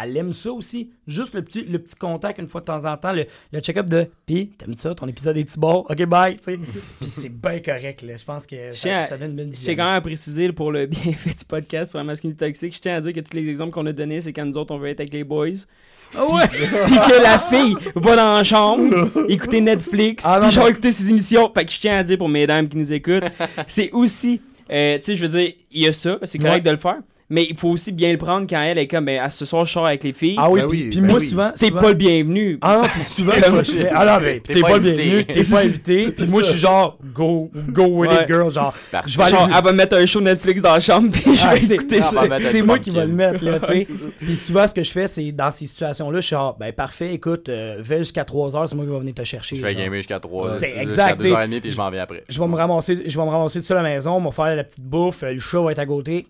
elle 0.03 0.17
aime 0.17 0.33
ça 0.33 0.51
aussi. 0.51 0.91
Juste 1.07 1.33
le 1.35 1.41
petit, 1.43 1.63
le 1.63 1.79
petit 1.79 1.95
contact 1.95 2.39
une 2.39 2.47
fois 2.47 2.61
de 2.61 2.65
temps 2.65 2.85
en 2.85 2.97
temps, 2.97 3.13
le, 3.13 3.25
le 3.51 3.59
check-up 3.59 3.85
de 3.87 4.07
Puis, 4.25 4.51
t'aimes 4.57 4.73
ça, 4.73 4.95
ton 4.95 5.07
épisode 5.07 5.37
est-tu 5.37 5.59
bon? 5.59 5.85
Ok, 5.89 6.03
bye, 6.05 6.37
tu 6.37 6.43
sais. 6.43 6.57
Puis 6.99 7.09
c'est 7.09 7.29
bien 7.29 7.59
correct, 7.59 8.01
là. 8.01 8.17
Je 8.17 8.23
pense 8.25 8.45
que 8.47 8.73
ça, 8.73 8.97
à- 8.97 9.05
ça 9.05 9.15
une 9.17 9.35
bonne 9.35 9.51
Je 9.53 9.57
tiens 9.63 9.75
quand 9.75 9.85
même 9.85 9.95
à 9.95 10.01
préciser 10.01 10.51
pour 10.51 10.71
le 10.71 10.85
bienfait 10.87 11.29
du 11.31 11.45
podcast 11.47 11.91
sur 11.91 11.97
la 11.99 12.03
masculinité 12.03 12.45
toxique. 12.45 12.75
Je 12.75 12.79
tiens 12.79 12.95
à 12.97 13.01
dire 13.01 13.13
que 13.13 13.19
tous 13.19 13.35
les 13.35 13.47
exemples 13.49 13.71
qu'on 13.71 13.85
a 13.85 13.91
donnés, 13.93 14.19
c'est 14.21 14.33
quand 14.33 14.45
nous 14.45 14.57
autres 14.57 14.73
on 14.73 14.77
veut 14.79 14.89
être 14.89 14.99
avec 14.99 15.13
les 15.13 15.23
boys. 15.23 15.49
Ah 16.17 16.25
ouais! 16.25 16.47
Puis 16.49 16.95
que 16.95 17.21
la 17.23 17.39
fille 17.39 17.75
va 17.95 18.15
dans 18.15 18.35
la 18.37 18.43
chambre, 18.43 19.09
écouter 19.29 19.59
Netflix, 19.61 20.23
Ah, 20.27 20.39
puis 20.41 20.51
genre 20.51 20.67
écouter 20.67 20.91
ses 20.91 21.09
émissions. 21.09 21.51
Fait 21.53 21.65
que 21.65 21.71
je 21.71 21.79
tiens 21.79 21.97
à 21.97 22.03
dire 22.03 22.17
pour 22.17 22.29
mesdames 22.29 22.67
qui 22.69 22.77
nous 22.77 22.93
écoutent, 22.93 23.23
c'est 23.67 23.91
aussi, 23.91 24.39
euh, 24.71 24.97
tu 24.97 25.03
sais, 25.03 25.15
je 25.15 25.25
veux 25.25 25.31
dire, 25.39 25.53
il 25.71 25.83
y 25.83 25.87
a 25.87 25.93
ça, 25.93 26.17
c'est 26.23 26.37
correct 26.37 26.55
Ouais. 26.55 26.61
de 26.61 26.69
le 26.71 26.77
faire. 26.77 26.97
Mais 27.27 27.47
il 27.49 27.57
faut 27.57 27.69
aussi 27.69 27.91
bien 27.91 28.11
le 28.11 28.19
prendre 28.19 28.45
quand 28.47 28.61
elle 28.61 28.77
est 28.77 28.85
comme, 28.87 29.05
ben, 29.05 29.19
à 29.19 29.31
ce 29.31 29.45
soir, 29.45 29.65
je 29.65 29.71
sors 29.73 29.87
avec 29.87 30.03
les 30.03 30.13
filles. 30.13 30.35
Ah 30.37 30.47
oui, 30.47 30.61
Ben 30.61 30.67
puis, 30.67 30.83
oui, 30.83 30.89
puis 30.91 31.01
ben 31.01 31.07
moi, 31.09 31.19
oui. 31.19 31.25
souvent. 31.27 31.51
T'es 31.57 31.67
souvent- 31.69 31.79
pas 31.81 31.87
le 31.87 31.93
bienvenu. 31.95 32.59
Ah 32.61 32.81
non, 32.83 32.87
puis 32.87 33.03
souvent, 33.03 33.31
je 33.63 33.71
fais. 33.71 33.89
Ah 33.93 34.05
non, 34.05 34.19
mais 34.23 34.39
t'es 34.41 34.61
pas, 34.61 34.73
le 34.77 34.79
bienvenu, 34.79 35.25
t'es 35.25 35.41
pas 35.41 35.65
invité. 35.65 36.11
Puis 36.11 36.27
moi, 36.27 36.41
je 36.43 36.47
suis 36.49 36.59
genre, 36.59 36.99
go, 37.15 37.49
go 37.69 37.83
with 37.85 38.11
Ouais. 38.11 38.21
it, 38.21 38.27
girl. 38.27 38.51
Genre, 38.51 38.73
Parfait. 38.91 39.09
je 39.09 39.17
vais 39.17 39.23
aller. 39.23 39.31
Genre, 39.33 39.49
elle 39.57 39.63
va 39.63 39.73
mettre 39.73 39.95
un 39.95 40.05
show 40.05 40.21
Netflix 40.21 40.61
dans 40.61 40.73
la 40.73 40.79
chambre, 40.79 41.09
puis 41.11 41.33
je 41.35 41.41
Ah, 41.47 41.55
vais 41.55 41.73
écouter 41.75 42.01
ça. 42.01 42.23
C'est 42.41 42.61
moi 42.61 42.77
qui 42.77 42.91
vais 42.91 43.05
le 43.07 43.13
mettre, 43.13 43.43
là, 43.43 43.59
tu 43.67 43.81
sais. 43.81 43.87
Puis 44.19 44.35
souvent, 44.35 44.67
ce 44.67 44.75
que 44.75 44.83
je 44.83 44.91
fais, 44.91 45.07
c'est 45.07 45.31
dans 45.31 45.49
ces 45.49 45.65
situations-là, 45.65 46.19
je 46.19 46.25
suis 46.27 46.35
genre, 46.35 46.55
ben 46.59 46.71
parfait, 46.73 47.11
écoute, 47.15 47.49
euh, 47.49 47.77
vais 47.79 47.97
jusqu'à 47.99 48.23
3 48.23 48.55
heures, 48.55 48.69
c'est 48.69 48.75
moi 48.75 48.85
qui 48.85 48.91
vais 48.91 48.99
venir 48.99 49.15
te 49.15 49.23
chercher. 49.23 49.55
Je 49.55 49.63
vais 49.63 49.73
gamer 49.73 49.97
jusqu'à 49.97 50.19
3 50.19 50.51
C'est 50.51 50.67
jusqu'à 50.67 50.81
exact, 50.83 51.21
2h30 51.23 51.61
puis 51.61 51.71
je 51.71 51.77
m'en 51.77 51.89
vais 51.89 51.97
après. 51.99 52.23
Je 52.29 52.39
vais 52.39 52.47
me 52.47 52.55
ramasser, 52.55 53.01
je 53.07 53.17
vais 53.17 53.25
me 53.25 53.31
ramasser 53.31 53.61
tout 53.61 53.65
seul 53.65 53.77
à 53.77 53.81
la 53.81 53.89
maison, 53.89 54.11
on 54.13 54.21
va 54.21 54.29
faire 54.31 54.55
la 54.55 54.63
petite 54.63 54.83
bouffe, 54.85 55.23
euh, 55.23 55.33
le 55.33 55.39
chat 55.39 55.59
va 55.61 55.71
être 55.71 55.79
à 55.79 55.85
côté. 55.87 56.27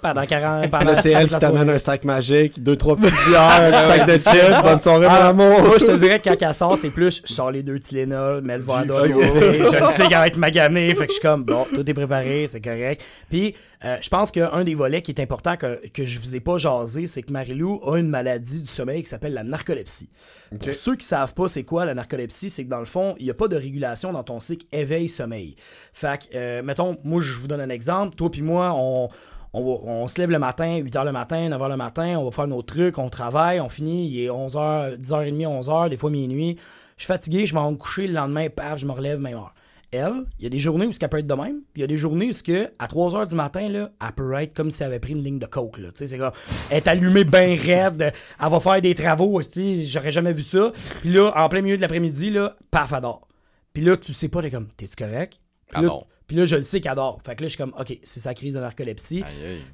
Pendant 0.00 0.24
40 0.24 0.70
pendant 0.70 0.84
Là, 0.84 1.02
c'est 1.02 1.10
elle 1.10 1.28
qui 1.28 1.38
t'amène 1.38 1.70
un 1.70 1.78
sac 1.78 2.04
magique, 2.04 2.62
deux, 2.62 2.76
trois 2.76 2.96
petites 2.98 3.14
bières, 3.28 3.74
un 3.74 3.88
sac 3.88 4.06
de 4.06 4.12
chips. 4.18 4.62
Bonne 4.62 4.80
soirée, 4.80 5.06
mon 5.06 5.12
Ah, 5.12 5.28
amour. 5.28 5.60
Moi, 5.62 5.78
je 5.78 5.86
te 5.86 5.96
dirais 5.96 6.20
que 6.20 6.28
quand 6.28 6.36
elle 6.40 6.54
sort, 6.54 6.78
c'est 6.78 6.90
plus, 6.90 7.22
je 7.26 7.32
sors 7.32 7.50
les 7.50 7.62
deux 7.62 7.78
Tylenol, 7.78 8.40
mets 8.42 8.58
le 8.58 8.62
verre 8.62 8.86
d'eau 8.86 8.94
je 8.98 9.84
le 9.84 9.90
sais 9.90 10.02
qu'elle 10.04 10.18
va 10.18 10.26
être 10.26 10.36
maganée, 10.36 10.94
fait 10.94 11.06
que 11.06 11.12
je 11.12 11.18
suis 11.18 11.22
comme, 11.22 11.44
bon, 11.44 11.66
tout 11.74 11.88
est 11.88 11.94
préparé, 11.94 12.46
c'est 12.48 12.60
correct. 12.60 13.04
Puis, 13.28 13.54
euh, 13.84 13.96
je 14.00 14.08
pense 14.08 14.30
qu'un 14.30 14.64
des 14.64 14.74
volets 14.74 15.02
qui 15.02 15.12
est 15.12 15.20
important 15.20 15.56
que, 15.56 15.80
que 15.88 16.04
je 16.04 16.18
vous 16.18 16.34
ai 16.34 16.40
pas 16.40 16.58
jasé, 16.58 17.06
c'est 17.06 17.22
que 17.22 17.32
Marilou 17.32 17.80
a 17.88 17.98
une 17.98 18.08
maladie 18.08 18.62
du 18.62 18.68
sommeil 18.68 19.02
qui 19.02 19.08
s'appelle 19.08 19.34
la 19.34 19.44
narcolepsie. 19.44 20.10
Pour 20.50 20.74
ceux 20.74 20.96
qui 20.96 21.04
savent 21.04 21.34
pas 21.34 21.46
c'est 21.46 21.62
quoi 21.62 21.84
la 21.84 21.94
narcolepsie, 21.94 22.50
c'est 22.50 22.64
que 22.64 22.70
dans 22.70 22.78
le 22.78 22.86
fond, 22.86 23.14
il 23.18 23.24
n'y 23.24 23.30
a 23.30 23.34
pas 23.34 23.48
de 23.48 23.56
régulation 23.56 24.12
dans 24.12 24.22
ton 24.24 24.40
cycle 24.40 24.66
éveil-sommeil. 24.72 25.56
Fait 25.92 26.18
que, 26.18 26.24
euh, 26.34 26.62
mettons, 26.62 26.96
moi, 27.04 27.20
je 27.20 27.38
vous 27.38 27.46
donne 27.46 27.60
un 27.60 27.68
exemple. 27.68 28.16
Toi 28.16 28.30
puis 28.30 28.42
moi, 28.42 28.72
on, 28.74 29.08
on, 29.52 30.08
se 30.08 30.18
lève 30.20 30.30
le 30.30 30.38
matin, 30.38 30.80
8h 30.80 31.04
le 31.04 31.12
matin, 31.12 31.48
9h 31.48 31.68
le 31.68 31.76
matin, 31.76 32.16
on 32.18 32.24
va 32.24 32.30
faire 32.30 32.46
nos 32.46 32.62
trucs, 32.62 32.98
on 32.98 33.08
travaille, 33.08 33.60
on 33.60 33.68
finit, 33.68 34.08
il 34.08 34.24
est 34.24 34.28
11h, 34.28 34.98
10h30, 35.00 35.62
11h, 35.62 35.88
des 35.88 35.96
fois 35.96 36.10
minuit. 36.10 36.58
Je 36.96 37.04
suis 37.04 37.12
fatigué, 37.12 37.46
je 37.46 37.54
vais 37.54 37.60
me 37.60 37.76
coucher, 37.76 38.06
le 38.06 38.14
lendemain, 38.14 38.48
paf, 38.50 38.78
je 38.78 38.86
me 38.86 38.92
relève, 38.92 39.20
même 39.20 39.36
heure. 39.36 39.54
Elle, 39.90 40.24
il 40.38 40.44
y 40.44 40.46
a 40.46 40.50
des 40.50 40.58
journées 40.58 40.86
où 40.86 40.90
elle 41.00 41.08
peut 41.08 41.18
être 41.18 41.26
de 41.26 41.34
même, 41.34 41.62
puis 41.72 41.76
il 41.76 41.80
y 41.80 41.84
a 41.84 41.86
des 41.86 41.96
journées 41.96 42.28
où 42.28 42.42
que, 42.44 42.70
à 42.78 42.86
3h 42.86 43.26
du 43.26 43.34
matin, 43.34 43.68
là, 43.70 43.90
elle 44.02 44.12
peut 44.12 44.34
être 44.34 44.54
comme 44.54 44.70
si 44.70 44.82
elle 44.82 44.88
avait 44.88 44.98
pris 44.98 45.12
une 45.12 45.22
ligne 45.22 45.38
de 45.38 45.46
coke. 45.46 45.78
Là. 45.78 45.88
C'est 45.94 46.18
comme, 46.18 46.32
elle 46.70 46.76
est 46.76 46.88
allumée 46.88 47.24
bien 47.24 47.56
raide, 47.56 48.12
elle 48.42 48.50
va 48.50 48.60
faire 48.60 48.82
des 48.82 48.94
travaux, 48.94 49.40
j'aurais 49.40 50.10
jamais 50.10 50.34
vu 50.34 50.42
ça. 50.42 50.72
Puis 51.00 51.10
là, 51.10 51.32
en 51.34 51.48
plein 51.48 51.62
milieu 51.62 51.76
de 51.76 51.80
l'après-midi, 51.80 52.30
là, 52.30 52.54
paf, 52.70 52.92
elle 52.92 53.00
dort. 53.00 53.28
Puis 53.72 53.82
là, 53.82 53.96
tu 53.96 54.12
sais 54.12 54.28
pas, 54.28 54.42
t'es 54.42 54.50
comme, 54.50 54.68
t'es-tu 54.76 54.96
correct? 54.96 55.40
Puis 55.72 55.82
dort. 55.82 56.06
Puis 56.28 56.36
là, 56.36 56.44
je 56.44 56.56
le 56.56 56.62
sais 56.62 56.82
qu'elle 56.82 56.94
dort. 56.94 57.20
Fait 57.24 57.34
que 57.34 57.40
là, 57.40 57.48
je 57.48 57.54
suis 57.54 57.56
comme, 57.56 57.72
OK, 57.80 57.98
c'est 58.04 58.20
sa 58.20 58.34
crise 58.34 58.52
de 58.52 58.60
narcolepsie. 58.60 59.24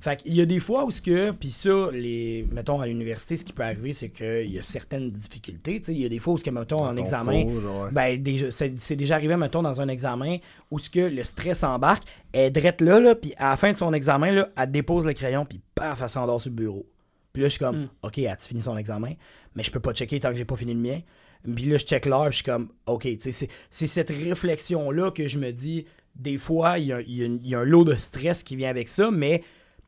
Fait 0.01 0.17
qu'il 0.17 0.35
y 0.35 0.41
a 0.41 0.47
des 0.47 0.61
fois 0.61 0.85
où 0.85 0.93
ce 0.93 1.03
que, 1.03 1.33
puis 1.33 1.51
ça, 1.51 1.89
les, 1.93 2.47
mettons 2.53 2.81
à 2.81 2.87
l'université, 2.87 3.37
ce 3.37 3.45
qui 3.45 3.53
peut 3.53 3.65
arriver, 3.65 3.93
c'est 3.93 4.09
qu'il 4.09 4.53
y 4.53 4.59
a 4.59 4.63
certaines 4.63 5.11
difficultés. 5.11 5.81
Tu 5.81 5.87
sais, 5.87 5.93
il 5.93 6.01
y 6.01 6.05
a 6.07 6.09
des 6.09 6.21
fois 6.21 6.35
où 6.35 6.39
ce 6.39 6.45
que, 6.45 6.51
mettons, 6.51 6.85
en 6.85 6.95
ton 6.95 6.97
examen, 6.97 7.43
cours, 7.43 7.61
genre, 7.61 7.83
ouais. 7.83 7.91
ben, 7.91 8.23
déjà, 8.23 8.53
c'est, 8.53 8.79
c'est 8.79 8.95
déjà 8.95 9.17
arrivé, 9.17 9.37
mettons, 9.37 9.63
dans 9.63 9.81
un 9.81 9.89
examen 9.89 10.37
où 10.71 10.79
ce 10.79 10.89
que 10.89 11.01
le 11.01 11.25
stress 11.25 11.65
embarque, 11.65 12.05
elle 12.33 12.43
est 12.43 12.51
drette 12.53 12.81
là, 12.81 13.01
là, 13.01 13.17
puis 13.17 13.35
à 13.37 13.51
la 13.51 13.57
fin 13.57 13.73
de 13.73 13.77
son 13.77 13.93
examen, 13.93 14.31
là, 14.31 14.49
elle 14.57 14.71
dépose 14.71 15.07
le 15.07 15.13
crayon, 15.13 15.45
puis 15.45 15.61
paf, 15.75 16.03
elle 16.03 16.09
s'endort 16.09 16.41
sur 16.41 16.51
le 16.51 16.57
bureau. 16.57 16.87
Puis 17.33 17.43
là, 17.43 17.49
je 17.49 17.55
suis 17.55 17.59
comme, 17.59 17.83
Hmm. 17.83 17.89
OK, 18.03 18.19
as-tu 18.21 18.47
fini 18.47 18.63
son 18.63 18.77
examen? 18.77 19.15
Mais 19.57 19.65
je 19.65 19.73
peux 19.73 19.81
pas 19.81 19.93
checker 19.93 20.21
tant 20.21 20.31
que 20.31 20.37
j'ai 20.37 20.45
pas 20.45 20.57
fini 20.57 20.73
le 20.73 20.79
mien. 20.81 21.01
Puis 21.43 21.65
là, 21.65 21.77
je 21.79 21.85
check 21.85 22.07
l'heure, 22.07 22.27
puis 22.27 22.33
je 22.33 22.37
suis 22.37 22.45
comme, 22.45 22.69
OK, 22.87 23.03
tu 23.03 23.19
sais, 23.19 23.33
c'est, 23.33 23.49
c'est 23.69 23.89
cette 23.89 24.11
réflexion-là 24.11 25.11
que 25.11 25.27
je 25.27 25.39
me 25.39 25.51
dis, 25.51 25.85
des 26.17 26.37
fois, 26.37 26.79
il 26.79 26.87
y 26.87 26.93
a, 26.93 27.01
il 27.01 27.15
y 27.17 27.23
a 27.23 27.27
une- 27.27 27.41
il 27.43 27.49
y 27.49 27.55
a 27.55 27.61
un 27.61 27.65
lot 27.65 27.85
de 27.85 27.95
stress 27.95 28.43
qui 28.43 28.57
vient 28.57 28.71
avec 28.71 28.89
ça, 28.89 29.11
mais, 29.11 29.41
tu 29.41 29.45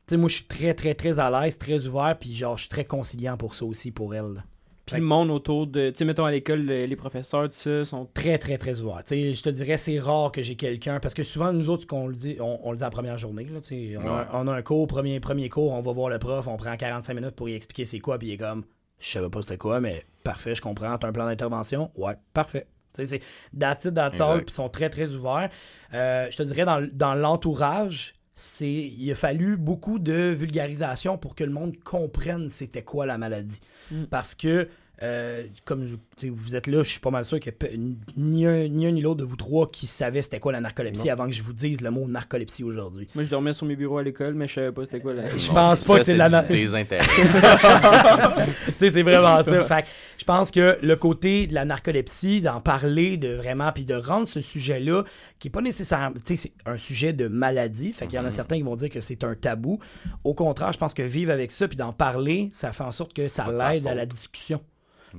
sais, 0.09 0.17
moi, 0.17 0.29
je 0.29 0.35
suis 0.37 0.45
très, 0.45 0.73
très, 0.73 0.93
très 0.93 1.19
à 1.19 1.29
l'aise, 1.29 1.57
très 1.57 1.85
ouvert, 1.87 2.17
puis 2.19 2.33
genre, 2.33 2.57
je 2.57 2.63
suis 2.63 2.69
très 2.69 2.85
conciliant 2.85 3.37
pour 3.37 3.55
ça 3.55 3.65
aussi, 3.65 3.91
pour 3.91 4.13
elle. 4.15 4.33
là. 4.35 4.43
Puis 4.85 4.95
le 5.01 5.03
monde 5.05 5.31
autour 5.31 5.67
de. 5.67 5.89
Tu 5.89 5.97
sais, 5.97 6.05
mettons 6.05 6.23
à 6.23 6.31
l'école, 6.31 6.61
le- 6.65 6.85
les 6.85 6.95
professeurs, 6.95 7.43
tout 7.49 7.55
ça, 7.57 7.83
sont. 7.83 8.07
Très, 8.13 8.37
très, 8.37 8.57
très 8.57 8.79
ouvert. 8.79 9.03
Tu 9.03 9.09
sais, 9.15 9.33
je 9.33 9.43
te 9.43 9.49
dirais, 9.49 9.75
c'est 9.75 9.99
rare 9.99 10.31
que 10.31 10.41
j'ai 10.41 10.55
quelqu'un, 10.55 11.01
parce 11.01 11.13
que 11.13 11.23
souvent, 11.23 11.51
nous 11.51 11.69
autres, 11.69 11.81
ce 11.81 11.87
qu'on 11.87 12.07
le 12.07 12.15
dit, 12.15 12.37
on, 12.39 12.57
on 12.63 12.71
le 12.71 12.77
dit 12.77 12.83
à 12.83 12.85
la 12.85 12.91
première 12.91 13.17
journée, 13.17 13.43
là, 13.43 13.59
tu 13.59 13.67
sais, 13.91 13.97
on, 13.97 14.07
a, 14.07 14.29
on 14.31 14.47
a 14.47 14.53
un 14.53 14.61
cours, 14.61 14.87
premier, 14.87 15.19
premier 15.19 15.49
cours, 15.49 15.73
on 15.73 15.81
va 15.81 15.91
voir 15.91 16.07
le 16.07 16.19
prof, 16.19 16.47
on 16.47 16.55
prend 16.55 16.77
45 16.77 17.13
minutes 17.15 17.35
pour 17.35 17.47
lui 17.47 17.55
expliquer 17.55 17.83
c'est 17.83 17.99
quoi, 17.99 18.17
puis 18.17 18.29
il 18.29 18.31
est 18.35 18.37
comme, 18.37 18.63
je 18.99 19.11
savais 19.11 19.29
pas 19.29 19.41
c'était 19.41 19.57
quoi, 19.57 19.81
mais 19.81 20.05
parfait, 20.23 20.55
je 20.55 20.61
comprends, 20.61 20.97
t'as 20.97 21.09
un 21.09 21.11
plan 21.11 21.25
d'intervention, 21.25 21.91
ouais, 21.97 22.13
parfait. 22.33 22.65
C'est 22.93 23.21
that's 23.57 23.85
it, 23.85 23.93
that's 23.93 24.19
all, 24.19 24.37
puis 24.37 24.45
ils 24.49 24.53
sont 24.53 24.69
très, 24.69 24.89
très 24.89 25.13
ouverts. 25.13 25.49
Euh, 25.93 26.27
je 26.31 26.37
te 26.37 26.43
dirais, 26.43 26.65
dans, 26.65 26.87
dans 26.91 27.13
l'entourage, 27.13 28.15
c'est 28.35 28.71
il 28.71 29.11
a 29.11 29.15
fallu 29.15 29.57
beaucoup 29.57 29.99
de 29.99 30.13
vulgarisation 30.13 31.17
pour 31.17 31.35
que 31.35 31.43
le 31.43 31.51
monde 31.51 31.75
comprenne 31.83 32.49
c'était 32.49 32.83
quoi 32.83 33.05
la 33.05 33.17
maladie. 33.17 33.59
Mm. 33.91 34.05
Parce 34.05 34.35
que, 34.35 34.69
euh, 35.03 35.43
comme 35.65 35.87
je- 35.87 36.27
vous 36.29 36.55
êtes 36.55 36.65
là, 36.67 36.81
je 36.83 36.89
suis 36.89 36.99
pas 36.99 37.11
mal 37.11 37.23
sûr 37.23 37.39
que 37.39 37.49
ni 38.17 38.45
un 38.47 38.67
ni, 38.67 38.87
un 38.87 38.91
ni 38.91 39.01
l'autre 39.01 39.19
de 39.19 39.23
vous 39.23 39.35
trois 39.35 39.69
qui 39.69 39.85
savait 39.85 40.21
c'était 40.23 40.39
quoi 40.39 40.51
la 40.51 40.59
narcolepsie 40.59 41.09
avant 41.11 41.25
que 41.27 41.33
je 41.33 41.43
vous 41.43 41.53
dise 41.53 41.81
le 41.81 41.91
mot 41.91 42.07
narcolepsie 42.07 42.63
aujourd'hui. 42.63 43.07
Moi, 43.13 43.23
je 43.23 43.29
dormais 43.29 43.53
sur 43.53 43.65
mes 43.67 43.75
bureaux 43.75 43.99
à 43.99 44.03
l'école, 44.03 44.33
mais 44.33 44.47
je 44.47 44.53
savais 44.55 44.71
pas 44.71 44.85
c'était 44.85 44.99
quoi 44.99 45.13
la. 45.13 45.37
Je 45.37 45.47
Non, 45.49 45.53
pense 45.53 45.79
ça, 45.81 45.87
pas 45.93 45.99
que 45.99 46.05
c'est 46.05 46.13
de 46.13 46.17
la 46.17 46.29
na- 46.29 46.41
du 46.41 46.53
désintérêt. 46.53 47.05
tu 48.67 48.73
sais, 48.75 48.91
c'est 48.91 49.03
vraiment 49.03 49.41
ça. 49.43 49.63
Fait 49.63 49.83
que 49.83 49.87
je 50.17 50.23
pense 50.23 50.51
que 50.51 50.77
le 50.81 50.95
côté 50.95 51.47
de 51.47 51.53
la 51.53 51.65
narcolepsie, 51.65 52.41
d'en 52.41 52.59
parler, 52.61 53.17
de 53.17 53.29
vraiment, 53.35 53.71
puis 53.71 53.85
de 53.85 53.93
rendre 53.95 54.27
ce 54.27 54.41
sujet-là, 54.41 55.03
qui 55.39 55.47
est 55.49 55.51
pas 55.51 55.61
nécessairement, 55.61 56.11
tu 56.25 56.35
sais, 56.35 56.35
c'est 56.35 56.51
un 56.69 56.77
sujet 56.77 57.13
de 57.13 57.27
maladie. 57.27 57.93
Fait 57.93 58.07
qu'il 58.07 58.17
y 58.17 58.19
en 58.19 58.25
a 58.25 58.31
certains 58.31 58.57
qui 58.57 58.63
vont 58.63 58.75
dire 58.75 58.89
que 58.89 59.01
c'est 59.01 59.23
un 59.23 59.35
tabou. 59.35 59.79
Au 60.23 60.33
contraire, 60.33 60.71
je 60.73 60.77
pense 60.77 60.93
que 60.93 61.03
vivre 61.03 61.31
avec 61.31 61.51
ça, 61.51 61.67
puis 61.67 61.77
d'en 61.77 61.93
parler, 61.93 62.49
ça 62.53 62.71
fait 62.71 62.83
en 62.83 62.91
sorte 62.91 63.13
que 63.13 63.27
ça 63.27 63.45
l'aide 63.51 63.87
à 63.87 63.93
la 63.93 64.05
discussion. 64.05 64.61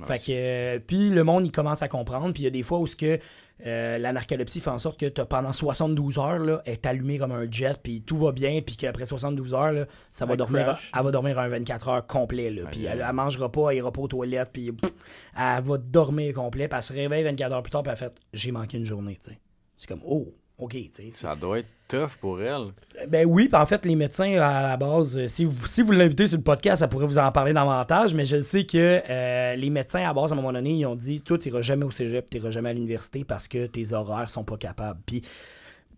Fait 0.05 0.17
que, 0.17 0.31
euh, 0.31 0.79
puis 0.85 1.09
le 1.09 1.23
monde, 1.23 1.45
il 1.45 1.51
commence 1.51 1.81
à 1.81 1.87
comprendre. 1.87 2.33
Puis 2.33 2.43
il 2.43 2.45
y 2.45 2.47
a 2.47 2.51
des 2.51 2.63
fois 2.63 2.79
où 2.79 2.87
ce 2.87 2.95
que 2.95 3.19
euh, 3.65 3.97
la 3.97 4.13
narcolepsie 4.13 4.61
fait 4.61 4.69
en 4.69 4.79
sorte 4.79 4.97
que 4.99 5.07
t'as- 5.07 5.25
pendant 5.25 5.51
72 5.51 6.17
heures, 6.17 6.39
là, 6.39 6.61
elle 6.65 6.73
est 6.73 6.85
allumée 6.85 7.17
comme 7.17 7.33
un 7.33 7.45
jet, 7.51 7.77
puis 7.83 8.01
tout 8.01 8.15
va 8.15 8.31
bien, 8.31 8.61
puis 8.61 8.77
qu'après 8.77 9.05
72 9.05 9.53
heures, 9.53 9.73
là, 9.73 9.85
ça 10.11 10.25
va 10.25 10.31
Elle 10.33 10.37
dormir, 10.37 10.63
crash. 10.63 10.91
elle 10.97 11.03
va 11.03 11.11
dormir 11.11 11.37
un 11.39 11.49
24 11.49 11.87
heures 11.89 12.07
complet. 12.07 12.49
Là, 12.51 12.61
puis 12.71 12.85
elle, 12.85 13.03
elle 13.05 13.13
mangera 13.13 13.51
pas, 13.51 13.71
elle 13.71 13.77
ira 13.79 13.91
pas 13.91 14.01
aux 14.01 14.07
toilettes, 14.07 14.51
puis 14.53 14.71
pff, 14.71 14.91
elle 15.37 15.61
va 15.63 15.77
dormir 15.77 16.33
complet, 16.33 16.69
puis 16.69 16.77
elle 16.77 16.83
se 16.83 16.93
réveille 16.93 17.23
24 17.25 17.51
heures 17.51 17.61
plus 17.63 17.71
tard, 17.71 17.83
puis 17.83 17.91
elle 17.91 17.97
fait 17.97 18.13
J'ai 18.31 18.51
manqué 18.53 18.77
une 18.77 18.85
journée. 18.85 19.17
tu 19.21 19.31
sais. 19.31 19.39
C'est 19.75 19.87
comme 19.89 20.01
Oh, 20.05 20.25
ok. 20.59 20.71
tu 20.73 20.89
sais. 20.91 21.09
Ça 21.11 21.35
doit 21.35 21.59
être 21.59 21.69
tough 21.87 22.17
pour 22.19 22.39
elle. 22.41 22.67
Ben 23.07 23.25
oui, 23.25 23.47
puis 23.47 23.59
en 23.59 23.65
fait, 23.65 23.83
les 23.85 23.95
médecins, 23.95 24.31
à 24.39 24.61
la 24.61 24.77
base, 24.77 25.17
euh, 25.17 25.27
si 25.27 25.43
vous, 25.45 25.65
si 25.65 25.81
vous 25.81 25.91
l'invitez 25.91 26.27
sur 26.27 26.37
le 26.37 26.43
podcast, 26.43 26.79
ça 26.81 26.87
pourrait 26.87 27.07
vous 27.07 27.17
en 27.17 27.31
parler 27.31 27.51
davantage, 27.53 28.13
mais 28.13 28.25
je 28.25 28.41
sais 28.41 28.65
que 28.65 29.01
euh, 29.09 29.55
les 29.55 29.69
médecins, 29.71 29.99
à 30.01 30.07
la 30.07 30.13
base, 30.13 30.31
à 30.31 30.33
un 30.33 30.35
moment 30.35 30.53
donné, 30.53 30.71
ils 30.71 30.85
ont 30.85 30.95
dit 30.95 31.21
Toi, 31.21 31.37
tu 31.39 31.49
jamais 31.61 31.85
au 31.85 31.91
cégep, 31.91 32.29
tu 32.29 32.39
jamais 32.51 32.69
à 32.69 32.73
l'université 32.73 33.23
parce 33.23 33.47
que 33.47 33.65
tes 33.65 33.91
horaires 33.93 34.29
sont 34.29 34.43
pas 34.43 34.57
capables. 34.57 34.99
Puis, 35.05 35.21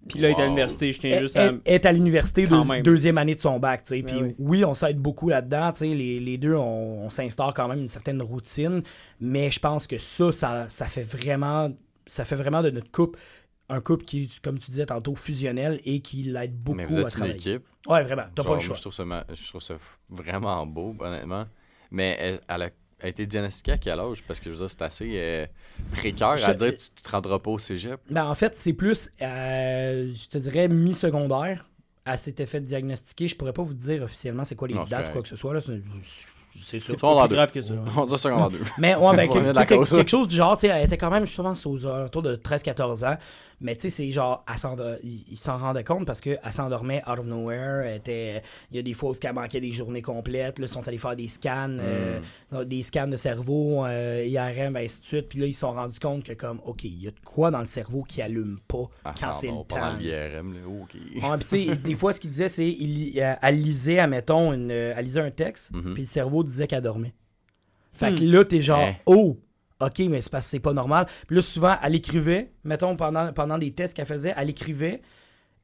Puis 0.08 0.20
là, 0.20 0.30
il 0.30 0.32
est 0.32 0.42
à 0.42 0.46
l'université, 0.46 0.94
je 0.94 1.00
tiens 1.02 1.20
juste 1.20 1.36
à. 1.36 1.52
est 1.66 1.86
à 1.86 1.92
l'université 1.92 2.48
deux- 2.48 2.82
deuxième 2.84 3.18
année 3.18 3.36
de 3.36 3.42
son 3.42 3.60
bac, 3.60 3.84
tu 3.84 3.96
sais. 3.98 4.02
Ben 4.02 4.08
Puis 4.14 4.24
oui. 4.24 4.36
oui. 4.40 4.66
on 4.66 4.74
s'aide 4.76 4.98
beaucoup 4.98 5.28
là-dedans, 5.28 5.72
tu 5.74 5.80
sais. 5.80 5.88
Les, 5.88 6.20
les 6.22 6.38
deux, 6.38 6.56
on, 6.56 7.06
on 7.06 7.10
s'instaure 7.10 7.54
quand 7.54 7.68
même 7.68 7.80
une 7.80 7.88
certaine 7.90 8.22
routine. 8.22 8.82
Mais 9.20 9.52
je 9.52 9.60
pense 9.60 9.88
que 9.88 9.98
ça, 9.98 10.32
ça, 10.32 10.66
ça 10.70 10.86
fait 10.86 11.04
vraiment, 11.04 11.70
ça 12.08 12.24
fait 12.24 12.36
vraiment 12.36 12.62
de 12.64 12.70
notre 12.70 12.90
couple 12.92 13.20
un 13.72 13.82
couple 13.82 14.04
qui 14.06 14.24
est, 14.24 14.40
comme 14.42 14.60
tu 14.60 14.70
disais 14.72 14.86
tantôt, 14.86 15.16
fusionnel 15.16 15.80
et 15.86 16.00
qui 16.02 16.24
l'aide 16.24 16.56
beaucoup 16.56 16.78
Mais 16.78 16.86
vous 16.86 16.98
à 17.00 17.02
êtes 17.02 17.16
une 17.18 17.26
équipe. 17.26 17.64
Ouais, 17.88 18.04
vraiment. 18.04 18.24
T'as 18.36 18.44
pas 18.44 18.54
le 18.54 18.60
choix. 18.60 18.70
moi, 18.70 18.76
je 18.76 18.82
trouve 18.82 18.94
ça, 18.94 19.06
ma- 19.06 19.26
je 19.34 19.48
trouve 19.50 19.62
ça 19.62 19.76
vraiment 20.10 20.66
beau, 20.68 20.96
honnêtement. 21.00 21.46
Mais 21.90 22.16
elle, 22.20 22.42
elle 22.48 22.62
a, 22.64 22.70
a 23.02 23.08
été 23.08 23.26
diagnostiquée 23.26 23.72
à 23.72 23.78
quel 23.78 24.00
âge? 24.00 24.24
Parce 24.28 24.40
que 24.40 24.46
je 24.46 24.52
veux 24.52 24.58
dire, 24.58 24.70
c'est 24.70 24.82
assez 24.84 25.12
euh, 25.16 25.46
précaire 25.92 26.38
Je- 26.38 26.46
à 26.46 26.54
dire 26.54 26.72
tu 26.72 26.90
tu 26.96 27.02
te 27.04 27.10
rendras 27.10 27.40
pas 27.40 27.52
au 27.52 27.60
cégep. 27.60 28.00
Ben, 28.10 28.26
en 28.26 28.36
fait, 28.36 28.54
c'est 28.54 28.74
plus, 28.74 29.10
euh, 29.22 30.12
je 30.14 30.28
te 30.28 30.38
dirais, 30.38 30.68
mi-secondaire. 30.68 31.68
Elle 32.06 32.18
s'était 32.18 32.46
fait 32.48 32.62
diagnostiquer. 32.62 33.28
Je 33.28 33.36
pourrais 33.36 33.54
pas 33.54 33.62
vous 33.64 33.74
dire 33.76 34.02
officiellement 34.04 34.44
c'est 34.44 34.56
quoi 34.56 34.68
les 34.68 34.74
Non, 34.74 34.84
dates 34.86 35.12
quoi 35.14 35.22
que 35.22 35.28
ce 35.28 35.36
soit. 35.36 35.54
là. 35.54 35.60
C'est 36.60 36.80
ça. 36.80 36.94
Pas 36.96 37.16
plus 37.22 37.30
deux. 37.30 37.36
grave 37.36 37.52
que 37.52 37.62
ça. 37.62 37.74
On 37.98 38.06
dit 38.06 38.18
secondaire 38.18 38.50
2. 38.50 38.58
Mais 38.78 38.96
ouais, 38.96 39.16
ben, 39.16 39.30
quelque, 39.66 39.86
ça. 39.86 39.96
quelque 39.98 40.10
chose 40.10 40.28
du 40.28 40.36
genre, 40.36 40.58
tu 40.58 40.68
sais, 40.68 40.74
elle 40.74 40.86
était 40.86 40.98
quand 40.98 41.10
même, 41.10 41.26
pense, 41.26 41.66
aux 41.66 41.86
alentours 41.86 42.22
de 42.22 42.36
13-14 42.36 43.06
ans. 43.08 43.18
Mais 43.64 43.76
tu 43.76 43.82
sais, 43.82 43.90
c'est 43.92 44.12
genre, 44.12 44.44
elle 44.52 44.58
s'en- 45.38 45.58
rendait 45.58 45.84
compte 45.84 46.08
parce 46.08 46.20
qu'elle 46.20 46.40
s'endormait 46.50 47.04
out 47.08 47.20
of 47.20 47.26
nowhere. 47.28 47.86
Elle 47.86 47.98
était, 47.98 48.42
il 48.72 48.78
y 48.78 48.80
a 48.80 48.82
des 48.82 48.94
fois 48.94 49.12
où 49.12 49.14
elle 49.22 49.34
manquait 49.34 49.62
des 49.62 49.72
journées 49.72 50.02
complètes. 50.02 50.58
Là, 50.58 50.66
ils 50.66 50.70
sont 50.70 50.88
allés 50.88 50.98
faire 50.98 51.16
des 51.16 51.28
scans, 51.28 51.78
euh, 51.80 52.20
Hmm. 52.52 52.64
des 52.64 52.82
scans 52.82 53.08
de 53.08 53.18
cerveau, 53.18 53.86
euh, 53.86 54.26
IRM, 54.28 54.76
ainsi 54.78 55.02
de 55.02 55.06
suite. 55.06 55.30
Puis 55.30 55.40
là, 55.40 55.46
ils 55.46 55.54
se 55.54 55.60
sont 55.60 55.74
rendus 55.74 56.00
compte 56.00 56.24
que, 56.24 56.34
comme, 56.34 56.60
OK, 56.66 56.84
il 56.86 57.04
y 57.04 57.08
a 57.08 57.12
de 57.12 57.20
quoi 57.24 57.52
dans 57.52 57.60
le 57.60 57.66
cerveau 57.66 58.02
qui 58.02 58.24
allume 58.24 58.58
pas 58.68 58.86
Ah, 59.06 59.14
quand 59.22 59.32
c'est 59.32 59.48
le 59.48 59.64
temps. 59.68 59.94
l'IRM, 60.00 60.54
là. 60.54 60.60
OK. 60.68 60.96
Ouais, 60.96 61.38
puis 61.38 61.48
tu 61.66 61.70
sais, 61.70 61.76
des 61.78 61.94
fois, 61.96 62.14
ce 62.14 62.20
qu'il 62.20 62.32
disait, 62.32 62.50
c'est 62.50 62.64
euh, 63.18 63.34
elle 63.44 63.62
lisait, 63.62 64.00
admettons, 64.00 64.54
une, 64.54 64.72
elle 64.72 65.06
lisait 65.06 65.22
un 65.22 65.30
texte, 65.32 65.72
Mhm. 65.72 65.94
puis 65.94 66.02
le 66.02 66.08
cerveau 66.08 66.41
disait 66.44 66.68
qu'elle 66.68 66.82
dormait. 66.84 67.14
Fait 67.94 68.12
Hmm. 68.12 68.16
que 68.16 68.24
là, 68.24 68.46
t'es 68.46 68.62
genre, 68.62 68.80
Hein. 68.80 68.96
oh, 69.06 69.38
ok, 69.80 70.00
mais 70.10 70.22
c'est 70.22 70.32
parce 70.32 70.46
que 70.46 70.52
c'est 70.52 70.60
pas 70.60 70.74
normal. 70.74 71.06
Puis 71.28 71.36
là, 71.36 71.42
souvent, 71.42 71.76
elle 71.84 71.96
écrivait, 71.96 72.52
mettons, 72.64 72.96
pendant, 72.96 73.32
pendant 73.34 73.58
des 73.58 73.72
tests 73.72 73.96
qu'elle 73.96 74.06
faisait, 74.06 74.34
elle 74.38 74.50
écrivait, 74.50 75.02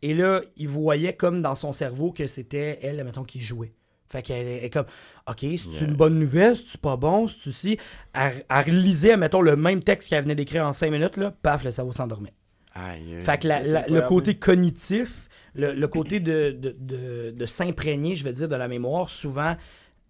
et 0.01 0.13
là, 0.13 0.41
il 0.57 0.67
voyait 0.67 1.13
comme 1.13 1.41
dans 1.41 1.55
son 1.55 1.73
cerveau 1.73 2.11
que 2.11 2.27
c'était 2.27 2.79
elle, 2.81 3.03
mettons, 3.03 3.23
qui 3.23 3.39
jouait. 3.41 3.73
Fait 4.09 4.21
qu'elle 4.21 4.47
elle 4.47 4.63
est 4.63 4.69
comme, 4.69 4.85
OK, 5.29 5.39
c'est 5.57 5.83
une 5.85 5.95
bonne 5.95 6.17
nouvelle, 6.17 6.55
c'est 6.55 6.79
pas 6.79 6.95
bon, 6.95 7.27
c'est 7.27 7.49
aussi. 7.49 7.77
Elle, 8.13 8.45
elle 8.49 8.65
relisait, 8.65 9.17
mettons, 9.17 9.41
le 9.41 9.55
même 9.57 9.83
texte 9.83 10.09
qu'elle 10.09 10.23
venait 10.23 10.35
d'écrire 10.35 10.65
en 10.65 10.71
cinq 10.71 10.91
minutes, 10.91 11.17
là, 11.17 11.31
paf, 11.41 11.63
le 11.65 11.71
cerveau 11.71 11.91
s'endormait. 11.91 12.33
Aïe. 12.73 13.19
Fait 13.21 13.41
que 13.41 13.47
la- 13.47 13.65
c'est 13.65 13.71
la- 13.71 13.87
le 13.87 14.01
côté 14.03 14.35
cognitif, 14.35 15.27
le, 15.55 15.73
le 15.73 15.87
côté 15.87 16.19
de, 16.19 16.51
de, 16.51 16.75
de, 16.79 17.31
de 17.31 17.45
s'imprégner, 17.45 18.15
je 18.15 18.23
veux 18.23 18.31
dire, 18.31 18.47
de 18.47 18.55
la 18.55 18.67
mémoire, 18.67 19.09
souvent, 19.09 19.57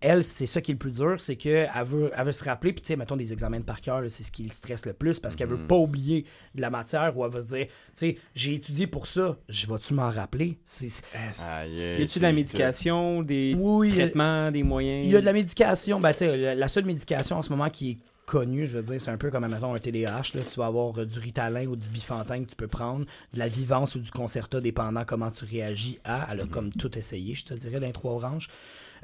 elle, 0.02 0.24
c'est 0.24 0.46
ça 0.46 0.62
qui 0.62 0.72
est 0.72 0.76
le 0.76 0.80
plus 0.80 0.92
dur, 0.92 1.20
c'est 1.20 1.36
qu'elle 1.36 1.70
veut, 1.84 2.12
elle 2.16 2.26
veut 2.26 2.32
se 2.32 2.44
rappeler, 2.44 2.72
puis 2.74 2.82
tu 2.82 2.88
sais, 2.88 2.96
mettons 2.96 3.16
des 3.18 3.34
examens 3.34 3.60
de 3.60 3.66
par 3.66 3.82
cœur, 3.82 4.02
là, 4.02 4.10
c'est 4.10 4.24
ce 4.24 4.32
qui 4.32 4.44
le 4.44 4.50
stresse 4.50 4.86
le 4.86 4.94
plus, 4.94 5.20
parce 5.20 5.36
qu'elle 5.36 5.48
veut 5.50 5.58
Mhm. 5.58 5.68
pas 5.68 5.76
oublier 5.76 6.26
de 6.56 6.62
la 6.62 6.70
matière, 6.70 7.18
ou 7.18 7.26
elle 7.26 7.32
va 7.32 7.42
se 7.42 7.56
dire, 7.56 7.66
tu 7.68 7.74
sais, 7.94 8.18
j'ai 8.36 8.54
étudié 8.54 8.86
pour 8.88 9.08
ça, 9.08 9.38
je 9.50 9.66
vais-tu 9.68 9.94
m'en 9.96 10.10
rappeler? 10.10 10.60
C'est- 10.66 10.90
c'est- 10.90 11.04
Aïe, 11.42 11.72
Y 11.74 11.82
aïe, 11.82 12.04
a-tu 12.04 12.20
de 12.20 12.24
la 12.24 12.34
médication, 12.34 13.24
des 13.24 13.56
Oui, 13.58 13.90
il 13.90 13.96
y 13.96 14.02
a- 14.02 14.04
traitements, 14.06 14.52
des 14.52 14.64
moyens? 14.64 15.06
il 15.06 15.12
y 15.12 15.16
a 15.16 15.20
de 15.22 15.26
la 15.26 15.34
médication, 15.34 16.00
ben 16.00 16.12
tu 16.14 16.20
sais, 16.20 16.38
la, 16.38 16.56
la 16.56 16.68
seule 16.68 16.86
médication 16.86 17.38
en 17.38 17.42
ce 17.42 17.50
moment 17.50 17.70
qui 17.70 17.92
est 17.92 17.98
connue, 18.28 18.68
je 18.68 18.78
veux 18.78 18.84
dire, 18.84 19.00
c'est 19.02 19.10
un 19.10 19.18
peu 19.18 19.32
comme, 19.32 19.48
mettons, 19.48 19.74
un 19.74 19.80
TDAH, 19.80 20.34
là, 20.36 20.42
tu 20.44 20.60
vas 20.60 20.66
avoir 20.66 21.00
euh, 21.00 21.06
du 21.06 21.18
Ritalin 21.18 21.66
ou 21.66 21.78
du 21.78 21.88
Bifantin 21.88 22.44
que 22.44 22.50
tu 22.50 22.56
peux 22.58 22.68
prendre, 22.68 23.06
de 23.34 23.40
la 23.40 23.48
Vivance 23.48 23.96
ou 23.96 24.00
du 24.00 24.12
Concerta, 24.12 24.60
dépendant 24.60 25.06
comment 25.06 25.32
tu 25.32 25.46
réagis 25.46 25.98
à, 26.04 26.28
elle 26.32 26.42
a 26.42 26.46
comme 26.46 26.72
tout 26.74 26.98
essayé, 26.98 27.34
je 27.36 27.46
te 27.46 27.54
dirais, 27.54 27.80
dans 27.80 27.88
les 27.88 27.94
trois 27.94 28.20
branches. 28.20 28.50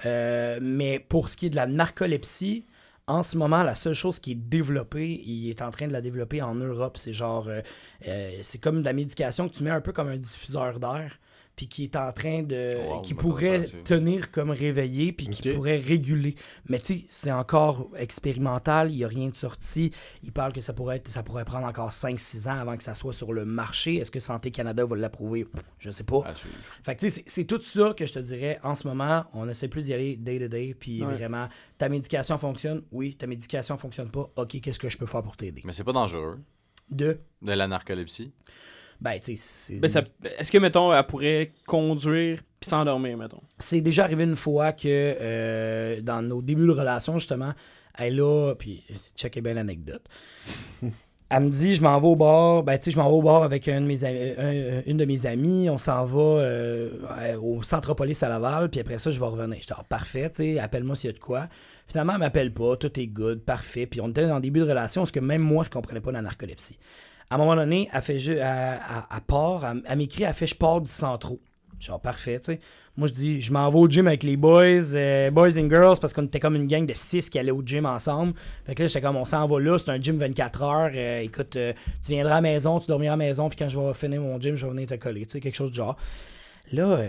Euh, 0.05 0.59
mais 0.61 0.99
pour 0.99 1.29
ce 1.29 1.37
qui 1.37 1.47
est 1.47 1.49
de 1.49 1.55
la 1.55 1.67
narcolepsie, 1.67 2.65
en 3.07 3.21
ce 3.21 3.37
moment, 3.37 3.63
la 3.63 3.75
seule 3.75 3.93
chose 3.93 4.19
qui 4.19 4.31
est 4.31 4.35
développée, 4.35 5.21
il 5.25 5.49
est 5.49 5.61
en 5.61 5.71
train 5.71 5.87
de 5.87 5.93
la 5.93 6.01
développer 6.01 6.41
en 6.41 6.55
Europe. 6.55 6.97
C'est 6.97 7.11
genre, 7.13 7.49
euh, 7.49 7.61
euh, 8.07 8.31
c'est 8.41 8.59
comme 8.59 8.79
de 8.79 8.85
la 8.85 8.93
médication 8.93 9.49
que 9.49 9.55
tu 9.55 9.63
mets 9.63 9.71
un 9.71 9.81
peu 9.81 9.91
comme 9.91 10.07
un 10.07 10.17
diffuseur 10.17 10.79
d'air, 10.79 11.19
puis 11.55 11.67
qui 11.67 11.83
est 11.83 11.95
en 11.95 12.11
train 12.11 12.41
de, 12.43 12.75
Wow, 12.77 13.01
qui 13.01 13.13
pourrait 13.13 13.63
tenir 13.83 14.31
comme 14.31 14.49
réveillé, 14.49 15.11
puis 15.13 15.27
qui 15.27 15.49
pourrait 15.53 15.77
réguler. 15.77 16.35
Mais 16.69 16.79
tu 16.79 16.99
sais, 16.99 17.05
c'est 17.07 17.31
encore 17.31 17.89
expérimental, 17.95 18.91
il 18.91 18.97
n'y 18.97 19.03
a 19.03 19.07
rien 19.07 19.27
de 19.29 19.35
sorti. 19.35 19.91
Il 20.23 20.31
parle 20.31 20.53
que 20.53 20.61
ça 20.61 20.73
pourrait, 20.73 20.97
être, 20.97 21.07
ça 21.09 21.21
pourrait 21.23 21.45
prendre 21.45 21.67
encore 21.67 21.91
5-6 21.91 22.47
ans 22.49 22.59
avant 22.59 22.75
que 22.77 22.83
ça 22.83 22.95
soit 22.95 23.13
sur 23.13 23.33
le 23.33 23.45
marché. 23.45 23.97
Est-ce 23.97 24.11
que 24.11 24.19
Santé 24.19 24.49
Canada 24.51 24.85
va 24.85 24.95
l'approuver? 24.95 25.45
Je 25.79 25.89
sais 25.91 26.03
pas. 26.03 26.23
Fait 26.83 26.95
que 26.95 27.01
tu 27.01 27.09
sais, 27.09 27.23
c'est- 27.27 27.43
tout 27.45 27.61
ça 27.61 27.93
que 27.95 28.05
je 28.05 28.13
te 28.13 28.19
dirais 28.19 28.59
en 28.63 28.75
ce 28.75 28.87
moment. 28.87 29.25
On 29.33 29.47
essaie 29.49 29.67
plus 29.67 29.85
d'y 29.85 29.93
aller 29.93 30.15
day 30.17 30.39
to 30.39 30.47
day. 30.47 30.73
Puis 30.79 31.03
Ouais. 31.03 31.13
vraiment, 31.13 31.49
ta 31.77 31.89
médication 31.89 32.37
fonctionne? 32.37 32.81
Oui, 32.91 33.15
ta 33.15 33.27
médication 33.27 33.77
fonctionne 33.77 34.09
pas? 34.09 34.29
Ok, 34.37 34.59
qu'est-ce 34.61 34.79
que 34.79 34.89
je 34.89 34.97
peux 34.97 35.05
faire 35.05 35.21
pour 35.21 35.35
t'aider? 35.37 35.61
Mais 35.65 35.73
c'est 35.73 35.83
pas 35.83 35.93
dangereux, 35.93 36.39
Deux, 36.89 37.19
de 37.41 37.51
la 37.53 37.67
narcolepsie. 37.67 38.31
Ben 39.03 39.19
tu 39.19 39.35
sais, 39.37 39.75
Ben, 39.75 39.89
Est-ce 40.39 40.51
que, 40.51 40.57
mettons, 40.57 40.91
elle 40.93 41.05
pourrait 41.05 41.51
conduire 41.67 42.39
puis 42.59 42.69
s'endormir, 42.69 43.17
mettons? 43.17 43.41
c'est 43.59 43.81
déjà 43.81 44.05
arrivé 44.05 44.23
une 44.23 44.35
fois 44.37 44.71
que 44.71 44.87
euh, 44.87 46.01
dans 46.01 46.21
nos 46.21 46.41
débuts 46.41 46.65
de 46.65 46.71
relation, 46.71 47.17
justement, 47.19 47.51
elle 47.97 48.19
a. 48.21 48.55
Puis, 48.57 48.83
checkez 49.15 49.41
bien 49.41 49.53
l'anecdote. 49.53 50.03
Elle 51.35 51.45
me 51.45 51.49
dit, 51.49 51.73
je 51.73 51.81
m'en 51.81 51.99
vais 51.99 52.07
au 52.07 52.15
bar. 52.15 52.61
Ben, 52.61 52.77
tu 52.77 52.83
sais, 52.85 52.91
je 52.91 52.97
m'en 52.97 53.09
vais 53.09 53.15
au 53.15 53.21
bar 53.23 53.41
avec 53.41 53.67
un 53.67 53.81
de 53.81 53.85
mes 53.87 54.03
un- 54.05 54.83
une 54.85 54.97
de 54.97 55.05
mes 55.05 55.25
amies. 55.25 55.67
On 55.67 55.79
s'en 55.79 56.05
va 56.05 56.19
euh, 56.21 56.91
au 57.41 57.63
Centropolis 57.63 58.21
à 58.21 58.29
Laval. 58.29 58.69
Puis 58.69 58.79
après 58.79 58.99
ça, 58.99 59.09
je 59.09 59.19
vais 59.19 59.25
revenir. 59.25 59.57
J'étais, 59.59 59.73
ah, 59.75 59.83
parfait, 59.89 60.29
tu 60.29 60.35
sais, 60.35 60.59
appelle-moi 60.59 60.95
s'il 60.95 61.09
y 61.09 61.13
a 61.13 61.13
de 61.15 61.19
quoi. 61.19 61.47
Finalement, 61.87 62.13
elle 62.13 62.19
m'appelle 62.19 62.53
pas. 62.53 62.77
Tout 62.77 62.99
est 62.99 63.07
good, 63.07 63.39
parfait. 63.41 63.87
Puis 63.87 63.99
on 63.99 64.09
était 64.09 64.27
dans 64.27 64.35
le 64.35 64.41
début 64.41 64.59
de 64.59 64.65
relation 64.69 65.01
parce 65.01 65.11
que 65.11 65.21
même 65.21 65.41
moi, 65.41 65.63
je 65.63 65.71
comprenais 65.71 66.01
pas 66.01 66.11
la 66.11 66.21
narcolepsie. 66.21 66.77
À 67.30 67.36
un 67.36 67.38
moment 67.38 67.55
donné, 67.55 67.89
elle 67.93 68.01
elle, 68.07 68.19
elle- 68.30 68.80
elle 69.15 69.21
part, 69.28 69.65
elle, 69.65 69.82
elle 69.88 69.97
m'écrit, 69.97 70.24
elle 70.24 70.34
fait 70.34 70.47
je 70.47 70.55
pars 70.55 70.82
du 70.82 70.89
centro. 70.91 71.39
Genre 71.80 71.99
parfait, 71.99 72.39
tu 72.39 72.45
sais. 72.45 72.59
Moi 72.95 73.07
je 73.07 73.13
dis 73.13 73.41
je 73.41 73.51
m'en 73.51 73.67
vais 73.69 73.80
au 73.80 73.89
gym 73.89 74.07
avec 74.07 74.24
les 74.24 74.38
boys, 74.38 74.93
euh, 74.93 75.32
boys 75.32 75.57
and 75.59 75.67
girls, 75.69 75.97
parce 75.99 76.13
qu'on 76.13 76.24
était 76.26 76.39
comme 76.39 76.55
une 76.55 76.67
gang 76.67 76.86
de 76.86 76.93
six 76.93 77.30
qui 77.30 77.39
allaient 77.39 77.51
au 77.51 77.61
gym 77.65 77.86
ensemble. 77.86 78.34
Fait 78.65 78.76
que 78.76 78.84
là, 78.84 78.88
j'étais 78.88 79.01
comme 79.01 79.15
on 79.15 79.26
s'en 79.26 79.45
va 79.47 79.59
là, 79.59 79.78
c'est 79.78 79.89
un 79.89 79.99
gym 79.99 80.17
24 80.17 80.61
heures. 80.61 80.91
euh, 80.93 81.19
écoute, 81.21 81.55
euh, 81.55 81.74
tu 82.05 82.11
viendras 82.11 82.34
à 82.34 82.36
la 82.36 82.41
maison, 82.41 82.80
tu 82.80 82.88
dormiras 82.88 83.13
à 83.13 83.17
la 83.17 83.26
maison, 83.26 83.49
puis 83.49 83.57
quand 83.57 83.67
je 83.67 83.78
vais 83.80 83.93
finir 83.95 84.21
mon 84.21 84.39
gym, 84.39 84.55
je 84.55 84.65
vais 84.65 84.71
venir 84.71 84.88
te 84.88 84.93
coller, 84.95 85.26
tu 85.26 85.34
sais, 85.34 85.39
quelque 85.39 85.55
chose 85.55 85.71
de 85.71 85.76
genre. 85.76 85.97
Là, 86.71 86.99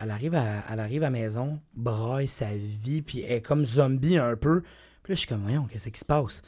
elle, 0.00 0.10
arrive 0.10 0.34
à, 0.34 0.44
elle 0.72 0.80
arrive 0.80 1.02
à 1.02 1.06
la 1.06 1.10
maison, 1.10 1.60
braille 1.74 2.26
sa 2.26 2.48
vie, 2.82 3.02
puis 3.02 3.20
elle 3.20 3.32
est 3.36 3.40
comme 3.42 3.64
zombie 3.64 4.16
un 4.16 4.34
peu. 4.36 4.62
Puis 5.02 5.12
là, 5.12 5.14
je 5.14 5.18
suis 5.20 5.28
comme, 5.28 5.42
voyons, 5.42 5.66
qu'est-ce 5.70 5.90
qui 5.90 6.00
se 6.00 6.04
passe? 6.04 6.42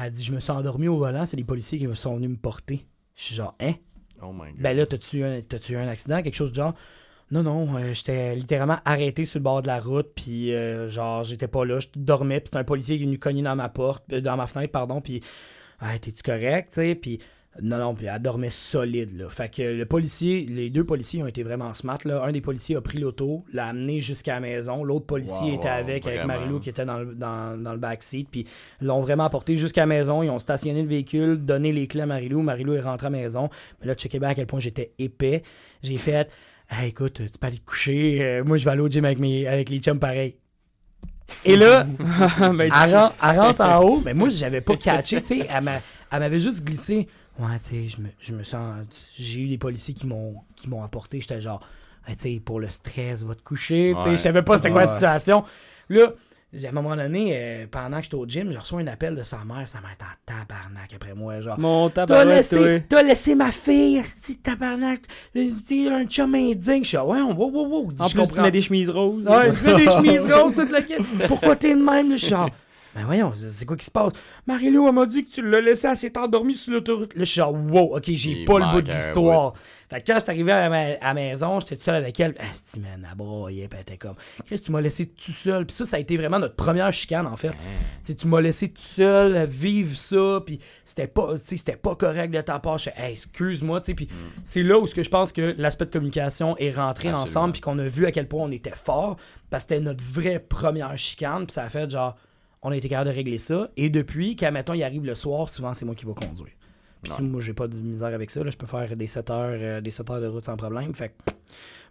Elle 0.00 0.10
dit, 0.10 0.24
je 0.24 0.32
me 0.32 0.40
suis 0.40 0.50
endormi 0.52 0.88
au 0.88 0.98
volant, 0.98 1.26
c'est 1.26 1.36
les 1.36 1.44
policiers 1.44 1.78
qui 1.78 1.96
sont 1.96 2.16
venus 2.16 2.30
me 2.30 2.36
porter. 2.36 2.86
Je 3.14 3.24
suis 3.24 3.34
genre, 3.34 3.54
hein? 3.60 3.74
Oh 4.22 4.32
my 4.32 4.52
god. 4.52 4.60
Ben 4.60 4.76
là, 4.76 4.86
t'as-tu 4.86 5.18
eu, 5.18 5.24
un- 5.24 5.38
eu 5.40 5.76
un 5.76 5.88
accident, 5.88 6.22
quelque 6.22 6.34
chose 6.34 6.50
de 6.50 6.56
genre? 6.56 6.74
Non, 7.30 7.42
non, 7.42 7.76
euh, 7.76 7.94
j'étais 7.94 8.34
littéralement 8.34 8.78
arrêté 8.84 9.24
sur 9.24 9.38
le 9.38 9.44
bord 9.44 9.62
de 9.62 9.66
la 9.66 9.80
route, 9.80 10.10
puis 10.14 10.52
euh, 10.52 10.88
genre, 10.90 11.24
j'étais 11.24 11.48
pas 11.48 11.64
là, 11.64 11.78
je 11.80 11.88
dormais, 11.96 12.40
puis 12.40 12.48
c'était 12.48 12.58
un 12.58 12.64
policier 12.64 12.96
qui 12.96 13.04
est 13.04 13.06
venu 13.06 13.18
cogner 13.18 13.42
dans 13.42 13.56
ma 13.56 13.68
porte, 13.70 14.04
euh, 14.12 14.20
dans 14.20 14.36
ma 14.36 14.46
fenêtre, 14.46 14.70
pardon, 14.72 15.00
puis, 15.00 15.22
ah, 15.80 15.98
t'es-tu 15.98 16.22
correct, 16.22 16.68
tu 16.70 16.74
sais, 16.76 16.94
puis, 16.94 17.18
non, 17.60 17.76
non, 17.76 17.94
puis 17.94 18.06
elle 18.06 18.22
dormait 18.22 18.48
solide, 18.48 19.14
là. 19.18 19.28
Fait 19.28 19.54
que 19.54 19.60
le 19.62 19.84
policier, 19.84 20.46
les 20.48 20.70
deux 20.70 20.84
policiers 20.84 21.22
ont 21.22 21.26
été 21.26 21.42
vraiment 21.42 21.74
smart, 21.74 21.98
là. 22.06 22.22
Un 22.24 22.32
des 22.32 22.40
policiers 22.40 22.76
a 22.76 22.80
pris 22.80 22.98
l'auto, 22.98 23.44
l'a 23.52 23.66
amené 23.66 24.00
jusqu'à 24.00 24.34
la 24.34 24.40
maison, 24.40 24.84
l'autre 24.84 25.04
policier 25.04 25.48
Wow, 25.50 25.54
était 25.56 25.68
wow, 25.68 25.74
avec, 25.74 26.06
avec 26.06 26.20
vraiment. 26.20 26.34
Marilou 26.38 26.60
qui 26.60 26.70
était 26.70 26.86
dans 26.86 26.98
le, 26.98 27.14
dans, 27.14 27.62
dans 27.62 27.72
le 27.72 27.78
backseat, 27.78 28.26
puis 28.30 28.46
l'ont 28.80 29.02
vraiment 29.02 29.24
apporté 29.24 29.56
jusqu'à 29.58 29.82
la 29.82 29.86
maison, 29.86 30.22
ils 30.22 30.30
ont 30.30 30.38
stationné 30.38 30.80
le 30.80 30.88
véhicule, 30.88 31.36
donné 31.44 31.72
les 31.72 31.86
clés 31.86 32.00
à 32.02 32.06
Marilou, 32.06 32.40
Marilou 32.40 32.72
est 32.72 32.80
rentrée 32.80 33.08
à 33.08 33.10
la 33.10 33.18
maison, 33.18 33.50
mais 33.80 33.86
là, 33.86 33.94
checkez 33.94 34.18
bien 34.18 34.30
à 34.30 34.34
quel 34.34 34.46
point 34.46 34.60
j'étais 34.60 34.92
épais. 34.98 35.42
J'ai 35.82 35.96
fait, 35.96 36.32
Hey, 36.70 36.88
écoute, 36.88 37.20
tu 37.30 37.38
peux 37.38 37.46
aller 37.48 37.58
te 37.58 37.66
coucher. 37.66 38.18
euh, 38.22 38.44
moi, 38.44 38.56
je 38.56 38.64
vais 38.64 38.70
aller 38.70 38.80
au 38.80 38.88
gym 38.88 39.04
avec, 39.04 39.18
mes, 39.18 39.46
avec 39.46 39.68
les 39.68 39.78
chums 39.80 39.98
pareil. 39.98 40.36
Et 41.44 41.56
là, 41.56 41.84
Ben, 42.38 42.60
elle, 42.62 42.70
ren- 42.96 43.12
elle 43.22 43.40
rentre 43.40 43.60
en 43.62 43.80
haut, 43.84 44.02
mais 44.04 44.14
moi, 44.14 44.28
j'avais 44.30 44.60
pas 44.62 44.76
catché, 44.76 45.20
tu 45.20 45.38
sais. 45.40 45.48
Elle 45.50 46.18
m'avait 46.20 46.40
juste 46.40 46.64
glissé. 46.64 47.08
Ouais, 47.38 47.58
tu 47.60 47.68
sais, 47.68 47.88
je 47.88 48.00
me, 48.00 48.08
je 48.20 48.34
me 48.34 48.42
sens. 48.42 49.10
J'ai 49.16 49.40
eu 49.40 49.46
les 49.46 49.58
policiers 49.58 49.94
qui 49.94 50.06
m'ont 50.06 50.34
qui 50.56 50.68
m'ont 50.68 50.82
apporté. 50.82 51.20
J'étais 51.20 51.40
genre, 51.40 51.60
Hey, 52.06 52.16
tu 52.16 52.22
sais, 52.34 52.42
pour 52.44 52.58
le 52.60 52.68
stress, 52.68 53.22
va 53.22 53.34
te 53.34 53.42
coucher. 53.42 53.94
Tu 53.96 54.02
sais, 54.02 54.10
je 54.10 54.16
savais 54.16 54.42
pas 54.42 54.56
c'était 54.56 54.70
quoi 54.70 54.82
la 54.82 54.86
situation. 54.88 55.44
Là, 55.88 56.12
à 56.64 56.68
un 56.68 56.72
moment 56.72 56.96
donné, 56.96 57.32
euh, 57.34 57.66
pendant 57.70 57.98
que 57.98 58.02
j'étais 58.02 58.14
au 58.16 58.26
gym, 58.26 58.52
je 58.52 58.58
reçois 58.58 58.80
un 58.80 58.86
appel 58.88 59.14
de 59.14 59.22
sa 59.22 59.38
mère. 59.44 59.66
Sa 59.66 59.80
mère 59.80 59.92
est 59.98 60.02
en 60.02 60.38
tabarnak 60.40 60.92
après 60.94 61.14
moi. 61.14 61.40
Genre, 61.40 61.58
Mon 61.58 61.88
T'as 61.88 62.06
tabarouette, 62.06 62.28
laissé, 62.36 62.84
t'as 62.88 63.02
laissé 63.02 63.34
ma 63.34 63.50
fille, 63.52 64.02
de 64.02 64.34
tabarnak. 64.42 65.02
T'es 65.32 65.88
un 65.88 66.04
chum 66.06 66.34
indigne. 66.34 66.82
Je 66.82 66.88
suis, 66.88 66.98
ouais, 66.98 67.22
wow, 67.22 67.32
wow, 67.34 67.66
wow. 67.68 67.84
En 68.00 68.08
plus, 68.08 68.10
tu 68.10 68.16
comprends. 68.18 68.42
mets 68.42 68.50
des 68.50 68.60
chemises 68.62 68.90
roses. 68.90 69.24
Ouais, 69.24 69.50
tu 69.52 69.64
mets 69.64 69.76
des 69.76 69.90
chemises 69.90 70.26
roses, 70.30 70.54
toute 70.54 70.72
la. 70.72 70.80
Pourquoi 71.28 71.56
t'es 71.56 71.74
de 71.74 71.80
même, 71.82 72.10
là? 72.10 72.16
Je 72.16 72.26
genre, 72.94 73.02
Ben 73.02 73.04
voyons, 73.06 73.32
c'est 73.36 73.64
quoi 73.66 73.76
qui 73.76 73.84
se 73.86 73.90
passe? 73.90 74.12
Marie-Lou, 74.46 74.86
elle 74.88 74.94
m'a 74.94 75.06
dit 75.06 75.24
que 75.24 75.30
tu 75.30 75.48
l'as 75.48 75.60
laissé, 75.60 75.88
elle 75.88 75.96
s'est 75.96 76.16
endormie 76.18 76.54
sur 76.54 76.72
l'autoroute. 76.72 77.14
Là, 77.14 77.20
je 77.24 77.30
suis 77.30 77.38
genre, 77.38 77.52
wow, 77.54 77.96
ok, 77.96 78.04
j'ai 78.06 78.44
pas 78.44 78.58
le 78.58 78.72
bout 78.72 78.82
de 78.82 78.90
l'histoire. 78.92 79.54
Fait 79.90 80.00
que 80.00 80.06
quand 80.06 80.14
je 80.14 80.20
suis 80.20 80.30
arrivé 80.30 80.52
à, 80.52 80.68
ma- 80.70 80.96
la 80.96 81.12
maison, 81.14 81.60
j'étais 81.60 81.76
tout 81.76 81.82
seul 81.82 81.96
avec 81.96 82.18
elle. 82.18 82.34
Ah, 82.38 82.44
c'est 82.52 82.80
man, 82.80 83.06
elle 83.10 83.16
broyait, 83.16 83.68
elle 83.70 83.80
était 83.80 83.98
comme, 83.98 84.14
Chris, 84.46 84.58
tu 84.60 84.72
m'as 84.72 84.80
laissé 84.80 85.06
tout 85.06 85.32
seul. 85.32 85.66
Puis 85.66 85.76
ça, 85.76 85.84
ça 85.84 85.96
a 85.96 86.00
été 86.00 86.16
vraiment 86.16 86.38
notre 86.38 86.56
première 86.56 86.90
chicane, 86.92 87.26
en 87.26 87.36
fait. 87.36 87.52
C'est 88.00 88.14
tu 88.14 88.26
m'as 88.26 88.40
laissé 88.40 88.70
tout 88.70 88.80
seul 88.80 89.44
vivre 89.46 89.94
ça, 89.94 90.40
puis 90.46 90.58
c'était 90.84 91.08
pas, 91.08 91.34
c'était 91.38 91.76
pas 91.76 91.94
correct 91.94 92.30
de 92.32 92.40
ta 92.40 92.58
part. 92.58 92.78
Je 92.78 92.88
hey, 92.96 93.12
excuse-moi, 93.12 93.80
tu 93.82 93.86
sais. 93.86 93.94
Puis 93.94 94.08
c'est 94.42 94.62
là 94.62 94.78
où 94.78 94.86
ce 94.86 94.94
que 94.94 95.02
je 95.02 95.10
pense 95.10 95.30
que 95.32 95.54
l'aspect 95.58 95.84
de 95.84 95.90
communication 95.90 96.56
est 96.56 96.70
rentré 96.70 97.08
Absolument. 97.08 97.22
ensemble, 97.22 97.52
puis 97.52 97.60
qu'on 97.60 97.78
a 97.78 97.84
vu 97.86 98.06
à 98.06 98.12
quel 98.12 98.28
point 98.28 98.44
on 98.44 98.50
était 98.50 98.70
fort, 98.70 99.16
parce 99.50 99.64
que 99.64 99.70
c'était 99.74 99.84
notre 99.84 100.02
vraie 100.02 100.38
première 100.38 100.96
chicane, 100.96 101.44
puis 101.44 101.52
ça 101.52 101.64
a 101.64 101.68
fait 101.68 101.90
genre, 101.90 102.16
on 102.62 102.70
a 102.70 102.76
été 102.76 102.88
capable 102.88 103.10
de 103.10 103.14
régler 103.14 103.38
ça. 103.38 103.70
Et 103.76 103.88
depuis, 103.90 104.36
quand, 104.36 104.50
mettons, 104.52 104.74
il 104.74 104.82
arrive 104.82 105.04
le 105.04 105.14
soir, 105.14 105.48
souvent, 105.48 105.74
c'est 105.74 105.84
moi 105.84 105.94
qui 105.94 106.04
vais 106.06 106.14
conduire. 106.14 106.52
Puis 107.02 107.12
Ouais. 107.12 107.20
moi, 107.22 107.40
j'ai 107.40 107.52
pas 107.54 107.66
de 107.66 107.76
misère 107.76 108.14
avec 108.14 108.30
ça. 108.30 108.44
Là. 108.44 108.50
Je 108.50 108.56
peux 108.56 108.66
faire 108.66 108.96
des 108.96 109.06
7 109.08 109.30
heures, 109.30 109.58
euh, 109.60 109.80
des 109.80 109.90
7 109.90 110.08
heures 110.10 110.20
de 110.20 110.28
route 110.28 110.44
sans 110.44 110.56
problème. 110.56 110.94
Fait 110.94 111.08
que, 111.08 111.32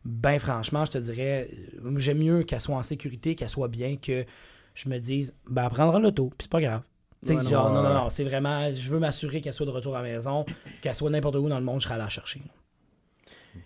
ben 0.06 0.40
franchement, 0.40 0.86
je 0.86 0.92
te 0.92 0.98
dirais, 0.98 1.50
euh, 1.84 1.94
j'aime 2.00 2.20
mieux 2.20 2.44
qu'elle 2.44 2.62
soit 2.62 2.78
en 2.78 2.84
sécurité, 2.84 3.36
qu'elle 3.36 3.50
soit 3.50 3.68
bien, 3.68 3.98
que 3.98 4.24
je 4.74 4.88
me 4.88 4.98
dise, 5.00 5.34
ben, 5.50 5.66
elle 5.66 5.70
prendra 5.70 6.00
l'auto, 6.00 6.30
puis 6.30 6.38
c'est 6.44 6.52
pas 6.52 6.62
grave. 6.62 6.84
Ouais, 7.28 7.36
non, 7.36 7.44
genre, 7.44 7.74
non, 7.74 7.84
non, 7.84 7.94
non, 7.94 8.10
c'est 8.10 8.24
vraiment, 8.24 8.72
je 8.72 8.90
veux 8.90 9.00
m'assurer 9.00 9.42
qu'elle 9.42 9.54
soit 9.54 9.66
de 9.66 9.72
retour 9.72 9.96
à 9.98 10.02
la 10.02 10.10
maison, 10.10 10.46
qu'elle 10.82 10.96
soit 10.96 11.10
n'importe 11.10 11.36
où 11.36 11.50
dans 11.50 11.60
le 11.60 11.66
monde, 11.66 11.82
je 11.82 11.86
serai 11.86 11.96
allé 11.96 12.04
la 12.04 12.10
chercher. 12.10 12.42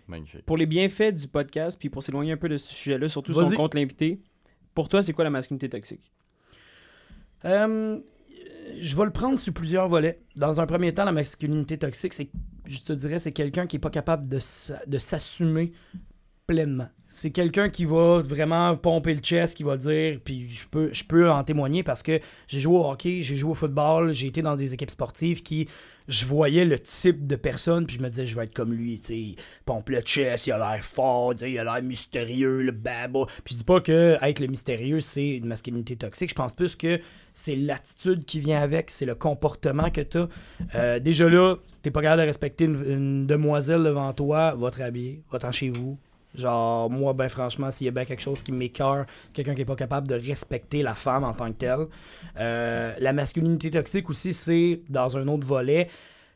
Magnifique. 0.08 0.44
Pour 0.46 0.58
les 0.58 0.66
bienfaits 0.66 1.14
du 1.14 1.28
podcast, 1.28 1.78
puis 1.80 1.90
pour 1.90 2.04
s'éloigner 2.04 2.32
un 2.32 2.38
peu 2.38 2.50
de 2.50 2.58
ce 2.58 2.74
sujet-là, 2.74 3.08
surtout 3.08 3.34
si 3.34 3.40
on 3.40 3.56
compte 3.56 3.76
l'invité, 3.76 4.20
pour 4.74 4.90
toi, 4.90 5.04
c'est 5.04 5.14
quoi 5.14 5.24
la 5.24 5.30
masculinité 5.30 5.70
toxique? 5.70 6.12
Euh, 7.46 8.00
je 8.80 8.96
vais 8.96 9.06
le 9.06 9.12
prendre 9.12 9.38
sur 9.40 9.54
plusieurs 9.54 9.88
volets. 9.88 10.20
Dans 10.36 10.60
un 10.60 10.66
premier 10.66 10.94
temps, 10.94 11.06
la 11.06 11.12
masculinité 11.12 11.78
toxique, 11.78 12.14
c'est, 12.14 12.30
je 12.66 12.80
te 12.80 12.94
dirais, 12.94 13.20
c'est 13.20 13.32
quelqu'un 13.32 13.68
qui 13.68 13.78
est 13.78 13.80
pas 13.80 13.90
capable 13.90 14.28
de 14.28 14.98
s'assumer 14.98 15.74
pleinement. 16.48 16.88
C'est 17.08 17.32
quelqu'un 17.32 17.70
qui 17.70 17.86
va 17.86 18.22
vraiment 18.22 18.76
pomper 18.76 19.14
le 19.14 19.22
chest, 19.22 19.56
qui 19.56 19.64
va 19.64 19.78
dire, 19.78 20.20
puis 20.24 20.50
je 20.50 20.68
peux, 20.68 20.92
je 20.92 21.04
peux 21.04 21.30
en 21.30 21.44
témoigner 21.44 21.84
parce 21.84 22.04
que 22.04 22.20
j'ai 22.48 22.60
joué 22.60 22.78
au 22.78 22.86
hockey, 22.86 23.22
j'ai 23.22 23.36
joué 23.36 23.52
au 23.52 23.56
football, 23.56 24.12
j'ai 24.12 24.28
été 24.28 24.42
dans 24.42 24.56
des 24.56 24.74
équipes 24.74 24.90
sportives 24.90 25.44
qui, 25.44 25.68
je 26.08 26.26
voyais 26.26 26.66
le 26.66 26.80
type 26.80 27.28
de 27.28 27.36
personne, 27.36 27.86
puis 27.86 27.98
je 27.98 28.02
me 28.02 28.10
disais, 28.10 28.26
je 28.26 28.36
vais 28.36 28.46
être 28.46 28.54
comme 28.54 28.74
lui, 28.74 29.00
tu 29.00 29.08
sais, 29.08 29.36
pompe 29.66 29.90
le 29.90 30.02
chest, 30.02 30.48
il 30.48 30.52
a 30.52 30.58
l'air 30.58 30.84
fort, 30.84 31.34
il 31.42 31.58
a 31.58 31.64
l'air 31.64 31.82
mystérieux, 31.82 32.62
le 32.64 32.72
baba. 32.72 33.26
Puis 33.44 33.54
je 33.54 33.60
dis 33.60 33.66
pas 33.66 33.82
que 33.82 34.18
être 34.22 34.40
le 34.40 34.48
mystérieux, 34.48 35.00
c'est 35.00 35.38
une 35.38 35.46
masculinité 35.46 35.96
toxique, 35.96 36.32
je 36.32 36.36
pense 36.36 36.54
plus 36.54 36.76
que 36.76 37.00
c'est 37.34 37.56
l'attitude 37.56 38.26
qui 38.26 38.40
vient 38.40 38.62
avec, 38.62 38.90
c'est 38.90 39.06
le 39.06 39.16
comportement 39.16 39.90
que 39.90 40.02
tu 40.02 40.18
as. 40.74 41.00
déjà 41.00 41.30
là, 41.30 41.56
t'es 41.82 41.92
pas 41.92 42.02
capable 42.02 42.24
de 42.24 42.28
respecter 42.28 42.66
une, 42.66 42.84
une 42.90 43.28
demoiselle 43.28 43.84
devant 43.84 44.12
toi, 44.14 44.56
va 44.56 44.72
te 44.72 44.80
rhabiller, 44.80 45.24
va-t'en 45.32 45.52
chez 45.52 45.70
vous. 45.70 45.98
Genre, 46.38 46.90
moi, 46.90 47.14
ben 47.14 47.30
franchement, 47.30 47.72
s'il 47.72 47.86
y 47.86 47.88
a 47.88 47.92
bien 47.92 48.06
quelque 48.06 48.22
chose 48.22 48.42
qui 48.42 48.52
m'écœure, 48.52 49.06
quelqu'un 49.34 49.56
qui 49.56 49.62
est 49.62 49.66
pas 49.66 49.76
capable 49.76 50.08
de 50.08 50.16
respecter 50.16 50.82
la 50.82 50.96
femme 50.96 51.24
en 51.24 51.34
tant 51.34 51.48
que 51.52 51.58
telle. 51.58 51.88
Euh, 52.38 52.94
la 53.00 53.14
masculinité 53.14 53.72
toxique 53.72 54.10
aussi, 54.10 54.34
c'est, 54.34 54.82
dans 54.90 55.18
un 55.18 55.28
autre 55.28 55.46
volet, 55.46 55.88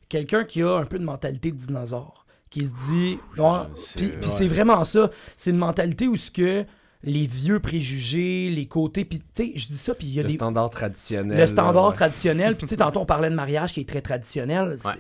quelqu'un 0.08 0.44
qui 0.44 0.62
a 0.64 0.76
un 0.78 0.86
peu 0.86 1.00
de 1.00 1.06
mentalité 1.06 1.52
de 1.52 1.58
dinosaure. 1.58 2.26
Qui 2.50 2.66
se 2.66 2.92
dit. 2.92 3.20
Ouais, 3.38 3.60
sais, 3.76 3.94
puis 3.96 4.08
ouais. 4.08 4.18
puis 4.20 4.30
c'est 4.30 4.48
vraiment 4.48 4.84
ça. 4.84 5.12
C'est 5.36 5.52
une 5.52 5.58
mentalité 5.58 6.08
où 6.08 6.16
ce 6.16 6.32
que 6.32 6.66
les 7.04 7.26
vieux 7.28 7.60
préjugés, 7.62 8.50
les 8.50 8.66
côtés. 8.68 9.06
Puis 9.06 9.20
tu 9.20 9.26
sais, 9.34 9.52
je 9.56 9.68
dis 9.68 9.78
ça, 9.78 9.96
puis 9.96 10.08
il 10.08 10.14
y 10.16 10.20
a 10.20 10.24
Le 10.24 10.28
des. 10.28 10.34
standard 10.36 10.70
traditionnel. 10.70 11.38
Le 11.40 11.48
standard 11.48 11.84
là, 11.84 11.88
ouais. 11.90 11.96
traditionnel. 11.96 12.56
Puis 12.56 12.64
tu 12.66 12.70
sais, 12.72 12.78
tantôt 12.78 13.00
on 13.00 13.06
parlait 13.06 13.30
de 13.30 13.36
mariage 13.36 13.72
qui 13.74 13.80
est 13.82 13.88
très 13.88 14.02
traditionnel. 14.02 14.76
C'est- 14.78 14.88
Ouais. 14.90 14.96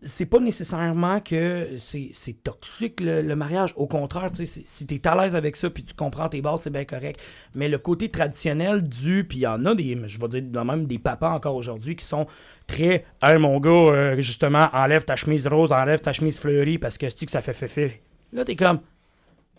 C'est 0.00 0.24
pas 0.24 0.38
nécessairement 0.40 1.20
que 1.20 1.68
c'est 1.78 2.42
toxique 2.42 3.00
le, 3.00 3.20
le 3.20 3.36
mariage. 3.36 3.74
Au 3.76 3.86
contraire, 3.86 4.30
tu 4.32 4.46
sais, 4.46 4.62
si 4.64 4.86
t'es 4.86 5.06
à 5.06 5.14
l'aise 5.14 5.36
avec 5.36 5.54
ça 5.56 5.68
puis 5.68 5.84
tu 5.84 5.92
comprends 5.92 6.30
tes 6.30 6.40
bases, 6.40 6.62
c'est 6.62 6.70
bien 6.70 6.86
correct. 6.86 7.20
Mais 7.54 7.68
le 7.68 7.76
côté 7.76 8.08
traditionnel 8.08 8.82
du. 8.88 9.24
Puis 9.28 9.38
il 9.38 9.42
y 9.42 9.46
en 9.46 9.62
a 9.66 9.74
des. 9.74 10.00
Je 10.06 10.18
vais 10.18 10.28
dire 10.40 10.64
même 10.64 10.86
des 10.86 10.98
papas 10.98 11.32
encore 11.32 11.56
aujourd'hui 11.56 11.94
qui 11.94 12.06
sont 12.06 12.26
très. 12.66 13.04
Hey 13.22 13.36
mon 13.38 13.60
gars, 13.60 13.70
euh, 13.70 14.16
justement, 14.22 14.68
enlève 14.72 15.04
ta 15.04 15.16
chemise 15.16 15.46
rose, 15.46 15.72
enlève 15.72 16.00
ta 16.00 16.14
chemise 16.14 16.38
fleurie 16.40 16.78
parce 16.78 16.96
que 16.96 17.06
tu 17.12 17.26
que 17.26 17.32
ça 17.32 17.42
fait 17.42 17.52
fait 17.52 18.00
Là, 18.32 18.44
t'es 18.46 18.56
comme. 18.56 18.80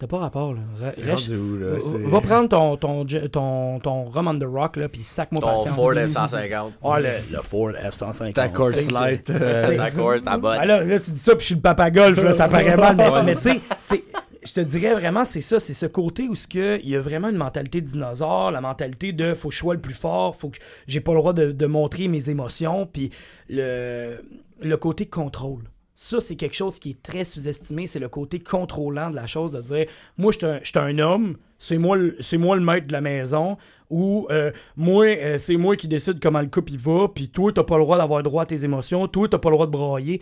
T'as 0.02 0.08
pas 0.08 0.18
rapport, 0.18 0.56
là. 0.56 0.62
Re- 0.82 1.06
reste- 1.06 1.30
où, 1.30 1.58
là? 1.60 1.78
Va 2.10 2.22
prendre 2.22 2.50
ton, 2.50 2.76
ton, 2.76 3.06
ton, 3.06 3.28
ton, 3.30 3.80
ton 3.80 4.04
Rum 4.06 4.28
on 4.30 4.40
the 4.40 4.46
Rock, 4.52 4.78
là, 4.78 4.90
puis 4.90 5.04
sac-moi 5.04 5.40
Ton 5.42 5.48
patience. 5.50 5.76
Ford 5.76 5.92
F-150. 5.94 6.72
Ah, 6.84 7.00
le, 7.00 7.36
le 7.36 7.42
Ford 7.44 7.70
F-150. 7.72 8.34
Ta 8.34 8.50
course 8.50 8.90
light. 8.90 9.30
euh, 9.30 9.78
Ta 9.78 9.92
course, 9.92 10.24
ta 10.24 10.40
botte. 10.40 10.58
ah, 10.60 10.66
là, 10.66 10.84
là, 10.84 11.00
tu 11.00 11.12
dis 11.12 11.20
ça, 11.20 11.34
puis 11.36 11.42
je 11.42 11.46
suis 11.46 11.56
le 11.56 11.62
papa 11.62 11.92
golf, 11.92 12.18
là, 12.24 12.34
ça 12.34 12.48
paraît 12.48 12.76
mal, 12.76 12.96
mais, 12.98 13.12
mais 13.24 13.36
tu 13.36 13.42
sais, 13.42 13.60
c'est- 13.80 14.04
je 14.44 14.54
te 14.54 14.62
dirais 14.62 14.94
vraiment, 14.96 15.24
c'est 15.24 15.42
ça, 15.42 15.60
c'est 15.60 15.76
ce 15.76 15.86
côté 15.86 16.28
où 16.28 16.34
ce 16.34 16.48
que 16.48 16.80
il 16.82 16.90
y 16.90 16.96
a 16.96 17.00
vraiment 17.00 17.30
une 17.30 17.38
mentalité 17.38 17.80
de 17.80 17.86
dinosaure, 17.86 18.50
la 18.50 18.60
mentalité 18.60 19.14
de 19.14 19.36
faut 19.36 19.50
que 19.50 19.54
je 19.54 19.60
sois 19.60 19.76
le 19.76 19.82
plus 19.82 19.94
fort, 19.94 20.36
faut 20.36 20.50
que 20.50 20.58
j'ai 20.88 21.00
pas 21.00 21.12
le 21.14 21.20
droit 21.20 21.34
de, 21.34 21.52
de 21.52 21.66
montrer 21.68 22.08
mes 22.08 22.28
émotions, 22.32 22.88
puis 22.92 23.12
le, 23.50 24.18
le 24.64 24.78
côté 24.78 25.06
contrôle. 25.06 25.62
Ça, 26.04 26.20
c'est 26.20 26.36
quelque 26.36 26.56
chose 26.56 26.80
qui 26.80 26.90
est 26.90 27.04
très 27.04 27.24
sous-estimé, 27.24 27.86
c'est 27.86 28.00
le 28.00 28.10
côté 28.10 28.40
contrôlant 28.40 29.12
de 29.12 29.16
la 29.16 29.28
chose, 29.28 29.52
de 29.52 29.62
dire, 29.62 29.86
moi, 30.18 30.32
je 30.32 30.40
suis 30.64 30.80
un- 30.80 30.82
un 30.84 30.98
homme, 30.98 31.38
c'est 31.60 31.78
moi, 31.78 31.96
moi 32.40 32.56
le 32.56 32.64
maître 32.64 32.88
de 32.88 32.92
la 32.92 33.02
maison, 33.02 33.56
ou 33.92 34.26
euh, 34.32 34.52
moi, 34.76 35.06
euh, 35.06 35.38
c'est 35.38 35.58
moi 35.58 35.76
qui 35.76 35.88
décide 35.88 36.20
comment 36.20 36.42
le 36.42 36.48
couple 36.48 36.72
il 36.72 36.80
va, 36.80 37.08
puis 37.08 37.30
toi, 37.30 37.52
t'as 37.54 37.64
pas 37.64 37.78
le 37.78 37.84
droit 37.84 37.98
d'avoir 38.00 38.24
droit 38.24 38.42
à 38.42 38.46
tes 38.48 38.66
émotions, 38.66 39.08
toi, 39.08 39.28
t'as 39.30 39.38
pas 39.38 39.52
le 39.52 39.56
droit 39.58 39.68
de 39.68 39.72
brailler 39.72 40.22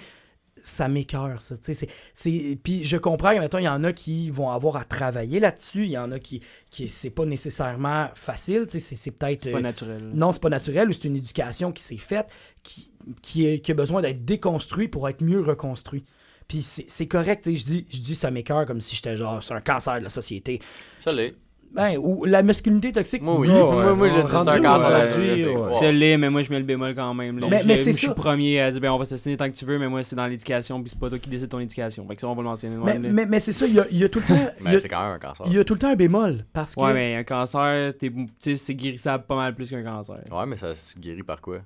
ça 0.70 0.88
m'écœure, 0.88 1.42
ça. 1.42 1.58
tu 1.58 1.64
sais, 1.66 1.74
c'est- 1.74 1.90
c'est- 2.14 2.58
Puis 2.64 2.84
je 2.84 2.98
comprends 2.98 3.30
que, 3.32 3.58
il 3.60 3.64
y 3.64 3.68
en 3.68 3.84
a 3.84 3.94
qui 3.94 4.30
vont 4.30 4.50
avoir 4.52 4.76
à 4.78 4.84
travailler 4.86 5.40
là-dessus. 5.40 5.84
Il 5.86 5.92
y 5.92 5.98
en 5.98 6.12
a 6.12 6.20
qui, 6.20 6.42
qui 6.72 6.88
c'est 6.88 7.10
pas 7.10 7.26
nécessairement 7.26 8.10
facile. 8.16 8.66
tu 8.66 8.74
sais, 8.74 8.80
C'est 8.80 8.96
c'est 8.96 9.12
peut-être. 9.12 9.52
Pas 9.52 9.58
euh, 9.58 9.62
naturel. 9.62 10.12
non, 10.14 10.32
c'est 10.32 10.42
pas 10.42 10.50
naturel 10.50 10.90
ou 10.90 10.94
c'est 10.94 11.06
une 11.06 11.16
éducation 11.16 11.72
qui 11.72 11.84
s'est 11.84 11.98
faite, 11.98 12.28
qui, 12.64 12.92
qui, 13.22 13.46
est- 13.48 13.60
qui 13.60 13.72
a 13.72 13.76
besoin 13.76 14.02
d'être 14.02 14.24
déconstruit 14.26 14.88
pour 14.88 15.08
être 15.10 15.22
mieux 15.24 15.42
reconstruit. 15.42 16.06
Puis 16.48 16.62
c'est 16.62 16.86
c'est 16.88 17.08
correct, 17.08 17.44
tu 17.44 17.52
sais, 17.52 17.56
je 17.56 17.66
dis, 17.66 17.86
je 17.90 18.00
dis 18.02 18.16
ça 18.16 18.32
m'écœure 18.32 18.66
comme 18.66 18.82
si 18.82 18.96
j'étais 18.96 19.16
genre, 19.16 19.44
c'est 19.44 19.54
un 19.54 19.62
cancer 19.62 20.00
de 20.00 20.04
la 20.04 20.10
société. 20.10 20.60
Ça 21.00 21.14
l'est. 21.14 21.36
Ben, 21.72 21.98
ou 21.98 22.26
la 22.26 22.42
masculinité 22.42 22.92
toxique. 22.92 23.22
Moi, 23.22 23.36
oui. 23.38 23.48
Ouais, 23.48 23.94
moi, 23.96 24.08
je 24.08 24.16
le 24.16 24.24
dis, 24.24 24.30
c'est 24.30 24.36
un 24.38 24.44
cancer 24.44 24.60
de 24.60 24.64
la 24.64 25.04
aujourd'hui, 25.06 25.28
société. 25.28 25.50
ouais. 25.50 25.56
Wow. 25.56 25.72
Je 25.80 25.86
l'ai, 25.86 26.18
mais 26.18 26.30
moi 26.32 26.42
je 26.42 26.50
mets 26.50 26.58
le 26.58 26.66
bémol 26.66 26.96
quand 26.96 27.14
même. 27.14 27.38
là. 27.40 27.48
Mais- 27.48 27.62
Je- 27.62 27.68
mais 27.68 27.76
c'est 27.76 27.92
je 27.94 27.98
suis 27.98 28.08
premier 28.16 28.60
à 28.60 28.72
dire 28.72 28.82
ben 28.82 28.92
on 28.92 28.98
va 28.98 29.06
s'assassiner 29.06 29.38
tant 29.38 29.48
que 29.50 29.56
tu 29.56 29.66
veux, 29.66 29.78
mais 29.78 29.88
moi 29.88 30.02
c'est 30.02 30.16
dans 30.16 30.26
l'éducation, 30.26 30.82
puis 30.82 30.90
c'est 30.90 31.00
pas 31.00 31.10
toi 31.10 31.20
qui 31.20 31.30
décide 31.30 31.48
ton 31.50 31.60
éducation. 31.60 32.08
Fait 32.08 32.16
que 32.16 32.22
ça 32.22 32.28
on 32.28 32.34
va 32.34 32.42
le 32.42 32.48
mentionner. 32.50 32.76
Mais, 32.84 32.94
même, 32.94 33.04
là. 33.04 33.10
mais, 33.12 33.26
mais 33.28 33.40
c'est 33.40 33.54
ça, 33.54 33.68
il 33.68 33.76
y 33.76 33.80
a, 33.80 33.86
il 33.92 33.98
y 34.00 34.04
a 34.04 34.10
tout 34.10 34.20
le 34.20 34.26
temps. 34.36 34.50
Mais 34.62 34.80
c'est 34.80 34.90
quand 34.90 35.04
même 35.04 35.14
un 35.14 35.20
cancer. 35.20 35.46
il 35.48 35.54
y 35.54 35.60
a 35.60 35.64
tout 35.64 35.74
le 35.74 35.80
temps 35.80 35.90
un 35.92 35.96
bémol. 35.96 36.44
Parce 36.54 36.74
que. 36.76 36.82
Ouais, 36.82 36.94
mais 36.94 37.16
un 37.16 37.24
cancer, 37.24 37.94
c'est 38.40 38.74
guérissable 38.76 39.26
pas 39.26 39.36
mal 39.36 39.54
plus 39.54 39.70
qu'un 39.70 39.84
cancer. 39.84 40.16
Ouais, 40.32 40.46
mais 40.48 40.58
ça 40.58 40.74
se 40.74 40.98
guérit 40.98 41.24
par 41.24 41.40
quoi? 41.40 41.60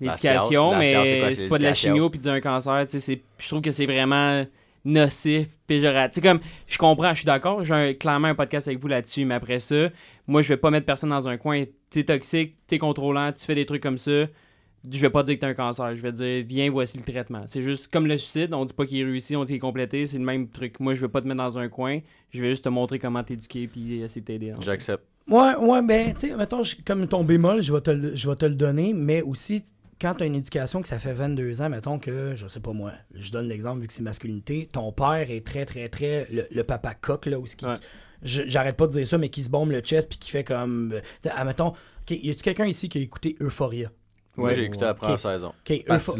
L'éducation, 0.00 0.76
mais 0.78 0.84
c'est 1.04 1.32
c'est 1.32 1.48
pas 1.48 1.58
de 1.58 1.62
la 1.64 1.74
chimio 1.74 2.10
puis 2.10 2.20
d'un 2.20 2.40
cancer, 2.40 2.84
c'est- 2.86 3.22
je 3.38 3.48
trouve 3.48 3.60
que 3.62 3.70
c'est 3.70 3.86
vraiment 3.86 4.44
nocif, 4.86 5.48
péjoratif. 5.66 6.22
Tu 6.22 6.26
sais, 6.26 6.32
comme, 6.34 6.40
je 6.66 6.78
comprends, 6.78 7.10
je 7.10 7.16
suis 7.16 7.24
d'accord, 7.24 7.62
j'ai 7.64 7.74
un- 7.74 7.92
clairement 7.94 8.28
un 8.28 8.34
podcast 8.34 8.68
avec 8.68 8.78
vous 8.80 8.88
là-dessus, 8.88 9.24
mais 9.24 9.34
après 9.34 9.58
ça, 9.58 9.88
moi, 10.26 10.40
je 10.42 10.48
vais 10.48 10.56
pas 10.56 10.70
mettre 10.70 10.86
personne 10.86 11.10
dans 11.10 11.28
un 11.28 11.36
coin, 11.36 11.64
t'es 11.90 12.04
toxique, 12.04 12.56
t'es 12.66 12.78
contrôlant, 12.78 13.32
tu 13.32 13.44
fais 13.44 13.54
des 13.54 13.66
trucs 13.66 13.82
comme 13.82 13.98
ça, 13.98 14.26
je 14.88 15.00
vais 15.00 15.10
pas 15.10 15.24
dire 15.24 15.34
que 15.34 15.40
t'as 15.40 15.48
un 15.48 15.54
cancer, 15.54 15.96
je 15.96 16.00
vais 16.02 16.12
dire, 16.12 16.44
viens, 16.48 16.70
voici 16.70 16.96
le 16.98 17.02
traitement. 17.04 17.42
C'est 17.48 17.62
juste 17.62 17.88
comme 17.92 18.06
le 18.06 18.16
suicide, 18.18 18.54
on 18.54 18.64
dit 18.64 18.72
pas 18.72 18.86
qu'il 18.86 19.00
est 19.00 19.04
réussi, 19.04 19.34
on 19.34 19.42
dit 19.42 19.48
qu'il 19.48 19.56
est 19.56 19.58
complété, 19.58 20.06
c'est 20.06 20.18
le 20.18 20.24
même 20.24 20.48
truc. 20.48 20.78
Moi, 20.78 20.94
je 20.94 21.00
vais 21.00 21.08
pas 21.08 21.20
te 21.20 21.26
mettre 21.26 21.38
dans 21.42 21.58
un 21.58 21.68
coin, 21.68 21.98
je 22.30 22.40
vais 22.40 22.50
juste 22.50 22.64
te 22.64 22.68
montrer 22.68 23.00
comment 23.00 23.24
t'éduquer 23.24 23.66
puis 23.66 24.00
essayer 24.00 24.20
de 24.20 24.26
t'aider. 24.26 24.52
J'accepte. 24.60 25.02
Ouais, 25.28 25.56
ouais, 25.56 25.82
ben, 25.82 26.14
tu 26.14 26.28
sais, 26.28 26.36
mettons, 26.36 26.62
comme 26.86 27.08
ton 27.08 27.24
bémol, 27.24 27.60
je 27.60 27.72
vais, 27.72 27.80
te, 27.80 27.90
le- 27.90 28.14
je 28.14 28.30
vais 28.30 28.36
te 28.36 28.46
le 28.46 28.54
donner, 28.54 28.92
mais 28.94 29.22
aussi, 29.22 29.60
quand 30.00 30.14
tu 30.14 30.24
as 30.24 30.26
une 30.26 30.34
éducation 30.34 30.82
que 30.82 30.88
ça 30.88 30.98
fait 30.98 31.12
22 31.12 31.62
ans, 31.62 31.68
mettons 31.68 31.98
que, 31.98 32.34
je 32.34 32.46
sais 32.48 32.60
pas 32.60 32.72
moi, 32.72 32.92
je 33.14 33.30
donne 33.32 33.48
l'exemple 33.48 33.80
vu 33.80 33.86
que 33.86 33.92
c'est 33.92 34.02
masculinité, 34.02 34.68
ton 34.70 34.92
père 34.92 35.30
est 35.30 35.44
très, 35.46 35.64
très, 35.64 35.88
très, 35.88 36.26
le, 36.30 36.46
le 36.50 36.64
papa 36.64 36.94
coq, 36.94 37.26
là, 37.26 37.38
où 37.38 37.46
ce 37.46 37.56
qui. 37.56 37.66
Ouais. 37.66 37.74
J'arrête 38.22 38.76
pas 38.76 38.86
de 38.86 38.92
dire 38.92 39.06
ça, 39.06 39.18
mais 39.18 39.28
qui 39.28 39.42
se 39.44 39.50
bombe 39.50 39.70
le 39.70 39.80
chest 39.80 40.08
puis 40.08 40.18
qui 40.18 40.30
fait 40.30 40.44
comme. 40.44 40.92
euh, 40.92 41.00
tu 41.00 41.28
sais, 41.28 41.30
admettons, 41.30 41.68
ok, 41.68 42.10
y 42.10 42.30
a-tu 42.30 42.42
quelqu'un 42.42 42.66
ici 42.66 42.88
qui 42.88 42.98
a 42.98 43.00
écouté 43.00 43.36
Euphoria? 43.40 43.90
Moi, 44.36 44.48
Ouais. 44.50 44.54
j'ai 44.54 44.64
écouté 44.64 44.84
la 44.84 44.94
première 44.94 45.18
saison. 45.18 45.52
Le, 45.68 45.98
saison. 45.98 46.16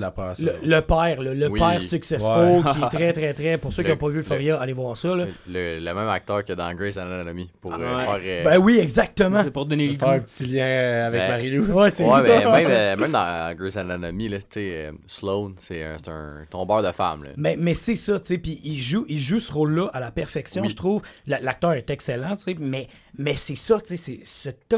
le 0.63 0.81
père, 0.81 1.21
le 1.21 1.49
Oui. 1.49 1.61
père 1.61 1.83
successful 1.83 2.31
Ouais. 2.31 2.61
qui 2.73 2.83
est 2.85 2.89
très, 2.89 3.13
très, 3.13 3.35
très. 3.35 3.59
Pour 3.59 3.73
ceux 3.73 3.83
qui 3.83 3.91
n'ont 3.91 3.97
pas 3.97 4.09
vu 4.09 4.15
le- 4.15 4.21
Euphoria, 4.21 4.61
allez 4.61 4.73
voir 4.73 4.97
ça. 4.97 5.15
Là. 5.15 5.27
Le, 5.49 5.79
le 5.81 5.95
même 5.95 6.09
acteur 6.09 6.45
que 6.45 6.53
dans 6.55 6.73
Grey's 6.75 6.97
Anatomy 6.97 7.51
pour 7.61 7.75
euh, 7.75 7.77
ouais. 7.77 8.05
faire. 8.05 8.21
euh, 8.23 8.45
Ben 8.45 8.59
oui, 8.59 8.79
exactement. 8.81 9.43
C'est 9.43 9.51
pour 9.51 9.67
donner 9.67 9.89
le 9.89 9.99
Faire 9.99 10.09
un 10.09 10.19
petit 10.21 10.47
lien 10.47 11.05
avec 11.07 11.21
Ben, 11.21 11.29
Marie-Lou. 11.29 11.65
Ouais, 11.73 11.91
c'est 11.91 12.05
Ouais, 12.05 12.23
mais 12.23 12.41
ça. 12.41 12.53
même, 12.53 12.67
euh, 12.71 12.97
même 12.97 13.11
dans 13.13 13.55
Grey's 13.55 13.77
Anatomy, 13.77 14.29
là, 14.31 14.39
tu 14.39 14.45
sais, 14.51 14.87
euh, 14.87 14.93
Sloane, 15.07 15.55
c'est 15.61 15.83
un, 15.85 16.45
tombeur 16.51 16.83
de 16.83 16.93
femmes. 16.93 17.25
Là. 17.25 17.31
Mais, 17.37 17.57
mais 17.59 17.75
c'est 17.75 17.97
ça, 17.97 18.19
tu 18.19 18.27
sais, 18.27 18.39
puis 18.39 18.61
il 18.65 18.81
joue, 18.81 19.05
il 19.09 19.19
joue 19.19 19.41
ce 19.41 19.53
rôle-là 19.53 19.91
à 19.93 20.01
la 20.01 20.11
perfection, 20.11 20.63
Oui. 20.63 20.71
je 20.71 20.77
trouve. 20.77 21.03
La- 21.27 21.41
L'acteur 21.41 21.73
est 21.75 21.91
excellent, 21.91 22.37
tu 22.37 22.45
sais, 22.45 22.57
mais, 22.59 22.89
mais 23.19 23.35
c'est 23.35 23.57
ça, 23.57 23.81
tu 23.81 23.97
sais, 23.97 24.21
cette 24.25 24.69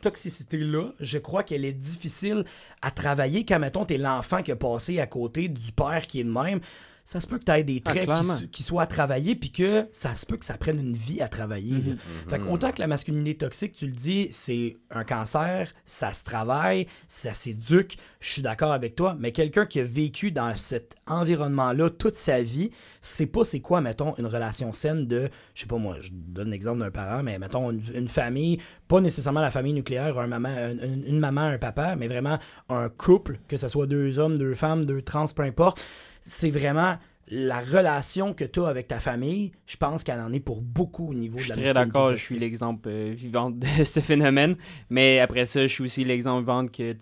toxicité-là, 0.00 0.92
je 0.98 1.18
crois 1.18 1.42
qu'elle 1.42 1.64
est 1.64 1.72
difficile 1.72 2.44
à 2.80 2.90
travailler 2.90 3.44
quand, 3.44 3.58
mettons, 3.58 3.84
t'es 3.84 3.98
l'enfant 3.98 4.42
qui 4.42 4.52
a 4.52 4.56
passé 4.56 4.98
à 4.98 5.06
côté 5.06 5.48
du 5.48 5.72
père 5.72 6.06
qui 6.06 6.20
est 6.20 6.24
de 6.24 6.32
même. 6.32 6.60
Ça 7.04 7.20
se 7.20 7.26
peut 7.26 7.38
que 7.38 7.44
tu 7.44 7.50
aies 7.52 7.64
des 7.64 7.82
Ah, 7.86 7.90
traits 7.90 8.50
qui, 8.52 8.62
soient 8.62 8.82
à 8.82 8.86
travailler, 8.86 9.34
puis 9.34 9.50
que 9.50 9.88
ça 9.90 10.14
se 10.14 10.24
peut 10.26 10.36
que 10.36 10.44
ça 10.44 10.56
prenne 10.56 10.78
une 10.78 10.94
vie 10.94 11.20
à 11.20 11.28
travailler. 11.28 11.74
là. 11.82 11.92
Fait 12.28 12.38
que 12.38 12.44
autant 12.44 12.70
que 12.70 12.80
la 12.80 12.86
masculinité 12.86 13.38
toxique, 13.38 13.72
tu 13.72 13.86
le 13.86 13.92
dis, 13.92 14.28
c'est 14.30 14.76
un 14.90 15.02
cancer, 15.04 15.72
ça 15.84 16.12
se 16.12 16.24
travaille, 16.24 16.86
ça 17.08 17.32
s'éduque, 17.34 17.96
je 18.20 18.30
suis 18.30 18.42
d'accord 18.42 18.72
avec 18.72 18.94
toi, 18.94 19.16
mais 19.18 19.32
quelqu'un 19.32 19.66
qui 19.66 19.80
a 19.80 19.84
vécu 19.84 20.30
dans 20.30 20.54
cet 20.54 20.94
environnement-là 21.06 21.90
toute 21.90 22.14
sa 22.14 22.42
vie, 22.42 22.70
c'est 23.00 23.26
pas 23.26 23.44
c'est 23.44 23.60
quoi, 23.60 23.80
mettons, 23.80 24.14
une 24.16 24.26
relation 24.26 24.72
saine 24.72 25.06
de, 25.06 25.28
je 25.54 25.62
sais 25.62 25.66
pas 25.66 25.78
moi, 25.78 25.96
je 26.00 26.10
donne 26.12 26.50
l'exemple 26.50 26.80
d'un 26.80 26.90
parent, 26.90 27.22
mais 27.22 27.38
mettons 27.38 27.70
une, 27.70 27.82
une 27.94 28.08
famille, 28.08 28.58
pas 28.88 29.00
nécessairement 29.00 29.40
la 29.40 29.50
famille 29.50 29.72
nucléaire, 29.72 30.18
un 30.18 30.26
maman, 30.26 30.48
un- 30.48 30.78
une, 30.78 31.04
une 31.06 31.18
maman, 31.18 31.42
un 31.42 31.58
papa, 31.58 31.96
mais 31.96 32.08
vraiment 32.08 32.38
un 32.68 32.88
couple, 32.88 33.40
que 33.48 33.56
ce 33.56 33.68
soit 33.68 33.86
deux 33.86 34.18
hommes, 34.18 34.38
deux 34.38 34.54
femmes, 34.54 34.84
deux 34.84 35.02
trans, 35.02 35.26
peu 35.34 35.42
importe, 35.42 35.84
c'est 36.20 36.50
vraiment 36.50 36.96
la 37.32 37.60
relation 37.60 38.34
que 38.34 38.44
tu 38.44 38.60
as 38.60 38.66
avec 38.68 38.88
ta 38.88 38.98
famille, 38.98 39.52
je 39.66 39.76
pense 39.76 40.02
qu'elle 40.02 40.18
en 40.20 40.32
est 40.32 40.40
pour 40.40 40.62
beaucoup 40.62 41.10
au 41.10 41.14
niveau 41.14 41.38
Je 41.38 41.48
de 41.50 41.54
suis 41.54 41.62
la 41.64 41.72
très 41.72 41.74
masculinité 41.74 41.92
d'accord, 41.98 42.16
je 42.16 42.24
suis 42.24 42.38
l'exemple 42.38 42.88
euh, 42.88 43.12
vivant 43.16 43.50
de 43.50 43.66
ce 43.84 44.00
phénomène. 44.00 44.56
Mais 44.88 45.20
après 45.20 45.46
ça, 45.46 45.62
je 45.66 45.72
suis 45.72 45.84
aussi 45.84 46.04
l'exemple 46.04 46.40
vivant 46.40 46.66
que 46.66 46.96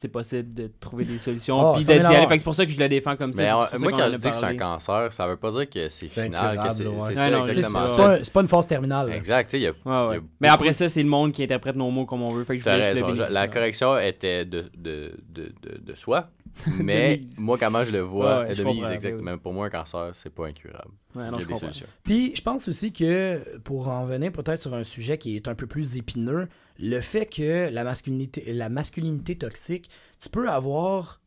c'est 0.00 0.08
possible 0.08 0.54
de 0.54 0.70
trouver 0.78 1.04
des 1.04 1.18
solutions 1.18 1.60
Ah, 1.60 1.72
puis 1.74 1.84
d'y 1.84 1.90
aller. 1.92 2.26
C'est 2.38 2.44
pour 2.44 2.54
ça 2.54 2.64
que 2.64 2.70
je 2.70 2.78
le 2.78 2.88
défends 2.88 3.16
comme 3.16 3.32
ça. 3.32 3.42
Mais 3.72 3.78
moi, 3.80 3.90
quand 3.90 4.10
je 4.10 4.16
dis 4.16 4.30
que 4.30 4.36
c'est 4.36 4.44
un 4.44 4.56
cancer, 4.56 5.12
ça 5.12 5.26
veut 5.26 5.36
pas 5.36 5.50
dire 5.50 5.68
que 5.68 5.88
c'est 5.88 6.06
final, 6.08 6.56
que 6.56 6.72
c'est 6.72 6.86
ouais. 6.86 6.94
c'est 7.00 7.08
Ouais, 7.08 7.14
ça 7.16 7.30
non, 7.30 7.46
exactement 7.46 7.86
c'est 7.86 7.92
C'est 8.18 8.24
ça. 8.26 8.32
pas, 8.32 8.40
une 8.40 8.48
phase 8.48 8.66
terminale. 8.68 9.08
là. 9.08 9.16
Exact, 9.16 9.50
tu 9.50 9.56
sais, 9.56 9.58
il 9.58 9.64
y 9.64 9.66
a, 9.66 9.70
Ouais, 9.70 9.76
il 9.84 9.90
y 9.90 10.08
ouais. 10.10 10.16
a 10.18 10.20
Mais 10.40 10.48
après 10.48 10.72
ça, 10.72 10.88
c'est 10.88 11.02
le 11.02 11.08
monde 11.08 11.32
qui 11.32 11.42
interprète 11.42 11.74
nos 11.74 11.90
mots 11.90 12.06
comme 12.06 12.22
on 12.22 12.30
veut. 12.30 12.44
Fait 12.44 12.56
que 12.56 12.62
je 12.62 12.68
le 12.70 12.76
raison. 12.76 13.14
je-. 13.16 13.32
La 13.32 13.48
correction 13.48 13.98
était 13.98 14.44
de, 14.44 14.64
de, 14.78 15.12
de, 15.28 15.52
de, 15.62 15.78
de 15.82 15.94
soi. 15.96 16.30
Mais 16.82 17.20
moi, 17.38 17.56
comment 17.58 17.84
je 17.84 17.92
le 17.92 18.00
vois, 18.00 18.38
Ouais, 18.40 18.42
ouais, 18.44 18.48
de 18.50 18.54
je 18.54 18.62
mise, 18.62 18.76
comprends, 18.78 18.92
exact. 18.92 19.16
oui, 19.20 19.36
pour 19.42 19.52
moi, 19.52 19.66
un 19.66 19.70
cancer, 19.70 20.10
c'est 20.14 20.30
pas 20.34 20.46
incurable. 20.46 20.90
Ouais, 21.14 21.30
non, 21.30 21.38
je 21.38 21.46
des 21.46 21.54
solutions. 21.54 21.86
Puis 22.04 22.34
je 22.34 22.42
pense 22.42 22.68
aussi 22.68 22.92
que 22.92 23.58
pour 23.60 23.88
en 23.88 24.06
venir 24.06 24.32
peut-être 24.32 24.60
sur 24.60 24.74
un 24.74 24.84
sujet 24.84 25.18
qui 25.18 25.36
est 25.36 25.48
un 25.48 25.54
peu 25.54 25.66
plus 25.66 25.96
épineux, 25.96 26.48
le 26.78 27.00
fait 27.00 27.26
que 27.26 27.68
la 27.70 27.84
masculinité, 27.84 28.52
la 28.52 28.68
masculinité 28.68 29.36
toxique, 29.36 29.90
tu 30.20 30.28
peux 30.28 30.48
avoir 30.48 31.20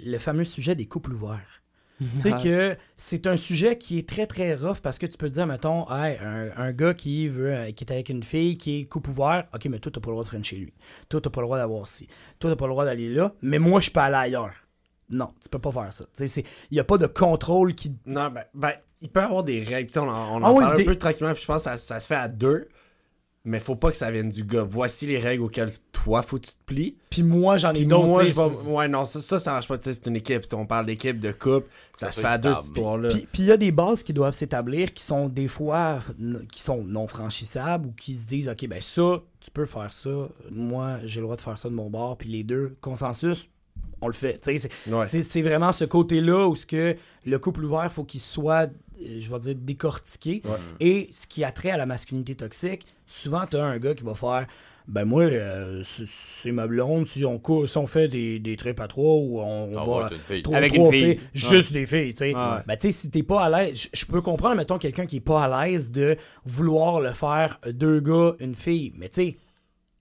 le 0.00 0.18
fameux 0.18 0.44
sujet 0.44 0.74
des 0.74 0.86
couples 0.86 1.12
ouverts. 1.12 1.62
Tu 1.98 2.20
sais 2.20 2.32
que 2.32 2.76
c'est 2.96 3.26
un 3.26 3.36
sujet 3.36 3.76
qui 3.76 3.98
est 3.98 4.08
très 4.08 4.26
très 4.26 4.54
rough 4.54 4.78
parce 4.82 4.98
que 4.98 5.06
tu 5.06 5.16
peux 5.18 5.28
te 5.28 5.34
dire, 5.34 5.46
mettons, 5.46 5.84
hey, 5.90 6.16
un, 6.18 6.50
un 6.56 6.72
gars 6.72 6.94
qui 6.94 7.28
veut 7.28 7.52
euh, 7.52 7.70
qui 7.72 7.84
est 7.84 7.92
avec 7.92 8.08
une 8.08 8.22
fille 8.22 8.56
qui 8.56 8.80
est 8.80 8.84
couple 8.84 9.10
ouvert, 9.10 9.44
ok, 9.54 9.66
mais 9.66 9.78
toi 9.78 9.90
t'as 9.92 10.00
pas 10.00 10.10
le 10.10 10.16
droit 10.16 10.38
de 10.38 10.44
chez 10.44 10.56
lui. 10.56 10.72
Toi 11.08 11.20
t'as 11.20 11.30
pas 11.30 11.40
le 11.40 11.46
droit 11.46 11.58
d'avoir 11.58 11.88
ci. 11.88 12.08
Toi 12.38 12.50
t'as 12.50 12.56
pas 12.56 12.66
le 12.66 12.72
droit 12.72 12.84
d'aller 12.84 13.12
là, 13.12 13.32
mais 13.42 13.58
moi 13.58 13.80
je 13.80 13.90
peux 13.90 14.00
aller 14.00 14.16
ailleurs. 14.16 14.54
Non, 15.10 15.32
tu 15.42 15.48
peux 15.48 15.58
pas 15.58 15.72
faire 15.72 15.92
ça. 15.92 16.04
Tu 16.16 16.28
sais, 16.28 16.44
Il 16.70 16.74
n'y 16.74 16.80
a 16.80 16.84
pas 16.84 16.98
de 16.98 17.06
contrôle 17.06 17.74
qui. 17.74 17.92
Non, 18.06 18.28
ben, 18.28 18.44
ben, 18.54 18.72
il 19.00 19.08
peut 19.08 19.20
y 19.20 19.24
avoir 19.24 19.42
des 19.42 19.62
règles. 19.62 19.90
On 19.98 20.02
en, 20.02 20.08
on 20.08 20.42
en 20.42 20.56
Ah 20.56 20.60
parle 20.60 20.80
un 20.80 20.84
peu 20.84 20.96
tranquillement, 20.96 21.32
puis 21.32 21.42
je 21.42 21.46
pense 21.46 21.64
que 21.64 21.70
ça, 21.70 21.78
ça 21.78 22.00
se 22.00 22.06
fait 22.06 22.14
à 22.14 22.28
deux. 22.28 22.68
Mais 23.44 23.60
faut 23.60 23.76
pas 23.76 23.90
que 23.90 23.96
ça 23.96 24.10
vienne 24.10 24.28
du 24.28 24.44
gars. 24.44 24.62
Voici 24.64 25.06
les 25.06 25.18
règles 25.18 25.42
auxquelles 25.44 25.70
toi, 25.92 26.20
faut 26.22 26.36
que 26.38 26.46
tu 26.46 26.52
te 26.52 26.64
plies. 26.66 26.96
Puis 27.08 27.22
moi 27.22 27.56
j'en 27.56 27.70
ai 27.70 27.74
Puis 27.74 27.86
d'autres. 27.86 28.06
moi, 28.06 28.24
je 28.24 28.32
vais... 28.34 28.70
Ouais, 28.70 28.88
non, 28.88 29.04
ça, 29.06 29.20
ça, 29.22 29.38
ça 29.38 29.52
marche 29.52 29.68
pas. 29.68 29.78
Tu 29.78 29.84
sais, 29.84 29.94
c'est 29.94 30.06
une 30.06 30.16
équipe. 30.16 30.42
Tu 30.42 30.48
sais, 30.48 30.54
On 30.56 30.66
parle 30.66 30.84
d'équipe, 30.86 31.18
de 31.18 31.32
couple. 31.32 31.66
Ça, 31.96 32.06
Ça 32.06 32.12
se 32.12 32.20
fait 32.20 32.26
à 32.26 32.36
deux, 32.36 32.52
cette 32.52 32.64
histoire-là. 32.64 33.08
Puis 33.08 33.26
puis 33.32 33.42
il 33.44 33.46
y 33.46 33.52
a 33.52 33.56
des 33.56 33.72
bases 33.72 34.02
qui 34.02 34.12
doivent 34.12 34.34
s'établir 34.34 34.92
qui 34.92 35.02
sont 35.02 35.28
des 35.28 35.48
fois 35.48 36.00
qui 36.52 36.60
sont 36.62 36.82
non 36.84 37.06
franchissables 37.06 37.86
ou 37.88 37.92
qui 37.92 38.14
se 38.16 38.26
disent 38.26 38.48
OK 38.48 38.66
ben 38.68 38.80
ça 38.80 39.22
tu 39.40 39.50
peux 39.50 39.66
faire 39.66 39.94
ça 39.94 40.10
moi 40.50 40.98
j'ai 41.04 41.20
le 41.20 41.24
droit 41.24 41.36
de 41.36 41.40
faire 41.40 41.58
ça 41.58 41.68
de 41.68 41.74
mon 41.74 41.88
bord 41.90 42.18
puis 42.18 42.28
les 42.28 42.42
deux 42.42 42.76
consensus 42.80 43.48
on 44.00 44.08
le 44.08 44.12
fait 44.12 44.38
Tu 44.40 44.58
sais, 44.58 44.68
c'est 44.84 44.92
Ouais. 44.92 45.06
c'est- 45.06 45.22
c'est 45.22 45.42
vraiment 45.42 45.72
ce 45.72 45.84
côté-là 45.84 46.48
où 46.48 46.54
ce 46.56 46.66
que 46.66 46.96
le 47.24 47.38
couple 47.38 47.64
ouvert 47.64 47.90
faut 47.92 48.04
qu'il 48.04 48.20
soit 48.20 48.68
euh, 49.00 49.16
je 49.20 49.30
vais 49.30 49.38
dire 49.38 49.54
décortiqué 49.56 50.42
Ouais. 50.44 50.56
et 50.80 51.08
ce 51.12 51.26
qui 51.26 51.44
a 51.44 51.52
trait 51.52 51.70
à 51.70 51.76
la 51.76 51.86
masculinité 51.86 52.34
toxique 52.34 52.86
souvent 53.08 53.44
tu 53.46 53.56
as 53.56 53.64
un 53.64 53.78
gars 53.78 53.94
qui 53.94 54.04
va 54.04 54.14
faire 54.14 54.46
ben 54.86 55.04
moi 55.04 55.24
euh, 55.24 55.82
c'est- 55.82 56.50
ma 56.52 56.66
blonde 56.66 57.06
si 57.06 57.22
on, 57.26 57.38
cou- 57.38 57.66
si 57.66 57.76
on 57.76 57.86
fait 57.86 58.08
des, 58.08 58.38
des 58.38 58.56
trips 58.56 58.80
à 58.80 58.88
trois 58.88 59.16
ou 59.16 59.38
on, 59.40 59.74
on 59.74 59.76
Ah, 59.78 59.84
va 59.84 59.92
ouais, 60.04 60.08
t'es 60.08 60.14
une 60.14 60.20
fille. 60.22 60.42
Trois, 60.42 60.56
Avec 60.56 60.72
trois 60.72 60.86
une 60.86 60.92
fille. 60.92 61.16
filles, 61.16 61.20
juste 61.34 61.72
des 61.74 61.84
filles, 61.84 62.12
tu 62.12 62.16
sais. 62.18 62.34
Ouais. 62.34 62.40
Ben, 62.66 62.76
tu 62.76 62.86
sais, 62.86 62.92
si 62.92 63.10
t'es 63.10 63.22
pas 63.22 63.42
à 63.44 63.50
l'aise, 63.50 63.76
je- 63.82 63.88
je 63.92 64.06
peux 64.06 64.22
comprendre, 64.22 64.56
mettons, 64.56 64.78
quelqu'un 64.78 65.04
qui 65.04 65.16
est 65.16 65.20
pas 65.20 65.44
à 65.44 65.66
l'aise 65.68 65.90
de 65.90 66.16
vouloir 66.46 67.00
le 67.02 67.12
faire 67.12 67.58
deux 67.70 68.00
gars, 68.00 68.32
une 68.40 68.54
fille. 68.54 68.94
Mais 68.96 69.10
tu 69.10 69.14
sais, 69.16 69.36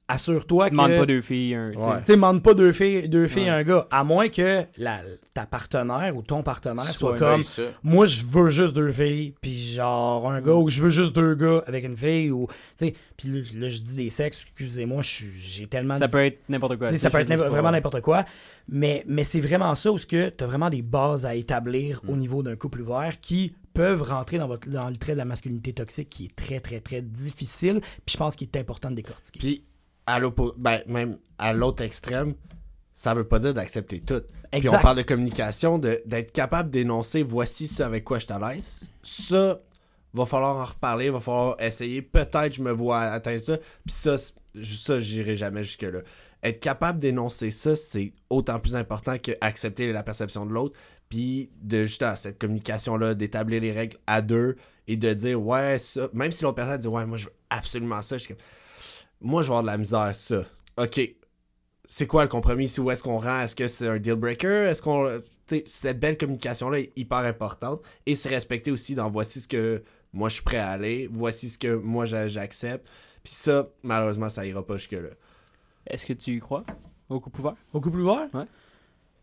assure-toi 0.07 0.69
que. 0.69 0.75
Demande 0.75 0.97
pas 0.97 1.05
deux 1.05 1.21
filles. 1.21 1.55
un. 1.55 1.71
Ouais. 1.71 1.99
Tu 1.99 2.05
sais, 2.05 2.13
demande 2.13 2.41
pas 2.43 2.53
deux 2.53 2.71
filles, 2.71 3.09
deux 3.09 3.27
filles 3.27 3.43
Ouais. 3.43 3.49
un 3.49 3.63
gars. 3.63 3.87
À 3.91 4.03
moins 4.03 4.29
que 4.29 4.63
la, 4.77 4.99
ta 5.33 5.45
partenaire 5.45 6.15
ou 6.15 6.21
ton 6.21 6.43
partenaire 6.43 6.85
soit, 6.85 7.17
Soit 7.17 7.19
comme. 7.19 7.43
Moi, 7.83 8.05
je 8.07 8.23
veux 8.25 8.49
juste 8.49 8.73
deux 8.75 8.91
filles, 8.91 9.33
puis 9.41 9.57
genre 9.57 10.29
un 10.29 10.41
gars, 10.41 10.53
ou 10.53 10.69
je 10.69 10.81
veux 10.81 10.89
juste 10.89 11.15
deux 11.15 11.35
gars 11.35 11.63
avec 11.67 11.83
une 11.85 11.97
fille, 11.97 12.31
ou. 12.31 12.47
Tu 12.77 12.87
sais, 12.87 12.93
puis 13.17 13.29
là, 13.29 13.41
là, 13.55 13.69
je 13.69 13.79
dis 13.81 13.95
des 13.95 14.09
sexes, 14.09 14.43
excusez-moi, 14.43 15.01
j'ai 15.03 15.67
tellement. 15.67 15.95
Ça 15.95 16.07
peut 16.07 16.25
être 16.25 16.39
n'importe 16.49 16.77
quoi. 16.77 16.97
ça 16.97 17.09
peut 17.09 17.19
être 17.19 17.33
vraiment 17.35 17.71
n'importe 17.71 18.01
quoi. 18.01 18.25
Mais, 18.69 19.03
mais 19.07 19.23
c'est 19.23 19.39
vraiment 19.39 19.73
ça 19.75 19.91
où 19.91 19.97
tu 19.97 20.17
as 20.21 20.45
vraiment 20.45 20.69
des 20.69 20.81
bases 20.81 21.25
à 21.25 21.35
établir 21.35 21.87
Mm. 22.03 22.09
au 22.09 22.15
niveau 22.17 22.43
d'un 22.43 22.55
couple 22.55 22.81
ouvert 22.81 23.19
qui 23.21 23.53
peuvent 23.73 24.01
rentrer 24.01 24.37
dans, 24.37 24.47
votre, 24.47 24.67
dans 24.69 24.89
le 24.89 24.95
trait 24.95 25.13
de 25.13 25.17
la 25.17 25.25
masculinité 25.25 25.73
toxique 25.73 26.09
qui 26.09 26.25
est 26.25 26.35
très, 26.35 26.59
très, 26.59 26.79
très 26.79 27.01
difficile. 27.01 27.79
Puis 28.05 28.13
je 28.13 28.17
pense 28.17 28.35
qu'il 28.35 28.47
est 28.47 28.57
important 28.57 28.89
de 28.89 28.95
décortiquer. 28.95 29.39
Puis, 29.39 29.63
à 30.07 30.19
ben, 30.57 30.81
même 30.87 31.17
à 31.37 31.53
l'autre 31.53 31.83
extrême, 31.83 32.33
ça 32.93 33.13
veut 33.13 33.27
pas 33.27 33.37
dire 33.39 33.53
d'accepter 33.53 33.99
tout. 33.99 34.21
Puis 34.51 34.59
Exact. 34.59 34.77
on 34.77 34.81
parle 34.81 34.97
de 34.97 35.01
communication, 35.03 35.77
de- 35.77 36.01
d'être 36.05 36.31
capable 36.31 36.71
d'énoncer 36.71 37.21
voici 37.21 37.67
ce 37.67 37.83
avec 37.83 38.03
quoi 38.03 38.17
je 38.17 38.25
suis 38.25 38.33
à 38.33 38.39
l'aise. 38.39 38.87
Ça, 39.03 39.59
va 40.13 40.25
falloir 40.25 40.55
en 40.55 40.65
reparler, 40.65 41.09
va 41.09 41.19
falloir 41.19 41.61
essayer. 41.61 42.01
Peut-être 42.01 42.53
je 42.53 42.61
me 42.61 42.71
vois 42.71 43.01
atteindre 43.01 43.41
ça. 43.41 43.57
Puis 43.57 43.93
ça, 43.93 44.15
ça 44.17 44.99
j'irai 44.99 45.35
jamais 45.35 45.63
jusque-là. 45.63 45.99
Être 46.43 46.59
capable 46.59 46.99
d'énoncer 46.99 47.51
ça, 47.51 47.75
c'est 47.75 48.13
autant 48.29 48.59
plus 48.59 48.75
important 48.75 49.17
que 49.17 49.31
accepter 49.41 49.91
la 49.91 50.03
perception 50.03 50.45
de 50.45 50.53
l'autre. 50.53 50.77
Puis 51.09 51.51
de 51.61 51.85
justement 51.85 52.15
cette 52.15 52.39
communication-là, 52.39 53.13
d'établir 53.13 53.61
les 53.61 53.71
règles 53.71 53.97
à 54.07 54.21
deux 54.21 54.55
et 54.87 54.97
de 54.97 55.13
dire 55.13 55.41
ouais, 55.41 55.77
ça. 55.77 56.09
Même 56.13 56.31
si 56.31 56.43
l'autre 56.43 56.55
personne 56.55 56.77
dit 56.77 56.87
ouais, 56.87 57.05
moi 57.05 57.17
je 57.17 57.25
veux 57.25 57.33
absolument 57.49 58.01
ça, 58.01 58.17
je 58.17 58.23
suis 58.23 58.33
comme 58.33 58.43
moi 59.21 59.41
je 59.41 59.47
vais 59.47 59.51
avoir 59.51 59.63
de 59.63 59.67
la 59.67 59.77
misère, 59.77 60.15
ça. 60.15 60.43
Ok, 60.77 60.99
c'est 61.85 62.07
quoi 62.07 62.23
le 62.23 62.29
compromis? 62.29 62.73
Où 62.79 62.91
est-ce 62.91 63.01
qu'on 63.03 63.17
rend? 63.19 63.41
Est-ce 63.41 63.55
que 63.55 63.67
c'est 63.67 63.87
un 63.87 63.97
deal 63.97 64.15
breaker? 64.15 64.67
Est-ce 64.69 64.81
qu'on. 64.81 65.19
tu 65.47 65.57
sais, 65.57 65.63
cette 65.65 65.99
belle 65.99 66.17
communication-là 66.17 66.79
est 66.79 66.91
hyper 66.97 67.19
importante. 67.19 67.81
Et 68.05 68.15
c'est 68.15 68.29
respecté 68.29 68.71
aussi 68.71 68.93
dans 68.95 69.09
voici 69.09 69.41
ce 69.41 69.47
que 69.47 69.83
moi 70.13 70.29
je 70.29 70.35
suis 70.35 70.43
prêt 70.43 70.57
à 70.57 70.69
aller, 70.69 71.07
voici 71.11 71.49
ce 71.49 71.57
que 71.57 71.75
moi 71.75 72.05
j'a- 72.05 72.27
j'accepte. 72.27 72.87
Puis 73.23 73.33
ça, 73.33 73.67
malheureusement, 73.83 74.29
ça 74.29 74.45
ira 74.45 74.65
pas 74.65 74.77
jusque-là. 74.77 75.09
Est-ce 75.85 76.05
que 76.05 76.13
tu 76.13 76.35
y 76.35 76.39
crois? 76.39 76.63
Au 77.09 77.19
couple 77.19 77.39
ouvert? 77.41 77.55
Au 77.73 77.79
couple 77.81 77.99
ouvert? 77.99 78.27
Ouais. 78.33 78.45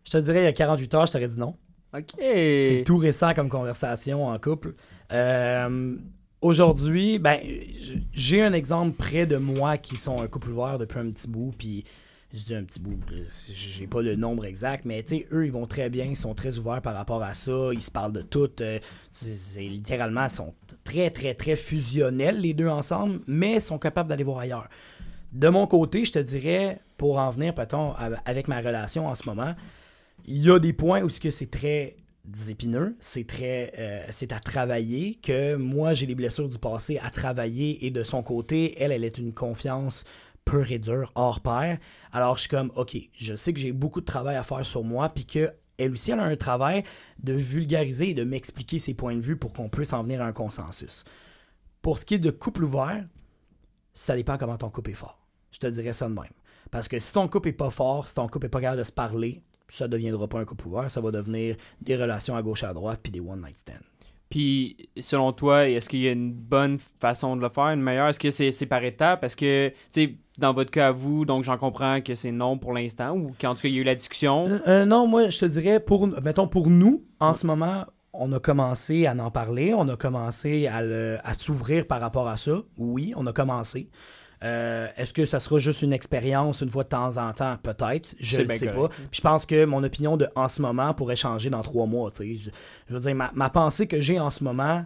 Je 0.05 0.11
te 0.13 0.17
dirais, 0.19 0.41
il 0.41 0.45
y 0.45 0.49
a 0.49 0.53
48 0.53 0.95
heures, 0.95 1.07
je 1.07 1.13
t'aurais 1.13 1.29
dit 1.29 1.39
non. 1.39 1.55
Ok. 1.97 2.11
C'est 2.19 2.83
tout 2.85 2.97
récent 2.97 3.33
comme 3.35 3.49
conversation 3.49 4.27
en 4.27 4.39
couple. 4.39 4.75
Euh, 5.13 5.97
Aujourd'hui, 6.45 7.19
ben, 7.19 7.41
j'ai 8.13 8.43
un 8.43 8.53
exemple 8.53 8.93
près 8.93 9.25
de 9.25 9.39
moi 9.39 9.79
qui 9.79 9.97
sont 9.97 10.21
un 10.21 10.27
couple 10.27 10.51
ouvert 10.51 10.77
depuis 10.77 10.99
un 10.99 11.09
petit 11.09 11.27
bout, 11.27 11.55
puis 11.57 11.85
je 12.35 12.45
dis 12.45 12.55
un 12.55 12.65
petit 12.65 12.81
bout, 12.81 13.01
j'ai 13.55 13.87
pas 13.87 14.03
le 14.03 14.15
nombre 14.15 14.45
exact, 14.45 14.85
mais 14.85 15.03
tu 15.03 15.17
sais, 15.17 15.27
eux, 15.33 15.47
ils 15.47 15.53
vont 15.53 15.67
très 15.67 15.89
bien, 15.89 16.05
ils 16.05 16.17
sont 16.17 16.35
très 16.35 16.59
ouverts 16.59 16.83
par 16.83 16.95
rapport 16.95 17.23
à 17.23 17.33
ça, 17.33 17.71
ils 17.73 17.81
se 17.81 17.91
parlent 17.91 18.13
de 18.13 18.21
tout. 18.21 18.51
euh, 18.61 18.79
littéralement, 19.57 20.25
ils 20.25 20.29
sont 20.29 20.53
très, 20.85 21.09
très, 21.09 21.33
très 21.33 21.57
fusionnels, 21.57 22.39
les 22.39 22.53
deux 22.53 22.69
ensemble, 22.69 23.21
mais 23.27 23.59
sont 23.59 23.79
capables 23.79 24.11
d'aller 24.11 24.25
voir 24.25 24.41
ailleurs. 24.41 24.69
De 25.33 25.49
mon 25.49 25.67
côté, 25.67 26.05
je 26.05 26.13
te 26.13 26.19
dirais, 26.19 26.79
pour 26.99 27.17
en 27.17 27.31
venir, 27.31 27.55
peut-on, 27.55 27.95
avec 28.27 28.49
ma 28.49 28.61
relation 28.61 29.07
en 29.07 29.15
ce 29.15 29.27
moment, 29.27 29.55
il 30.27 30.43
y 30.43 30.51
a 30.51 30.59
des 30.59 30.75
points 30.75 31.01
où 31.01 31.09
c'est 31.09 31.51
très 31.51 31.97
épineux, 32.49 32.97
c'est 33.01 33.27
très 33.27 33.73
euh, 33.79 34.05
c'est 34.11 34.33
à 34.33 34.41
travailler 34.41 35.17
que 35.17 35.57
moi 35.57 35.93
j'ai 35.95 36.07
des 36.07 36.15
blessures 36.15 36.49
du 36.49 36.59
passé 36.59 36.99
à 37.03 37.11
travailler 37.11 37.85
et 37.87 37.91
de 37.91 38.03
son 38.03 38.23
côté 38.23 38.81
elle 38.83 38.93
elle 38.93 39.05
est 39.05 39.19
une 39.19 39.35
confiance 39.35 40.05
pur 40.45 40.71
et 40.71 40.79
dur, 40.79 41.11
hors 41.15 41.41
pair. 41.41 41.79
Alors, 42.13 42.37
je 42.37 42.43
suis 42.43 42.51
comme, 42.51 42.71
OK, 42.77 42.97
je 43.13 43.35
sais 43.35 43.53
que 43.53 43.59
j'ai 43.59 43.73
beaucoup 43.73 44.01
de 44.01 44.07
travail 44.07 44.37
à 44.37 44.43
faire 44.43 44.65
sur 44.65 44.85
moi, 44.85 45.09
puis 45.09 45.25
que 45.25 45.53
elle 45.77 45.93
aussi, 45.93 46.13
elle 46.13 46.21
a 46.21 46.25
un 46.25 46.37
travail 46.37 46.85
de 47.21 47.33
vulgariser 47.33 48.11
et 48.11 48.15
de 48.15 48.23
m'expliquer 48.23 48.79
ses 48.79 48.95
points 48.95 49.17
de 49.17 49.21
vue 49.21 49.37
pour 49.37 49.53
qu'on 49.53 49.69
puisse 49.69 49.93
en 49.93 50.05
venir 50.05 50.23
à 50.23 50.27
un 50.27 50.33
consensus. 50.33 51.05
Pour 51.83 51.99
ce 51.99 52.05
qui 52.05 52.15
est 52.15 52.19
de 52.19 52.31
couple 52.31 52.63
ouvert, 52.63 53.05
ça 53.93 54.15
dépend 54.15 54.39
comment 54.39 54.57
ton 54.57 54.71
couple 54.71 54.91
est 54.91 54.95
fort. 54.95 55.19
Je 55.51 55.59
te 55.59 55.67
dirais 55.67 55.93
ça 55.93 56.09
de 56.09 56.15
même. 56.15 56.25
Parce 56.71 56.87
que 56.87 57.01
si 57.01 57.13
ton 57.13 57.27
couple 57.27 57.49
est 57.49 57.53
pas 57.53 57.71
fort, 57.71 58.07
si 58.07 58.15
ton 58.15 58.29
couple 58.29 58.47
est 58.47 58.51
pas 58.51 58.61
capable 58.61 58.79
de 58.79 58.85
se 58.85 58.93
parler, 58.93 59.43
ça 59.69 59.89
deviendra 59.89 60.29
pas 60.29 60.39
un 60.41 60.45
couple 60.45 60.69
ouvert, 60.69 60.91
ça 60.91 61.01
va 61.01 61.11
devenir 61.11 61.57
des 61.81 61.97
relations 61.97 62.37
à 62.37 62.43
gauche 62.43 62.65
à 62.65 62.73
droite 62.73 63.01
puis 63.03 63.13
des 63.13 63.21
one 63.21 63.43
night 63.43 63.59
stands. 63.59 63.75
Puis, 64.31 64.89
selon 65.01 65.33
toi, 65.33 65.69
est-ce 65.69 65.89
qu'il 65.89 66.01
y 66.01 66.09
a 66.09 66.13
une 66.13 66.33
bonne 66.33 66.79
façon 66.99 67.37
de 67.37 67.43
le 67.43 67.49
faire, 67.49 67.69
une 67.69 67.83
meilleure? 67.83 68.09
Est-ce 68.09 68.19
que 68.19 68.31
c'est 68.31 68.51
c'est 68.51 68.67
par 68.67 68.83
étapes? 68.83 69.21
Parce 69.21 69.37
que, 69.37 69.69
tu 69.69 69.75
sais, 69.91 70.15
dans 70.39 70.53
votre 70.53 70.71
cas 70.71 70.89
à 70.89 70.91
vous, 70.91 71.25
donc 71.25 71.45
j'en 71.45 71.57
comprends 71.57 72.01
que 72.01 72.15
c'est 72.15 72.33
non 72.33 72.59
pour 72.59 72.73
l'instant, 72.73 73.17
ou 73.17 73.33
qu'en 73.41 73.55
tout 73.55 73.63
cas, 73.63 73.69
il 73.69 73.75
y 73.75 73.79
a 73.79 73.81
eu 73.83 73.85
la 73.85 73.95
discussion? 73.95 74.49
Euh, 74.49 74.59
euh, 74.67 74.85
non, 74.87 75.07
moi, 75.07 75.29
je 75.29 75.39
te 75.39 75.45
dirais, 75.45 75.79
pour, 75.79 76.09
mettons, 76.23 76.49
pour 76.49 76.69
nous, 76.69 77.05
en 77.21 77.33
ce 77.33 77.47
moment, 77.47 77.85
on 78.13 78.33
a 78.33 78.41
commencé 78.41 79.07
à 79.07 79.13
en 79.13 79.31
parler, 79.31 79.73
on 79.75 79.89
a 79.89 79.97
commencé 79.97 80.67
à, 80.67 80.79
à 81.23 81.35
s'ouvrir 81.35 81.87
par 81.87 82.01
rapport 82.01 82.29
à 82.29 82.37
ça. 82.37 82.63
Oui, 82.77 83.13
on 83.17 83.27
a 83.27 83.33
commencé. 83.33 83.89
Euh, 84.45 84.89
Est-ce 84.97 85.15
que 85.15 85.25
ça 85.25 85.41
sera 85.41 85.59
juste 85.59 85.83
une 85.83 85.93
expérience 85.93 86.61
une 86.61 86.69
fois 86.69 86.85
de 86.85 86.91
temps 86.91 87.17
en 87.17 87.33
temps? 87.33 87.57
Peut-être. 87.63 88.15
Je 88.21 88.43
ne 88.43 88.47
sais 88.47 88.67
correct. 88.67 88.79
pas. 88.79 88.89
Puis 88.89 89.09
je 89.13 89.21
pense 89.23 89.47
que 89.47 89.65
mon 89.65 89.83
opinion 89.83 90.17
de 90.17 90.29
en 90.35 90.49
ce 90.49 90.61
moment 90.61 90.93
pourrait 90.95 91.17
changer 91.17 91.49
dans 91.51 91.63
trois 91.63 91.87
mois. 91.87 92.11
tu 92.11 92.39
sais. 92.39 92.51
Je, 92.89 92.95
veux 92.95 93.01
dire, 93.01 93.15
ma, 93.15 93.31
ma 93.35 93.49
pensée 93.51 93.87
que 93.87 94.01
j'ai 94.01 94.21
en 94.21 94.31
ce 94.31 94.45
moment, 94.45 94.85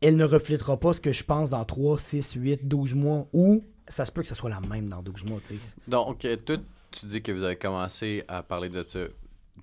elle 0.00 0.16
ne 0.16 0.24
reflètera 0.24 0.78
pas 0.78 0.92
ce 0.92 1.00
que 1.00 1.12
je 1.12 1.24
pense 1.24 1.50
dans 1.50 1.64
3, 1.64 1.98
6, 1.98 2.34
8, 2.34 2.68
12 2.68 2.94
mois. 2.94 3.26
Ou 3.32 3.64
ça 3.88 4.04
se 4.04 4.12
peut 4.12 4.22
que 4.22 4.28
ce 4.28 4.34
soit 4.34 4.50
la 4.50 4.60
même 4.60 4.88
dans 4.88 5.02
12 5.02 5.24
mois. 5.24 5.40
tu 5.42 5.58
sais. 5.58 5.74
Donc, 5.88 6.24
euh, 6.24 6.36
toi, 6.36 6.56
tu 6.90 7.06
dis 7.06 7.22
que 7.22 7.32
vous 7.32 7.42
avez 7.42 7.56
commencé 7.56 8.24
à 8.28 8.42
parler 8.42 8.68
de 8.68 8.84
ça. 8.86 9.00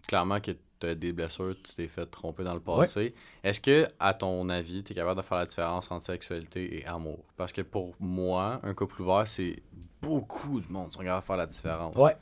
Clairement 0.08 0.40
que 0.40 0.52
tu 0.80 0.88
as 0.88 0.96
des 0.96 1.12
blessures, 1.12 1.56
tu 1.64 1.74
t'es 1.76 1.88
fait 1.88 2.06
tromper 2.06 2.44
dans 2.44 2.54
le 2.54 2.60
passé. 2.60 3.14
Est-ce 3.44 3.60
que, 3.60 3.86
à 4.00 4.14
ton 4.14 4.48
avis, 4.50 4.84
tu 4.84 4.94
es 4.94 4.96
capable 4.96 5.20
de 5.22 5.26
faire 5.26 5.38
la 5.38 5.46
différence 5.46 5.92
entre 5.92 6.06
sexualité 6.06 6.80
et 6.80 6.86
amour? 6.86 7.20
Parce 7.38 7.52
que 7.52 7.62
pour 7.62 7.96
moi, 8.00 8.60
un 8.64 8.74
couple 8.74 9.02
ouvert, 9.02 9.28
c'est 9.28 9.62
beaucoup 10.02 10.62
de 10.62 10.72
monde 10.72 10.90
qui 10.90 10.94
sont 10.98 11.04
capables 11.04 11.22
de 11.22 11.26
faire 11.26 11.38
la 11.38 11.46
différence. 11.46 11.96
Ouais. 11.96 12.16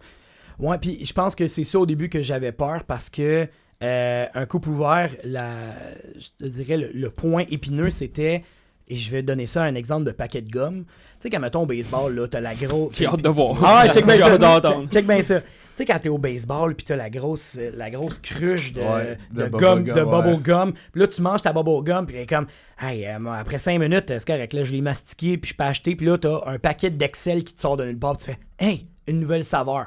Ouais, 0.60 0.78
puis 0.80 1.06
je 1.06 1.14
pense 1.14 1.36
que 1.36 1.48
c'est 1.48 1.64
ça 1.64 1.78
au 1.80 1.86
début 1.86 2.10
que 2.10 2.24
j'avais 2.24 2.52
peur 2.52 2.84
parce 2.86 3.12
que 3.12 3.48
euh, 3.84 4.26
un 4.34 4.46
couple 4.48 4.70
ouvert, 4.70 5.12
la, 5.24 5.72
je 6.18 6.30
te 6.36 6.46
dirais, 6.46 6.78
le, 6.78 6.90
le 6.92 7.10
point 7.12 7.46
épineux, 7.52 7.92
c'était, 7.92 8.44
et 8.88 8.96
je 8.96 9.12
vais 9.12 9.22
donner 9.22 9.46
ça 9.46 9.62
un 9.62 9.76
exemple 9.76 10.06
de 10.06 10.12
paquet 10.12 10.42
de 10.42 10.50
gomme. 10.50 10.86
Tu 10.86 10.94
sais, 11.20 11.30
quand 11.30 11.40
mettons 11.40 11.62
au 11.62 11.66
baseball, 11.68 12.16
là, 12.16 12.28
t'as 12.28 12.40
la 12.40 12.56
grosse. 12.56 12.96
J'ai 12.96 13.06
hâte 13.06 13.22
de 13.22 13.30
voir. 13.30 13.56
Ah 13.64 13.84
ouais, 13.84 13.94
check 13.94 14.06
bien 14.06 14.18
ça. 14.18 14.62
Check 14.90 15.06
bien 15.06 15.22
ça. 15.22 15.42
Tu 15.78 15.84
sais, 15.84 15.94
quand 15.94 16.00
t'es 16.00 16.10
au 16.10 16.18
baseball, 16.18 16.74
puis 16.74 16.88
t'as 16.88 16.96
la 16.96 17.12
grosse, 17.12 17.60
la 17.76 17.92
grosse 17.92 18.18
cruche 18.18 18.74
de, 18.74 18.82
Ouais, 18.82 19.16
de, 19.32 19.44
de 19.44 19.48
gomme, 19.48 19.84
bubble 19.84 19.94
de 19.94 19.94
gum, 19.94 20.10
ouais. 20.10 20.22
bubble 20.24 20.42
gum. 20.42 20.74
Puis 20.74 21.02
là, 21.02 21.08
tu 21.08 21.22
manges 21.22 21.44
ta 21.44 21.54
bubble 21.54 21.84
gum, 21.84 22.08
puis 22.08 22.26
comme, 22.26 22.48
hey, 22.82 23.06
euh, 23.06 23.32
après 23.32 23.60
5 23.60 23.78
minutes, 23.78 24.06
c'est 24.08 24.26
correct, 24.26 24.54
là, 24.54 24.64
je 24.64 24.72
l'ai 24.72 24.82
mastiqué, 24.82 25.38
puis 25.38 25.52
je 25.52 25.56
peux 25.56 25.64
acheter, 25.66 25.96
puis 25.96 26.08
là, 26.08 26.18
t'as 26.18 26.42
un 26.48 26.58
paquet 26.58 26.90
d'Excel 26.90 27.44
qui 27.44 27.54
te 27.54 27.60
sort 27.60 27.78
de 27.78 27.84
nulle 27.84 28.00
part, 28.00 28.16
puis 28.16 28.26
tu 28.26 28.32
fais, 28.32 28.40
hey, 28.58 28.88
une 29.06 29.20
nouvelle 29.20 29.46
saveur. 29.46 29.86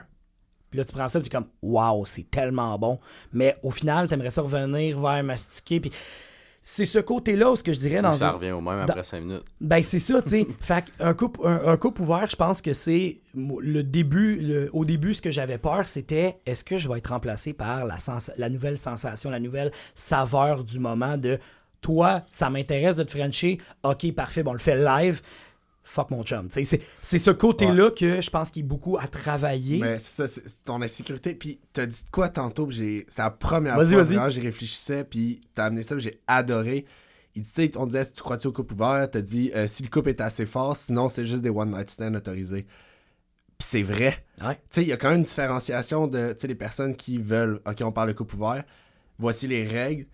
Puis 0.70 0.78
là, 0.78 0.84
tu 0.84 0.92
prends 0.92 1.08
ça, 1.08 1.18
puis 1.18 1.28
tu 1.28 1.34
es 1.34 1.40
comme, 1.40 1.48
waouh, 1.60 2.06
c'est 2.06 2.30
tellement 2.30 2.78
bon. 2.78 2.96
Mais 3.32 3.56
au 3.64 3.72
final, 3.72 4.06
t'aimerais 4.06 4.30
ça 4.30 4.42
revenir 4.42 4.96
vers 4.96 5.24
mastiquer, 5.24 5.80
puis 5.80 5.90
c'est 6.62 6.84
ce 6.86 6.98
côté-là 6.98 7.50
où 7.50 7.56
ce 7.56 7.62
que 7.64 7.72
je 7.72 7.78
dirais 7.78 8.02
dans 8.02 8.12
ça 8.12 8.28
un- 8.28 8.32
revient 8.32 8.50
au 8.52 8.60
même 8.60 8.76
dans- 8.84 8.92
après 8.92 9.02
5 9.04 9.20
minutes. 9.20 9.44
ben, 9.60 9.82
c'est 9.82 9.98
ça, 9.98 10.20
tu 10.22 10.28
sais. 10.30 10.46
fait 10.60 10.84
un 11.00 11.14
couple, 11.14 11.40
un, 11.44 11.68
un 11.72 11.76
couple 11.76 12.02
ouvert, 12.02 12.26
je 12.28 12.36
pense 12.36 12.60
que 12.60 12.72
c'est 12.74 13.20
le 13.34 13.82
début. 13.82 14.36
le- 14.36 14.70
au 14.72 14.84
début, 14.84 15.14
ce 15.14 15.22
que 15.22 15.30
j'avais 15.30 15.58
peur, 15.58 15.88
c'était 15.88 16.36
est-ce 16.46 16.62
que 16.64 16.76
je 16.76 16.88
vais 16.88 16.98
être 16.98 17.08
remplacé 17.08 17.52
par 17.52 17.84
la, 17.86 17.98
sens- 17.98 18.30
la 18.36 18.48
nouvelle 18.50 18.78
sensation, 18.78 19.30
la 19.30 19.40
nouvelle 19.40 19.72
saveur 19.94 20.64
du 20.64 20.78
moment 20.78 21.16
de 21.16 21.38
toi, 21.80 22.24
ça 22.30 22.50
m'intéresse 22.50 22.96
de 22.96 23.04
te 23.04 23.10
frencher. 23.10 23.58
Ok, 23.82 24.12
parfait, 24.12 24.42
bon, 24.42 24.50
on 24.50 24.54
le 24.54 24.58
fait 24.58 24.76
live. 24.76 25.22
Fuck 25.90 26.12
mon 26.12 26.22
chum. 26.22 26.46
C'est 26.50 27.18
ce 27.18 27.30
côté-là 27.32 27.90
que 27.90 28.20
je 28.20 28.30
pense 28.30 28.52
qu'il 28.52 28.62
y 28.62 28.64
a 28.64 28.68
beaucoup 28.68 28.96
à 28.96 29.08
travailler. 29.08 29.80
Mais 29.80 29.98
c'est 29.98 30.28
ça, 30.28 30.28
c'est 30.28 30.64
ton 30.64 30.80
insécurité. 30.82 31.34
Puis 31.34 31.60
t'as 31.72 31.86
dit 31.86 32.04
quoi 32.12 32.28
tantôt, 32.28 32.70
c'est 32.70 33.06
la 33.18 33.30
première 33.30 33.74
fois 33.74 33.84
vraiment 33.84 34.28
j'y 34.28 34.40
réfléchissais, 34.40 35.02
puis 35.02 35.40
t'as 35.52 35.64
amené 35.64 35.82
ça, 35.82 35.98
j'ai 35.98 36.20
adoré. 36.28 36.86
Il 37.34 37.42
dit, 37.42 37.72
on 37.76 37.86
disait, 37.86 38.04
si 38.04 38.12
tu 38.12 38.22
crois-tu 38.22 38.46
au 38.46 38.52
couple 38.52 38.74
ouvert, 38.74 39.10
t'as 39.10 39.20
dit, 39.20 39.50
euh, 39.56 39.66
si 39.66 39.82
le 39.82 39.88
couple 39.88 40.10
est 40.10 40.20
assez 40.20 40.46
fort, 40.46 40.76
sinon 40.76 41.08
c'est 41.08 41.24
juste 41.24 41.42
des 41.42 41.50
one-night 41.50 41.90
stands 41.90 42.14
autorisés. 42.14 42.66
Puis 43.58 43.66
c'est 43.66 43.82
vrai. 43.82 44.24
Ouais. 44.40 44.54
Tu 44.54 44.60
sais, 44.70 44.82
il 44.82 44.88
y 44.88 44.92
a 44.92 44.96
quand 44.96 45.10
même 45.10 45.18
une 45.18 45.24
différenciation 45.24 46.06
de, 46.06 46.34
tu 46.34 46.40
sais, 46.40 46.46
les 46.46 46.54
personnes 46.54 46.94
qui 46.94 47.18
veulent, 47.18 47.60
ok, 47.66 47.82
on 47.82 47.90
parle 47.90 48.08
de 48.08 48.14
couple 48.14 48.36
ouvert, 48.36 48.62
voici 49.18 49.48
les 49.48 49.66
règles. 49.66 50.06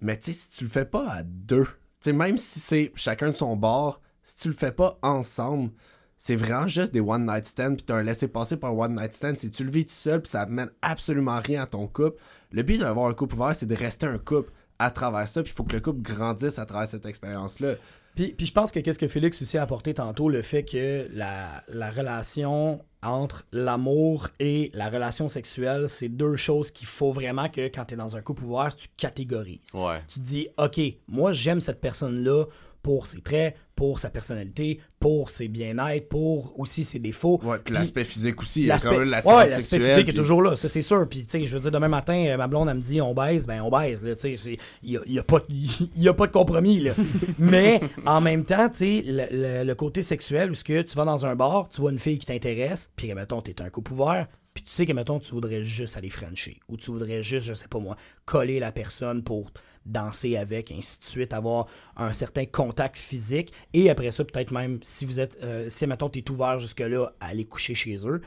Mais 0.00 0.16
tu 0.16 0.26
sais, 0.26 0.32
si 0.32 0.58
tu 0.58 0.64
le 0.64 0.70
fais 0.70 0.84
pas 0.84 1.10
à 1.10 1.22
deux, 1.24 1.64
tu 1.64 1.70
sais, 2.00 2.12
même 2.12 2.38
si 2.38 2.60
c'est 2.60 2.92
chacun 2.94 3.26
de 3.26 3.32
son 3.32 3.56
bord, 3.56 4.00
si 4.22 4.36
tu 4.36 4.48
le 4.48 4.54
fais 4.54 4.72
pas 4.72 4.98
ensemble, 5.02 5.70
c'est 6.18 6.36
vraiment 6.36 6.66
juste 6.66 6.92
des 6.92 7.00
one 7.00 7.26
night 7.26 7.46
stands, 7.46 7.76
puis 7.76 7.84
t'as 7.86 7.94
un 7.94 8.02
laissé 8.02 8.26
passer 8.26 8.56
par 8.56 8.76
one 8.76 8.94
night 8.94 9.12
stand. 9.12 9.36
Si 9.36 9.50
tu 9.50 9.64
le 9.64 9.70
vis 9.70 9.86
tout 9.86 9.92
seul, 9.92 10.20
puis 10.20 10.30
ça 10.30 10.46
mène 10.46 10.70
absolument 10.82 11.38
rien 11.38 11.62
à 11.62 11.66
ton 11.66 11.86
couple, 11.86 12.20
le 12.50 12.62
but 12.62 12.78
d'avoir 12.78 13.08
un 13.08 13.14
couple 13.14 13.36
ouvert, 13.36 13.54
c'est 13.54 13.66
de 13.66 13.74
rester 13.74 14.06
un 14.06 14.18
couple 14.18 14.52
à 14.80 14.90
travers 14.90 15.28
ça, 15.28 15.42
puis 15.42 15.52
il 15.52 15.54
faut 15.54 15.64
que 15.64 15.74
le 15.74 15.80
couple 15.80 16.02
grandisse 16.02 16.58
à 16.58 16.66
travers 16.66 16.88
cette 16.88 17.06
expérience-là. 17.06 17.74
Puis, 18.16 18.34
puis 18.36 18.46
je 18.46 18.52
pense 18.52 18.72
que 18.72 18.80
qu'est-ce 18.80 18.98
que 18.98 19.06
Félix 19.06 19.40
aussi 19.42 19.58
a 19.58 19.62
apporté 19.62 19.94
tantôt, 19.94 20.28
le 20.28 20.42
fait 20.42 20.64
que 20.64 21.08
la, 21.12 21.62
la 21.68 21.90
relation 21.90 22.84
entre 23.00 23.46
l'amour 23.52 24.28
et 24.40 24.72
la 24.74 24.90
relation 24.90 25.28
sexuelle, 25.28 25.88
c'est 25.88 26.08
deux 26.08 26.34
choses 26.34 26.72
qu'il 26.72 26.88
faut 26.88 27.12
vraiment 27.12 27.48
que 27.48 27.68
quand 27.68 27.84
tu 27.84 27.94
es 27.94 27.96
dans 27.96 28.16
un 28.16 28.22
couple 28.22 28.44
ouvert, 28.44 28.74
tu 28.74 28.88
catégorises. 28.96 29.72
Ouais. 29.72 30.02
Tu 30.08 30.18
dis, 30.18 30.48
OK, 30.56 30.80
moi 31.06 31.32
j'aime 31.32 31.60
cette 31.60 31.80
personne-là 31.80 32.46
pour 32.88 33.06
ses 33.06 33.20
traits, 33.20 33.54
pour 33.76 33.98
sa 33.98 34.08
personnalité, 34.08 34.80
pour 34.98 35.28
ses 35.28 35.46
bien-être, 35.46 36.08
pour 36.08 36.58
aussi 36.58 36.84
ses 36.84 36.98
défauts. 36.98 37.38
Ouais, 37.44 37.58
puis 37.62 37.74
l'aspect 37.74 38.02
physique 38.02 38.40
aussi, 38.40 38.60
il 38.62 38.66
y 38.66 38.70
a 38.70 38.74
L'aspect 38.76 38.88
quand 38.88 38.98
même 39.00 39.08
ouais, 39.08 39.46
l'aspect 39.46 39.78
physique 39.78 40.04
puis- 40.04 40.10
est 40.14 40.16
toujours 40.16 40.40
là, 40.40 40.56
ça 40.56 40.68
c'est 40.68 40.80
sûr. 40.80 41.06
Puis 41.06 41.26
tu 41.26 41.38
sais, 41.38 41.44
je 41.44 41.52
veux 41.54 41.60
dire, 41.60 41.70
demain 41.70 41.88
matin, 41.88 42.14
euh, 42.28 42.38
ma 42.38 42.46
blonde 42.48 42.66
elle 42.70 42.76
me 42.76 42.80
dit 42.80 43.02
on 43.02 43.12
baise, 43.12 43.46
ben 43.46 43.60
on 43.60 43.68
baise. 43.70 44.02
là, 44.02 44.16
tu 44.16 44.34
sais, 44.38 44.56
Il 44.82 44.90
n'y 44.92 44.96
a, 44.96 45.00
y 45.06 45.18
a, 45.18 45.22
pas- 45.22 45.42
y 45.96 46.08
a 46.08 46.14
pas 46.14 46.26
de 46.28 46.32
compromis. 46.32 46.80
Là. 46.80 46.92
Mais 47.38 47.78
en 48.06 48.22
même 48.22 48.46
temps, 48.46 48.70
tu 48.70 48.76
sais, 48.78 49.02
le, 49.04 49.26
le- 49.30 49.64
le 49.64 49.74
côté 49.74 50.00
sexuel, 50.00 50.50
où 50.50 50.54
ce 50.54 50.64
que 50.64 50.80
tu 50.80 50.96
vas 50.96 51.04
dans 51.04 51.26
un 51.26 51.36
bar, 51.36 51.68
tu 51.68 51.82
vois 51.82 51.92
une 51.92 51.98
fille 51.98 52.16
qui 52.16 52.24
t'intéresse, 52.24 52.90
puis 52.96 53.12
mettons, 53.12 53.42
tu 53.42 53.50
es 53.50 53.60
un 53.60 53.68
couple 53.68 53.92
ouvert, 53.92 54.28
puis 54.54 54.62
tu 54.64 54.70
sais 54.70 54.86
que 54.86 54.94
mettons, 54.94 55.18
tu 55.18 55.32
voudrais 55.32 55.62
juste 55.62 55.98
aller 55.98 56.08
frencher, 56.08 56.58
ou 56.70 56.78
tu 56.78 56.90
voudrais 56.90 57.22
juste, 57.22 57.46
je 57.46 57.52
sais 57.52 57.68
pas 57.68 57.78
moi, 57.80 57.96
coller 58.24 58.60
la 58.60 58.72
personne 58.72 59.22
pour 59.22 59.52
danser 59.88 60.36
avec, 60.36 60.70
ainsi 60.72 60.98
de 61.00 61.04
suite, 61.04 61.32
avoir 61.32 61.66
un 61.96 62.12
certain 62.12 62.44
contact 62.46 62.96
physique, 62.96 63.52
et 63.72 63.90
après 63.90 64.10
ça, 64.10 64.24
peut-être 64.24 64.52
même, 64.52 64.78
si 64.82 65.04
vous 65.04 65.18
êtes, 65.20 65.38
euh, 65.42 65.68
si 65.68 65.86
mettons, 65.86 66.08
tu 66.08 66.20
es 66.20 66.30
ouvert 66.30 66.58
jusque-là 66.58 67.12
à 67.20 67.26
aller 67.28 67.44
coucher 67.44 67.74
chez 67.74 67.96
eux, 68.06 68.20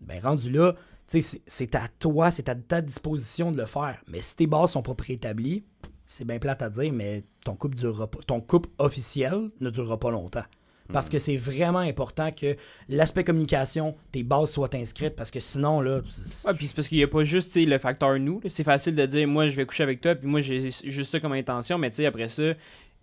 ben 0.00 0.20
rendu 0.22 0.50
là, 0.50 0.74
c'est- 1.06 1.74
à 1.74 1.88
toi, 1.98 2.30
c'est 2.30 2.48
à 2.48 2.54
ta 2.54 2.80
disposition 2.80 3.52
de 3.52 3.58
le 3.58 3.66
faire. 3.66 4.00
Mais 4.08 4.20
si 4.20 4.36
tes 4.36 4.46
bases 4.46 4.72
sont 4.72 4.82
pas 4.82 4.94
préétablies, 4.94 5.64
c'est 6.06 6.24
bien 6.24 6.38
plate 6.38 6.62
à 6.62 6.70
dire, 6.70 6.92
mais 6.92 7.24
ton 7.44 7.54
couple 7.56 7.76
durera. 7.76 8.08
Ton 8.26 8.40
couple 8.40 8.68
officiel 8.78 9.50
ne 9.60 9.70
durera 9.70 9.98
pas 9.98 10.10
longtemps. 10.10 10.44
Parce 10.92 11.08
que 11.08 11.18
c'est 11.18 11.36
vraiment 11.36 11.78
important 11.78 12.30
que 12.30 12.56
l'aspect 12.90 13.24
communication, 13.24 13.94
tes 14.12 14.22
bases 14.22 14.50
soient 14.52 14.74
inscrites, 14.74 15.16
parce 15.16 15.30
que 15.30 15.40
sinon, 15.40 15.80
là, 15.80 15.96
Ouais, 16.46 16.54
puis 16.54 16.66
c'est 16.66 16.76
parce 16.76 16.88
qu'il 16.88 16.98
n'y 16.98 17.04
a 17.04 17.08
pas 17.08 17.24
juste 17.24 17.52
tu 17.52 17.60
sais, 17.62 17.66
le 17.66 17.78
facteur 17.78 18.18
nous. 18.18 18.40
C'est 18.48 18.64
facile 18.64 18.94
de 18.94 19.06
dire, 19.06 19.26
moi, 19.26 19.48
je 19.48 19.56
vais 19.56 19.64
coucher 19.64 19.82
avec 19.82 20.00
toi, 20.02 20.14
puis 20.14 20.28
moi, 20.28 20.40
j'ai 20.40 20.70
juste 20.84 21.10
ça 21.10 21.20
comme 21.20 21.32
intention, 21.32 21.78
mais 21.78 21.88
tu 21.90 21.96
sais, 21.96 22.06
après 22.06 22.28
ça, 22.28 22.42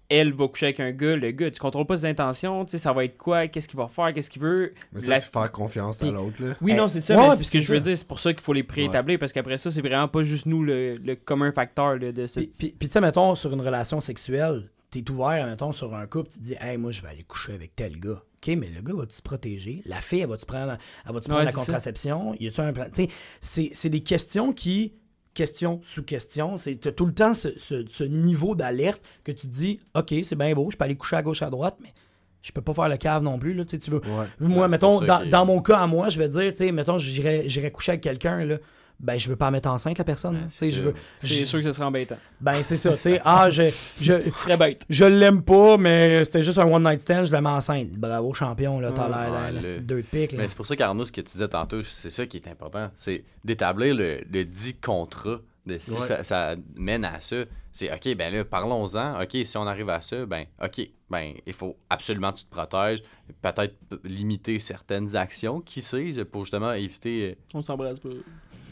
elle 0.10 0.34
va 0.34 0.48
coucher 0.48 0.66
avec 0.68 0.80
un 0.82 0.92
gars, 0.92 1.16
le 1.16 1.32
gars, 1.32 1.50
tu 1.50 1.60
contrôles 1.60 1.86
pas 1.88 1.98
ses 1.98 2.06
intentions, 2.06 2.66
tu 2.66 2.72
sais, 2.72 2.78
ça 2.78 2.92
va 2.94 3.06
être 3.06 3.18
quoi, 3.18 3.48
qu'est-ce 3.48 3.68
qu'il 3.68 3.78
va 3.80 3.88
faire, 3.88 4.14
qu'est-ce 4.14 4.30
qu'il 4.30 4.42
veut. 4.42 4.74
Mais 4.94 5.00
ça, 5.00 5.12
La- 5.12 5.20
c'est 5.22 5.32
faire 5.32 5.52
confiance 5.52 6.04
à 6.04 6.12
l'autre, 6.12 6.44
là. 6.44 6.54
Oui, 6.62 6.74
non, 6.76 6.88
c'est 6.88 7.02
ça, 7.02 7.18
ouais, 7.18 7.36
c'est 7.36 7.44
ce 7.46 7.52
que 7.52 7.60
je 7.62 7.72
veux 7.74 7.80
ça. 7.80 7.84
dire, 7.86 7.98
c'est 7.98 8.08
pour 8.08 8.20
ça 8.20 8.32
qu'il 8.34 8.44
faut 8.44 8.54
les 8.54 8.64
préétablir, 8.64 9.18
parce 9.18 9.32
qu'après 9.34 9.58
ça, 9.58 9.72
c'est 9.72 9.82
vraiment 9.82 10.08
pas 10.08 10.22
juste 10.24 10.46
nous 10.46 10.64
le, 10.64 10.98
le 10.98 11.16
commun 11.16 11.52
facteur 11.52 11.96
là, 11.98 12.12
de 12.12 12.28
cette... 12.28 12.50
Puis, 12.52 12.58
puis, 12.60 12.76
puis 12.78 12.88
tu 12.90 12.94
sais, 12.94 13.02
mettons, 13.02 13.34
sur 13.36 13.54
une 13.54 13.62
relation 13.62 14.02
sexuelle, 14.02 14.70
t'es 14.92 15.10
ouvert, 15.10 15.48
mettons, 15.48 15.72
sur 15.72 15.96
un 15.96 16.06
couple, 16.06 16.30
tu 16.30 16.40
te 16.40 16.44
dis, 16.44 16.56
hey, 16.60 16.78
moi, 16.78 16.92
je 16.92 17.02
vais 17.02 17.08
aller 17.10 17.24
coucher 17.24 17.54
avec 17.54 17.76
tel 17.76 18.00
gars. 18.00 18.22
OK, 18.44 18.48
mais 18.58 18.68
le 18.70 18.82
gars 18.82 18.94
va-tu 18.94 19.16
se 19.16 19.22
protéger? 19.22 19.82
La 19.86 20.02
fille, 20.02 20.20
elle 20.22 20.28
va-tu 20.30 20.46
prendre, 20.46 20.74
elle 21.08 21.14
va-tu 21.14 21.28
prendre 21.30 21.40
Ouais, 21.40 21.46
la 21.46 21.52
contraception? 21.54 22.36
Y 22.40 22.48
a-tu 22.48 22.62
un 22.62 22.74
plan? 22.74 22.86
Tu 22.94 23.04
sais, 23.04 23.10
c'est, 23.40 23.70
c'est 23.74 23.90
des 23.90 24.02
questions 24.02 24.52
qui, 24.54 24.94
question 25.34 25.80
sous 25.84 26.04
question, 26.04 26.58
c'est 26.58 26.76
t'as 26.76 26.92
tout 26.92 27.06
le 27.06 27.14
temps 27.14 27.34
ce, 27.34 27.58
ce- 27.58 27.86
ce 27.88 28.04
niveau 28.04 28.54
d'alerte 28.54 29.02
que 29.24 29.32
tu 29.32 29.48
te 29.48 29.54
dis, 29.54 29.80
OK, 29.96 30.14
c'est 30.24 30.36
bien 30.36 30.54
beau, 30.54 30.70
je 30.72 30.76
peux 30.78 30.84
aller 30.84 30.98
coucher 30.98 31.16
à 31.16 31.22
gauche, 31.22 31.42
à 31.42 31.50
droite, 31.50 31.78
mais 31.82 31.94
je 32.42 32.52
peux 32.52 32.62
pas 32.62 32.74
faire 32.74 32.90
le 32.90 32.98
cave 32.98 33.24
non 33.24 33.38
plus, 33.40 33.54
là, 33.54 33.64
tu 33.64 33.70
sais, 33.72 33.78
tu 33.80 33.92
veux. 33.92 34.02
Ouais. 34.04 34.26
Moi, 34.40 34.68
mettons, 34.68 35.00
dans, 35.00 35.24
dans 35.30 35.46
mon 35.46 35.62
cas 35.62 35.78
à 35.78 35.88
moi, 35.88 36.10
je 36.10 36.18
vais 36.18 36.28
dire, 36.28 36.52
tu 36.52 36.58
sais, 36.58 36.72
mettons, 36.72 36.98
j'irais 36.98 37.48
j'irais 37.48 37.72
coucher 37.72 37.92
avec 37.94 38.02
quelqu'un, 38.02 38.44
là. 38.44 38.58
Ben 39.02 39.18
je 39.18 39.28
veux 39.30 39.36
pas 39.36 39.50
mettre 39.52 39.68
enceinte 39.70 39.98
la 39.98 40.04
personne. 40.04 40.46
C'est 40.50 40.70
je 40.72 40.76
sûr. 40.82 40.84
veux. 40.84 40.94
Je- 41.24 41.46
sûr 41.46 41.60
que 41.60 41.66
ce 41.66 41.72
serait 41.74 41.86
embêtant. 41.86 42.18
Ben 42.40 42.62
c'est 42.64 42.78
ça, 42.78 42.94
tu 42.94 43.00
sais. 43.02 43.22
Ah, 43.26 43.50
je, 43.50 43.64
je, 44.00 44.14
serait 44.36 44.58
bête. 44.58 44.86
je 44.90 45.06
l'aime 45.06 45.42
pas, 45.42 45.78
mais 45.78 46.24
c'était 46.26 46.44
juste 46.44 46.58
un 46.60 46.66
one 46.72 46.84
night 46.84 47.00
stand, 47.00 47.26
je 47.26 47.32
la 47.32 47.42
mets 47.42 47.50
enceinte. 47.50 47.92
Bravo 47.92 48.34
champion, 48.34 48.80
là, 48.80 48.92
t'as 48.92 49.04
Ouais. 49.10 49.10
l'air 49.10 49.32
la 49.32 49.52
le- 49.52 49.80
deux 49.80 50.02
de 50.02 50.08
pique. 50.08 50.32
là. 50.34 50.38
Mais 50.40 50.48
c'est 50.48 50.56
pour 50.56 50.66
ça 50.66 50.76
qu'Arnaud, 50.76 51.06
ce 51.06 51.12
que 51.12 51.22
tu 51.22 51.32
disais 51.32 51.48
tantôt, 51.48 51.82
c'est 51.84 52.10
ça 52.10 52.26
qui 52.26 52.38
est 52.38 52.48
important. 52.48 52.90
C'est 52.96 53.24
d'établir 53.44 53.96
le, 53.96 54.22
le 54.32 54.46
dit 54.46 54.76
contrat. 54.76 55.40
De 55.64 55.78
si 55.78 55.92
Ouais. 55.92 56.00
ça, 56.08 56.24
ça 56.24 56.56
mène 56.76 57.06
à 57.06 57.22
ça, 57.22 57.36
c'est 57.72 57.94
OK, 57.94 58.16
ben 58.16 58.34
là, 58.34 58.44
parlons-en. 58.44 59.22
OK, 59.22 59.38
si 59.44 59.58
on 59.58 59.68
arrive 59.68 59.90
à 59.92 60.02
ça, 60.02 60.26
ben 60.26 60.46
OK, 60.60 60.82
ben 61.08 61.34
il 61.46 61.54
faut 61.54 61.78
absolument 61.88 62.32
que 62.32 62.40
tu 62.40 62.46
te 62.46 62.50
protèges. 62.50 63.04
Peut-être 63.44 63.76
limiter 64.04 64.58
certaines 64.58 65.16
actions, 65.16 65.62
qui 65.62 65.84
sait, 65.84 66.14
pour 66.26 66.46
justement 66.46 66.74
éviter. 66.74 67.38
On 67.54 67.62
s'embrasse 67.62 68.00
pas. 68.00 68.10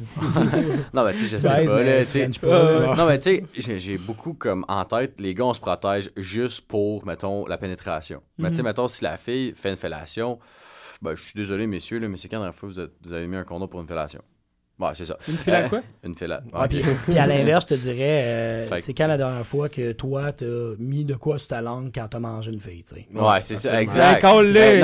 Euh, 0.01 0.77
Non, 0.93 1.03
ben 1.03 1.11
tu 1.13 1.19
sais, 1.19 1.37
je 1.37 1.41
sais 1.41 1.47
pas. 1.65 1.75
mais 1.75 1.83
Là, 1.83 2.05
pas, 2.39 2.79
là. 2.79 2.95
Non, 2.95 3.05
mais 3.07 3.17
tu 3.17 3.23
sais, 3.23 3.43
j'ai- 3.55 3.79
j'ai 3.79 3.97
beaucoup 3.97 4.33
comme 4.33 4.65
en 4.67 4.85
tête, 4.85 5.19
les 5.19 5.33
gars, 5.33 5.45
on 5.45 5.53
se 5.53 5.59
protège 5.59 6.09
juste 6.17 6.61
pour, 6.67 7.05
mettons, 7.05 7.45
la 7.45 7.57
pénétration. 7.57 8.21
Mais 8.37 8.49
tu 8.49 8.57
sais, 8.57 8.63
mettons, 8.63 8.87
si 8.87 9.03
la 9.03 9.17
fille 9.17 9.53
fait 9.55 9.69
une 9.71 9.77
fellation, 9.77 10.39
ben, 11.01 11.15
je 11.15 11.23
suis 11.23 11.33
désolé, 11.35 11.67
messieurs, 11.67 11.99
là, 11.99 12.07
mais 12.07 12.17
c'est 12.17 12.27
quand 12.27 12.37
la 12.37 12.43
dernière 12.45 12.55
fois 12.55 12.69
que 12.69 12.73
vous, 12.73 12.79
êtes- 12.79 12.93
vous 13.03 13.13
avez 13.13 13.27
mis 13.27 13.35
un 13.37 13.43
condom 13.43 13.67
pour 13.67 13.81
une 13.81 13.87
fellation? 13.87 14.21
Ouais, 14.79 14.89
c'est 14.93 15.05
ça. 15.05 15.17
Une 15.27 15.35
file 15.37 15.53
à 15.55 15.59
Euh, 15.59 15.67
quoi? 15.67 15.81
Une 16.03 16.15
fellation. 16.15 16.45
Ouais, 16.57 16.67
puis, 16.69 16.81
puis 17.05 17.17
à 17.17 17.25
l'inverse, 17.25 17.65
je 17.69 17.75
te 17.75 17.79
dirais, 17.81 18.21
euh, 18.23 18.67
c'est 18.77 18.93
quand 18.93 19.07
la 19.07 19.17
dernière 19.17 19.45
fois 19.45 19.67
que 19.67 19.91
toi, 19.91 20.31
t'as 20.31 20.45
mis 20.79 21.03
de 21.03 21.15
quoi 21.15 21.37
sur 21.37 21.49
ta 21.49 21.61
langue 21.61 21.91
quand 21.93 22.07
t'as 22.09 22.19
mangé 22.19 22.51
une 22.53 22.61
fille, 22.61 22.81
tu 22.83 22.95
sais. 22.95 23.07
Ouais, 23.13 23.41
c'est 23.41 23.57
ça, 23.57 23.81
exact. 23.81 24.23
Non, 24.23 24.41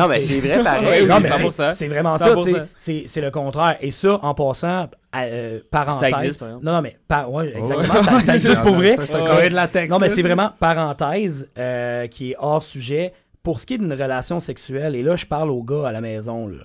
mais 0.10 0.20
c'est- 0.20 0.40
vrai 0.42 0.64
pareil. 0.64 0.86
Ouais, 0.88 1.02
oui, 1.04 1.08
non, 1.08 1.20
mais 1.22 1.30
100%. 1.30 1.72
c'est- 1.72 1.74
c'est 1.74 1.88
vraiment 1.88 2.18
ça, 2.18 2.36
tu 2.36 2.42
sais. 2.42 2.50
100%. 2.52 2.68
C'est 2.76 3.04
c'est 3.06 3.22
le 3.22 3.32
contraire. 3.32 3.78
Et 3.80 3.92
ça, 3.92 4.20
en 4.22 4.34
passant, 4.34 4.90
euh, 5.16 5.60
parenthèse. 5.72 6.00
Ça 6.00 6.10
existe, 6.20 6.40
par 6.40 6.50
exemple. 6.50 6.66
Non, 6.66 6.74
non, 6.74 6.82
mais 6.82 6.98
par, 7.08 7.32
ouais, 7.32 7.54
exactement. 7.58 7.94
Ouais. 7.94 8.02
Ça, 8.02 8.20
ça 8.20 8.34
existe 8.34 8.62
pour 8.64 8.76
vrai. 8.76 8.98
C'est 9.06 9.16
un 9.16 9.48
de 9.50 9.54
latex. 9.56 9.90
Non, 9.90 10.00
mais 10.00 10.10
c'est 10.10 10.22
vraiment 10.22 10.52
parenthèse 10.60 11.50
euh, 11.58 12.08
qui 12.08 12.32
est 12.32 12.36
hors 12.40 12.62
sujet. 12.64 13.14
Pour 13.44 13.60
ce 13.60 13.68
qui 13.68 13.76
est 13.76 13.78
d'une 13.78 13.94
relation 13.94 14.40
sexuelle, 14.40 14.96
et 14.96 15.04
là, 15.04 15.16
je 15.16 15.28
parle 15.28 15.52
aux 15.52 15.62
gars 15.62 15.88
à 15.88 15.92
la 15.92 16.02
maison, 16.02 16.48
là. 16.48 16.64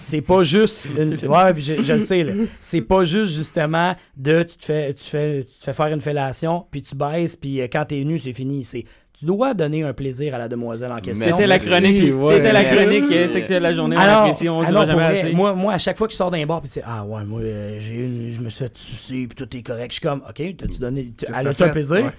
C'est 0.00 0.20
pas 0.20 0.42
juste 0.44 0.86
une. 0.98 1.14
Ouais, 1.26 1.52
puis 1.54 1.62
je, 1.62 1.82
je 1.82 1.92
le 1.94 2.00
sais, 2.00 2.22
là. 2.22 2.32
C'est 2.60 2.80
pas 2.82 3.04
juste 3.04 3.34
justement 3.34 3.94
de 4.16 4.42
tu 4.42 4.56
te 4.56 4.64
fais, 4.64 4.92
tu 4.94 5.04
fais, 5.04 5.44
tu 5.44 5.58
te 5.58 5.64
fais 5.64 5.72
faire 5.72 5.86
une 5.88 6.00
fellation, 6.00 6.66
puis 6.70 6.82
tu 6.82 6.94
baisses, 6.94 7.36
puis 7.36 7.60
euh, 7.60 7.66
quand 7.70 7.84
t'es 7.86 8.04
nu, 8.04 8.18
c'est 8.18 8.32
fini. 8.32 8.62
C'est 8.64 8.84
tu 9.18 9.24
dois 9.26 9.52
donner 9.54 9.82
un 9.82 9.92
plaisir 9.92 10.34
à 10.34 10.38
la 10.38 10.48
demoiselle 10.48 10.92
en 10.92 11.00
question. 11.00 11.36
C'était 11.36 11.48
la 11.48 11.58
chronique, 11.58 12.14
Ouais. 12.14 12.36
c'était 12.36 12.52
la 12.52 12.64
chronique 12.64 13.12
euh, 13.12 13.26
sexuelle 13.26 13.58
de 13.58 13.62
la 13.64 13.74
journée. 13.74 13.96
Alors, 13.96 14.28
on 14.28 14.64
jamais 14.86 14.94
vrai, 14.94 15.04
assez. 15.18 15.32
moi, 15.32 15.52
moi, 15.54 15.72
à 15.74 15.78
chaque 15.78 15.98
fois 15.98 16.06
que 16.06 16.12
je 16.12 16.16
sors 16.16 16.30
d'un 16.30 16.46
bar, 16.46 16.60
puis 16.62 16.70
c'est 16.70 16.82
Ah 16.86 17.04
ouais, 17.04 17.24
moi, 17.24 17.40
euh, 17.40 17.76
j'ai 17.80 17.96
une, 17.96 18.32
je 18.32 18.40
me 18.40 18.48
suis 18.48 18.64
fait 18.64 18.76
sucer, 18.76 19.26
puis 19.26 19.34
tout 19.34 19.56
est 19.56 19.62
correct. 19.62 19.90
Je 19.90 19.94
suis 19.94 20.00
comme 20.02 20.20
OK, 20.26 20.56
t'as-tu 20.56 20.78
donné. 20.78 21.06
tu- 21.06 21.26
t'as 21.26 21.38
a-tu 21.48 21.62
un 21.64 21.68
plaisir? 21.70 21.96
Ouais. 21.96 22.12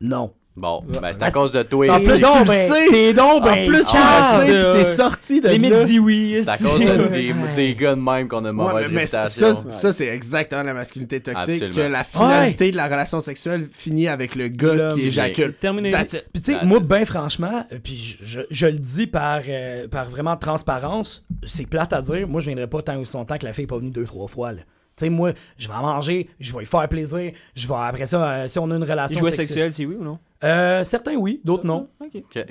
Non. 0.00 0.32
Bon, 0.56 0.84
ben, 0.86 1.12
c'est 1.12 1.22
Ah, 1.24 1.26
à 1.26 1.30
cause 1.32 1.50
de 1.50 1.64
toi. 1.64 1.90
En 1.90 1.98
T'es 1.98 2.04
plus, 2.04 2.14
tu 2.18 2.22
le 2.22 2.44
ben- 2.46 2.72
sais. 2.72 2.86
T'es 2.88 3.12
donc 3.12 3.42
En 3.42 3.44
ben 3.44 3.66
plus, 3.66 3.80
tu 3.80 3.96
Ah, 3.96 4.36
le 4.38 4.44
sais, 4.44 4.52
ça, 4.62 4.70
pis 4.70 4.70
t'es 4.70 4.78
ouais. 4.88 4.94
sorti 4.96 5.40
de 5.40 5.48
Limite 5.48 5.70
là. 5.72 5.84
dis 5.84 5.98
oui. 5.98 6.38
C'est 6.44 6.48
à 6.48 6.56
cause 6.56 6.78
de 6.78 7.08
des, 7.08 7.34
des 7.56 7.74
gars 7.74 7.96
de 7.96 8.00
même 8.00 8.28
qu'on 8.28 8.44
a 8.44 8.48
Ouais, 8.50 8.52
mauvaise 8.52 8.88
mais, 8.90 8.94
mais 9.00 9.06
ça, 9.06 9.24
réputation. 9.24 9.68
ça, 9.68 9.92
c'est 9.92 10.06
exactement 10.06 10.62
la 10.62 10.74
masculinité 10.74 11.20
toxique. 11.20 11.54
Absolument. 11.60 11.74
Que 11.88 11.92
la 11.92 12.04
finalité 12.04 12.70
de 12.70 12.76
la 12.76 12.84
relation 12.84 13.18
sexuelle 13.18 13.66
finit 13.72 14.06
avec 14.06 14.36
le 14.36 14.46
gars 14.46 14.90
qui 14.94 15.08
éjacule. 15.08 15.54
Terminé. 15.54 15.90
Puis 15.90 16.40
tu 16.40 16.52
sais, 16.52 16.64
moi, 16.64 16.78
ben 16.78 17.04
franchement, 17.04 17.66
euh, 17.72 17.78
puis 17.82 18.16
je, 18.22 18.66
le 18.66 18.78
dis 18.78 19.08
par, 19.08 19.40
euh, 19.48 19.88
par 19.88 20.08
vraiment 20.08 20.36
transparence, 20.36 21.24
c'est 21.44 21.66
plate 21.66 21.92
à 21.92 22.00
dire. 22.00 22.28
Moi, 22.28 22.40
je 22.40 22.46
viendrai 22.46 22.68
pas 22.68 22.80
tant 22.80 22.96
aussi 23.00 23.16
longtemps 23.16 23.38
que 23.38 23.44
la 23.46 23.52
fille 23.52 23.64
est 23.64 23.66
pas 23.66 23.78
venue 23.78 23.90
deux, 23.90 24.04
trois 24.04 24.28
fois. 24.28 24.52
là. 24.52 24.60
Tu 24.96 25.06
sais, 25.06 25.10
moi, 25.10 25.32
je 25.58 25.66
vais 25.66 25.74
en 25.74 25.82
manger, 25.82 26.28
je 26.38 26.52
vais 26.52 26.60
lui 26.60 26.66
faire 26.66 26.88
plaisir, 26.88 27.32
je 27.56 27.66
vais 27.66 27.74
après 27.76 28.06
ça, 28.06 28.22
euh, 28.30 28.46
si 28.46 28.60
on 28.60 28.70
a 28.70 28.76
une 28.76 28.84
relation 28.84 29.18
sexuelle. 29.24 29.34
sexuel, 29.48 29.72
c'est 29.72 29.84
oui 29.86 29.96
ou 29.98 30.04
non? 30.04 30.20
Euh, 30.44 30.84
certains 30.84 31.16
oui, 31.16 31.40
d'autres 31.44 31.66
non. 31.66 31.88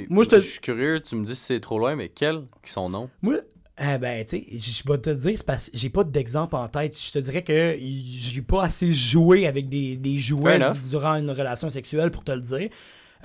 Moi, 0.10 0.24
je 0.24 0.30
te- 0.30 0.40
suis 0.40 0.60
curieux, 0.60 0.99
tu 0.99 1.15
me 1.15 1.24
dis 1.24 1.36
si 1.36 1.44
c'est 1.45 1.60
trop 1.60 1.78
loin, 1.80 1.95
mais 1.95 2.10
quels 2.10 2.41
qui 2.65 2.72
sont 2.72 2.90
non? 2.90 3.10
Moi, 3.22 3.36
eh 3.80 3.98
ben, 3.98 4.26
tu 4.26 4.38
sais, 4.38 4.45
je 4.57 4.84
vais 4.91 4.98
te 4.98 5.10
dire, 5.11 5.34
c'est 5.38 5.45
parce 5.45 5.70
que 5.70 5.78
j'ai 5.78 5.90
pas 5.90 6.03
d'exemple 6.03 6.56
en 6.56 6.68
tête. 6.68 6.99
Je 6.99 7.11
te 7.11 7.20
dirais 7.20 7.44
que 7.44 7.78
j'ai 7.80 8.41
pas 8.41 8.64
assez 8.64 8.91
joué 8.91 9.48
avec 9.48 9.70
des, 9.70 9.95
des 9.98 10.18
jouets 10.18 10.60
durant 10.90 11.15
une 11.15 11.32
relation 11.32 11.70
sexuelle 11.70 12.11
pour 12.11 12.24
te 12.24 12.32
le 12.32 12.41
dire. 12.41 12.70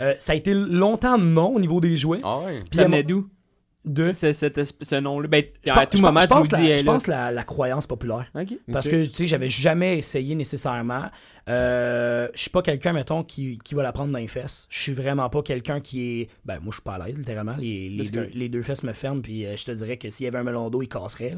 Euh, 0.01 0.15
ça 0.21 0.33
a 0.33 0.37
été 0.37 0.55
longtemps 0.55 1.19
non 1.19 1.55
au 1.55 1.61
niveau 1.61 1.81
des 1.81 1.97
jouets. 1.97 2.19
Ah 2.23 2.39
ouais. 2.41 2.61
Puis 2.71 2.77
Ça 2.77 2.85
venait 2.85 3.03
d'où? 3.03 3.29
De 3.89 4.13
Ce, 4.13 4.33
cet 4.33 4.59
esp- 4.59 4.83
ce 4.85 4.97
nom-là. 4.97 5.29
Ben, 5.29 5.45
Je 5.65 5.71
à 5.71 5.75
pense- 5.75 5.89
tout 5.91 5.97
je 5.99 6.03
moment, 6.03 6.21
pense- 6.27 6.29
tu 6.29 6.35
je 6.35 6.35
pense 6.35 6.53
la- 6.53 6.59
dis, 6.59 6.67
hey, 6.67 6.79
Je 6.79 6.85
là. 6.85 6.93
pense 6.93 7.07
la, 7.07 7.31
la 7.33 7.45
croyance 7.45 7.87
populaire. 7.87 8.31
Parce 8.73 8.87
que, 8.89 9.05
tu 9.07 9.15
sais, 9.15 9.27
j'avais 9.27 9.49
jamais 9.49 9.99
essayé 9.99 10.35
nécessairement. 10.35 11.05
Euh, 11.49 12.29
je 12.35 12.41
suis 12.43 12.51
pas 12.51 12.61
quelqu'un, 12.63 12.93
mettons, 12.93 13.23
qui, 13.25 13.59
qui 13.65 13.75
va 13.75 13.83
la 13.83 13.93
prendre 13.93 14.13
dans 14.13 14.19
les 14.19 14.27
fesses. 14.29 14.67
Je 14.69 14.83
suis 14.83 14.93
vraiment 14.93 15.29
pas 15.31 15.43
quelqu'un 15.43 15.81
qui 15.81 16.21
est. 16.21 16.29
Ben, 16.45 16.57
moi, 16.61 16.67
je 16.71 16.75
suis 16.77 16.83
pas 16.83 16.95
à 16.95 17.07
l'aise, 17.07 17.19
littéralement. 17.19 17.57
Les, 17.59 17.89
les, 17.89 18.11
deux, 18.11 18.21
correct. 18.21 18.35
les 18.35 18.49
deux 18.49 18.63
fesses 18.63 18.83
me 18.83 18.93
ferment, 18.93 19.23
puis 19.23 19.47
euh, 19.47 19.57
je 19.57 19.65
te 19.65 19.71
dirais 19.73 19.97
que 19.97 20.11
s'il 20.11 20.25
y 20.25 20.29
avait 20.29 20.39
un 20.39 20.43
melon 20.45 20.69
d'eau, 20.71 20.83
il 20.83 20.89
casserait. 20.89 21.35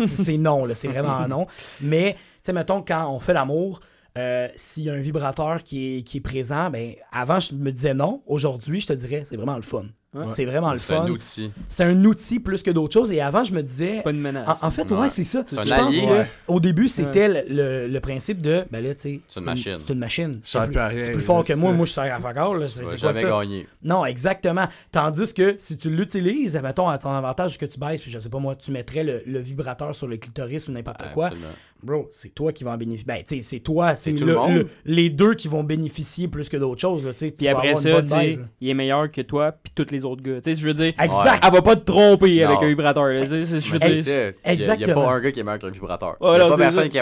c'est 0.00 0.38
non, 0.38 0.64
là. 0.64 0.74
C'est 0.74 0.88
vraiment 0.88 1.26
non. 1.28 1.46
Mais, 1.82 2.14
tu 2.14 2.18
sais, 2.42 2.52
mettons, 2.52 2.82
quand 2.82 3.10
on 3.12 3.20
fait 3.20 3.34
l'amour. 3.34 3.80
euh, 4.16 4.48
S'il 4.56 4.84
y 4.84 4.90
a 4.90 4.94
un 4.94 5.00
vibrateur 5.00 5.62
qui 5.62 5.98
est, 5.98 6.02
qui 6.02 6.16
est 6.16 6.20
présent, 6.20 6.70
ben 6.70 6.94
avant 7.12 7.38
je 7.38 7.54
me 7.54 7.70
disais 7.70 7.94
non. 7.94 8.22
Aujourd'hui, 8.26 8.80
je 8.80 8.86
te 8.88 8.92
dirais 8.94 9.22
c'est 9.24 9.36
vraiment 9.36 9.54
le 9.56 9.62
fun. 9.62 9.84
Ouais. 10.14 10.24
C'est 10.28 10.46
vraiment 10.46 10.72
le 10.72 10.78
C'est 10.78 10.94
un 10.94 11.02
fun. 11.02 11.10
outil. 11.10 11.50
C'est 11.68 11.84
un 11.84 12.02
outil 12.06 12.40
plus 12.40 12.62
que 12.62 12.70
d'autres 12.70 12.94
choses. 12.94 13.12
Et 13.12 13.20
avant, 13.20 13.44
je 13.44 13.52
me 13.52 13.60
disais, 13.62 13.96
C'est 13.96 14.02
pas 14.02 14.10
une 14.10 14.20
menace. 14.22 14.62
en, 14.64 14.68
en 14.68 14.70
fait, 14.70 14.90
Ouais. 14.90 15.00
ouais, 15.00 15.10
c'est 15.10 15.22
ça. 15.24 15.44
Je 15.50 15.56
pense 15.56 15.70
allié. 15.70 16.00
que 16.00 16.06
Ouais. 16.06 16.30
au 16.48 16.60
début, 16.60 16.88
c'était 16.88 17.28
le, 17.28 17.42
le- 17.54 17.88
le 17.88 18.00
principe 18.00 18.40
de, 18.40 18.64
ben 18.70 18.82
là, 18.82 18.94
tu 18.94 19.00
sais, 19.02 19.20
C'est 19.26 19.40
une 19.40 19.46
machine. 19.46 19.76
C'est 19.78 19.92
une 19.92 19.98
machine. 19.98 20.40
Ça 20.42 20.64
C'est 20.64 20.70
plus, 20.96 21.10
plus 21.12 21.20
fort 21.24 21.44
que 21.44 21.52
moi. 21.52 21.72
Moi, 21.74 21.84
je 21.84 21.92
sers 21.92 22.04
à 22.04 22.18
là. 22.18 22.68
C'est 22.68 22.84
quoi 22.84 22.96
jamais 22.96 23.20
ça? 23.20 23.28
gagner. 23.28 23.68
Non, 23.82 24.06
exactement. 24.06 24.66
Tandis 24.92 25.34
que 25.34 25.56
si 25.58 25.76
tu 25.76 25.90
l'utilises, 25.90 26.58
mettons, 26.62 26.88
à 26.88 26.96
ton 26.96 27.10
avantage 27.10 27.58
que 27.58 27.66
tu 27.66 27.78
baisses, 27.78 28.00
puis 28.00 28.10
je 28.10 28.18
sais 28.18 28.30
pas 28.30 28.38
moi, 28.38 28.56
tu 28.56 28.70
mettrais 28.70 29.04
le, 29.04 29.22
le 29.26 29.40
vibrateur 29.40 29.94
sur 29.94 30.06
le 30.06 30.16
clitoris 30.16 30.68
ou 30.68 30.72
n'importe 30.72 31.02
quoi, 31.12 31.26
Absolument. 31.26 31.48
Bro, 31.82 32.08
c'est 32.10 32.34
toi 32.34 32.52
qui 32.52 32.64
vas 32.64 32.72
en 32.72 32.76
bénéficier. 32.76 33.06
Ben, 33.06 33.22
tu 33.22 33.36
sais, 33.36 33.42
c'est 33.42 33.60
toi, 33.60 33.94
c'est 33.96 34.10
le- 34.12 34.26
le 34.26 34.34
monde. 34.34 34.52
le- 34.54 34.68
les 34.84 35.10
deux 35.10 35.34
qui 35.34 35.48
vont 35.48 35.62
bénéficier 35.64 36.26
plus 36.28 36.48
que 36.48 36.56
d'autres 36.56 36.80
choses, 36.80 37.04
là, 37.04 37.12
tu 37.12 37.18
sais. 37.20 37.30
Tu 37.30 37.36
Puis 37.38 37.48
après 37.48 37.74
ça, 37.76 38.02
tu 38.02 38.08
sais, 38.08 38.38
il 38.60 38.68
est 38.68 38.74
meilleur 38.74 39.10
que 39.10 39.20
toi 39.20 39.52
puis 39.52 39.72
tous 39.74 39.90
les 39.92 40.04
autres 40.04 40.22
gars. 40.22 40.40
Tu 40.40 40.54
sais, 40.54 40.60
je 40.60 40.66
veux 40.66 40.74
dire, 40.74 40.92
Exact. 41.00 41.42
elle 41.44 41.52
va 41.52 41.62
pas 41.62 41.76
te 41.76 41.84
tromper 41.84 42.40
Non. 42.44 42.48
avec 42.50 42.62
un 42.62 42.68
vibrateur. 42.68 43.04
là, 43.06 43.22
tu 43.22 43.28
sais, 43.28 43.44
c'est- 43.44 43.60
je 43.60 43.72
veux 43.72 43.78
dire, 43.78 43.88
c'est 43.88 44.02
ça. 44.02 44.10
Il 44.12 44.16
y 44.16 44.18
a- 44.18 44.24
Il 44.28 44.28
n'y 44.28 44.48
a 44.48 44.52
Exactement. 44.52 45.04
pas 45.04 45.12
un 45.12 45.20
gars 45.20 45.32
qui 45.32 45.40
est 45.40 45.42
meilleur 45.44 45.58
qu'un 45.60 45.70
vibrateur. 45.70 46.16
Il 46.20 46.24
Ouais, 46.26 46.30
n'y 46.32 46.36
a 46.36 46.44
non, 46.44 46.50
pas 46.50 46.56
personne 46.56 46.82
ça. 46.84 46.88
qui 46.88 46.96
est 46.98 47.00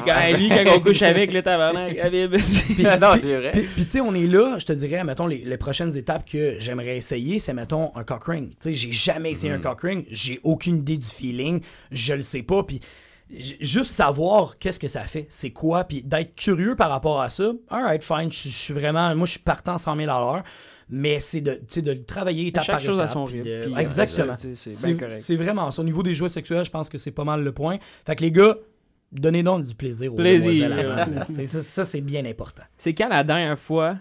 quand- 0.00 0.16
hey, 0.18 0.36
lui, 0.36 0.48
quand 0.48 0.64
on 0.76 0.80
couche 0.80 1.02
avec, 1.02 1.32
le 1.32 1.42
tabarnak, 1.42 1.94
Non, 3.00 3.12
c'est 3.20 3.36
vrai. 3.36 3.52
Puis, 3.52 3.84
tu 3.84 3.90
sais, 3.90 4.00
on 4.00 4.14
est 4.14 4.26
là, 4.26 4.56
je 4.58 4.66
te 4.66 4.72
dirais, 4.72 5.04
mettons, 5.04 5.26
les, 5.26 5.38
les 5.44 5.56
prochaines 5.56 5.96
étapes 5.96 6.24
que 6.30 6.56
j'aimerais 6.58 6.96
essayer, 6.96 7.38
c'est, 7.38 7.52
mettons, 7.54 7.90
un 7.94 8.04
cock 8.04 8.24
ring. 8.24 8.50
Tu 8.50 8.56
sais, 8.60 8.74
j'ai 8.74 8.92
jamais 8.92 9.32
essayé 9.32 9.52
Mm. 9.52 9.56
un 9.56 9.58
cock 9.60 9.80
ring, 9.82 10.06
j'ai 10.10 10.40
aucune 10.42 10.78
idée 10.78 10.96
du 10.96 11.06
feeling, 11.06 11.60
je 11.90 12.14
le 12.14 12.22
sais 12.22 12.42
pas, 12.42 12.62
puis 12.62 12.80
juste 13.38 13.90
savoir 13.90 14.58
qu'est-ce 14.58 14.78
que 14.80 14.88
ça 14.88 15.02
fait, 15.02 15.26
c'est 15.28 15.50
quoi, 15.50 15.84
puis 15.84 16.02
d'être 16.02 16.34
curieux 16.34 16.76
par 16.76 16.90
rapport 16.90 17.20
à 17.20 17.28
ça, 17.28 17.52
alright, 17.68 18.02
fine, 18.02 18.30
je 18.30 18.48
suis 18.48 18.74
vraiment, 18.74 19.14
moi, 19.16 19.26
je 19.26 19.32
suis 19.32 19.40
partant 19.40 19.78
100 19.78 19.96
000 19.96 20.10
à 20.10 20.18
l'heure, 20.20 20.44
mais 20.88 21.18
c'est 21.20 21.40
de, 21.40 21.60
de 21.80 21.90
le 21.92 22.04
travailler 22.04 22.48
étape 22.48 22.64
Chaque 22.64 22.74
par 22.76 22.80
chose 22.84 23.00
à 23.00 23.04
étape, 23.04 23.12
son 23.14 23.24
puis 23.24 23.36
rythme. 23.42 23.48
de- 23.48 23.64
puis, 23.66 23.74
euh, 23.74 23.78
Exactement. 23.78 24.36
c'est- 24.36 24.54
C'est 24.54 24.74
C'est 24.74 24.88
bien 24.94 24.96
correct. 25.06 25.18
c'est 25.22 25.36
vraiment 25.36 25.70
ça. 25.70 25.80
Au 25.82 25.84
niveau 25.84 26.02
des 26.02 26.14
jouets 26.14 26.28
sexuels, 26.28 26.64
je 26.64 26.70
pense 26.70 26.88
que 26.88 26.98
c'est 26.98 27.10
pas 27.10 27.24
mal 27.24 27.42
le 27.42 27.52
point. 27.52 27.78
Fait 28.06 28.14
que 28.16 28.22
les 28.22 28.30
gars, 28.32 28.56
donnez 29.12 29.42
donc 29.42 29.64
du 29.64 29.74
plaisir 29.74 30.12
aux 30.12 30.16
Plaisir. 30.16 30.70
ça, 31.46 31.62
ça, 31.62 31.84
c'est 31.84 32.00
bien 32.00 32.24
important. 32.26 32.62
C'est 32.76 32.94
quand 32.94 33.08
la 33.08 33.24
dernière 33.24 33.58
fois, 33.58 33.96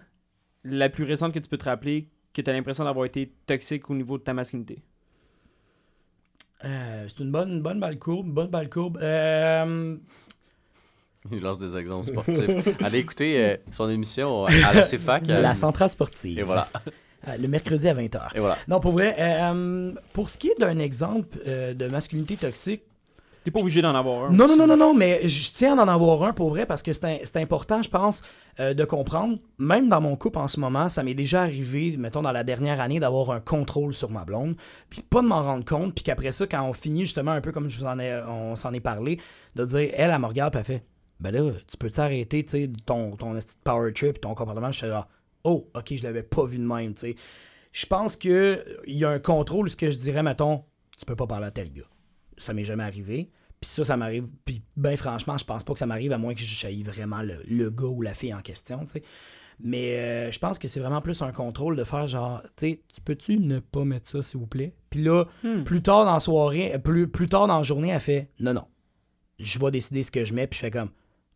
la 0.66 0.90
plus 0.90 1.04
récente 1.06 1.34
que 1.34 1.40
tu 1.40 1.48
peux 1.50 1.58
te 1.58 1.66
rappeler, 1.66 2.10
que 2.34 2.42
tu 2.42 2.50
as 2.50 2.54
l'impression 2.54 2.84
d'avoir 2.84 3.06
été 3.06 3.32
toxique 3.46 3.90
au 3.90 3.96
niveau 3.96 4.18
de 4.18 4.24
ta 4.24 4.34
masculinité? 4.34 4.80
Euh, 6.66 7.06
c'est 7.08 7.24
une 7.24 7.32
bonne, 7.32 7.52
une 7.52 7.62
bonne 7.62 7.80
balle 7.80 8.00
courbe, 8.00 8.28
bonne 8.28 8.48
balle 8.48 8.70
courbe. 8.70 8.98
Euh, 9.02 9.96
Il 11.32 11.42
lance 11.42 11.60
des 11.60 11.78
exemples 11.78 12.08
sportifs. 12.08 12.68
Allez 12.84 13.00
écouter 13.00 13.44
euh, 13.44 13.58
son 13.72 13.90
émission 13.90 14.46
à 14.46 14.74
la 14.74 14.82
CFAC. 14.82 15.28
la 15.28 15.54
centrale 15.54 15.90
sportive. 15.90 16.40
Et 16.40 16.44
voilà. 16.44 16.70
Le 17.40 17.48
mercredi 17.48 17.88
à 17.88 17.94
20h. 17.94 18.36
Et 18.36 18.40
voilà. 18.40 18.58
Non, 18.68 18.80
pour 18.80 18.92
vrai, 18.92 19.16
pour 20.12 20.30
ce 20.30 20.38
qui 20.38 20.50
est 20.50 20.60
d'un 20.60 20.80
exemple 20.80 21.38
de 21.46 21.88
masculinité 21.88 22.36
toxique, 22.36 22.84
T'es 23.44 23.52
pas 23.52 23.60
obligé 23.60 23.82
d'en 23.82 23.94
avoir 23.94 24.26
un. 24.26 24.30
non, 24.32 24.48
non, 24.48 24.56
non, 24.56 24.68
non, 24.68 24.78
non, 24.78 24.94
mais 24.94 25.28
je 25.28 25.52
tiens 25.52 25.78
à 25.78 25.84
en 25.84 25.88
avoir 25.88 26.24
un 26.24 26.34
pour 26.34 26.50
vrai 26.50 26.66
parce 26.66 26.82
que 26.82 26.94
c'est 26.94 27.38
important, 27.38 27.82
je 27.82 27.90
pense, 27.90 28.22
euh, 28.60 28.74
de 28.74 28.86
comprendre. 28.86 29.38
Même 29.60 29.90
dans 29.90 30.00
mon 30.00 30.16
couple 30.16 30.40
en 30.40 30.48
ce 30.48 30.60
moment, 30.60 30.88
ça 30.88 31.04
m'est 31.04 31.14
déjà 31.14 31.42
arrivé, 31.42 31.98
mettons, 31.98 32.22
dans 32.22 32.32
la 32.32 32.44
dernière 32.44 32.80
année, 32.80 33.00
d'avoir 33.00 33.32
un 33.32 33.42
contrôle 33.42 33.94
sur 33.94 34.10
ma 34.10 34.24
blonde, 34.24 34.56
puis 34.90 35.02
pas 35.02 35.22
de 35.22 35.28
m'en 35.28 35.42
rendre 35.42 35.66
compte, 35.66 35.94
puis 35.94 36.04
qu'après 36.04 36.32
ça, 36.32 36.48
quand 36.48 36.64
on 36.64 36.74
finit 36.74 37.06
justement 37.06 37.32
un 37.32 37.42
peu 37.42 37.52
comme 37.52 37.70
je 37.70 37.80
vous 37.80 37.86
en 37.86 38.00
ai, 38.00 38.22
on 38.28 38.56
s'en 38.56 38.74
est 38.74 38.80
parlé, 38.80 39.20
de 39.56 39.66
dire, 39.66 39.90
elle, 39.94 40.12
elle 40.12 40.20
me 40.20 40.28
regarde, 40.28 40.54
puis 40.54 40.60
elle 40.60 40.66
fait, 40.66 40.86
ben 41.20 41.32
là, 41.32 41.52
tu 41.68 41.78
peux 41.78 41.90
t'arrêter, 41.90 42.44
tu 42.44 42.52
sais, 42.52 42.70
ton, 42.86 43.12
ton 43.12 43.38
power 43.64 43.92
trip, 43.94 44.22
ton 44.22 44.36
comportement, 44.36 44.72
je 44.72 44.78
suis 44.80 44.88
là, 44.88 45.08
oh, 45.44 45.70
ok, 45.74 45.96
je 45.96 46.04
l'avais 46.04 46.24
pas 46.24 46.46
vu 46.46 46.58
de 46.58 46.66
même, 46.66 46.94
tu 46.94 47.00
sais. 47.00 47.16
Je 47.72 47.86
pense 47.88 48.16
que 48.16 48.64
il 48.86 48.98
y 48.98 49.06
a 49.06 49.10
un 49.10 49.20
contrôle, 49.20 49.70
ce 49.70 49.76
que 49.76 49.90
je 49.90 49.98
dirais, 49.98 50.24
mettons, 50.24 50.64
tu 50.98 51.06
peux 51.06 51.16
pas 51.16 51.28
parler 51.28 51.48
à 51.48 51.52
tel 51.52 51.72
gars. 51.74 51.84
Ça 52.38 52.54
m'est 52.54 52.64
jamais 52.64 52.84
arrivé. 52.84 53.30
Puis 53.62 53.70
ça, 53.70 53.86
ça 53.86 53.96
m'arrive. 53.98 54.26
Puis 54.46 54.62
ben 54.76 54.96
franchement, 54.98 55.38
je 55.38 55.46
pense 55.46 55.64
pas 55.64 55.74
que 55.74 55.80
ça 55.80 55.86
m'arrive 55.86 56.12
à 56.12 56.18
moins 56.18 56.34
que 56.34 56.40
j'aille 56.42 56.84
vraiment 56.84 57.22
le, 57.22 57.42
le 57.48 57.70
gars 57.70 57.86
ou 57.86 58.02
la 58.02 58.14
fille 58.14 58.34
en 58.34 58.42
question, 58.42 58.80
tu 58.86 58.88
sais. 58.92 59.04
Mais 59.60 59.98
euh, 60.00 60.32
je 60.32 60.40
pense 60.40 60.58
que 60.60 60.68
c'est 60.68 60.80
vraiment 60.80 61.00
plus 61.00 61.22
un 61.22 61.32
contrôle 61.32 61.76
de 61.76 61.84
faire 61.84 62.08
genre, 62.08 62.42
tu 62.58 62.72
sais, 62.72 62.82
tu 62.94 63.02
peux-tu 63.02 63.38
ne 63.38 63.60
pas 63.60 63.86
mettre 63.86 64.10
ça, 64.10 64.22
s'il 64.24 64.40
vous 64.40 64.48
plaît? 64.48 64.74
Puis 64.90 65.04
là, 65.04 65.26
Hmm. 65.44 65.64
plus 65.64 65.82
tard 65.82 66.06
dans 66.06 66.14
la 66.16 66.20
soirée, 66.20 66.78
plus, 66.84 67.08
plus 67.08 67.30
tard 67.30 67.48
dans 67.48 67.58
la 67.58 67.62
journée, 67.64 67.90
elle 67.90 68.00
fait 68.00 68.30
non, 68.40 68.54
non, 68.54 68.66
je 69.40 69.60
vais 69.60 69.72
décider 69.72 70.04
ce 70.04 70.12
que 70.12 70.26
je 70.26 70.34
mets, 70.34 70.48
puis 70.48 70.58
je 70.58 70.66
fais 70.66 70.72
comme, 70.72 70.90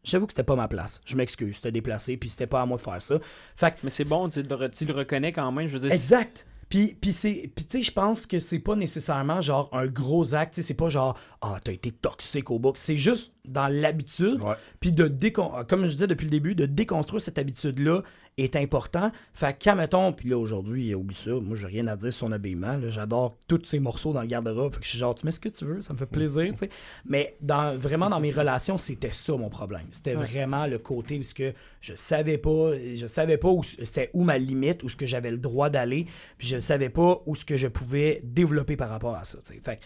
j'avoue 0.03 0.25
que 0.25 0.33
c'était 0.33 0.43
pas 0.43 0.55
ma 0.55 0.67
place, 0.67 0.99
je 1.05 1.15
m'excuse, 1.15 1.55
c'était 1.57 1.71
déplacé, 1.71 2.17
puis 2.17 2.29
c'était 2.29 2.47
pas 2.47 2.61
à 2.61 2.65
moi 2.65 2.77
de 2.77 2.81
faire 2.81 3.01
ça. 3.01 3.19
Fait 3.55 3.71
que 3.71 3.77
Mais 3.83 3.91
c'est 3.91 4.03
bon, 4.03 4.27
tu 4.29 4.41
le, 4.41 4.69
tu 4.69 4.85
le 4.85 4.93
reconnais 4.93 5.31
quand 5.31 5.51
même. 5.51 5.67
Je 5.67 5.73
veux 5.77 5.87
dire, 5.87 5.91
Exact. 5.93 6.45
Puis, 6.69 6.97
puis, 6.99 7.13
c'est- 7.13 7.49
puis 7.55 7.65
tu 7.65 7.77
sais, 7.77 7.81
je 7.81 7.91
pense 7.91 8.27
que 8.27 8.39
c'est 8.39 8.59
pas 8.59 8.75
nécessairement 8.75 9.39
genre 9.41 9.69
un 9.71 9.87
gros 9.87 10.35
acte, 10.35 10.53
tu 10.53 10.61
sais, 10.61 10.67
c'est 10.67 10.73
pas 10.73 10.89
genre 10.89 11.17
ah 11.41 11.57
t'as 11.63 11.71
été 11.71 11.91
toxique 11.91 12.51
au 12.51 12.59
box, 12.59 12.81
c'est 12.81 12.97
juste 12.97 13.31
dans 13.47 13.67
l'habitude, 13.69 14.39
puis 14.79 14.91
de 14.91 15.07
décon 15.07 15.51
comme 15.69 15.85
je 15.85 15.91
disais 15.91 16.07
depuis 16.07 16.25
le 16.25 16.31
début, 16.31 16.55
de 16.55 16.65
déconstruire 16.65 17.21
cette 17.21 17.37
habitude 17.37 17.79
là 17.79 18.01
est 18.37 18.55
important. 18.55 19.11
Fait 19.33 19.57
qu'à 19.57 19.73
mettons, 19.73 20.13
puis 20.13 20.29
là 20.29 20.37
aujourd'hui, 20.37 20.93
oublie 20.93 21.15
ça, 21.15 21.31
moi 21.31 21.55
j'ai 21.55 21.67
rien 21.67 21.87
à 21.87 21.95
dire 21.95 22.13
sur 22.13 22.27
son 22.27 22.31
habillement, 22.31 22.79
j'adore 22.89 23.35
tous 23.47 23.61
ces 23.63 23.79
morceaux 23.79 24.13
dans 24.13 24.21
le 24.21 24.27
garde-robe, 24.27 24.73
fait 24.73 24.79
que 24.79 24.85
je 24.85 24.89
suis 24.91 24.99
genre 24.99 25.15
tu 25.15 25.25
mets 25.25 25.31
ce 25.31 25.39
que 25.39 25.49
tu 25.49 25.65
veux, 25.65 25.81
ça 25.81 25.93
me 25.93 25.97
fait 25.97 26.05
plaisir, 26.05 26.51
tu 26.51 26.57
sais. 26.57 26.69
Mais 27.05 27.35
dans 27.41 27.75
vraiment 27.75 28.09
dans 28.09 28.19
mes 28.19 28.31
relations, 28.31 28.77
c'était 28.77 29.09
ça 29.11 29.33
mon 29.35 29.49
problème. 29.49 29.87
C'était 29.91 30.15
Ouais. 30.15 30.25
vraiment 30.25 30.67
le 30.67 30.77
côté 30.77 31.17
où 31.19 31.23
ce 31.23 31.33
que 31.33 31.53
je 31.81 31.95
savais 31.95 32.37
pas, 32.37 32.73
je 32.95 33.05
savais 33.07 33.37
pas 33.37 33.49
où 33.49 33.63
c'est 33.63 34.11
où 34.13 34.23
ma 34.23 34.37
limite, 34.37 34.83
où 34.83 34.89
ce 34.89 34.95
que 34.95 35.05
j'avais 35.07 35.31
le 35.31 35.37
droit 35.39 35.69
d'aller, 35.69 36.05
puis 36.37 36.47
je 36.47 36.59
savais 36.59 36.89
pas 36.89 37.21
où 37.25 37.33
ce 37.35 37.43
que 37.45 37.57
je 37.57 37.67
pouvais 37.67 38.21
développer 38.23 38.75
par 38.77 38.89
rapport 38.89 39.15
à 39.15 39.25
ça. 39.25 39.39
tu 39.39 39.53
sais. 39.53 39.59
Fait 39.59 39.77
que 39.77 39.81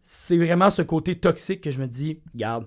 c'est 0.00 0.36
vraiment 0.38 0.70
ce 0.70 0.82
côté 0.82 1.14
toxique 1.16 1.60
que 1.60 1.70
je 1.70 1.78
me 1.78 1.86
dis, 1.86 2.20
garde, 2.34 2.66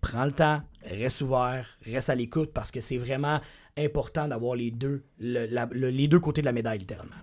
prends 0.00 0.24
le 0.24 0.32
temps, 0.32 0.62
reste 0.84 1.20
ouvert, 1.22 1.66
reste 1.86 2.10
à 2.10 2.14
l'écoute 2.14 2.52
parce 2.52 2.70
que 2.70 2.80
c'est 2.80 2.98
vraiment 2.98 3.40
important 3.78 4.28
d'avoir 4.28 4.54
les 4.56 4.70
deux, 4.70 5.02
le- 5.18 5.46
la- 5.46 5.68
le- 5.70 5.90
les 5.90 6.08
deux 6.08 6.20
côtés 6.20 6.40
de 6.42 6.46
la 6.46 6.52
médaille 6.52 6.78
littéralement. 6.78 7.14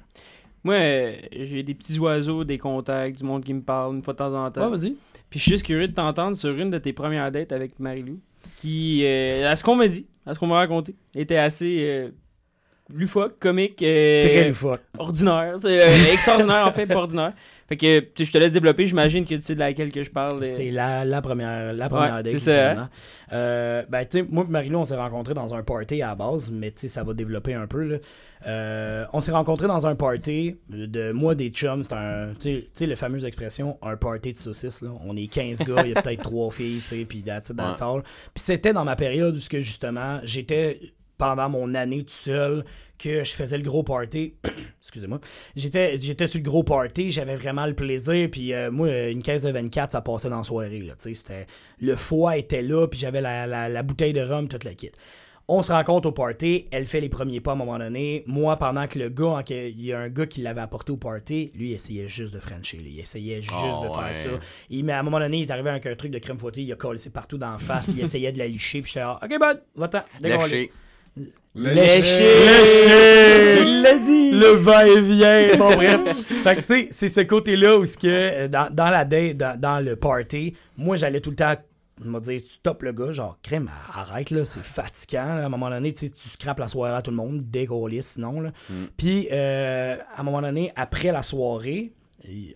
moi, 0.63 0.73
euh, 0.75 1.13
j'ai 1.31 1.63
des 1.63 1.73
petits 1.73 1.97
oiseaux, 1.99 2.43
des 2.43 2.57
contacts, 2.57 3.17
du 3.19 3.23
monde 3.23 3.43
qui 3.45 3.53
me 3.53 3.61
parle 3.61 3.95
une 3.95 4.03
fois 4.03 4.13
de 4.13 4.17
temps 4.17 4.33
en 4.45 4.51
temps. 4.51 4.69
Ouais, 4.69 4.77
vas-y. 4.77 4.95
Puis 5.29 5.39
je 5.39 5.43
suis 5.43 5.51
juste 5.51 5.65
curieux 5.65 5.87
de 5.87 5.93
t'entendre 5.93 6.35
sur 6.35 6.49
une 6.57 6.69
de 6.69 6.77
tes 6.79 6.91
premières 6.91 7.31
dates 7.31 7.51
avec 7.53 7.79
Marie-Lou, 7.79 8.19
qui, 8.57 9.01
euh, 9.05 9.49
à 9.49 9.55
ce 9.55 9.63
qu'on 9.63 9.75
m'a 9.75 9.87
dit, 9.87 10.05
à 10.25 10.33
ce 10.33 10.39
qu'on 10.39 10.47
m'a 10.47 10.55
raconté, 10.55 10.95
était 11.15 11.37
assez 11.37 11.77
euh, 11.87 12.09
loufoque, 12.93 13.39
comique, 13.39 13.81
euh, 13.83 14.21
Très 14.23 14.47
loufoque. 14.47 14.81
ordinaire. 14.97 15.55
C'est 15.59 16.11
extraordinaire 16.13 16.65
en 16.67 16.73
fait, 16.73 16.87
pas 16.87 16.95
ordinaire. 16.97 17.33
Fait 17.69 17.77
que 17.77 17.99
tu 17.99 18.09
sais, 18.17 18.25
je 18.25 18.31
te 18.33 18.37
laisse 18.39 18.51
développer, 18.51 18.85
j'imagine 18.87 19.23
que 19.25 19.35
tu 19.35 19.41
sais 19.41 19.53
de 19.55 19.59
laquelle 19.59 19.91
que 19.91 20.03
je 20.03 20.09
parle. 20.11 20.43
C'est 20.43 20.71
la, 20.71 21.05
la 21.05 21.21
première, 21.21 21.71
la 21.71 21.87
première 21.87 22.15
Ouais, 22.15 22.23
date. 22.23 22.31
c'est 22.33 22.39
ça, 22.39 22.71
hein? 22.71 22.89
Euh, 23.31 23.83
ben, 23.87 24.03
tu 24.05 24.19
sais, 24.19 24.25
moi 24.27 24.43
et 24.47 24.51
Marilou, 24.51 24.79
on 24.79 24.85
s'est 24.85 24.95
rencontrés 24.97 25.35
dans 25.35 25.53
un 25.53 25.61
party 25.61 26.01
à 26.01 26.07
la 26.07 26.15
base, 26.15 26.49
mais 26.51 26.71
tu 26.71 26.81
sais, 26.81 26.87
ça 26.87 27.03
va 27.03 27.13
développer 27.13 27.53
un 27.53 27.67
peu. 27.67 27.83
Là. 27.83 27.97
Euh, 28.47 29.05
on 29.13 29.21
s'est 29.21 29.31
rencontrés 29.31 29.67
dans 29.67 29.85
un 29.85 29.95
party 29.95 30.55
de 30.69 31.11
moi, 31.11 31.35
des 31.35 31.49
chums. 31.49 31.83
C'est 31.83 31.93
un. 31.93 32.33
Tu 32.33 32.41
sais- 32.41 32.61
tu 32.63 32.69
sais, 32.73 32.85
la 32.87 32.95
fameuse 32.95 33.23
expression, 33.25 33.77
un 33.83 33.97
party 33.97 34.31
de 34.33 34.37
saucisses. 34.37 34.81
Là. 34.81 34.89
On 35.05 35.15
est 35.15 35.27
15 35.27 35.59
gars, 35.63 35.83
il 35.85 35.91
y 35.91 35.95
a 35.95 36.01
peut-être 36.01 36.23
3 36.23 36.49
filles, 36.51 36.79
tu 36.79 36.85
sais, 36.85 37.05
puis 37.05 37.21
that's 37.21 37.49
it, 37.49 37.55
that's 37.55 37.81
all. 37.81 38.01
Puis 38.01 38.43
c'était 38.43 38.73
dans 38.73 38.83
ma 38.85 38.95
période 38.95 39.35
où, 39.35 39.39
ce 39.39 39.49
que, 39.49 39.61
justement, 39.61 40.19
j'étais 40.23 40.79
pendant 41.19 41.49
mon 41.49 41.75
année 41.75 41.99
tout 42.03 42.13
seul 42.13 42.65
que 42.97 43.23
je 43.23 43.31
faisais 43.33 43.57
le 43.57 43.63
gros 43.63 43.83
party. 43.83 44.33
Excusez-moi. 44.81 45.19
J'étais, 45.55 45.97
j'étais 45.97 46.25
sur 46.25 46.39
le 46.39 46.43
gros 46.43 46.63
party, 46.63 47.11
j'avais 47.11 47.35
vraiment 47.35 47.67
le 47.67 47.75
plaisir. 47.75 48.27
Puis 48.31 48.53
euh, 48.53 48.71
moi, 48.71 48.89
une 49.09 49.21
caisse 49.21 49.43
de 49.43 49.51
24, 49.51 49.91
ça 49.91 50.01
passait 50.01 50.29
dans 50.29 50.37
la 50.37 50.43
soirée. 50.43 50.79
Là, 50.81 50.93
c'était, 50.97 51.45
le 51.79 51.95
foie 51.95 52.37
était 52.37 52.63
là, 52.63 52.87
puis 52.87 52.99
j'avais 52.99 53.21
la, 53.21 53.45
la- 53.45 53.69
la 53.69 53.83
bouteille 53.83 54.13
de 54.13 54.21
rhum, 54.21 54.47
toute 54.47 54.63
la 54.63 54.73
kit. 54.73 54.89
On 55.51 55.63
se 55.63 55.71
rencontre 55.71 56.07
au 56.09 56.11
party, 56.11 56.65
elle 56.71 56.85
fait 56.85 57.01
les 57.01 57.09
premiers 57.09 57.41
pas 57.41 57.51
à 57.51 57.53
un 57.55 57.57
moment 57.57 57.79
donné. 57.79 58.23
Moi, 58.27 58.55
pendant 58.57 58.85
que 58.85 58.99
le 58.99 59.09
gars, 59.09 59.41
il 59.49 59.83
y 59.83 59.91
a 59.93 59.99
un 59.99 60.09
gars 60.09 60.27
qui 60.27 60.41
l'avait 60.41 60.61
apporté 60.61 60.91
au 60.91 60.97
party, 60.97 61.51
lui, 61.55 61.69
il 61.69 61.73
essayait 61.73 62.07
juste 62.07 62.35
de 62.35 62.39
Frencher. 62.39 62.77
là. 62.77 62.83
Il 62.85 62.99
essayait 62.99 63.41
juste 63.41 63.55
Oh, 63.55 63.85
de 63.87 63.89
faire 63.91 64.03
ouais. 64.03 64.13
ça. 64.13 64.29
Il, 64.69 64.85
mais 64.85 64.93
à 64.93 64.99
un 64.99 65.03
moment 65.03 65.17
donné, 65.19 65.37
il 65.37 65.41
est 65.43 65.51
arrivé 65.51 65.71
avec 65.71 65.87
un 65.87 65.95
truc 65.95 66.11
de 66.11 66.19
crème 66.19 66.37
fouettée, 66.37 66.61
il 66.61 66.71
a 66.71 66.75
collé 66.75 66.99
partout 67.11 67.39
dans 67.39 67.53
la 67.53 67.57
face, 67.57 67.85
puis 67.85 67.95
il 67.97 68.01
essayait 68.03 68.31
de 68.31 68.37
la 68.37 68.45
licher, 68.45 68.83
puis 68.83 68.89
j'étais 68.91 68.99
là, 68.99 69.19
OK, 69.23 69.29
bud, 69.29 69.61
va-t'en, 69.75 70.01
Lâché. 71.55 72.19
Léché! 72.45 73.61
Il 73.61 73.81
l'a 73.81 73.97
dit! 73.97 74.31
Le 74.31 74.55
va-et-vient! 74.55 75.57
Bon, 75.57 75.71
bref. 75.71 76.01
fait 76.43 76.55
que, 76.55 76.61
tu 76.61 76.67
sais, 76.67 76.87
c'est 76.91 77.09
ce 77.09 77.21
côté-là 77.21 77.77
où, 77.77 77.85
ce 77.85 77.97
que, 77.97 78.07
euh, 78.07 78.47
dans, 78.47 78.73
dans 78.73 78.89
la 78.89 79.03
date, 79.03 79.37
dans, 79.37 79.59
dans 79.59 79.83
le 79.83 79.95
party, 79.95 80.55
moi, 80.77 80.95
j'allais 80.95 81.21
tout 81.21 81.31
le 81.31 81.35
temps 81.35 81.55
me 82.05 82.19
dire, 82.19 82.41
tu 82.41 82.49
stoppes 82.49 82.83
le 82.83 82.93
gars, 82.93 83.11
genre, 83.11 83.37
crème, 83.41 83.69
arrête, 83.91 84.31
là, 84.31 84.45
c'est 84.45 84.63
fatigant, 84.63 85.35
là. 85.35 85.43
À 85.43 85.45
un 85.45 85.49
moment 85.49 85.69
donné, 85.69 85.93
tu 85.93 86.07
scrapes 86.13 86.59
la 86.59 86.67
soirée 86.67 86.95
à 86.95 87.01
tout 87.01 87.11
le 87.11 87.17
monde, 87.17 87.49
décoller 87.49 88.01
sinon, 88.01 88.39
là. 88.41 88.51
Puis, 88.95 89.27
euh, 89.31 89.97
à 90.15 90.21
un 90.21 90.23
moment 90.23 90.41
donné, 90.41 90.71
après 90.75 91.11
la 91.11 91.23
soirée, 91.23 91.91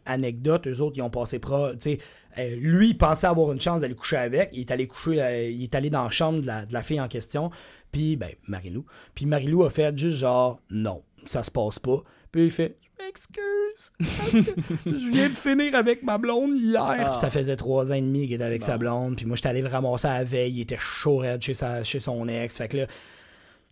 anecdote, 0.06 0.68
eux 0.68 0.82
autres, 0.82 0.98
ils 0.98 1.02
ont 1.02 1.10
passé 1.10 1.40
pro, 1.40 1.72
tu 1.74 1.80
sais, 1.80 1.98
euh, 2.38 2.56
lui, 2.56 2.90
il 2.90 2.98
pensait 2.98 3.28
avoir 3.28 3.52
une 3.52 3.60
chance 3.60 3.82
d'aller 3.82 3.96
coucher 3.96 4.18
avec. 4.18 4.50
Il 4.54 4.62
est 4.62 4.72
allé 4.72 4.88
coucher, 4.88 5.22
euh, 5.22 5.50
il 5.50 5.64
est 5.64 5.76
allé 5.76 5.90
dans 5.90 6.04
la 6.04 6.10
chambre 6.10 6.42
de 6.42 6.48
la, 6.48 6.66
de 6.66 6.74
la 6.74 6.82
fille 6.82 7.00
en 7.00 7.08
question. 7.08 7.52
Puis, 7.92 8.16
ben, 8.16 8.32
Marilou. 8.48 8.86
Puis 9.14 9.26
Marilou 9.26 9.64
a 9.64 9.70
fait 9.70 9.96
juste 9.98 10.18
genre, 10.18 10.60
non, 10.70 11.04
ça 11.26 11.44
se 11.44 11.52
passe 11.52 11.80
pas. 11.80 12.04
Puis 12.32 12.46
il 12.46 12.52
fait, 12.52 12.78
je 12.82 13.06
m'excuse, 13.06 13.92
parce 14.00 14.32
que 14.32 14.92
je 15.00 15.12
viens 15.12 15.30
de 15.30 15.36
finir 15.36 15.76
avec 15.76 16.02
ma 16.02 16.18
blonde 16.18 16.56
hier. 16.56 17.12
Ah. 17.12 17.16
Ça 17.16 17.30
faisait 17.30 17.56
trois 17.56 17.92
ans 17.92 17.96
et 17.96 18.02
demi 18.02 18.26
qu'il 18.26 18.34
était 18.34 18.44
avec 18.44 18.64
sa 18.64 18.78
blonde. 18.78 19.16
Puis 19.16 19.26
moi, 19.26 19.36
j'étais 19.36 19.50
allé 19.50 19.62
le 19.62 19.68
ramasser 19.68 20.08
à 20.08 20.18
la 20.18 20.24
veille. 20.24 20.54
Il 20.54 20.62
était 20.62 20.78
chaud 20.80 21.18
raide 21.18 21.42
chez, 21.42 21.54
sa, 21.54 21.84
chez 21.84 22.00
son 22.00 22.28
ex. 22.28 22.58
Fait 22.58 22.68
que 22.68 22.78
là, 22.78 22.88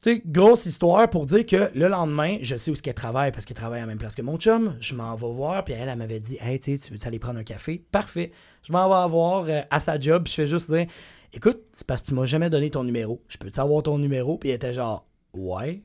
sais, 0.09 0.21
grosse 0.25 0.65
histoire 0.65 1.09
pour 1.09 1.25
dire 1.25 1.45
que 1.45 1.71
le 1.73 1.87
lendemain, 1.87 2.37
je 2.41 2.55
sais 2.55 2.71
où 2.71 2.75
ce 2.75 2.81
qu'elle 2.81 2.93
travaille 2.93 3.31
parce 3.31 3.45
qu'elle 3.45 3.57
travaille 3.57 3.79
à 3.79 3.83
la 3.83 3.87
même 3.87 3.97
place 3.97 4.15
que 4.15 4.21
mon 4.21 4.37
chum. 4.37 4.75
Je 4.79 4.95
m'en 4.95 5.15
vais 5.15 5.31
voir, 5.31 5.63
puis 5.63 5.73
elle, 5.73 5.89
elle 5.89 5.97
m'avait 5.97 6.19
dit 6.19 6.37
Hey, 6.41 6.59
tu 6.59 6.75
veux 6.75 6.97
aller 7.05 7.19
prendre 7.19 7.39
un 7.39 7.43
café? 7.43 7.83
Parfait. 7.91 8.31
Je 8.63 8.71
m'en 8.71 8.87
vais 8.87 9.09
voir 9.09 9.45
euh, 9.47 9.61
à 9.69 9.79
sa 9.79 9.99
job, 9.99 10.27
je 10.27 10.33
fais 10.33 10.47
juste 10.47 10.71
dire 10.71 10.87
Écoute, 11.33 11.61
c'est 11.71 11.87
parce 11.87 12.01
que 12.01 12.07
tu 12.07 12.13
m'as 12.13 12.25
jamais 12.25 12.49
donné 12.49 12.69
ton 12.69 12.83
numéro. 12.83 13.21
Je 13.27 13.37
peux-tu 13.37 13.59
avoir 13.59 13.83
ton 13.83 13.97
numéro? 13.97 14.37
Puis 14.37 14.49
elle 14.49 14.55
était 14.55 14.73
genre 14.73 15.05
Ouais, 15.33 15.81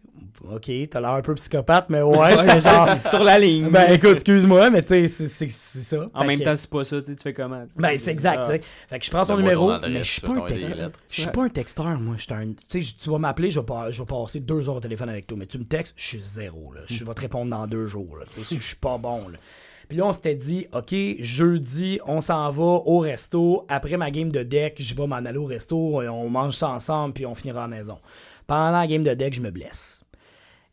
ok, 0.50 0.70
t'as 0.90 1.00
l'air 1.00 1.10
un 1.10 1.22
peu 1.22 1.32
psychopathe, 1.36 1.88
mais 1.88 2.02
ouais. 2.02 2.36
J'étais 2.36 2.60
genre 2.68 2.88
Sur 3.08 3.22
la 3.22 3.38
ligne. 3.38 3.70
Ben 3.70 3.92
écoute, 3.92 4.10
excuse-moi, 4.14 4.70
mais 4.70 4.82
tu 4.82 4.88
sais, 4.88 5.06
c'est- 5.08 5.28
c'est 5.28 5.48
c'est 5.48 5.82
ça. 5.82 5.98
en 6.12 6.20
Fait 6.22 6.26
même 6.26 6.38
que- 6.40 6.44
temps, 6.44 6.56
c'est 6.56 6.68
pas 6.68 6.82
ça, 6.82 7.00
tu 7.00 7.06
sais, 7.06 7.14
tu 7.16 7.22
fais 7.22 7.32
comment? 7.32 7.64
ben, 7.76 7.96
c'est 7.96 8.10
exact, 8.10 8.40
Ah. 8.42 8.46
tu 8.46 8.52
sais. 8.56 8.60
Fait 8.88 8.98
que 8.98 9.04
je 9.04 9.10
prends 9.12 9.22
son 9.22 9.36
numéro, 9.36 9.70
mais 9.88 10.02
je 10.02 10.10
suis 10.12 10.20
pas 10.20 10.32
un. 10.32 10.46
Je 11.08 11.20
suis 11.22 11.30
pas 11.30 11.44
un 11.44 11.48
texteur, 11.48 12.00
moi. 12.00 12.16
Je 12.18 12.22
suis 12.24 12.34
un- 12.34 12.52
tu 12.54 12.82
sais, 12.82 12.94
tu 13.00 13.08
vas 13.10 13.18
m'appeler, 13.18 13.52
je 13.52 13.60
vais, 13.60 13.66
pas- 13.66 13.90
je 13.92 14.02
vais 14.02 14.06
passer 14.06 14.40
deux 14.40 14.68
heures 14.68 14.76
au 14.76 14.80
téléphone 14.80 15.10
avec 15.10 15.28
toi. 15.28 15.36
Mais 15.38 15.46
tu 15.46 15.58
me 15.58 15.64
textes, 15.64 15.94
je 15.96 16.04
suis 16.06 16.20
zéro, 16.20 16.72
là. 16.74 16.80
Je 16.86 17.04
vais 17.04 17.14
te 17.14 17.20
répondre 17.20 17.48
dans 17.50 17.66
deux 17.68 17.86
jours, 17.86 18.16
là. 18.18 18.24
Tu 18.28 18.40
sais, 18.40 18.56
je 18.56 18.66
suis 18.66 18.74
pas 18.76 18.98
bon, 18.98 19.28
là. 19.28 19.38
Puis 19.88 19.96
là, 19.98 20.06
on 20.06 20.12
s'était 20.12 20.34
dit, 20.34 20.66
OK, 20.72 20.92
jeudi, 21.20 22.00
on 22.06 22.20
s'en 22.20 22.50
va 22.50 22.64
au 22.64 22.98
resto. 22.98 23.64
Après 23.68 23.96
ma 23.96 24.10
game 24.10 24.32
de 24.32 24.42
deck, 24.42 24.74
je 24.80 24.94
vais 24.96 25.06
m'en 25.06 25.14
aller 25.14 25.38
au 25.38 25.44
resto. 25.44 26.02
et 26.02 26.08
On 26.08 26.28
mange 26.28 26.56
ça 26.56 26.70
ensemble, 26.70 27.14
puis 27.14 27.24
on 27.24 27.36
finira 27.36 27.60
à 27.64 27.68
la 27.68 27.76
maison. 27.76 27.98
Pendant 28.46 28.70
la 28.78 28.86
game 28.86 29.02
de 29.02 29.14
deck, 29.14 29.34
je 29.34 29.40
me 29.40 29.50
blesse. 29.50 30.02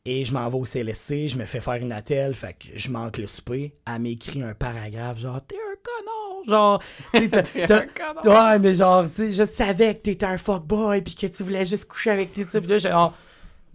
Et 0.05 0.25
je 0.25 0.33
m'en 0.33 0.47
vais 0.49 0.57
au 0.57 0.65
CLSC, 0.65 1.29
je 1.29 1.37
me 1.37 1.45
fais 1.45 1.61
faire 1.61 1.75
une 1.75 1.91
attelle, 1.93 2.33
fait 2.35 2.53
que 2.53 2.67
je 2.75 2.89
manque 2.91 3.17
le 3.17 3.25
souper. 3.27 3.73
Elle 3.87 4.01
m'écrit 4.01 4.43
un 4.43 4.53
paragraphe 4.53 5.19
genre 5.19 5.39
T'es 5.47 5.55
un 5.55 5.75
connard! 5.81 6.23
Genre, 6.45 6.83
sais, 7.15 7.29
t'as- 7.65 7.85
t'as- 8.21 8.51
Ouais, 8.53 8.59
mais 8.59 8.75
genre, 8.75 9.05
tu 9.07 9.15
sais, 9.15 9.31
je 9.31 9.45
savais 9.45 9.95
que 9.95 10.01
t'étais 10.01 10.25
un 10.25 10.37
fuckboy 10.37 11.01
puis 11.01 11.15
que 11.15 11.27
tu 11.27 11.41
voulais 11.43 11.65
juste 11.65 11.85
coucher 11.87 12.09
avec 12.11 12.33
tes 12.33 12.45
types. 12.45 12.59
Puis 12.63 12.69
là, 12.71 12.77
genre, 12.79 13.13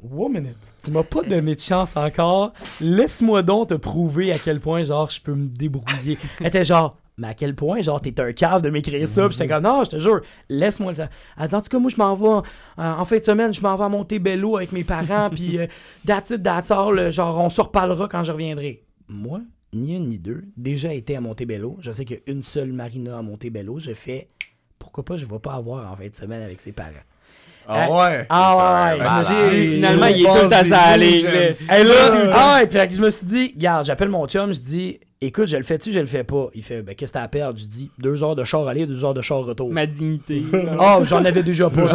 wow, 0.03 0.29
minute, 0.29 0.57
tu 0.85 0.91
m'as 0.91 1.03
pas 1.03 1.23
donné 1.23 1.55
de 1.55 1.61
chance 1.61 1.97
encore. 1.97 2.53
Laisse-moi 2.83 3.43
donc 3.43 3.69
te 3.69 3.75
prouver 3.75 4.31
à 4.33 4.39
quel 4.39 4.61
point, 4.61 4.85
genre, 4.85 5.11
je 5.11 5.23
peux 5.23 5.33
me 5.35 5.49
débrouiller. 5.49 6.19
Elle 6.41 6.49
était 6.49 6.63
genre, 6.65 6.99
mais 7.19 7.29
à 7.29 7.35
quel 7.35 7.55
point, 7.55 7.83
genre, 7.83 8.01
t'es 8.01 8.19
un 8.21 8.33
cave 8.33 8.63
de 8.63 8.71
m'écrire 8.71 9.07
ça. 9.07 9.29
Puis 9.29 9.37
j'étais 9.37 9.49
comme, 9.53 9.65
non, 9.65 9.83
je 9.85 9.91
te 9.91 9.99
jure, 9.99 10.21
laisse-moi 10.49 10.93
le 10.93 10.99
temps. 10.99 11.09
Elle 11.39 11.49
dit, 11.49 11.55
en 11.55 11.61
tout 11.61 11.69
cas, 11.69 11.79
moi, 11.79 11.91
je 11.91 11.97
m'en 11.97 12.15
vais, 12.15 12.49
euh, 12.79 12.93
en 12.93 13.05
fin 13.05 13.17
de 13.19 13.23
semaine, 13.23 13.53
je 13.53 13.61
m'en 13.61 13.77
vais 13.77 13.85
à 13.85 13.89
Montebello 13.89 14.57
avec 14.57 14.73
mes 14.73 14.85
parents, 14.85 15.29
puis 15.35 15.59
euh, 15.59 15.67
that's 16.07 16.31
it, 16.31 16.43
that's 16.43 16.71
all, 16.71 17.11
genre, 17.11 17.41
on 17.41 17.51
se 17.51 17.61
reparlera 17.61 18.09
quand 18.09 18.23
je 18.23 18.33
reviendrai. 18.33 18.85
Moi, 19.09 19.41
ni 19.73 19.97
une 19.97 20.09
ni 20.09 20.19
deux, 20.19 20.45
déjà 20.57 20.95
été 20.95 21.17
à 21.17 21.21
Montebello. 21.21 21.77
Je 21.81 21.91
sais 21.91 22.05
qu'il 22.05 22.17
y 22.17 22.21
a 22.21 22.33
une 22.33 22.43
seule 22.43 22.73
marina 22.73 23.19
à 23.19 23.23
Montebello. 23.23 23.79
Je 23.79 23.93
fais, 23.93 24.29
pourquoi 24.79 25.05
pas, 25.05 25.17
je 25.17 25.27
vais 25.27 25.39
pas 25.39 25.55
avoir 25.55 25.93
en 25.93 25.97
fin 25.97 26.09
de 26.09 26.15
semaine 26.15 26.43
avec 26.43 26.61
ses 26.61 26.73
parents. 26.73 26.93
Ah 27.71 27.91
ouais? 27.91 28.27
Ah 28.31 28.95
ouais, 28.97 29.25
dit, 29.25 29.75
Finalement, 29.75 30.07
il 30.07 30.23
est 30.23 30.25
tout 30.25 30.55
à 30.55 30.65
sa 30.65 30.97
ligne. 30.97 31.27
là. 31.27 31.51
ah 32.33 32.61
ouais, 32.63 32.89
que 32.89 32.95
je 32.95 33.03
me 33.03 33.11
suis 33.11 33.27
dit, 33.27 33.53
regarde, 33.55 33.85
j'appelle 33.85 34.09
mon 34.09 34.27
chum, 34.27 34.55
je 34.55 34.61
dis, 34.61 35.01
écoute, 35.21 35.47
je 35.47 35.57
le 35.57 35.63
fais-tu, 35.63 35.93
je 35.93 36.01
le 36.01 36.07
fais 36.07 36.25
pas? 36.25 36.49
Il 36.55 36.63
fait, 36.63 36.83
ben, 36.83 36.95
qu'est-ce 36.95 37.13
que 37.13 37.19
t'as 37.19 37.25
à 37.25 37.29
perdre? 37.29 37.59
Je 37.59 37.67
dis, 37.67 37.91
deux 37.99 38.23
heures 38.23 38.37
de 38.37 38.45
char 38.45 38.67
aller, 38.67 38.87
deux 38.87 39.05
heures 39.05 39.15
de 39.15 39.23
char 39.23 39.39
retour. 39.39 39.71
Ma 39.73 39.87
dignité. 39.87 40.43
Oh, 40.79 41.01
j'en 41.05 41.25
avais 41.25 41.43
déjà 41.43 41.71
pas. 41.71 41.87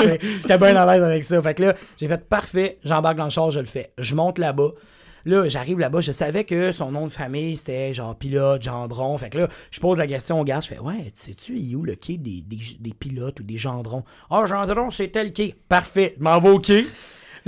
J'étais 0.00 0.58
bien 0.58 0.76
à 0.76 0.86
l'aise 0.92 1.02
avec 1.02 1.24
ça. 1.24 1.40
Fait 1.42 1.54
que 1.54 1.62
là, 1.64 1.74
j'ai 1.96 2.08
fait 2.08 2.28
parfait, 2.28 2.78
j'embarque 2.84 3.16
dans 3.16 3.24
le 3.24 3.30
char, 3.30 3.50
je 3.50 3.60
le 3.60 3.66
fais. 3.66 3.92
Je 3.98 4.14
monte 4.14 4.38
là-bas. 4.38 4.70
Là, 5.24 5.46
j'arrive 5.48 5.78
là-bas, 5.78 6.00
je 6.00 6.12
savais 6.12 6.44
que 6.44 6.72
son 6.72 6.92
nom 6.92 7.04
de 7.04 7.10
famille, 7.10 7.56
c'était 7.56 7.92
genre 7.92 8.16
pilote, 8.16 8.62
gendron. 8.62 9.18
Fait 9.18 9.28
que 9.28 9.38
là, 9.38 9.48
je 9.70 9.80
pose 9.80 9.98
la 9.98 10.06
question 10.06 10.40
au 10.40 10.44
gars, 10.44 10.60
je 10.60 10.68
fais 10.68 10.78
Ouais, 10.78 11.10
sais-tu, 11.12 11.58
il 11.58 11.72
est 11.72 11.74
où 11.74 11.82
le 11.82 11.96
quai 11.96 12.16
des, 12.16 12.40
des, 12.40 12.58
des 12.80 12.94
pilotes 12.94 13.40
ou 13.40 13.42
des 13.42 13.58
gendrons? 13.58 14.04
Ah, 14.30 14.44
gendron, 14.46 14.90
c'est 14.90 15.08
tel 15.08 15.32
quai. 15.32 15.54
Parfait, 15.68 16.14
je 16.16 16.22
m'en 16.22 16.38
vais 16.38 16.48
au 16.48 16.58
quai. 16.60 16.86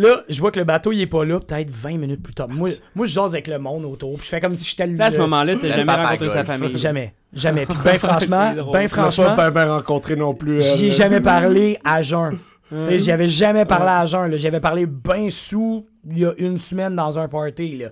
Là, 0.01 0.22
je 0.31 0.40
vois 0.40 0.51
que 0.51 0.59
le 0.59 0.64
bateau, 0.64 0.93
il 0.93 1.01
est 1.02 1.06
pas 1.06 1.24
là, 1.24 1.39
peut-être 1.39 1.70
20 1.70 1.98
minutes 1.98 2.22
plus 2.22 2.32
tard. 2.32 2.48
Moi, 2.48 2.70
moi 2.94 3.05
je 3.05 3.12
jase 3.12 3.35
avec 3.35 3.48
le 3.48 3.59
monde 3.59 3.85
autour, 3.85 4.16
puis 4.16 4.24
je 4.24 4.31
fais 4.31 4.40
comme 4.40 4.55
si 4.55 4.70
j'étais 4.70 4.86
le. 4.86 4.97
Là, 4.97 5.06
à 5.06 5.10
ce 5.10 5.18
moment-là, 5.18 5.56
t'as 5.60 5.77
jamais 5.77 5.93
rencontré 5.93 6.28
sa 6.28 6.44
famille. 6.44 6.77
Jamais. 6.77 7.14
Jamais. 7.32 7.66
Puis 7.66 7.77
ben 7.85 7.98
franchement, 7.98 8.55
ben 8.72 8.89
franchement, 8.89 9.36
pas 9.36 9.51
bien 9.51 9.66
ben 9.66 9.72
rencontré 9.74 10.16
non 10.16 10.35
plus. 10.35 10.62
j'y 10.62 10.86
ai 10.86 10.93
jamais 10.93 11.20
parlé 11.20 11.78
à 11.85 12.01
jeun. 12.02 12.39
Tu 12.85 12.98
j'y 12.98 13.10
avais 13.10 13.28
jamais 13.28 13.64
parlé 13.64 13.90
à 13.90 14.06
jeun. 14.06 14.31
là. 14.31 14.36
J'avais 14.39 14.60
parlé 14.60 14.86
ben 14.86 15.28
sous 15.28 15.86
il 16.09 16.18
y 16.18 16.24
a 16.24 16.32
une 16.39 16.56
semaine 16.56 16.97
dans 16.97 17.18
un 17.18 17.28
party. 17.28 17.77
Là. 17.77 17.89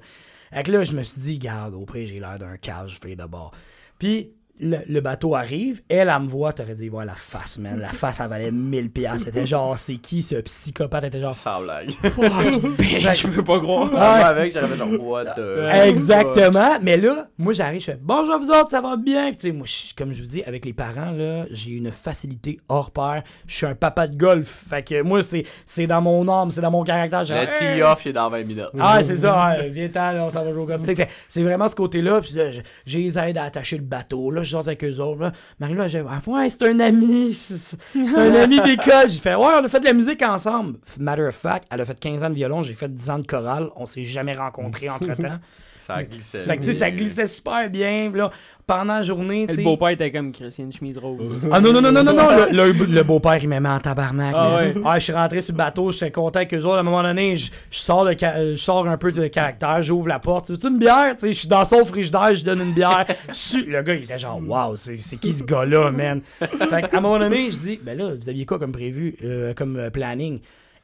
Fait 0.53 0.63
que 0.63 0.73
là, 0.73 0.85
je 0.85 0.93
me 0.93 1.03
suis 1.03 1.21
dit, 1.21 1.39
garde, 1.39 1.75
au 1.75 1.85
j'ai 1.95 2.21
l'air 2.21 2.39
d'un 2.39 2.57
cage, 2.57 2.95
je 2.95 3.07
fais 3.07 3.15
d'abord. 3.15 3.53
Puis 3.99 4.31
le, 4.61 4.79
le 4.89 5.01
bateau 5.01 5.35
arrive, 5.35 5.81
elle, 5.89 6.13
elle 6.15 6.23
me 6.23 6.29
voit, 6.29 6.53
t'aurais 6.53 6.75
dû 6.75 6.89
voir 6.89 7.05
la 7.05 7.15
face, 7.15 7.59
man. 7.59 7.79
La 7.79 7.89
face, 7.89 8.21
elle 8.21 8.29
valait 8.29 8.51
1000 8.51 8.91
piastres. 8.91 9.25
C'était 9.27 9.47
genre, 9.47 9.79
c'est 9.79 9.97
qui 9.97 10.23
ce 10.23 10.37
psychopathe? 10.37 11.03
Elle 11.05 11.09
était 11.09 11.21
genre, 11.21 11.35
Sans 11.35 11.61
blague. 11.63 11.91
Je 12.03 13.27
peux 13.29 13.43
pas 13.45 13.59
croire. 13.61 13.91
Moi, 13.91 14.01
avec, 14.01 14.53
genre, 14.53 14.65
what 15.01 15.27
the. 15.37 15.87
Exactement. 15.87 16.79
Mais 16.83 16.97
là, 16.97 17.29
moi, 17.39 17.53
j'arrive, 17.53 17.81
je 17.81 17.87
fais 17.87 17.99
bonjour 18.01 18.39
vous 18.39 18.51
autres, 18.51 18.69
ça 18.69 18.81
va 18.81 18.97
bien? 18.97 19.29
Puis, 19.29 19.37
tu 19.37 19.43
sais, 19.49 19.53
moi, 19.53 19.67
je- 19.67 19.95
comme 19.97 20.13
je 20.13 20.23
vous 20.23 20.29
dis, 20.29 20.43
avec 20.45 20.65
les 20.65 20.73
parents, 20.73 21.11
là, 21.11 21.45
j'ai 21.51 21.73
une 21.73 21.91
facilité 21.93 22.61
hors 22.69 22.91
pair. 22.91 23.23
Je 23.47 23.57
suis 23.57 23.67
un 23.67 23.75
papa 23.75 24.07
de 24.07 24.17
golf. 24.17 24.65
Fait 24.69 24.83
que 24.83 25.03
moi, 25.03 25.23
c'est 25.23 25.45
c'est 25.67 25.87
dans 25.87 26.01
mon 26.01 26.29
âme, 26.29 26.51
c'est 26.51 26.61
dans 26.61 26.71
mon 26.71 26.85
caractère. 26.85 27.25
Genre, 27.25 27.39
Le 27.39 27.49
Hey! 27.65 27.77
tee-off, 27.79 28.05
il 28.05 28.09
est 28.09 28.13
dans 28.13 28.31
20 28.31 28.45
minutes. 28.45 28.67
Ah, 28.79 29.03
c'est 29.03 29.17
ça, 29.17 29.49
ouais, 29.59 29.69
viens-t'en, 29.71 30.13
là, 30.13 30.25
on 30.25 30.31
s'en 30.31 30.45
va 30.45 30.53
jouer 30.53 30.63
au 30.63 30.67
golf. 30.67 30.83
C'est 31.29 31.43
vraiment 31.43 31.69
ce 31.69 31.75
côté-là. 31.77 32.21
Puis 32.21 32.33
là, 32.35 32.51
je 32.51 32.99
les 32.99 33.19
aide 33.19 33.39
à 33.39 33.45
attacher 33.45 33.77
le 33.77 33.85
bateau. 33.85 34.31
Là, 34.31 34.43
je 34.49 34.57
avec 34.57 34.85
eux 34.85 34.99
autres. 35.01 35.21
Là. 35.21 35.33
Marie-là, 35.61 35.89
j'ai 35.89 36.03
ah, 36.09 36.21
ouais, 36.27 36.51
c'est 36.51 36.65
un 36.65 36.81
ami. 36.81 37.35
C'est 37.35 37.77
un 37.95 38.35
ami 38.35 38.61
d'école. 38.61 39.09
J'ai 39.09 39.21
fait, 39.21 39.35
ouais, 39.35 39.53
on 39.61 39.65
a 39.65 39.69
fait 39.69 39.81
de 39.81 39.85
la 39.85 39.93
musique 39.93 40.23
ensemble. 40.23 40.79
Matter 40.99 41.23
of 41.23 41.35
fact, 41.35 41.67
elle 41.71 41.81
a 41.81 41.85
fait 41.85 41.99
15 41.99 42.25
ans 42.25 42.31
de 42.31 42.35
violon, 42.35 42.63
j'ai 42.63 42.75
fait 42.75 42.93
10 42.93 43.11
ans 43.11 43.19
de 43.19 43.27
chorale. 43.27 43.69
On 43.77 43.87
s'est 43.87 44.05
jamais 44.05 44.35
rencontrés 44.35 44.89
entre-temps. 44.89 45.39
Ça 45.79 46.03
glissait. 46.03 46.41
Fait 46.41 46.57
que, 46.57 46.63
tu 46.63 46.73
sais, 46.73 46.79
ça 46.81 46.91
glissait 46.91 47.27
super 47.27 47.71
bien. 47.71 48.11
Là, 48.15 48.31
pendant 48.67 48.95
la 48.95 49.03
journée, 49.03 49.47
Le 49.49 49.63
beau-père 49.65 49.89
était 49.91 50.11
comme 50.13 50.31
Christian, 50.33 50.65
une 50.65 50.73
chemise 50.73 50.99
rose. 50.99 51.41
Ah 51.51 51.61
non, 51.61 51.73
non, 51.73 51.81
non, 51.81 51.91
non, 51.93 52.03
non, 52.05 52.13
non. 52.13 52.29
Le, 52.53 52.73
le- 52.73 52.85
le 52.85 53.03
beau-père, 53.03 53.39
il 53.43 53.49
m'aimait 53.49 53.69
en 53.69 53.79
tabarnak. 53.81 54.35
Ah 54.37 54.57
ouais. 54.57 54.75
je 54.97 55.01
suis 55.01 55.13
rentré 55.13 55.41
sur 55.41 55.55
le 55.55 55.59
bateau, 55.59 55.91
j'étais 55.91 56.11
content 56.11 56.39
avec 56.41 56.53
eux 56.53 56.59
autres. 56.65 56.77
À 56.77 56.81
un 56.81 56.83
moment 56.83 57.03
donné, 57.03 57.37
je, 57.37 57.51
je 57.71 57.79
sors, 57.79 58.05
de 58.05 58.15
ca- 58.19 58.39
je 58.53 58.57
sors 58.57 58.87
un 58.87 58.99
peu 58.99 59.11
de 59.13 59.27
caractère, 59.29 59.81
j'ouvre 59.83 60.09
la 60.09 60.19
porte. 60.19 60.59
Tu 60.59 60.67
une 60.69 60.79
bière? 60.79 61.15
Tu 61.15 61.21
sais, 61.21 61.33
je 61.33 61.39
suis 61.39 61.49
dans 61.49 61.65
son 61.65 61.85
frigidaire, 61.85 62.35
je 62.35 62.45
donne 62.45 62.61
une 62.61 62.75
bière. 62.75 63.07
Su- 63.31 63.65
le 63.65 63.83
gars, 63.83 63.95
il 63.95 64.03
était 64.03 64.19
genre, 64.19 64.41
waouh, 64.47 64.77
c'est 64.77 64.97
c'est 64.99 65.17
qui 65.17 65.33
ce 65.33 65.45
gars-là, 65.45 65.91
man? 65.91 66.21
Fait 66.39 66.83
qu'à 66.91 66.99
un 66.99 67.01
moment 67.01 67.19
donné, 67.19 67.51
je 67.51 67.57
dis, 67.57 67.81
ben 67.83 67.97
là, 67.97 68.11
vous 68.15 68.29
aviez 68.29 68.45
quoi 68.45 68.59
comme 68.59 68.73
prévu, 68.73 69.17
euh, 69.25 69.55
comme 69.55 69.77
euh, 69.77 69.89
planning? 69.91 70.41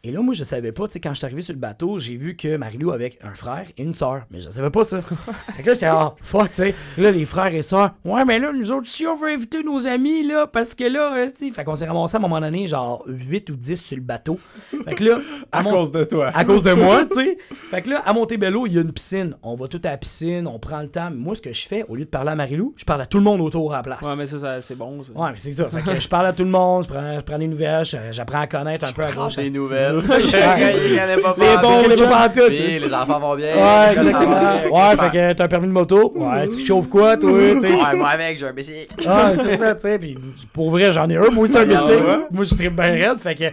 Et 0.06 0.12
là, 0.12 0.20
moi, 0.20 0.34
je 0.34 0.44
savais 0.44 0.70
pas, 0.70 0.86
tu 0.86 0.92
sais, 0.92 1.00
quand 1.00 1.10
je 1.10 1.14
suis 1.16 1.24
arrivé 1.24 1.40
sur 1.40 1.54
le 1.54 1.58
bateau, 1.58 1.98
j'ai 1.98 2.16
vu 2.16 2.36
que 2.36 2.56
Marilou 2.58 2.90
avait 2.92 3.16
un 3.22 3.32
frère 3.32 3.64
et 3.78 3.82
une 3.82 3.94
sœur. 3.94 4.24
Mais 4.30 4.40
je 4.42 4.50
savais 4.50 4.68
pas 4.68 4.84
ça. 4.84 5.00
fait 5.56 5.62
que 5.62 5.66
là, 5.68 5.72
j'étais, 5.74 5.86
ah, 5.86 6.14
fuck, 6.20 6.48
tu 6.50 6.56
sais. 6.56 6.74
Là, 6.98 7.10
les 7.10 7.24
frères 7.24 7.54
et 7.54 7.62
sœurs, 7.62 7.92
ouais, 8.04 8.22
mais 8.26 8.38
là, 8.38 8.52
nous 8.52 8.70
autres, 8.70 8.86
si 8.86 9.06
on 9.06 9.16
veut 9.16 9.30
inviter 9.30 9.62
nos 9.62 9.86
amis, 9.86 10.22
là, 10.26 10.46
parce 10.46 10.74
que 10.74 10.84
là, 10.84 11.14
euh, 11.16 11.26
tu 11.30 11.46
sais, 11.46 11.50
fait 11.52 11.64
qu'on 11.64 11.74
s'est 11.74 11.86
ramassé 11.86 12.16
à 12.16 12.18
un 12.18 12.20
moment 12.20 12.38
donné, 12.40 12.66
genre 12.66 13.02
8 13.06 13.48
ou 13.48 13.56
10 13.56 13.82
sur 13.82 13.96
le 13.96 14.02
bateau. 14.02 14.38
Fait 14.84 14.94
que 14.94 15.04
là, 15.04 15.18
À 15.52 15.62
mon- 15.62 15.70
cause 15.70 15.90
de 15.90 16.04
toi. 16.04 16.30
à 16.34 16.44
cause 16.44 16.62
de 16.64 16.72
moi, 16.74 17.04
tu 17.08 17.14
sais. 17.14 17.38
Fait 17.70 17.80
que 17.80 17.88
là, 17.88 18.02
à 18.04 18.12
Montebello, 18.12 18.66
il 18.66 18.74
y 18.74 18.78
a 18.78 18.82
une 18.82 18.92
piscine. 18.92 19.34
On 19.42 19.54
va 19.54 19.68
tout 19.68 19.80
à 19.84 19.88
la 19.88 19.96
piscine, 19.96 20.46
on 20.46 20.58
prend 20.58 20.80
le 20.82 20.88
temps. 20.88 21.10
Moi, 21.10 21.34
ce 21.34 21.40
que 21.40 21.52
je 21.54 21.66
fais, 21.66 21.84
au 21.88 21.96
lieu 21.96 22.04
de 22.04 22.10
parler 22.10 22.30
à 22.32 22.34
Marilou, 22.34 22.74
je 22.76 22.84
parle 22.84 23.00
à 23.00 23.06
tout 23.06 23.16
le 23.18 23.24
monde 23.24 23.40
autour 23.40 23.72
à 23.72 23.78
la 23.78 23.82
place. 23.82 24.02
Ouais, 24.02 24.16
mais 24.18 24.26
ça, 24.26 24.38
ça 24.38 24.60
c'est 24.60 24.74
bon. 24.76 25.02
Ça. 25.02 25.12
Ouais, 25.14 25.30
mais 25.30 25.38
c'est 25.38 25.52
ça. 25.52 25.66
Fait 25.70 25.80
que 25.80 25.98
je 25.98 26.08
parle 26.10 26.26
à 26.26 26.32
tout 26.34 26.44
le 26.44 26.50
monde, 26.50 26.84
je 26.84 26.88
prends, 26.90 27.14
je 27.16 27.20
prends 27.20 27.38
des 27.38 27.46
nouvelles, 27.48 27.84
j'apprends 28.10 28.40
à 28.40 28.46
connaître 28.46 28.84
un 28.86 28.92
peu 28.92 29.02
à 29.02 29.12
gauche. 29.12 29.36
des 29.36 29.48
nouvelles. 29.50 29.93
Ouais. 30.08 30.74
Il 30.90 30.98
connaît 30.98 31.16
pas 31.18 31.34
Les 31.38 31.56
bons, 31.62 31.88
les 31.88 31.96
bons 31.96 32.08
pantoutes. 32.08 32.46
Puis 32.48 32.78
les 32.78 32.94
enfants 32.94 33.20
vont 33.20 33.34
bien. 33.36 33.54
Ouais, 33.54 33.92
exactement. 33.92 34.36
Ouais, 34.70 34.96
fait 34.96 35.10
que 35.10 35.32
t'as 35.34 35.44
un 35.44 35.48
permis 35.48 35.68
de 35.68 35.72
moto. 35.72 36.12
Ouais, 36.14 36.48
tu 36.48 36.64
chauffes 36.64 36.88
quoi, 36.88 37.16
toi. 37.16 37.30
Ouais, 37.30 37.54
moi 37.96 38.08
avec, 38.08 38.38
j'ai 38.38 38.46
un 38.46 38.52
bicycle. 38.52 38.94
Ah, 39.06 39.32
c'est 39.42 39.56
ça, 39.56 39.74
tu 39.74 39.80
sais. 39.82 39.98
Puis 39.98 40.16
pour 40.52 40.70
vrai, 40.70 40.92
j'en 40.92 41.08
ai 41.08 41.16
un, 41.16 41.30
moi 41.30 41.44
aussi, 41.44 41.56
un 41.58 41.64
bicycle. 41.64 42.02
ouais. 42.04 42.18
Moi, 42.30 42.44
je 42.44 42.54
suis 42.54 42.68
bien 42.68 42.84
raide. 42.84 43.18
Fait 43.18 43.34
que, 43.34 43.44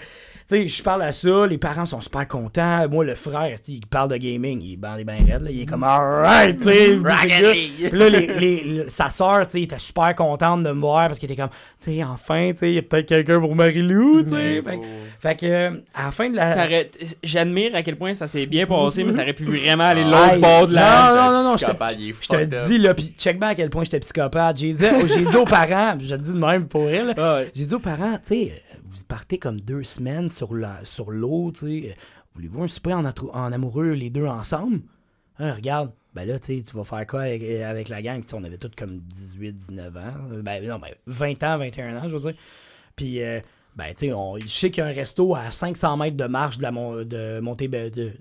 sais, 0.56 0.68
je 0.68 0.84
parle 0.84 1.02
à 1.04 1.12
ça. 1.12 1.48
Les 1.48 1.58
parents 1.58 1.86
sont 1.86 2.02
super 2.02 2.28
contents. 2.28 2.88
Moi, 2.90 3.04
le 3.06 3.16
frère, 3.16 3.58
tu 3.62 3.72
sais, 3.74 3.78
il 3.80 3.86
parle 3.88 4.10
de 4.10 4.18
gaming. 4.18 4.62
Il 4.62 4.74
est 4.74 4.78
bien 5.04 5.16
raide, 5.16 5.42
là. 5.42 5.50
Il 5.52 5.62
est 5.62 5.66
comme, 5.66 5.84
alright, 5.84 6.58
tu 6.58 6.64
sais. 6.66 6.96
Puis 7.90 8.00
là, 8.00 8.10
les, 8.10 8.28
les- 8.28 8.64
le- 8.64 8.90
sa 8.90 9.10
soeur, 9.10 9.46
tu 9.46 9.52
sais, 9.54 9.62
était 9.64 9.80
super 9.80 10.14
contente 10.16 10.64
de 10.64 10.72
me 10.72 10.80
voir 10.80 11.08
parce 11.08 11.20
qu'il 11.20 11.32
était 11.32 11.42
comme, 11.42 11.52
tu 11.52 11.92
sais, 11.92 12.04
enfin, 12.04 12.52
tu 12.52 12.58
sais, 12.60 12.70
il 12.70 12.76
y 12.76 12.78
a 12.78 12.82
peut-être 12.82 13.08
quelqu'un 13.08 13.40
pour 13.40 13.56
Marie-Lou, 13.56 14.24
tu 14.24 14.30
sais. 14.30 14.62
Fait, 14.62 14.78
que- 14.78 14.86
fait 15.20 15.36
que, 15.40 15.46
euh, 15.46 15.72
à 15.94 16.06
la 16.06 16.12
fin 16.12 16.30
de 16.30 16.36
la. 16.36 16.48
J'admire 17.24 17.76
à 17.76 17.84
quel 17.84 17.96
point 17.98 18.14
ça 18.14 18.28
s'est 18.28 18.46
bien 18.46 18.66
passé, 18.66 19.04
mais 19.04 19.12
ça 19.12 19.22
aurait 19.22 19.34
pu 19.34 19.46
vraiment 19.46 19.84
aller 19.86 20.04
l'autre 20.04 20.34
hey, 20.36 20.42
bord 20.42 20.68
de 20.68 20.74
la. 20.74 20.82
non, 21.12 21.16
non, 21.16 21.32
non, 21.38 21.44
non, 21.52 21.58
je 21.58 21.66
te- 21.66 21.72
il 22.44 22.50
dis, 22.68 22.78
là, 22.78 22.94
pis 22.94 23.14
check 23.18 23.40
bien 23.40 23.50
à 23.50 23.56
quel 23.56 23.70
point 23.70 23.84
j'étais 23.84 24.00
psychopathe. 24.00 24.58
J'ai 24.58 24.74
dit, 24.74 24.86
j'ai 25.08 25.26
dit 25.26 25.36
aux 25.36 25.46
parents, 25.46 25.96
je 26.00 26.16
te 26.16 26.22
dis 26.22 26.34
de 26.34 26.38
même 26.38 26.68
pour 26.68 26.88
elle, 26.90 27.08
ouais. 27.18 27.52
j'ai 27.54 27.66
dit 27.66 27.74
aux 27.74 27.80
parents, 27.80 28.14
tu 28.18 28.36
sais, 28.36 28.62
vous 28.92 29.04
partez 29.06 29.38
comme 29.40 29.60
deux 29.62 29.84
semaines 29.84 30.28
sur 30.30 30.54
la 30.56 30.84
sur 30.84 31.12
l'eau, 31.12 31.52
tu 31.54 31.60
sais, 31.84 31.96
voulez-vous 32.34 32.64
un 32.64 32.68
souper 32.68 32.94
en, 32.94 33.06
en 33.06 33.52
amoureux 33.52 33.92
les 33.92 34.10
deux 34.10 34.26
ensemble? 34.26 34.82
Hein, 35.40 35.54
regarde, 35.56 35.92
ben 36.14 36.28
là, 36.28 36.38
tu 36.40 36.58
sais, 36.58 36.62
tu 36.62 36.76
vas 36.76 36.84
faire 36.84 37.08
quoi 37.08 37.22
avec, 37.22 37.42
avec 37.44 37.90
la 37.90 38.02
gang? 38.02 38.22
On 38.34 38.44
avait 38.44 38.58
tous 38.58 38.72
comme 38.78 39.00
18, 39.00 39.54
19 39.54 39.98
ans. 39.98 40.14
Ben 40.44 40.64
non, 40.68 40.78
ben 40.78 40.90
20 41.08 41.44
ans, 41.44 41.58
21 41.58 41.98
ans, 41.98 42.08
je 42.10 42.16
veux 42.18 42.32
dire. 42.32 42.40
Puis, 42.96 43.24
euh, 43.24 43.40
ben, 43.76 43.88
tu 43.96 44.08
sais, 44.08 44.14
on- 44.14 44.38
je 44.38 44.46
sais 44.48 44.70
qu'il 44.70 44.84
y 44.84 44.86
a 44.86 44.90
un 44.90 44.94
resto 44.94 45.34
à 45.34 45.50
500 45.50 45.96
mètres 45.98 46.18
de 46.18 46.26
marche 46.26 46.58
de 46.58 46.64
la, 46.64 46.72
Mon- 46.72 46.98
de 47.06 47.42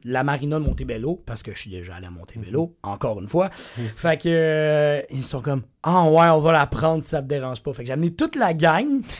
la 0.04 0.22
marina 0.24 0.58
de 0.60 0.64
Montebello, 0.64 1.20
parce 1.26 1.42
que 1.42 1.52
je 1.52 1.58
suis 1.58 1.70
déjà 1.70 1.96
allé 1.96 2.06
à 2.06 2.10
Montebello, 2.10 2.76
encore 2.84 3.20
une 3.20 3.28
fois. 3.28 3.50
Fait 3.50 4.16
que, 4.22 4.28
euh, 4.28 5.02
ils 5.10 5.24
sont 5.24 5.42
comme, 5.42 5.62
ah 5.82 6.04
ouais, 6.08 6.28
on 6.28 6.38
va 6.40 6.52
la 6.52 6.66
prendre 6.68 7.02
si 7.02 7.08
ça 7.10 7.20
te 7.20 7.26
dérange 7.26 7.60
pas. 7.62 7.72
Fait 7.72 7.82
que 7.82 7.88
j'ai 7.88 7.92
amené 7.94 8.14
toute 8.14 8.36
la 8.36 8.54
gang 8.54 9.00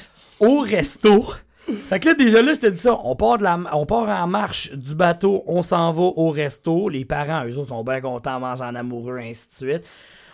au 0.40 0.60
resto. 0.60 1.34
Fait 1.88 2.00
que 2.00 2.08
là, 2.08 2.14
déjà 2.14 2.42
là, 2.42 2.54
je 2.54 2.60
te 2.60 2.66
dis 2.66 2.78
ça. 2.78 2.98
On 3.04 3.14
part, 3.14 3.38
de 3.38 3.44
la, 3.44 3.58
on 3.72 3.86
part 3.86 4.08
en 4.08 4.26
marche 4.26 4.72
du 4.72 4.94
bateau, 4.94 5.44
on 5.46 5.62
s'en 5.62 5.92
va 5.92 6.02
au 6.02 6.30
resto. 6.30 6.88
Les 6.88 7.04
parents, 7.04 7.46
eux 7.46 7.56
autres, 7.58 7.68
sont 7.68 7.84
bien 7.84 8.00
contents, 8.00 8.40
mangent 8.40 8.62
en 8.62 8.74
amoureux, 8.74 9.18
ainsi 9.18 9.48
de 9.48 9.54
suite. 9.54 9.88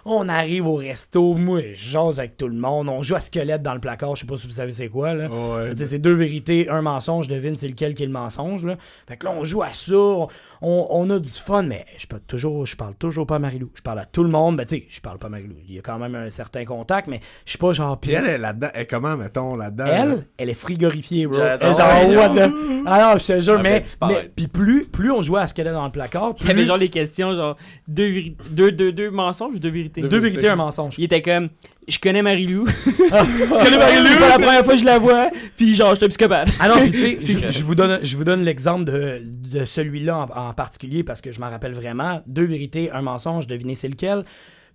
On 0.09 0.29
arrive 0.29 0.69
au 0.69 0.77
resto, 0.77 1.35
moi, 1.35 1.61
je 1.75 1.91
jase 1.91 2.21
avec 2.21 2.37
tout 2.37 2.47
le 2.47 2.55
monde. 2.55 2.89
On 2.89 3.03
joue 3.03 3.17
à 3.17 3.21
squelette 3.21 3.63
dans 3.63 3.75
le 3.75 3.81
placard, 3.81 4.15
je 4.15 4.21
sais 4.21 4.27
pas 4.27 4.37
si 4.37 4.47
vous 4.47 4.53
savez 4.53 4.71
c'est 4.71 4.89
quoi, 4.89 5.15
là. 5.15 5.29
Ouais. 5.29 5.73
C'est 5.75 5.99
deux 5.99 6.15
vérités, 6.15 6.69
un 6.69 6.81
mensonge, 6.81 7.27
devine 7.27 7.57
c'est 7.57 7.67
lequel 7.67 7.93
qui 7.93 8.05
est 8.05 8.07
le 8.07 8.13
mensonge, 8.13 8.65
là. 8.65 8.77
Fait 9.09 9.17
que 9.17 9.27
là, 9.27 9.33
on 9.37 9.45
joue 9.45 9.65
à 9.65 9.73
ça, 9.73 9.97
on, 9.97 10.29
on 10.63 11.11
a 11.11 11.19
du 11.19 11.31
fun, 11.31 11.65
mais 11.65 11.85
je 11.99 12.07
parle 12.07 12.23
toujours, 12.29 12.67
je 12.67 12.77
parle 12.77 12.95
toujours 12.95 13.27
pas 13.27 13.37
à 13.37 13.39
Marilou. 13.41 13.69
Je 13.75 13.83
parle 13.83 13.99
à 13.99 14.05
tout 14.05 14.23
le 14.23 14.31
monde, 14.31 14.57
ben 14.57 14.65
tu 14.65 14.77
sais, 14.77 14.85
je 14.89 15.01
parle 15.01 15.19
pas 15.19 15.27
à 15.27 15.31
Marilou. 15.31 15.57
Il 15.69 15.75
y 15.75 15.79
a 15.79 15.83
quand 15.83 15.99
même 15.99 16.15
un 16.15 16.31
certain 16.31 16.65
contact, 16.65 17.09
mais 17.09 17.19
je 17.45 17.51
suis 17.51 17.59
pas 17.59 17.73
genre... 17.73 17.99
Puis 17.99 18.13
elle 18.13 18.27
est 18.27 18.39
là-dedans. 18.39 18.69
Elle 18.75 18.83
est 18.83 18.87
comment, 18.87 19.17
mettons, 19.17 19.57
là-dedans? 19.57 19.87
Elle, 19.89 20.27
elle 20.39 20.51
est 20.51 20.55
frigorifiée, 20.55 21.27
bro. 21.27 21.41
Elle 21.41 21.55
est 21.61 21.75
genre, 21.75 22.09
ouais, 22.09 22.17
what 22.17 22.29
the- 22.29 22.53
Ah 22.87 23.17
je 23.19 23.27
te 23.27 23.41
jure, 23.41 23.61
mais, 23.61 23.83
mais 24.07 24.31
puis 24.37 24.47
plus, 24.47 24.87
plus 24.87 25.11
on 25.11 25.23
jouait 25.23 25.41
à 25.41 25.47
est 25.47 25.65
dans 25.65 25.85
le 25.85 25.91
placard, 25.91 26.35
Il 26.41 26.47
y 26.47 26.51
avait 26.51 26.61
plus... 26.61 26.67
genre 26.67 26.77
les 26.77 26.91
questions, 26.91 27.35
genre 27.35 27.57
deux, 27.89 28.13
deux, 28.51 28.71
deux, 28.71 28.93
deux 28.93 29.11
mensonges 29.11 29.55
ou 29.57 29.59
deux 29.59 29.71
vérités. 29.71 29.96
Deux 30.03 30.21
vérités, 30.21 30.49
un 30.49 30.57
mensonge. 30.57 30.95
Il 30.99 31.05
était 31.05 31.23
comme, 31.23 31.49
je 31.89 31.99
connais 31.99 32.23
Marilou. 32.23 32.67
Je 32.87 33.65
connais 33.65 33.79
Marie-Lou, 33.79 34.09
C'est 34.09 34.29
la 34.29 34.35
première 34.35 34.65
fois 34.65 34.75
que 34.75 34.81
je 34.81 34.85
la 34.85 34.99
vois. 34.99 35.31
Puis 35.57 35.75
genre, 35.75 35.91
je 35.91 35.97
suis 35.97 36.05
un 36.05 36.09
psychopathe. 36.09 36.49
Ah 36.59 36.69
non, 36.69 36.81
puis 36.81 36.91
tu 36.91 37.23
sais, 37.23 37.51
je, 37.51 37.65
vous 37.65 37.75
donne, 37.75 38.01
je 38.03 38.17
vous 38.17 38.25
donne 38.25 38.45
l'exemple 38.45 38.85
de, 38.85 39.23
de 39.25 39.65
celui-là 39.65 40.27
en, 40.35 40.49
en 40.49 40.53
particulier 40.55 41.05
parce 41.05 41.21
que 41.21 41.33
je 41.33 41.41
m'en 41.41 41.49
rappelle 41.49 41.75
vraiment. 41.75 42.23
Deux 42.27 42.45
vérités, 42.45 42.91
un 42.91 43.03
mensonge, 43.03 43.47
devinez 43.47 43.75
c'est 43.75 43.89
lequel. 43.89 44.25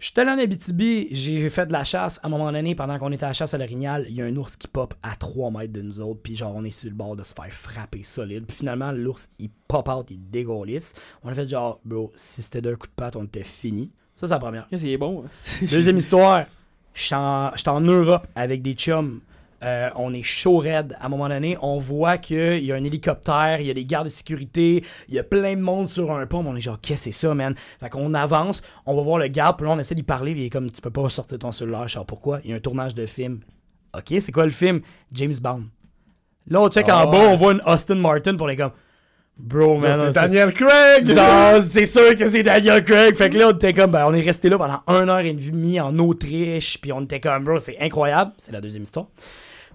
Je 0.02 0.08
suis 0.08 0.20
allé 0.20 0.32
en 0.32 0.40
Abitibi, 0.40 1.10
j'ai 1.12 1.48
fait 1.52 1.68
de 1.68 1.74
la 1.74 1.84
chasse. 1.84 2.20
À 2.24 2.28
un 2.28 2.30
moment 2.32 2.52
donné, 2.52 2.74
pendant 2.74 2.98
qu'on 2.98 3.12
était 3.12 3.26
à 3.26 3.28
la 3.28 3.34
chasse 3.34 3.54
à 3.54 3.60
l'orignal, 3.60 4.08
il 4.10 4.16
y 4.16 4.22
a 4.24 4.26
un 4.26 4.36
ours 4.36 4.56
qui 4.56 4.68
pop 4.68 4.96
à 5.04 5.16
3 5.16 5.52
mètres 5.52 5.74
de 5.74 5.84
nous 5.84 6.00
autres. 6.00 6.22
Puis 6.24 6.36
genre, 6.36 6.54
on 6.56 6.64
est 6.64 6.72
sur 6.72 6.90
le 6.90 6.96
bord 6.96 7.16
de 7.16 7.24
se 7.24 7.36
faire 7.36 7.54
frapper 7.54 8.02
solide. 8.02 8.48
Puis 8.48 8.58
finalement, 8.58 8.92
l'ours, 8.92 9.30
il 9.38 9.52
pop 9.68 9.88
out, 9.88 10.08
il 10.10 10.28
dégollisse. 10.32 10.94
On 11.24 11.30
a 11.30 11.36
fait 11.36 11.48
genre, 11.48 11.80
bro, 11.86 12.12
si 12.16 12.42
c'était 12.42 12.62
d'un 12.62 12.74
coup 12.74 12.88
de 12.88 12.94
patte, 12.96 13.16
on 13.16 13.26
était 13.26 13.44
fini. 13.44 13.92
Ça, 14.22 14.28
c'est 14.28 14.34
la 14.34 14.40
première. 14.40 14.68
C'est 14.78 14.98
bon. 14.98 15.24
Deuxième 15.64 15.98
histoire, 15.98 16.46
je 16.94 17.02
suis 17.02 17.16
en, 17.16 17.50
j'étais 17.56 17.70
en 17.70 17.82
Europe 17.82 18.28
avec 18.36 18.62
des 18.62 18.74
chums. 18.74 19.20
Euh, 19.64 19.90
on 19.96 20.14
est 20.14 20.22
chaud 20.22 20.58
raide. 20.58 20.96
À 21.00 21.08
un 21.08 21.10
moment 21.10 21.28
donné, 21.28 21.58
on 21.60 21.80
voit 21.80 22.20
qu'il 22.20 22.64
y 22.64 22.72
a 22.72 22.76
un 22.76 22.84
hélicoptère, 22.84 23.62
il 23.62 23.66
y 23.66 23.72
a 23.72 23.74
des 23.74 23.84
gardes 23.84 24.06
de 24.06 24.12
sécurité, 24.12 24.86
il 25.10 25.16
y 25.16 25.18
a 25.20 25.24
plein 25.24 25.56
de 25.56 25.62
monde 25.62 25.90
sur 25.90 26.12
un 26.12 26.28
pont. 26.28 26.46
On 26.46 26.56
est 26.56 26.62
genre, 26.62 26.80
qu'est-ce 26.80 27.06
que 27.06 27.12
c'est 27.14 27.28
ça, 27.28 27.34
man? 27.34 27.56
Fait 27.80 27.90
qu'on 27.90 28.14
avance, 28.14 28.62
on 28.86 28.96
va 28.96 29.02
voir 29.02 29.18
le 29.18 29.28
garde, 29.28 29.58
puis 29.58 29.66
là, 29.66 29.74
on 29.74 29.80
essaie 29.80 29.96
d'y 29.96 30.04
parler, 30.04 30.34
puis 30.34 30.44
il 30.44 30.46
est 30.46 30.50
comme, 30.52 30.72
tu 30.72 30.82
peux 30.82 30.92
pas 30.92 31.10
sortir 31.10 31.40
ton 31.40 31.52
cellulaire. 31.52 31.88
Je 31.88 31.98
pourquoi? 32.02 32.42
Il 32.44 32.52
y 32.52 32.54
a 32.54 32.58
un 32.58 32.60
tournage 32.60 32.94
de 32.94 33.08
film. 33.08 33.40
Ok, 33.98 34.14
c'est 34.20 34.32
quoi 34.32 34.46
le 34.46 34.52
film? 34.52 34.82
James 35.14 35.34
Bond. 35.42 35.64
Là, 36.48 36.62
on 36.62 36.70
check 36.70 36.90
en 36.90 36.98
Ah 36.98 37.06
bas, 37.08 37.28
on 37.30 37.38
voit 37.38 37.54
une 37.54 37.62
Austin 37.66 37.96
Martin, 37.96 38.36
pour 38.36 38.48
les 38.48 38.56
comme, 38.56 38.72
Bro, 39.38 39.78
man. 39.78 39.96
C'est 39.96 40.12
Daniel 40.12 40.54
Craig! 40.54 41.08
Genre, 41.08 41.62
c'est 41.64 41.86
sûr 41.86 42.14
que 42.14 42.30
c'est 42.30 42.44
Daniel 42.44 42.84
Craig. 42.84 43.16
Fait 43.16 43.30
que 43.30 43.38
là, 43.38 43.48
on 43.48 43.52
était 43.52 43.74
comme, 43.74 43.92
ben, 43.92 44.06
on 44.08 44.14
est 44.14 44.22
resté 44.22 44.50
là 44.50 44.58
pendant 44.58 44.82
une 44.88 45.10
heure 45.10 45.20
et 45.20 45.34
demie 45.34 45.80
en 45.80 45.98
Autriche. 46.00 46.80
Puis 46.80 46.92
on 46.92 47.02
était 47.02 47.20
comme, 47.20 47.44
bro, 47.44 47.58
c'est 47.58 47.78
incroyable. 47.80 48.32
C'est 48.38 48.52
la 48.52 48.62
deuxième 48.62 48.84
histoire. 48.84 49.08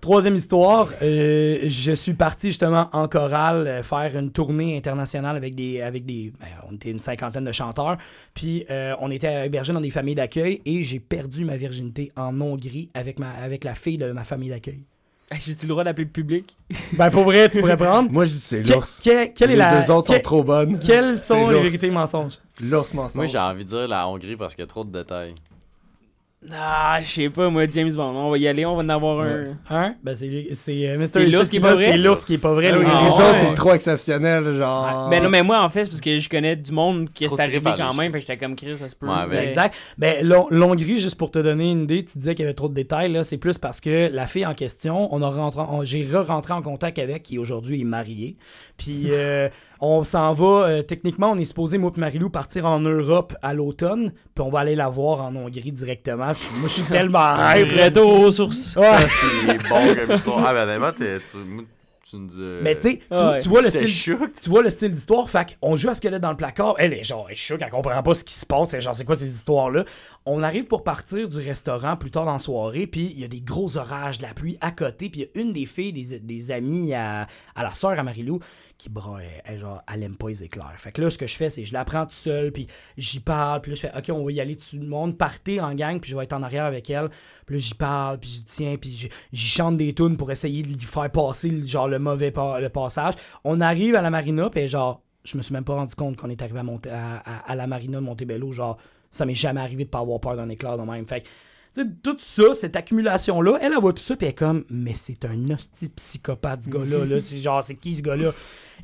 Troisième 0.01 0.35
histoire, 0.35 0.91
euh, 1.03 1.61
je 1.65 1.93
suis 1.93 2.13
parti 2.13 2.49
justement 2.49 2.91
en 2.93 3.09
chorale 3.09 3.67
euh, 3.67 3.83
faire 3.83 4.17
une 4.17 4.31
tournée 4.31 4.77
internationale 4.77 5.37
avec 5.37 5.55
des. 5.55 5.81
Avec 5.81 6.05
des 6.05 6.33
ben, 6.39 6.47
on 6.71 6.75
était 6.75 6.91
une 6.91 7.01
cinquantaine 7.01 7.45
de 7.45 7.53
chanteurs. 7.53 7.97
Puis 8.35 8.67
euh, 8.71 8.95
on 9.01 9.11
était 9.11 9.47
hébergés 9.47 9.73
dans 9.73 9.81
des 9.81 9.91
familles 9.91 10.15
d'accueil 10.15 10.61
et 10.65 10.83
j'ai 10.83 11.01
perdu 11.01 11.45
ma 11.45 11.57
virginité 11.57 12.13
en 12.15 12.41
Hongrie 12.41 12.91
avec, 12.95 13.19
ma, 13.19 13.31
avec 13.31 13.65
la 13.65 13.75
fille 13.75 13.99
de 13.99 14.13
ma 14.13 14.25
famille 14.25 14.51
d'accueil. 14.51 14.85
J'ai-tu 15.45 15.63
le 15.67 15.71
droit 15.71 15.83
d'appeler 15.85 16.05
le 16.05 16.11
public? 16.11 16.57
Ben 16.93 17.11
pour 17.11 17.25
vrai, 17.25 17.49
tu 17.49 17.61
pourrais 17.61 17.77
prendre. 17.77 18.11
Moi, 18.11 18.27
je 18.27 18.33
dis 18.33 18.39
c'est 18.39 18.63
l'ours. 18.63 19.01
que- 19.05 19.27
quelle 19.27 19.51
est 19.51 19.55
Les 19.55 19.57
la. 19.57 19.83
deux 19.83 19.91
autres 19.93 20.09
que- 20.09 20.15
sont 20.15 20.21
trop 20.23 20.45
bonnes. 20.45 20.79
Quelles 20.79 21.19
sont 21.21 21.49
les 21.51 21.61
vérités 21.61 21.89
et 21.89 21.91
mensonges? 21.91 22.39
L'ours 22.63 22.95
mensonge. 22.95 23.17
Moi, 23.17 23.27
j'ai 23.27 23.39
envie 23.39 23.65
de 23.65 23.69
dire 23.69 23.89
la 23.89 24.07
Hongrie 24.09 24.37
parce 24.37 24.55
qu'il 24.55 24.63
y 24.63 24.65
a 24.65 24.69
trop 24.69 24.85
de 24.85 24.91
détails. 24.97 25.35
Ah, 26.53 26.99
je 27.03 27.09
sais 27.09 27.31
pas, 27.31 27.49
moi, 27.49 27.67
James 27.73 27.93
Bond. 27.93 28.15
On 28.15 28.31
va 28.31 28.39
y 28.39 28.47
aller, 28.47 28.65
on 28.65 28.77
va 28.77 28.83
en 28.83 28.89
avoir 28.89 29.21
un. 29.21 29.57
Hein? 29.69 29.95
Ben 30.05 30.15
c'est 30.15 30.27
lui- 30.27 30.49
c'est 30.53 30.87
euh, 30.89 30.97
Mr. 30.99 31.07
C'est 31.07 31.27
l'ours 31.27 31.49
qui 31.51 31.57
est 31.57 31.61
pas 31.61 31.75
vrai? 31.75 31.85
C'est 31.85 31.97
l'ours 31.97 32.25
qui 32.25 32.35
est 32.35 32.39
pas 32.39 32.53
vrai. 32.53 32.69
Ah 32.71 32.77
les 32.77 32.85
les 32.85 32.91
Ah, 32.93 33.09
autres, 33.09 33.33
ouais. 33.33 33.41
c'est 33.49 33.55
trop 33.55 33.73
exceptionnel, 33.73 34.53
genre. 34.53 35.09
Ben 35.09 35.23
non, 35.25 35.31
mais 35.31 35.43
moi, 35.43 35.61
en 35.65 35.71
fait, 35.71 35.85
c'est 35.85 35.91
parce 35.91 36.01
que 36.03 36.19
je 36.21 36.29
connais 36.29 36.55
du 36.55 36.71
monde 36.73 37.09
qui 37.13 37.25
est 37.25 37.41
arrivé 37.41 37.61
quand 37.77 37.95
même. 37.95 38.13
Fait 38.13 38.21
j'étais 38.21 38.37
comme 38.37 38.55
Chris, 38.55 38.77
ça 38.77 38.89
se 38.89 38.95
peut. 38.95 39.07
Ouais, 39.09 39.27
ben, 39.29 39.43
Exact. 39.43 39.75
Ben, 39.99 40.25
Lon- 40.25 40.47
L'Hongrie, 40.51 40.99
juste 40.99 41.17
pour 41.17 41.31
te 41.33 41.39
donner 41.41 41.71
une 41.73 41.83
idée, 41.85 42.05
tu 42.05 42.19
disais 42.19 42.35
qu'il 42.37 42.45
y 42.45 42.47
avait 42.47 42.55
trop 42.55 42.69
de 42.69 42.75
détails. 42.75 43.11
là. 43.13 43.25
C'est 43.25 43.39
plus 43.39 43.59
parce 43.59 43.81
que 43.81 44.09
la 44.13 44.27
fille 44.27 44.47
en 44.47 44.55
question, 44.55 45.13
on 45.13 45.23
a 45.23 45.29
rentré, 45.29 45.63
on- 45.69 45.83
j'ai 45.85 46.05
re-rentré 46.05 46.53
en 46.53 46.63
contact 46.63 46.99
avec, 47.01 47.25
qui 47.25 47.39
aujourd'hui 47.39 47.81
est 47.81 47.85
mariée. 47.85 48.37
Puis 48.77 49.07
euh, 49.11 49.49
on 49.81 50.05
s'en 50.05 50.33
va, 50.33 50.47
euh, 50.69 50.83
techniquement, 50.83 51.31
on 51.33 51.39
est 51.39 51.45
supposé, 51.45 51.79
moi 51.79 51.91
et 51.97 52.01
Marilou, 52.01 52.31
partir 52.31 52.67
en 52.67 52.81
Europe 52.81 53.35
à 53.43 53.55
l'automne. 53.55 54.13
Puis 54.35 54.45
on 54.45 54.51
va 54.51 54.61
aller 54.61 54.75
la 54.75 54.89
voir 54.89 55.23
en 55.23 55.35
Hongrie 55.37 55.73
directement. 55.73 56.33
Puis 56.35 56.49
moi, 56.59 56.69
je 56.69 56.75
suis 56.75 56.91
tellement 56.91 57.35
hype. 57.51 57.73
là. 57.73 57.85
Retour 57.87 58.21
aux 58.21 58.31
sources. 58.31 58.77
Ouais. 58.77 58.97
C'est 58.99 59.69
bon 59.69 59.95
comme 59.95 60.15
histoire. 60.17 60.45
Ah, 60.47 60.55
ben, 60.55 60.63
honnêtement, 60.65 60.93
t'es- 60.93 61.21
tu, 61.21 61.37
tu 62.09 62.17
nous 62.17 62.27
dis. 62.29 62.59
Mais 62.63 62.77
tu 62.77 62.83
sais, 62.83 62.95
tu, 62.99 63.03
Ah 63.11 63.31
ouais. 63.33 63.39
tu 63.41 63.49
vois 63.49 63.61
le 63.63 63.71
J'étais 63.71 63.87
style. 63.89 64.19
Tu 64.43 64.49
vois 64.49 64.63
le 64.63 64.71
style 64.71 64.93
d'histoire, 64.93 65.29
fait 65.29 65.57
qu'on 65.61 65.75
joue 65.75 65.89
à 65.89 65.95
squelette 65.97 66.23
dans 66.23 66.31
le 66.31 66.37
placard. 66.37 66.75
Elle 66.79 66.93
est 66.93 67.03
genre, 67.03 67.25
elle 67.29 67.33
est 67.33 67.37
choc, 67.37 67.61
elle 67.61 67.69
comprend 67.71 68.01
pas 68.03 68.15
ce 68.15 68.23
qui 68.23 68.35
se 68.35 68.47
passe. 68.47 68.73
Elle 68.75 68.79
est 68.79 68.83
genre, 68.83 68.95
c'est 68.95 69.05
quoi 69.05 69.17
ces 69.17 69.29
histoires-là? 69.29 69.85
On 70.25 70.43
arrive 70.45 70.67
pour 70.67 70.85
partir 70.85 71.29
du 71.29 71.39
restaurant 71.39 71.97
plus 71.97 72.11
tard 72.13 72.25
dans 72.25 72.33
la 72.35 72.39
soirée, 72.39 72.87
puis 72.87 73.11
il 73.13 73.21
y 73.21 73.25
a 73.25 73.29
des 73.29 73.41
gros 73.41 73.77
orages, 73.77 74.19
de 74.19 74.23
la 74.23 74.35
pluie 74.35 74.57
à 74.61 74.71
côté, 74.71 75.09
puis 75.11 75.23
il 75.23 75.25
y 75.25 75.39
a 75.39 75.43
une 75.43 75.53
des 75.53 75.67
filles, 75.67 75.93
des, 75.93 76.21
des 76.21 76.51
amies 76.53 76.95
à, 76.95 77.27
à 77.57 77.63
la 77.65 77.71
sœur 77.73 77.99
à 77.99 78.03
Marilou, 78.05 78.39
qui, 78.79 78.91
bra, 78.91 79.19
elle, 79.45 79.59
genre, 79.59 79.83
elle 79.93 80.03
aime 80.03 80.17
pas 80.17 80.29
les 80.29 80.45
éclairs. 80.45 80.75
Fait 80.77 80.93
que 80.93 81.01
là, 81.01 81.09
ce 81.11 81.17
que 81.19 81.27
je 81.27 81.35
fais, 81.35 81.49
c'est 81.49 81.65
je 81.65 81.73
la 81.73 81.85
prends 81.85 82.05
tout 82.05 82.13
seul, 82.15 82.53
puis 82.53 82.67
j'y 82.99 83.21
parle, 83.21 83.61
puis 83.63 83.71
là, 83.71 83.75
je 83.75 83.81
fais, 83.81 83.93
OK, 83.97 84.11
on 84.11 84.25
va 84.25 84.33
y 84.33 84.41
aller 84.41 84.57
tout 84.57 84.77
le 84.79 84.87
monde, 84.87 85.17
partez 85.17 85.61
en 85.61 85.75
gang, 85.75 85.99
puis 86.01 86.11
je 86.11 86.17
vais 86.17 86.25
être 86.25 86.35
en 86.35 86.43
arrière 86.43 86.65
avec 86.67 86.91
elle. 86.91 87.09
Puis 87.47 87.57
là, 87.57 87.59
j'y 87.61 87.75
parle, 87.75 88.19
puis 88.19 88.29
j'y 88.29 88.45
tiens, 88.45 88.77
puis 88.77 88.91
j'y- 89.33 89.47
chante 89.49 89.77
des 89.79 89.95
tunes 89.95 90.17
pour 90.17 90.31
essayer 90.31 90.63
de 90.63 90.69
lui 90.69 90.79
faire 90.81 91.11
passer, 91.11 91.65
genre, 91.65 91.89
le 91.89 91.99
mauvais 91.99 92.33
le 92.61 92.69
passage. 92.69 93.15
On 93.45 93.61
arrive 93.61 93.95
à 93.95 94.03
la 94.03 94.11
marina, 94.11 94.51
puis 94.51 94.69
genre, 94.69 95.03
je 95.25 95.37
me 95.37 95.43
suis 95.43 95.53
même 95.55 95.65
pas 95.65 95.75
rendu 95.75 95.95
compte 95.95 96.17
qu'on 96.17 96.31
est 96.31 96.43
arrivé 96.43 96.61
à, 96.61 97.17
à- 97.17 97.51
à 97.51 97.55
la 97.55 97.67
marina 97.67 97.99
de 97.99 98.05
Montebello. 98.05 98.53
Genre, 98.53 98.77
ça 99.11 99.25
m'est 99.25 99.35
jamais 99.35 99.61
arrivé 99.61 99.85
de 99.85 99.89
pas 99.91 100.01
avoir 100.01 100.21
peur 100.21 100.37
d'un 100.37 100.49
éclair 100.51 100.77
de 100.77 100.83
même. 100.83 101.07
Fait 101.07 101.23
que, 101.23 101.29
tout 102.03 102.19
ça, 102.19 102.55
cette 102.55 102.77
accumulation-là, 102.77 103.59
elle, 103.61 103.73
elle 103.73 103.81
voit 103.81 103.93
tout 103.93 104.03
ça, 104.03 104.17
puis 104.17 104.27
elle 104.27 104.33
est 104.33 104.35
comme, 104.35 104.65
mais 104.71 104.95
c'est 104.95 105.25
un 105.25 105.51
hostie 105.51 105.89
psychopathe, 105.89 106.63
ce 106.63 106.71
gars-là. 106.71 107.05
Là. 107.05 107.21
C'est 107.21 107.37
genre, 107.37 107.63
c'est 107.63 107.75
qui 107.75 107.95
ce 107.95 108.03
gars-là? 108.03 108.33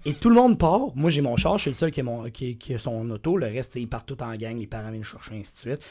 Et 0.04 0.14
tout 0.14 0.28
le 0.28 0.36
monde 0.36 0.58
part. 0.58 0.94
Moi, 0.94 1.10
j'ai 1.10 1.20
mon 1.20 1.36
char, 1.36 1.58
je 1.58 1.62
suis 1.62 1.70
le 1.70 1.76
seul 1.76 1.90
qui 1.90 2.00
a, 2.00 2.30
qui, 2.32 2.56
qui 2.56 2.78
son 2.78 3.08
auto. 3.10 3.36
Le 3.36 3.46
reste, 3.46 3.76
ils 3.76 3.88
partent 3.88 4.08
tout 4.08 4.22
en 4.22 4.34
gang, 4.34 4.58
les 4.58 4.66
parents 4.66 4.90
viennent 4.90 5.00
me 5.00 5.04
chercher, 5.04 5.34
ainsi 5.34 5.54
de 5.66 5.70
suite. 5.70 5.84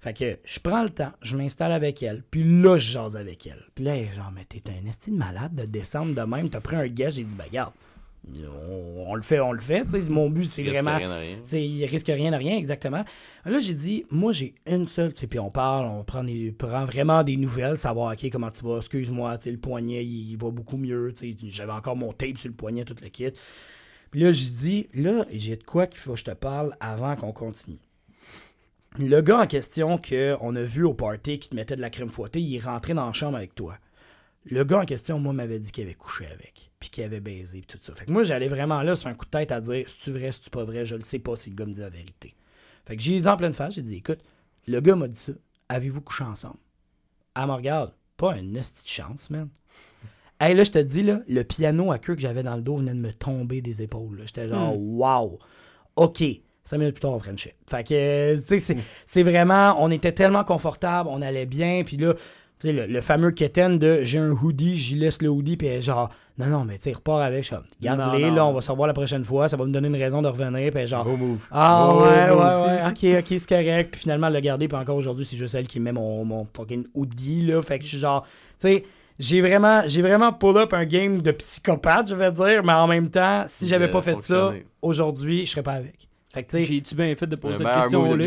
Fait 0.00 0.14
que 0.14 0.38
je 0.44 0.60
prends 0.60 0.82
le 0.82 0.88
temps, 0.88 1.12
je 1.20 1.36
m'installe 1.36 1.72
avec 1.72 2.02
elle, 2.02 2.22
puis 2.30 2.42
là, 2.62 2.78
je 2.78 2.92
jase 2.92 3.16
avec 3.16 3.46
elle. 3.46 3.62
Puis 3.74 3.84
là, 3.84 3.96
elle 3.96 4.04
est 4.04 4.14
genre, 4.14 4.32
mais 4.34 4.46
t'es 4.46 4.62
un 4.70 4.88
estime 4.88 5.16
malade 5.16 5.54
de 5.54 5.66
descendre 5.66 6.14
de 6.14 6.22
même, 6.22 6.48
t'as 6.48 6.60
pris 6.60 6.76
un 6.76 6.86
gage, 6.86 7.14
j'ai 7.14 7.24
dit, 7.24 7.34
bah, 7.34 7.44
regarde, 7.46 7.74
on, 8.28 9.04
on 9.08 9.14
le 9.14 9.22
fait, 9.22 9.40
on 9.40 9.52
le 9.52 9.60
fait, 9.60 9.86
mon 10.08 10.30
but, 10.30 10.44
c'est 10.44 10.62
vraiment. 10.62 10.96
rien 10.96 11.10
à 11.10 11.18
rien. 11.18 11.36
C'est, 11.42 11.64
il 11.64 11.84
risque 11.86 12.08
rien 12.08 12.32
à 12.32 12.36
rien, 12.36 12.56
exactement. 12.56 13.04
Là, 13.44 13.60
j'ai 13.60 13.74
dit, 13.74 14.04
moi, 14.10 14.32
j'ai 14.32 14.54
une 14.66 14.86
seule, 14.86 15.12
tu 15.12 15.20
sais, 15.20 15.26
puis 15.26 15.38
on 15.38 15.50
parle, 15.50 15.86
on 15.86 16.04
prend, 16.04 16.22
des, 16.22 16.52
prend 16.52 16.84
vraiment 16.84 17.24
des 17.24 17.36
nouvelles, 17.36 17.76
savoir, 17.76 18.12
OK, 18.12 18.30
comment 18.30 18.50
tu 18.50 18.64
vas, 18.64 18.78
excuse-moi, 18.78 19.38
le 19.44 19.56
poignet, 19.56 20.04
il, 20.04 20.36
va 20.36 20.50
beaucoup 20.50 20.76
mieux, 20.76 21.12
j'avais 21.48 21.72
encore 21.72 21.96
mon 21.96 22.12
tape 22.12 22.38
sur 22.38 22.48
le 22.48 22.54
poignet, 22.54 22.84
tout 22.84 22.96
le 23.02 23.08
kit. 23.08 23.32
Puis 24.10 24.20
là, 24.20 24.32
j'ai 24.32 24.50
dit, 24.50 24.88
là, 24.94 25.24
j'ai 25.32 25.56
de 25.56 25.64
quoi 25.64 25.86
qu'il 25.86 26.00
faut 26.00 26.12
que 26.12 26.18
je 26.18 26.24
te 26.24 26.30
parle 26.32 26.76
avant 26.80 27.16
qu'on 27.16 27.32
continue. 27.32 27.78
Le 28.98 29.20
gars 29.20 29.40
en 29.40 29.46
question 29.46 29.98
qu'on 29.98 30.56
a 30.56 30.62
vu 30.62 30.84
au 30.84 30.94
party 30.94 31.38
qui 31.38 31.48
te 31.48 31.54
mettait 31.54 31.76
de 31.76 31.80
la 31.80 31.90
crème 31.90 32.08
fouettée, 32.08 32.40
il 32.40 32.56
est 32.56 32.64
rentré 32.64 32.92
dans 32.92 33.06
la 33.06 33.12
chambre 33.12 33.36
avec 33.36 33.54
toi. 33.54 33.78
Le 34.46 34.64
gars 34.64 34.80
en 34.80 34.84
question, 34.84 35.18
moi, 35.18 35.32
m'avait 35.32 35.58
dit 35.58 35.70
qu'il 35.70 35.84
avait 35.84 35.94
couché 35.94 36.26
avec, 36.26 36.70
puis 36.80 36.88
qu'il 36.88 37.04
avait 37.04 37.20
baisé, 37.20 37.62
puis 37.66 37.76
tout 37.78 37.84
ça. 37.84 37.94
Fait 37.94 38.06
que 38.06 38.10
moi, 38.10 38.22
j'allais 38.22 38.48
vraiment 38.48 38.82
là 38.82 38.96
sur 38.96 39.08
un 39.08 39.14
coup 39.14 39.26
de 39.26 39.30
tête 39.30 39.52
à 39.52 39.60
dire, 39.60 39.84
c'est-tu 39.86 40.12
vrai, 40.12 40.32
c'est-tu 40.32 40.48
pas 40.50 40.64
vrai, 40.64 40.86
je 40.86 40.96
le 40.96 41.02
sais 41.02 41.18
pas 41.18 41.36
si 41.36 41.50
le 41.50 41.56
gars 41.56 41.66
me 41.66 41.72
dit 41.72 41.80
la 41.80 41.90
vérité. 41.90 42.34
Fait 42.86 42.96
que 42.96 43.02
j'ai 43.02 43.12
les 43.12 43.28
en 43.28 43.36
pleine 43.36 43.52
face, 43.52 43.74
j'ai 43.74 43.82
dit, 43.82 43.96
écoute, 43.96 44.20
le 44.66 44.80
gars 44.80 44.96
m'a 44.96 45.08
dit 45.08 45.16
ça, 45.18 45.32
avez-vous 45.68 46.00
couché 46.00 46.24
ensemble? 46.24 46.56
Elle 47.36 47.46
me 47.46 47.52
regarde, 47.52 47.92
pas 48.16 48.36
une 48.38 48.56
hostie 48.58 48.84
de 48.84 48.88
chance, 48.88 49.30
man. 49.30 49.48
Hey, 50.42 50.54
là, 50.54 50.64
je 50.64 50.70
te 50.70 50.78
dis, 50.78 51.02
là, 51.02 51.20
le 51.28 51.44
piano 51.44 51.92
à 51.92 51.98
queue 51.98 52.14
que 52.14 52.22
j'avais 52.22 52.42
dans 52.42 52.56
le 52.56 52.62
dos 52.62 52.76
venait 52.78 52.94
de 52.94 52.98
me 52.98 53.12
tomber 53.12 53.60
des 53.60 53.82
épaules. 53.82 54.22
J'étais 54.24 54.48
genre, 54.48 54.74
wow, 54.80 55.38
OK. 55.96 56.22
Cinq 56.64 56.78
minutes 56.78 56.94
plus 56.94 57.00
tard, 57.02 57.10
on 57.10 57.18
Frenchait. 57.18 57.56
Fait 57.68 57.84
que, 57.86 57.92
euh, 57.92 58.36
tu 58.36 58.42
sais, 58.42 58.58
c'est- 58.58 58.76
c'est 59.04 59.22
vraiment, 59.22 59.76
on 59.78 59.90
était 59.90 60.12
tellement 60.12 60.42
confortable, 60.44 61.10
on 61.12 61.20
allait 61.20 61.44
bien, 61.44 61.82
puis 61.84 61.98
là, 61.98 62.14
tu 62.14 62.20
sais, 62.68 62.72
le, 62.72 62.86
le 62.86 63.00
fameux 63.00 63.30
keten 63.30 63.78
de 63.78 64.00
j'ai 64.02 64.18
un 64.18 64.30
hoodie, 64.30 64.78
j'y 64.78 64.94
laisse 64.96 65.22
le 65.22 65.28
hoodie, 65.28 65.56
puis 65.56 65.80
genre, 65.82 66.10
non, 66.38 66.46
non, 66.46 66.64
mais 66.64 66.76
tu 66.76 66.84
sais, 66.84 66.92
repars 66.92 67.20
avec, 67.20 67.48
comme, 67.50 67.64
garde-les, 67.82 68.30
là, 68.30 68.46
on 68.46 68.52
va 68.52 68.60
se 68.60 68.70
revoir 68.70 68.86
la 68.86 68.94
prochaine 68.94 69.24
fois, 69.24 69.48
ça 69.48 69.56
va 69.56 69.64
me 69.66 69.72
donner 69.72 69.88
une 69.88 69.96
raison 69.96 70.22
de 70.22 70.28
revenir, 70.28 70.72
puis 70.72 70.86
genre, 70.86 71.06
move. 71.06 71.44
ah 71.50 71.94
ouais, 71.94 72.30
move. 72.30 72.38
ouais, 72.38 72.44
ouais, 72.44 72.82
ok, 72.88 73.20
ok, 73.20 73.38
c'est 73.38 73.48
correct. 73.48 73.90
Puis 73.92 74.00
finalement, 74.00 74.28
elle 74.28 74.32
l'a 74.34 74.40
gardé, 74.40 74.68
puis 74.68 74.76
encore 74.78 74.96
aujourd'hui, 74.96 75.24
c'est 75.26 75.36
juste 75.36 75.54
elle 75.54 75.66
qui 75.66 75.80
met 75.80 75.92
mon, 75.92 76.24
mon 76.24 76.46
fucking 76.56 76.86
hoodie, 76.94 77.42
là. 77.42 77.60
Fait 77.62 77.78
que 77.78 77.84
je 77.84 77.90
suis 77.90 77.98
genre, 77.98 78.22
tu 78.22 78.28
sais, 78.68 78.84
j'ai 79.18 79.40
vraiment, 79.42 79.82
j'ai 79.86 80.00
vraiment 80.00 80.32
pull 80.32 80.56
up 80.56 80.72
un 80.72 80.86
game 80.86 81.20
de 81.20 81.30
psychopathe, 81.30 82.08
je 82.08 82.14
vais 82.14 82.32
dire, 82.32 82.64
mais 82.64 82.72
en 82.72 82.86
même 82.86 83.10
temps, 83.10 83.44
si 83.46 83.68
j'avais 83.68 83.88
pas 83.90 84.00
fait 84.00 84.18
ça, 84.18 84.52
aujourd'hui, 84.80 85.44
je 85.44 85.50
serais 85.50 85.62
pas 85.62 85.74
avec. 85.74 86.09
Fait 86.32 86.44
que 86.44 86.58
J'ai-tu 86.58 86.94
bien 86.94 87.14
fait 87.16 87.26
de 87.26 87.34
poser 87.36 87.56
cette 87.56 87.66
question-là? 87.82 88.24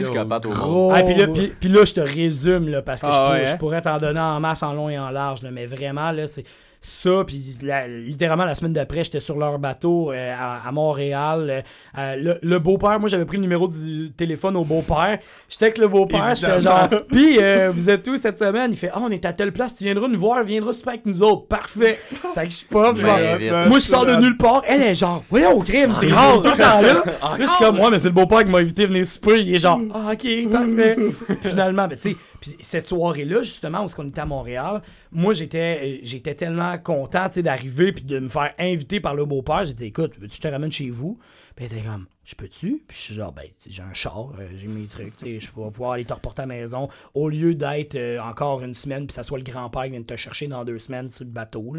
Gros. 0.49 0.91
ah, 0.93 1.03
puis 1.03 1.15
là, 1.15 1.27
puis, 1.27 1.53
puis 1.57 1.69
là, 1.69 1.85
je 1.85 1.93
te 1.93 2.01
résume, 2.01 2.67
là, 2.67 2.81
parce 2.81 3.01
que 3.01 3.07
Ah 3.07 3.11
je, 3.11 3.17
pourrais, 3.17 3.39
ouais, 3.39 3.45
je 3.45 3.51
hein? 3.51 3.57
pourrais 3.57 3.81
t'en 3.81 3.97
donner 3.97 4.19
en 4.19 4.39
masse, 4.41 4.61
en 4.61 4.73
long 4.73 4.89
et 4.89 4.99
en 4.99 5.09
large, 5.09 5.41
là, 5.41 5.51
mais 5.51 5.65
vraiment, 5.65 6.11
là, 6.11 6.27
c'est 6.27 6.43
ça, 6.85 7.23
puis 7.25 7.41
la- 7.61 7.87
littéralement, 7.87 8.43
la 8.43 8.55
semaine 8.55 8.73
d'après, 8.73 9.05
j'étais 9.05 9.21
sur 9.21 9.37
leur 9.37 9.57
bateau 9.57 10.11
euh, 10.11 10.33
à, 10.37 10.67
à 10.67 10.71
Montréal. 10.73 11.63
euh, 11.97 12.15
le, 12.17 12.37
le 12.41 12.59
beau-père, 12.59 12.99
moi, 12.99 13.07
j'avais 13.07 13.23
pris 13.25 13.37
le 13.37 13.43
numéro 13.43 13.67
du 13.69 14.11
téléphone 14.17 14.57
au 14.57 14.65
beau-père. 14.65 15.19
Je 15.49 15.57
texte 15.57 15.79
le 15.79 15.87
beau-père, 15.87 16.35
je 16.35 16.45
fais 16.45 16.59
genre, 16.61 16.89
puis 17.09 17.37
euh, 17.39 17.71
vous 17.73 17.89
êtes 17.89 18.05
où 18.09 18.17
cette 18.17 18.37
semaine? 18.37 18.71
Il 18.71 18.77
fait, 18.77 18.89
ah, 18.93 18.99
on 19.01 19.09
est 19.11 19.23
à 19.25 19.31
telle 19.31 19.53
place, 19.53 19.75
tu 19.75 19.85
viendras 19.85 20.07
nous 20.09 20.19
voir, 20.19 20.43
viendras 20.43 20.73
super 20.73 20.93
avec 20.93 21.05
nous 21.05 21.23
autres. 21.23 21.47
Parfait. 21.47 21.97
fait 22.35 22.43
que 22.43 22.49
je 22.49 22.55
suis 22.57 22.67
pas, 22.67 22.93
genre, 22.93 23.17
Ben, 23.17 23.37
vite. 23.37 23.51
moi, 23.69 23.79
je 23.79 23.83
sors 23.85 24.05
de 24.05 24.15
nulle 24.17 24.35
part. 24.37 24.61
Elle 24.67 24.81
est 24.81 24.95
genre, 24.95 25.23
voyons, 25.29 25.53
au 25.57 25.61
crime, 25.61 25.95
t'es 25.99 26.07
grave 26.07 26.41
tout 26.41 26.49
le 26.49 26.57
temps 26.57 26.81
là. 26.81 26.93
Là, 27.03 27.35
je 27.39 27.45
suis 27.45 27.57
comme, 27.59 27.79
ouais, 27.79 27.89
mais 27.91 27.99
c'est 27.99 28.09
le 28.09 28.13
beau-père 28.13 28.43
qui 28.43 28.51
m'a 28.51 28.57
invité 28.57 28.83
à 28.83 28.87
venir 28.87 29.05
souper. 29.05 29.39
Il 29.41 29.55
est 29.55 29.59
genre, 29.59 29.79
ah, 29.93 30.11
ok, 30.11 30.51
parfait. 30.51 30.97
Finalement, 31.43 31.87
ben, 31.87 31.97
tu 31.97 32.11
sais, 32.11 32.17
puis 32.43 32.57
cette 32.59 32.89
soirée-là, 32.89 33.41
justement, 33.41 33.85
où 33.85 33.87
on 33.97 34.09
était 34.09 34.19
à 34.19 34.25
Montréal, 34.25 34.81
moi, 35.13 35.33
j'étais 35.33 35.79
euh, 35.81 35.99
j'étais 36.03 36.35
tellement 36.35 36.77
content, 36.77 37.29
d'arriver 37.37 37.93
puis 37.93 38.03
de 38.03 38.19
me 38.19 38.27
faire 38.27 38.53
inviter 38.59 38.99
par 38.99 39.15
le 39.15 39.23
beau-père. 39.23 39.63
J'ai 39.63 39.73
dit, 39.73 39.85
écoute, 39.85 40.15
veux-tu 40.19 40.27
que 40.27 40.35
je 40.35 40.41
te 40.41 40.47
ramène 40.49 40.69
chez 40.69 40.89
vous? 40.89 41.17
Puis 41.55 41.65
elle 41.65 41.77
était 41.77 41.87
comme, 41.87 42.05
je 42.25 42.35
peux-tu? 42.35 42.83
Puis 42.85 42.97
je 42.97 43.01
suis 43.01 43.15
genre, 43.15 43.31
ben, 43.31 43.45
j'ai 43.65 43.81
un 43.81 43.93
char, 43.93 44.33
euh, 44.37 44.49
j'ai 44.57 44.67
mes 44.67 44.87
trucs, 44.87 45.13
je 45.21 45.25
vais 45.25 45.71
pouvoir 45.71 45.93
aller 45.93 46.03
te 46.03 46.13
reporter 46.13 46.41
à 46.41 46.45
la 46.45 46.53
maison 46.53 46.89
au 47.13 47.29
lieu 47.29 47.55
d'être 47.55 47.95
euh, 47.95 48.19
encore 48.19 48.61
une 48.61 48.73
semaine, 48.73 49.07
puis 49.07 49.13
ça 49.13 49.23
soit 49.23 49.37
le 49.37 49.45
grand-père 49.45 49.83
qui 49.83 49.91
vient 49.91 50.03
te 50.03 50.17
chercher 50.17 50.47
dans 50.47 50.65
deux 50.65 50.79
semaines 50.79 51.07
sur 51.07 51.23
le 51.23 51.31
bateau. 51.31 51.77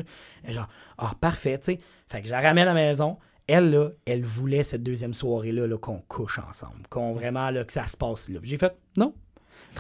Genre, 0.49 0.69
ah, 0.97 1.13
parfait, 1.21 1.59
tu 1.59 1.75
sais. 1.75 1.81
Fait 2.09 2.23
que 2.23 2.27
je 2.27 2.33
la 2.33 2.41
ramène 2.41 2.69
à 2.69 2.73
la 2.73 2.75
maison. 2.75 3.19
Elle, 3.47 3.71
là, 3.71 3.91
elle 4.07 4.25
voulait 4.25 4.63
cette 4.63 4.83
deuxième 4.83 5.13
soirée-là 5.13 5.67
là, 5.67 5.77
qu'on 5.77 5.99
couche 6.09 6.39
ensemble, 6.39 6.87
qu'on 6.89 7.13
vraiment, 7.13 7.51
là, 7.51 7.65
que 7.65 7.73
ça 7.75 7.87
se 7.87 7.99
passe 7.99 8.31
là. 8.31 8.41
J'ai 8.43 8.57
fait, 8.57 8.75
non. 8.97 9.13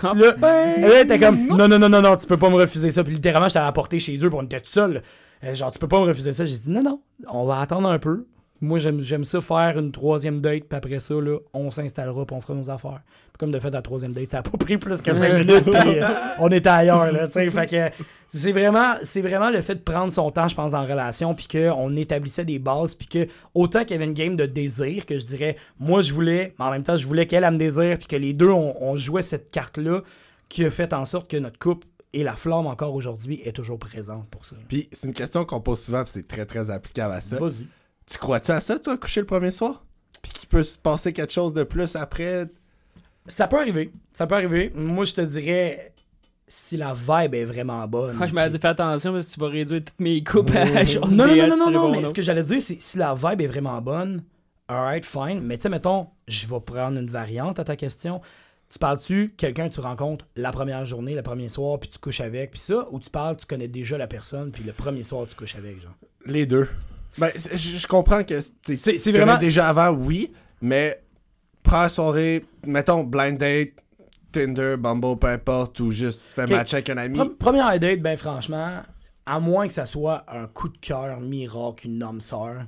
Ah, 0.03 0.12
là, 0.15 0.33
ben, 0.33 0.75
elle 0.83 1.03
était 1.03 1.19
comme, 1.19 1.47
non, 1.47 1.69
non, 1.69 1.79
non, 1.79 1.89
non, 1.89 2.03
non, 2.03 2.16
tu 2.16 2.27
peux 2.27 2.37
pas 2.37 2.51
me 2.51 2.57
refuser 2.57 2.91
ça. 2.91 3.05
Puis 3.05 3.15
littéralement, 3.15 3.49
je 3.49 3.55
t'avais 3.55 3.66
apporté 3.66 3.99
chez 3.99 4.16
eux, 4.16 4.29
puis 4.29 4.39
on 4.39 4.43
était 4.43 4.61
tout 4.61 4.71
seul. 4.71 5.03
Genre, 5.53 5.71
tu 5.71 5.79
peux 5.79 5.89
pas 5.89 6.01
me 6.01 6.07
refuser 6.07 6.33
ça. 6.33 6.47
J'ai 6.47 6.57
dit, 6.57 6.71
non, 6.71 6.83
non, 6.83 7.01
on 7.29 7.45
va 7.45 7.61
attendre 7.61 7.89
un 7.89 7.99
peu. 7.99 8.27
Moi, 8.60 8.78
j'aime 8.78 9.02
j'aime 9.02 9.24
ça 9.24 9.40
faire 9.40 9.78
une 9.78 9.93
troisième 9.93 10.40
date, 10.40 10.64
puis 10.68 10.76
après 10.76 11.01
ça, 11.01 11.14
là, 11.14 11.39
on 11.52 11.70
s'installera, 11.70 12.24
puis 12.24 12.36
on 12.36 12.40
fera 12.40 12.55
nos 12.55 12.70
affaires. 12.70 13.02
Puis 13.05 13.39
comme 13.39 13.51
de 13.51 13.59
fait, 13.59 13.70
la 13.70 13.82
troisième 13.82 14.12
date, 14.12 14.28
ça 14.28 14.39
a 14.39 14.43
pas 14.43 14.56
pris 14.56 14.78
plus 14.78 15.02
que 15.02 15.12
cinq 15.12 15.35
minutes, 15.39 15.64
puis 15.64 15.98
euh, 16.01 16.09
on 16.39 16.48
était 16.51 16.68
ailleurs, 16.68 17.12
là, 17.12 17.26
tu 17.26 17.32
sais. 17.32 17.51
Fait 17.51 17.66
que 17.66 18.05
c'est 18.32 18.52
vraiment, 18.52 18.94
c'est 19.02 19.20
vraiment 19.20 19.51
le 19.51 19.60
fait 19.60 19.74
de 19.74 19.81
prendre 19.81 20.12
son 20.12 20.31
temps, 20.31 20.48
je 20.48 20.55
pense, 20.55 20.72
en 20.72 20.85
relation, 20.85 21.35
puis 21.35 21.48
qu'on 21.48 21.94
établissait 21.97 22.44
des 22.44 22.59
bases, 22.59 22.94
puis 22.94 23.09
que 23.09 23.26
autant 23.55 23.81
qu'il 23.81 23.93
y 23.93 23.94
avait 23.94 24.05
une 24.05 24.14
game 24.14 24.36
de 24.36 24.47
désir, 24.47 25.05
que 25.05 25.18
je 25.18 25.26
dirais, 25.26 25.56
moi, 25.78 26.01
je 26.01 26.12
voulais, 26.14 26.55
mais 26.59 26.64
en 26.64 26.70
même 26.70 26.85
temps, 26.85 26.97
je 26.97 27.06
voulais 27.06 27.26
qu'elle, 27.26 27.44
elle 27.44 27.52
me 27.52 27.59
désire, 27.59 27.98
puis 27.98 28.06
que 28.06 28.16
les 28.16 28.32
deux, 28.32 28.51
on, 28.51 28.76
on 28.81 28.97
jouait 28.97 29.22
cette 29.22 29.51
carte-là, 29.51 30.02
qui 30.48 30.64
a 30.64 30.70
fait 30.70 30.93
en 30.93 31.05
sorte 31.05 31.28
que 31.28 31.36
notre 31.36 31.59
couple 31.59 31.89
et 32.14 32.22
la 32.22 32.36
flamme 32.36 32.66
encore 32.66 32.94
aujourd'hui 32.94 33.40
est 33.44 33.52
toujours 33.52 33.78
présente 33.78 34.28
pour 34.28 34.44
ça. 34.44 34.56
Puis 34.68 34.89
c'est 34.93 35.09
une 35.09 35.14
question 35.14 35.44
qu'on 35.44 35.60
pose 35.60 35.82
souvent, 35.82 36.05
puis 36.05 36.12
c'est 36.14 36.26
très 36.26 36.47
très 36.47 36.70
applicable 36.70 37.12
à 37.12 37.20
ça. 37.20 37.39
Vas-y. 37.39 37.66
Tu 38.06 38.18
crois-tu 38.18 38.51
à 38.51 38.60
ça, 38.60 38.78
toi, 38.78 38.97
coucher 38.97 39.20
le 39.20 39.26
premier 39.26 39.51
soir? 39.51 39.85
Puis 40.22 40.32
qu'il 40.32 40.48
peut 40.48 40.62
se 40.62 40.78
passer 40.78 41.12
quelque 41.12 41.32
chose 41.32 41.55
de 41.55 41.62
plus 41.62 41.97
après? 41.97 42.47
Ça 43.26 43.48
peut 43.48 43.59
arriver. 43.59 43.93
Ça 44.12 44.26
peut 44.26 44.35
arriver. 44.35 44.72
Moi, 44.74 45.05
je 45.05 45.14
te 45.14 45.20
dirais, 45.22 45.94
si 46.47 46.76
la 46.76 46.93
vibe 46.93 47.35
est 47.35 47.44
vraiment 47.44 47.86
bonne. 47.89 48.16
Moi, 48.16 48.26
je 48.26 48.35
m'avais 48.35 48.51
dit, 48.51 48.59
fais 48.59 48.68
attention 48.68 49.12
parce 49.12 49.28
que 49.28 49.35
tu 49.35 49.40
vas 49.40 49.48
réduire 49.48 49.85
toutes 49.85 50.01
mes 50.01 50.22
coupes 50.22 50.55
à 50.55 50.85
genre 50.85 51.09
Non, 51.09 51.26
non, 51.26 51.36
non, 51.36 51.47
non, 51.48 51.56
non, 51.56 51.70
non, 51.70 51.90
mais 51.90 52.06
ce 52.06 52.14
que 52.14 52.22
j'allais 52.22 52.44
dire, 52.44 52.60
c'est 52.60 52.81
si 52.81 52.98
la 52.98 53.14
vibe 53.14 53.40
est 53.40 53.47
vraiment 53.47 53.81
bonne, 53.81 54.22
alright, 54.68 55.05
fine. 55.05 55.40
Mais 55.40 55.56
tu 55.56 55.62
sais, 55.62 55.68
mettons, 55.68 56.09
je 56.28 56.47
vais 56.47 56.60
prendre 56.60 56.98
une 56.98 57.10
variante 57.10 57.59
à 57.59 57.64
ta 57.64 57.76
question. 57.76 58.20
Tu 58.70 58.78
parles-tu 58.78 59.35
quelqu'un 59.36 59.68
que 59.68 59.74
tu 59.74 59.81
rencontres 59.81 60.26
la 60.36 60.51
première 60.51 60.85
journée, 60.85 61.14
le 61.14 61.22
premier 61.22 61.48
soir, 61.48 61.78
puis 61.78 61.89
tu 61.89 61.98
couches 61.98 62.20
avec, 62.20 62.51
puis 62.51 62.60
ça, 62.60 62.86
ou 62.90 62.98
tu 62.98 63.09
parles, 63.09 63.36
tu 63.36 63.47
connais 63.47 63.68
déjà 63.68 63.97
la 63.97 64.06
personne, 64.06 64.51
puis 64.51 64.64
le 64.64 64.72
premier 64.72 65.02
soir, 65.02 65.26
tu 65.28 65.35
couches 65.36 65.56
avec, 65.56 65.81
genre? 65.81 65.94
Les 66.26 66.44
deux. 66.44 66.68
Ben, 67.19 67.31
je 67.36 67.86
comprends 67.86 68.24
que 68.24 68.41
c'est 68.41 69.11
vraiment- 69.12 69.39
déjà 69.39 69.69
avant, 69.69 69.91
oui, 69.91 70.32
mais 70.61 71.03
première 71.62 71.91
soirée, 71.91 72.45
mettons 72.66 73.05
blind 73.05 73.39
date, 73.39 73.70
Tinder, 74.32 74.74
Bumble, 74.77 75.16
peu 75.19 75.28
importe, 75.28 75.78
ou 75.81 75.91
juste 75.93 76.20
fais 76.23 76.43
Ok. 76.43 76.51
match 76.51 76.74
avec 76.74 76.91
un 76.91 76.97
ami. 76.97 77.16
Pre- 77.19 77.36
première 77.36 77.78
date, 77.78 78.01
ben 78.01 78.16
franchement, 78.16 78.82
à 79.27 79.39
moins 79.41 79.69
que 79.69 79.73
ça 79.73 79.86
soit 79.86 80.24
un 80.28 80.47
coup 80.49 80.69
de 80.69 80.77
cœur 80.78 81.20
miracle, 81.20 81.86
une 81.86 82.03
homme 82.03 82.20
sœur, 82.20 82.65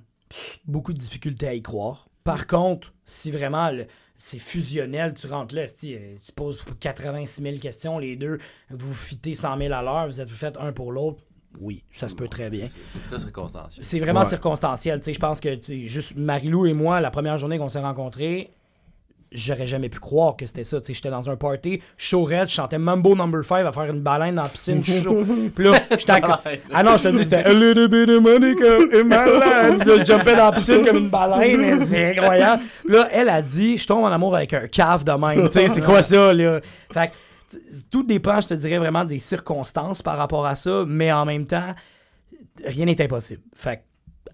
beaucoup 0.64 0.92
de 0.92 0.98
difficultés 0.98 1.48
à 1.48 1.54
y 1.54 1.62
croire. 1.62 2.08
Par 2.22 2.46
contre, 2.46 2.92
si 3.04 3.30
vraiment 3.32 3.70
c'est 4.16 4.38
fusionnel, 4.38 5.12
tu 5.14 5.26
rentres 5.26 5.54
là, 5.54 5.62
euh, 5.62 6.14
tu 6.24 6.32
poses 6.34 6.64
86 6.80 7.42
000 7.42 7.56
questions, 7.58 7.98
les 7.98 8.14
deux, 8.16 8.38
vous 8.70 8.94
fitez 8.94 9.34
100 9.34 9.58
000 9.58 9.74
à 9.74 9.82
l'heure, 9.82 10.06
vous 10.06 10.20
êtes 10.20 10.30
vous 10.30 10.36
faites 10.36 10.56
un 10.58 10.72
pour 10.72 10.92
l'autre, 10.92 11.22
oui, 11.60 11.82
ça 11.94 12.08
se 12.08 12.14
peut 12.14 12.28
très 12.28 12.50
bien. 12.50 12.68
C'est 12.92 13.02
très 13.08 13.18
circonstanciel. 13.18 13.84
C'est 13.84 13.98
vraiment 14.00 14.20
Ouais. 14.20 14.26
circonstanciel. 14.26 14.98
tu 15.00 15.04
sais, 15.06 15.12
Je 15.14 15.18
pense 15.20 15.40
que 15.40 15.58
juste 15.86 16.16
Marilou 16.16 16.66
et 16.66 16.72
moi, 16.72 17.00
la 17.00 17.10
première 17.10 17.38
journée 17.38 17.58
qu'on 17.58 17.68
s'est 17.68 17.80
rencontrés, 17.80 18.50
j'aurais 19.32 19.66
jamais 19.66 19.88
pu 19.88 19.98
croire 19.98 20.36
que 20.36 20.46
c'était 20.46 20.64
ça. 20.64 20.78
tu 20.80 20.86
sais, 20.86 20.94
J'étais 20.94 21.10
dans 21.10 21.28
un 21.28 21.36
party, 21.36 21.80
chaud 21.96 22.24
raide, 22.24 22.48
je 22.48 22.54
chantais 22.54 22.78
Mambo 22.78 23.14
Number 23.16 23.44
5 23.44 23.66
à 23.66 23.72
faire 23.72 23.84
une 23.92 24.00
baleine 24.00 24.36
dans 24.36 24.42
la 24.42 24.48
piscine 24.48 24.82
chaud. 24.84 25.24
Puis 25.54 25.64
là, 25.64 25.72
j'étais. 25.90 26.12
Ah 26.72 26.82
non, 26.82 26.96
je 26.96 27.02
te 27.04 27.08
dis, 27.08 27.24
c'était 27.24 27.44
A 27.44 27.52
little 27.52 27.88
bit 27.88 28.08
of 28.08 28.22
Monica 28.22 28.66
in 28.66 29.04
my 29.04 29.10
life. 29.10 29.78
Puis 29.80 29.88
là, 29.88 29.98
je 29.98 30.04
jumpais 30.04 30.36
dans 30.36 30.44
la 30.46 30.52
piscine 30.52 30.84
comme 30.84 30.96
une 30.98 31.08
baleine. 31.08 31.84
C'est 31.84 32.16
incroyable. 32.16 32.62
Puis 32.84 32.94
là, 32.94 33.08
elle 33.12 33.28
a 33.28 33.42
dit, 33.42 33.76
je 33.78 33.86
tombe 33.86 34.04
en 34.04 34.12
amour 34.12 34.36
avec 34.36 34.52
un 34.54 34.66
cave 34.68 35.04
de 35.04 35.12
même. 35.12 35.46
Tu 35.46 35.52
sais, 35.52 35.68
c'est 35.68 35.80
quoi 35.82 36.02
ça, 36.02 36.32
là? 36.32 36.60
Fait 36.92 37.08
que 37.08 37.12
tout 37.90 38.02
dépend, 38.02 38.40
je 38.40 38.48
te 38.48 38.54
dirais, 38.54 38.78
vraiment 38.78 39.04
des 39.04 39.18
circonstances 39.18 40.02
par 40.02 40.16
rapport 40.18 40.46
à 40.46 40.54
ça, 40.54 40.84
mais 40.86 41.12
en 41.12 41.24
même 41.24 41.46
temps, 41.46 41.74
rien 42.64 42.86
n'est 42.86 43.00
impossible. 43.00 43.42
Fait 43.54 43.76
que, 43.76 43.80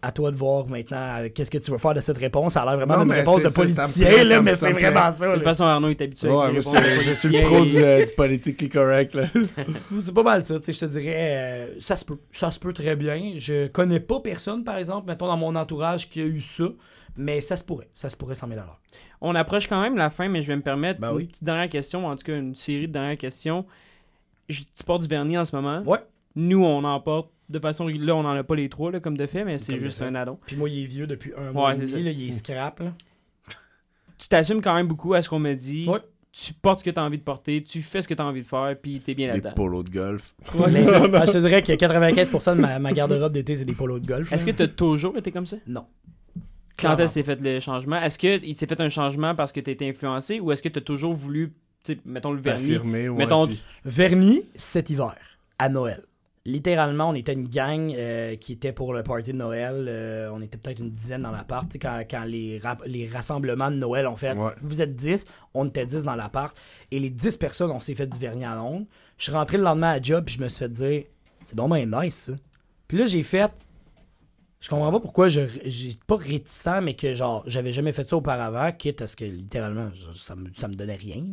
à 0.05 0.11
toi 0.11 0.33
de 0.33 0.37
voir 0.37 0.67
maintenant 0.69 1.21
euh, 1.21 1.29
qu'est-ce 1.33 1.51
que 1.51 1.59
tu 1.59 1.71
veux 1.71 1.79
faire 1.79 1.95
de 1.95 2.01
cette 2.01 2.19
réponse. 2.19 2.55
Ça 2.55 2.63
a 2.63 2.65
l'air 2.67 2.77
vraiment 2.77 2.95
Non, 2.95 3.01
d'une 3.05 3.11
mais 3.13 3.19
réponse 3.21 3.41
de 3.43 3.49
c'est- 3.49 3.55
ça 3.55 3.61
me 3.63 3.67
politicien, 3.67 4.07
plaît, 4.09 4.25
là, 4.25 4.31
ça 4.35 4.41
me- 4.41 4.45
mais 4.45 4.51
ça 4.55 4.57
c'est 4.57 4.69
me 4.73 4.75
plaît. 4.79 4.91
vraiment 4.91 5.13
ça. 5.13 5.25
De 5.27 5.31
là. 5.31 5.35
toute 5.37 5.45
façon, 5.45 5.65
Arnaud 5.65 5.89
est 5.91 6.01
habitué 6.01 6.29
Ouais, 6.29 6.43
avec 6.45 6.65
les 6.65 6.71
moi, 6.73 6.81
je, 6.83 7.01
je 7.03 7.13
suis 7.13 7.29
le 7.29 7.43
pro 7.47 7.65
du, 7.65 7.77
euh, 7.77 8.05
du 8.05 8.13
politically 8.15 8.69
correct. 8.69 9.15
Là. 9.15 9.29
C'est 10.01 10.15
pas 10.15 10.23
mal 10.25 10.43
ça, 10.43 10.57
tu 10.59 10.65
sais, 10.65 10.73
je 10.73 10.81
te 10.81 10.85
dirais, 10.87 11.15
euh, 11.17 11.67
ça 11.81 11.95
se 11.95 12.05
peut, 12.05 12.19
ça 12.33 12.51
se 12.51 12.59
peut 12.59 12.73
très 12.73 12.97
bien. 12.97 13.35
Je 13.37 13.69
connais 13.69 14.01
pas 14.01 14.19
personne, 14.19 14.65
par 14.65 14.77
exemple, 14.79 15.07
mettons 15.07 15.27
dans 15.27 15.37
mon 15.37 15.55
entourage 15.55 16.09
qui 16.09 16.21
a 16.21 16.25
eu 16.25 16.41
ça, 16.41 16.65
mais 17.17 17.41
ça 17.41 17.57
se 17.57 17.65
pourrait, 17.65 17.89
ça 17.95 18.09
se 18.09 18.17
pourrait 18.17 18.35
100 18.35 18.49
000 18.49 18.61
à 18.61 18.65
l'heure. 18.65 18.81
On 19.21 19.35
approche 19.35 19.67
quand 19.67 19.81
même 19.81 19.97
la 19.97 20.11
fin, 20.11 20.29
mais 20.29 20.43
je 20.43 20.47
vais 20.49 20.57
me 20.57 20.63
permettre 20.63 21.01
Ben 21.01 21.11
une 21.11 21.17
oui. 21.17 21.27
petite 21.27 21.45
dernière 21.45 21.69
question, 21.69 22.07
en 22.07 22.17
tout 22.17 22.25
cas 22.25 22.37
une 22.39 22.55
série 22.55 22.89
de 22.89 22.93
dernières 22.93 23.19
questions. 23.19 23.65
Je- 24.49 24.61
tu 24.63 24.85
portes 24.87 25.03
du 25.03 25.09
vernis 25.09 25.39
en 25.39 25.45
ce 25.45 25.55
moment. 25.55 25.83
Ouais. 25.83 25.99
Nous, 26.35 26.65
on 26.65 26.83
en 26.85 26.99
porte 27.01 27.31
de 27.49 27.59
façon. 27.59 27.87
Là, 27.89 28.17
on 28.17 28.21
en 28.25 28.31
a 28.35 28.43
pas 28.43 28.55
les 28.57 28.69
trois 28.69 28.91
là, 28.91 29.01
comme 29.01 29.17
de 29.17 29.27
fait, 29.27 29.45
mais 29.45 29.59
c'est 29.59 29.77
juste 29.79 29.99
fait. 29.99 30.07
un 30.07 30.15
addon. 30.15 30.39
Puis 30.47 30.57
moi, 30.57 30.69
il 30.71 30.83
est 30.83 30.87
vieux 30.87 31.07
depuis 31.07 31.33
un 31.37 31.53
mois 31.53 31.69
Ouais, 31.69 31.75
et 31.75 31.87
c'est 31.87 31.93
demi, 31.93 32.03
ça. 32.03 32.05
là, 32.07 32.11
il 32.11 32.29
est 32.29 32.33
scrap. 32.33 32.81
Là. 32.81 32.93
Tu 34.19 34.29
t'assumes 34.29 34.63
quand 34.63 34.75
même 34.75 34.87
beaucoup 34.89 35.15
à 35.15 35.23
ce 35.23 35.29
qu'on 35.29 35.39
me 35.39 35.55
dit. 35.55 35.87
Ouais. 35.89 35.99
Tu 36.33 36.55
portes 36.55 36.79
ce 36.81 36.85
que 36.85 36.91
tu 36.91 36.99
as 36.99 37.05
envie 37.05 37.19
de 37.19 37.23
porter, 37.23 37.63
tu 37.63 37.83
fais 37.83 38.01
ce 38.01 38.09
que 38.09 38.15
tu 38.15 38.23
as 38.23 38.27
envie 38.27 38.41
de 38.41 38.47
faire, 38.47 38.75
puis 38.81 39.01
t'es 39.01 39.13
bien 39.13 39.29
là-dedans. 39.29 39.53
polos 39.55 39.85
de 39.85 39.91
golf. 39.91 40.35
Ouais, 40.55 40.71
Mais 40.73 40.83
ça. 40.83 40.99
je 41.27 41.33
te 41.33 41.39
dirais 41.39 41.61
que 41.63 41.73
95% 41.73 42.57
de 42.57 42.61
ma, 42.63 42.79
ma 42.79 42.93
garde-robe 42.95 43.33
d'été, 43.35 43.55
c'est 43.55 43.67
des 43.67 43.75
polos 43.75 44.01
de 44.01 44.07
golf. 44.07 44.33
Est-ce 44.33 44.47
que 44.47 44.51
tu 44.51 44.63
as 44.63 44.69
toujours 44.69 45.15
été 45.19 45.31
comme 45.31 45.45
ça? 45.45 45.59
Non. 45.67 45.85
Quand 46.81 46.97
est-ce 46.99 47.15
s'est 47.15 47.23
fait 47.23 47.41
le 47.41 47.61
changement? 47.61 48.01
Est-ce 48.01 48.19
qu'il 48.19 48.55
s'est 48.55 48.67
fait 48.67 48.81
un 48.81 48.89
changement 48.89 49.35
parce 49.35 49.53
que 49.53 49.61
tu 49.61 49.71
été 49.71 49.89
influencé 49.89 50.41
ou 50.41 50.53
est-ce 50.53 50.63
que 50.63 50.69
tu 50.69 50.79
as 50.79 50.83
toujours 50.83 51.13
voulu, 51.15 51.53
tu 51.85 51.95
sais, 51.95 52.01
mettons 52.05 52.33
le 52.33 52.41
vernis, 52.41 52.63
T'affirmer, 52.63 53.09
ouais, 53.09 53.17
mettons, 53.19 53.47
puis- 53.47 53.63
Vernis 53.85 54.43
cet 54.55 54.91
hiver, 54.91 55.15
à 55.59 55.69
Noël. 55.69 56.03
Littéralement, 56.45 57.11
on 57.11 57.15
était 57.15 57.35
une 57.35 57.47
gang 57.49 57.95
euh, 57.97 58.35
qui 58.35 58.55
était 58.55 58.73
pour 58.73 58.93
le 58.93 59.05
party 59.05 59.33
de 59.33 59.37
Noël. 59.39 59.87
euh, 59.89 60.29
on 60.33 60.41
était 60.43 60.59
peut-être 60.59 60.81
une 60.81 60.91
dizaine 60.91 61.23
dans 61.23 61.31
l'appart. 61.31 61.69
Tu 61.69 61.75
sais, 61.75 61.79
Quand, 61.79 62.03
quand 62.11 62.25
les, 62.25 62.61
les 62.87 63.07
rassemblements 63.07 63.71
de 63.71 63.77
Noël 63.77 64.09
ont 64.09 64.17
fait 64.17 64.33
Ouais. 64.33 64.51
Vous 64.61 64.83
êtes 64.83 64.93
10, 64.97 65.25
on 65.55 65.67
était 65.69 65.87
10 65.87 66.03
dans 66.03 66.17
l'appart. 66.17 66.57
Et 66.91 66.99
les 66.99 67.11
10 67.11 67.37
personnes, 67.37 67.71
on 67.71 67.79
s'est 67.79 67.95
fait 67.95 68.09
du 68.09 68.19
vernis 68.19 68.45
à 68.45 68.57
l'ongle. 68.57 68.87
Je 69.19 69.23
suis 69.25 69.33
rentré 69.33 69.57
le 69.57 69.63
lendemain 69.63 69.91
à 69.91 70.03
job 70.03 70.25
puis 70.25 70.35
je 70.35 70.43
me 70.43 70.49
suis 70.49 70.59
fait 70.59 70.69
dire 70.69 71.05
C'est 71.45 71.55
donc 71.55 71.73
bien 71.73 71.87
nice 71.87 72.15
ça. 72.17 72.33
Puis 72.89 72.99
là, 72.99 73.07
j'ai 73.07 73.23
fait 73.23 73.53
Je 74.63 74.69
comprends 74.71 74.91
pas 74.93 75.01
pourquoi 75.01 75.29
je 75.29 75.41
j'ai 75.65 75.91
pas 76.07 76.17
réticent, 76.17 76.81
mais 76.83 76.95
que 76.95 77.13
genre 77.15 77.43
j'avais 77.47 77.73
jamais 77.73 77.93
fait 77.93 78.09
ça 78.09 78.17
auparavant, 78.17 78.71
quitte 78.73 79.03
à 79.03 79.07
ce 79.07 79.17
que 79.17 79.25
littéralement 79.27 79.91
je- 79.93 80.17
ça 80.19 80.35
me, 80.37 80.49
ça 80.55 80.69
me 80.69 80.75
donnait 80.75 80.95
rien. 80.97 81.25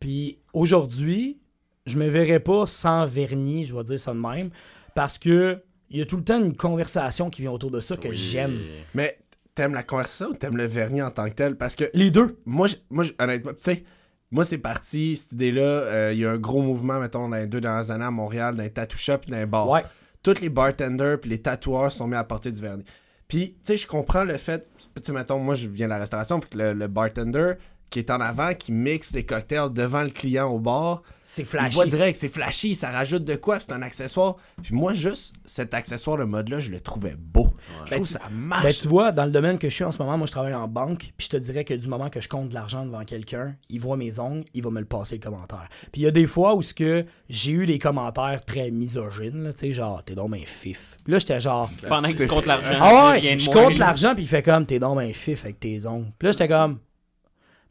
Puis 0.00 0.38
aujourd'hui, 0.52 1.38
je 1.86 1.98
me 1.98 2.08
verrais 2.08 2.40
pas 2.40 2.66
sans 2.66 3.04
vernis, 3.04 3.66
je 3.66 3.76
vais 3.76 3.82
dire 3.84 4.00
ça 4.00 4.12
de 4.12 4.18
même, 4.18 4.50
parce 4.94 5.18
que 5.18 5.62
il 5.90 5.98
y 5.98 6.02
a 6.02 6.06
tout 6.06 6.16
le 6.16 6.24
temps 6.24 6.40
une 6.42 6.56
conversation 6.56 7.28
qui 7.30 7.42
vient 7.42 7.52
autour 7.52 7.70
de 7.70 7.78
ça 7.80 7.96
que 7.96 8.08
Oui. 8.08 8.16
j'aime. 8.16 8.58
Mais 8.94 9.18
t'aimes 9.54 9.74
la 9.74 9.82
conversation 9.82 10.28
ou 10.30 10.34
t'aimes 10.34 10.56
le 10.56 10.64
vernis 10.64 11.02
en 11.02 11.10
tant 11.10 11.28
que 11.28 11.34
tel? 11.34 11.56
Parce 11.56 11.76
que 11.76 11.84
Les 11.94 12.10
deux. 12.10 12.38
moi, 12.46 12.66
moi 12.90 13.04
honnêtement, 13.20 13.52
tu 13.52 13.58
sais, 13.60 13.84
moi, 14.30 14.44
c'est 14.44 14.58
parti, 14.58 15.16
cette 15.16 15.32
idée-là. 15.32 15.62
euh, 15.62 16.12
Il 16.12 16.18
y 16.18 16.24
a 16.24 16.30
un 16.32 16.38
gros 16.38 16.62
mouvement, 16.62 16.98
mettons, 16.98 17.28
dans 17.28 17.36
les 17.36 17.46
deux 17.46 17.60
dernières 17.60 17.90
années 17.92 18.06
à 18.06 18.10
Montréal, 18.10 18.56
dans 18.56 18.62
les 18.64 18.70
tattoo 18.70 18.96
shops 18.96 19.28
et 19.28 19.30
dans 19.30 19.36
les 19.38 19.46
bars. 19.46 19.68
Ouais. 19.68 19.82
Tous 20.24 20.40
les 20.40 20.48
bartenders 20.48 21.20
puis 21.20 21.30
les 21.30 21.40
tatoueurs 21.40 21.92
sont 21.92 22.08
mis 22.08 22.16
à 22.16 22.24
porter 22.24 22.50
du 22.50 22.60
vernis. 22.60 22.84
Puis, 23.28 23.52
tu 23.52 23.58
sais, 23.62 23.76
je 23.76 23.86
comprends 23.86 24.24
le 24.24 24.36
fait, 24.36 24.70
tu 24.78 25.02
sais, 25.02 25.12
mettons, 25.12 25.38
moi, 25.38 25.54
je 25.54 25.68
viens 25.68 25.86
de 25.86 25.90
la 25.90 25.98
restauration, 25.98 26.40
puis 26.40 26.58
le, 26.58 26.72
le 26.72 26.88
bartender 26.88 27.54
qui 27.94 28.00
est 28.00 28.10
en 28.10 28.20
avant, 28.20 28.54
qui 28.54 28.72
mixe 28.72 29.12
les 29.12 29.24
cocktails 29.24 29.72
devant 29.72 30.02
le 30.02 30.10
client 30.10 30.48
au 30.50 30.58
bar, 30.58 31.02
C'est 31.22 31.42
il 31.42 31.46
flashy. 31.46 31.74
voit 31.74 31.86
direct, 31.86 32.18
c'est 32.20 32.28
flashy, 32.28 32.74
ça 32.74 32.90
rajoute 32.90 33.24
de 33.24 33.36
quoi, 33.36 33.60
c'est 33.60 33.70
un 33.70 33.82
accessoire. 33.82 34.34
Puis 34.64 34.74
moi, 34.74 34.94
juste 34.94 35.32
cet 35.44 35.74
accessoire, 35.74 36.16
le 36.16 36.26
mode-là, 36.26 36.58
je 36.58 36.70
le 36.72 36.80
trouvais 36.80 37.14
beau. 37.16 37.50
Je 37.84 37.90
Ben, 37.90 37.96
trouve 37.98 38.06
tu- 38.08 38.12
ça 38.14 38.22
marche. 38.32 38.64
Ben, 38.64 38.72
tu 38.74 38.88
vois, 38.88 39.12
dans 39.12 39.24
le 39.24 39.30
domaine 39.30 39.58
que 39.58 39.68
je 39.68 39.74
suis 39.76 39.84
en 39.84 39.92
ce 39.92 39.98
moment, 39.98 40.18
moi, 40.18 40.26
je 40.26 40.32
travaille 40.32 40.54
en 40.54 40.66
banque, 40.66 41.12
puis 41.16 41.26
je 41.26 41.28
te 41.28 41.36
dirais 41.36 41.64
que 41.64 41.72
du 41.74 41.86
moment 41.86 42.08
que 42.10 42.20
je 42.20 42.28
compte 42.28 42.48
de 42.48 42.54
l'argent 42.54 42.84
devant 42.84 43.04
quelqu'un, 43.04 43.54
il 43.68 43.78
voit 43.80 43.96
mes 43.96 44.18
ongles, 44.18 44.44
il 44.54 44.64
va 44.64 44.70
me 44.70 44.80
le 44.80 44.86
passer 44.86 45.14
le 45.14 45.22
commentaire. 45.22 45.68
Puis 45.92 46.00
il 46.00 46.04
y 46.04 46.08
a 46.08 46.10
des 46.10 46.26
fois 46.26 46.56
où 46.56 46.62
ce 46.62 46.74
que 46.74 47.06
j'ai 47.28 47.52
eu 47.52 47.66
des 47.66 47.78
commentaires 47.78 48.44
très 48.44 48.72
misogynes, 48.72 49.44
là, 49.44 49.52
tu 49.52 49.60
sais, 49.60 49.72
genre, 49.72 50.02
t'es 50.04 50.16
donc 50.16 50.34
un 50.34 50.44
fif. 50.44 50.96
Puis 51.04 51.12
là, 51.12 51.20
j'étais 51.20 51.38
genre, 51.40 51.70
pendant 51.88 52.08
que 52.08 52.16
tu 52.20 52.26
comptes 52.26 52.46
l'argent. 52.46 52.76
ah 52.80 53.10
ouais, 53.12 53.34
de 53.34 53.38
je 53.38 53.50
compte 53.50 53.78
l'argent, 53.78 54.14
puis 54.14 54.24
il 54.24 54.28
fait 54.28 54.42
comme, 54.42 54.66
t'es 54.66 54.80
donc 54.80 54.98
un 54.98 55.12
fif 55.12 55.44
avec 55.44 55.60
tes 55.60 55.86
ongles. 55.86 56.10
Puis 56.18 56.26
là, 56.26 56.32
j'étais 56.32 56.48
comme, 56.48 56.80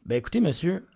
ben 0.06 0.16
écoutez, 0.16 0.40
monsieur, 0.40 0.86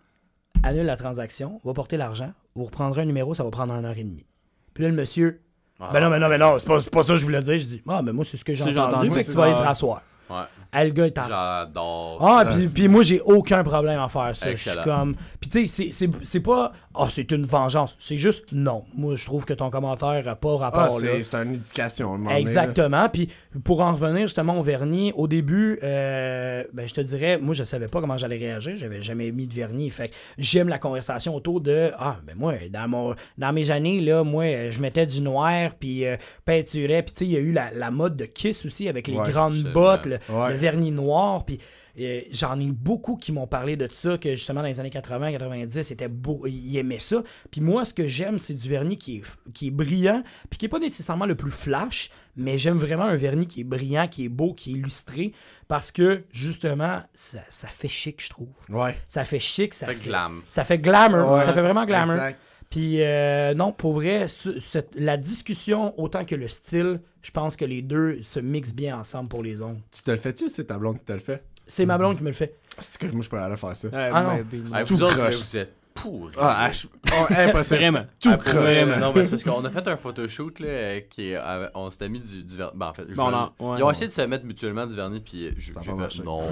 annule 0.63 0.87
la 0.87 0.97
transaction, 0.97 1.61
va 1.65 1.73
porter 1.73 1.97
l'argent, 1.97 2.33
vous 2.55 2.65
reprendrez 2.65 3.03
un 3.03 3.07
numéro, 3.07 3.35
ça 3.35 3.45
va 3.45 3.51
prendre 3.51 3.73
une 3.75 3.85
heure 3.85 3.97
et 3.99 4.05
demie. 4.05 4.27
Puis 4.75 4.83
là, 4.85 4.91
le 4.91 4.97
monsieur, 4.97 5.41
Ah. 5.81 5.91
ben 5.93 6.01
non, 6.01 6.11
mais 6.11 6.19
non, 6.19 6.29
mais 6.29 6.39
non, 6.39 6.59
c'est 6.59 6.67
pas, 6.67 6.81
c'est 6.81 6.93
pas 6.93 7.03
ça 7.03 7.13
que 7.15 7.19
je 7.19 7.25
voulais 7.25 7.41
dire. 7.43 7.57
Je 7.57 7.67
dis, 7.67 7.83
ah, 7.89 8.03
ben 8.03 8.13
moi, 8.13 8.25
c'est 8.25 8.37
ce 8.37 8.45
que 8.45 8.55
j'ai 8.55 8.63
entendu, 8.65 8.79
entendu, 8.81 9.11
fait 9.11 9.17
que 9.21 9.23
c'est 9.27 9.31
tu 9.33 9.37
vas 9.37 9.45
ça. 9.45 9.51
être 9.51 9.63
rasseoir. 9.63 10.03
Ouais. 10.29 10.37
Ah, 10.71 10.85
le 10.85 10.91
gars 10.91 11.07
est 11.07 11.19
en... 11.19 11.25
J'adore. 11.25 12.19
Ah, 12.21 12.45
puis, 12.49 12.69
puis 12.75 12.89
moi, 12.89 13.03
j'ai 13.03 13.21
aucun 13.23 13.63
problème 13.65 13.99
à 14.01 14.09
faire 14.09 14.37
ça. 14.37 14.51
Je 14.51 14.57
suis 14.57 14.71
Excellent. 14.71 14.85
comme. 14.85 15.15
Puis 15.41 15.49
tu 15.49 15.67
sais, 15.67 15.67
c'est- 15.67 15.93
c'est- 15.93 16.11
c'est 16.23 16.41
pas. 16.41 16.73
Ah, 16.95 17.07
c'est 17.09 17.31
une 17.33 17.45
vengeance. 17.45 17.97
C'est 17.99 18.19
juste 18.19 18.47
non. 18.53 18.85
Moi, 18.95 19.15
je 19.17 19.25
trouve 19.25 19.45
que 19.45 19.55
ton 19.55 19.71
commentaire 19.71 20.23
n'a 20.25 20.35
pas 20.37 20.57
rapport 20.57 20.81
Ah, 20.81 20.89
c'est 20.91 21.23
c'est 21.23 21.37
une 21.37 21.55
éducation. 21.55 22.19
Exactement. 22.31 23.09
Puis 23.09 23.29
pour 23.65 23.81
en 23.81 23.93
revenir 23.93 24.23
justement 24.27 24.59
au 24.59 24.63
vernis, 24.63 25.13
au 25.17 25.27
début, 25.29 25.79
euh, 25.83 26.65
ben, 26.73 26.87
je 26.87 26.95
te 26.95 27.01
dirais, 27.01 27.39
moi, 27.39 27.55
je 27.55 27.65
savais 27.65 27.89
pas 27.89 28.01
comment 28.01 28.17
j'allais 28.17 28.37
réagir. 28.37 28.75
J'avais 28.77 29.01
jamais 29.01 29.31
mis 29.31 29.47
de 29.47 29.55
vernis. 29.55 29.89
Fait 29.91 30.09
que 30.09 30.15
j'aime 30.39 30.69
la 30.69 30.79
conversation 30.79 31.35
autour 31.35 31.61
de 31.61 31.93
Ah, 31.99 32.17
ben 32.27 32.35
moi, 32.37 32.55
dans, 32.71 32.89
mon, 32.89 33.15
dans 33.39 33.53
mes 33.53 33.71
années, 33.71 34.01
là, 34.01 34.23
moi, 34.25 34.71
je 34.71 34.81
mettais 34.81 35.07
du 35.07 35.23
noir, 35.23 35.71
puis 35.79 36.05
euh, 36.07 36.17
peinturais. 36.45 37.03
Puis 37.03 37.13
tu 37.13 37.19
sais, 37.21 37.25
il 37.27 37.33
y 37.33 37.37
a 37.37 37.41
eu 37.41 37.53
la, 37.53 37.71
la 37.73 37.91
mode 37.91 38.17
de 38.17 38.25
Kiss 38.27 38.67
aussi 38.67 38.89
avec 38.89 39.07
les 39.09 39.17
Ouais, 39.17 39.31
grandes 39.31 39.63
bottes, 39.73 40.07
le, 40.07 40.19
Ouais. 40.29 40.51
le 40.51 40.57
vernis 40.59 40.91
noir, 40.91 41.45
puis 41.47 41.59
euh, 42.01 42.21
j'en 42.31 42.61
ai 42.61 42.67
beaucoup 42.71 43.17
qui 43.17 43.33
m'ont 43.33 43.47
parlé 43.49 43.77
de 43.77 43.89
ça, 43.91 44.19
que 44.19 44.37
justement 44.37 44.61
dans 44.61 44.67
les 44.69 44.79
années 44.79 44.91
80-90, 44.91 45.83
c'était 45.83 46.07
beau, 46.09 46.47
ils 46.47 46.77
aimaient 46.77 46.99
ça. 47.01 47.23
Puis 47.51 47.61
moi, 47.61 47.85
ce 47.85 47.93
que 47.95 48.07
j'aime, 48.07 48.39
c'est 48.39 48.55
du 48.55 48.69
vernis 48.69 48.97
qui 48.97 49.17
est, 49.17 49.23
qui 49.53 49.69
est 49.69 49.71
brillant, 49.73 50.23
puis 50.51 50.59
qui 50.59 50.67
est 50.67 50.69
pas 50.69 50.79
nécessairement 50.79 51.27
le 51.27 51.35
plus 51.35 51.51
flash, 51.51 52.11
mais 52.37 52.57
j'aime 52.57 52.77
vraiment 52.77 53.05
un 53.05 53.17
vernis 53.17 53.47
qui 53.49 53.63
est 53.63 53.65
brillant, 53.65 54.07
qui 54.07 54.25
est 54.27 54.29
beau, 54.29 54.55
qui 54.55 54.71
est 54.71 54.75
illustré, 54.75 55.33
parce 55.67 55.91
que 55.91 56.23
justement, 56.31 57.01
ça, 57.15 57.41
ça 57.49 57.67
fait 57.69 57.89
chic, 57.89 58.23
je 58.23 58.29
trouve. 58.31 58.49
Ouais. 58.69 58.97
Ça 59.09 59.25
fait 59.25 59.41
chic, 59.41 59.75
ça 59.75 59.87
Fait 59.87 59.95
fait, 59.95 60.09
glam. 60.09 60.43
ça 60.49 60.63
fait 60.65 60.79
glamour, 60.79 61.33
Ouais. 61.33 61.43
ça 61.43 61.53
fait 61.53 61.63
vraiment 61.63 61.85
glamour. 61.85 62.15
Exact. 62.15 62.39
Puis 62.71 63.03
euh, 63.03 63.55
non, 63.55 63.73
pour 63.73 63.95
vrai, 63.95 64.29
ce- 64.29 64.79
la 64.97 65.17
discussion 65.17 65.99
autant 65.99 66.25
que 66.25 66.35
le 66.35 66.49
style, 66.49 67.01
je 67.23 67.31
pense 67.31 67.57
que 67.57 67.65
les 67.65 67.81
deux 67.83 68.21
se 68.23 68.41
mixent 68.41 68.75
bien 68.75 68.99
ensemble 68.99 69.29
pour 69.29 69.43
les 69.43 69.63
ongles. 69.63 69.81
Tu 69.91 70.03
te 70.03 70.11
le 70.11 70.17
fais-tu 70.19 70.45
ou 70.45 70.49
c'est 70.49 70.65
ta 70.65 70.79
blonde 70.79 70.99
qui 70.99 71.05
te 71.05 71.13
le 71.13 71.19
fait? 71.19 71.43
C'est 71.67 71.87
ma 71.87 71.99
blonde 71.99 72.17
qui 72.17 72.23
me 72.23 72.29
le 72.29 72.35
fait. 72.35 72.55
C'est 72.79 72.99
que 73.01 73.07
moi, 73.09 73.23
je 73.23 73.29
peux 73.29 73.39
aller 73.39 73.57
faire 73.57 73.77
ça. 73.77 73.89
Ouais, 73.89 74.11
Ah 74.13 74.23
non. 74.23 74.29
ouais, 74.37 74.43
ben, 74.45 74.63
Ah, 74.73 74.85
Tout 74.85 74.97
vous 74.97 75.03
autres, 75.03 75.31
vous 75.31 75.57
êtes 75.57 75.73
pourris. 76.03 76.33
Ah, 76.39 76.69
H- 76.71 76.87
oh, 77.13 77.27
impossible. 77.31 77.77
Vraiment. 77.81 78.05
Tout 78.21 78.31
Ah, 78.33 78.37
Vraiment. 78.37 78.97
Non, 78.99 79.13
mais 79.15 79.25
c'est 79.25 79.31
parce 79.31 79.45
qu'on 79.45 79.65
a 79.65 79.71
fait 79.71 79.87
un 79.89 79.97
photoshoot, 79.97 80.61
là, 80.61 81.01
qui 81.11 81.33
est, 81.33 81.37
euh, 81.37 81.69
on 81.75 81.91
s'était 81.91 82.09
mis 82.09 82.21
du, 82.21 82.45
du 82.45 82.57
vernis. 82.57 82.73
Ben, 82.75 82.87
en 82.89 82.93
fait, 82.95 83.05
je 83.09 83.15
Bon, 83.15 83.31
non, 83.31 83.51
ouais, 83.61 83.79
ils 83.79 83.83
ont 83.83 83.87
non. 83.87 83.91
essayé 83.91 84.09
de 84.09 84.13
se 84.13 84.23
mettre 84.23 84.45
mutuellement 84.45 84.87
du 84.87 84.95
vernis, 84.97 85.21
puis 85.21 85.47
euh, 85.47 85.51
je- 85.57 85.73
j'ai 85.73 85.91
fait 85.91 85.93
marché. 85.97 86.23
non. 86.25 86.43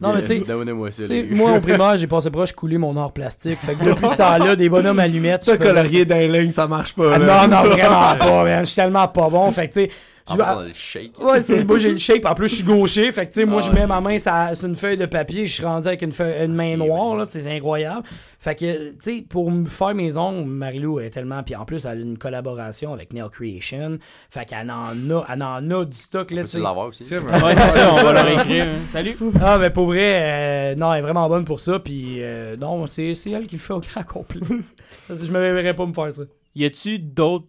Non, 0.00 0.14
mais 0.14 0.22
tu 0.22 0.34
sais, 0.36 1.26
moi 1.30 1.52
au 1.56 1.60
primaire, 1.60 1.96
j'ai 1.96 2.06
passé 2.06 2.30
proche 2.30 2.52
couler 2.52 2.78
mon 2.78 2.96
or 2.96 3.12
plastique. 3.12 3.58
Fait 3.60 3.74
que 3.74 3.84
depuis 3.84 4.08
ce 4.08 4.16
temps-là, 4.16 4.56
des 4.56 4.68
bonhommes 4.68 4.98
allumettes. 4.98 5.42
Ça, 5.42 5.54
je 5.54 5.58
colorier 5.58 6.04
d'un 6.04 6.26
ligne, 6.26 6.50
ça 6.50 6.66
marche 6.66 6.94
pas. 6.94 7.14
Ah, 7.14 7.18
non, 7.18 7.48
non, 7.56 7.62
vraiment 7.70 8.16
pas, 8.18 8.44
man. 8.44 8.60
Je 8.60 8.64
suis 8.66 8.76
tellement 8.76 9.08
pas 9.08 9.28
bon. 9.28 9.50
Fait 9.50 9.68
que 9.68 9.74
tu 9.74 9.80
sais. 9.84 9.90
En 10.30 10.34
je- 10.34 10.38
plus, 10.42 10.50
on 10.50 10.58
a 10.60 10.64
le 10.64 10.72
shake. 10.74 11.18
Ouais, 11.22 11.42
c'est 11.42 11.64
moi 11.64 11.78
j'ai 11.78 11.90
le 11.90 11.96
shape. 11.96 12.24
En 12.24 12.34
plus, 12.34 12.48
je 12.48 12.54
suis 12.56 12.64
gaucher. 12.64 13.10
Fait 13.12 13.26
que, 13.26 13.32
tu 13.32 13.40
sais, 13.40 13.44
moi, 13.46 13.60
Ah, 13.64 13.66
je 13.68 13.72
mets 13.72 13.86
ma 13.86 14.00
main 14.00 14.18
sur 14.18 14.68
une 14.68 14.74
feuille 14.76 14.96
de 14.96 15.06
papier. 15.06 15.46
Je 15.46 15.54
suis 15.54 15.64
rendu 15.64 15.86
avec 15.88 16.02
une, 16.02 16.12
feuille- 16.12 16.44
une 16.44 16.54
main 16.54 16.76
noire, 16.76 17.16
là. 17.16 17.24
C'est 17.28 17.46
incroyable. 17.50 18.02
Fait 18.38 18.54
que, 18.54 18.90
tu 18.92 18.96
sais, 19.00 19.24
pour 19.28 19.50
me 19.50 19.66
faire 19.68 19.94
mes 19.94 20.16
ongles, 20.16 20.48
Marilou 20.48 20.98
est 21.00 21.10
tellement. 21.10 21.42
Puis 21.42 21.54
en 21.54 21.64
plus, 21.66 21.84
elle 21.84 21.98
a 21.98 22.00
une 22.00 22.16
collaboration 22.16 22.92
avec 22.94 23.12
Nail 23.12 23.28
Creation. 23.30 23.98
Fait 24.30 24.46
qu'elle 24.46 24.70
en 24.70 25.10
a, 25.10 25.26
elle 25.32 25.42
en 25.42 25.70
a 25.70 25.84
du 25.84 25.96
stock, 25.96 26.30
là, 26.30 26.36
tu 26.38 26.42
Peux-tu 26.44 26.48
sais. 26.52 26.60
l'avoir 26.60 26.86
aussi? 26.86 27.02
Ouais, 27.04 27.20
c'est 27.56 27.68
ça, 27.80 27.92
on 27.92 28.02
va 28.02 28.12
leur 28.12 28.28
écrire. 28.28 28.64
hein. 28.64 28.78
Salut. 28.88 29.16
Ah, 29.42 29.58
mais 29.58 29.68
pour 29.70 29.86
vrai, 29.86 30.20
euh, 30.22 30.74
non, 30.74 30.92
elle 30.94 31.00
est 31.00 31.02
vraiment 31.02 31.28
bonne 31.28 31.44
pour 31.44 31.60
ça. 31.60 31.78
Puis, 31.80 32.22
euh, 32.22 32.56
non, 32.56 32.86
c'est 32.86 33.14
c'est 33.14 33.30
elle 33.30 33.46
qui 33.46 33.56
le 33.56 33.60
fait 33.60 33.74
au 33.74 33.80
grand 33.80 34.04
complet. 34.04 34.40
Je 35.10 35.30
me 35.30 35.38
verrais 35.52 35.74
pas 35.74 35.84
me 35.86 35.92
faire 35.92 36.12
ça. 36.12 36.22
Y 36.54 36.64
a-tu 36.64 36.98
d'autres 36.98 37.46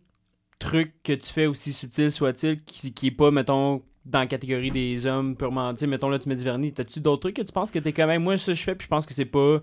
trucs 0.62 0.94
que 1.04 1.14
tu 1.14 1.32
fais 1.32 1.46
aussi 1.46 1.74
subtils 1.74 2.12
soit-il 2.12 2.62
qui, 2.64 2.94
qui 2.94 3.08
est 3.08 3.12
pas, 3.12 3.32
mettons, 3.32 3.82
dans 4.06 4.20
la 4.20 4.28
catégorie 4.28 4.72
des 4.72 5.06
hommes 5.06 5.36
purement, 5.36 5.74
tu 5.74 5.86
mettons 5.88 6.10
là, 6.10 6.20
tu 6.20 6.30
mets 6.30 6.36
du 6.36 6.44
vernis. 6.44 6.74
T'as-tu 6.74 7.00
d'autres 7.00 7.22
trucs 7.22 7.36
que 7.36 7.42
tu 7.42 7.52
penses 7.52 7.72
que 7.72 7.80
t'es 7.80 7.94
quand 7.94 8.08
même, 8.08 8.24
moi, 8.24 8.38
ça 8.38 8.54
je 8.54 8.64
fais, 8.64 8.76
puis 8.76 8.86
je 8.86 8.90
pense 8.90 9.06
que 9.06 9.14
c'est 9.14 9.26
pas 9.26 9.62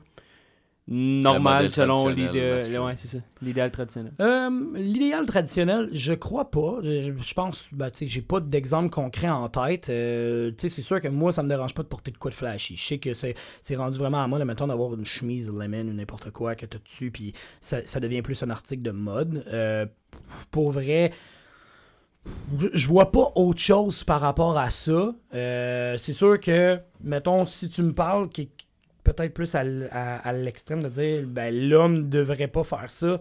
normal 0.91 1.71
selon 1.71 2.09
l'idéal. 2.09 2.81
Ouais, 2.83 3.71
traditionnel. 3.71 4.13
Euh, 4.21 4.51
L'idéal 4.75 5.27
traditionnel, 5.27 5.89
je 5.93 6.13
crois 6.15 6.51
pas. 6.51 6.79
Je, 6.83 7.13
je 7.21 7.35
pense, 7.35 7.69
ben, 7.73 7.91
tu 7.91 7.99
sais, 7.99 8.07
j'ai 8.07 8.23
pas 8.23 8.41
d'exemple 8.41 8.89
concret 8.91 9.29
en 9.29 9.49
tête. 9.49 9.91
Euh, 9.91 10.51
tu 10.51 10.57
sais, 10.63 10.69
c'est 10.69 10.83
sûr 10.83 11.01
que 11.01 11.09
moi, 11.09 11.31
ça 11.33 11.43
me 11.43 11.49
dérange 11.49 11.75
pas 11.75 11.83
de 11.83 11.89
porter 11.89 12.11
de 12.11 12.17
quoi 12.19 12.31
de 12.31 12.37
flashy. 12.37 12.77
Je 12.77 12.85
sais 12.87 12.99
que 12.99 13.13
c'est 13.15 13.35
c'est 13.61 13.77
rendu 13.77 13.99
vraiment 13.99 14.23
à 14.23 14.27
moi, 14.27 14.43
mettons, 14.45 14.67
d'avoir 14.67 14.95
une 14.95 15.05
chemise 15.05 15.53
lemon 15.53 15.89
ou 15.89 15.93
n'importe 15.93 16.31
quoi 16.31 16.55
que 16.55 16.67
t'as 16.67 16.79
dessus, 16.79 17.11
puis 17.11 17.33
ça, 17.61 17.79
ça 17.85 18.01
devient 18.01 18.23
plus 18.23 18.43
un 18.43 18.51
article 18.51 18.83
de 18.83 18.91
mode. 18.91 19.45
Euh, 19.49 19.85
pour 20.51 20.71
vrai, 20.73 21.13
je- 22.75 22.87
vois 22.89 23.11
pas 23.13 23.31
autre 23.35 23.61
chose 23.61 24.05
par 24.05 24.21
rapport 24.21 24.59
à 24.59 24.71
ça. 24.71 25.15
Euh, 25.35 25.97
c'est 25.97 26.13
sûr 26.13 26.39
que, 26.41 26.79
mettons, 27.03 27.45
si 27.47 27.69
tu 27.69 27.83
me 27.83 27.93
parles, 27.93 28.29
qui 28.29 28.51
peut-être 29.13 29.35
plus 29.35 29.55
à, 29.55 29.61
à- 29.61 30.33
l'extrême 30.33 30.83
de 30.83 30.89
dire, 30.89 31.25
ben, 31.27 31.55
l'homme 31.69 32.09
devrait 32.09 32.49
pas 32.49 32.65
faire 32.65 32.91
ça. 32.91 33.21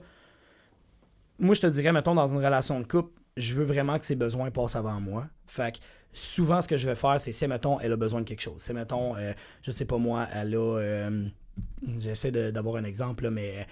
Moi, 1.39 1.53
je 1.55 1.61
te 1.61 1.67
dirais, 1.67 1.91
mettons, 1.91 2.15
dans 2.15 2.27
une 2.27 2.37
relation 2.43 2.79
de 2.79 2.85
couple, 2.85 3.11
je 3.35 3.53
veux 3.53 3.63
vraiment 3.63 3.99
que 3.99 4.05
ses 4.05 4.15
besoins 4.15 4.49
passent 4.49 4.75
avant 4.75 4.99
moi. 4.99 5.27
Fait 5.45 5.73
que 5.73 5.77
souvent, 6.11 6.61
ce 6.61 6.67
que 6.67 6.77
je 6.77 6.87
vais 6.89 6.95
faire, 6.95 7.19
c'est 7.21 7.31
si, 7.31 7.47
mettons, 7.47 7.79
elle 7.79 7.91
a 7.91 7.95
besoin 7.97 8.21
de 8.21 8.25
quelque 8.25 8.41
chose. 8.41 8.59
Si, 8.61 8.73
mettons, 8.73 9.15
euh, 9.15 9.33
je 9.61 9.71
sais 9.71 9.85
pas 9.85 9.97
moi, 9.97 10.27
elle 10.33 10.55
a. 10.55 10.77
euh, 10.79 11.27
J'essaie 11.99 12.31
d'avoir 12.31 12.75
un 12.77 12.83
exemple, 12.83 13.25
là, 13.25 13.31
mais. 13.31 13.67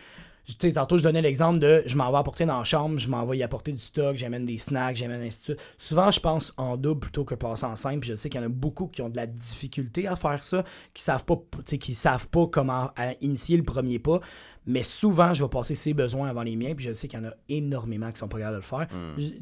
Tu 0.47 0.53
sais, 0.59 0.73
tantôt, 0.73 0.97
je 0.99 1.03
donnais 1.03 1.21
l'exemple 1.23 1.57
de 1.57 1.81
je 1.87 1.95
m'en 1.97 2.11
vais 2.11 2.17
apporter 2.19 2.45
dans 2.45 2.59
la 2.59 2.63
chambre, 2.63 2.99
je 2.99 3.07
m'en 3.09 3.25
vais 3.25 3.37
y 3.37 3.43
apporter 3.43 3.71
du 3.71 3.79
stock, 3.79 4.15
j'amène 4.15 4.45
des 4.45 4.59
snacks, 4.59 4.95
j'amène 4.95 5.21
ainsi 5.21 5.39
de 5.39 5.43
suite. 5.55 5.59
Souvent, 5.79 6.11
je 6.11 6.19
pense 6.19 6.53
en 6.57 6.77
double 6.77 6.99
plutôt 6.99 7.23
que 7.25 7.33
passer 7.33 7.65
en 7.65 7.75
simple. 7.75 7.99
Puis 8.01 8.09
je 8.09 8.15
sais 8.15 8.29
qu'il 8.29 8.39
y 8.39 8.43
en 8.43 8.45
a 8.45 8.49
beaucoup 8.49 8.87
qui 8.87 9.01
ont 9.01 9.09
de 9.09 9.15
la 9.17 9.25
difficulté 9.25 10.07
à 10.07 10.15
faire 10.15 10.43
ça, 10.43 10.63
qui 10.93 11.01
savent 11.01 11.25
pas, 11.25 11.35
tu 11.35 11.61
sais, 11.65 11.77
qui 11.79 11.95
savent 11.95 12.27
pas 12.29 12.45
comment 12.45 12.91
à 12.95 13.13
initier 13.21 13.57
le 13.57 13.63
premier 13.63 13.97
pas. 13.97 14.19
Mais 14.67 14.83
souvent, 14.83 15.33
je 15.33 15.43
vais 15.43 15.49
passer 15.49 15.73
ses 15.75 15.93
besoins 15.95 16.29
avant 16.29 16.43
les 16.43 16.55
miens, 16.55 16.73
puis 16.75 16.85
je 16.85 16.93
sais 16.93 17.07
qu'il 17.07 17.19
y 17.19 17.23
en 17.23 17.27
a 17.27 17.33
énormément 17.49 18.11
qui 18.11 18.19
sont 18.19 18.27
pas 18.27 18.37
capables 18.37 18.57
de 18.57 18.61
le 18.61 18.61
faire. 18.63 18.87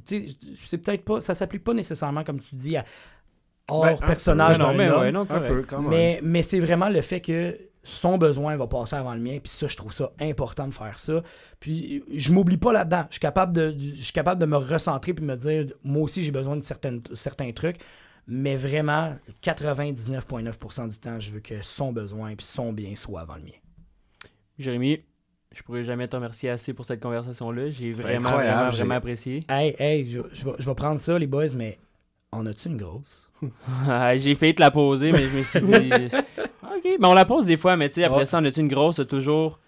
Sais, 0.05 0.25
c'est 0.63 0.77
peut-être 0.77 1.03
pas, 1.03 1.19
ça 1.21 1.35
s'applique 1.35 1.63
pas 1.63 1.73
nécessairement, 1.73 2.23
comme 2.23 2.39
tu 2.39 2.55
dis, 2.55 2.77
à 2.77 2.85
hors 3.69 3.83
Ben, 3.83 4.07
personnage 4.07 4.59
non, 4.59 4.71
d'un 4.71 4.77
mais 4.77 4.89
homme. 4.89 5.01
ouais, 5.01 5.11
non, 5.11 5.21
Un 5.21 5.25
correct. 5.25 5.47
peu, 5.47 5.61
quand 5.63 5.81
même. 5.81 5.89
Mais, 5.89 6.19
mais 6.23 6.41
c'est 6.43 6.59
vraiment 6.59 6.89
le 6.89 7.01
fait 7.01 7.21
que 7.21 7.57
son 7.83 8.17
besoin 8.17 8.55
va 8.55 8.65
passer 8.67 8.95
avant 8.95 9.13
le 9.13 9.19
mien. 9.19 9.39
Puis 9.43 9.51
ça, 9.51 9.67
je 9.67 9.75
trouve 9.75 9.91
ça 9.93 10.11
important 10.19 10.67
de 10.67 10.73
faire 10.73 10.97
ça. 10.99 11.21
Puis 11.59 12.03
je 12.15 12.31
m'oublie 12.31 12.57
pas 12.57 12.71
là-dedans. 12.73 13.05
Je 13.09 13.13
suis 13.15 13.19
capable 13.19 13.53
de, 13.53 13.75
je 13.77 14.01
suis 14.01 14.13
capable 14.13 14.39
de 14.39 14.45
me 14.45 14.57
recentrer 14.57 15.13
puis 15.13 15.25
me 15.25 15.35
dire, 15.35 15.65
moi 15.83 16.03
aussi, 16.03 16.23
j'ai 16.23 16.31
besoin 16.31 16.55
de 16.55 16.61
certaines, 16.61 17.01
certains 17.13 17.51
trucs. 17.51 17.77
Mais 18.25 18.55
vraiment, 18.55 19.15
99,9% 19.43 20.89
du 20.89 20.97
temps, 20.97 21.19
je 21.19 21.31
veux 21.31 21.39
que 21.41 21.61
son 21.61 21.91
besoin 21.91 22.35
puis 22.35 22.45
son 22.45 22.71
bien 22.71 22.95
soit 22.95 23.21
avant 23.21 23.35
le 23.35 23.43
mien. 23.43 23.57
Jérémy, 24.57 25.03
je 25.51 25.61
pourrais 25.63 25.83
jamais 25.83 26.07
te 26.07 26.15
remercier 26.15 26.49
assez 26.49 26.73
pour 26.73 26.85
cette 26.85 27.01
conversation-là. 27.01 27.69
J'ai 27.69 27.91
C'est 27.91 28.01
vraiment, 28.01 28.29
incroyable, 28.29 28.55
vraiment, 28.57 28.71
j'ai- 28.71 28.77
vraiment 28.77 28.95
apprécié. 28.95 29.45
Hey, 29.49 29.75
hey, 29.77 30.05
je, 30.09 30.21
je 30.31 30.45
vais, 30.45 30.51
je 30.57 30.65
vais 30.65 30.75
prendre 30.75 30.99
ça, 30.99 31.17
les 31.19 31.27
boys, 31.27 31.53
mais 31.55 31.79
en 32.31 32.45
as-tu 32.45 32.69
une 32.69 32.77
grosse? 32.77 33.29
J'ai 34.17 34.35
failli 34.35 34.55
te 34.55 34.61
la 34.61 34.71
poser, 34.71 35.11
mais 35.11 35.21
je 35.27 35.37
me 35.37 35.43
suis 35.43 35.59
dit. 35.61 36.15
ok, 36.83 36.97
mais 36.99 37.07
on 37.07 37.13
la 37.13 37.25
pose 37.25 37.45
des 37.45 37.57
fois, 37.57 37.75
mais 37.77 37.89
tu 37.89 37.95
sais, 37.95 38.03
après 38.03 38.19
Ouais. 38.19 38.25
ça, 38.25 38.39
on 38.41 38.45
a-tu 38.45 38.59
une 38.59 38.67
grosse, 38.67 39.01
toujours 39.07 39.59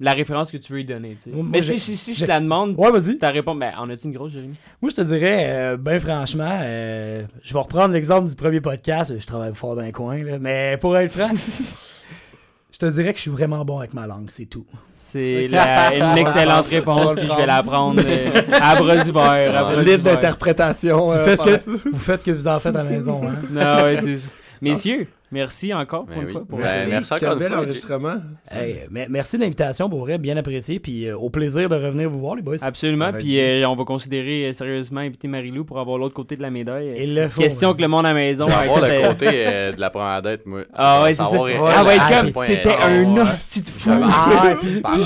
la 0.00 0.12
référence 0.14 0.50
que 0.50 0.56
tu 0.56 0.72
veux 0.72 0.80
y 0.80 0.84
donner. 0.84 1.16
tu 1.22 1.30
sais. 1.30 1.36
Moi, 1.36 1.44
mais 1.48 1.62
si, 1.62 1.78
si, 1.78 1.96
si 1.96 2.14
je 2.14 2.24
te 2.24 2.28
la 2.28 2.40
demande, 2.40 2.74
Ouais, 2.76 2.90
vas-y. 2.90 3.18
ta 3.18 3.30
réponse, 3.30 3.56
ben, 3.58 3.72
on 3.80 3.88
a-tu 3.88 4.06
une 4.06 4.12
grosse, 4.12 4.32
Jérémy? 4.32 4.54
Moi, 4.80 4.90
je 4.90 4.96
te 4.96 5.02
dirais, 5.02 5.44
euh, 5.48 5.76
ben 5.76 6.00
franchement, 6.00 6.58
euh, 6.62 7.22
je 7.42 7.52
vais 7.54 7.60
reprendre 7.60 7.92
l'exemple 7.94 8.28
du 8.28 8.34
premier 8.34 8.60
podcast. 8.60 9.12
Je 9.16 9.24
travaille 9.26 9.54
fort 9.54 9.76
dans 9.76 9.82
un 9.82 9.92
coin, 9.92 10.22
là, 10.24 10.38
mais 10.40 10.76
pour 10.80 10.96
être 10.98 11.12
franc, 11.12 11.30
je 12.72 12.78
te 12.78 12.86
dirais 12.86 13.12
que 13.12 13.18
je 13.18 13.22
suis 13.22 13.30
vraiment 13.30 13.64
bon 13.64 13.78
avec 13.78 13.94
ma 13.94 14.06
langue, 14.08 14.26
c'est 14.28 14.46
tout. 14.46 14.66
C'est 14.92 15.46
la- 15.50 15.94
une 15.94 16.18
excellente 16.18 16.66
réponse, 16.66 17.14
puis 17.14 17.28
je 17.30 17.36
vais 17.36 17.46
la 17.46 17.62
prendre 17.62 18.02
euh, 18.04 18.30
à 18.60 18.74
bras 18.76 19.04
bras 19.12 19.82
Libre 19.82 20.02
d'interprétation. 20.04 21.00
Tu 21.04 21.10
euh, 21.16 21.24
fais 21.24 21.36
ce 21.36 21.42
que 21.44 21.70
vous 21.90 21.98
faites 21.98 22.24
que 22.24 22.30
vous 22.32 22.48
en 22.48 22.58
faites 22.58 22.74
à 22.74 22.82
la 22.82 22.90
maison, 22.90 23.20
hein? 23.24 23.34
Non, 23.50 23.96
c'est 24.00 24.16
ça. 24.16 24.30
Messieurs, 24.60 25.06
merci 25.32 25.72
encore 25.74 26.04
pour 26.06 26.14
Ben 26.16 26.20
une 26.22 26.26
oui. 26.26 26.32
fois. 26.32 26.42
Pour 26.48 26.58
Ben, 26.58 26.64
Merci, 26.64 26.88
merci 26.90 27.14
encore 27.14 27.36
bel 27.36 27.54
enregistrement. 27.54 28.14
Hey, 28.50 28.80
mais 28.90 29.06
merci 29.10 29.36
de 29.36 29.42
l'invitation, 29.42 29.88
pour 29.88 30.00
vrai, 30.00 30.18
bien 30.18 30.36
apprécié, 30.36 30.78
puis 30.78 31.06
euh, 31.06 31.16
au 31.16 31.30
plaisir 31.30 31.68
de 31.68 31.74
revenir 31.74 32.08
vous 32.10 32.20
voir, 32.20 32.36
les 32.36 32.42
boys. 32.42 32.56
Absolument, 32.62 33.12
puis 33.12 33.38
euh, 33.40 33.66
on 33.68 33.74
va 33.74 33.84
considérer 33.84 34.46
euh, 34.48 34.52
sérieusement 34.52 35.00
inviter 35.00 35.28
Marilou 35.28 35.64
pour 35.64 35.78
avoir 35.80 35.98
l'autre 35.98 36.14
côté 36.14 36.36
de 36.36 36.42
la 36.42 36.50
médaille. 36.50 36.94
Il 36.98 37.14
le 37.14 37.28
faut, 37.28 37.40
Question 37.40 37.70
ouais. 37.70 37.76
que 37.76 37.82
le 37.82 37.88
monde 37.88 38.06
à 38.06 38.10
la 38.10 38.14
maison 38.14 38.44
Je 38.44 38.50
vais 38.50 38.56
a 38.56 38.60
avoir 38.60 38.80
le 38.80 39.08
côté 39.08 39.26
euh, 39.30 39.72
de 39.72 39.80
la 39.80 39.90
première 39.90 40.22
date, 40.22 40.46
moi. 40.46 40.60
Ah 40.74 41.02
ouais, 41.02 41.12
c'est 41.12 41.24
ça. 41.24 41.40
Ouais, 41.40 41.54
va 41.58 41.78
à 41.80 42.08
quel 42.08 42.32
comme, 42.32 42.44
c'était 42.44 42.68
un 42.68 43.16
Ah, 43.16 43.24
ouais. 43.24 43.30
hostie 43.30 43.62
de 43.62 43.68
fou. 43.68 43.90
Ah, 44.04 44.52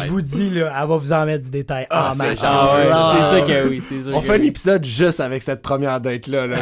je 0.04 0.08
vous 0.08 0.22
dis, 0.22 0.50
là, 0.50 0.72
elle 0.80 0.88
va 0.88 0.96
vous 0.96 1.12
en 1.12 1.24
mettre 1.26 1.44
du 1.44 1.50
détail. 1.50 1.86
Ah, 1.90 2.08
Ah, 2.10 2.14
c'est 2.16 2.44
Ah 2.44 3.16
Ah, 3.18 3.22
sûr 3.22 3.44
que 3.44 3.68
oui, 3.68 3.82
On 4.12 4.20
fait 4.20 4.34
un 4.34 4.42
épisode 4.42 4.84
juste 4.84 5.20
avec 5.20 5.42
cette 5.42 5.62
première 5.62 6.00
date-là. 6.00 6.46
Là. 6.46 6.56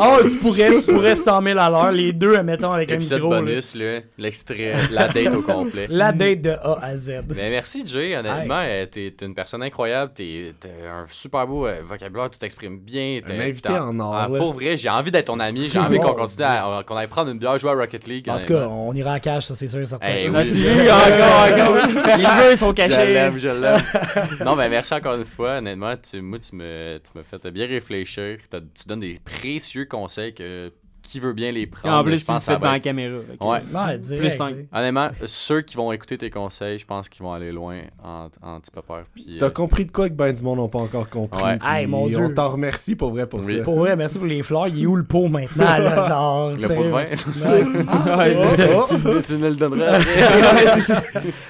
Oh, 0.00 0.22
tu 0.30 0.36
pourrais, 0.38 0.70
tu 0.84 0.92
pourrais 0.92 1.16
100 1.16 1.42
000 1.42 1.58
à 1.58 1.70
l'heure, 1.70 1.92
les 1.92 2.12
deux, 2.12 2.36
mettons, 2.64 2.72
avec 2.74 2.90
un 2.90 2.94
Épisode 2.94 3.22
micro. 3.22 3.34
bonus, 3.40 3.74
là, 3.74 4.00
l'extrait, 4.18 4.72
la 4.90 5.08
date 5.08 5.34
au 5.34 5.42
complet. 5.42 5.86
La 5.90 6.12
date 6.12 6.40
de 6.40 6.50
A 6.50 6.78
à 6.82 6.96
Z. 6.96 7.10
Mais 7.36 7.50
merci 7.50 7.82
Jay, 7.86 8.16
honnêtement, 8.16 8.60
euh, 8.62 8.86
t'es 8.86 9.14
une 9.22 9.34
personne 9.34 9.62
incroyable, 9.62 10.12
t'es 10.14 10.54
un 10.86 11.04
super 11.08 11.46
beau 11.46 11.66
euh, 11.66 11.80
vocabulaire, 11.84 12.30
tu 12.30 12.38
t'exprimes 12.38 12.78
bien. 12.78 13.20
t'es- 13.24 13.32
Un 13.34 13.40
invité 13.40 13.68
en 13.70 13.98
or, 14.00 14.14
Ah, 14.16 14.28
pour 14.28 14.52
vrai, 14.52 14.76
j'ai 14.76 14.88
envie 14.88 15.10
d'être 15.10 15.26
ton 15.26 15.40
ami, 15.40 15.68
j'ai 15.68 15.78
envie 15.78 15.98
qu'on 15.98 16.14
continue 16.14 16.44
à, 16.44 16.82
qu'on 16.86 16.96
aille 16.96 17.06
prendre 17.08 17.30
une 17.30 17.38
bière, 17.38 17.58
jouer 17.58 17.70
à 17.70 17.74
Rocket 17.74 18.06
League. 18.06 18.28
En 18.28 18.38
tout 18.38 18.46
cas, 18.46 18.68
on 18.68 18.92
ira 18.94 19.14
à 19.14 19.20
cash, 19.20 19.44
ça 19.46 19.54
c'est 19.54 19.68
sûr 19.68 19.80
et 19.80 19.86
certain. 19.86 20.06
Encore, 20.34 20.44
encore. 22.04 22.16
Les 22.18 22.24
vœux 22.48 22.56
sont 22.56 22.68
Je 22.70 22.74
cachés. 22.74 23.12
l'aime, 23.14 23.32
je 23.32 23.48
l'aime. 23.60 24.44
non, 24.44 24.56
mais 24.56 24.68
merci 24.68 24.94
encore 24.94 25.14
une 25.16 25.24
fois. 25.24 25.58
Honnêtement, 25.58 25.94
tu, 25.96 26.20
moi, 26.20 26.38
tu 26.38 26.54
me, 26.56 26.98
tu 26.98 27.18
me 27.18 27.22
fais 27.22 27.50
bien 27.50 27.66
réfléchir. 27.66 28.38
Tu 28.50 28.86
donnes 28.88 29.00
des 29.00 29.18
précieux 29.24 29.84
conseils 29.86 30.34
que 30.34 30.72
qui 31.04 31.20
veut 31.20 31.32
bien 31.32 31.52
les 31.52 31.60
Et 31.62 31.66
prendre. 31.66 31.94
en 31.96 32.02
plus, 32.02 32.18
je 32.18 32.24
tu 32.24 32.30
le 32.30 32.34
pense 32.34 32.44
que 32.46 32.52
fais 32.52 32.52
ça 32.54 32.58
va 32.58 32.58
devant 32.58 32.72
la 32.72 32.80
caméra. 32.80 33.18
Que, 33.38 33.44
Ouais. 33.44 33.62
Ouais, 33.72 33.98
direct, 33.98 34.20
Plus 34.22 34.30
simple. 34.36 34.64
Honnêtement, 34.72 35.08
ceux 35.26 35.60
qui 35.60 35.76
vont 35.76 35.92
écouter 35.92 36.18
tes 36.18 36.30
conseils, 36.30 36.78
je 36.78 36.86
pense 36.86 37.08
qu'ils 37.08 37.22
vont 37.22 37.32
aller 37.32 37.52
loin 37.52 37.76
en, 38.02 38.28
en 38.42 38.60
petit 38.60 38.70
peur. 38.70 39.04
T'as 39.38 39.46
euh, 39.46 39.50
compris 39.50 39.84
de 39.84 39.92
quoi 39.92 40.08
que 40.08 40.14
ben 40.14 40.32
du 40.32 40.42
monde 40.42 40.58
n'ont 40.58 40.68
pas 40.68 40.80
encore 40.80 41.08
compris. 41.08 41.42
Ouais. 41.42 41.58
Hey, 41.64 41.86
mon 41.86 42.06
Dieu. 42.08 42.18
On 42.18 42.32
t'en 42.34 42.48
remercie 42.48 42.96
pour 42.96 43.10
vrai 43.10 43.26
pour 43.26 43.40
Oui. 43.40 43.58
ça. 43.58 43.62
Pour 43.64 43.78
vrai, 43.78 43.94
merci 43.96 44.18
pour 44.18 44.26
les 44.26 44.42
fleurs. 44.42 44.68
Il 44.68 44.82
est 44.82 44.86
où 44.86 44.96
le 44.96 45.04
pot 45.04 45.28
maintenant, 45.28 45.64
là? 45.64 46.08
Genre, 46.08 46.50
Le 46.50 46.68
pot 46.68 46.82
de 46.82 46.88
vin. 46.88 47.04
Ah, 48.06 48.16
Ouais, 48.18 48.36
Oh, 48.74 48.86
oh. 48.90 49.20
tu 49.24 49.34
ne 49.38 49.48
le 49.48 49.56
donneras. 49.56 49.98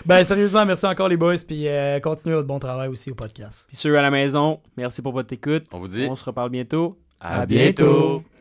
Ben, 0.04 0.24
sérieusement, 0.24 0.64
merci 0.66 0.86
encore, 0.86 1.08
les 1.08 1.16
boys. 1.16 1.34
Puis 1.46 1.68
euh, 1.68 2.00
continuez 2.00 2.34
votre 2.36 2.48
bon 2.48 2.58
travail 2.58 2.88
aussi 2.88 3.10
au 3.10 3.14
podcast. 3.14 3.64
Puis 3.68 3.76
ceux 3.76 3.96
à 3.96 4.02
la 4.02 4.10
maison, 4.10 4.60
merci 4.76 5.00
pour 5.02 5.12
votre 5.12 5.32
écoute. 5.32 5.64
On 5.72 5.78
vous 5.78 5.88
dit 5.88 6.06
On 6.10 6.16
se 6.16 6.24
reparle 6.24 6.50
bientôt. 6.50 6.98
à 7.20 7.40
à 7.42 7.46
bientôt. 7.46 7.84
bientôt. 7.84 8.33